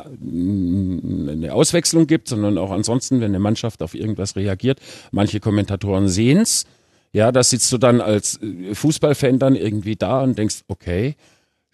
eine 1.30 1.54
Auswechslung 1.54 2.08
gibt, 2.08 2.30
sondern 2.30 2.58
auch 2.58 2.72
ansonsten, 2.72 3.20
wenn 3.20 3.32
eine 3.32 3.40
Mannschaft 3.40 3.84
auf 3.84 3.94
irgendwas 3.94 4.36
reagiert. 4.36 4.80
Manche 5.12 5.40
Kommentatoren 5.40 6.08
sehen's. 6.08 6.66
Ja, 7.12 7.32
da 7.32 7.44
sitzt 7.44 7.72
du 7.72 7.78
dann 7.78 8.00
als 8.00 8.40
äh, 8.42 8.74
Fußballfan 8.74 9.40
dann 9.40 9.56
irgendwie 9.56 9.98
da 9.98 10.22
und 10.22 10.38
denkst, 10.38 10.62
okay, 10.70 11.16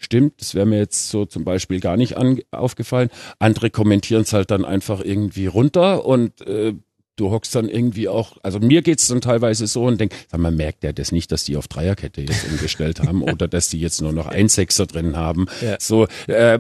Stimmt, 0.04 0.42
das 0.42 0.54
wäre 0.54 0.66
mir 0.66 0.80
jetzt 0.80 1.10
so 1.10 1.26
zum 1.26 1.46
Beispiel 1.46 1.80
gar 1.80 1.96
nicht 1.96 2.18
an, 2.18 2.42
aufgefallen. 2.52 3.10
Andere 3.40 3.70
kommentieren 3.70 4.24
es 4.24 4.34
halt 4.34 4.52
dann 4.52 4.66
einfach 4.66 5.02
irgendwie 5.02 5.46
runter 5.46 6.06
und 6.06 6.46
äh, 6.46 6.74
du 7.16 7.32
hockst 7.32 7.56
dann 7.56 7.70
irgendwie 7.70 8.10
auch, 8.10 8.38
also 8.44 8.60
mir 8.60 8.82
geht's 8.82 9.08
dann 9.08 9.22
teilweise 9.22 9.66
so 9.66 9.86
und 9.86 10.02
denk, 10.02 10.14
sag 10.30 10.42
mal, 10.42 10.52
merkt 10.52 10.84
der 10.84 10.92
das 10.92 11.14
nicht, 11.14 11.32
dass 11.32 11.46
die 11.46 11.56
auf 11.56 11.70
Dreierkette 11.70 12.20
jetzt 12.20 12.46
umgestellt 12.50 13.00
haben 13.00 13.22
oder 13.24 13.48
dass 13.48 13.70
die 13.70 13.80
jetzt 13.80 14.02
nur 14.02 14.12
noch 14.12 14.28
ein 14.28 14.50
Sechser 14.50 14.88
drin 14.88 15.16
haben. 15.16 15.46
Ja. 15.62 15.78
So, 15.80 16.08
äh, 16.28 16.60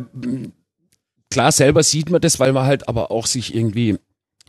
klar, 1.29 1.51
selber 1.51 1.83
sieht 1.83 2.09
man 2.11 2.21
das, 2.21 2.39
weil 2.39 2.53
man 2.53 2.65
halt 2.65 2.87
aber 2.87 3.11
auch 3.11 3.25
sich 3.25 3.53
irgendwie 3.53 3.97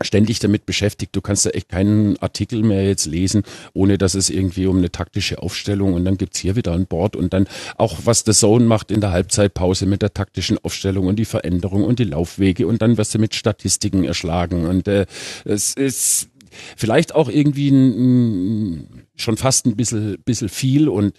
ständig 0.03 0.41
damit 0.41 0.67
beschäftigt. 0.67 1.15
Du 1.15 1.21
kannst 1.21 1.47
da 1.47 1.51
echt 1.51 1.69
keinen 1.69 2.17
Artikel 2.19 2.63
mehr 2.63 2.85
jetzt 2.85 3.07
lesen, 3.07 3.45
ohne 3.75 3.97
dass 3.97 4.15
es 4.15 4.29
irgendwie 4.29 4.67
um 4.67 4.79
eine 4.79 4.91
taktische 4.91 5.41
Aufstellung 5.41 5.95
und 5.95 6.05
dann 6.05 6.17
gibt's 6.17 6.41
hier 6.41 6.57
wieder 6.57 6.73
ein 6.73 6.87
Board 6.87 7.15
und 7.15 7.33
dann 7.33 7.47
auch 7.77 7.99
was 8.05 8.25
der 8.25 8.35
Zone 8.35 8.65
macht 8.65 8.91
in 8.91 9.01
der 9.01 9.13
Halbzeitpause 9.13 9.87
mit 9.87 10.03
der 10.03 10.13
taktischen 10.13 10.59
Aufstellung 10.59 11.07
und 11.07 11.17
die 11.17 11.25
Veränderung 11.25 11.85
und 11.85 12.01
die 12.01 12.05
Laufwege 12.05 12.67
und 12.67 12.83
dann 12.83 12.97
wirst 12.99 13.15
du 13.15 13.19
mit 13.19 13.35
Statistiken 13.35 14.05
erschlagen 14.05 14.67
und 14.67 14.89
äh, 14.89 15.07
es 15.45 15.75
ist 15.75 16.29
vielleicht 16.77 17.15
auch 17.15 17.29
irgendwie 17.29 17.69
ein, 17.69 19.07
schon 19.15 19.37
fast 19.37 19.67
ein 19.67 19.77
bisschen, 19.77 20.19
bisschen 20.25 20.49
viel 20.49 20.89
und 20.89 21.15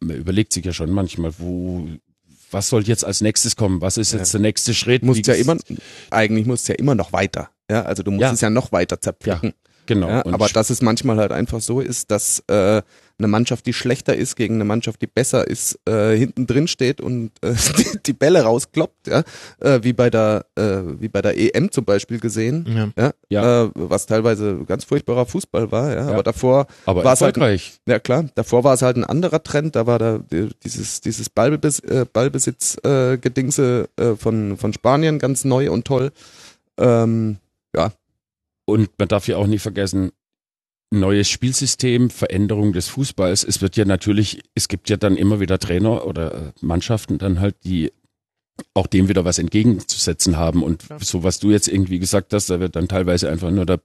man 0.00 0.16
überlegt 0.16 0.52
sich 0.52 0.64
ja 0.64 0.72
schon 0.72 0.90
manchmal, 0.90 1.32
wo 1.38 1.88
was 2.50 2.70
soll 2.70 2.82
jetzt 2.84 3.04
als 3.04 3.20
nächstes 3.20 3.56
kommen? 3.56 3.82
Was 3.82 3.98
ist 3.98 4.12
jetzt 4.12 4.32
der 4.32 4.40
nächste 4.40 4.72
Schritt? 4.72 5.02
Muss 5.02 5.20
ja 5.26 5.34
immer, 5.34 5.58
eigentlich 6.08 6.46
muss 6.46 6.66
ja 6.66 6.76
immer 6.76 6.94
noch 6.94 7.12
weiter. 7.12 7.50
Ja, 7.70 7.82
also 7.82 8.02
du 8.02 8.10
musst 8.10 8.22
ja. 8.22 8.32
es 8.32 8.40
ja 8.40 8.50
noch 8.50 8.72
weiter 8.72 9.00
zerpflücken. 9.00 9.50
Ja, 9.50 9.72
genau. 9.86 10.08
Ja, 10.08 10.24
aber 10.26 10.48
dass 10.48 10.70
es 10.70 10.82
manchmal 10.82 11.18
halt 11.18 11.32
einfach 11.32 11.60
so 11.60 11.80
ist, 11.80 12.10
dass 12.10 12.42
äh, 12.48 12.82
eine 13.18 13.28
Mannschaft, 13.28 13.66
die 13.66 13.72
schlechter 13.72 14.14
ist, 14.14 14.36
gegen 14.36 14.54
eine 14.54 14.64
Mannschaft, 14.64 15.02
die 15.02 15.06
besser 15.06 15.46
ist, 15.46 15.78
äh, 15.88 16.16
hinten 16.16 16.46
drin 16.46 16.68
steht 16.68 17.00
und 17.00 17.32
äh, 17.42 17.54
die, 17.78 17.98
die 18.06 18.12
Bälle 18.12 18.42
rauskloppt, 18.42 19.08
ja, 19.08 19.22
äh, 19.60 19.80
wie 19.82 19.92
bei 19.92 20.08
der 20.08 20.46
äh, 20.54 20.78
wie 21.00 21.08
bei 21.08 21.20
der 21.20 21.36
EM 21.36 21.72
zum 21.72 21.84
Beispiel 21.84 22.20
gesehen, 22.20 22.92
ja, 22.96 23.02
ja, 23.02 23.12
ja. 23.28 23.64
Äh, 23.64 23.70
was 23.74 24.06
teilweise 24.06 24.64
ganz 24.66 24.84
furchtbarer 24.84 25.26
Fußball 25.26 25.72
war, 25.72 25.90
ja, 25.90 25.96
ja. 25.96 26.08
aber 26.08 26.22
davor 26.22 26.68
aber 26.86 27.04
war 27.04 27.14
es 27.14 27.20
halt, 27.20 27.36
ja 27.86 27.98
klar, 27.98 28.26
davor 28.34 28.62
war 28.62 28.74
es 28.74 28.82
halt 28.82 28.96
ein 28.96 29.04
anderer 29.04 29.42
Trend, 29.42 29.74
da 29.74 29.86
war 29.86 29.98
da 29.98 30.20
dieses 30.64 31.00
dieses 31.00 31.28
Ballbes 31.28 31.80
äh, 31.80 32.06
Ballbesitz 32.10 32.78
äh, 32.84 33.18
Gedingse 33.18 33.88
äh, 33.96 34.14
von 34.14 34.56
von 34.56 34.72
Spanien 34.72 35.18
ganz 35.18 35.44
neu 35.44 35.70
und 35.70 35.84
toll. 35.84 36.12
Ähm, 36.78 37.38
ja. 37.74 37.92
Und 38.64 38.90
man 38.98 39.08
darf 39.08 39.28
ja 39.28 39.36
auch 39.36 39.46
nicht 39.46 39.62
vergessen, 39.62 40.12
neues 40.90 41.28
Spielsystem, 41.28 42.10
Veränderung 42.10 42.72
des 42.72 42.88
Fußballs. 42.88 43.44
Es 43.44 43.60
wird 43.60 43.76
ja 43.76 43.84
natürlich, 43.84 44.42
es 44.54 44.68
gibt 44.68 44.88
ja 44.88 44.96
dann 44.96 45.16
immer 45.16 45.40
wieder 45.40 45.58
Trainer 45.58 46.06
oder 46.06 46.34
äh, 46.34 46.52
Mannschaften 46.60 47.18
dann 47.18 47.40
halt, 47.40 47.56
die 47.64 47.92
auch 48.74 48.86
dem 48.86 49.08
wieder 49.08 49.24
was 49.24 49.38
entgegenzusetzen 49.38 50.36
haben. 50.36 50.62
Und 50.62 50.84
ja. 50.88 50.98
so 51.00 51.22
was 51.22 51.38
du 51.38 51.50
jetzt 51.50 51.68
irgendwie 51.68 51.98
gesagt 51.98 52.32
hast, 52.32 52.50
da 52.50 52.60
wird 52.60 52.76
dann 52.76 52.88
teilweise 52.88 53.28
einfach 53.28 53.50
nur, 53.50 53.66
da 53.66 53.78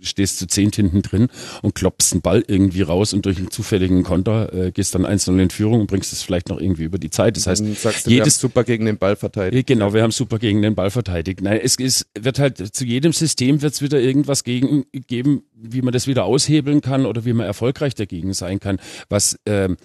stehst 0.00 0.40
du 0.40 0.46
zehn 0.46 0.70
hinten 0.72 1.02
drin 1.02 1.28
und 1.62 1.74
klopfst 1.74 2.12
einen 2.12 2.22
Ball 2.22 2.42
irgendwie 2.46 2.82
raus 2.82 3.12
und 3.12 3.26
durch 3.26 3.38
einen 3.38 3.50
zufälligen 3.50 4.02
Konter 4.02 4.52
äh, 4.52 4.72
gehst 4.72 4.94
dann 4.94 5.04
einzeln 5.04 5.38
in 5.38 5.50
Führung 5.50 5.80
und 5.80 5.86
bringst 5.86 6.12
es 6.12 6.22
vielleicht 6.22 6.48
noch 6.48 6.60
irgendwie 6.60 6.84
über 6.84 6.98
die 6.98 7.10
Zeit. 7.10 7.36
Das 7.36 7.46
heißt, 7.46 7.64
sagst 7.76 8.06
du, 8.06 8.10
jedes 8.10 8.38
super 8.38 8.64
gegen 8.64 8.86
den 8.86 8.98
Ball 8.98 9.16
verteidigt. 9.16 9.66
Genau, 9.66 9.92
wir 9.92 10.02
haben 10.02 10.10
super 10.10 10.38
gegen 10.38 10.62
den 10.62 10.74
Ball 10.74 10.90
verteidigt. 10.90 11.42
Nein, 11.42 11.60
es 11.62 11.76
ist, 11.76 12.06
wird 12.18 12.38
halt 12.38 12.74
zu 12.74 12.84
jedem 12.84 13.12
System 13.12 13.62
wird 13.62 13.74
es 13.74 13.82
wieder 13.82 14.00
irgendwas 14.00 14.44
gegen, 14.44 14.84
geben, 14.92 15.42
wie 15.54 15.82
man 15.82 15.92
das 15.92 16.06
wieder 16.06 16.24
aushebeln 16.24 16.80
kann 16.80 17.06
oder 17.06 17.24
wie 17.24 17.32
man 17.32 17.46
erfolgreich 17.46 17.94
dagegen 17.94 18.32
sein 18.32 18.58
kann. 18.60 18.78
Was 19.08 19.38
ähm, 19.46 19.76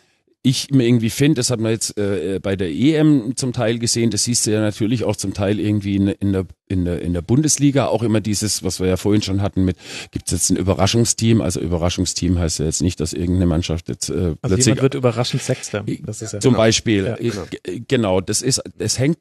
ich 0.46 0.70
mir 0.70 0.86
irgendwie 0.86 1.10
finde, 1.10 1.36
das 1.40 1.50
hat 1.50 1.60
man 1.60 1.72
jetzt 1.72 1.98
äh, 1.98 2.40
bei 2.42 2.56
der 2.56 2.70
EM 2.70 3.36
zum 3.36 3.52
Teil 3.52 3.80
gesehen, 3.80 4.12
das 4.12 4.26
siehst 4.26 4.46
du 4.46 4.52
ja 4.52 4.62
natürlich 4.62 5.04
auch 5.04 5.16
zum 5.16 5.34
Teil 5.34 5.60
irgendwie 5.60 5.96
in, 5.96 6.08
in, 6.08 6.34
der, 6.34 6.46
in, 6.68 6.86
der, 6.86 7.02
in 7.02 7.14
der 7.14 7.24
Bundesliga, 7.24 7.88
auch 7.88 8.04
immer 8.04 8.22
dieses, 8.22 8.64
was 8.64 8.80
wir 8.80 8.88
ja 8.88 8.96
vorhin 8.96 9.24
schon 9.24 9.42
hatten 9.42 9.66
mit, 9.66 9.78
gibt 10.12 10.28
es 10.28 10.32
jetzt 10.34 10.50
ein 10.52 10.58
Überraschungsteam, 10.58 11.42
also 11.42 11.60
Überraschungsteam 11.60 12.38
heißt 12.38 12.60
ja 12.60 12.66
jetzt 12.66 12.84
nicht, 12.84 13.00
dass 13.00 13.14
irgendeine 13.14 13.48
Mannschaft 13.48 13.90
jetzt 13.90 14.10
äh, 14.10 14.36
also 14.42 14.56
jemand 14.56 14.82
wird 14.84 14.94
überraschend 14.94 15.42
Sechster. 15.42 15.84
Das 16.04 16.22
ist 16.22 16.34
ja 16.34 16.40
zum 16.40 16.52
genau. 16.52 16.64
Beispiel, 16.64 17.06
ja, 17.06 17.16
genau. 17.16 17.46
genau, 17.88 18.22
das 18.22 18.44
ist, 18.44 18.62
das 18.78 19.00
hängt, 19.00 19.18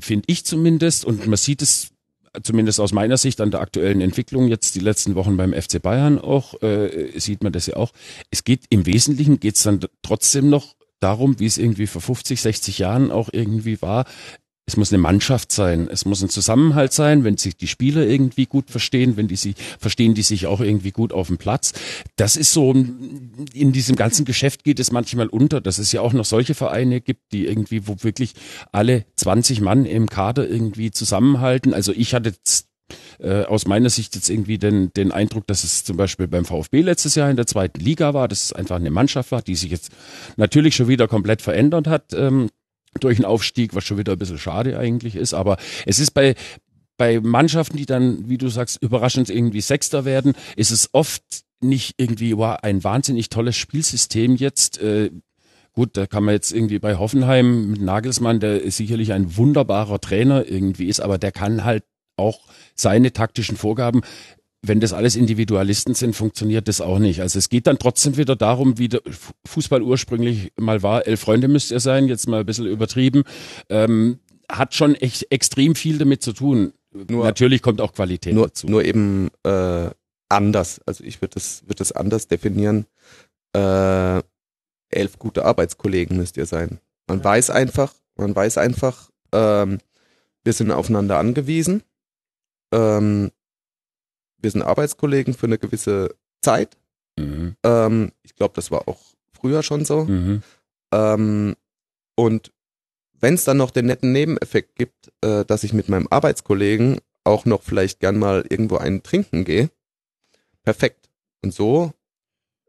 finde 0.00 0.24
ich 0.28 0.44
zumindest, 0.44 1.04
und 1.04 1.26
man 1.26 1.36
sieht 1.36 1.60
es 1.60 1.90
zumindest 2.42 2.80
aus 2.80 2.92
meiner 2.92 3.16
Sicht 3.16 3.40
an 3.40 3.50
der 3.50 3.60
aktuellen 3.60 4.00
Entwicklung 4.00 4.48
jetzt 4.48 4.74
die 4.74 4.80
letzten 4.80 5.14
Wochen 5.14 5.36
beim 5.36 5.52
FC 5.52 5.80
Bayern 5.80 6.18
auch, 6.18 6.60
äh, 6.62 7.18
sieht 7.18 7.42
man 7.42 7.52
das 7.52 7.66
ja 7.66 7.76
auch. 7.76 7.92
Es 8.30 8.44
geht 8.44 8.64
im 8.70 8.86
Wesentlichen 8.86 9.40
geht 9.40 9.56
es 9.56 9.62
dann 9.62 9.80
trotzdem 10.02 10.48
noch 10.50 10.74
darum, 11.00 11.38
wie 11.38 11.46
es 11.46 11.58
irgendwie 11.58 11.86
vor 11.86 12.02
50, 12.02 12.40
60 12.40 12.78
Jahren 12.78 13.10
auch 13.10 13.28
irgendwie 13.32 13.80
war. 13.82 14.04
Es 14.68 14.76
muss 14.76 14.92
eine 14.92 15.00
Mannschaft 15.00 15.50
sein, 15.50 15.88
es 15.90 16.04
muss 16.04 16.20
ein 16.20 16.28
Zusammenhalt 16.28 16.92
sein, 16.92 17.24
wenn 17.24 17.38
sich 17.38 17.56
die 17.56 17.66
Spieler 17.66 18.06
irgendwie 18.06 18.44
gut 18.44 18.68
verstehen, 18.70 19.16
wenn 19.16 19.26
die 19.26 19.36
sich 19.36 19.54
verstehen, 19.78 20.12
die 20.12 20.20
sich 20.20 20.46
auch 20.46 20.60
irgendwie 20.60 20.90
gut 20.90 21.14
auf 21.14 21.28
dem 21.28 21.38
Platz. 21.38 21.72
Das 22.16 22.36
ist 22.36 22.52
so, 22.52 22.72
in 22.72 23.72
diesem 23.72 23.96
ganzen 23.96 24.26
Geschäft 24.26 24.64
geht 24.64 24.78
es 24.78 24.92
manchmal 24.92 25.28
unter, 25.28 25.62
dass 25.62 25.78
es 25.78 25.90
ja 25.92 26.02
auch 26.02 26.12
noch 26.12 26.26
solche 26.26 26.52
Vereine 26.52 27.00
gibt, 27.00 27.32
die 27.32 27.46
irgendwie, 27.46 27.88
wo 27.88 27.96
wirklich 28.02 28.34
alle 28.70 29.06
20 29.16 29.62
Mann 29.62 29.86
im 29.86 30.06
Kader 30.06 30.46
irgendwie 30.46 30.90
zusammenhalten. 30.90 31.72
Also 31.72 31.92
ich 31.92 32.12
hatte 32.12 32.34
äh, 33.20 33.44
aus 33.44 33.66
meiner 33.66 33.88
Sicht 33.88 34.16
jetzt 34.16 34.28
irgendwie 34.28 34.58
den, 34.58 34.92
den 34.92 35.12
Eindruck, 35.12 35.46
dass 35.46 35.64
es 35.64 35.82
zum 35.82 35.96
Beispiel 35.96 36.28
beim 36.28 36.44
VfB 36.44 36.82
letztes 36.82 37.14
Jahr 37.14 37.30
in 37.30 37.36
der 37.36 37.46
zweiten 37.46 37.80
Liga 37.80 38.12
war, 38.12 38.28
dass 38.28 38.44
es 38.44 38.52
einfach 38.52 38.76
eine 38.76 38.90
Mannschaft 38.90 39.32
war, 39.32 39.40
die 39.40 39.54
sich 39.54 39.70
jetzt 39.70 39.92
natürlich 40.36 40.76
schon 40.76 40.88
wieder 40.88 41.08
komplett 41.08 41.40
verändert 41.40 41.86
hat. 41.86 42.12
Ähm, 42.12 42.50
durch 43.00 43.16
den 43.16 43.24
Aufstieg, 43.24 43.74
was 43.74 43.84
schon 43.84 43.98
wieder 43.98 44.12
ein 44.12 44.18
bisschen 44.18 44.38
schade 44.38 44.78
eigentlich 44.78 45.16
ist. 45.16 45.34
Aber 45.34 45.56
es 45.86 45.98
ist 45.98 46.12
bei, 46.12 46.34
bei 46.96 47.20
Mannschaften, 47.20 47.76
die 47.76 47.86
dann, 47.86 48.28
wie 48.28 48.38
du 48.38 48.48
sagst, 48.48 48.82
überraschend 48.82 49.30
irgendwie 49.30 49.60
Sechster 49.60 50.04
werden, 50.04 50.34
ist 50.56 50.70
es 50.70 50.90
oft 50.92 51.22
nicht 51.60 51.94
irgendwie 51.96 52.36
wow, 52.36 52.56
ein 52.62 52.84
wahnsinnig 52.84 53.30
tolles 53.30 53.56
Spielsystem 53.56 54.36
jetzt. 54.36 54.80
Äh, 54.80 55.10
gut, 55.72 55.96
da 55.96 56.06
kann 56.06 56.24
man 56.24 56.34
jetzt 56.34 56.52
irgendwie 56.52 56.78
bei 56.78 56.96
Hoffenheim 56.96 57.70
mit 57.70 57.80
Nagelsmann, 57.80 58.40
der 58.40 58.70
sicherlich 58.70 59.12
ein 59.12 59.36
wunderbarer 59.36 60.00
Trainer 60.00 60.48
irgendwie 60.48 60.86
ist, 60.88 61.00
aber 61.00 61.18
der 61.18 61.32
kann 61.32 61.64
halt 61.64 61.84
auch 62.16 62.40
seine 62.74 63.12
taktischen 63.12 63.56
Vorgaben 63.56 64.02
wenn 64.62 64.80
das 64.80 64.92
alles 64.92 65.14
Individualisten 65.14 65.94
sind, 65.94 66.16
funktioniert 66.16 66.68
das 66.68 66.80
auch 66.80 66.98
nicht. 66.98 67.20
Also 67.20 67.38
es 67.38 67.48
geht 67.48 67.66
dann 67.66 67.78
trotzdem 67.78 68.16
wieder 68.16 68.34
darum, 68.34 68.78
wie 68.78 68.88
der 68.88 69.02
Fußball 69.46 69.82
ursprünglich 69.82 70.52
mal 70.56 70.82
war. 70.82 71.06
Elf 71.06 71.20
Freunde 71.20 71.48
müsst 71.48 71.70
ihr 71.70 71.80
sein, 71.80 72.08
jetzt 72.08 72.28
mal 72.28 72.40
ein 72.40 72.46
bisschen 72.46 72.66
übertrieben. 72.66 73.22
Ähm, 73.68 74.18
hat 74.50 74.74
schon 74.74 74.94
echt 74.94 75.30
extrem 75.30 75.74
viel 75.74 75.98
damit 75.98 76.22
zu 76.22 76.32
tun. 76.32 76.72
Nur, 76.92 77.24
Natürlich 77.24 77.62
kommt 77.62 77.80
auch 77.80 77.92
Qualität 77.92 78.34
nur, 78.34 78.48
dazu. 78.48 78.66
Nur 78.66 78.84
eben 78.84 79.28
äh, 79.44 79.90
anders. 80.28 80.80
Also 80.86 81.04
ich 81.04 81.20
würde 81.20 81.34
das, 81.34 81.62
würd 81.66 81.80
das 81.80 81.92
anders 81.92 82.26
definieren. 82.26 82.86
Äh, 83.54 84.22
elf 84.90 85.18
gute 85.18 85.44
Arbeitskollegen 85.44 86.16
müsst 86.16 86.36
ihr 86.36 86.46
sein. 86.46 86.80
Man 87.06 87.22
weiß 87.22 87.50
einfach, 87.50 87.94
man 88.16 88.34
weiß 88.34 88.58
einfach, 88.58 89.10
ähm, 89.32 89.78
wir 90.44 90.52
sind 90.52 90.70
aufeinander 90.70 91.18
angewiesen. 91.18 91.82
Ähm, 92.72 93.30
wir 94.40 94.50
sind 94.50 94.62
Arbeitskollegen 94.62 95.34
für 95.34 95.46
eine 95.46 95.58
gewisse 95.58 96.14
Zeit. 96.40 96.76
Mhm. 97.18 97.56
Ähm, 97.64 98.12
ich 98.22 98.34
glaube, 98.34 98.54
das 98.54 98.70
war 98.70 98.88
auch 98.88 99.00
früher 99.32 99.62
schon 99.62 99.84
so. 99.84 100.04
Mhm. 100.04 100.42
Ähm, 100.92 101.56
und 102.14 102.52
wenn 103.20 103.34
es 103.34 103.44
dann 103.44 103.56
noch 103.56 103.70
den 103.70 103.86
netten 103.86 104.12
Nebeneffekt 104.12 104.76
gibt, 104.76 105.12
äh, 105.22 105.44
dass 105.44 105.64
ich 105.64 105.72
mit 105.72 105.88
meinem 105.88 106.06
Arbeitskollegen 106.08 106.98
auch 107.24 107.44
noch 107.44 107.62
vielleicht 107.62 108.00
gern 108.00 108.18
mal 108.18 108.44
irgendwo 108.48 108.76
einen 108.76 109.02
trinken 109.02 109.44
gehe, 109.44 109.70
perfekt. 110.62 111.08
Und 111.42 111.52
so 111.52 111.92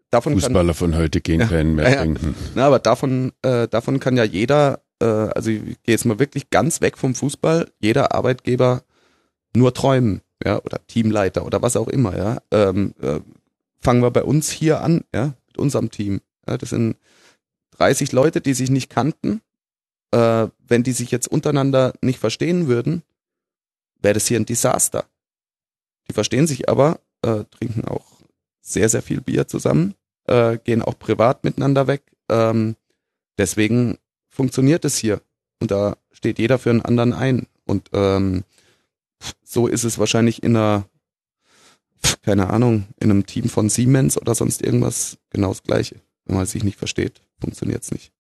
davon 0.09 0.33
Fußballer 0.33 0.73
von 0.73 0.95
heute 0.95 1.21
gehen 1.21 1.39
Ja, 1.41 1.47
keinen 1.47 1.75
mehr 1.75 1.89
ja, 1.89 2.01
trinken. 2.01 2.33
kann, 2.33 2.51
na, 2.55 2.67
aber 2.67 2.79
davon 2.79 3.31
äh, 3.41 3.67
davon 3.67 3.99
kann 3.99 4.17
ja 4.17 4.23
jeder, 4.23 4.81
äh, 5.01 5.05
also 5.05 5.49
ich 5.49 5.81
gehe 5.83 5.93
jetzt 5.93 6.05
mal 6.05 6.19
wirklich 6.19 6.49
ganz 6.49 6.81
weg 6.81 6.97
vom 6.97 7.15
Fußball, 7.15 7.71
jeder 7.79 8.13
Arbeitgeber 8.13 8.83
nur 9.55 9.73
träumen, 9.73 10.21
ja, 10.43 10.61
oder 10.63 10.85
Teamleiter 10.87 11.45
oder 11.45 11.61
was 11.61 11.75
auch 11.75 11.87
immer, 11.87 12.17
ja. 12.17 12.37
Ähm, 12.51 12.93
äh, 13.01 13.19
fangen 13.79 14.01
wir 14.01 14.11
bei 14.11 14.23
uns 14.23 14.49
hier 14.49 14.81
an, 14.81 15.03
ja, 15.13 15.33
mit 15.47 15.57
unserem 15.57 15.91
Team. 15.91 16.21
Ja, 16.47 16.57
das 16.57 16.69
sind 16.69 16.97
30 17.71 18.11
Leute, 18.11 18.41
die 18.41 18.53
sich 18.53 18.69
nicht 18.69 18.89
kannten. 18.89 19.41
Äh, 20.11 20.47
wenn 20.67 20.83
die 20.83 20.91
sich 20.91 21.11
jetzt 21.11 21.27
untereinander 21.27 21.93
nicht 22.01 22.19
verstehen 22.19 22.67
würden, 22.67 23.03
wäre 24.01 24.15
das 24.15 24.27
hier 24.27 24.39
ein 24.39 24.45
Desaster. 24.45 25.05
Die 26.07 26.13
verstehen 26.13 26.47
sich 26.47 26.69
aber, 26.69 26.99
äh, 27.21 27.43
trinken 27.51 27.85
auch 27.85 28.05
sehr, 28.61 28.89
sehr 28.89 29.01
viel 29.01 29.21
Bier 29.21 29.47
zusammen, 29.47 29.95
äh, 30.25 30.57
gehen 30.57 30.81
auch 30.81 30.97
privat 30.97 31.43
miteinander 31.43 31.87
weg. 31.87 32.03
Ähm, 32.29 32.75
deswegen 33.37 33.97
funktioniert 34.27 34.85
es 34.85 34.97
hier. 34.97 35.21
Und 35.61 35.71
da 35.71 35.97
steht 36.11 36.39
jeder 36.39 36.57
für 36.57 36.69
einen 36.69 36.81
anderen 36.81 37.13
ein. 37.13 37.47
Und 37.65 37.89
ähm, 37.93 38.43
so 39.43 39.67
ist 39.67 39.83
es 39.83 39.97
wahrscheinlich 39.99 40.43
in 40.43 40.55
einer, 40.55 40.85
keine 42.21 42.49
Ahnung, 42.49 42.87
in 42.99 43.11
einem 43.11 43.25
Team 43.25 43.49
von 43.49 43.69
Siemens 43.69 44.17
oder 44.19 44.35
sonst 44.35 44.61
irgendwas 44.61 45.17
genau 45.29 45.49
das 45.49 45.63
Gleiche. 45.63 46.01
Wenn 46.25 46.37
man 46.37 46.45
sich 46.45 46.63
nicht 46.63 46.77
versteht, 46.77 47.21
funktioniert 47.39 47.83
es 47.83 47.91
nicht. 47.91 48.11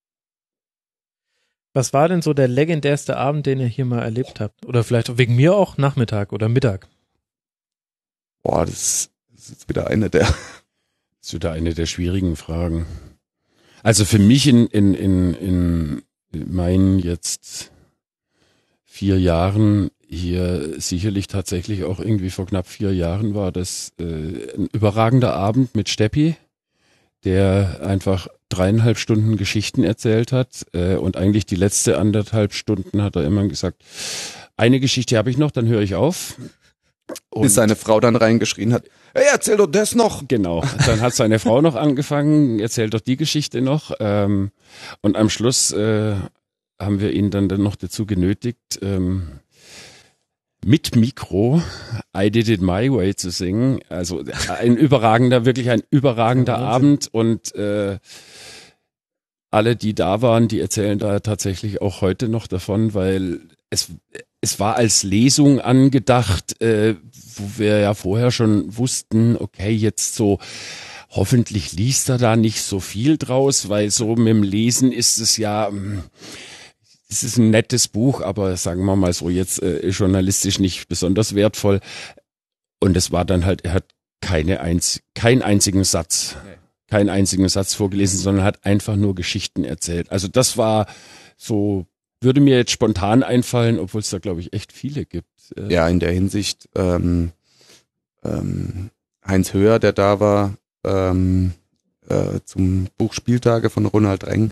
Was 1.73 1.93
war 1.93 2.07
denn 2.07 2.21
so 2.21 2.33
der 2.33 2.47
legendärste 2.47 3.17
Abend, 3.17 3.45
den 3.45 3.59
ihr 3.59 3.67
hier 3.67 3.85
mal 3.85 4.01
erlebt 4.01 4.39
habt? 4.39 4.65
Oder 4.65 4.83
vielleicht 4.83 5.17
wegen 5.17 5.35
mir 5.35 5.55
auch 5.55 5.77
Nachmittag 5.77 6.33
oder 6.33 6.49
Mittag? 6.49 6.87
Boah, 8.41 8.65
das, 8.65 9.11
das 9.31 9.43
ist 9.43 9.49
jetzt 9.51 9.69
wieder 9.69 9.87
eine 9.87 10.09
der. 10.09 10.27
Das 11.21 11.27
ist 11.27 11.33
wieder 11.33 11.51
eine 11.51 11.73
der 11.73 11.85
schwierigen 11.85 12.37
Fragen. 12.37 12.85
Also 13.83 14.05
für 14.05 14.19
mich 14.19 14.47
in, 14.47 14.67
in, 14.67 14.93
in, 14.93 15.33
in 15.33 16.03
meinen 16.31 16.97
jetzt 16.97 17.73
vier 18.85 19.19
Jahren 19.19 19.91
hier 20.09 20.79
sicherlich 20.79 21.27
tatsächlich 21.27 21.83
auch 21.83 21.99
irgendwie 21.99 22.31
vor 22.31 22.47
knapp 22.47 22.67
vier 22.67 22.93
Jahren 22.93 23.35
war 23.35 23.51
das 23.51 23.93
äh, 23.99 24.03
ein 24.03 24.67
überragender 24.73 25.35
Abend 25.35 25.75
mit 25.75 25.87
Steppi, 25.87 26.35
der 27.23 27.81
einfach 27.83 28.27
dreieinhalb 28.49 28.97
Stunden 28.97 29.37
Geschichten 29.37 29.83
erzählt 29.83 30.31
hat 30.31 30.65
äh, 30.73 30.95
und 30.95 31.15
eigentlich 31.15 31.45
die 31.45 31.55
letzte 31.55 31.99
anderthalb 31.99 32.53
Stunden 32.53 33.03
hat 33.03 33.15
er 33.15 33.23
immer 33.23 33.47
gesagt, 33.47 33.83
eine 34.57 34.79
Geschichte 34.79 35.15
habe 35.17 35.29
ich 35.29 35.37
noch, 35.37 35.51
dann 35.51 35.67
höre 35.67 35.81
ich 35.81 35.93
auf. 35.93 36.35
bis 37.35 37.53
seine 37.53 37.75
Frau 37.75 37.99
dann 37.99 38.15
reingeschrien 38.15 38.73
hat, 38.73 38.85
hey, 39.13 39.25
erzähl 39.31 39.57
doch 39.57 39.67
das 39.67 39.95
noch. 39.95 40.27
Genau. 40.27 40.63
Dann 40.85 41.01
hat 41.01 41.13
seine 41.13 41.39
Frau 41.39 41.61
noch 41.61 41.75
angefangen, 41.75 42.59
erzählt 42.59 42.93
doch 42.93 42.99
die 42.99 43.17
Geschichte 43.17 43.61
noch. 43.61 43.91
Ähm, 43.99 44.51
und 45.01 45.15
am 45.15 45.29
Schluss 45.29 45.71
äh, 45.71 46.15
haben 46.79 46.99
wir 46.99 47.11
ihn 47.11 47.29
dann, 47.29 47.49
dann 47.49 47.61
noch 47.61 47.75
dazu 47.75 48.05
genötigt, 48.05 48.79
ähm, 48.81 49.39
mit 50.65 50.95
Mikro 50.95 51.61
I 52.15 52.31
Did 52.31 52.49
It 52.49 52.61
My 52.61 52.91
Way 52.91 53.15
zu 53.15 53.31
singen. 53.31 53.79
Also 53.89 54.23
ein 54.59 54.75
überragender, 54.75 55.45
wirklich 55.45 55.69
ein 55.69 55.83
überragender. 55.89 56.57
Abend 56.57 57.07
und 57.11 57.55
äh, 57.55 57.99
alle, 59.51 59.75
die 59.75 59.95
da 59.95 60.21
waren, 60.21 60.47
die 60.47 60.59
erzählen 60.59 60.99
da 60.99 61.19
tatsächlich 61.19 61.81
auch 61.81 62.01
heute 62.01 62.29
noch 62.29 62.47
davon, 62.47 62.93
weil 62.93 63.39
es, 63.69 63.89
es 64.41 64.59
war 64.59 64.75
als 64.75 65.03
Lesung 65.03 65.59
angedacht, 65.59 66.61
äh, 66.61 66.95
wo 67.35 67.59
wir 67.59 67.79
ja 67.79 67.93
vorher 67.93 68.31
schon 68.31 68.77
wussten, 68.77 69.37
okay, 69.37 69.71
jetzt 69.71 70.15
so 70.15 70.39
hoffentlich 71.09 71.73
liest 71.73 72.09
er 72.09 72.17
da 72.17 72.35
nicht 72.35 72.61
so 72.61 72.79
viel 72.79 73.17
draus, 73.17 73.69
weil 73.69 73.89
so 73.89 74.15
mit 74.15 74.27
dem 74.27 74.43
Lesen 74.43 74.91
ist 74.91 75.17
es 75.17 75.37
ja, 75.37 75.69
mm, 75.71 76.03
es 77.09 77.23
ist 77.23 77.37
ein 77.37 77.49
nettes 77.49 77.87
Buch, 77.87 78.21
aber 78.21 78.55
sagen 78.55 78.85
wir 78.85 78.95
mal 78.95 79.13
so 79.13 79.29
jetzt 79.29 79.61
äh, 79.63 79.87
journalistisch 79.89 80.59
nicht 80.59 80.87
besonders 80.87 81.35
wertvoll. 81.35 81.81
Und 82.79 82.95
es 82.95 83.11
war 83.11 83.25
dann 83.25 83.45
halt, 83.45 83.65
er 83.65 83.73
hat 83.73 83.85
keine 84.21 84.61
einz 84.61 85.01
keinen 85.15 85.41
einzigen 85.41 85.83
Satz, 85.83 86.35
keinen 86.87 87.09
einzigen 87.09 87.49
Satz 87.49 87.73
vorgelesen, 87.73 88.19
sondern 88.19 88.45
hat 88.45 88.63
einfach 88.63 88.95
nur 88.95 89.15
Geschichten 89.15 89.63
erzählt. 89.63 90.11
Also 90.11 90.27
das 90.27 90.57
war 90.57 90.87
so, 91.35 91.87
würde 92.21 92.41
mir 92.41 92.57
jetzt 92.57 92.71
spontan 92.71 93.23
einfallen, 93.23 93.79
obwohl 93.79 94.01
es 94.01 94.09
da 94.09 94.19
glaube 94.19 94.41
ich 94.41 94.53
echt 94.53 94.71
viele 94.71 95.05
gibt. 95.05 95.53
Äh, 95.57 95.73
Ja, 95.73 95.87
in 95.89 95.99
der 95.99 96.11
Hinsicht, 96.11 96.69
ähm, 96.75 97.31
ähm, 98.23 98.91
Heinz 99.25 99.53
Höher, 99.53 99.79
der 99.79 99.93
da 99.93 100.19
war, 100.19 100.57
ähm, 100.85 101.53
äh, 102.07 102.39
zum 102.45 102.87
Buch 102.97 103.13
Spieltage 103.13 103.69
von 103.69 103.85
Ronald 103.85 104.25
Reng, 104.25 104.51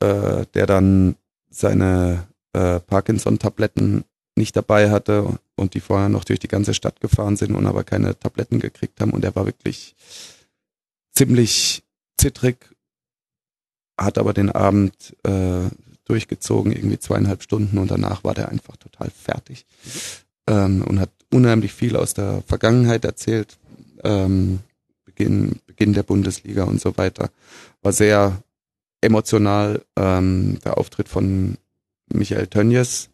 äh, 0.00 0.46
der 0.54 0.66
dann 0.66 1.16
seine 1.50 2.26
äh, 2.52 2.80
Parkinson-Tabletten 2.80 4.04
nicht 4.36 4.56
dabei 4.56 4.90
hatte 4.90 5.38
und 5.56 5.74
die 5.74 5.80
vorher 5.80 6.08
noch 6.08 6.24
durch 6.24 6.38
die 6.38 6.48
ganze 6.48 6.74
Stadt 6.74 7.00
gefahren 7.00 7.36
sind 7.36 7.54
und 7.54 7.66
aber 7.66 7.84
keine 7.84 8.18
Tabletten 8.18 8.60
gekriegt 8.60 9.00
haben. 9.00 9.12
Und 9.12 9.24
er 9.24 9.34
war 9.34 9.46
wirklich 9.46 9.96
ziemlich 11.14 11.82
zittrig, 12.18 12.74
hat 13.98 14.18
aber 14.18 14.34
den 14.34 14.50
Abend 14.50 15.16
äh, 15.24 15.70
durchgezogen, 16.04 16.72
irgendwie 16.72 16.98
zweieinhalb 16.98 17.42
Stunden 17.42 17.78
und 17.78 17.90
danach 17.90 18.24
war 18.24 18.34
der 18.34 18.50
einfach 18.50 18.76
total 18.76 19.10
fertig. 19.10 19.66
Ähm, 20.46 20.82
und 20.82 21.00
hat 21.00 21.10
unheimlich 21.32 21.72
viel 21.72 21.96
aus 21.96 22.14
der 22.14 22.42
Vergangenheit 22.46 23.04
erzählt, 23.04 23.58
ähm, 24.04 24.60
Beginn, 25.04 25.60
Beginn 25.66 25.94
der 25.94 26.02
Bundesliga 26.02 26.64
und 26.64 26.80
so 26.80 26.96
weiter. 26.96 27.30
War 27.82 27.92
sehr 27.92 28.42
emotional. 29.06 29.82
Ähm, 29.96 30.58
der 30.64 30.78
Auftritt 30.78 31.08
von 31.08 31.56
Michael 32.12 32.46
Tönjes 32.46 33.10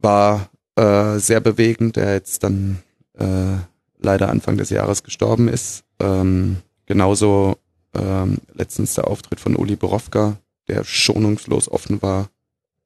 war 0.00 0.48
äh, 0.76 1.18
sehr 1.18 1.40
bewegend, 1.40 1.96
der 1.96 2.14
jetzt 2.14 2.42
dann 2.42 2.82
äh, 3.18 3.58
leider 3.98 4.28
Anfang 4.28 4.56
des 4.56 4.70
Jahres 4.70 5.02
gestorben 5.02 5.48
ist. 5.48 5.84
Ähm, 6.00 6.58
genauso 6.86 7.56
ähm, 7.94 8.38
letztens 8.52 8.94
der 8.94 9.08
Auftritt 9.08 9.40
von 9.40 9.56
Uli 9.56 9.76
Borowka, 9.76 10.36
der 10.68 10.84
schonungslos 10.84 11.70
offen 11.70 12.02
war. 12.02 12.28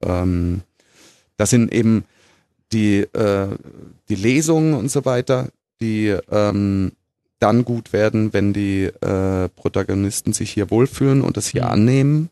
Ähm, 0.02 0.62
das 1.36 1.50
sind 1.50 1.72
eben 1.72 2.04
die, 2.72 3.00
äh, 3.00 3.48
die 4.08 4.14
Lesungen 4.14 4.74
und 4.74 4.90
so 4.90 5.04
weiter, 5.04 5.48
die 5.80 6.14
ähm, 6.30 6.92
dann 7.38 7.64
gut 7.64 7.92
werden, 7.92 8.32
wenn 8.32 8.52
die 8.52 8.84
äh, 8.84 9.48
Protagonisten 9.48 10.32
sich 10.32 10.50
hier 10.50 10.70
wohlfühlen 10.70 11.22
und 11.22 11.36
das 11.36 11.48
hier 11.48 11.64
Mhm. 11.64 11.70
annehmen 11.70 12.30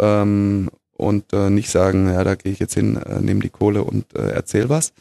ähm, 0.00 0.70
und 0.92 1.32
äh, 1.32 1.50
nicht 1.50 1.70
sagen, 1.70 2.08
ja, 2.08 2.24
da 2.24 2.34
gehe 2.34 2.52
ich 2.52 2.58
jetzt 2.58 2.74
hin, 2.74 2.96
äh, 2.96 3.20
nehme 3.20 3.40
die 3.40 3.48
Kohle 3.50 3.84
und 3.84 4.14
äh, 4.14 4.30
erzähl 4.30 4.68
was. 4.68 4.92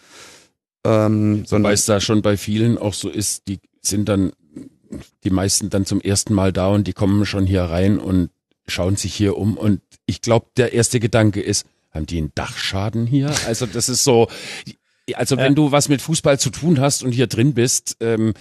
Ähm, 0.85 1.39
Weil 1.39 1.47
sondern 1.47 1.73
es 1.73 1.85
da 1.85 1.99
schon 1.99 2.21
bei 2.21 2.37
vielen 2.37 2.77
auch 2.77 2.93
so 2.93 3.09
ist, 3.09 3.47
die 3.47 3.59
sind 3.81 4.07
dann 4.07 4.31
die 5.23 5.29
meisten 5.29 5.69
dann 5.69 5.85
zum 5.85 6.01
ersten 6.01 6.33
Mal 6.33 6.53
da 6.53 6.67
und 6.67 6.87
die 6.87 6.93
kommen 6.93 7.25
schon 7.25 7.45
hier 7.45 7.63
rein 7.63 7.99
und 7.99 8.29
schauen 8.67 8.95
sich 8.95 9.13
hier 9.13 9.37
um 9.37 9.57
und 9.57 9.81
ich 10.05 10.21
glaube, 10.21 10.47
der 10.57 10.73
erste 10.73 10.99
Gedanke 10.99 11.41
ist, 11.41 11.65
haben 11.91 12.05
die 12.05 12.17
einen 12.17 12.31
Dachschaden 12.35 13.05
hier? 13.05 13.33
Also 13.47 13.65
das 13.65 13.89
ist 13.89 14.03
so, 14.03 14.27
also 15.13 15.37
wenn 15.37 15.55
du 15.55 15.71
was 15.71 15.89
mit 15.89 16.01
Fußball 16.01 16.39
zu 16.39 16.49
tun 16.49 16.79
hast 16.79 17.03
und 17.03 17.11
hier 17.11 17.27
drin 17.27 17.53
bist, 17.53 17.97
ähm, 17.99 18.33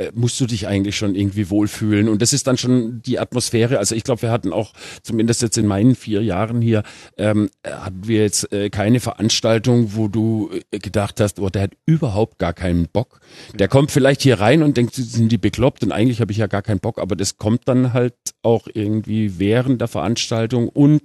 äh, 0.00 0.12
musst 0.14 0.40
du 0.40 0.46
dich 0.46 0.66
eigentlich 0.66 0.96
schon 0.96 1.14
irgendwie 1.14 1.50
wohlfühlen. 1.50 2.08
Und 2.08 2.22
das 2.22 2.32
ist 2.32 2.46
dann 2.46 2.56
schon 2.56 3.02
die 3.02 3.18
Atmosphäre. 3.18 3.78
Also 3.78 3.94
ich 3.94 4.04
glaube, 4.04 4.22
wir 4.22 4.30
hatten 4.30 4.52
auch, 4.52 4.72
zumindest 5.02 5.42
jetzt 5.42 5.58
in 5.58 5.66
meinen 5.66 5.94
vier 5.94 6.22
Jahren 6.22 6.62
hier, 6.62 6.82
ähm, 7.18 7.50
hatten 7.66 8.06
wir 8.06 8.22
jetzt 8.22 8.50
äh, 8.52 8.70
keine 8.70 9.00
Veranstaltung, 9.00 9.94
wo 9.96 10.08
du 10.08 10.50
äh, 10.70 10.78
gedacht 10.78 11.20
hast, 11.20 11.38
oh, 11.38 11.50
der 11.50 11.62
hat 11.62 11.72
überhaupt 11.84 12.38
gar 12.38 12.54
keinen 12.54 12.88
Bock. 12.88 13.20
Der 13.54 13.68
kommt 13.68 13.90
vielleicht 13.90 14.22
hier 14.22 14.40
rein 14.40 14.62
und 14.62 14.76
denkt, 14.76 14.94
sind 14.94 15.30
die 15.30 15.38
bekloppt 15.38 15.82
und 15.82 15.92
eigentlich 15.92 16.20
habe 16.20 16.32
ich 16.32 16.38
ja 16.38 16.46
gar 16.46 16.62
keinen 16.62 16.80
Bock, 16.80 16.98
aber 16.98 17.14
das 17.14 17.36
kommt 17.36 17.68
dann 17.68 17.92
halt 17.92 18.14
auch 18.42 18.66
irgendwie 18.72 19.38
während 19.38 19.80
der 19.80 19.88
Veranstaltung 19.88 20.68
und 20.68 21.02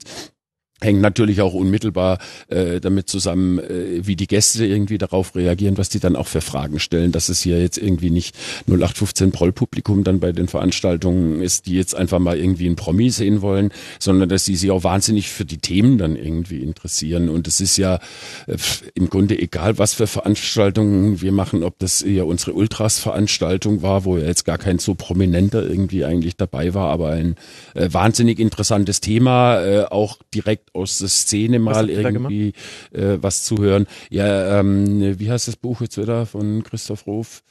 hängt 0.82 1.02
natürlich 1.02 1.42
auch 1.42 1.54
unmittelbar 1.54 2.20
äh, 2.50 2.82
damit 2.82 3.08
zusammen, 3.08 3.60
äh, 3.60 4.06
wie 4.06 4.18
die 4.18 4.28
Gäste 4.28 4.66
irgendwie 4.66 4.98
darauf 4.98 5.34
reagieren, 5.36 5.78
was 5.78 5.88
die 5.88 6.00
dann 6.00 6.18
auch 6.18 6.28
für 6.28 6.42
Fragen 6.42 6.80
stellen, 6.80 7.14
dass 7.14 7.30
es 7.30 7.42
hier 7.42 7.62
jetzt 7.62 7.78
irgendwie 7.78 8.10
nicht 8.10 8.36
0815 8.68 9.32
Proll-Publikum 9.32 10.04
dann 10.04 10.20
bei 10.20 10.34
den 10.34 10.50
Veranstaltungen 10.50 11.42
ist, 11.42 11.66
die 11.68 11.76
jetzt 11.76 11.96
einfach 11.96 12.20
mal 12.20 12.38
irgendwie 12.38 12.66
einen 12.66 12.76
Promi 12.76 13.10
sehen 13.10 13.42
wollen, 13.42 13.72
sondern 14.00 14.28
dass 14.28 14.44
die 14.44 14.58
sich 14.58 14.70
auch 14.70 14.84
wahnsinnig 14.84 15.30
für 15.30 15.46
die 15.46 15.60
Themen 15.60 15.98
dann 15.98 16.18
irgendwie 16.18 16.60
interessieren. 16.60 17.30
Und 17.30 17.48
es 17.48 17.62
ist 17.62 17.78
ja 17.78 18.00
äh, 18.48 18.58
im 18.96 19.10
Grunde 19.10 19.40
egal, 19.40 19.78
was 19.78 19.94
für 19.94 20.08
Veranstaltungen 20.08 21.22
wir 21.22 21.32
machen, 21.32 21.64
ob 21.64 21.80
das 21.80 22.04
ja 22.06 22.24
unsere 22.24 22.52
Ultras-Veranstaltung 22.52 23.82
war, 23.82 24.04
wo 24.04 24.18
ja 24.18 24.26
jetzt 24.26 24.44
gar 24.44 24.58
kein 24.58 24.80
so 24.80 24.94
prominenter 24.94 25.64
irgendwie 25.64 26.04
eigentlich 26.04 26.36
dabei 26.36 26.74
war, 26.74 26.90
aber 26.92 27.12
ein 27.12 27.36
äh, 27.76 27.88
wahnsinnig 27.92 28.40
interessantes 28.40 29.00
Thema, 29.00 29.64
äh, 29.64 29.86
auch 29.86 30.18
direkt 30.34 30.65
aus 30.74 31.00
der 31.00 31.08
Szene 31.08 31.60
mal 31.60 31.90
irgendwie 31.90 32.54
äh, 32.92 33.18
was 33.22 33.44
zu 33.44 33.58
hören. 33.58 33.88
Ja, 34.10 34.60
ähm, 34.60 35.20
wie 35.20 35.32
heißt 35.32 35.48
das 35.48 35.56
Buch 35.56 35.82
jetzt 35.82 35.98
wieder 35.98 36.26
von 36.26 36.64
Christoph 36.64 37.08
Roth? 37.08 37.44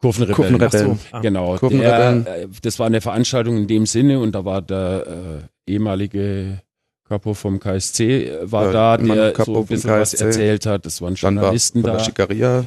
Kurvenrebellen. 0.00 0.58
Kurvenrebellen. 0.58 0.96
So, 0.96 1.16
ah. 1.16 1.20
Genau. 1.20 1.56
Kurvenrebellen. 1.56 2.24
Der, 2.24 2.42
äh, 2.42 2.48
das 2.62 2.78
war 2.78 2.86
eine 2.86 3.00
Veranstaltung 3.00 3.56
in 3.58 3.66
dem 3.66 3.86
Sinne 3.86 4.18
und 4.18 4.32
da 4.32 4.44
war 4.44 4.62
der 4.62 5.48
äh, 5.66 5.72
ehemalige 5.72 6.62
Capo 7.10 7.34
vom 7.34 7.58
KSC 7.58 8.28
äh, 8.28 8.52
war 8.52 8.66
Ja, 8.66 8.96
da, 8.96 8.96
der 8.98 9.32
Capo 9.32 9.54
so 9.54 9.60
ein 9.62 9.66
bisschen 9.66 9.90
was 9.90 10.14
erzählt 10.14 10.64
hat. 10.64 10.86
Das 10.86 11.02
waren 11.02 11.14
war 11.14 11.16
Journalisten 11.16 11.82
von 11.82 11.92
da. 11.94 11.98
Schickeria. 11.98 12.64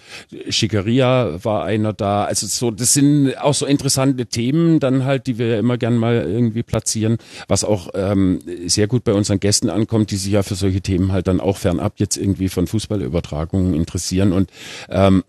Schickeria 0.49 1.41
war 1.43 1.63
einer 1.63 1.93
da. 1.93 2.25
Also 2.25 2.47
so, 2.47 2.69
das 2.69 2.93
sind 2.93 3.37
auch 3.37 3.53
so 3.53 3.65
interessante 3.65 4.25
Themen 4.25 4.81
dann 4.81 5.05
halt, 5.05 5.27
die 5.27 5.37
wir 5.37 5.47
ja 5.47 5.59
immer 5.59 5.77
gern 5.77 5.95
mal 5.95 6.15
irgendwie 6.15 6.61
platzieren, 6.61 7.19
was 7.47 7.63
auch 7.63 7.87
ähm, 7.93 8.39
sehr 8.65 8.87
gut 8.87 9.05
bei 9.05 9.13
unseren 9.13 9.39
Gästen 9.39 9.69
ankommt, 9.69 10.11
die 10.11 10.17
sich 10.17 10.33
ja 10.33 10.43
für 10.43 10.55
solche 10.55 10.81
Themen 10.81 11.13
halt 11.13 11.27
dann 11.27 11.39
auch 11.39 11.55
fernab 11.55 11.93
jetzt 11.97 12.17
irgendwie 12.17 12.49
von 12.49 12.67
Fußballübertragungen 12.67 13.73
interessieren 13.73 14.33
und 14.33 14.49
ähm, 14.89 15.23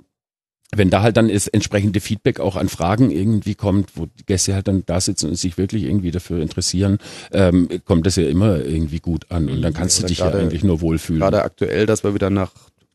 wenn 0.76 0.90
da 0.90 1.02
halt 1.02 1.16
dann 1.16 1.28
das 1.28 1.48
entsprechende 1.48 2.00
Feedback 2.00 2.40
auch 2.40 2.56
an 2.56 2.68
Fragen 2.68 3.10
irgendwie 3.10 3.54
kommt, 3.54 3.90
wo 3.96 4.06
die 4.06 4.24
Gäste 4.26 4.54
halt 4.54 4.68
dann 4.68 4.82
da 4.86 5.00
sitzen 5.00 5.28
und 5.30 5.36
sich 5.36 5.56
wirklich 5.58 5.84
irgendwie 5.84 6.10
dafür 6.10 6.40
interessieren, 6.40 6.98
ähm, 7.32 7.68
kommt 7.84 8.06
das 8.06 8.16
ja 8.16 8.28
immer 8.28 8.58
irgendwie 8.64 9.00
gut 9.00 9.26
an 9.30 9.48
und 9.48 9.62
dann 9.62 9.72
kannst 9.74 9.98
du 9.98 10.02
Oder 10.02 10.08
dich 10.08 10.18
ja 10.18 10.28
gerade- 10.30 10.40
eigentlich 10.42 10.64
nur 10.64 10.80
wohlfühlen. 10.80 11.20
Gerade 11.20 11.42
aktuell, 11.42 11.86
dass 11.86 12.04
wir 12.04 12.14
wieder 12.14 12.30
nach 12.30 12.52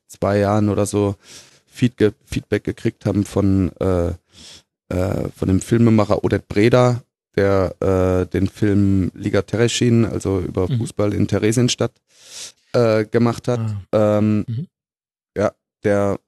zwei 0.08 0.40
Jahren 0.40 0.70
oder 0.70 0.86
so 0.86 1.16
Feed 1.68 1.94
Feedback 2.26 2.64
gekriegt 2.64 3.06
haben 3.06 3.24
von, 3.26 3.72
äh, 3.80 4.10
äh, 4.90 5.30
von 5.36 5.48
dem 5.48 5.62
Filmemacher 5.62 6.24
Odette 6.24 6.46
Breda, 6.48 7.04
der 7.36 7.76
äh, 7.80 8.26
den 8.28 8.48
Film 8.48 9.12
Liga 9.14 9.44
Tereschin, 9.44 10.04
also 10.06 10.40
über 10.40 10.70
Mhm. 10.70 10.80
Fußball 10.80 11.14
in 11.14 11.28
Theresienstadt, 11.28 11.94
äh, 12.74 13.06
gemacht 13.06 13.48
hat. 13.48 13.60
Ah. 13.92 14.18
Ähm, 14.18 14.46
Mhm. 14.48 14.68
Ja, 15.38 15.52
der 15.84 16.20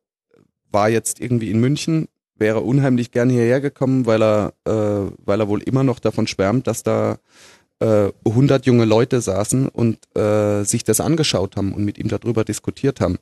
war 0.71 0.89
jetzt 0.89 1.19
irgendwie 1.19 1.51
in 1.51 1.59
München, 1.59 2.07
wäre 2.37 2.61
unheimlich 2.61 3.11
gern 3.11 3.29
hierher 3.29 3.61
gekommen, 3.61 4.05
weil 4.05 4.21
er, 4.23 4.53
äh, 4.65 5.11
weil 5.23 5.39
er 5.39 5.47
wohl 5.47 5.61
immer 5.61 5.83
noch 5.83 5.99
davon 5.99 6.27
schwärmt, 6.27 6.67
dass 6.67 6.83
da 6.83 7.17
äh, 7.79 8.11
100 8.25 8.65
junge 8.65 8.85
Leute 8.85 9.21
saßen 9.21 9.67
und 9.67 9.97
äh, 10.15 10.63
sich 10.63 10.83
das 10.83 10.99
angeschaut 10.99 11.55
haben 11.55 11.73
und 11.73 11.85
mit 11.85 11.97
ihm 11.97 12.07
darüber 12.07 12.43
diskutiert 12.43 13.01
haben. 13.01 13.17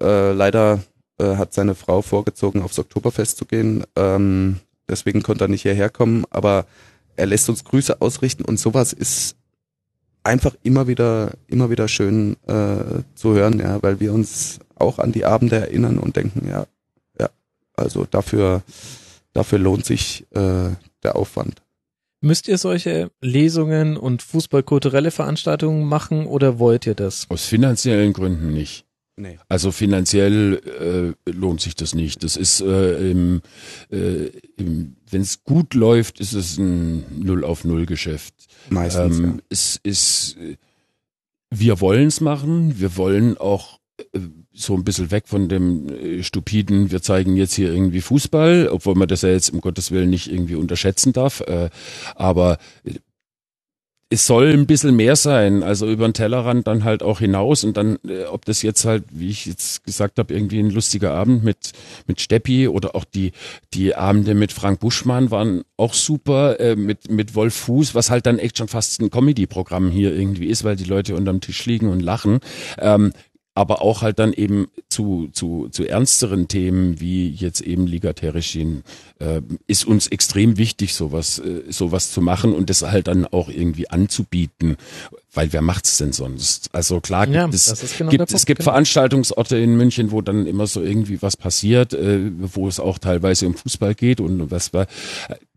Äh, 0.00 0.32
leider 0.32 0.80
äh, 1.18 1.36
hat 1.36 1.52
seine 1.52 1.74
Frau 1.74 2.02
vorgezogen, 2.02 2.62
aufs 2.62 2.78
Oktoberfest 2.78 3.36
zu 3.36 3.44
gehen. 3.44 3.84
Ähm, 3.96 4.60
deswegen 4.88 5.22
konnte 5.22 5.44
er 5.44 5.48
nicht 5.48 5.62
hierher 5.62 5.90
kommen, 5.90 6.24
aber 6.30 6.66
er 7.16 7.26
lässt 7.26 7.48
uns 7.48 7.64
Grüße 7.64 8.00
ausrichten 8.00 8.44
und 8.44 8.58
sowas 8.58 8.92
ist 8.92 9.36
einfach 10.24 10.54
immer 10.62 10.86
wieder, 10.86 11.32
immer 11.48 11.70
wieder 11.70 11.88
schön 11.88 12.36
äh, 12.46 13.02
zu 13.14 13.34
hören, 13.34 13.58
ja, 13.58 13.82
weil 13.82 14.00
wir 14.00 14.12
uns 14.12 14.60
auch 14.76 14.98
an 14.98 15.12
die 15.12 15.24
Abende 15.24 15.56
erinnern 15.56 15.98
und 15.98 16.16
denken, 16.16 16.48
ja, 16.48 16.66
also 17.74 18.06
dafür, 18.10 18.62
dafür 19.32 19.58
lohnt 19.58 19.84
sich 19.84 20.26
äh, 20.30 20.70
der 21.02 21.16
Aufwand. 21.16 21.62
Müsst 22.20 22.46
ihr 22.46 22.56
solche 22.58 23.10
Lesungen 23.20 23.96
und 23.96 24.22
fußballkulturelle 24.22 25.10
Veranstaltungen 25.10 25.84
machen 25.84 26.26
oder 26.26 26.60
wollt 26.60 26.86
ihr 26.86 26.94
das? 26.94 27.26
Aus 27.28 27.46
finanziellen 27.46 28.12
Gründen 28.12 28.52
nicht. 28.52 28.84
Nee. 29.16 29.38
Also 29.48 29.72
finanziell 29.72 31.14
äh, 31.26 31.30
lohnt 31.30 31.60
sich 31.60 31.74
das 31.74 31.94
nicht. 31.94 32.24
Das 32.24 32.36
ist, 32.36 32.60
äh, 32.60 33.10
im, 33.10 33.42
äh, 33.90 34.26
im, 34.56 34.96
wenn 35.10 35.20
es 35.20 35.44
gut 35.44 35.74
läuft, 35.74 36.18
ist 36.20 36.32
es 36.32 36.56
ein 36.58 37.04
Null 37.22 37.44
auf 37.44 37.64
Null 37.64 37.86
Geschäft. 37.86 38.34
Meistens. 38.70 39.18
Ähm, 39.18 39.42
Es 39.50 39.78
ist, 39.82 40.36
äh, 40.38 40.56
wir 41.50 41.80
wollen 41.80 42.06
es 42.06 42.20
machen. 42.20 42.78
Wir 42.80 42.96
wollen 42.96 43.36
auch 43.36 43.80
äh, 44.12 44.20
so 44.54 44.74
ein 44.74 44.84
bisschen 44.84 45.10
weg 45.10 45.24
von 45.26 45.48
dem 45.48 45.88
äh, 45.88 46.22
stupiden, 46.22 46.90
wir 46.90 47.02
zeigen 47.02 47.36
jetzt 47.36 47.54
hier 47.54 47.72
irgendwie 47.72 48.00
Fußball, 48.00 48.68
obwohl 48.70 48.94
man 48.94 49.08
das 49.08 49.22
ja 49.22 49.30
jetzt 49.30 49.52
um 49.52 49.60
Gottes 49.60 49.90
Willen 49.90 50.10
nicht 50.10 50.30
irgendwie 50.30 50.56
unterschätzen 50.56 51.12
darf. 51.12 51.40
Äh, 51.40 51.70
aber 52.14 52.58
äh, 52.84 52.94
es 54.12 54.26
soll 54.26 54.52
ein 54.52 54.66
bisschen 54.66 54.94
mehr 54.94 55.16
sein, 55.16 55.62
also 55.62 55.88
über 55.88 56.06
den 56.06 56.12
Tellerrand 56.12 56.66
dann 56.66 56.84
halt 56.84 57.02
auch 57.02 57.20
hinaus 57.20 57.64
und 57.64 57.78
dann, 57.78 57.98
ob 58.30 58.44
das 58.44 58.60
jetzt 58.60 58.84
halt, 58.84 59.04
wie 59.10 59.30
ich 59.30 59.46
jetzt 59.46 59.84
gesagt 59.84 60.18
habe, 60.18 60.34
irgendwie 60.34 60.58
ein 60.58 60.68
lustiger 60.68 61.14
Abend 61.14 61.42
mit 61.42 61.72
mit 62.06 62.20
Steppi 62.20 62.68
oder 62.68 62.94
auch 62.94 63.06
die 63.06 63.32
die 63.72 63.94
Abende 63.94 64.34
mit 64.34 64.52
Frank 64.52 64.80
Buschmann 64.80 65.30
waren 65.30 65.62
auch 65.78 65.94
super, 65.94 66.60
äh, 66.60 66.76
mit 66.76 67.10
mit 67.10 67.34
Wolf 67.34 67.54
Fuß, 67.54 67.94
was 67.94 68.10
halt 68.10 68.26
dann 68.26 68.38
echt 68.38 68.58
schon 68.58 68.68
fast 68.68 69.00
ein 69.00 69.08
Comedy-Programm 69.08 69.90
hier 69.90 70.14
irgendwie 70.14 70.48
ist, 70.48 70.62
weil 70.62 70.76
die 70.76 70.84
Leute 70.84 71.16
unterm 71.16 71.40
Tisch 71.40 71.64
liegen 71.64 71.88
und 71.88 72.00
lachen. 72.00 72.40
Ähm, 72.78 73.14
aber 73.54 73.82
auch 73.82 74.00
halt 74.00 74.18
dann 74.18 74.32
eben 74.32 74.68
zu, 74.88 75.28
zu, 75.32 75.68
zu 75.70 75.86
ernsteren 75.86 76.48
Themen 76.48 77.00
wie 77.00 77.28
jetzt 77.28 77.60
eben 77.60 77.86
Liga 77.86 78.14
Tereschin 78.14 78.82
äh, 79.18 79.42
ist 79.66 79.86
uns 79.86 80.06
extrem 80.06 80.56
wichtig, 80.56 80.94
sowas, 80.94 81.38
äh, 81.38 81.62
sowas 81.70 82.12
zu 82.12 82.22
machen 82.22 82.54
und 82.54 82.70
das 82.70 82.82
halt 82.82 83.08
dann 83.08 83.26
auch 83.26 83.48
irgendwie 83.48 83.90
anzubieten. 83.90 84.76
Weil 85.34 85.52
wer 85.52 85.62
macht's 85.62 85.98
denn 85.98 86.12
sonst? 86.12 86.70
Also 86.72 87.00
klar 87.00 87.26
gibt 87.26 87.36
Ja, 87.36 87.48
es, 87.48 87.96
genau 87.98 88.10
gibt, 88.10 88.22
es 88.22 88.32
Punkt, 88.32 88.46
gibt 88.46 88.58
genau. 88.60 88.70
Veranstaltungsorte 88.70 89.56
in 89.58 89.76
München, 89.76 90.12
wo 90.12 90.22
dann 90.22 90.46
immer 90.46 90.66
so 90.66 90.82
irgendwie 90.82 91.20
was 91.20 91.36
passiert, 91.36 91.92
äh, 91.92 92.30
wo 92.38 92.68
es 92.68 92.80
auch 92.80 92.98
teilweise 92.98 93.46
um 93.46 93.54
Fußball 93.54 93.94
geht 93.94 94.20
und 94.20 94.50
was 94.50 94.72
war, 94.72 94.86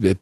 äh, 0.01 0.15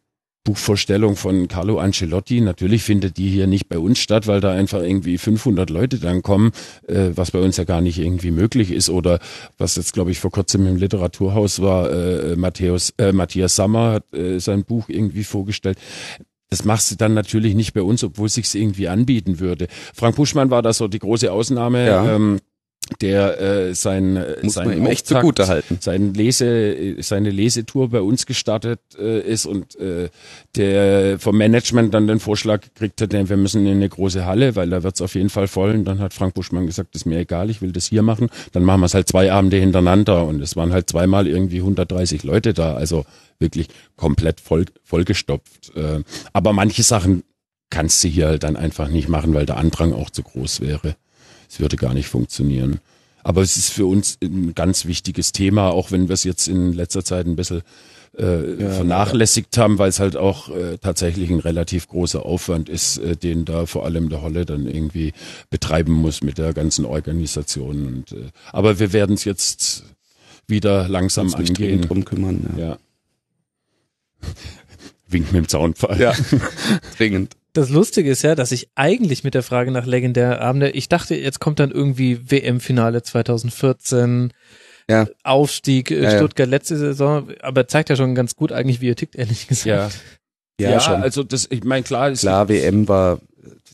Buchvorstellung 0.43 1.15
von 1.15 1.47
Carlo 1.47 1.79
Ancelotti. 1.79 2.41
Natürlich 2.41 2.83
findet 2.83 3.17
die 3.17 3.29
hier 3.29 3.47
nicht 3.47 3.69
bei 3.69 3.79
uns 3.79 3.99
statt, 3.99 4.27
weil 4.27 4.41
da 4.41 4.51
einfach 4.51 4.81
irgendwie 4.81 5.17
500 5.17 5.69
Leute 5.69 5.99
dann 5.99 6.21
kommen, 6.21 6.51
äh, 6.87 7.11
was 7.15 7.31
bei 7.31 7.39
uns 7.39 7.57
ja 7.57 7.63
gar 7.63 7.81
nicht 7.81 7.99
irgendwie 7.99 8.31
möglich 8.31 8.71
ist. 8.71 8.89
Oder 8.89 9.19
was 9.57 9.75
jetzt, 9.75 9.93
glaube 9.93 10.11
ich, 10.11 10.19
vor 10.19 10.31
kurzem 10.31 10.67
im 10.67 10.75
Literaturhaus 10.75 11.61
war, 11.61 11.91
äh, 11.91 12.35
Matthäus, 12.35 12.93
äh, 12.97 13.13
Matthias 13.13 13.55
Sammer 13.55 13.93
hat 13.93 14.13
äh, 14.13 14.39
sein 14.39 14.65
Buch 14.65 14.89
irgendwie 14.89 15.23
vorgestellt. 15.23 15.77
Das 16.49 16.65
machst 16.65 16.91
du 16.91 16.95
dann 16.95 17.13
natürlich 17.13 17.55
nicht 17.55 17.73
bei 17.73 17.81
uns, 17.81 18.03
obwohl 18.03 18.27
es 18.27 18.35
sich 18.35 18.53
irgendwie 18.53 18.87
anbieten 18.87 19.39
würde. 19.39 19.67
Frank 19.93 20.17
Buschmann 20.17 20.51
war 20.51 20.61
da 20.61 20.71
so 20.71 20.87
die 20.87 20.99
große 20.99 21.31
Ausnahme. 21.31 21.87
Ja. 21.87 22.15
Ähm, 22.15 22.39
der 23.01 23.39
äh, 23.39 23.75
sein 23.75 24.17
äh, 24.17 24.37
Muss 24.41 24.53
sein 24.55 24.79
man 24.79 24.87
echt 24.87 25.07
zugute 25.07 25.47
halten. 25.47 25.77
sein 25.79 26.13
Lese, 26.13 26.95
seine 26.99 27.29
Lesetour 27.29 27.89
bei 27.89 28.01
uns 28.01 28.25
gestartet 28.25 28.79
äh, 28.99 29.19
ist 29.21 29.45
und 29.45 29.75
äh, 29.79 30.09
der 30.55 31.19
vom 31.19 31.37
Management 31.37 31.93
dann 31.93 32.07
den 32.07 32.19
Vorschlag 32.19 32.61
gekriegt 32.61 33.01
hat, 33.01 33.13
wir 33.13 33.37
müssen 33.37 33.65
in 33.65 33.77
eine 33.77 33.89
große 33.89 34.25
Halle, 34.25 34.55
weil 34.55 34.69
da 34.69 34.83
wird's 34.83 35.01
auf 35.01 35.15
jeden 35.15 35.29
Fall 35.29 35.47
voll. 35.47 35.71
Und 35.71 35.85
dann 35.85 35.99
hat 35.99 36.13
Frank 36.13 36.33
Buschmann 36.33 36.65
gesagt, 36.65 36.95
ist 36.95 37.05
mir 37.05 37.19
egal, 37.19 37.49
ich 37.49 37.61
will 37.61 37.71
das 37.71 37.85
hier 37.85 38.01
machen. 38.01 38.29
Dann 38.51 38.63
machen 38.63 38.81
wir 38.81 38.85
es 38.85 38.93
halt 38.93 39.07
zwei 39.07 39.31
Abende 39.31 39.57
hintereinander 39.57 40.25
und 40.25 40.41
es 40.41 40.55
waren 40.55 40.73
halt 40.73 40.89
zweimal 40.89 41.27
irgendwie 41.27 41.59
130 41.59 42.23
Leute 42.23 42.53
da, 42.53 42.75
also 42.75 43.05
wirklich 43.39 43.67
komplett 43.95 44.39
voll 44.39 44.65
vollgestopft. 44.83 45.75
Äh, 45.75 46.03
aber 46.33 46.53
manche 46.53 46.83
Sachen 46.83 47.23
kannst 47.69 48.03
du 48.03 48.07
hier 48.07 48.27
halt 48.27 48.43
dann 48.43 48.55
einfach 48.55 48.87
nicht 48.87 49.09
machen, 49.09 49.33
weil 49.33 49.45
der 49.45 49.57
Andrang 49.57 49.93
auch 49.93 50.09
zu 50.09 50.21
groß 50.21 50.61
wäre. 50.61 50.95
Es 51.53 51.59
würde 51.59 51.75
gar 51.75 51.93
nicht 51.93 52.07
funktionieren. 52.07 52.79
Aber 53.23 53.41
es 53.41 53.57
ist 53.57 53.69
für 53.69 53.85
uns 53.85 54.17
ein 54.23 54.55
ganz 54.55 54.85
wichtiges 54.85 55.33
Thema, 55.33 55.69
auch 55.69 55.91
wenn 55.91 56.09
wir 56.09 56.15
es 56.15 56.23
jetzt 56.23 56.47
in 56.47 56.73
letzter 56.73 57.05
Zeit 57.05 57.27
ein 57.27 57.35
bisschen 57.35 57.61
äh, 58.17 58.57
vernachlässigt 58.57 59.55
haben, 59.57 59.77
weil 59.77 59.89
es 59.89 59.99
halt 59.99 60.17
auch 60.17 60.49
äh, 60.49 60.79
tatsächlich 60.79 61.29
ein 61.29 61.39
relativ 61.39 61.87
großer 61.87 62.25
Aufwand 62.25 62.69
ist, 62.69 62.97
äh, 62.97 63.15
den 63.15 63.45
da 63.45 63.67
vor 63.67 63.85
allem 63.85 64.09
der 64.09 64.23
Holle 64.23 64.45
dann 64.45 64.65
irgendwie 64.65 65.13
betreiben 65.51 65.93
muss 65.93 66.23
mit 66.23 66.39
der 66.39 66.53
ganzen 66.53 66.85
Organisation. 66.85 67.85
Und, 67.85 68.11
äh, 68.13 68.29
aber 68.51 68.79
wir 68.79 68.91
werden 68.91 69.13
es 69.13 69.23
jetzt 69.23 69.83
wieder 70.47 70.89
langsam 70.89 71.27
Uns 71.27 71.35
angehen. 71.35 71.81
drum 71.81 72.03
kümmern. 72.03 72.55
Ja. 72.57 72.65
Ja. 72.65 72.77
Wink 75.07 75.31
mit 75.31 75.43
dem 75.43 75.47
Zaunpfahl. 75.47 76.01
Ja, 76.01 76.13
dringend. 76.97 77.35
Das 77.53 77.69
Lustige 77.69 78.09
ist 78.09 78.23
ja, 78.23 78.33
dass 78.33 78.51
ich 78.51 78.69
eigentlich 78.75 79.23
mit 79.23 79.35
der 79.35 79.43
Frage 79.43 79.69
nach 79.71 79.85
legendären 79.85 80.39
Abende, 80.39 80.71
ich 80.71 80.89
dachte, 80.89 81.15
jetzt 81.15 81.39
kommt 81.39 81.59
dann 81.59 81.69
irgendwie 81.71 82.31
WM-Finale 82.31 83.03
2014, 83.03 84.33
Ja. 84.89 85.07
Aufstieg, 85.23 85.91
äh, 85.91 86.01
Ja, 86.03 86.11
ja. 86.11 86.17
Stuttgart 86.17 86.49
letzte 86.49 86.77
Saison, 86.77 87.29
aber 87.41 87.67
zeigt 87.67 87.89
ja 87.89 87.95
schon 87.95 88.15
ganz 88.15 88.35
gut 88.35 88.51
eigentlich, 88.51 88.81
wie 88.81 88.87
ihr 88.87 88.95
tickt, 88.95 89.15
ehrlich 89.15 89.47
gesagt. 89.47 89.65
Ja, 89.65 89.89
Ja, 90.59 90.71
ja, 90.71 90.79
schon. 90.79 91.01
also 91.01 91.23
das, 91.23 91.47
ich 91.51 91.63
meine, 91.63 91.83
klar 91.83 92.09
ist 92.09 92.21
Klar, 92.21 92.49
WM 92.49 92.87
war, 92.87 93.19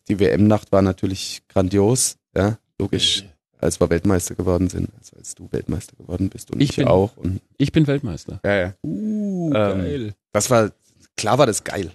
die 0.09 0.19
WM-Nacht 0.19 0.71
war 0.71 0.81
natürlich 0.81 1.41
grandios, 1.47 2.17
ja, 2.35 2.57
logisch, 2.79 3.23
als 3.59 3.79
wir 3.79 3.89
Weltmeister 3.89 4.35
geworden 4.35 4.69
sind, 4.69 4.89
also 4.97 5.15
als 5.17 5.35
du 5.35 5.47
Weltmeister 5.51 5.95
geworden 5.97 6.29
bist 6.29 6.51
und 6.51 6.61
Ich 6.61 6.71
ich, 6.71 6.75
bin- 6.77 6.87
auch. 6.87 7.15
Und, 7.17 7.41
ich 7.57 7.71
bin 7.71 7.87
Weltmeister. 7.87 8.39
ja, 8.43 8.55
ja. 8.55 8.73
Uh, 8.83 9.53
Ähm, 9.53 10.13
Das 10.33 10.49
war, 10.49 10.71
klar 11.17 11.37
war 11.37 11.45
das 11.45 11.63
geil. 11.63 11.91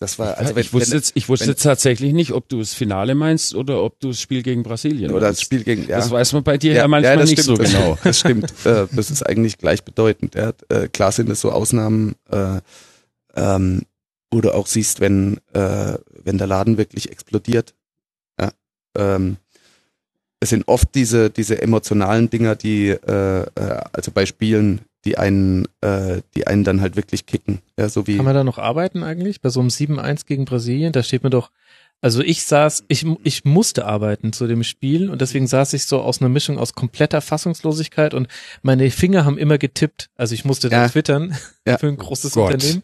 Das 0.00 0.18
war, 0.18 0.36
also 0.38 0.56
wenn, 0.56 0.60
ich 0.62 0.72
wusste 0.72 0.90
wenn, 0.90 0.98
jetzt, 0.98 1.12
ich 1.14 1.28
wusste 1.28 1.48
wenn- 1.48 1.56
tatsächlich 1.56 2.12
nicht, 2.12 2.32
ob 2.32 2.48
du 2.48 2.58
das 2.58 2.74
Finale 2.74 3.14
meinst 3.14 3.54
oder 3.54 3.82
ob 3.82 4.00
du 4.00 4.08
das 4.08 4.20
Spiel 4.20 4.42
gegen 4.42 4.62
Brasilien 4.64 5.10
oder 5.12 5.20
das 5.20 5.28
meinst. 5.28 5.42
Spiel 5.42 5.62
gegen, 5.64 5.82
ja. 5.88 5.98
Das 5.98 6.10
weiß 6.10 6.32
man 6.32 6.42
bei 6.42 6.58
dir 6.58 6.72
ja, 6.72 6.78
ja, 6.82 6.88
manchmal 6.88 7.18
das 7.18 7.30
nicht 7.30 7.42
stimmt, 7.42 7.58
so 7.58 7.62
das, 7.62 7.72
genau. 7.72 7.98
Das 8.04 8.18
stimmt. 8.18 8.52
äh, 8.66 8.86
das 8.90 9.10
ist 9.10 9.22
eigentlich 9.24 9.56
gleichbedeutend. 9.58 10.34
Ja. 10.34 10.52
Äh, 10.68 10.88
klar 10.88 11.12
sind 11.12 11.30
es 11.30 11.40
so 11.40 11.52
Ausnahmen, 11.52 12.16
äh, 12.30 12.58
ähm, 13.36 13.82
wo 14.32 14.40
du 14.40 14.52
auch 14.52 14.66
siehst, 14.66 15.00
wenn, 15.00 15.38
äh, 15.52 15.96
wenn 16.24 16.38
der 16.38 16.48
Laden 16.48 16.76
wirklich 16.76 17.10
explodiert. 17.12 17.74
Ja. 18.40 18.50
Ähm, 18.98 19.36
es 20.40 20.50
sind 20.50 20.66
oft 20.66 20.88
diese, 20.96 21.30
diese 21.30 21.62
emotionalen 21.62 22.28
Dinger, 22.30 22.56
die, 22.56 22.88
äh, 22.88 23.42
äh, 23.42 23.80
also 23.92 24.10
bei 24.12 24.26
Spielen, 24.26 24.80
die 25.04 25.18
einen, 25.18 25.66
äh, 25.80 26.22
die 26.34 26.46
einen 26.46 26.64
dann 26.64 26.80
halt 26.80 26.96
wirklich 26.96 27.26
kicken. 27.26 27.60
Ja, 27.78 27.88
so 27.88 28.06
wie, 28.06 28.16
Kann 28.16 28.24
man 28.24 28.34
da 28.34 28.44
noch 28.44 28.58
arbeiten 28.58 29.02
eigentlich? 29.02 29.40
Bei 29.40 29.50
so 29.50 29.60
einem 29.60 29.68
7-1 29.68 30.26
gegen 30.26 30.44
Brasilien, 30.44 30.92
da 30.92 31.02
steht 31.02 31.22
mir 31.22 31.30
doch, 31.30 31.50
also 32.04 32.20
ich 32.20 32.44
saß, 32.44 32.84
ich, 32.88 33.06
ich 33.22 33.46
musste 33.46 33.86
arbeiten 33.86 34.34
zu 34.34 34.46
dem 34.46 34.62
Spiel 34.62 35.08
und 35.08 35.22
deswegen 35.22 35.46
saß 35.46 35.72
ich 35.72 35.86
so 35.86 36.02
aus 36.02 36.20
einer 36.20 36.28
Mischung 36.28 36.58
aus 36.58 36.74
kompletter 36.74 37.22
Fassungslosigkeit 37.22 38.12
und 38.12 38.28
meine 38.60 38.90
Finger 38.90 39.24
haben 39.24 39.38
immer 39.38 39.56
getippt. 39.56 40.10
Also 40.16 40.34
ich 40.34 40.44
musste 40.44 40.68
da 40.68 40.82
Ja. 40.82 40.88
twittern 40.90 41.34
Ja. 41.66 41.78
für 41.78 41.86
ein 41.88 41.96
großes 41.96 42.32
Gott. 42.32 42.52
Unternehmen 42.52 42.82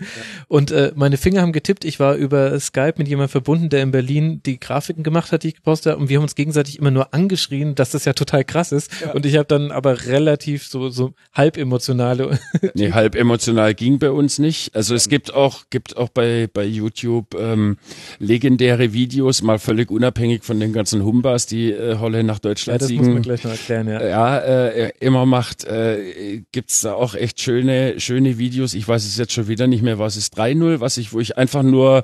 und 0.49 0.71
äh, 0.71 0.93
meine 0.97 1.19
Finger 1.19 1.43
haben 1.43 1.53
getippt. 1.53 1.85
Ich 1.85 2.01
war 2.01 2.15
über 2.15 2.59
Skype 2.59 2.95
mit 2.97 3.09
jemandem 3.09 3.29
verbunden, 3.29 3.69
der 3.69 3.83
in 3.83 3.91
Berlin 3.91 4.41
die 4.47 4.59
Grafiken 4.59 5.03
gemacht 5.03 5.33
hat, 5.33 5.43
die 5.43 5.49
ich 5.49 5.57
gepostet 5.57 5.93
habe 5.93 6.01
und 6.03 6.09
wir 6.09 6.17
haben 6.17 6.23
uns 6.23 6.35
gegenseitig 6.35 6.79
immer 6.79 6.91
nur 6.91 7.13
angeschrien, 7.13 7.75
dass 7.75 7.91
das 7.91 8.07
ja 8.07 8.15
total 8.15 8.43
krass 8.43 8.73
ist 8.73 8.91
und 9.13 9.27
ich 9.27 9.37
habe 9.37 9.45
dann 9.45 9.71
aber 9.71 10.07
relativ 10.07 10.67
so, 10.67 10.89
so 10.89 11.13
halb 11.35 11.59
emotionale 11.59 12.39
Nee, 12.75 12.93
halb 12.93 13.15
emotional 13.17 13.75
ging 13.75 13.99
bei 13.99 14.11
uns 14.11 14.39
nicht. 14.39 14.75
Also 14.75 14.95
es 14.95 15.11
gibt 15.11 15.35
auch, 15.35 15.65
gibt 15.69 15.99
auch 15.99 16.09
bei, 16.09 16.49
bei 16.51 16.65
YouTube 16.65 17.35
ähm, 17.39 17.77
legendäre 18.19 18.95
Videos, 18.95 19.10
mal 19.43 19.59
völlig 19.59 19.91
unabhängig 19.91 20.45
von 20.45 20.61
den 20.61 20.73
ganzen 20.73 21.05
Humbas, 21.05 21.47
die 21.47 21.71
äh, 21.73 21.99
Holle 21.99 22.25
nach 22.25 22.37
Ja, 22.37 22.41
Deutschland 22.41 22.83
das 22.83 22.91
muss 22.91 23.07
man 23.07 23.23
gleich 23.23 23.45
noch 23.45 23.51
erklären, 23.53 23.89
ja. 23.89 24.07
Ja, 24.07 24.39
äh, 24.39 24.93
immer 25.01 25.27
macht, 25.27 25.65
äh, 25.65 26.43
gibt's 26.53 26.81
da 26.81 26.95
auch 26.95 27.15
echt 27.15 27.41
schöne, 27.41 28.01
schöne 28.01 28.39
Videos. 28.39 28.75
Ich 28.75 28.87
weiß 28.87 29.05
es 29.05 29.17
jetzt 29.17 29.33
schon 29.33 29.49
wieder 29.49 29.67
nicht 29.67 29.83
mehr, 29.83 29.99
was 29.99 30.17
ist 30.17 30.39
3-0, 30.39 30.81
was 30.81 30.97
ich, 30.97 31.13
wo 31.13 31.21
ich 31.21 31.37
einfach 31.39 31.63
nur, 31.63 32.03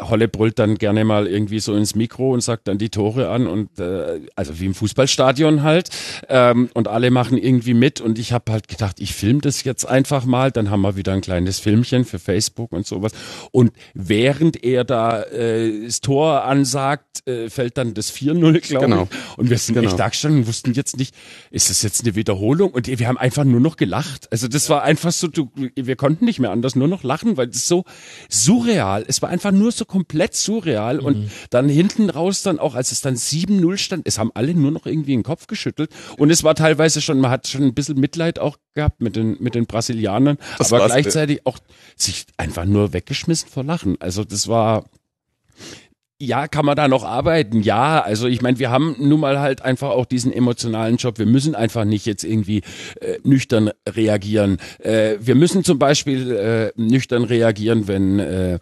Holle 0.00 0.28
brüllt 0.28 0.58
dann 0.58 0.76
gerne 0.76 1.04
mal 1.04 1.26
irgendwie 1.26 1.60
so 1.60 1.74
ins 1.74 1.94
Mikro 1.94 2.32
und 2.32 2.42
sagt 2.42 2.68
dann 2.68 2.78
die 2.78 2.90
Tore 2.90 3.28
an 3.30 3.46
und 3.46 3.78
äh, 3.78 4.20
also 4.36 4.58
wie 4.60 4.66
im 4.66 4.74
Fußballstadion 4.74 5.62
halt. 5.62 5.90
Ähm, 6.28 6.70
und 6.74 6.88
alle 6.88 7.10
machen 7.10 7.38
irgendwie 7.38 7.74
mit 7.74 8.00
und 8.00 8.18
ich 8.18 8.32
habe 8.32 8.52
halt 8.52 8.68
gedacht, 8.68 9.00
ich 9.00 9.14
film 9.14 9.40
das 9.40 9.64
jetzt 9.64 9.84
einfach 9.84 10.24
mal, 10.24 10.50
dann 10.50 10.70
haben 10.70 10.82
wir 10.82 10.96
wieder 10.96 11.12
ein 11.12 11.20
kleines 11.20 11.58
Filmchen 11.58 12.04
für 12.04 12.18
Facebook 12.18 12.72
und 12.72 12.86
sowas. 12.86 13.12
Und 13.50 13.72
während 13.94 14.62
er 14.64 14.84
da 14.84 15.22
äh, 15.22 15.84
das 15.84 16.00
Tor 16.00 16.41
ansagt, 16.44 17.26
äh, 17.28 17.48
fällt 17.50 17.78
dann 17.78 17.94
das 17.94 18.10
4-0, 18.10 18.60
glaube 18.60 18.86
Genau. 18.86 19.08
ich. 19.10 19.38
Und 19.38 19.50
wir 19.50 19.58
sind 19.58 19.74
Genau. 19.74 19.88
echt 19.88 19.98
da 19.98 20.08
gestanden 20.08 20.40
und 20.42 20.46
wussten 20.48 20.72
jetzt 20.72 20.96
nicht, 20.96 21.14
ist 21.50 21.70
das 21.70 21.82
jetzt 21.82 22.02
eine 22.02 22.14
Wiederholung? 22.14 22.70
Und 22.72 22.86
wir 22.86 23.08
haben 23.08 23.18
einfach 23.18 23.44
nur 23.44 23.60
noch 23.60 23.76
gelacht. 23.76 24.30
Also 24.32 24.48
das 24.48 24.68
war 24.70 24.82
einfach 24.82 25.12
so, 25.12 25.28
du, 25.28 25.50
wir 25.74 25.96
konnten 25.96 26.24
nicht 26.24 26.38
mehr 26.40 26.50
anders, 26.50 26.74
nur 26.76 26.88
noch 26.88 27.02
lachen, 27.02 27.36
weil 27.36 27.48
das 27.48 27.66
so 27.68 27.84
surreal, 28.28 29.04
es 29.06 29.22
war 29.22 29.28
einfach 29.28 29.52
nur 29.52 29.72
so 29.72 29.84
komplett 29.84 30.34
surreal. 30.34 30.98
Mhm. 30.98 31.04
Und 31.04 31.30
dann 31.50 31.68
hinten 31.68 32.10
raus 32.10 32.42
dann 32.42 32.58
auch, 32.58 32.74
als 32.74 32.92
es 32.92 33.00
dann 33.00 33.14
7-0 33.16 33.76
stand, 33.78 34.06
es 34.06 34.18
haben 34.18 34.30
alle 34.34 34.54
nur 34.54 34.70
noch 34.70 34.86
irgendwie 34.86 35.12
den 35.12 35.22
Kopf 35.22 35.46
geschüttelt. 35.46 35.90
Und 36.18 36.30
es 36.30 36.44
war 36.44 36.54
teilweise 36.54 37.00
schon, 37.00 37.20
man 37.20 37.30
hat 37.30 37.46
schon 37.48 37.62
ein 37.62 37.74
bisschen 37.74 37.98
Mitleid 37.98 38.38
auch 38.38 38.56
gehabt 38.74 39.00
mit 39.00 39.16
den, 39.16 39.36
mit 39.40 39.54
den 39.54 39.66
Brasilianern, 39.66 40.38
Das 40.58 40.72
aber 40.72 40.86
gleichzeitig 40.86 41.46
auch 41.46 41.58
sich 41.96 42.26
einfach 42.36 42.64
nur 42.64 42.92
weggeschmissen 42.92 43.48
vor 43.48 43.64
Lachen. 43.64 43.96
Also 44.00 44.24
das 44.24 44.48
war, 44.48 44.84
ja, 46.22 46.46
kann 46.46 46.64
man 46.64 46.76
da 46.76 46.86
noch 46.86 47.02
arbeiten? 47.02 47.62
Ja, 47.62 48.00
also 48.00 48.28
ich 48.28 48.42
meine, 48.42 48.60
wir 48.60 48.70
haben 48.70 48.94
nun 49.00 49.18
mal 49.18 49.40
halt 49.40 49.62
einfach 49.62 49.90
auch 49.90 50.06
diesen 50.06 50.32
emotionalen 50.32 50.96
Job. 50.96 51.18
Wir 51.18 51.26
müssen 51.26 51.56
einfach 51.56 51.84
nicht 51.84 52.06
jetzt 52.06 52.22
irgendwie 52.22 52.62
äh, 53.00 53.18
nüchtern 53.24 53.70
reagieren. 53.88 54.58
Äh, 54.78 55.16
wir 55.20 55.34
müssen 55.34 55.64
zum 55.64 55.80
Beispiel 55.80 56.30
äh, 56.30 56.80
nüchtern 56.80 57.24
reagieren, 57.24 57.88
wenn 57.88 58.20
äh, 58.20 58.60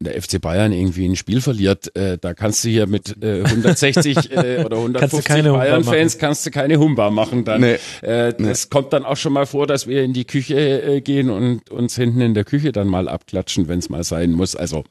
der 0.00 0.20
FC 0.20 0.40
Bayern 0.40 0.72
irgendwie 0.72 1.06
ein 1.06 1.14
Spiel 1.14 1.40
verliert. 1.40 1.94
Äh, 1.94 2.18
da 2.18 2.34
kannst 2.34 2.64
du 2.64 2.70
hier 2.70 2.88
mit 2.88 3.22
äh, 3.22 3.44
160 3.44 4.32
äh, 4.32 4.62
oder 4.64 4.78
150 4.78 5.24
keine 5.24 5.50
Humba 5.50 5.58
Bayern-Fans 5.58 6.18
kannst 6.18 6.44
du 6.46 6.50
keine 6.50 6.80
Humba 6.80 7.10
machen 7.10 7.44
dann. 7.44 7.60
Nee. 7.60 7.76
Äh, 8.00 8.34
das 8.36 8.68
kommt 8.68 8.92
dann 8.92 9.04
auch 9.04 9.16
schon 9.16 9.32
mal 9.32 9.46
vor, 9.46 9.68
dass 9.68 9.86
wir 9.86 10.02
in 10.02 10.12
die 10.12 10.24
Küche 10.24 10.56
äh, 10.56 11.00
gehen 11.02 11.30
und 11.30 11.70
uns 11.70 11.94
hinten 11.94 12.20
in 12.20 12.34
der 12.34 12.44
Küche 12.44 12.72
dann 12.72 12.88
mal 12.88 13.08
abklatschen, 13.08 13.68
wenn 13.68 13.78
es 13.78 13.90
mal 13.90 14.02
sein 14.02 14.32
muss. 14.32 14.56
Also 14.56 14.84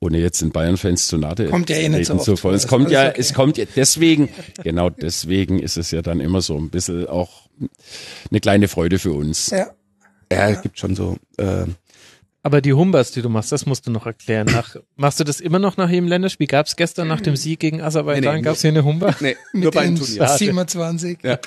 ohne 0.00 0.18
jetzt 0.18 0.42
den 0.42 0.50
Bayern-Fans 0.50 1.06
zu 1.06 1.16
nahe 1.18 1.46
Kommt 1.48 1.70
ja 1.70 1.76
eh 1.76 1.88
nicht 1.88 2.06
so 2.06 2.18
zu 2.18 2.36
vor, 2.36 2.52
Es 2.52 2.64
ist 2.64 2.68
kommt 2.68 2.90
ja, 2.90 3.08
okay. 3.08 3.20
es 3.20 3.34
kommt 3.34 3.56
ja 3.56 3.64
deswegen, 3.76 4.28
genau 4.62 4.90
deswegen 4.90 5.58
ist 5.58 5.76
es 5.76 5.90
ja 5.90 6.02
dann 6.02 6.20
immer 6.20 6.40
so 6.42 6.56
ein 6.56 6.70
bisschen 6.70 7.06
auch 7.06 7.48
eine 8.30 8.40
kleine 8.40 8.68
Freude 8.68 8.98
für 8.98 9.12
uns. 9.12 9.50
Ja. 9.50 9.70
ja, 10.30 10.50
es 10.50 10.62
gibt 10.62 10.78
schon 10.78 10.94
so, 10.96 11.16
äh, 11.38 11.64
Aber 12.42 12.60
die 12.60 12.72
Humbas, 12.72 13.12
die 13.12 13.22
du 13.22 13.28
machst, 13.28 13.52
das 13.52 13.64
musst 13.66 13.86
du 13.86 13.90
noch 13.90 14.06
erklären. 14.06 14.46
Nach, 14.46 14.76
machst 14.96 15.20
du 15.20 15.24
das 15.24 15.40
immer 15.40 15.58
noch 15.58 15.76
nach 15.76 15.88
jedem 15.88 16.08
Länderspiel? 16.08 16.46
Gab 16.48 16.66
es 16.66 16.76
gestern 16.76 17.08
nach 17.08 17.20
dem 17.20 17.36
Sieg 17.36 17.60
gegen 17.60 17.80
Aserbaidschan, 17.80 18.34
Nee, 18.34 18.40
nee, 18.40 18.44
gab 18.44 18.54
es 18.54 18.62
hier 18.62 18.70
eine 18.70 18.84
Humba? 18.84 19.14
nee, 19.20 19.36
nur 19.52 19.70
bei 19.70 19.84
den 19.86 19.96
Turnieren. 19.96 20.28
27. 20.36 21.18
Ja, 21.22 21.38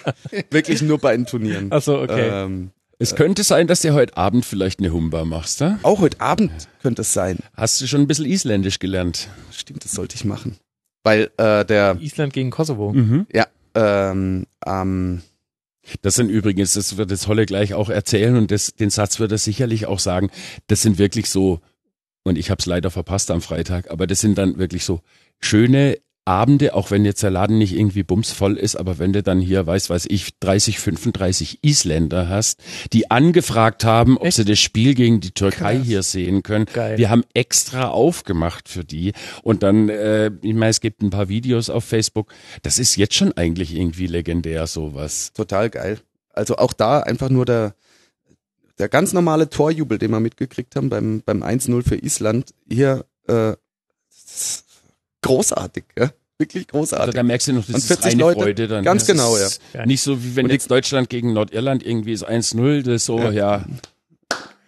wirklich 0.49 0.81
nur 0.81 0.97
bei 0.97 1.15
den 1.15 1.25
Turnieren. 1.25 1.67
Ach 1.71 1.81
so, 1.81 1.99
okay. 1.99 2.29
Ähm, 2.45 2.71
Es 3.01 3.15
könnte 3.15 3.43
sein, 3.43 3.67
dass 3.67 3.79
du 3.79 3.93
heute 3.93 4.17
Abend 4.17 4.43
vielleicht 4.43 4.79
eine 4.79 4.91
Humba 4.91 5.23
machst, 5.23 5.61
da? 5.61 5.79
auch 5.83 6.01
heute 6.01 6.19
Abend 6.19 6.51
könnte 6.81 7.03
es 7.03 7.13
sein. 7.13 7.37
Hast 7.53 7.79
du 7.79 7.87
schon 7.87 8.01
ein 8.01 8.07
bisschen 8.07 8.25
Isländisch 8.25 8.77
gelernt? 8.77 9.29
Stimmt, 9.53 9.85
das 9.85 9.93
sollte 9.93 10.17
ich 10.17 10.25
machen. 10.25 10.57
Weil 11.03 11.31
äh, 11.37 11.63
der, 11.63 11.95
Island 12.01 12.33
gegen 12.33 12.49
Kosovo. 12.49 12.91
Mhm. 12.91 13.25
ja, 13.31 13.47
ähm, 13.73 14.45
ähm, 14.65 15.21
Das 16.01 16.15
sind 16.15 16.27
übrigens, 16.29 16.73
das 16.73 16.97
wird 16.97 17.11
jetzt 17.11 17.27
Holle 17.29 17.45
gleich 17.45 17.73
auch 17.73 17.89
erzählen 17.89 18.35
und 18.35 18.51
das, 18.51 18.73
den 18.73 18.89
Satz 18.89 19.17
wird 19.21 19.31
er 19.31 19.37
sicherlich 19.37 19.85
auch 19.85 19.99
sagen, 19.99 20.29
das 20.67 20.81
sind 20.81 20.97
wirklich 20.97 21.29
so, 21.29 21.61
und 22.25 22.37
ich 22.37 22.51
habe 22.51 22.59
es 22.59 22.65
leider 22.65 22.91
verpasst 22.91 23.31
am 23.31 23.41
Freitag, 23.41 23.89
aber 23.91 24.07
das 24.07 24.19
sind 24.19 24.37
dann 24.37 24.57
wirklich 24.57 24.83
so 24.83 24.99
schöne 25.39 25.97
Abende, 26.29 26.75
auch 26.75 26.91
wenn 26.91 27.05
jetzt 27.05 27.23
der 27.23 27.31
Laden 27.31 27.57
nicht 27.57 27.73
irgendwie 27.75 28.03
bumsvoll 28.03 28.55
ist, 28.55 28.75
aber 28.75 28.99
wenn 28.99 29.13
du 29.13 29.23
dann 29.23 29.41
hier, 29.41 29.65
weiß 29.65 29.89
weiß 29.89 30.05
ich, 30.09 30.37
30, 30.39 30.79
35 30.79 31.63
Isländer 31.63 32.29
hast, 32.29 32.61
die 32.93 33.09
angefragt 33.09 33.83
haben, 33.83 34.15
ob 34.15 34.27
Echt? 34.27 34.37
sie 34.37 34.45
das 34.45 34.59
Spiel 34.59 34.93
gegen 34.93 35.21
die 35.21 35.31
Türkei 35.31 35.77
Krass. 35.77 35.87
hier 35.87 36.03
sehen 36.03 36.43
können. 36.43 36.65
Geil. 36.71 36.99
Wir 36.99 37.09
haben 37.09 37.23
extra 37.33 37.87
aufgemacht 37.87 38.69
für 38.69 38.83
die 38.85 39.13
und 39.41 39.63
dann, 39.63 39.89
äh, 39.89 40.29
ich 40.43 40.53
meine, 40.53 40.69
es 40.69 40.81
gibt 40.81 41.01
ein 41.01 41.09
paar 41.09 41.29
Videos 41.29 41.71
auf 41.71 41.83
Facebook. 41.83 42.31
Das 42.61 42.77
ist 42.77 42.95
jetzt 42.95 43.15
schon 43.15 43.33
eigentlich 43.33 43.75
irgendwie 43.75 44.05
legendär, 44.05 44.67
sowas. 44.67 45.33
total 45.33 45.71
geil. 45.71 45.99
Also 46.31 46.57
auch 46.57 46.73
da 46.73 46.99
einfach 46.99 47.29
nur 47.29 47.45
der, 47.45 47.73
der 48.77 48.87
ganz 48.87 49.13
normale 49.13 49.49
Torjubel, 49.49 49.97
den 49.97 50.11
wir 50.11 50.19
mitgekriegt 50.19 50.75
haben 50.75 50.89
beim, 50.89 51.23
beim 51.25 51.41
1-0 51.41 51.83
für 51.83 51.95
Island. 51.95 52.53
Hier 52.69 53.05
äh, 53.27 53.53
großartig, 55.21 55.85
ja? 55.97 56.11
wirklich 56.39 56.67
Also 56.67 56.79
großartig. 56.79 57.15
da 57.15 57.23
merkst 57.23 57.49
du 57.49 57.53
noch, 57.53 57.65
das 57.65 57.69
Und 57.75 57.77
ist 57.79 57.87
40 57.87 58.05
reine 58.05 58.21
Leute, 58.21 58.41
Freude 58.41 58.67
dann. 58.67 58.83
ganz 58.85 59.05
Das 59.05 59.07
genau, 59.07 59.35
ja. 59.37 59.85
Nicht 59.85 60.01
so 60.01 60.23
wie 60.23 60.35
wenn 60.35 60.45
Und 60.45 60.51
jetzt 60.51 60.71
Deutschland 60.71 61.09
gegen 61.09 61.33
Nordirland 61.33 61.85
irgendwie 61.85 62.13
ist 62.13 62.27
1-0, 62.27 62.83
das 62.83 63.05
so, 63.05 63.19
ja. 63.19 63.65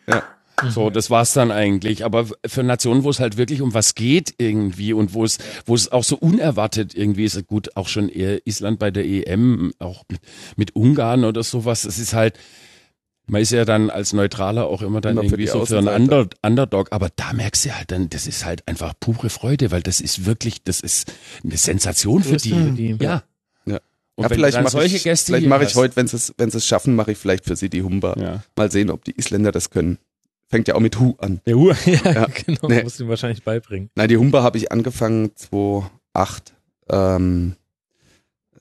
Ja. 0.07 0.23
So, 0.69 0.89
das 0.91 1.09
war's 1.09 1.33
dann 1.33 1.49
eigentlich. 1.49 2.05
Aber 2.05 2.27
für 2.45 2.61
Nationen, 2.63 3.03
wo 3.03 3.09
es 3.09 3.19
halt 3.19 3.37
wirklich 3.37 3.61
um 3.61 3.73
was 3.73 3.95
geht 3.95 4.35
irgendwie 4.37 4.93
und 4.93 5.13
wo 5.13 5.23
es, 5.23 5.39
wo 5.65 5.73
es 5.73 5.91
auch 5.91 6.03
so 6.03 6.17
unerwartet 6.17 6.93
irgendwie 6.93 7.25
ist, 7.25 7.47
gut, 7.47 7.75
auch 7.75 7.87
schon 7.87 8.09
eher 8.09 8.45
Island 8.45 8.77
bei 8.77 8.91
der 8.91 9.05
EM, 9.05 9.73
auch 9.79 10.03
mit, 10.09 10.21
mit 10.57 10.75
Ungarn 10.75 11.23
oder 11.23 11.41
sowas. 11.41 11.85
Es 11.85 11.97
ist 11.97 12.13
halt, 12.13 12.37
man 13.31 13.41
ist 13.41 13.51
ja 13.51 13.63
dann 13.65 13.89
als 13.89 14.11
Neutraler 14.13 14.67
auch 14.67 14.81
immer 14.81 14.99
dann 14.99 15.13
Immer 15.13 15.21
für 15.21 15.25
irgendwie 15.27 15.45
die 15.45 15.47
so 15.51 15.65
für 15.65 15.77
einen. 15.77 15.87
Under, 15.87 16.27
Underdog, 16.43 16.89
aber 16.91 17.09
da 17.15 17.31
merkst 17.33 17.65
du 17.65 17.75
halt 17.75 17.89
dann, 17.91 18.09
das 18.09 18.27
ist 18.27 18.45
halt 18.45 18.67
einfach 18.67 18.93
pure 18.99 19.29
Freude, 19.29 19.71
weil 19.71 19.81
das 19.81 20.01
ist 20.01 20.25
wirklich, 20.25 20.63
das 20.63 20.81
ist 20.81 21.13
eine 21.43 21.55
Sensation 21.57 22.23
für 22.23 22.35
die. 22.37 22.49
für 22.49 22.71
die. 22.71 22.97
Ja. 22.99 23.23
Ja. 23.65 23.79
Und 24.15 24.23
ja, 24.23 24.29
vielleicht 24.29 24.57
mache 24.61 24.69
solche 24.71 24.97
ich, 24.97 25.03
Gäste 25.03 25.31
vielleicht 25.31 25.47
mache 25.47 25.63
ich 25.63 25.69
hast- 25.69 25.75
heute, 25.77 25.95
wenn 25.95 26.07
sie 26.07 26.17
es, 26.17 26.33
wenn 26.37 26.51
sie 26.51 26.57
es 26.57 26.65
schaffen, 26.67 26.93
mache 26.95 27.13
ich 27.13 27.17
vielleicht 27.17 27.45
für 27.45 27.55
sie 27.55 27.69
die 27.69 27.81
Humba. 27.83 28.15
Ja. 28.19 28.43
Mal 28.57 28.69
sehen, 28.69 28.89
ob 28.89 29.05
die 29.05 29.17
Isländer 29.17 29.51
das 29.53 29.69
können. 29.69 29.97
Fängt 30.49 30.67
ja 30.67 30.75
auch 30.75 30.81
mit 30.81 30.99
Hu 30.99 31.15
an. 31.19 31.39
Der 31.45 31.55
Ur. 31.57 31.73
Ja, 31.85 32.11
Ja. 32.11 32.25
genau, 32.45 32.67
Nee. 32.67 32.83
musst 32.83 32.99
du 32.99 33.05
ihm 33.05 33.09
wahrscheinlich 33.09 33.43
beibringen. 33.43 33.89
Nein, 33.95 34.09
die 34.09 34.17
Humba 34.17 34.43
habe 34.43 34.57
ich 34.57 34.71
angefangen 34.73 35.31
2008. 35.35 36.53
Ähm, 36.89 37.55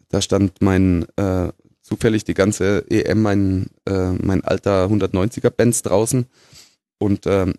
da 0.08 0.22
stand 0.22 0.62
mein 0.62 1.06
äh, 1.16 1.48
zufällig 1.90 2.24
die 2.24 2.34
ganze 2.34 2.84
EM 2.90 3.22
mein 3.22 3.66
äh, 3.86 4.12
mein 4.12 4.44
alter 4.44 4.86
190er 4.86 5.50
Benz 5.50 5.82
draußen 5.82 6.26
und 6.98 7.26
ähm, 7.26 7.54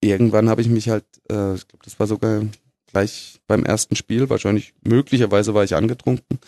irgendwann 0.00 0.48
habe 0.50 0.60
ich 0.60 0.68
mich 0.68 0.88
halt, 0.88 1.04
äh, 1.30 1.54
ich 1.54 1.66
glaube, 1.68 1.84
das 1.84 1.98
war 1.98 2.06
sogar 2.06 2.42
gleich 2.86 3.40
beim 3.46 3.64
ersten 3.64 3.96
Spiel, 3.96 4.28
wahrscheinlich 4.28 4.74
möglicherweise 4.82 5.54
war 5.54 5.64
ich 5.64 5.74
angetrunken 5.74 6.38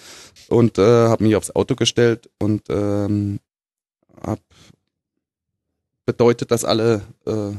und 0.49 0.78
äh, 0.78 0.83
habe 1.09 1.25
mich 1.25 1.36
aufs 1.36 1.55
Auto 1.55 1.75
gestellt 1.75 2.28
und 2.39 2.62
ähm, 2.69 3.41
hab 4.20 4.41
bedeutet, 6.05 6.51
dass 6.51 6.65
alle 6.65 7.03
äh, 7.25 7.53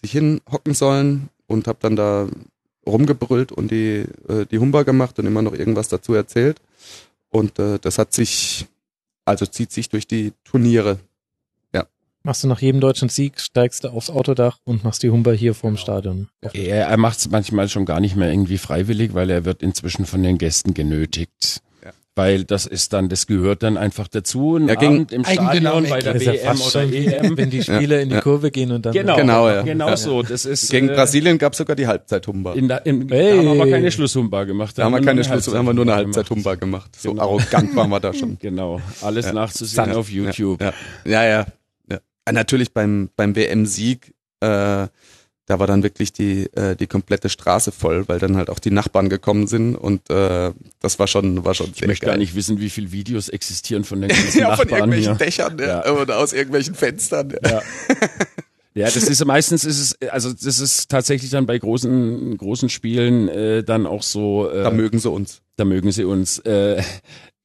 sich 0.00 0.12
hinhocken 0.12 0.74
sollen 0.74 1.28
und 1.46 1.68
habe 1.68 1.78
dann 1.80 1.96
da 1.96 2.28
rumgebrüllt 2.86 3.52
und 3.52 3.70
die, 3.70 4.04
äh, 4.28 4.46
die 4.50 4.58
Humba 4.58 4.82
gemacht 4.82 5.18
und 5.18 5.26
immer 5.26 5.42
noch 5.42 5.54
irgendwas 5.54 5.88
dazu 5.88 6.14
erzählt. 6.14 6.60
Und 7.28 7.58
äh, 7.58 7.78
das 7.78 7.98
hat 7.98 8.12
sich, 8.12 8.66
also 9.24 9.46
zieht 9.46 9.72
sich 9.72 9.88
durch 9.88 10.06
die 10.06 10.32
Turniere. 10.44 10.98
Machst 12.24 12.44
du 12.44 12.48
nach 12.48 12.60
jedem 12.60 12.80
deutschen 12.80 13.08
Sieg, 13.08 13.40
steigst 13.40 13.82
du 13.82 13.88
aufs 13.88 14.08
Autodach 14.08 14.58
und 14.62 14.84
machst 14.84 15.02
die 15.02 15.10
Humber 15.10 15.32
hier 15.32 15.54
vorm 15.54 15.76
Stadion. 15.76 16.28
Er, 16.40 16.86
er 16.86 16.96
macht 16.96 17.18
es 17.18 17.28
manchmal 17.28 17.68
schon 17.68 17.84
gar 17.84 17.98
nicht 17.98 18.14
mehr 18.14 18.30
irgendwie 18.30 18.58
freiwillig, 18.58 19.12
weil 19.14 19.28
er 19.28 19.44
wird 19.44 19.60
inzwischen 19.60 20.06
von 20.06 20.22
den 20.22 20.38
Gästen 20.38 20.72
genötigt. 20.72 21.62
Ja. 22.14 22.22
Weil 22.24 22.44
das 22.44 22.66
ist 22.66 22.92
dann, 22.92 23.08
das 23.08 23.26
gehört 23.26 23.62
dann 23.62 23.78
einfach 23.78 24.06
dazu. 24.06 24.56
Ein 24.56 24.68
Ja, 24.68 24.74
gegen- 24.74 24.94
Abend 24.96 25.12
im 25.12 25.24
Stadion 25.24 25.88
bei 25.88 26.00
der 26.00 26.16
ja 26.20 26.32
WM 26.34 26.44
fast 26.58 26.76
oder 26.76 26.84
schon, 26.84 26.92
EM. 26.92 27.36
wenn 27.38 27.48
die 27.48 27.62
Spieler 27.62 28.00
in 28.00 28.10
die 28.10 28.16
ja. 28.16 28.20
Kurve 28.20 28.50
gehen 28.50 28.70
und 28.70 28.84
dann 28.84 28.92
Genau, 28.92 29.16
Genau, 29.16 29.48
ja. 29.48 29.62
genau 29.62 29.88
Ja. 29.88 29.96
so. 29.96 30.22
Das 30.22 30.44
ist 30.44 30.70
Gegen 30.70 30.90
äh, 30.90 30.94
Brasilien 30.94 31.38
gab 31.38 31.52
es 31.52 31.58
sogar 31.58 31.74
die 31.74 31.86
Halbzeit-Humba. 31.86 32.52
In, 32.52 32.68
der- 32.68 32.84
in, 32.84 33.08
Hey. 33.08 33.30
Da 33.30 33.36
haben 33.38 33.44
wir 33.56 33.62
aber 33.62 33.70
keine 33.70 33.90
Schlusshumba 33.90 34.44
gemacht. 34.44 34.76
Da 34.76 34.84
haben 34.84 34.92
wir 34.92 34.98
nur 35.00 35.06
keine 35.06 35.20
eine 35.22 35.24
Schluss, 35.24 35.46
da 35.46 35.56
haben 35.58 35.64
wir 35.66 35.72
nur 35.72 35.84
eine 35.84 35.94
Halbzeit-Humba 35.94 36.50
Halbzeit-Humba 36.50 36.54
gemacht. 36.56 36.96
So 37.00 37.10
Genau. 37.12 37.22
arrogant 37.22 37.74
waren 37.76 37.88
wir 37.90 38.00
da 38.00 38.12
schon. 38.12 38.36
Genau, 38.40 38.80
alles 39.00 39.26
Ja. 39.26 39.32
nachzusehen 39.32 39.74
Sand. 39.86 39.94
auf 39.96 40.10
YouTube. 40.10 40.60
Ja, 40.60 40.72
ja, 41.06 41.24
ja. 41.24 41.46
ja. 41.90 41.98
ja 42.26 42.32
natürlich 42.32 42.74
beim, 42.74 43.08
beim 43.16 43.34
WM-Sieg, 43.34 44.12
äh, 44.40 44.86
da 45.46 45.58
war 45.58 45.66
dann 45.66 45.82
wirklich 45.82 46.12
die, 46.12 46.46
äh, 46.54 46.76
die 46.76 46.86
komplette 46.86 47.28
Straße 47.28 47.72
voll, 47.72 48.06
weil 48.08 48.18
dann 48.18 48.36
halt 48.36 48.48
auch 48.48 48.58
die 48.60 48.70
Nachbarn 48.70 49.08
gekommen 49.08 49.46
sind 49.48 49.74
und 49.74 50.08
äh, 50.08 50.52
das 50.80 50.98
war 50.98 51.06
schon, 51.08 51.44
war 51.44 51.54
schon 51.54 51.70
Ich 51.72 51.78
sehr 51.80 51.88
möchte 51.88 52.06
geil. 52.06 52.14
gar 52.14 52.18
nicht 52.18 52.34
wissen, 52.34 52.60
wie 52.60 52.70
viele 52.70 52.92
Videos 52.92 53.28
existieren 53.28 53.84
von 53.84 54.00
den 54.00 54.08
ganzen 54.14 54.38
ja, 54.38 54.56
von 54.56 54.68
Nachbarn 54.68 54.92
irgendwelchen 54.92 55.16
hier. 55.16 55.26
Dächern 55.26 55.58
ja. 55.58 55.84
Ja. 55.84 55.92
oder 55.92 56.18
aus 56.18 56.32
irgendwelchen 56.32 56.74
Fenstern. 56.74 57.34
Ja. 57.44 57.50
Ja. 57.50 57.62
Ja, 58.74 58.86
das 58.86 58.96
ist 58.96 59.22
meistens 59.26 59.64
ist 59.66 59.78
es 60.00 60.08
also 60.08 60.32
das 60.32 60.58
ist 60.58 60.88
tatsächlich 60.88 61.30
dann 61.30 61.44
bei 61.44 61.58
großen 61.58 62.38
großen 62.38 62.70
Spielen 62.70 63.28
äh, 63.28 63.62
dann 63.62 63.86
auch 63.86 64.02
so 64.02 64.48
äh, 64.50 64.62
Da 64.62 64.70
mögen 64.70 64.98
sie 64.98 65.10
uns. 65.10 65.42
da 65.56 65.66
mögen 65.66 65.92
sie 65.92 66.04
uns 66.04 66.38
äh, 66.38 66.82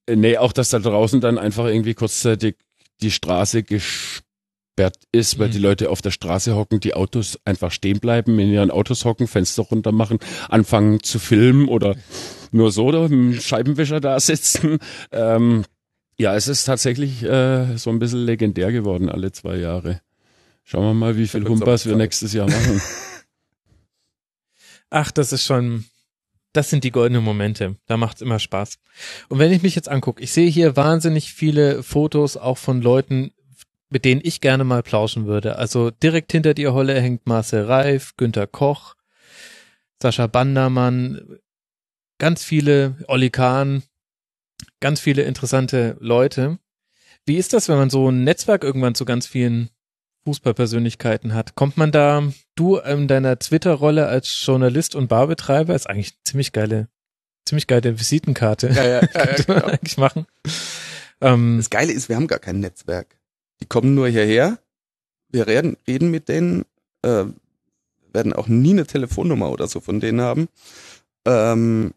nee, 0.09 0.37
auch 0.37 0.53
dass 0.53 0.69
da 0.69 0.79
draußen 0.79 1.19
dann 1.19 1.37
einfach 1.37 1.65
irgendwie 1.65 1.95
kurzzeitig 1.95 2.55
die 3.01 3.11
Straße 3.11 3.63
gesperrt 3.63 4.23
ist, 5.11 5.39
weil 5.39 5.47
Mhm. 5.47 5.51
die 5.51 5.59
Leute 5.59 5.89
auf 5.89 6.01
der 6.01 6.11
Straße 6.11 6.55
hocken, 6.55 6.79
die 6.79 6.93
Autos 6.93 7.39
einfach 7.45 7.71
stehen 7.71 7.99
bleiben, 7.99 8.37
in 8.39 8.51
ihren 8.51 8.71
Autos 8.71 9.05
hocken, 9.05 9.27
Fenster 9.27 9.63
runter 9.63 9.91
machen, 9.91 10.19
anfangen 10.49 11.01
zu 11.03 11.19
filmen 11.19 11.67
oder 11.67 11.95
nur 12.51 12.71
so 12.71 12.91
da 12.91 13.01
mit 13.01 13.11
dem 13.11 13.39
Scheibenwischer 13.39 13.99
da 13.99 14.19
sitzen. 14.19 14.79
Ähm, 15.11 15.65
ja, 16.17 16.35
es 16.35 16.47
ist 16.47 16.65
tatsächlich 16.65 17.23
äh, 17.23 17.77
so 17.77 17.89
ein 17.89 17.99
bisschen 17.99 18.25
legendär 18.25 18.71
geworden 18.71 19.09
alle 19.09 19.31
zwei 19.31 19.57
Jahre. 19.57 20.01
Schauen 20.63 20.83
wir 20.83 20.93
mal, 20.93 21.17
wie 21.17 21.27
viel 21.27 21.47
Humpas 21.47 21.85
wir 21.85 21.95
nächstes 21.95 22.33
Jahr 22.33 22.49
machen. 22.49 22.81
Ach, 24.89 25.11
das 25.11 25.33
ist 25.33 25.43
schon, 25.43 25.85
das 26.53 26.69
sind 26.69 26.83
die 26.83 26.91
goldenen 26.91 27.23
Momente. 27.23 27.75
Da 27.87 27.97
macht's 27.97 28.21
immer 28.21 28.39
Spaß. 28.39 28.77
Und 29.29 29.39
wenn 29.39 29.51
ich 29.51 29.63
mich 29.63 29.75
jetzt 29.75 29.89
angucke, 29.89 30.23
ich 30.23 30.31
sehe 30.31 30.49
hier 30.49 30.75
wahnsinnig 30.75 31.33
viele 31.33 31.83
Fotos 31.83 32.37
auch 32.37 32.57
von 32.57 32.81
Leuten, 32.81 33.31
mit 33.89 34.05
denen 34.05 34.21
ich 34.23 34.41
gerne 34.41 34.63
mal 34.63 34.83
plauschen 34.83 35.27
würde. 35.27 35.57
Also 35.57 35.91
direkt 35.91 36.31
hinter 36.31 36.53
dir, 36.53 36.73
Holle, 36.73 36.99
hängt 36.99 37.25
Marcel 37.25 37.65
Reif, 37.65 38.15
Günter 38.17 38.47
Koch, 38.47 38.95
Sascha 40.01 40.27
Bandermann, 40.27 41.39
ganz 42.17 42.43
viele, 42.43 42.95
Olli 43.07 43.29
Kahn, 43.29 43.83
ganz 44.79 44.99
viele 44.99 45.23
interessante 45.23 45.97
Leute. 45.99 46.59
Wie 47.25 47.37
ist 47.37 47.53
das, 47.53 47.69
wenn 47.69 47.77
man 47.77 47.89
so 47.89 48.09
ein 48.09 48.23
Netzwerk 48.23 48.63
irgendwann 48.63 48.95
zu 48.95 49.05
ganz 49.05 49.27
vielen 49.27 49.69
Fußballpersönlichkeiten 50.25 51.33
hat? 51.33 51.55
Kommt 51.55 51.77
man 51.77 51.91
da, 51.91 52.23
du 52.55 52.77
in 52.77 53.07
deiner 53.07 53.37
Twitter-Rolle 53.39 54.07
als 54.07 54.41
Journalist 54.45 54.95
und 54.95 55.07
Barbetreiber, 55.07 55.75
ist 55.75 55.89
eigentlich 55.89 56.11
eine 56.11 56.23
ziemlich 56.25 56.51
geile, 56.51 56.87
ziemlich 57.45 57.67
geile 57.67 57.99
Visitenkarte. 57.99 58.69
Ja, 58.69 58.83
ja, 58.83 58.89
ja, 58.89 59.01
ja, 59.01 59.07
Könnte 59.25 59.51
man 59.51 59.61
genau. 59.61 59.73
eigentlich 59.73 59.97
machen. 59.97 60.25
Ähm, 61.21 61.57
Das 61.57 61.69
Geile 61.69 61.91
ist, 61.93 62.09
wir 62.09 62.15
haben 62.15 62.27
gar 62.27 62.39
kein 62.39 62.59
Netzwerk. 62.59 63.17
Die 63.61 63.65
kommen 63.65 63.95
nur 63.95 64.07
hierher, 64.07 64.59
wir 65.29 65.47
reden, 65.47 65.77
reden 65.87 66.11
mit 66.11 66.29
denen, 66.29 66.65
äh, 67.01 67.25
werden 68.13 68.33
auch 68.33 68.47
nie 68.47 68.71
eine 68.71 68.85
Telefonnummer 68.87 69.51
oder 69.51 69.67
so 69.67 69.79
von 69.79 69.99
denen 69.99 70.21
haben, 70.21 70.47
ähm, 71.25 71.93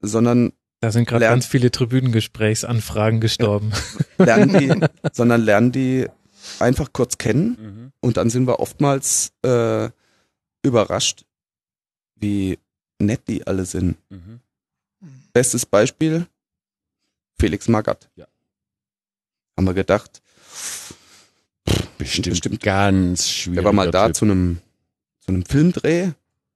sondern 0.00 0.52
da 0.80 0.90
sind 0.90 1.06
gerade 1.06 1.26
ganz 1.26 1.46
viele 1.46 1.70
Tribünengesprächsanfragen 1.70 3.20
gestorben. 3.20 3.72
lernen 4.18 4.58
die, 4.58 4.88
sondern 5.12 5.42
lernen 5.42 5.70
die 5.72 6.06
einfach 6.58 6.92
kurz 6.92 7.18
kennen 7.18 7.56
Mhm. 7.60 7.92
und 8.00 8.16
dann 8.16 8.30
sind 8.30 8.46
wir 8.48 8.58
oftmals 8.58 9.32
äh, 9.44 9.90
überrascht, 10.64 11.24
wie 12.16 12.58
nett 12.98 13.28
die 13.28 13.46
alle 13.46 13.64
sind. 13.64 13.96
Mhm. 14.10 14.40
Bestes 15.32 15.66
Beispiel, 15.66 16.26
Felix 17.38 17.68
Magath. 17.68 18.10
Ja. 18.16 18.26
Haben 19.56 19.66
wir 19.66 19.74
gedacht, 19.74 20.22
Bestimmt, 22.02 22.28
Bestimmt. 22.30 22.60
ganz 22.62 23.28
schwierig. 23.28 23.56
der 23.56 23.64
war 23.64 23.72
mal 23.72 23.90
da 23.90 24.12
zu 24.12 24.24
einem, 24.24 24.58
zu 25.20 25.28
einem 25.32 25.44
Filmdreh. 25.44 26.08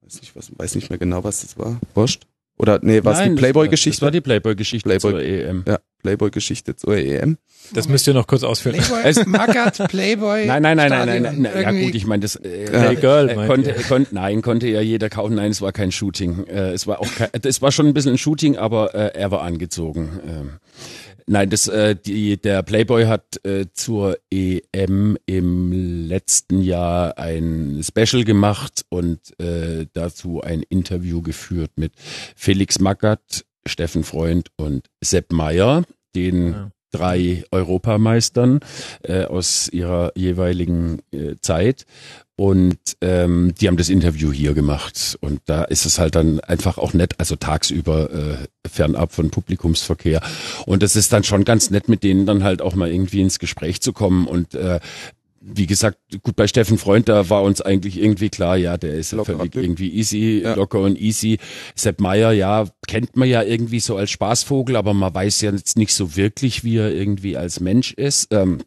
Weiß 0.03 0.21
nicht, 0.21 0.37
was, 0.37 0.51
weiß 0.57 0.75
nicht 0.77 0.91
mehr 0.91 0.99
genau, 0.99 1.25
was 1.25 1.41
das 1.43 1.59
war. 1.59 1.81
Wurscht. 1.95 2.23
Oder, 2.59 2.79
nee, 2.83 3.05
war 3.05 3.13
es 3.13 3.23
die 3.23 3.29
Das 3.31 3.39
Playboy-Geschichte? 3.39 4.01
war 4.03 4.11
die 4.11 4.23
Playboy-Geschichte 4.23 4.89
Playboy- 4.89 5.11
zur 5.11 5.21
E 5.23 5.43
EM. 5.43 5.65
Ja, 5.69 5.79
Playboy-Geschichte 6.03 6.75
zur 6.75 6.97
E 6.97 7.17
EM. 7.17 7.37
Das 7.75 7.87
müsst 7.87 8.07
ihr 8.07 8.15
noch 8.15 8.27
kurz 8.27 8.45
ausführen. 8.45 8.77
Playboy, 8.79 9.25
Magath, 9.27 9.87
Playboy. 9.89 10.47
Nein, 10.47 10.63
nein, 10.63 10.77
nein, 10.77 10.89
nein, 10.91 11.07
nein, 11.07 11.23
nein, 11.23 11.43
nein. 11.43 11.63
Ja 11.63 11.71
gut, 11.73 11.95
ich 11.95 12.07
meine, 12.07 12.21
das 12.23 12.37
äh, 12.37 12.65
Playgirl, 12.71 13.29
äh, 13.29 13.47
konnte, 13.47 13.75
konnte, 13.89 14.15
nein, 14.15 14.41
konnte 14.41 14.69
ja 14.69 14.81
jeder 14.81 15.11
kaufen. 15.11 15.35
Nein, 15.35 15.51
es 15.51 15.61
war 15.61 15.73
kein 15.73 15.93
Shooting. 15.93 16.47
Äh, 16.47 16.71
es 16.73 16.87
war 16.87 17.01
auch 17.01 17.15
kein, 17.15 17.29
es 17.43 17.61
war 17.61 17.73
schon 17.73 17.89
ein 17.89 17.93
bisschen 17.95 18.13
ein 18.13 18.19
Shooting, 18.19 18.57
aber 18.57 18.95
äh, 18.95 19.11
er 19.19 19.31
war 19.31 19.43
angezogen. 19.43 20.21
Ähm, 20.27 20.51
nein, 21.27 21.51
das, 21.51 21.69
äh, 21.69 21.97
die, 21.97 22.41
der 22.41 22.63
Playboy 22.63 23.07
hat 23.07 23.45
äh, 23.45 23.67
zur 23.73 24.19
EM 24.31 25.17
im 25.27 26.07
letzten 26.09 26.63
Jahr 26.63 27.19
ein 27.19 27.83
Special 27.83 28.25
gemacht 28.25 28.85
und 28.89 29.39
äh, 29.41 29.87
dazu 29.93 30.41
ein 30.41 30.63
Interview 30.63 31.23
geführt 31.23 31.73
mit 31.77 31.93
Felix 32.37 32.79
Magath, 32.79 33.45
Steffen 33.67 34.05
Freund 34.05 34.51
und 34.57 34.89
Sepp 35.03 35.33
Meyer, 35.33 35.85
den 36.15 36.53
Ja. 36.53 36.71
Drei 36.97 37.45
Europameistern 37.51 38.61
äh, 39.03 39.25
aus 39.25 39.69
ihrer 39.69 40.13
jeweiligen 40.15 41.03
äh, 41.13 41.35
Zeit. 41.41 41.87
Und 42.39 42.79
ähm, 43.01 43.55
die 43.59 43.67
haben 43.67 43.79
das 43.79 43.89
Interview 43.89 44.31
hier 44.31 44.53
gemacht. 44.53 45.17
Und 45.23 45.41
da 45.47 45.65
ist 45.65 45.87
es 45.87 45.99
halt 45.99 46.17
dann 46.17 46.39
einfach 46.41 46.77
auch 46.77 46.93
nett, 46.93 47.15
also 47.17 47.35
tagsüber 47.35 48.11
äh, 48.13 48.69
fernab 48.69 49.13
von 49.13 49.31
Publikumsverkehr. 49.31 50.21
Und 50.67 50.83
das 50.83 50.97
ist 50.97 51.15
dann 51.15 51.25
schon 51.25 51.45
ganz 51.45 51.71
nett, 51.71 51.89
mit 51.89 52.03
denen 52.03 52.27
dann 52.27 52.45
halt 52.45 52.61
auch 52.61 52.75
mal 52.75 52.91
irgendwie 52.91 53.23
ins 53.23 53.39
Gespräch 53.39 53.81
zu 53.81 53.95
kommen. 53.95 54.27
Und 54.27 54.55
äh, 54.55 54.81
wie 55.49 55.67
gesagt, 55.67 55.99
gut, 56.23 56.35
bei 56.35 56.49
Steffen 56.49 56.77
Freund, 56.77 57.09
da 57.09 57.31
war 57.31 57.43
uns 57.43 57.61
eigentlich 57.61 57.99
irgendwie 58.01 58.31
klar, 58.31 58.57
ja, 58.57 58.77
der 58.77 58.95
ist 58.95 59.11
Typ. 59.53 59.63
irgendwie 59.63 59.95
easy, 59.95 60.41
Ja. 60.43 60.55
locker 60.55 60.81
und 60.81 61.01
easy. 61.01 61.39
Sepp 61.77 62.01
Meier, 62.01 62.33
ja, 62.33 62.67
kennt 62.89 63.17
man 63.17 63.29
ja 63.29 63.43
irgendwie 63.43 63.79
so 63.79 63.97
als 63.97 64.11
Spaßvogel, 64.11 64.75
aber 64.75 64.93
man 64.93 65.15
weiß 65.15 65.41
ja 65.43 65.53
jetzt 65.53 65.77
nicht 65.79 65.95
so 65.95 66.17
wirklich, 66.17 66.65
wie 66.65 66.79
er 66.79 66.93
irgendwie 66.93 67.37
als 67.37 67.61
Mensch 67.61 67.93
ist. 67.93 68.33
Ähm, 68.33 68.59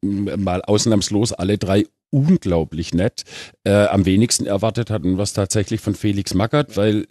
mal 0.00 0.62
ausnahmslos 0.62 1.32
alle 1.32 1.58
drei 1.58 1.84
unglaublich 2.12 2.92
nett. 2.94 3.22
Äh, 3.64 3.72
am 3.86 4.04
wenigsten 4.06 4.46
erwartet 4.46 4.90
hatten 4.90 5.18
es 5.18 5.32
tatsächlich 5.32 5.80
von 5.80 5.94
Felix 5.94 6.34
Magath, 6.34 6.76
weil 6.76 7.06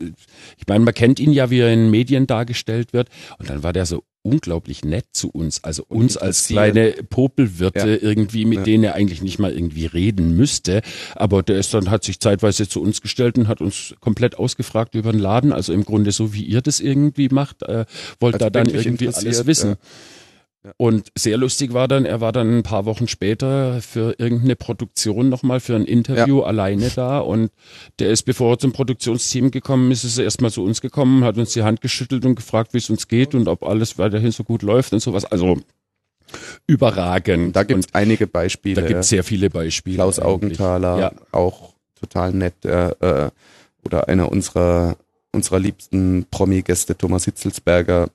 ich 0.57 0.67
meine, 0.67 0.85
man 0.85 0.93
kennt 0.93 1.19
ihn 1.19 1.33
ja, 1.33 1.49
wie 1.49 1.59
er 1.59 1.73
in 1.73 1.89
Medien 1.89 2.27
dargestellt 2.27 2.93
wird. 2.93 3.09
Und 3.39 3.49
dann 3.49 3.63
war 3.63 3.73
der 3.73 3.85
so 3.85 4.03
unglaublich 4.23 4.85
nett 4.85 5.05
zu 5.13 5.31
uns, 5.31 5.63
also 5.63 5.83
uns 5.87 6.15
als 6.15 6.45
kleine 6.45 6.91
Popelwirte 7.09 7.79
Ja. 7.89 7.97
irgendwie, 8.09 8.45
mit 8.45 8.59
Ja. 8.59 8.63
denen 8.65 8.83
er 8.83 8.93
eigentlich 8.93 9.23
nicht 9.23 9.39
mal 9.39 9.51
irgendwie 9.51 9.87
reden 9.87 10.37
müsste. 10.37 10.83
Aber 11.15 11.41
der 11.41 11.57
ist 11.57 11.73
dann, 11.73 11.89
hat 11.89 12.03
sich 12.03 12.19
zeitweise 12.19 12.69
zu 12.69 12.81
uns 12.83 13.01
gestellt 13.01 13.39
und 13.39 13.47
hat 13.47 13.61
uns 13.61 13.95
komplett 13.99 14.37
ausgefragt 14.37 14.93
über 14.93 15.11
den 15.11 15.19
Laden. 15.19 15.51
Also 15.51 15.73
im 15.73 15.83
Grunde 15.83 16.11
so, 16.11 16.35
wie 16.35 16.43
ihr 16.43 16.61
das 16.61 16.79
irgendwie 16.79 17.29
macht, 17.29 17.63
äh, 17.63 17.85
wollte 18.19 18.35
Also 18.35 18.45
da 18.45 18.49
dann 18.51 18.67
wirklich 18.67 18.85
irgendwie 18.85 19.07
alles 19.07 19.47
wissen. 19.47 19.69
ja. 19.71 19.77
Ja. 20.63 20.71
Und 20.77 21.11
sehr 21.17 21.37
lustig 21.37 21.73
war 21.73 21.87
dann, 21.87 22.05
er 22.05 22.21
war 22.21 22.31
dann 22.31 22.59
ein 22.59 22.63
paar 22.63 22.85
Wochen 22.85 23.07
später 23.07 23.81
für 23.81 24.15
irgendeine 24.19 24.55
Produktion 24.55 25.27
nochmal 25.29 25.59
für 25.59 25.75
ein 25.75 25.85
Interview 25.85 26.41
alleine 26.41 26.89
da 26.95 27.17
und 27.19 27.49
der 27.97 28.11
ist, 28.11 28.23
bevor 28.23 28.53
er 28.53 28.59
zum 28.59 28.71
Produktionsteam 28.71 29.49
gekommen 29.49 29.89
ist, 29.91 30.03
ist 30.03 30.19
er 30.19 30.25
erstmal 30.25 30.51
zu 30.51 30.63
uns 30.63 30.79
gekommen, 30.81 31.23
hat 31.23 31.37
uns 31.37 31.53
die 31.53 31.63
Hand 31.63 31.81
geschüttelt 31.81 32.25
und 32.25 32.35
gefragt, 32.35 32.73
wie 32.75 32.77
es 32.77 32.89
uns 32.91 33.07
geht 33.07 33.33
und 33.33 33.47
ob 33.47 33.63
alles 33.63 33.97
weiterhin 33.97 34.31
so 34.31 34.43
gut 34.43 34.61
läuft 34.61 34.93
und 34.93 34.99
sowas. 34.99 35.25
Also 35.25 35.57
überragend. 36.67 37.55
Da 37.55 37.63
gibt 37.63 37.85
es 37.85 37.93
einige 37.93 38.27
Beispiele. 38.27 38.81
da 38.81 38.87
gibt 38.87 38.99
es 39.01 39.09
sehr 39.09 39.23
viele 39.23 39.49
Beispiele. 39.49 39.95
Klaus 39.95 40.19
eigentlich. 40.19 40.59
Augenthaler, 40.59 40.99
Ja. 40.99 41.11
auch 41.31 41.73
total 41.99 42.33
nett. 42.33 42.63
Äh, 42.65 42.89
äh, 42.99 43.29
oder 43.83 44.07
einer 44.07 44.31
unserer, 44.31 44.95
unserer 45.31 45.59
liebsten 45.59 46.25
Promi-Gäste, 46.29 46.95
Thomas 46.97 47.25
Hitzelsberger, 47.25 48.09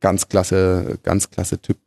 ganz 0.00 0.28
klasse, 0.28 0.98
ganz 1.02 1.30
klasse 1.30 1.60
Typ. 1.60 1.78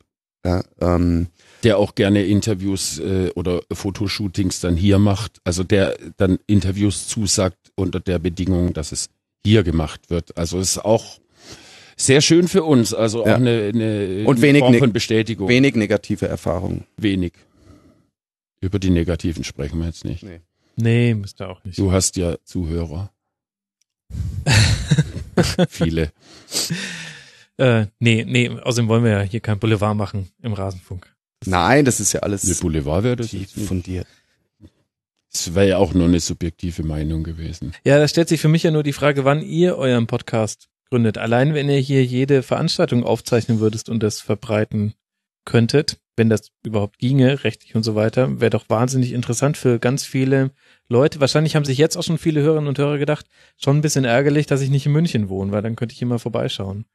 Ja, 0.45 0.64
ähm, 0.82 1.27
der 1.64 1.77
auch 1.77 1.95
gerne 1.95 2.25
Interviews 2.25 3.00
äh, 3.00 3.32
oder 3.35 3.61
Fotoshootings 3.72 4.59
dann 4.59 4.75
hier 4.75 5.00
macht. 5.00 5.40
Also 5.45 5.64
der 5.64 5.98
dann 6.17 6.40
Interviews 6.48 7.08
zusagt 7.08 7.72
unter 7.75 8.01
der 8.01 8.19
Bedingung, 8.19 8.74
dass 8.74 8.92
es 8.92 9.09
hier 9.45 9.64
gemacht 9.64 10.09
wird. 10.09 10.38
Also 10.38 10.59
ist 10.59 10.77
auch 10.83 11.19
sehr 11.95 12.19
schön 12.19 12.50
für 12.50 12.64
uns. 12.64 12.93
Also 12.93 13.24
auch 13.24 13.27
Ja. 13.27 13.35
eine, 13.35 13.72
eine 13.74 14.24
Und 14.25 14.42
wenig 14.42 14.59
Form 14.61 14.75
von 14.75 14.92
Bestätigung. 14.92 15.48
wenig 15.48 15.75
negative 15.75 16.27
Erfahrungen. 16.27 16.83
Wenig. 16.98 17.33
Über 18.59 18.80
die 18.80 18.90
Negativen 18.90 19.43
sprechen 19.45 19.80
wir 19.80 19.85
jetzt 19.88 20.03
nicht. 20.03 20.24
Nee. 20.24 20.42
Nee, 20.75 21.14
müsste 21.14 21.48
auch 21.48 21.64
nicht. 21.64 21.77
Du 21.77 21.92
hast 21.93 22.17
ja 22.17 22.35
Zuhörer. 22.43 23.11
Viele. 25.69 26.11
Äh, 27.57 27.88
nee, 27.99 28.25
nee, 28.27 28.49
außerdem 28.49 28.88
wollen 28.88 29.03
wir 29.03 29.11
ja 29.11 29.22
hier 29.22 29.40
kein 29.40 29.59
Boulevard 29.59 29.95
machen 29.95 30.30
im 30.41 30.53
Rasenfunk. 30.53 31.14
Nein, 31.45 31.85
das 31.85 31.99
ist 31.99 32.14
ja 32.14 32.22
Eine 32.22 32.32
alles 32.33 32.59
Boulevard 32.59 33.03
wäre 33.03 33.15
das 33.15 33.33
nicht. 33.33 33.51
fundiert. 33.51 34.07
Das 35.32 35.56
wäre 35.56 35.67
ja 35.67 35.77
auch 35.77 35.93
nur 35.93 36.07
eine 36.07 36.19
subjektive 36.19 36.83
Meinung 36.83 37.23
gewesen. 37.23 37.73
Ja, 37.83 37.98
da 37.98 38.07
stellt 38.07 38.30
sich 38.30 38.40
für 38.40 38.48
mich 38.49 38.64
ja 38.64 38.72
nur 38.72 38.83
die 38.83 38.93
Frage, 38.93 39.25
wann 39.25 39.41
ihr 39.41 39.77
euren 39.77 40.07
Podcast 40.07 40.69
gründet. 40.90 41.17
Allein 41.17 41.53
wenn 41.53 41.69
ihr 41.69 41.80
hier 41.80 42.06
jede 42.06 42.43
Veranstaltung 42.43 43.03
aufzeichnen 43.03 43.59
würdet 43.59 43.90
und 43.90 44.03
das 44.03 44.22
verbreiten 44.22 44.93
könntet, 45.45 45.98
wenn 46.15 46.30
das 46.30 46.51
überhaupt 46.64 46.99
ginge, 46.99 47.43
rechtlich 47.43 47.75
und 47.75 47.82
so 47.83 47.95
weiter, 47.95 48.40
wäre 48.40 48.51
doch 48.51 48.69
wahnsinnig 48.69 49.11
interessant 49.11 49.57
für 49.57 49.80
ganz 49.80 50.06
viele 50.06 50.51
Leute. 50.88 51.19
Wahrscheinlich 51.19 51.56
haben 51.56 51.65
sich 51.65 51.80
jetzt 51.80 51.98
auch 51.98 52.03
schon 52.03 52.19
viele 52.19 52.41
Hörerinnen 52.41 52.67
und 52.69 52.77
Hörer 52.77 52.99
gedacht, 52.99 53.25
schon 53.57 53.77
ein 53.77 53.82
bisschen 53.82 54.06
ärgerlich, 54.06 54.45
dass 54.45 54.61
ich 54.61 54.69
nicht 54.69 54.85
in 54.85 54.91
München 54.91 55.30
wohne, 55.30 55.51
weil 55.51 55.64
dann 55.64 55.75
könnte 55.75 55.93
ich 55.93 56.01
immer 56.03 56.19
vorbeischauen. 56.19 56.85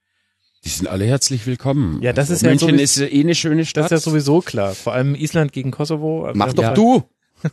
Die 0.65 0.69
sind 0.69 0.89
alle 0.89 1.05
herzlich 1.07 1.47
willkommen. 1.47 2.03
Ja, 2.03 2.13
das 2.13 2.31
ist 2.31 2.43
ja 2.43 2.49
München 2.49 2.71
sowieso- 2.71 3.05
ist 3.05 3.13
eh 3.13 3.21
eine 3.21 3.35
schöne 3.35 3.63
Das 3.63 3.69
Stadt. 3.69 3.85
ist 3.87 3.91
ja 3.93 3.99
sowieso 3.99 4.41
klar. 4.41 4.75
Vor 4.75 4.93
allem 4.93 5.15
Island 5.15 5.53
gegen 5.53 5.71
Kosovo. 5.71 6.31
Mach 6.35 6.53
doch 6.53 6.63
ja. 6.63 6.75
du! 6.75 7.05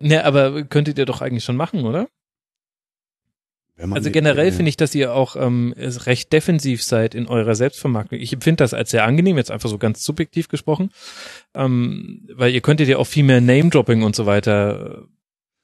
Ne, 0.00 0.24
aber 0.24 0.62
könntet 0.62 0.96
ihr 0.96 1.06
doch 1.06 1.22
eigentlich 1.22 1.42
schon 1.42 1.56
machen, 1.56 1.84
oder? 1.84 2.08
Also 3.90 4.12
generell 4.12 4.46
äh, 4.48 4.52
finde 4.52 4.68
ich, 4.68 4.76
dass 4.76 4.94
ihr 4.94 5.12
auch 5.12 5.34
ähm, 5.34 5.74
recht 5.76 6.32
defensiv 6.32 6.84
seid 6.84 7.16
in 7.16 7.26
eurer 7.26 7.56
Selbstvermarktung. 7.56 8.20
Ich 8.20 8.32
empfinde 8.32 8.62
das 8.62 8.74
als 8.74 8.90
sehr 8.92 9.02
angenehm, 9.04 9.36
jetzt 9.36 9.50
einfach 9.50 9.68
so 9.68 9.76
ganz 9.76 10.04
subjektiv 10.04 10.46
gesprochen, 10.48 10.90
ähm, 11.54 12.28
weil 12.32 12.52
ihr 12.52 12.60
könntet 12.60 12.86
ja 12.88 12.96
auch 12.98 13.08
viel 13.08 13.24
mehr 13.24 13.40
Name-Dropping 13.40 14.04
und 14.04 14.14
so 14.14 14.24
weiter 14.26 14.98
äh, 15.02 15.06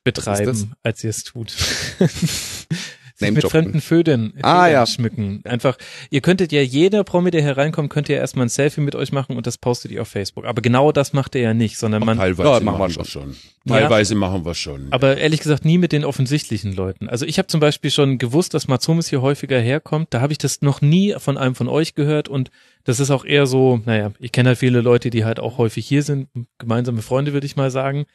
betreiben, 0.02 0.46
das? 0.46 0.66
als 0.82 1.04
ihr 1.04 1.10
es 1.10 1.22
tut. 1.22 1.54
Sich 3.16 3.30
mit 3.30 3.44
fremden 3.48 3.80
Födern, 3.80 4.32
Ah, 4.42 4.66
ja. 4.66 4.84
schmücken. 4.86 5.40
Einfach, 5.44 5.76
ihr 6.10 6.20
könntet 6.20 6.50
ja 6.50 6.60
jeder 6.62 7.04
Promi, 7.04 7.30
der 7.30 7.42
hereinkommt, 7.42 7.88
könnt 7.90 8.08
ihr 8.08 8.16
erstmal 8.16 8.46
ein 8.46 8.48
Selfie 8.48 8.80
mit 8.80 8.96
euch 8.96 9.12
machen 9.12 9.36
und 9.36 9.46
das 9.46 9.56
postet 9.56 9.92
ihr 9.92 10.02
auf 10.02 10.08
Facebook. 10.08 10.44
Aber 10.46 10.60
genau 10.62 10.90
das 10.90 11.12
macht 11.12 11.36
ihr 11.36 11.42
ja 11.42 11.54
nicht, 11.54 11.78
sondern 11.78 12.04
man, 12.04 12.18
Teilweise 12.18 12.48
Ja, 12.48 12.58
machen, 12.60 12.78
machen 12.78 12.96
wir 12.96 13.04
schon. 13.04 13.04
schon. 13.04 13.36
Ja. 13.66 13.78
Teilweise 13.82 14.16
machen 14.16 14.44
wir 14.44 14.54
schon. 14.54 14.88
Aber 14.90 15.16
ehrlich 15.16 15.40
gesagt 15.40 15.64
nie 15.64 15.78
mit 15.78 15.92
den 15.92 16.04
offensichtlichen 16.04 16.72
Leuten. 16.74 17.08
Also 17.08 17.24
ich 17.24 17.38
habe 17.38 17.46
zum 17.46 17.60
Beispiel 17.60 17.92
schon 17.92 18.18
gewusst, 18.18 18.52
dass 18.52 18.66
Mats 18.66 18.88
Hummels 18.88 19.08
hier 19.08 19.22
häufiger 19.22 19.60
herkommt. 19.60 20.08
Da 20.10 20.20
habe 20.20 20.32
ich 20.32 20.38
das 20.38 20.60
noch 20.60 20.80
nie 20.80 21.14
von 21.18 21.38
einem 21.38 21.54
von 21.54 21.68
euch 21.68 21.94
gehört 21.94 22.28
und 22.28 22.50
das 22.82 22.98
ist 22.98 23.12
auch 23.12 23.24
eher 23.24 23.46
so, 23.46 23.80
naja, 23.86 24.10
ich 24.18 24.32
kenne 24.32 24.48
halt 24.48 24.58
viele 24.58 24.80
Leute, 24.80 25.10
die 25.10 25.24
halt 25.24 25.38
auch 25.38 25.56
häufig 25.56 25.86
hier 25.86 26.02
sind, 26.02 26.28
gemeinsame 26.58 27.00
Freunde 27.00 27.32
würde 27.32 27.46
ich 27.46 27.54
mal 27.54 27.70
sagen. 27.70 28.06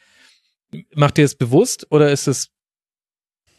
Macht 0.93 1.17
ihr 1.17 1.25
es 1.25 1.35
bewusst 1.35 1.87
oder 1.89 2.11
ist 2.11 2.27
es, 2.27 2.49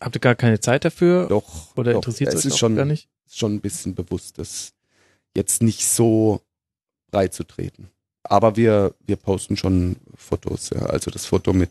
habt 0.01 0.17
ihr 0.17 0.21
gar 0.21 0.35
keine 0.35 0.61
Zeit 0.61 0.85
dafür 0.85 1.27
Doch. 1.29 1.77
oder 1.77 1.93
doch. 1.93 1.99
interessiert 1.99 2.33
es 2.33 2.41
euch 2.41 2.53
ist 2.53 2.59
schon, 2.59 2.77
gar 2.77 2.85
nicht? 2.85 3.09
schon 3.31 3.55
ein 3.55 3.61
bisschen 3.61 3.95
bewusst, 3.95 4.39
das 4.39 4.73
jetzt 5.37 5.63
nicht 5.63 5.87
so 5.87 6.41
breit 7.11 7.35
zu 7.35 7.45
treten. 7.45 7.91
Aber 8.23 8.57
wir, 8.57 8.95
wir 9.07 9.17
posten 9.17 9.57
schon 9.57 9.97
Fotos, 10.15 10.71
ja. 10.71 10.83
Also 10.87 11.11
das 11.11 11.27
Foto 11.27 11.53
mit, 11.53 11.71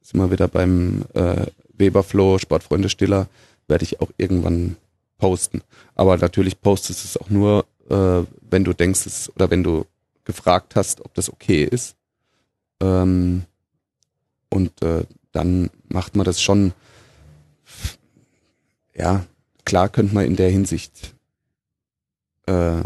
sind 0.00 0.20
wir 0.20 0.30
wieder 0.30 0.48
beim 0.48 1.04
äh, 1.14 1.46
Weberflow, 1.74 2.38
Sportfreunde 2.38 2.88
Stiller, 2.88 3.28
werde 3.68 3.84
ich 3.84 4.00
auch 4.00 4.10
irgendwann 4.16 4.76
posten. 5.18 5.62
Aber 5.94 6.16
natürlich 6.16 6.60
postest 6.60 7.04
du 7.04 7.08
es 7.08 7.16
auch 7.16 7.30
nur, 7.30 7.66
äh, 7.88 8.24
wenn 8.40 8.64
du 8.64 8.72
denkst, 8.72 9.06
es, 9.06 9.30
oder 9.34 9.50
wenn 9.50 9.62
du 9.62 9.86
gefragt 10.24 10.76
hast, 10.76 11.04
ob 11.04 11.14
das 11.14 11.30
okay 11.30 11.64
ist. 11.64 11.96
Ähm, 12.80 13.44
und 14.50 14.82
äh, 14.82 15.04
dann 15.32 15.70
macht 15.88 16.16
man 16.16 16.24
das 16.24 16.40
schon, 16.40 16.72
ja, 18.96 19.26
klar 19.64 19.88
könnte 19.88 20.14
man 20.14 20.24
in 20.24 20.36
der 20.36 20.50
Hinsicht 20.50 21.14
äh, 22.46 22.82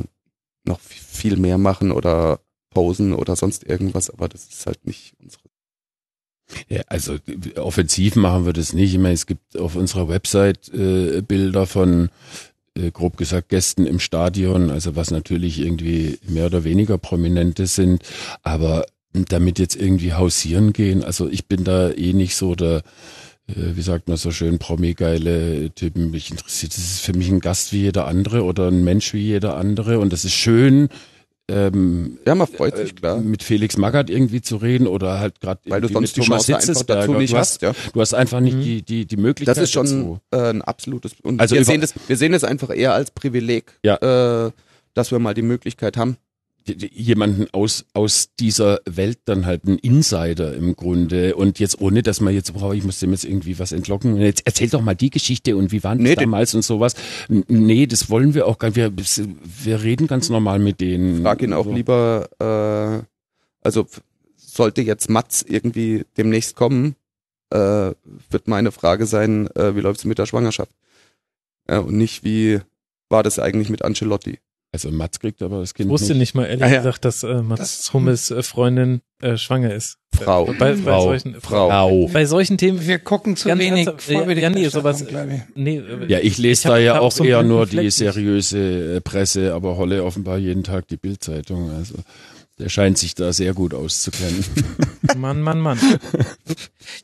noch 0.65 0.81
viel 0.81 1.37
mehr 1.37 1.59
machen 1.59 1.93
oder 1.93 2.41
posen 2.71 3.13
oder 3.13 3.37
sonst 3.37 3.65
irgendwas, 3.65 4.11
aber 4.11 4.29
das 4.29 4.45
ist 4.47 4.67
halt 4.67 4.87
nicht 4.87 5.15
unsere. 5.21 5.43
Ja, 6.69 6.83
also 6.89 7.17
offensiv 7.57 8.17
machen 8.17 8.45
wir 8.45 8.53
das 8.53 8.73
nicht. 8.73 8.93
Ich 8.93 8.99
meine, 8.99 9.15
es 9.15 9.27
gibt 9.27 9.57
auf 9.57 9.77
unserer 9.77 10.09
Website 10.09 10.69
äh, 10.75 11.23
Bilder 11.23 11.67
von 11.67 12.11
äh, 12.75 12.91
grob 12.91 13.17
gesagt 13.17 13.51
Gästen 13.51 13.87
im 13.87 14.01
Stadion, 14.01 14.71
also 14.71 14.97
was 14.97 15.11
natürlich 15.11 15.61
irgendwie 15.61 16.19
mehr 16.27 16.47
oder 16.47 16.65
weniger 16.65 16.99
prominente 16.99 17.67
sind, 17.67 18.03
aber 18.43 18.87
damit 19.13 19.59
jetzt 19.59 19.77
irgendwie 19.77 20.13
hausieren 20.13 20.73
gehen, 20.73 21.05
also 21.05 21.29
ich 21.29 21.47
bin 21.47 21.65
da 21.65 21.91
eh 21.91 22.13
nicht 22.13 22.37
so 22.37 22.55
der 22.55 22.83
wie 23.57 23.83
sagt 23.83 24.09
man 24.09 24.17
so 24.17 24.31
schön, 24.31 24.59
promi-geile 24.59 25.71
Typen. 25.75 26.11
Mich 26.11 26.31
interessiert, 26.31 26.73
das 26.73 26.79
ist 26.85 27.01
für 27.01 27.13
mich 27.13 27.29
ein 27.31 27.41
Gast 27.41 27.73
wie 27.73 27.83
jeder 27.83 28.07
andere 28.07 28.45
oder 28.45 28.69
ein 28.69 28.85
Mensch 28.85 29.13
wie 29.15 29.21
jeder 29.23 29.57
andere 29.57 29.99
und 29.99 30.13
das 30.13 30.25
ist 30.25 30.35
schön, 30.35 30.89
ähm, 31.49 32.19
Ja, 32.27 32.35
man 32.37 32.47
freut 32.47 32.75
äh, 32.75 32.85
sich, 32.85 32.95
klar. 32.95 33.19
mit 33.19 33.43
Felix 33.43 33.77
Magath 33.77 34.09
irgendwie 34.09 34.41
zu 34.41 34.57
reden 34.57 34.87
oder 34.87 35.19
halt 35.19 35.41
gerade 35.41 35.61
Weil 35.67 35.81
du 35.81 35.89
sonst 35.89 36.17
mit 36.17 36.27
Thomas 36.27 36.47
Hitzelsberger. 36.47 37.01
dazu 37.09 37.15
nicht 37.19 37.33
du 37.33 37.39
hast, 37.39 37.63
ja. 37.63 37.73
Du 37.93 38.01
hast 38.01 38.15
einfach 38.15 38.39
nicht 38.41 38.57
Mhm. 38.59 38.63
die, 38.63 38.83
die, 38.83 39.07
die 39.07 39.17
Möglichkeit 39.17 39.57
Das 39.57 39.65
ist 39.65 39.73
schon 39.73 39.87
dazu. 39.87 40.21
äh, 40.31 40.51
ein 40.51 40.63
absolutes. 40.63 41.15
Und 41.23 41.41
Also 41.41 41.57
wir, 41.57 41.65
sehen 41.65 41.81
das, 41.81 41.95
wir 42.07 42.17
sehen 42.17 42.33
das 42.33 42.45
einfach 42.45 42.71
eher 42.75 42.95
als 42.95 43.11
Privileg, 43.11 43.79
Ja. 43.85 43.97
äh, 44.47 44.51
dass 44.95 45.11
wir 45.11 45.19
mal 45.19 45.35
die 45.35 45.43
Möglichkeit 45.43 45.97
haben. 45.97 46.17
Jemanden 46.67 47.47
aus, 47.53 47.87
aus 47.95 48.29
dieser 48.39 48.81
Welt 48.85 49.19
dann 49.25 49.47
halt 49.47 49.65
ein 49.65 49.79
Insider 49.79 50.55
im 50.55 50.77
Grunde 50.77 51.35
und 51.35 51.59
jetzt 51.59 51.81
ohne, 51.81 52.03
dass 52.03 52.21
man 52.21 52.35
jetzt, 52.35 52.53
boah, 52.53 52.75
ich 52.75 52.85
muss 52.85 53.01
dem 53.01 53.13
jetzt 53.13 53.25
irgendwie 53.25 53.59
was 53.59 53.73
entlocken. 53.73 54.17
Jetzt 54.19 54.43
erzähl 54.45 54.69
doch 54.69 54.83
mal 54.83 54.95
die 54.95 55.11
Geschichte 55.11 55.57
und 55.57 55.73
wie 55.73 55.83
waren 55.83 55.99
das 55.99 56.05
Nee, 56.05 56.15
den- 56.15 56.21
damals 56.31 56.55
und 56.55 56.63
sowas. 56.63 56.95
Nee, 57.29 57.87
das 57.87 58.11
wollen 58.11 58.35
wir 58.35 58.47
auch 58.47 58.59
gar 58.59 58.69
nicht. 58.69 58.77
Wir, 58.77 58.93
wir 59.65 59.83
reden 59.83 60.07
ganz 60.07 60.29
normal 60.29 60.59
mit 60.59 60.81
denen. 60.81 61.23
Frag 61.23 61.43
ihn 61.43 61.53
auch 61.55 61.65
So. 61.65 61.73
lieber, 61.73 62.29
äh, 63.03 63.07
also 63.63 63.87
sollte 64.37 64.83
jetzt 64.83 65.09
Mats 65.09 65.43
irgendwie 65.49 66.05
demnächst 66.19 66.57
kommen, 66.57 66.95
äh, 67.51 67.59
wird 68.31 68.47
meine 68.47 68.71
Frage 68.71 69.07
sein, 69.07 69.49
äh, 69.57 69.75
wie 69.75 69.81
läuft's 69.81 70.05
mit 70.05 70.19
der 70.19 70.27
Schwangerschaft? 70.27 70.73
Ja, 71.69 71.79
und 71.81 71.97
nicht, 71.97 72.23
wie 72.23 72.61
war 73.09 73.23
das 73.23 73.39
eigentlich 73.39 73.71
mit 73.71 73.83
Ancelotti? 73.83 74.39
Also 74.73 74.91
Mats 74.93 75.19
kriegt 75.19 75.43
aber 75.43 75.61
das 75.61 75.71
Ich 75.71 75.75
Kind 75.75 75.91
wusste 75.91 76.11
nicht. 76.13 76.19
nicht 76.21 76.35
mal 76.37 76.45
ehrlich 76.47 76.63
Ah, 76.63 76.69
ja. 76.69 76.77
gesagt, 76.79 77.05
dass 77.05 77.23
äh, 77.25 77.43
Mats 77.43 77.93
Hummels 77.93 78.31
äh, 78.31 78.43
Freundin 78.45 79.01
äh, 79.21 79.37
schwanger 79.37 79.75
ist. 79.75 79.97
Frau. 80.17 80.45
Bei, 80.47 80.55
bei 80.55 80.77
Frau. 80.77 81.03
solchen, 81.05 81.41
Frau. 81.41 82.09
bei 82.13 82.25
solchen 82.25 82.57
Themen, 82.57 82.87
Wir 82.87 82.99
gucken 83.01 83.37
zu 83.37 83.49
wenig 83.49 83.87
ernsthaft, 83.87 84.09
ja, 84.09 84.23
ja, 84.23 84.51
nee, 84.51 84.69
sowas- 84.69 85.03
ich. 85.03 85.09
nee, 85.57 85.79
äh, 85.79 86.07
Ja, 86.09 86.19
ich 86.21 86.39
lese 86.39 86.61
Ich 86.61 86.67
hab- 86.67 86.73
da 86.75 86.79
ja 86.79 87.01
auch 87.01 87.11
so 87.13 87.25
eher 87.25 87.43
nur 87.43 87.67
die 87.67 87.91
seriöse 87.91 88.97
äh, 88.97 89.01
Presse, 89.01 89.55
aber 89.55 89.77
Holle 89.77 90.05
offenbar 90.05 90.39
jeden 90.39 90.63
Tag 90.63 90.87
die 90.89 90.97
Bildzeitung. 90.97 91.71
Also 91.73 91.95
der 92.59 92.69
scheint 92.69 92.99
sich 92.99 93.15
da 93.15 93.33
sehr 93.33 93.55
gut 93.55 93.73
auszukennen. 93.75 94.45
Mann, 95.17 95.41
Mann, 95.43 95.61
Mann. 95.61 95.79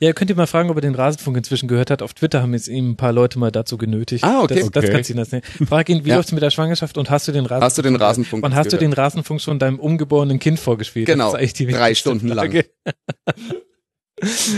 Ja, 0.01 0.09
ihr 0.09 0.15
könnt 0.15 0.29
ihr 0.31 0.37
mal 0.37 0.47
fragen, 0.47 0.69
ob 0.69 0.77
er 0.77 0.83
den 0.83 0.95
Rasenfunk 0.95 1.39
inzwischen 1.39 1.69
gehört 1.69 1.91
hat. 1.91 2.03
Auf 2.03 2.13
Twitter 2.13 2.43
haben 2.43 2.53
jetzt 2.53 2.69
ihm 2.69 2.91
ein 2.91 2.97
paar 2.97 3.13
Leute 3.13 3.39
mal 3.39 3.51
dazu 3.51 3.79
genötigt. 3.79 4.25
Ah, 4.25 4.43
okay. 4.43 4.61
Das, 4.61 4.71
das 4.71 4.85
Okay. 4.85 4.93
kannst 4.93 5.09
du 5.09 5.15
ihn 5.15 5.17
das 5.17 5.33
nicht. 5.33 5.47
Frag 5.47 5.89
ihn, 5.89 6.05
wie 6.05 6.09
Ja. 6.11 6.17
läuft's 6.17 6.33
mit 6.33 6.43
der 6.43 6.51
Schwangerschaft 6.51 6.99
und 6.99 7.09
hast 7.09 7.27
du 7.29 7.33
den 7.33 7.47
Rasenfunk? 7.47 7.63
Hast 7.65 7.79
du 7.79 7.83
den 7.83 7.97
Rasenfunk 7.97 8.45
Und 8.45 8.55
hast 8.55 8.73
du 8.73 8.77
den 8.77 8.93
Rasenfunk 8.93 9.41
schon 9.41 9.59
deinem 9.59 9.79
ungeborenen 9.81 10.39
Kind 10.39 10.59
vorgespielt? 10.61 11.07
Genau. 11.07 11.33
Das 11.33 11.41
ist 11.43 11.59
die 11.59 11.67
Drei 11.67 11.95
Stunden 11.95 12.29
lang. 12.29 12.51
Frage. 12.51 12.67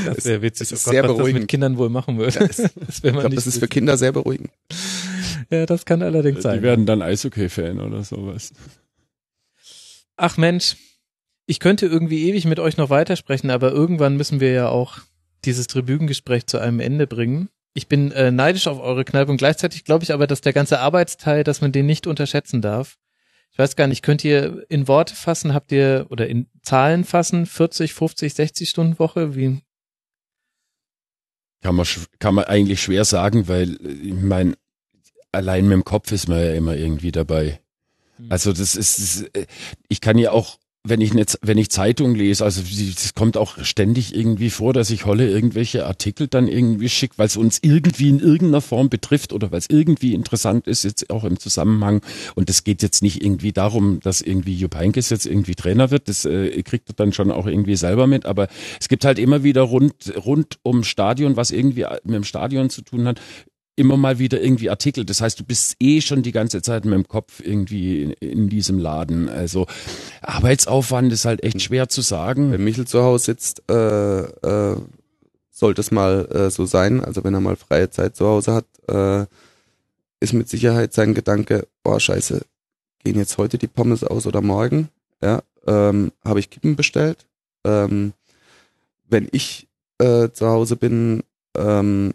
Das 0.06 0.24
wäre 0.24 0.40
witzig. 0.40 0.70
es 0.70 0.72
ist 0.72 0.86
oh 0.86 0.90
Gott, 0.90 0.92
sehr 0.92 1.02
was 1.02 1.08
das 1.08 1.16
beruhigend. 1.16 1.40
mit 1.40 1.48
Kindern 1.50 1.78
wohl 1.78 1.88
machen 1.90 2.16
würde. 2.16 2.38
Das 2.48 2.58
will 2.60 2.70
Ich 2.88 3.02
glaube, 3.02 3.24
nicht 3.28 3.38
das 3.38 3.46
ist 3.48 3.54
für 3.56 3.62
wissen. 3.62 3.70
Kinder 3.70 3.96
sehr 3.96 4.12
beruhigend. 4.12 4.50
Ja, 5.50 5.66
das 5.66 5.84
kann 5.84 6.00
allerdings 6.02 6.36
die 6.36 6.42
sein. 6.42 6.62
werden 6.62 6.86
dann 6.86 7.02
Eishockey-Fan 7.02 7.80
oder 7.80 8.04
sowas. 8.04 8.52
Ach 10.16 10.36
Mensch, 10.36 10.76
ich 11.46 11.58
könnte 11.58 11.86
irgendwie 11.86 12.28
ewig 12.28 12.44
mit 12.44 12.60
euch 12.60 12.76
noch 12.76 12.88
weitersprechen, 12.90 13.50
aber 13.50 13.72
irgendwann 13.72 14.16
müssen 14.16 14.38
wir 14.38 14.52
ja 14.52 14.68
auch 14.68 14.98
dieses 15.48 15.66
Tribünengespräch 15.66 16.46
zu 16.46 16.58
einem 16.58 16.78
Ende 16.78 17.06
bringen. 17.06 17.48
Ich 17.72 17.88
bin 17.88 18.12
äh, 18.12 18.30
neidisch 18.30 18.66
auf 18.66 18.80
eure 18.80 19.04
Kneipe 19.04 19.30
und 19.30 19.38
gleichzeitig 19.38 19.84
glaube 19.84 20.04
ich 20.04 20.12
aber, 20.12 20.26
dass 20.26 20.42
der 20.42 20.52
ganze 20.52 20.80
Arbeitsteil, 20.80 21.42
dass 21.42 21.60
man 21.60 21.72
den 21.72 21.86
nicht 21.86 22.06
unterschätzen 22.06 22.60
darf. 22.60 22.98
Ich 23.50 23.58
weiß 23.58 23.74
gar 23.74 23.86
nicht, 23.86 24.02
könnt 24.02 24.24
ihr 24.24 24.66
in 24.68 24.88
Worte 24.88 25.14
fassen, 25.14 25.54
habt 25.54 25.72
ihr 25.72 26.06
oder 26.10 26.28
in 26.28 26.46
Zahlen 26.62 27.04
fassen, 27.04 27.46
40, 27.46 27.94
50, 27.94 28.34
60 28.34 28.68
Stunden 28.68 28.98
Woche? 28.98 29.34
Wie? 29.34 29.60
Kann 31.62 31.74
man, 31.74 31.86
kann 32.18 32.34
man 32.34 32.44
eigentlich 32.44 32.82
schwer 32.82 33.04
sagen, 33.04 33.48
weil 33.48 33.74
äh, 33.84 33.90
ich 33.90 34.14
meine, 34.14 34.54
allein 35.32 35.64
mit 35.64 35.72
dem 35.72 35.84
Kopf 35.84 36.12
ist 36.12 36.28
man 36.28 36.38
ja 36.38 36.52
immer 36.52 36.76
irgendwie 36.76 37.12
dabei. 37.12 37.60
Also 38.28 38.52
das 38.52 38.76
ist, 38.76 38.98
das, 38.98 39.22
äh, 39.32 39.46
ich 39.88 40.00
kann 40.00 40.18
ja 40.18 40.32
auch, 40.32 40.58
wenn 40.88 41.00
ich 41.00 41.14
nicht, 41.14 41.38
wenn 41.42 41.58
ich 41.58 41.70
Zeitung 41.70 42.14
lese, 42.14 42.44
also 42.44 42.62
es 42.62 43.14
kommt 43.14 43.36
auch 43.36 43.58
ständig 43.62 44.14
irgendwie 44.14 44.50
vor, 44.50 44.72
dass 44.72 44.90
ich 44.90 45.04
Holle 45.04 45.28
irgendwelche 45.28 45.86
Artikel 45.86 46.28
dann 46.28 46.48
irgendwie 46.48 46.88
schickt, 46.88 47.18
weil 47.18 47.26
es 47.26 47.36
uns 47.36 47.58
irgendwie 47.62 48.08
in 48.08 48.20
irgendeiner 48.20 48.60
Form 48.60 48.88
betrifft 48.88 49.32
oder 49.32 49.50
weil 49.52 49.58
es 49.58 49.70
irgendwie 49.70 50.14
interessant 50.14 50.66
ist, 50.66 50.84
jetzt 50.84 51.10
auch 51.10 51.24
im 51.24 51.38
Zusammenhang. 51.38 52.00
Und 52.34 52.50
es 52.50 52.64
geht 52.64 52.82
jetzt 52.82 53.02
nicht 53.02 53.22
irgendwie 53.22 53.52
darum, 53.52 54.00
dass 54.00 54.20
irgendwie 54.20 54.54
Jupp 54.54 54.74
Heynckes 54.74 55.10
jetzt 55.10 55.26
irgendwie 55.26 55.54
Trainer 55.54 55.90
wird. 55.90 56.08
Das 56.08 56.24
äh, 56.24 56.62
kriegt 56.62 56.90
er 56.90 56.94
dann 56.94 57.12
schon 57.12 57.30
auch 57.30 57.46
irgendwie 57.46 57.76
selber 57.76 58.06
mit. 58.06 58.26
Aber 58.26 58.48
es 58.80 58.88
gibt 58.88 59.04
halt 59.04 59.18
immer 59.18 59.42
wieder 59.42 59.62
rund, 59.62 60.12
rund 60.24 60.58
um 60.62 60.84
Stadion, 60.84 61.36
was 61.36 61.50
irgendwie 61.50 61.86
mit 62.04 62.14
dem 62.14 62.24
Stadion 62.24 62.70
zu 62.70 62.82
tun 62.82 63.06
hat, 63.06 63.20
immer 63.78 63.96
mal 63.96 64.18
wieder 64.18 64.42
irgendwie 64.42 64.70
Artikel. 64.70 65.04
Das 65.04 65.20
heißt, 65.20 65.38
du 65.40 65.44
bist 65.44 65.76
eh 65.80 66.00
schon 66.00 66.22
die 66.22 66.32
ganze 66.32 66.62
Zeit 66.62 66.84
mit 66.84 66.94
dem 66.94 67.06
Kopf 67.06 67.40
irgendwie 67.40 68.02
in, 68.02 68.12
in 68.12 68.48
diesem 68.48 68.78
Laden. 68.78 69.28
Also 69.28 69.66
Arbeitsaufwand 70.20 71.12
ist 71.12 71.24
halt 71.24 71.42
echt 71.42 71.62
schwer 71.62 71.88
zu 71.88 72.02
sagen. 72.02 72.52
Wenn 72.52 72.64
Michel 72.64 72.86
zu 72.86 73.02
Hause 73.02 73.26
sitzt, 73.26 73.62
äh, 73.70 74.20
äh, 74.20 74.76
sollte 75.50 75.80
es 75.80 75.90
mal 75.90 76.26
äh, 76.26 76.50
so 76.50 76.66
sein. 76.66 77.02
Also 77.02 77.24
wenn 77.24 77.34
er 77.34 77.40
mal 77.40 77.56
freie 77.56 77.90
Zeit 77.90 78.16
zu 78.16 78.26
Hause 78.26 78.52
hat, 78.52 78.66
äh, 78.88 79.26
ist 80.20 80.32
mit 80.32 80.48
Sicherheit 80.48 80.92
sein 80.92 81.14
Gedanke, 81.14 81.66
oh 81.84 81.98
scheiße, 81.98 82.42
gehen 83.04 83.16
jetzt 83.16 83.38
heute 83.38 83.58
die 83.58 83.68
Pommes 83.68 84.02
aus 84.02 84.26
oder 84.26 84.40
morgen? 84.40 84.88
Ja, 85.22 85.42
ähm, 85.66 86.12
habe 86.24 86.40
ich 86.40 86.50
Kippen 86.50 86.76
bestellt? 86.76 87.26
Ähm, 87.64 88.12
wenn 89.08 89.28
ich 89.32 89.68
äh, 89.98 90.28
zu 90.30 90.48
Hause 90.48 90.76
bin, 90.76 91.22
ähm, 91.56 92.14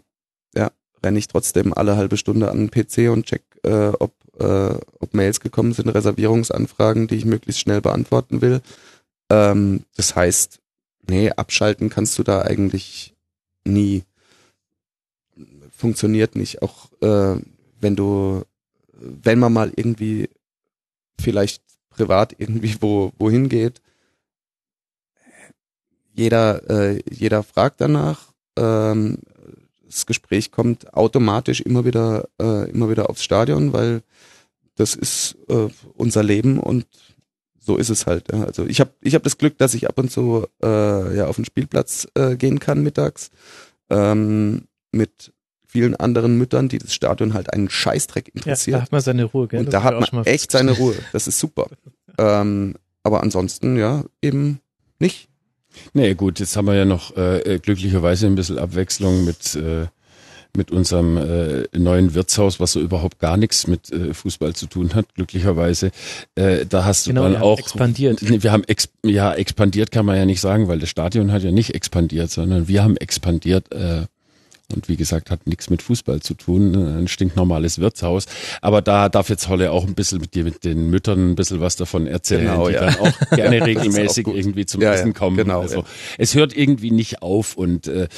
renne 1.04 1.18
ich 1.18 1.28
trotzdem 1.28 1.72
alle 1.72 1.96
halbe 1.96 2.16
Stunde 2.16 2.50
an 2.50 2.66
den 2.66 2.70
PC 2.70 3.12
und 3.12 3.26
check, 3.26 3.42
äh, 3.62 3.92
ob, 3.98 4.14
äh, 4.40 4.76
ob 4.98 5.14
Mails 5.14 5.40
gekommen 5.40 5.72
sind, 5.72 5.88
Reservierungsanfragen, 5.88 7.06
die 7.06 7.16
ich 7.16 7.24
möglichst 7.26 7.60
schnell 7.60 7.80
beantworten 7.80 8.40
will. 8.40 8.62
Ähm, 9.30 9.84
das 9.96 10.16
heißt, 10.16 10.60
nee, 11.08 11.30
abschalten 11.30 11.90
kannst 11.90 12.18
du 12.18 12.22
da 12.22 12.42
eigentlich 12.42 13.14
nie. 13.64 14.04
Funktioniert 15.70 16.36
nicht. 16.36 16.62
Auch 16.62 16.90
äh, 17.02 17.40
wenn 17.80 17.96
du, 17.96 18.42
wenn 18.92 19.38
man 19.38 19.52
mal 19.52 19.72
irgendwie 19.76 20.30
vielleicht 21.20 21.62
privat 21.90 22.34
irgendwie 22.38 22.76
wo 22.80 23.12
wohin 23.18 23.48
geht, 23.48 23.80
jeder 26.12 26.70
äh, 26.70 27.00
jeder 27.10 27.42
fragt 27.42 27.80
danach. 27.80 28.32
Ähm, 28.56 29.18
das 29.94 30.06
Gespräch 30.06 30.50
kommt 30.50 30.92
automatisch 30.94 31.60
immer 31.60 31.84
wieder 31.84 32.28
äh, 32.40 32.70
immer 32.70 32.90
wieder 32.90 33.08
aufs 33.10 33.22
Stadion, 33.24 33.72
weil 33.72 34.02
das 34.76 34.94
ist 34.94 35.36
äh, 35.48 35.68
unser 35.94 36.22
Leben 36.22 36.58
und 36.58 36.86
so 37.58 37.76
ist 37.76 37.88
es 37.90 38.06
halt. 38.06 38.30
Ja. 38.32 38.44
Also 38.44 38.66
ich 38.66 38.80
habe 38.80 38.90
ich 39.00 39.14
hab 39.14 39.22
das 39.22 39.38
Glück, 39.38 39.56
dass 39.58 39.72
ich 39.74 39.88
ab 39.88 39.98
und 39.98 40.10
zu 40.10 40.46
äh, 40.62 41.16
ja 41.16 41.26
auf 41.26 41.36
den 41.36 41.44
Spielplatz 41.44 42.06
äh, 42.14 42.36
gehen 42.36 42.58
kann 42.58 42.82
mittags 42.82 43.30
ähm, 43.90 44.66
mit 44.92 45.32
vielen 45.66 45.96
anderen 45.96 46.38
Müttern, 46.38 46.68
die 46.68 46.78
das 46.78 46.94
Stadion 46.94 47.34
halt 47.34 47.52
einen 47.52 47.68
Scheißdreck 47.68 48.28
Ja, 48.28 48.32
interessiert. 48.34 48.76
da 48.76 48.82
hat 48.82 48.92
man 48.92 49.00
seine 49.00 49.24
Ruhe, 49.24 49.48
gell? 49.48 49.60
und 49.60 49.66
Das 49.66 49.72
da 49.72 49.82
hat 49.82 50.12
man 50.12 50.24
echt 50.24 50.52
seine 50.52 50.72
Ruhe. 50.78 50.94
Das 51.12 51.26
ist 51.26 51.38
super. 51.38 51.66
ähm, 52.18 52.74
aber 53.02 53.22
ansonsten 53.22 53.76
ja 53.76 54.04
eben 54.22 54.60
nicht. 55.00 55.28
Nee, 55.92 56.14
gut, 56.14 56.40
jetzt 56.40 56.56
haben 56.56 56.66
wir 56.66 56.74
ja 56.74 56.84
noch 56.84 57.16
äh, 57.16 57.58
glücklicherweise 57.62 58.26
ein 58.26 58.34
bisschen 58.34 58.58
Abwechslung 58.58 59.24
mit, 59.24 59.54
äh, 59.56 59.86
mit 60.56 60.70
unserem 60.70 61.16
äh, 61.16 61.66
neuen 61.76 62.14
Wirtshaus, 62.14 62.60
was 62.60 62.72
so 62.72 62.80
überhaupt 62.80 63.18
gar 63.18 63.36
nichts 63.36 63.66
mit 63.66 63.90
äh, 63.90 64.14
Fußball 64.14 64.54
zu 64.54 64.66
tun 64.66 64.94
hat, 64.94 65.14
glücklicherweise. 65.14 65.90
Äh, 66.34 66.66
da 66.66 66.84
hast 66.84 67.06
du 67.06 67.10
Genau, 67.10 67.24
dann 67.24 67.32
ihr 67.32 67.38
habt 67.38 67.46
auch 67.46 67.58
expandiert. 67.58 68.22
Nee, 68.22 68.42
wir 68.42 68.52
haben 68.52 68.64
ex 68.64 68.88
ja 69.04 69.34
expandiert 69.34 69.90
kann 69.90 70.06
man 70.06 70.16
ja 70.16 70.24
nicht 70.24 70.40
sagen, 70.40 70.68
weil 70.68 70.78
das 70.78 70.88
Stadion 70.88 71.32
hat 71.32 71.42
ja 71.42 71.50
nicht 71.50 71.74
expandiert, 71.74 72.30
sondern 72.30 72.68
wir 72.68 72.82
haben 72.82 72.96
expandiert. 72.96 73.72
Äh, 73.72 74.06
und 74.72 74.88
wie 74.88 74.96
gesagt, 74.96 75.30
hat 75.30 75.46
nichts 75.46 75.68
mit 75.70 75.82
Fußball 75.82 76.20
zu 76.20 76.34
tun, 76.34 76.74
äh, 76.74 76.98
ein 77.00 77.08
stinknormales 77.08 77.78
Wirtshaus. 77.78 78.26
Aber 78.62 78.80
da 78.82 79.08
darf 79.08 79.28
jetzt 79.28 79.48
Holle 79.48 79.70
auch 79.72 79.86
ein 79.86 79.94
bisschen 79.94 80.20
mit 80.20 80.34
dir, 80.34 80.44
mit 80.44 80.64
den 80.64 80.88
Müttern 80.90 81.32
ein 81.32 81.34
bisschen 81.34 81.60
was 81.60 81.76
davon 81.76 82.06
erzählen, 82.06 82.46
Genau, 82.46 82.68
die 82.68 82.74
ja. 82.74 82.80
dann 82.90 82.96
auch 82.96 83.12
gerne 83.36 83.64
regelmäßig 83.64 84.26
auch 84.26 84.34
irgendwie 84.34 84.66
zum 84.66 84.80
Ja, 84.80 84.92
Essen 84.94 85.12
kommen. 85.12 85.36
genau, 85.36 85.60
also 85.60 85.84
es 86.18 86.34
hört 86.34 86.56
irgendwie 86.56 86.90
nicht 86.90 87.22
auf 87.22 87.56
und 87.56 87.86
äh, 87.88 88.08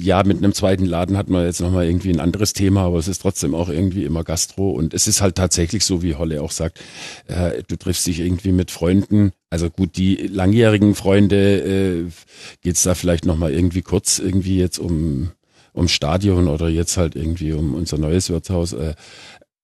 ja, 0.00 0.24
mit 0.24 0.38
einem 0.38 0.54
zweiten 0.54 0.86
Laden 0.86 1.18
hat 1.18 1.28
man 1.28 1.44
jetzt 1.44 1.60
nochmal 1.60 1.84
irgendwie 1.84 2.10
ein 2.10 2.20
anderes 2.20 2.54
Thema, 2.54 2.84
aber 2.84 2.96
es 2.98 3.08
ist 3.08 3.20
trotzdem 3.20 3.54
auch 3.54 3.68
irgendwie 3.68 4.04
immer 4.04 4.24
Gastro 4.24 4.70
und 4.70 4.94
es 4.94 5.06
ist 5.06 5.20
halt 5.20 5.34
tatsächlich 5.34 5.84
so, 5.84 6.02
wie 6.02 6.14
Holle 6.14 6.40
auch 6.40 6.50
sagt, 6.50 6.80
äh, 7.26 7.62
du 7.68 7.76
triffst 7.76 8.06
dich 8.06 8.20
irgendwie 8.20 8.52
mit 8.52 8.70
Freunden, 8.70 9.32
also 9.50 9.68
gut, 9.68 9.98
die 9.98 10.16
langjährigen 10.28 10.94
Freunde 10.94 12.06
äh, 12.06 12.10
geht's 12.62 12.84
da 12.84 12.94
vielleicht 12.94 13.26
nochmal 13.26 13.52
irgendwie 13.52 13.82
kurz 13.82 14.18
irgendwie 14.18 14.58
jetzt 14.58 14.78
um 14.78 15.32
um 15.76 15.88
Stadion 15.88 16.48
oder 16.48 16.68
jetzt 16.68 16.96
halt 16.96 17.14
irgendwie 17.14 17.52
um 17.52 17.74
unser 17.74 17.98
neues 17.98 18.30
Wirtshaus. 18.30 18.72
Äh, 18.72 18.94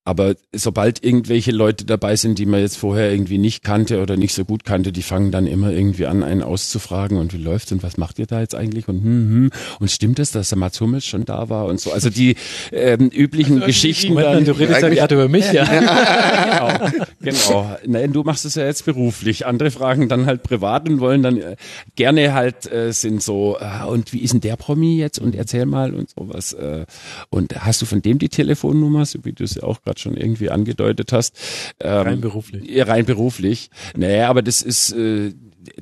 aber 0.04 0.34
sobald 0.52 1.04
irgendwelche 1.04 1.52
Leute 1.52 1.84
dabei 1.84 2.16
sind, 2.16 2.38
die 2.38 2.46
man 2.46 2.60
jetzt 2.60 2.76
vorher 2.76 3.12
irgendwie 3.12 3.38
nicht 3.38 3.62
kannte 3.62 4.02
oder 4.02 4.16
nicht 4.16 4.34
so 4.34 4.44
gut 4.44 4.64
kannte, 4.64 4.90
die 4.90 5.02
fangen 5.02 5.30
dann 5.30 5.46
immer 5.46 5.70
irgendwie 5.70 6.06
an, 6.06 6.24
einen 6.24 6.42
auszufragen 6.42 7.18
und 7.18 7.32
wie 7.32 7.38
läuft's 7.38 7.70
und 7.70 7.84
was 7.84 7.96
macht 7.98 8.18
ihr 8.18 8.26
da 8.26 8.40
jetzt 8.40 8.56
eigentlich 8.56 8.88
und 8.88 8.96
hm, 9.02 9.04
hm, 9.04 9.50
und 9.78 9.90
stimmt 9.90 10.18
es, 10.18 10.32
dass 10.32 10.48
der 10.48 10.58
Mats 10.58 10.80
Hummels 10.80 11.06
schon 11.06 11.24
da 11.24 11.48
war 11.48 11.66
und 11.66 11.80
so. 11.80 11.92
Also 11.92 12.10
die 12.10 12.34
ähm, 12.72 13.10
üblichen 13.10 13.60
Geschichten. 13.60 14.14
Moment, 14.14 14.34
dann, 14.34 14.44
du 14.44 14.52
redest 14.58 14.82
ja 14.82 14.88
gerade 14.88 15.14
über 15.14 15.28
mich, 15.28 15.52
ja. 15.52 15.64
genau, 16.80 16.90
genau. 17.20 17.76
Nein, 17.86 18.12
du 18.12 18.24
machst 18.24 18.44
es 18.44 18.56
ja 18.56 18.64
jetzt 18.64 18.84
beruflich. 18.84 19.46
Andere 19.46 19.70
fragen 19.70 20.08
dann 20.08 20.26
halt 20.26 20.42
privat 20.42 20.88
und 20.88 20.98
wollen 20.98 21.22
dann 21.22 21.36
äh, 21.36 21.56
gerne 21.94 22.34
halt 22.34 22.70
äh, 22.72 22.92
sind 22.92 23.22
so, 23.22 23.56
äh, 23.60 23.86
und 23.86 24.12
wie 24.12 24.18
ist 24.18 24.32
denn 24.32 24.40
der 24.40 24.56
Promi 24.56 24.96
jetzt 24.96 25.20
und 25.20 25.36
erzähl 25.36 25.66
mal 25.66 25.94
und 25.94 26.10
sowas. 26.10 26.54
Äh, 26.54 26.86
und 27.30 27.64
hast 27.64 27.82
du 27.82 27.86
von 27.86 28.02
dem 28.02 28.18
die 28.18 28.28
Telefonnummer, 28.28 29.06
so 29.06 29.24
wie 29.24 29.32
du 29.32 29.44
es 29.44 29.54
ja 29.54 29.62
auch 29.62 29.80
gerade 29.82 29.91
schon 30.00 30.16
irgendwie 30.16 30.50
angedeutet 30.50 31.12
hast? 31.12 31.36
Ähm, 31.80 32.02
Rein 32.02 32.20
beruflich. 32.20 32.86
rein 32.86 33.04
beruflich. 33.04 33.70
Naja, 33.96 34.28
aber 34.28 34.42
das 34.42 34.62
ist, 34.62 34.92
äh, 34.92 35.32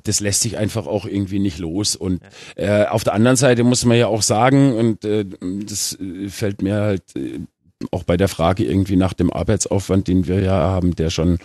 das 0.05 0.21
lässt 0.21 0.41
sich 0.43 0.57
einfach 0.57 0.87
auch 0.87 1.07
irgendwie 1.07 1.39
nicht 1.39 1.59
los. 1.59 1.97
Und 1.97 2.23
äh, 2.57 2.85
auf 2.85 3.05
der 3.05 3.15
anderen 3.15 3.37
Seite 3.37 3.65
muss 3.65 3.85
man 3.85 3.97
ja 3.97 4.07
auch 4.07 4.23
sagen, 4.23 4.75
und 4.75 5.05
äh, 5.05 5.25
das 5.65 5.99
äh, 6.01 6.29
fällt 6.29 6.63
mir 6.63 6.75
halt 6.77 7.17
äh, 7.17 7.41
auch 7.91 8.05
bei 8.05 8.17
der 8.17 8.29
Frage 8.29 8.65
irgendwie 8.65 8.97
nach 8.97 9.15
dem 9.15 9.33
Arbeitsaufwand, 9.33 10.09
den 10.09 10.27
wir 10.27 10.41
ja 10.41 10.53
haben, 10.53 10.95
der 10.95 11.11
schon 11.11 11.39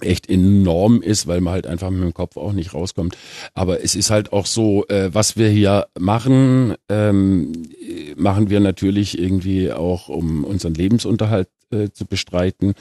echt 0.00 0.30
enorm 0.30 1.02
ist, 1.02 1.26
weil 1.26 1.40
man 1.40 1.54
halt 1.54 1.66
einfach 1.66 1.90
mit 1.90 2.02
dem 2.02 2.14
Kopf 2.14 2.36
auch 2.36 2.52
nicht 2.52 2.74
rauskommt. 2.74 3.16
Aber 3.54 3.82
es 3.82 3.96
ist 3.96 4.10
halt 4.10 4.32
auch 4.32 4.46
so, 4.46 4.86
äh, 4.88 5.12
was 5.12 5.36
wir 5.36 5.48
hier 5.48 5.88
machen, 5.98 6.74
ähm, 6.88 7.52
äh, 7.80 8.14
machen 8.16 8.50
wir 8.50 8.60
natürlich 8.60 9.18
irgendwie 9.18 9.72
auch, 9.72 10.08
um 10.08 10.44
unseren 10.44 10.74
Lebensunterhalt 10.74 11.48
äh, 11.70 11.90
zu 11.90 12.06
bestreiten. 12.06 12.74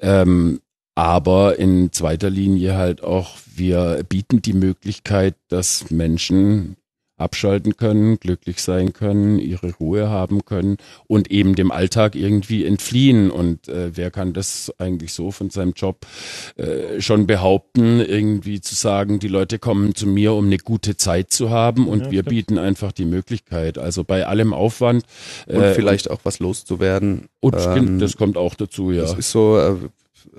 Ähm, 0.00 0.60
Aber 0.94 1.60
in 1.60 1.92
zweiter 1.92 2.28
Linie 2.28 2.74
halt 2.74 3.04
auch, 3.04 3.36
wir 3.54 4.02
bieten 4.08 4.42
die 4.42 4.52
Möglichkeit, 4.52 5.36
dass 5.48 5.90
Menschen 5.92 6.76
abschalten 7.18 7.76
können, 7.76 8.18
glücklich 8.18 8.62
sein 8.62 8.92
können, 8.92 9.38
ihre 9.38 9.72
Ruhe 9.74 10.08
haben 10.08 10.44
können 10.44 10.76
und 11.06 11.30
eben 11.30 11.54
dem 11.54 11.70
Alltag 11.70 12.14
irgendwie 12.14 12.64
entfliehen. 12.64 13.30
Und 13.30 13.68
äh, 13.68 13.96
wer 13.96 14.10
kann 14.10 14.32
das 14.32 14.72
eigentlich 14.78 15.12
so 15.12 15.30
von 15.30 15.50
seinem 15.50 15.72
Job 15.72 16.06
äh, 16.56 17.00
schon 17.00 17.26
behaupten, 17.26 18.00
irgendwie 18.00 18.60
zu 18.60 18.74
sagen, 18.74 19.18
die 19.18 19.28
Leute 19.28 19.58
kommen 19.58 19.94
zu 19.94 20.06
mir, 20.06 20.32
um 20.32 20.46
eine 20.46 20.58
gute 20.58 20.96
Zeit 20.96 21.32
zu 21.32 21.50
haben 21.50 21.88
und 21.88 22.06
Ja, 22.06 22.10
wir 22.10 22.20
stimmt. 22.20 22.28
bieten 22.28 22.58
einfach 22.58 22.92
die 22.92 23.04
Möglichkeit. 23.04 23.78
Also 23.78 24.04
bei 24.04 24.26
allem 24.26 24.52
Aufwand 24.52 25.04
Und 25.46 25.56
äh, 25.62 25.74
vielleicht 25.74 26.10
auch 26.10 26.20
was 26.24 26.38
loszuwerden. 26.38 27.28
und 27.40 27.54
Ähm, 27.58 27.98
das 27.98 28.16
kommt 28.16 28.36
auch 28.36 28.54
dazu, 28.54 28.92
ja. 28.92 29.02
Das 29.02 29.14
ist 29.14 29.30
so, 29.30 29.58
äh, 29.58 29.74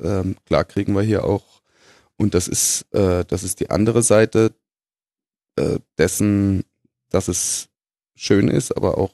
ähm, 0.02 0.36
klar 0.46 0.64
kriegen 0.64 0.94
wir 0.94 1.02
hier 1.02 1.24
auch, 1.26 1.44
und 2.18 2.34
das 2.34 2.48
ist, 2.48 2.86
äh, 2.94 3.24
das 3.28 3.44
ist 3.44 3.60
die 3.60 3.70
andere 3.70 4.02
Seite 4.04 4.52
äh, 5.58 5.80
dessen, 5.98 6.64
dass 7.10 7.28
es 7.28 7.70
schön 8.16 8.48
ist, 8.48 8.76
aber 8.76 8.98
auch 8.98 9.14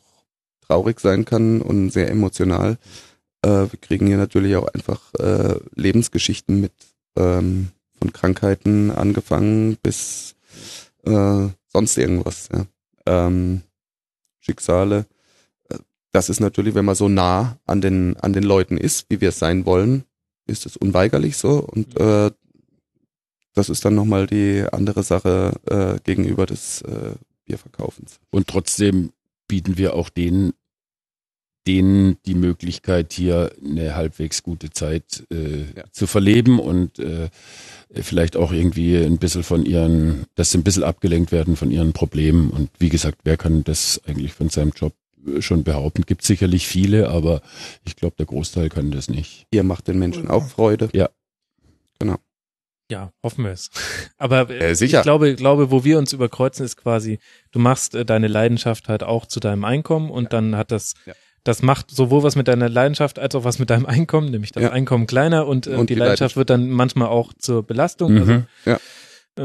traurig 0.61 0.99
sein 0.99 1.25
kann 1.25 1.61
und 1.61 1.91
sehr 1.91 2.09
emotional. 2.09 2.77
Äh, 3.41 3.49
wir 3.72 3.80
kriegen 3.80 4.07
hier 4.07 4.17
natürlich 4.17 4.56
auch 4.56 4.67
einfach 4.67 5.14
äh, 5.15 5.59
Lebensgeschichten 5.75 6.59
mit, 6.61 6.74
ähm, 7.15 7.69
von 7.99 8.11
Krankheiten 8.11 8.91
angefangen 8.91 9.77
bis 9.82 10.35
äh, 11.06 11.48
sonst 11.67 11.98
irgendwas. 11.98 12.49
Ja. 12.51 12.65
Ähm, 13.06 13.61
Schicksale. 14.40 15.06
Äh, 15.69 15.77
Das 16.11 16.30
ist 16.30 16.40
natürlich, 16.40 16.75
wenn 16.75 16.85
man 16.85 16.95
so 16.95 17.07
nah 17.07 17.57
an 17.65 17.82
den 17.82 18.17
an 18.17 18.33
den 18.33 18.43
Leuten 18.43 18.77
ist, 18.77 19.06
wie 19.09 19.22
wir 19.22 19.30
es 19.30 19.40
sein 19.40 19.65
wollen, 19.65 20.03
ist 20.48 20.65
es 20.65 20.77
unweigerlich 20.77 21.38
so 21.38 21.59
und 21.59 21.99
äh, 21.99 22.32
das 23.53 23.69
ist 23.69 23.85
dann 23.85 23.95
nochmal 23.95 24.27
die 24.27 24.65
andere 24.72 25.03
Sache 25.03 25.53
äh, 25.69 25.99
gegenüber 26.03 26.45
des 26.45 26.82
äh, 26.82 27.15
Bierverkaufens. 27.45 28.19
Und 28.32 28.48
trotzdem 28.48 29.11
bieten 29.48 29.77
wir 29.77 29.93
auch 29.95 30.09
denen, 30.09 30.53
denen 31.67 32.17
die 32.27 32.35
Möglichkeit, 32.35 33.11
hier 33.14 33.51
eine 33.64 33.95
halbwegs 33.95 34.43
gute 34.43 34.69
Zeit 34.69 35.24
äh, 35.32 35.61
Ja. 35.75 35.83
zu 35.91 36.06
verleben 36.06 36.59
und 36.59 36.99
äh, 36.99 37.30
vielleicht 37.91 38.35
auch 38.38 38.51
irgendwie 38.51 38.98
ein 38.98 39.17
bisschen 39.17 39.43
von 39.43 39.65
ihren, 39.65 40.25
dass 40.35 40.51
sie 40.51 40.59
ein 40.59 40.64
bisschen 40.64 40.83
abgelenkt 40.83 41.32
werden 41.32 41.56
von 41.56 41.72
ihren 41.72 41.93
Problemen. 41.93 42.51
Und 42.51 42.69
wie 42.77 42.90
gesagt, 42.90 43.19
wer 43.24 43.38
kann 43.38 43.64
das 43.64 43.99
eigentlich 44.06 44.33
von 44.33 44.49
seinem 44.49 44.74
Job 44.75 44.93
äh, 45.25 45.41
schon 45.41 45.64
behaupten? 45.64 46.03
Gibt 46.06 46.22
sicherlich 46.22 46.67
viele, 46.67 47.09
aber 47.09 47.41
ich 47.83 47.95
glaube, 47.95 48.15
der 48.17 48.27
Großteil 48.27 48.69
kann 48.69 48.91
das 48.91 49.09
nicht. 49.09 49.48
Ihr 49.51 49.64
macht 49.64 49.88
den 49.88 49.98
Menschen 49.98 50.27
auch 50.27 50.45
Freude. 50.48 50.90
Ja, 50.93 51.09
hoffen 53.23 53.43
wir 53.45 53.51
es. 53.51 53.69
Aber 54.17 54.49
äh, 54.49 54.72
Äh, 54.72 54.75
sicher. 54.75 54.99
ich 54.99 55.03
glaube, 55.03 55.35
glaube, 55.35 55.72
wo 55.72 55.83
wir 55.83 55.97
uns 55.97 56.14
überkreuzen, 56.14 56.65
ist 56.65 56.77
quasi, 56.77 57.19
du 57.51 57.59
machst 57.59 57.95
äh, 57.95 58.05
deine 58.05 58.27
Leidenschaft 58.27 58.88
halt 58.89 59.03
auch 59.03 59.25
zu 59.25 59.39
deinem 59.39 59.65
Einkommen 59.65 60.09
und 60.09 60.33
dann 60.33 60.55
hat 60.55 60.72
das, 60.72 60.93
Ja. 61.05 61.14
das 61.43 61.61
macht 61.61 61.91
sowohl 61.91 62.23
was 62.23 62.35
mit 62.35 62.47
deiner 62.47 62.69
Leidenschaft 62.69 63.17
als 63.19 63.33
auch 63.35 63.43
was 63.43 63.59
mit 63.59 63.69
deinem 63.69 63.85
Einkommen, 63.85 64.30
nämlich 64.31 64.51
das 64.51 64.64
Ja. 64.64 64.72
Einkommen 64.72 65.07
kleiner 65.07 65.47
und, 65.47 65.67
äh, 65.67 65.72
Und 65.72 65.89
die, 65.89 65.93
die 65.95 65.99
Leidenschaft 65.99 66.35
wird 66.38 66.49
dann 66.49 66.69
manchmal 66.69 67.07
auch 67.07 67.33
zur 67.38 67.64
Belastung. 67.64 68.17
Also, 68.17 68.31
Mhm. 68.33 68.45
Ja. 68.65 68.80
Äh, 69.38 69.41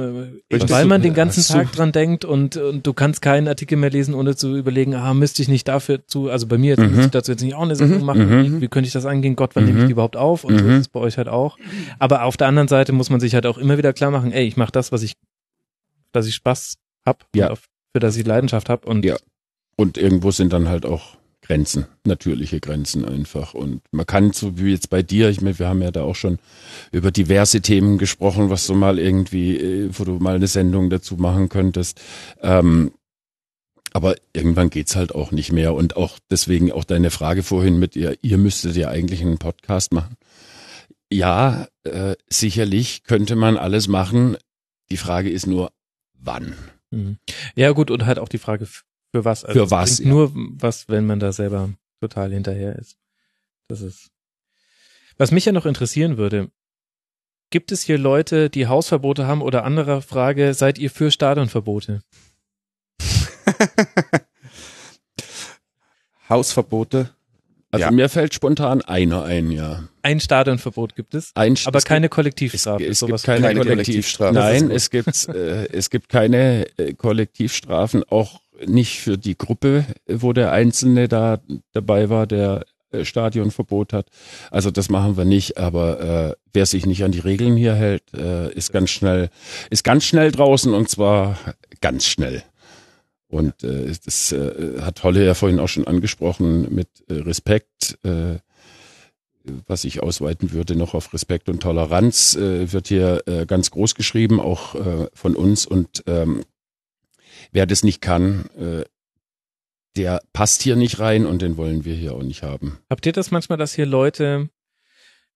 Richtig. 0.53 0.71
weil 0.71 0.85
man 0.87 1.03
den 1.03 1.15
ganzen 1.15 1.43
du- 1.43 1.53
Tag 1.53 1.73
dran 1.73 1.91
denkt 1.93 2.25
und, 2.25 2.57
und 2.57 2.87
du 2.87 2.93
kannst 2.93 3.23
keinen 3.23 3.49
Artikel 3.49 3.77
mehr 3.77 3.91
lesen, 3.91 4.15
ohne 4.15 4.37
zu 4.37 4.57
überlegen, 4.57 4.95
ah, 4.95 5.13
müsste 5.15 5.43
ich 5.43 5.49
nicht 5.49 5.67
dafür 5.67 6.07
zu, 6.07 6.31
also 6.31 6.47
bei 6.47 6.59
mir 6.59 6.71
jetzt, 6.71 6.79
Mhm. 6.81 6.87
müsste 6.91 7.05
ich 7.07 7.11
dazu 7.11 7.33
jetzt 7.33 7.43
nicht 7.43 7.55
auch 7.55 7.63
eine 7.63 7.75
Sendung 7.77 8.01
Mhm. 8.01 8.05
machen, 8.07 8.29
Mhm. 8.29 8.45
wie, 8.57 8.61
wie 8.63 8.69
könnte 8.69 8.87
ich 8.87 8.93
das 8.93 9.05
angehen, 9.07 9.35
Gott, 9.35 9.57
wann 9.57 9.65
Mhm. 9.65 9.69
nehme 9.71 9.81
ich 9.81 9.87
die 9.87 9.93
überhaupt 9.93 10.17
auf 10.17 10.45
und 10.45 10.59
so 10.59 10.65
Mhm. 10.65 10.71
ist 10.73 10.81
es 10.81 10.89
bei 10.89 11.01
euch 11.01 11.19
halt 11.19 11.29
auch. 11.29 11.59
Aber 11.99 12.23
auf 12.25 12.37
der 12.37 12.47
anderen 12.47 12.69
Seite 12.69 12.93
muss 12.93 13.11
man 13.11 13.19
sich 13.21 13.35
halt 13.35 13.47
auch 13.47 13.59
immer 13.59 13.79
wieder 13.79 13.93
klar 13.93 14.11
machen, 14.13 14.31
ey, 14.33 14.47
ich 14.47 14.57
mache 14.57 14.71
das, 14.73 14.93
was 14.93 15.03
ich, 15.03 15.15
dass 16.13 16.27
ich 16.27 16.35
Spaß 16.37 16.77
hab, 17.05 17.25
Ja. 17.35 17.51
auf, 17.51 17.67
für 17.93 17.99
das 18.01 18.17
ich 18.17 18.25
Leidenschaft 18.27 18.69
hab 18.69 18.87
und 18.87 19.05
Ja. 19.05 19.17
Und 19.77 19.97
irgendwo 19.99 20.31
sind 20.31 20.53
dann 20.53 20.69
halt 20.69 20.85
auch 20.87 21.17
Grenzen, 21.51 21.87
natürliche 22.05 22.61
Grenzen 22.61 23.05
einfach. 23.05 23.55
Und 23.55 23.83
man 23.91 24.07
kann, 24.07 24.33
so 24.33 24.57
wie 24.57 24.71
jetzt 24.71 24.89
bei 24.89 25.03
dir, 25.03 25.31
ich 25.31 25.41
meine, 25.41 25.59
wir 25.59 25.67
haben 25.67 25.83
ja 25.83 25.91
da 25.91 26.03
auch 26.03 26.15
schon 26.15 26.39
über 26.93 27.11
diverse 27.11 27.61
Themen 27.61 27.99
gesprochen, 27.99 28.51
was 28.51 28.69
du 28.69 28.75
mal 28.75 29.01
irgendwie, 29.01 29.57
äh, 29.57 29.91
wo 29.93 30.05
du 30.05 30.13
mal 30.21 30.37
eine 30.37 30.47
Sendung 30.47 30.91
dazu 30.91 31.17
machen 31.17 31.49
könntest. 31.49 32.01
Ähm, 32.41 32.93
aber 33.93 34.15
irgendwann 34.33 34.71
geht's 34.71 34.95
halt 34.95 35.13
auch 35.13 35.33
nicht 35.33 35.51
mehr. 35.51 35.75
Und 35.75 35.97
auch 35.97 36.21
deswegen 36.31 36.71
auch 36.71 36.85
deine 36.85 37.11
Frage 37.11 37.43
vorhin 37.43 37.81
mit 37.81 37.97
ihr, 37.97 38.17
ihr 38.23 38.39
müsstet 38.39 38.77
ja 38.77 38.89
eigentlich 38.89 39.21
einen 39.21 39.39
Podcast 39.39 39.93
machen. 39.93 40.15
Ja, 41.13 41.67
äh, 41.83 42.15
sicherlich 42.29 43.03
könnte 43.03 43.35
man 43.35 43.57
alles 43.57 43.89
machen. 43.89 44.37
Die 44.93 44.97
Frage 44.97 45.31
ist 45.31 45.49
nur, 45.49 45.73
wann? 46.13 46.55
Mhm. 46.93 47.19
Ja, 47.57 47.73
gut, 47.73 47.91
und 47.91 48.07
halt 48.07 48.21
auch 48.21 48.29
die 48.29 48.39
Frage, 48.39 48.69
für 49.13 49.25
was. 49.25 49.45
Also 49.45 49.61
Für 49.61 49.65
es 49.67 49.71
was, 49.71 49.99
ja. 49.99 50.09
Nur 50.09 50.33
was, 50.35 50.89
wenn 50.89 51.07
man 51.07 51.21
da 51.21 51.33
selber 51.33 51.71
total 52.01 52.33
hinterher 52.33 52.77
ist. 52.77 52.97
Das 53.69 53.81
ist. 53.81 54.11
Was 55.19 55.31
mich 55.33 55.45
ja 55.45 55.53
noch 55.53 55.67
interessieren 55.67 56.17
würde, 56.17 56.51
gibt 57.51 57.73
es 57.73 57.83
hier 57.83 57.99
Leute, 57.99 58.49
die 58.51 58.67
Hausverbote 58.67 59.27
haben 59.27 59.43
oder 59.43 59.65
andere 59.65 60.01
Frage, 60.03 60.55
seid 60.55 60.79
ihr 60.79 60.91
für 60.91 61.11
Stadionverbote? 61.11 62.03
Hausverbote. 66.29 67.11
Also 67.73 67.85
Ja. 67.87 67.91
mir 67.93 68.09
fällt 68.09 68.35
spontan 68.35 68.83
einer 68.83 69.23
ein, 69.25 69.53
ja. 69.53 69.85
Ein 70.03 70.19
Stadionverbot 70.19 70.97
gibt 70.97 71.15
es, 71.15 71.31
Ein, 71.35 71.57
aber 71.67 71.79
es 71.79 71.85
keine 71.85 72.07
gibt, 72.07 72.13
es, 72.13 72.17
Kollektivstrafe. 72.17 72.85
es 72.85 72.99
sowas 72.99 73.23
gibt 73.23 73.27
keine, 73.27 73.47
keine 73.47 73.61
Kollektiv 73.61 74.17
Kollektivstrafe. 74.17 74.35
Nein, 74.35 74.71
es 74.73 74.91
gibt 74.91 75.29
äh, 75.29 75.67
es 75.67 75.91
gibt 75.91 76.09
keine 76.09 76.67
äh, 76.79 76.95
Kollektivstrafen, 76.95 78.03
auch 78.05 78.41
nicht 78.67 79.01
für 79.01 79.19
die 79.19 79.37
Gruppe, 79.37 79.87
wo 80.07 80.33
der 80.33 80.53
Einzelne 80.53 81.09
da 81.09 81.41
dabei 81.73 82.11
war, 82.11 82.27
der 82.27 82.65
äh, 82.93 83.05
Stadionverbot 83.05 83.93
hat. 83.93 84.09
Also 84.51 84.71
das 84.71 84.89
machen 84.89 85.17
wir 85.17 85.25
nicht, 85.25 85.59
aber 85.59 86.01
äh, 86.01 86.35
wer 86.53 86.67
sich 86.67 86.87
nicht 86.87 87.05
an 87.05 87.13
die 87.13 87.21
Regeln 87.21 87.57
hier 87.57 87.75
hält, 87.75 88.03
äh, 88.15 88.53
ist 88.53 88.73
ganz 88.73 88.91
schnell 88.91 89.31
ist 89.71 89.85
ganz 89.85 90.05
schnell 90.05 90.33
draußen 90.33 90.75
und 90.75 90.89
zwar 90.89 91.39
ganz 91.81 92.07
schnell. 92.07 92.43
Und 93.29 93.63
äh, 93.63 93.93
das 94.05 94.33
äh, 94.33 94.81
hat 94.81 95.05
Holle 95.05 95.25
ja 95.25 95.35
vorhin 95.35 95.61
auch 95.61 95.69
schon 95.69 95.87
angesprochen 95.87 96.75
mit 96.75 96.89
äh, 97.09 97.15
Respekt. 97.15 97.99
Äh, 98.03 98.39
was 99.67 99.85
ich 99.85 100.03
ausweiten 100.03 100.53
würde 100.53 100.77
noch 100.77 100.95
auf 100.95 101.15
Respekt 101.15 101.49
und 101.49 101.63
Toleranz, 101.63 102.37
äh, 102.37 102.73
wird 102.73 102.89
hier 102.89 103.23
äh, 103.27 103.47
ganz 103.47 103.71
groß 103.71 103.95
geschrieben, 103.95 104.41
auch 104.41 104.75
äh, 104.75 105.07
von 105.15 105.35
uns. 105.35 105.65
Und 105.65 106.03
ähm, 106.07 106.43
wer 107.53 107.67
das 107.67 107.83
nicht 107.85 108.01
kann, 108.01 108.47
äh, 108.57 108.85
der 109.97 110.23
passt 110.33 110.63
hier 110.63 110.77
nicht 110.77 110.99
rein 111.01 111.27
und 111.27 111.43
den 111.43 111.57
wollen 111.57 111.85
wir 111.85 111.95
hier 111.95 112.15
auch 112.15 112.23
nicht 112.23 112.43
haben. 112.43 112.79
Habt 112.89 113.07
ihr 113.07 113.13
das 113.13 113.31
manchmal, 113.31 113.59
dass 113.59 113.75
hier 113.75 113.87
Leute 113.87 114.49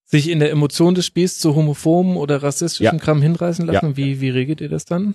sich 0.05 0.29
in 0.29 0.39
der 0.39 0.51
Emotion 0.51 0.95
des 0.95 1.07
Spiels 1.07 1.39
zu 1.39 1.55
homophoben 1.55 2.17
oder 2.17 2.43
rassistischen 2.43 2.99
Ja. 2.99 3.05
Kram 3.05 3.23
hinreißen 3.23 3.67
lassen? 3.67 3.91
Ja. 3.91 3.97
Wie, 3.97 4.21
wie 4.21 4.31
regelt 4.31 4.61
ihr 4.61 4.69
das 4.69 4.85
dann? 4.85 5.15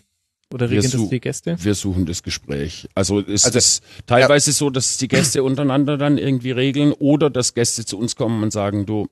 Oder 0.52 0.72
Wir 0.72 0.82
regeln 0.82 1.02
das 1.02 1.10
die 1.10 1.20
Gäste? 1.20 1.64
Wir 1.64 1.76
suchen 1.76 2.08
das 2.08 2.24
Gespräch. 2.24 2.90
Also 2.96 3.20
es 3.20 3.46
Also, 3.46 3.60
ist 3.60 3.84
teilweise 4.08 4.52
so, 4.52 4.72
dass 4.72 4.98
die 4.98 5.08
Gäste 5.08 5.44
untereinander 5.44 5.96
dann 5.98 6.18
irgendwie 6.18 6.52
regeln 6.52 6.92
oder 6.92 7.30
dass 7.30 7.54
Gäste 7.54 7.86
zu 7.86 8.00
uns 8.00 8.16
kommen 8.16 8.42
und 8.42 8.52
sagen, 8.52 8.88
du, 8.88 9.08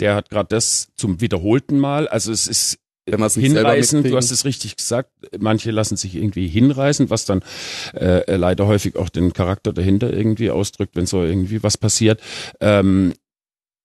der 0.00 0.14
hat 0.14 0.30
gerade 0.30 0.48
das 0.48 0.88
zum 0.96 1.20
wiederholten 1.20 1.78
Mal. 1.78 2.08
Also 2.08 2.32
es 2.32 2.46
ist 2.46 2.78
Wenn 3.06 3.20
wir 3.20 3.26
es 3.26 3.36
nicht 3.36 3.52
hinreißen, 3.52 4.02
du 4.02 4.16
hast 4.16 4.30
es 4.30 4.44
richtig 4.44 4.76
gesagt, 4.76 5.10
manche 5.38 5.70
lassen 5.70 5.96
sich 5.96 6.14
irgendwie 6.14 6.48
hinreißen, 6.48 7.10
was 7.10 7.26
dann 7.26 7.42
äh, 7.92 8.36
leider 8.36 8.66
häufig 8.66 8.96
auch 8.96 9.10
den 9.10 9.32
Charakter 9.34 9.72
dahinter 9.72 10.12
irgendwie 10.12 10.50
ausdrückt, 10.50 10.96
wenn 10.96 11.06
so 11.06 11.22
irgendwie 11.22 11.62
was 11.62 11.76
passiert. 11.76 12.20
Ähm, 12.60 13.12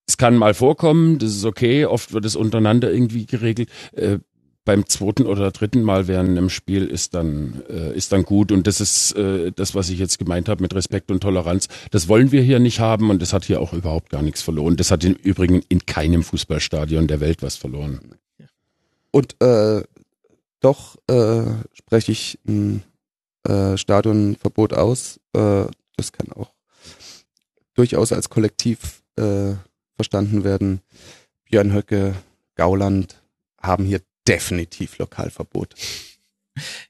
es 0.07 0.17
kann 0.17 0.38
mal 0.38 0.53
vorkommen, 0.53 1.19
das 1.19 1.35
ist 1.35 1.45
okay, 1.45 1.85
oft 1.85 2.14
wird 2.14 2.25
es 2.25 2.35
untereinander 2.35 2.91
irgendwie 2.91 3.25
geregelt. 3.25 3.69
Äh, 3.91 4.19
beim 4.65 4.85
zweiten 4.85 5.25
oder 5.25 5.51
dritten 5.51 5.81
Mal 5.81 6.07
während 6.07 6.30
einem 6.30 6.49
Spiel 6.49 6.85
ist 6.85 7.15
dann 7.15 7.64
äh, 7.69 7.95
ist 7.95 8.11
dann 8.11 8.23
gut 8.23 8.51
und 8.51 8.67
das 8.67 8.81
ist 8.81 9.14
äh, 9.14 9.51
das, 9.51 9.73
was 9.73 9.89
ich 9.89 9.99
jetzt 9.99 10.19
gemeint 10.19 10.48
habe 10.48 10.61
mit 10.61 10.75
Respekt 10.75 11.11
und 11.11 11.22
Toleranz. 11.22 11.67
Das 11.91 12.07
wollen 12.07 12.31
wir 12.31 12.41
hier 12.41 12.59
nicht 12.59 12.80
haben 12.80 13.09
und 13.09 13.22
das 13.22 13.33
hat 13.33 13.45
hier 13.45 13.61
auch 13.61 13.73
überhaupt 13.73 14.11
gar 14.11 14.22
nichts 14.22 14.41
verloren. 14.41 14.75
Das 14.75 14.91
hat 14.91 15.03
im 15.03 15.14
Übrigen 15.15 15.61
in 15.69 15.85
keinem 15.85 16.23
Fußballstadion 16.23 17.07
der 17.07 17.19
Welt 17.19 17.41
was 17.41 17.56
verloren. 17.56 17.99
Und 19.11 19.41
äh, 19.41 19.83
doch 20.59 20.97
äh, 21.07 21.43
spreche 21.73 22.11
ich 22.11 22.39
ein 22.47 22.83
äh, 23.47 23.77
Stadionverbot 23.77 24.73
aus. 24.73 25.19
Äh, 25.33 25.65
das 25.97 26.11
kann 26.11 26.31
auch 26.33 26.53
durchaus 27.73 28.11
als 28.11 28.29
Kollektiv 28.29 29.03
äh, 29.17 29.53
verstanden 29.95 30.43
werden. 30.43 30.81
Björn 31.45 31.73
Höcke, 31.73 32.15
Gauland 32.55 33.21
haben 33.61 33.85
hier 33.85 34.01
definitiv 34.27 34.97
Lokalverbot. 34.97 35.75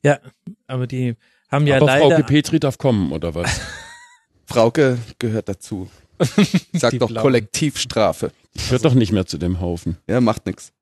Ja, 0.01 0.19
aber 0.65 0.87
die 0.87 1.15
haben 1.51 1.67
ja 1.67 1.75
Aber 1.77 1.85
leider. 1.85 2.15
Frau 2.17 2.23
Petri 2.23 2.59
darf 2.59 2.79
kommen 2.79 3.11
oder 3.11 3.35
was? 3.35 3.61
Frauke 4.45 4.97
gehört 5.19 5.47
dazu. 5.47 5.87
Ich 6.37 6.65
sag 6.73 6.89
Die 6.89 6.97
doch 6.97 7.07
Blauen. 7.07 7.21
Kollektivstrafe. 7.21 8.31
Ich 8.53 8.71
höre 8.71 8.79
doch 8.79 8.95
nicht 8.95 9.11
mehr 9.11 9.27
zu 9.27 9.37
dem 9.37 9.59
Haufen. 9.59 9.97
Ja, 10.07 10.21
macht 10.21 10.47
nix. 10.47 10.73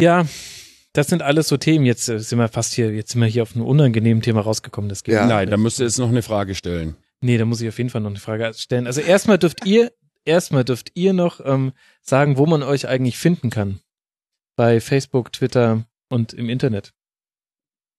Ja, 0.00 0.26
das 0.92 1.08
sind 1.08 1.22
alles 1.22 1.48
so 1.48 1.56
Themen. 1.56 1.84
Jetzt 1.84 2.08
äh, 2.08 2.18
sind 2.18 2.38
wir 2.38 2.48
fast 2.48 2.74
hier, 2.74 2.92
jetzt 2.92 3.12
sind 3.12 3.20
wir 3.20 3.28
hier 3.28 3.42
auf 3.42 3.54
ein 3.54 3.62
unangenehmes 3.62 4.24
Thema 4.24 4.40
rausgekommen. 4.40 4.88
Das 4.88 5.02
geht 5.04 5.14
Ja. 5.14 5.26
Nein, 5.26 5.50
da 5.50 5.56
musst 5.56 5.78
du 5.78 5.82
jetzt 5.84 5.98
noch 5.98 6.08
eine 6.08 6.22
Frage 6.22 6.54
stellen. 6.54 6.96
Nee, 7.20 7.38
da 7.38 7.44
muss 7.44 7.60
ich 7.60 7.68
auf 7.68 7.78
jeden 7.78 7.90
Fall 7.90 8.00
noch 8.00 8.10
eine 8.10 8.18
Frage 8.18 8.52
stellen. 8.54 8.86
Also 8.86 9.00
erstmal 9.00 9.38
dürft 9.38 9.66
ihr, 9.66 9.92
erstmal 10.24 10.64
dürft 10.64 10.90
ihr 10.94 11.12
noch 11.12 11.40
ähm, 11.44 11.72
sagen, 12.02 12.36
wo 12.36 12.46
man 12.46 12.62
euch 12.62 12.88
eigentlich 12.88 13.18
finden 13.18 13.50
kann. 13.50 13.80
Bei 14.56 14.80
Facebook, 14.80 15.32
Twitter 15.32 15.84
und 16.08 16.32
im 16.32 16.48
Internet. 16.48 16.92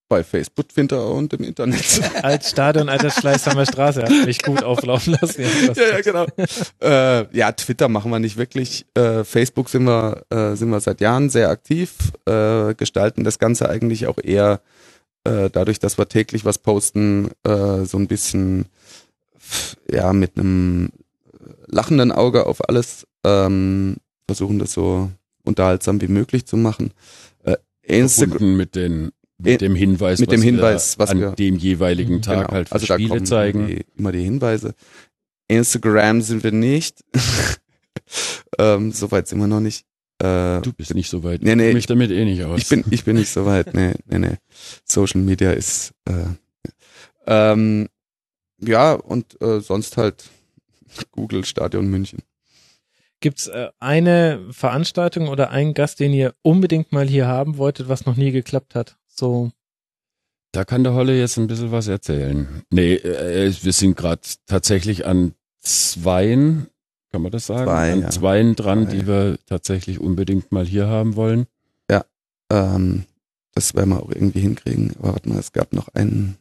Bei 0.07 0.23
Facebook, 0.23 0.69
Twitter 0.69 1.07
und 1.07 1.33
im 1.33 1.43
Internet. 1.43 2.01
Als 2.23 2.51
Stadion 2.51 2.89
alter 2.89 3.09
Schleißheimer 3.09 3.65
Straße 3.65 4.03
hat 4.03 4.25
mich 4.25 4.43
gut 4.43 4.63
auflaufen 4.63 5.17
lassen. 5.19 5.41
Ja, 5.41 5.73
ja, 5.73 5.97
ja, 5.97 6.01
genau. 6.01 6.25
äh, 6.81 7.35
ja, 7.35 7.51
Twitter 7.51 7.89
machen 7.89 8.11
wir 8.11 8.19
nicht 8.19 8.37
wirklich. 8.37 8.85
Äh, 8.93 9.23
Facebook 9.23 9.69
sind 9.69 9.85
wir, 9.85 10.23
äh, 10.29 10.55
sind 10.55 10.69
wir 10.69 10.79
seit 10.79 11.01
Jahren 11.01 11.29
sehr 11.31 11.49
aktiv, 11.49 11.95
äh, 12.25 12.75
gestalten 12.75 13.23
das 13.23 13.39
Ganze 13.39 13.67
eigentlich 13.67 14.05
auch 14.05 14.19
eher 14.23 14.61
äh, 15.25 15.49
dadurch, 15.49 15.79
dass 15.79 15.97
wir 15.97 16.07
täglich 16.07 16.45
was 16.45 16.59
posten, 16.59 17.31
äh, 17.43 17.83
so 17.85 17.97
ein 17.97 18.07
bisschen 18.07 18.67
ja 19.89 20.13
mit 20.13 20.37
einem 20.37 20.89
lachenden 21.67 22.11
Auge 22.11 22.45
auf 22.45 22.67
alles, 22.69 23.07
ähm, 23.23 23.97
versuchen 24.27 24.59
das 24.59 24.71
so 24.71 25.11
unterhaltsam 25.43 26.01
wie 26.01 26.07
möglich 26.07 26.45
zu 26.45 26.57
machen. 26.57 26.91
Äh, 27.43 27.57
Instagram, 27.81 28.55
mit 28.55 28.75
den 28.75 29.11
mit 29.37 29.47
Eh, 29.53 29.57
dem 29.57 29.75
Hinweis, 29.75 30.19
mit 30.19 30.29
was 30.29 30.35
dem 30.35 30.41
Hinweis, 30.43 30.97
wir 30.97 31.03
was 31.03 31.09
an 31.11 31.19
wir- 31.19 31.31
dem 31.31 31.55
jeweiligen 31.57 32.21
Tag 32.21 32.37
Genau. 32.47 32.51
halt 32.51 32.69
für 32.69 32.75
also 32.75 32.87
da 32.87 32.93
Spiele 32.95 33.09
kommen 33.09 33.25
zeigen. 33.25 33.59
Immer 33.59 33.67
die, 33.67 33.85
immer 33.97 34.11
die 34.11 34.23
Hinweise. 34.23 34.75
Instagram 35.47 36.21
sind 36.21 36.43
wir 36.43 36.51
nicht. 36.51 37.03
ähm, 38.59 38.91
Soweit 38.91 39.27
sind 39.27 39.39
wir 39.39 39.47
noch 39.47 39.59
nicht. 39.59 39.85
Äh, 40.19 40.61
Du 40.61 40.71
bist 40.71 40.93
nicht 40.95 41.09
so 41.09 41.23
weit. 41.23 41.41
Nee, 41.43 41.55
nee, 41.55 41.67
ich 41.69 41.73
mich 41.73 41.83
ich- 41.83 41.87
damit 41.87 42.11
eh 42.11 42.23
nicht 42.25 42.43
aus. 42.43 42.59
ich 42.61 42.69
bin, 42.69 42.85
ich 42.89 43.03
bin 43.03 43.17
nicht 43.17 43.29
so 43.29 43.45
weit. 43.45 43.73
Nee, 43.73 43.93
nee, 44.05 44.19
nee. 44.19 44.35
Social 44.85 45.21
Media 45.21 45.51
ist 45.51 45.91
äh, 46.05 46.13
ähm, 47.27 47.89
ja 48.59 48.93
und 48.93 49.39
äh, 49.41 49.59
sonst 49.59 49.97
halt 49.97 50.23
Google 51.11 51.43
Stadion 51.45 51.87
München. 51.87 52.19
Gibt's 53.19 53.47
äh, 53.47 53.69
eine 53.79 54.45
Veranstaltung 54.51 55.27
oder 55.29 55.49
einen 55.49 55.73
Gast, 55.73 55.99
den 55.99 56.13
ihr 56.13 56.33
unbedingt 56.43 56.91
mal 56.91 57.07
hier 57.07 57.27
haben 57.27 57.57
wolltet, 57.57 57.89
was 57.89 58.05
noch 58.05 58.15
nie 58.15 58.31
geklappt 58.31 58.75
hat? 58.75 58.97
So, 59.15 59.51
Da 60.51 60.65
kann 60.65 60.83
der 60.83 60.93
Holle 60.93 61.17
jetzt 61.17 61.37
ein 61.37 61.47
bisschen 61.47 61.71
was 61.71 61.87
erzählen. 61.87 62.63
Nee, 62.69 62.95
äh, 62.95 63.53
wir 63.61 63.73
sind 63.73 63.95
gerade 63.95 64.21
tatsächlich 64.45 65.05
an 65.05 65.33
zweien, 65.61 66.67
kann 67.11 67.21
man 67.21 67.31
das 67.31 67.47
sagen? 67.47 67.65
Zwei, 67.65 67.93
an 67.93 68.01
ja. 68.01 68.09
zweien 68.09 68.55
dran, 68.55 68.85
Zwei. 68.85 68.95
die 68.95 69.07
wir 69.07 69.37
tatsächlich 69.47 69.99
unbedingt 69.99 70.51
mal 70.51 70.65
hier 70.65 70.87
haben 70.87 71.15
wollen. 71.15 71.47
Ähm, 72.51 73.05
das 73.53 73.73
werden 73.73 73.89
wir 73.91 74.03
auch 74.03 74.09
irgendwie 74.11 74.41
hinkriegen. 74.41 74.93
Aber 74.99 75.13
warte 75.13 75.29
mal, 75.29 75.39
es 75.39 75.51
gab 75.51 75.73
noch 75.73 75.87
einen. 75.89 76.37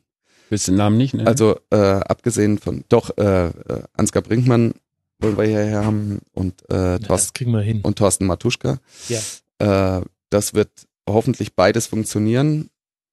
Willst 0.50 0.68
du 0.68 0.72
den 0.72 0.78
Namen 0.78 0.96
nicht 0.98 1.14
nennen? 1.14 1.26
Also 1.26 1.58
äh, 1.70 1.76
abgesehen 1.76 2.58
von 2.58 2.84
doch 2.88 3.16
äh, 3.16 3.46
äh, 3.46 3.82
Ansgar 3.94 4.22
Brinkmann 4.22 4.74
wollen 5.18 5.38
wir 5.38 5.44
hierher 5.44 5.84
haben 5.84 6.20
und 6.32 6.60
äh, 6.68 6.74
na, 6.74 6.98
Thorsten 6.98 7.08
das 7.08 7.32
kriegen 7.32 7.52
wir 7.52 7.62
hin. 7.62 7.80
und 7.82 7.96
Thorsten 7.96 8.26
Matuschka. 8.26 8.78
Ja. 9.08 9.98
Äh, 9.98 10.02
das 10.28 10.54
wird 10.54 10.70
hoffentlich 11.08 11.54
beides 11.54 11.86
funktionieren. 11.86 12.70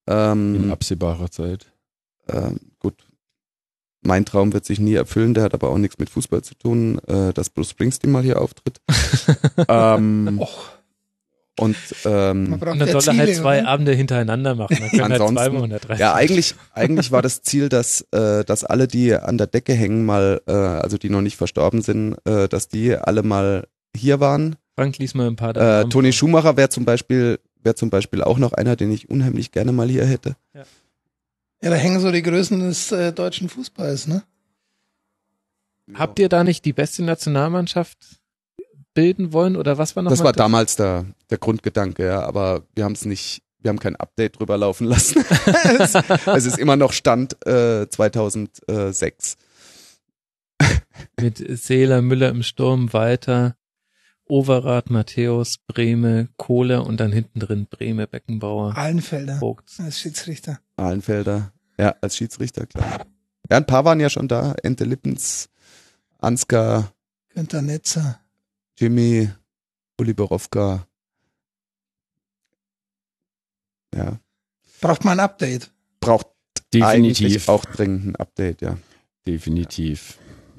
in 0.08 0.14
Ähm, 0.14 0.72
absehbarer 0.72 1.30
Zeit. 1.32 1.68
äh, 2.28 2.52
gut, 2.80 2.96
mein 4.04 4.26
Traum 4.26 4.52
wird 4.54 4.66
sich 4.66 4.80
nie 4.80 4.96
erfüllen, 4.96 5.34
der 5.36 5.44
hat 5.44 5.54
aber 5.54 5.70
auch 5.70 5.78
nichts 5.78 6.00
mit 6.00 6.10
Fußball 6.10 6.42
zu 6.42 6.56
tun, 6.56 7.00
äh, 7.08 7.34
dass 7.34 7.50
Bruce 7.52 7.70
Springsteen 7.72 8.12
mal 8.12 8.24
hier 8.24 8.42
auftritt. 8.42 8.82
ähm, 9.68 10.40
Och, 10.42 10.70
und 11.60 11.76
ähm, 12.06 12.54
Und 12.54 12.64
dann 12.66 12.80
soll 12.88 13.04
er 13.14 13.18
halt 13.18 13.36
zwei 13.36 13.60
oder? 13.60 13.68
Abende 13.70 13.92
hintereinander 13.94 14.56
machen. 14.56 14.78
Dann 14.80 14.90
können 14.90 15.02
halt 15.04 15.12
Ansonsten- 15.14 15.36
zweimal 15.38 15.58
130. 15.62 16.00
ja, 16.00 16.14
eigentlich, 16.16 16.56
eigentlich 16.74 17.12
war 17.12 17.22
das 17.22 17.42
Ziel, 17.44 17.70
dass, 17.70 18.02
äh, 18.12 18.44
dass 18.44 18.64
alle, 18.64 18.88
die 18.88 19.14
an 19.14 19.38
der 19.38 19.48
Decke 19.48 19.74
hängen, 19.74 20.04
mal, 20.06 20.42
äh, 20.48 20.52
also 20.52 20.98
die 20.98 21.10
noch 21.10 21.22
nicht 21.22 21.38
verstorben 21.38 21.82
sind, 21.84 22.16
äh, 22.26 22.48
dass 22.48 22.70
die 22.70 22.96
alle 22.96 23.22
mal 23.22 23.68
hier 23.96 24.20
waren. 24.20 24.56
Frank 24.76 24.98
lies 24.98 25.14
mal 25.14 25.28
ein 25.28 25.36
paar 25.36 25.56
Äh, 25.56 25.88
Toni. 25.90 26.12
Schumacher 26.14 26.58
wäre 26.58 26.70
zum 26.70 26.86
Beispiel 26.86 27.40
wäre 27.64 27.76
zum 27.76 27.90
Beispiel 27.90 28.24
auch 28.24 28.38
noch 28.38 28.54
einer, 28.54 28.76
den 28.76 28.92
ich 28.92 29.10
unheimlich 29.10 29.52
gerne 29.52 29.72
mal 29.72 29.88
hier 29.90 30.06
hätte. 30.06 30.36
Ja, 30.54 31.70
da 31.70 31.76
hängen 31.76 32.00
so 32.00 32.12
die 32.12 32.24
Größen 32.24 32.60
des 32.60 32.92
äh, 32.92 33.14
deutschen 33.14 33.48
Fußballs, 33.48 34.08
ne? 34.08 34.24
Habt 35.94 36.20
ihr 36.20 36.30
da 36.30 36.44
nicht 36.44 36.66
die 36.66 36.74
beste 36.74 37.04
Nationalmannschaft 37.04 37.98
bilden 38.94 39.34
wollen 39.34 39.56
oder 39.56 39.78
was 39.78 39.96
war 39.96 40.04
noch 40.04 40.12
Das 40.12 40.24
war 40.24 40.34
damals 40.34 40.76
der, 40.76 41.06
der 41.30 41.38
Grundgedanke, 41.38 42.06
ja, 42.06 42.22
aber 42.22 42.64
wir 42.74 42.84
haben 42.84 42.94
es 42.94 43.06
nicht, 43.06 43.42
wir 43.60 43.70
haben 43.70 43.80
kein 43.80 43.96
Update 43.96 44.40
drüber 44.40 44.58
laufen 44.58 44.86
lassen. 44.86 45.24
es, 45.80 45.96
es 46.26 46.46
ist 46.46 46.58
immer 46.58 46.76
noch 46.76 46.94
Stand 46.94 47.46
äh, 47.46 47.88
2006. 47.88 49.38
mit 51.20 51.38
Seeler, 51.60 52.02
Müller 52.02 52.30
im 52.30 52.44
Sturm, 52.44 52.92
Walter, 52.94 53.56
Overath, 54.32 54.90
Matthäus, 54.90 55.58
Breme, 55.68 56.30
Kohle 56.38 56.84
und 56.84 56.98
dann 57.02 57.12
hinten 57.12 57.42
drin 57.42 57.66
Breme, 57.68 58.08
Beckenbauer, 58.08 58.78
Allenfelder 58.78 59.40
Vogt. 59.40 59.74
als 59.80 60.00
Schiedsrichter. 60.00 60.60
Ahlenfelder, 60.78 61.52
ja, 61.78 61.96
als 62.00 62.16
Schiedsrichter, 62.16 62.66
klar. 62.66 63.06
Ja, 63.50 63.58
ein 63.58 63.66
paar 63.66 63.84
waren 63.84 64.00
ja 64.00 64.10
schon 64.10 64.30
da. 64.30 64.54
Ente 64.64 64.86
Lippens, 64.86 65.50
Ansgar, 66.20 66.94
Günther 67.34 67.62
Netzer. 67.62 68.22
Jimmy, 68.80 69.30
Uli 70.00 70.14
Borowka. 70.14 70.88
Ja, 73.94 74.18
Braucht 74.80 75.04
man 75.04 75.20
ein 75.20 75.26
Update. 75.26 75.72
braucht 76.00 76.28
eigentlich 76.74 77.18
Definitiv. 77.20 77.50
auch 77.50 77.66
dringend 77.66 78.06
ein 78.08 78.16
Update, 78.16 78.62
ja. 78.62 78.78
Definitiv. 79.28 80.18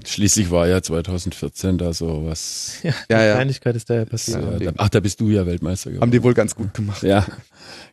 Schließlich 0.09 0.51
war 0.51 0.67
ja 0.69 0.83
2014 0.83 1.79
da 1.79 1.93
so 1.93 2.27
was. 2.27 2.75
Ja, 2.83 2.91
Ja, 3.09 3.19
die 3.19 3.25
ja. 3.27 3.35
Kleinigkeit 3.35 3.77
ist 3.77 3.89
da 3.91 3.95
ja 3.95 4.05
passiert. 4.05 4.43
Ja, 4.61 4.71
da, 4.71 4.73
ach, 4.79 4.89
da 4.89 5.01
bist 5.01 5.21
du 5.21 5.29
ja 5.31 5.47
Weltmeister 5.47 5.91
geworden. 5.91 6.03
Haben 6.03 6.11
die 6.13 6.23
wohl 6.23 6.35
ganz 6.35 6.55
gut 6.55 6.75
gemacht. 6.75 7.03
Ja, 7.03 7.27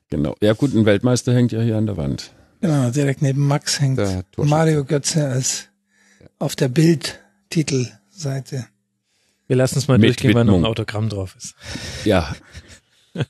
genau. 0.09 0.35
Ja 0.41 0.53
gut, 0.53 0.73
ein 0.73 0.85
Weltmeister 0.85 1.33
hängt 1.33 1.51
ja 1.51 1.61
hier 1.61 1.77
an 1.77 1.85
der 1.85 1.97
Wand. 1.97 2.31
Genau, 2.61 2.89
direkt 2.89 3.21
neben 3.21 3.47
Max 3.47 3.79
hängt. 3.79 4.01
Mario 4.37 4.83
Götze 4.83 5.27
als 5.27 5.67
auf 6.39 6.55
der 6.55 6.67
Bild-Titelseite. 6.69 8.65
Wir 9.47 9.55
lassen 9.55 9.77
es 9.79 9.87
mal 9.87 9.97
Mit 9.97 10.09
durchgehen, 10.09 10.33
weil 10.35 10.45
noch 10.45 10.53
ein 10.53 10.57
Widmung. 10.57 10.69
Autogramm 10.71 11.09
drauf 11.09 11.35
ist. 11.37 11.55
Ja, 12.05 12.35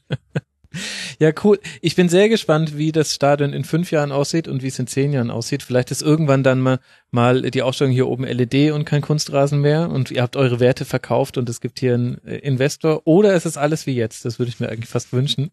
Ja, 1.20 1.32
cool. 1.44 1.60
Ich 1.82 1.96
bin 1.96 2.10
sehr 2.10 2.30
gespannt, 2.30 2.78
wie 2.78 2.92
das 2.92 3.14
Stadion 3.14 3.54
in 3.54 3.64
fünf 3.64 3.92
Jahren 3.92 4.12
aussieht 4.12 4.48
und 4.48 4.64
wie 4.64 4.68
es 4.68 4.80
in 4.80 4.88
zehn 4.88 5.12
Jahren 5.12 5.32
aussieht. 5.32 5.64
Vielleicht 5.64 5.92
ist 5.92 6.02
irgendwann 6.02 6.44
dann 6.44 6.62
mal, 6.62 6.80
mal 7.12 7.42
die 7.42 7.62
Ausstellung 7.62 7.94
hier 7.94 8.08
oben 8.08 8.24
LED 8.24 8.72
und 8.72 8.86
kein 8.86 9.02
Kunstrasen 9.02 9.60
mehr 9.62 9.90
und 9.90 10.12
ihr 10.12 10.22
habt 10.22 10.36
eure 10.36 10.60
Werte 10.60 10.86
verkauft 10.86 11.38
und 11.38 11.50
es 11.50 11.60
gibt 11.60 11.80
hier 11.80 11.96
einen 11.96 12.24
äh, 12.26 12.38
Investor. 12.38 13.02
Oder 13.06 13.34
es 13.34 13.46
ist 13.46 13.58
alles 13.58 13.86
wie 13.86 13.96
jetzt. 13.96 14.26
Das 14.26 14.40
würde 14.40 14.50
ich 14.50 14.60
mir 14.60 14.70
eigentlich 14.70 14.90
fast 14.90 15.12
wünschen. 15.12 15.52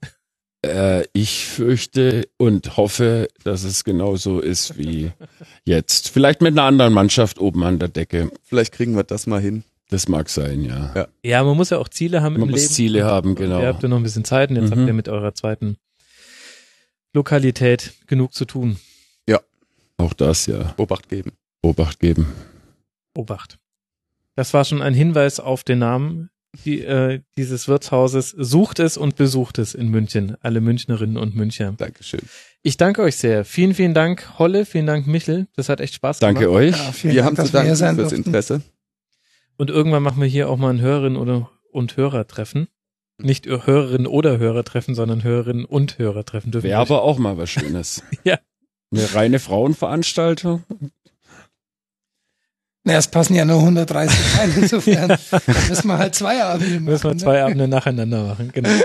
äh, 0.64 1.04
ich 1.12 1.46
fürchte 1.46 2.28
und 2.36 2.76
hoffe, 2.76 3.28
dass 3.42 3.64
es 3.64 3.84
genauso 3.84 4.40
ist 4.40 4.76
wie 4.78 5.12
jetzt. 5.64 6.10
Vielleicht 6.10 6.42
mit 6.42 6.52
einer 6.52 6.64
anderen 6.64 6.92
Mannschaft 6.92 7.40
oben 7.40 7.64
an 7.64 7.78
der 7.78 7.88
Decke. 7.88 8.30
Vielleicht 8.42 8.72
kriegen 8.72 8.96
wir 8.96 9.04
das 9.04 9.26
mal 9.26 9.40
hin. 9.40 9.64
Das 9.88 10.08
mag 10.08 10.28
sein, 10.28 10.62
ja. 10.64 10.92
Ja. 10.94 11.08
Ja, 11.22 11.44
man 11.44 11.56
muss 11.56 11.70
ja 11.70 11.78
auch 11.78 11.88
Ziele 11.88 12.20
haben 12.22 12.34
Man 12.34 12.42
im 12.42 12.50
muss 12.50 12.62
Leben. 12.62 12.72
Ziele 12.72 13.04
haben, 13.04 13.34
genau. 13.36 13.60
Ihr 13.60 13.68
habt 13.68 13.82
ja 13.82 13.88
noch 13.88 13.96
ein 13.98 14.02
bisschen 14.02 14.24
Zeit 14.24 14.50
und 14.50 14.56
jetzt 14.56 14.70
Mhm. 14.74 14.78
habt 14.80 14.88
ihr 14.88 14.94
mit 14.94 15.08
eurer 15.08 15.32
zweiten 15.34 15.76
Lokalität 17.14 17.92
genug 18.06 18.34
zu 18.34 18.44
tun. 18.44 18.78
Auch 19.98 20.12
das, 20.12 20.44
ja. 20.44 20.74
Obacht 20.76 21.08
geben. 21.08 21.32
Obacht 21.62 22.00
geben. 22.00 22.26
Obacht. 23.14 23.56
Das 24.34 24.52
war 24.52 24.66
schon 24.66 24.82
ein 24.82 24.92
Hinweis 24.92 25.40
auf 25.40 25.64
den 25.64 25.78
Namen 25.78 26.28
die, 26.66 26.82
äh, 26.82 27.20
dieses 27.38 27.66
Wirtshauses. 27.66 28.28
Sucht 28.36 28.78
es 28.78 28.98
und 28.98 29.16
besucht 29.16 29.58
es 29.58 29.72
in 29.74 29.88
München. 29.88 30.36
Alle 30.42 30.60
Münchnerinnen 30.60 31.16
und 31.16 31.34
Münchner. 31.34 31.72
Dankeschön. 31.78 32.20
Ich 32.62 32.76
danke 32.76 33.00
euch 33.00 33.16
sehr. 33.16 33.46
Vielen, 33.46 33.72
vielen 33.72 33.94
Dank, 33.94 34.38
Holle. 34.38 34.66
Vielen 34.66 34.84
Dank, 34.86 35.06
Michel. 35.06 35.46
Das 35.56 35.70
hat 35.70 35.80
echt 35.80 35.94
Spaß 35.94 36.18
Danke 36.18 36.40
gemacht. 36.40 36.54
euch. 36.56 36.76
Ja, 36.76 36.92
vielen 36.92 37.14
Wir 37.14 37.22
Dank, 37.22 37.38
haben 37.38 37.46
zu 37.46 37.52
danken 37.52 37.76
fürs 37.76 37.96
durften. 37.96 38.16
Interesse. 38.16 38.60
Und 39.56 39.70
irgendwann 39.70 40.02
machen 40.02 40.20
wir 40.20 40.28
hier 40.28 40.48
auch 40.48 40.56
mal 40.56 40.70
ein 40.70 40.80
Hörerinnen 40.80 41.16
oder 41.16 41.50
und 41.72 41.96
Hörertreffen. 41.96 42.68
Nicht 43.18 43.46
Hörerinnen 43.46 44.06
oder 44.06 44.38
Hörertreffen, 44.38 44.94
sondern 44.94 45.24
Hörerinnen 45.24 45.64
und 45.64 45.98
Hörertreffen 45.98 46.52
dürfen. 46.52 46.68
Wäre 46.68 46.80
aber 46.80 47.02
auch 47.02 47.18
mal 47.18 47.38
was 47.38 47.50
Schönes. 47.50 48.02
Ja. 48.24 48.38
Eine 48.92 49.14
reine 49.14 49.38
Frauenveranstaltung. 49.40 50.62
Na, 52.84 52.98
es 52.98 53.08
passen 53.08 53.34
ja 53.34 53.44
nur 53.44 53.58
130 53.58 54.16
rein, 54.38 54.54
insofern 54.56 55.18
müssen 55.68 55.88
wir 55.88 55.98
halt 55.98 56.14
zwei 56.14 56.40
Abende 56.40 56.74
machen. 56.74 56.84
Müssen 56.84 57.04
wir 57.04 57.14
ne? 57.14 57.16
zwei 57.16 57.42
Abende 57.42 57.66
nacheinander 57.66 58.22
machen, 58.22 58.52
genau. 58.52 58.70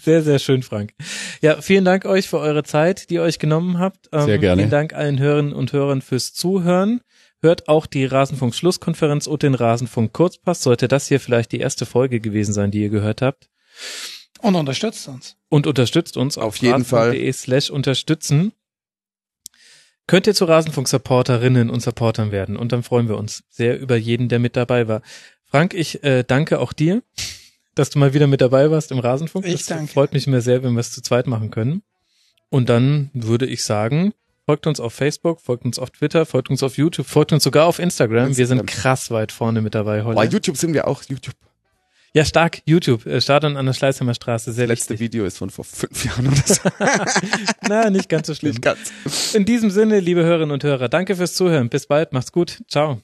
Sehr, 0.00 0.22
sehr 0.22 0.38
schön, 0.38 0.62
Frank. 0.62 0.92
Ja, 1.40 1.60
vielen 1.62 1.84
Dank 1.84 2.04
euch 2.04 2.28
für 2.28 2.38
eure 2.38 2.62
Zeit, 2.62 3.10
die 3.10 3.14
ihr 3.14 3.22
euch 3.22 3.38
genommen 3.38 3.78
habt. 3.78 4.08
Ähm, 4.12 4.26
Sehr 4.26 4.38
gerne. 4.38 4.62
Vielen 4.62 4.70
Dank 4.70 4.92
allen 4.92 5.18
Hörerinnen 5.18 5.54
und 5.54 5.72
Hörern 5.72 6.02
fürs 6.02 6.34
Zuhören. 6.34 7.00
Hört 7.46 7.68
auch 7.68 7.86
die 7.86 8.04
Rasenfunk-Schlusskonferenz 8.04 9.28
und 9.28 9.44
den 9.44 9.54
Rasenfunk-Kurzpass. 9.54 10.64
Sollte 10.64 10.88
das 10.88 11.06
hier 11.06 11.20
vielleicht 11.20 11.52
die 11.52 11.60
erste 11.60 11.86
Folge 11.86 12.18
gewesen 12.18 12.52
sein, 12.52 12.72
die 12.72 12.82
ihr 12.82 12.88
gehört 12.88 13.22
habt. 13.22 13.48
Und 14.40 14.56
unterstützt 14.56 15.06
uns. 15.06 15.36
Und 15.48 15.68
unterstützt 15.68 16.16
uns 16.16 16.38
Auf 16.38 16.56
jeden 16.56 16.84
Fall. 16.84 17.10
rasenfunk.de 17.10 17.32
slash 17.32 17.70
unterstützen. 17.70 18.52
Könnt 20.08 20.26
ihr 20.26 20.34
zu 20.34 20.46
Rasenfunk-Supporterinnen 20.46 21.70
und 21.70 21.78
Supportern 21.78 22.32
werden. 22.32 22.56
Und 22.56 22.72
dann 22.72 22.82
freuen 22.82 23.06
wir 23.06 23.16
uns 23.16 23.44
sehr 23.48 23.78
über 23.78 23.94
jeden, 23.94 24.28
der 24.28 24.40
mit 24.40 24.56
dabei 24.56 24.88
war. 24.88 25.02
Frank, 25.44 25.72
ich 25.72 26.02
äh, 26.02 26.24
danke 26.24 26.58
auch 26.58 26.72
dir, 26.72 27.04
dass 27.76 27.90
du 27.90 28.00
mal 28.00 28.12
wieder 28.12 28.26
mit 28.26 28.40
dabei 28.40 28.72
warst 28.72 28.90
im 28.90 28.98
Rasenfunk. 28.98 29.46
Ich 29.46 29.58
das 29.58 29.66
danke. 29.66 29.92
freut 29.92 30.12
mich 30.12 30.26
immer 30.26 30.40
sehr, 30.40 30.64
wenn 30.64 30.72
wir 30.72 30.80
es 30.80 30.90
zu 30.90 31.00
zweit 31.00 31.28
machen 31.28 31.52
können. 31.52 31.84
Und 32.48 32.68
dann 32.68 33.10
würde 33.14 33.46
ich 33.46 33.62
sagen, 33.62 34.14
folgt 34.46 34.66
uns 34.66 34.80
auf 34.80 34.94
Facebook, 34.94 35.40
folgt 35.40 35.64
uns 35.64 35.78
auf 35.78 35.90
Twitter, 35.90 36.24
folgt 36.24 36.50
uns 36.50 36.62
auf 36.62 36.78
YouTube, 36.78 37.06
folgt 37.06 37.32
uns 37.32 37.42
sogar 37.44 37.66
auf 37.66 37.78
Instagram. 37.78 38.28
Wir 38.36 38.46
sind 38.46 38.60
Instagram. 38.60 38.66
krass 38.82 39.10
weit 39.10 39.32
vorne 39.32 39.60
mit 39.60 39.74
dabei 39.74 40.04
heute. 40.04 40.14
Bei 40.16 40.24
YouTube 40.24 40.56
sind 40.56 40.72
wir 40.72 40.86
auch. 40.86 41.02
YouTube. 41.02 41.34
Ja, 42.14 42.24
stark. 42.24 42.62
YouTube. 42.64 43.04
Äh, 43.04 43.20
Stadion 43.20 43.56
an 43.58 43.66
der 43.66 43.74
Schleißheimer 43.74 44.14
Straße. 44.14 44.52
Sehr 44.52 44.66
Das 44.66 44.78
letzte 44.78 44.94
wichtig. 44.94 45.04
Video 45.12 45.26
ist 45.26 45.36
von 45.36 45.50
vor 45.50 45.64
fünf 45.64 46.04
Jahren 46.04 46.28
oder 46.28 46.42
so. 46.46 46.60
Na, 47.68 47.90
nicht 47.90 48.08
ganz 48.08 48.28
so 48.28 48.34
schlimm. 48.34 48.52
Nicht 48.52 48.62
ganz. 48.62 49.34
In 49.34 49.44
diesem 49.44 49.70
Sinne, 49.70 50.00
liebe 50.00 50.22
Hörerinnen 50.24 50.52
und 50.52 50.64
Hörer, 50.64 50.88
danke 50.88 51.16
fürs 51.16 51.34
Zuhören. 51.34 51.68
Bis 51.68 51.86
bald. 51.86 52.12
Macht's 52.14 52.32
gut. 52.32 52.62
Ciao. 52.68 53.02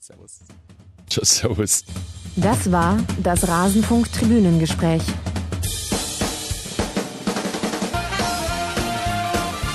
Servus. 0.00 0.40
Tschüss, 1.08 1.36
servus. 1.36 1.84
Das 2.34 2.72
war 2.72 2.98
das 3.22 3.46
Rasenfunk-Tribünengespräch. 3.46 5.02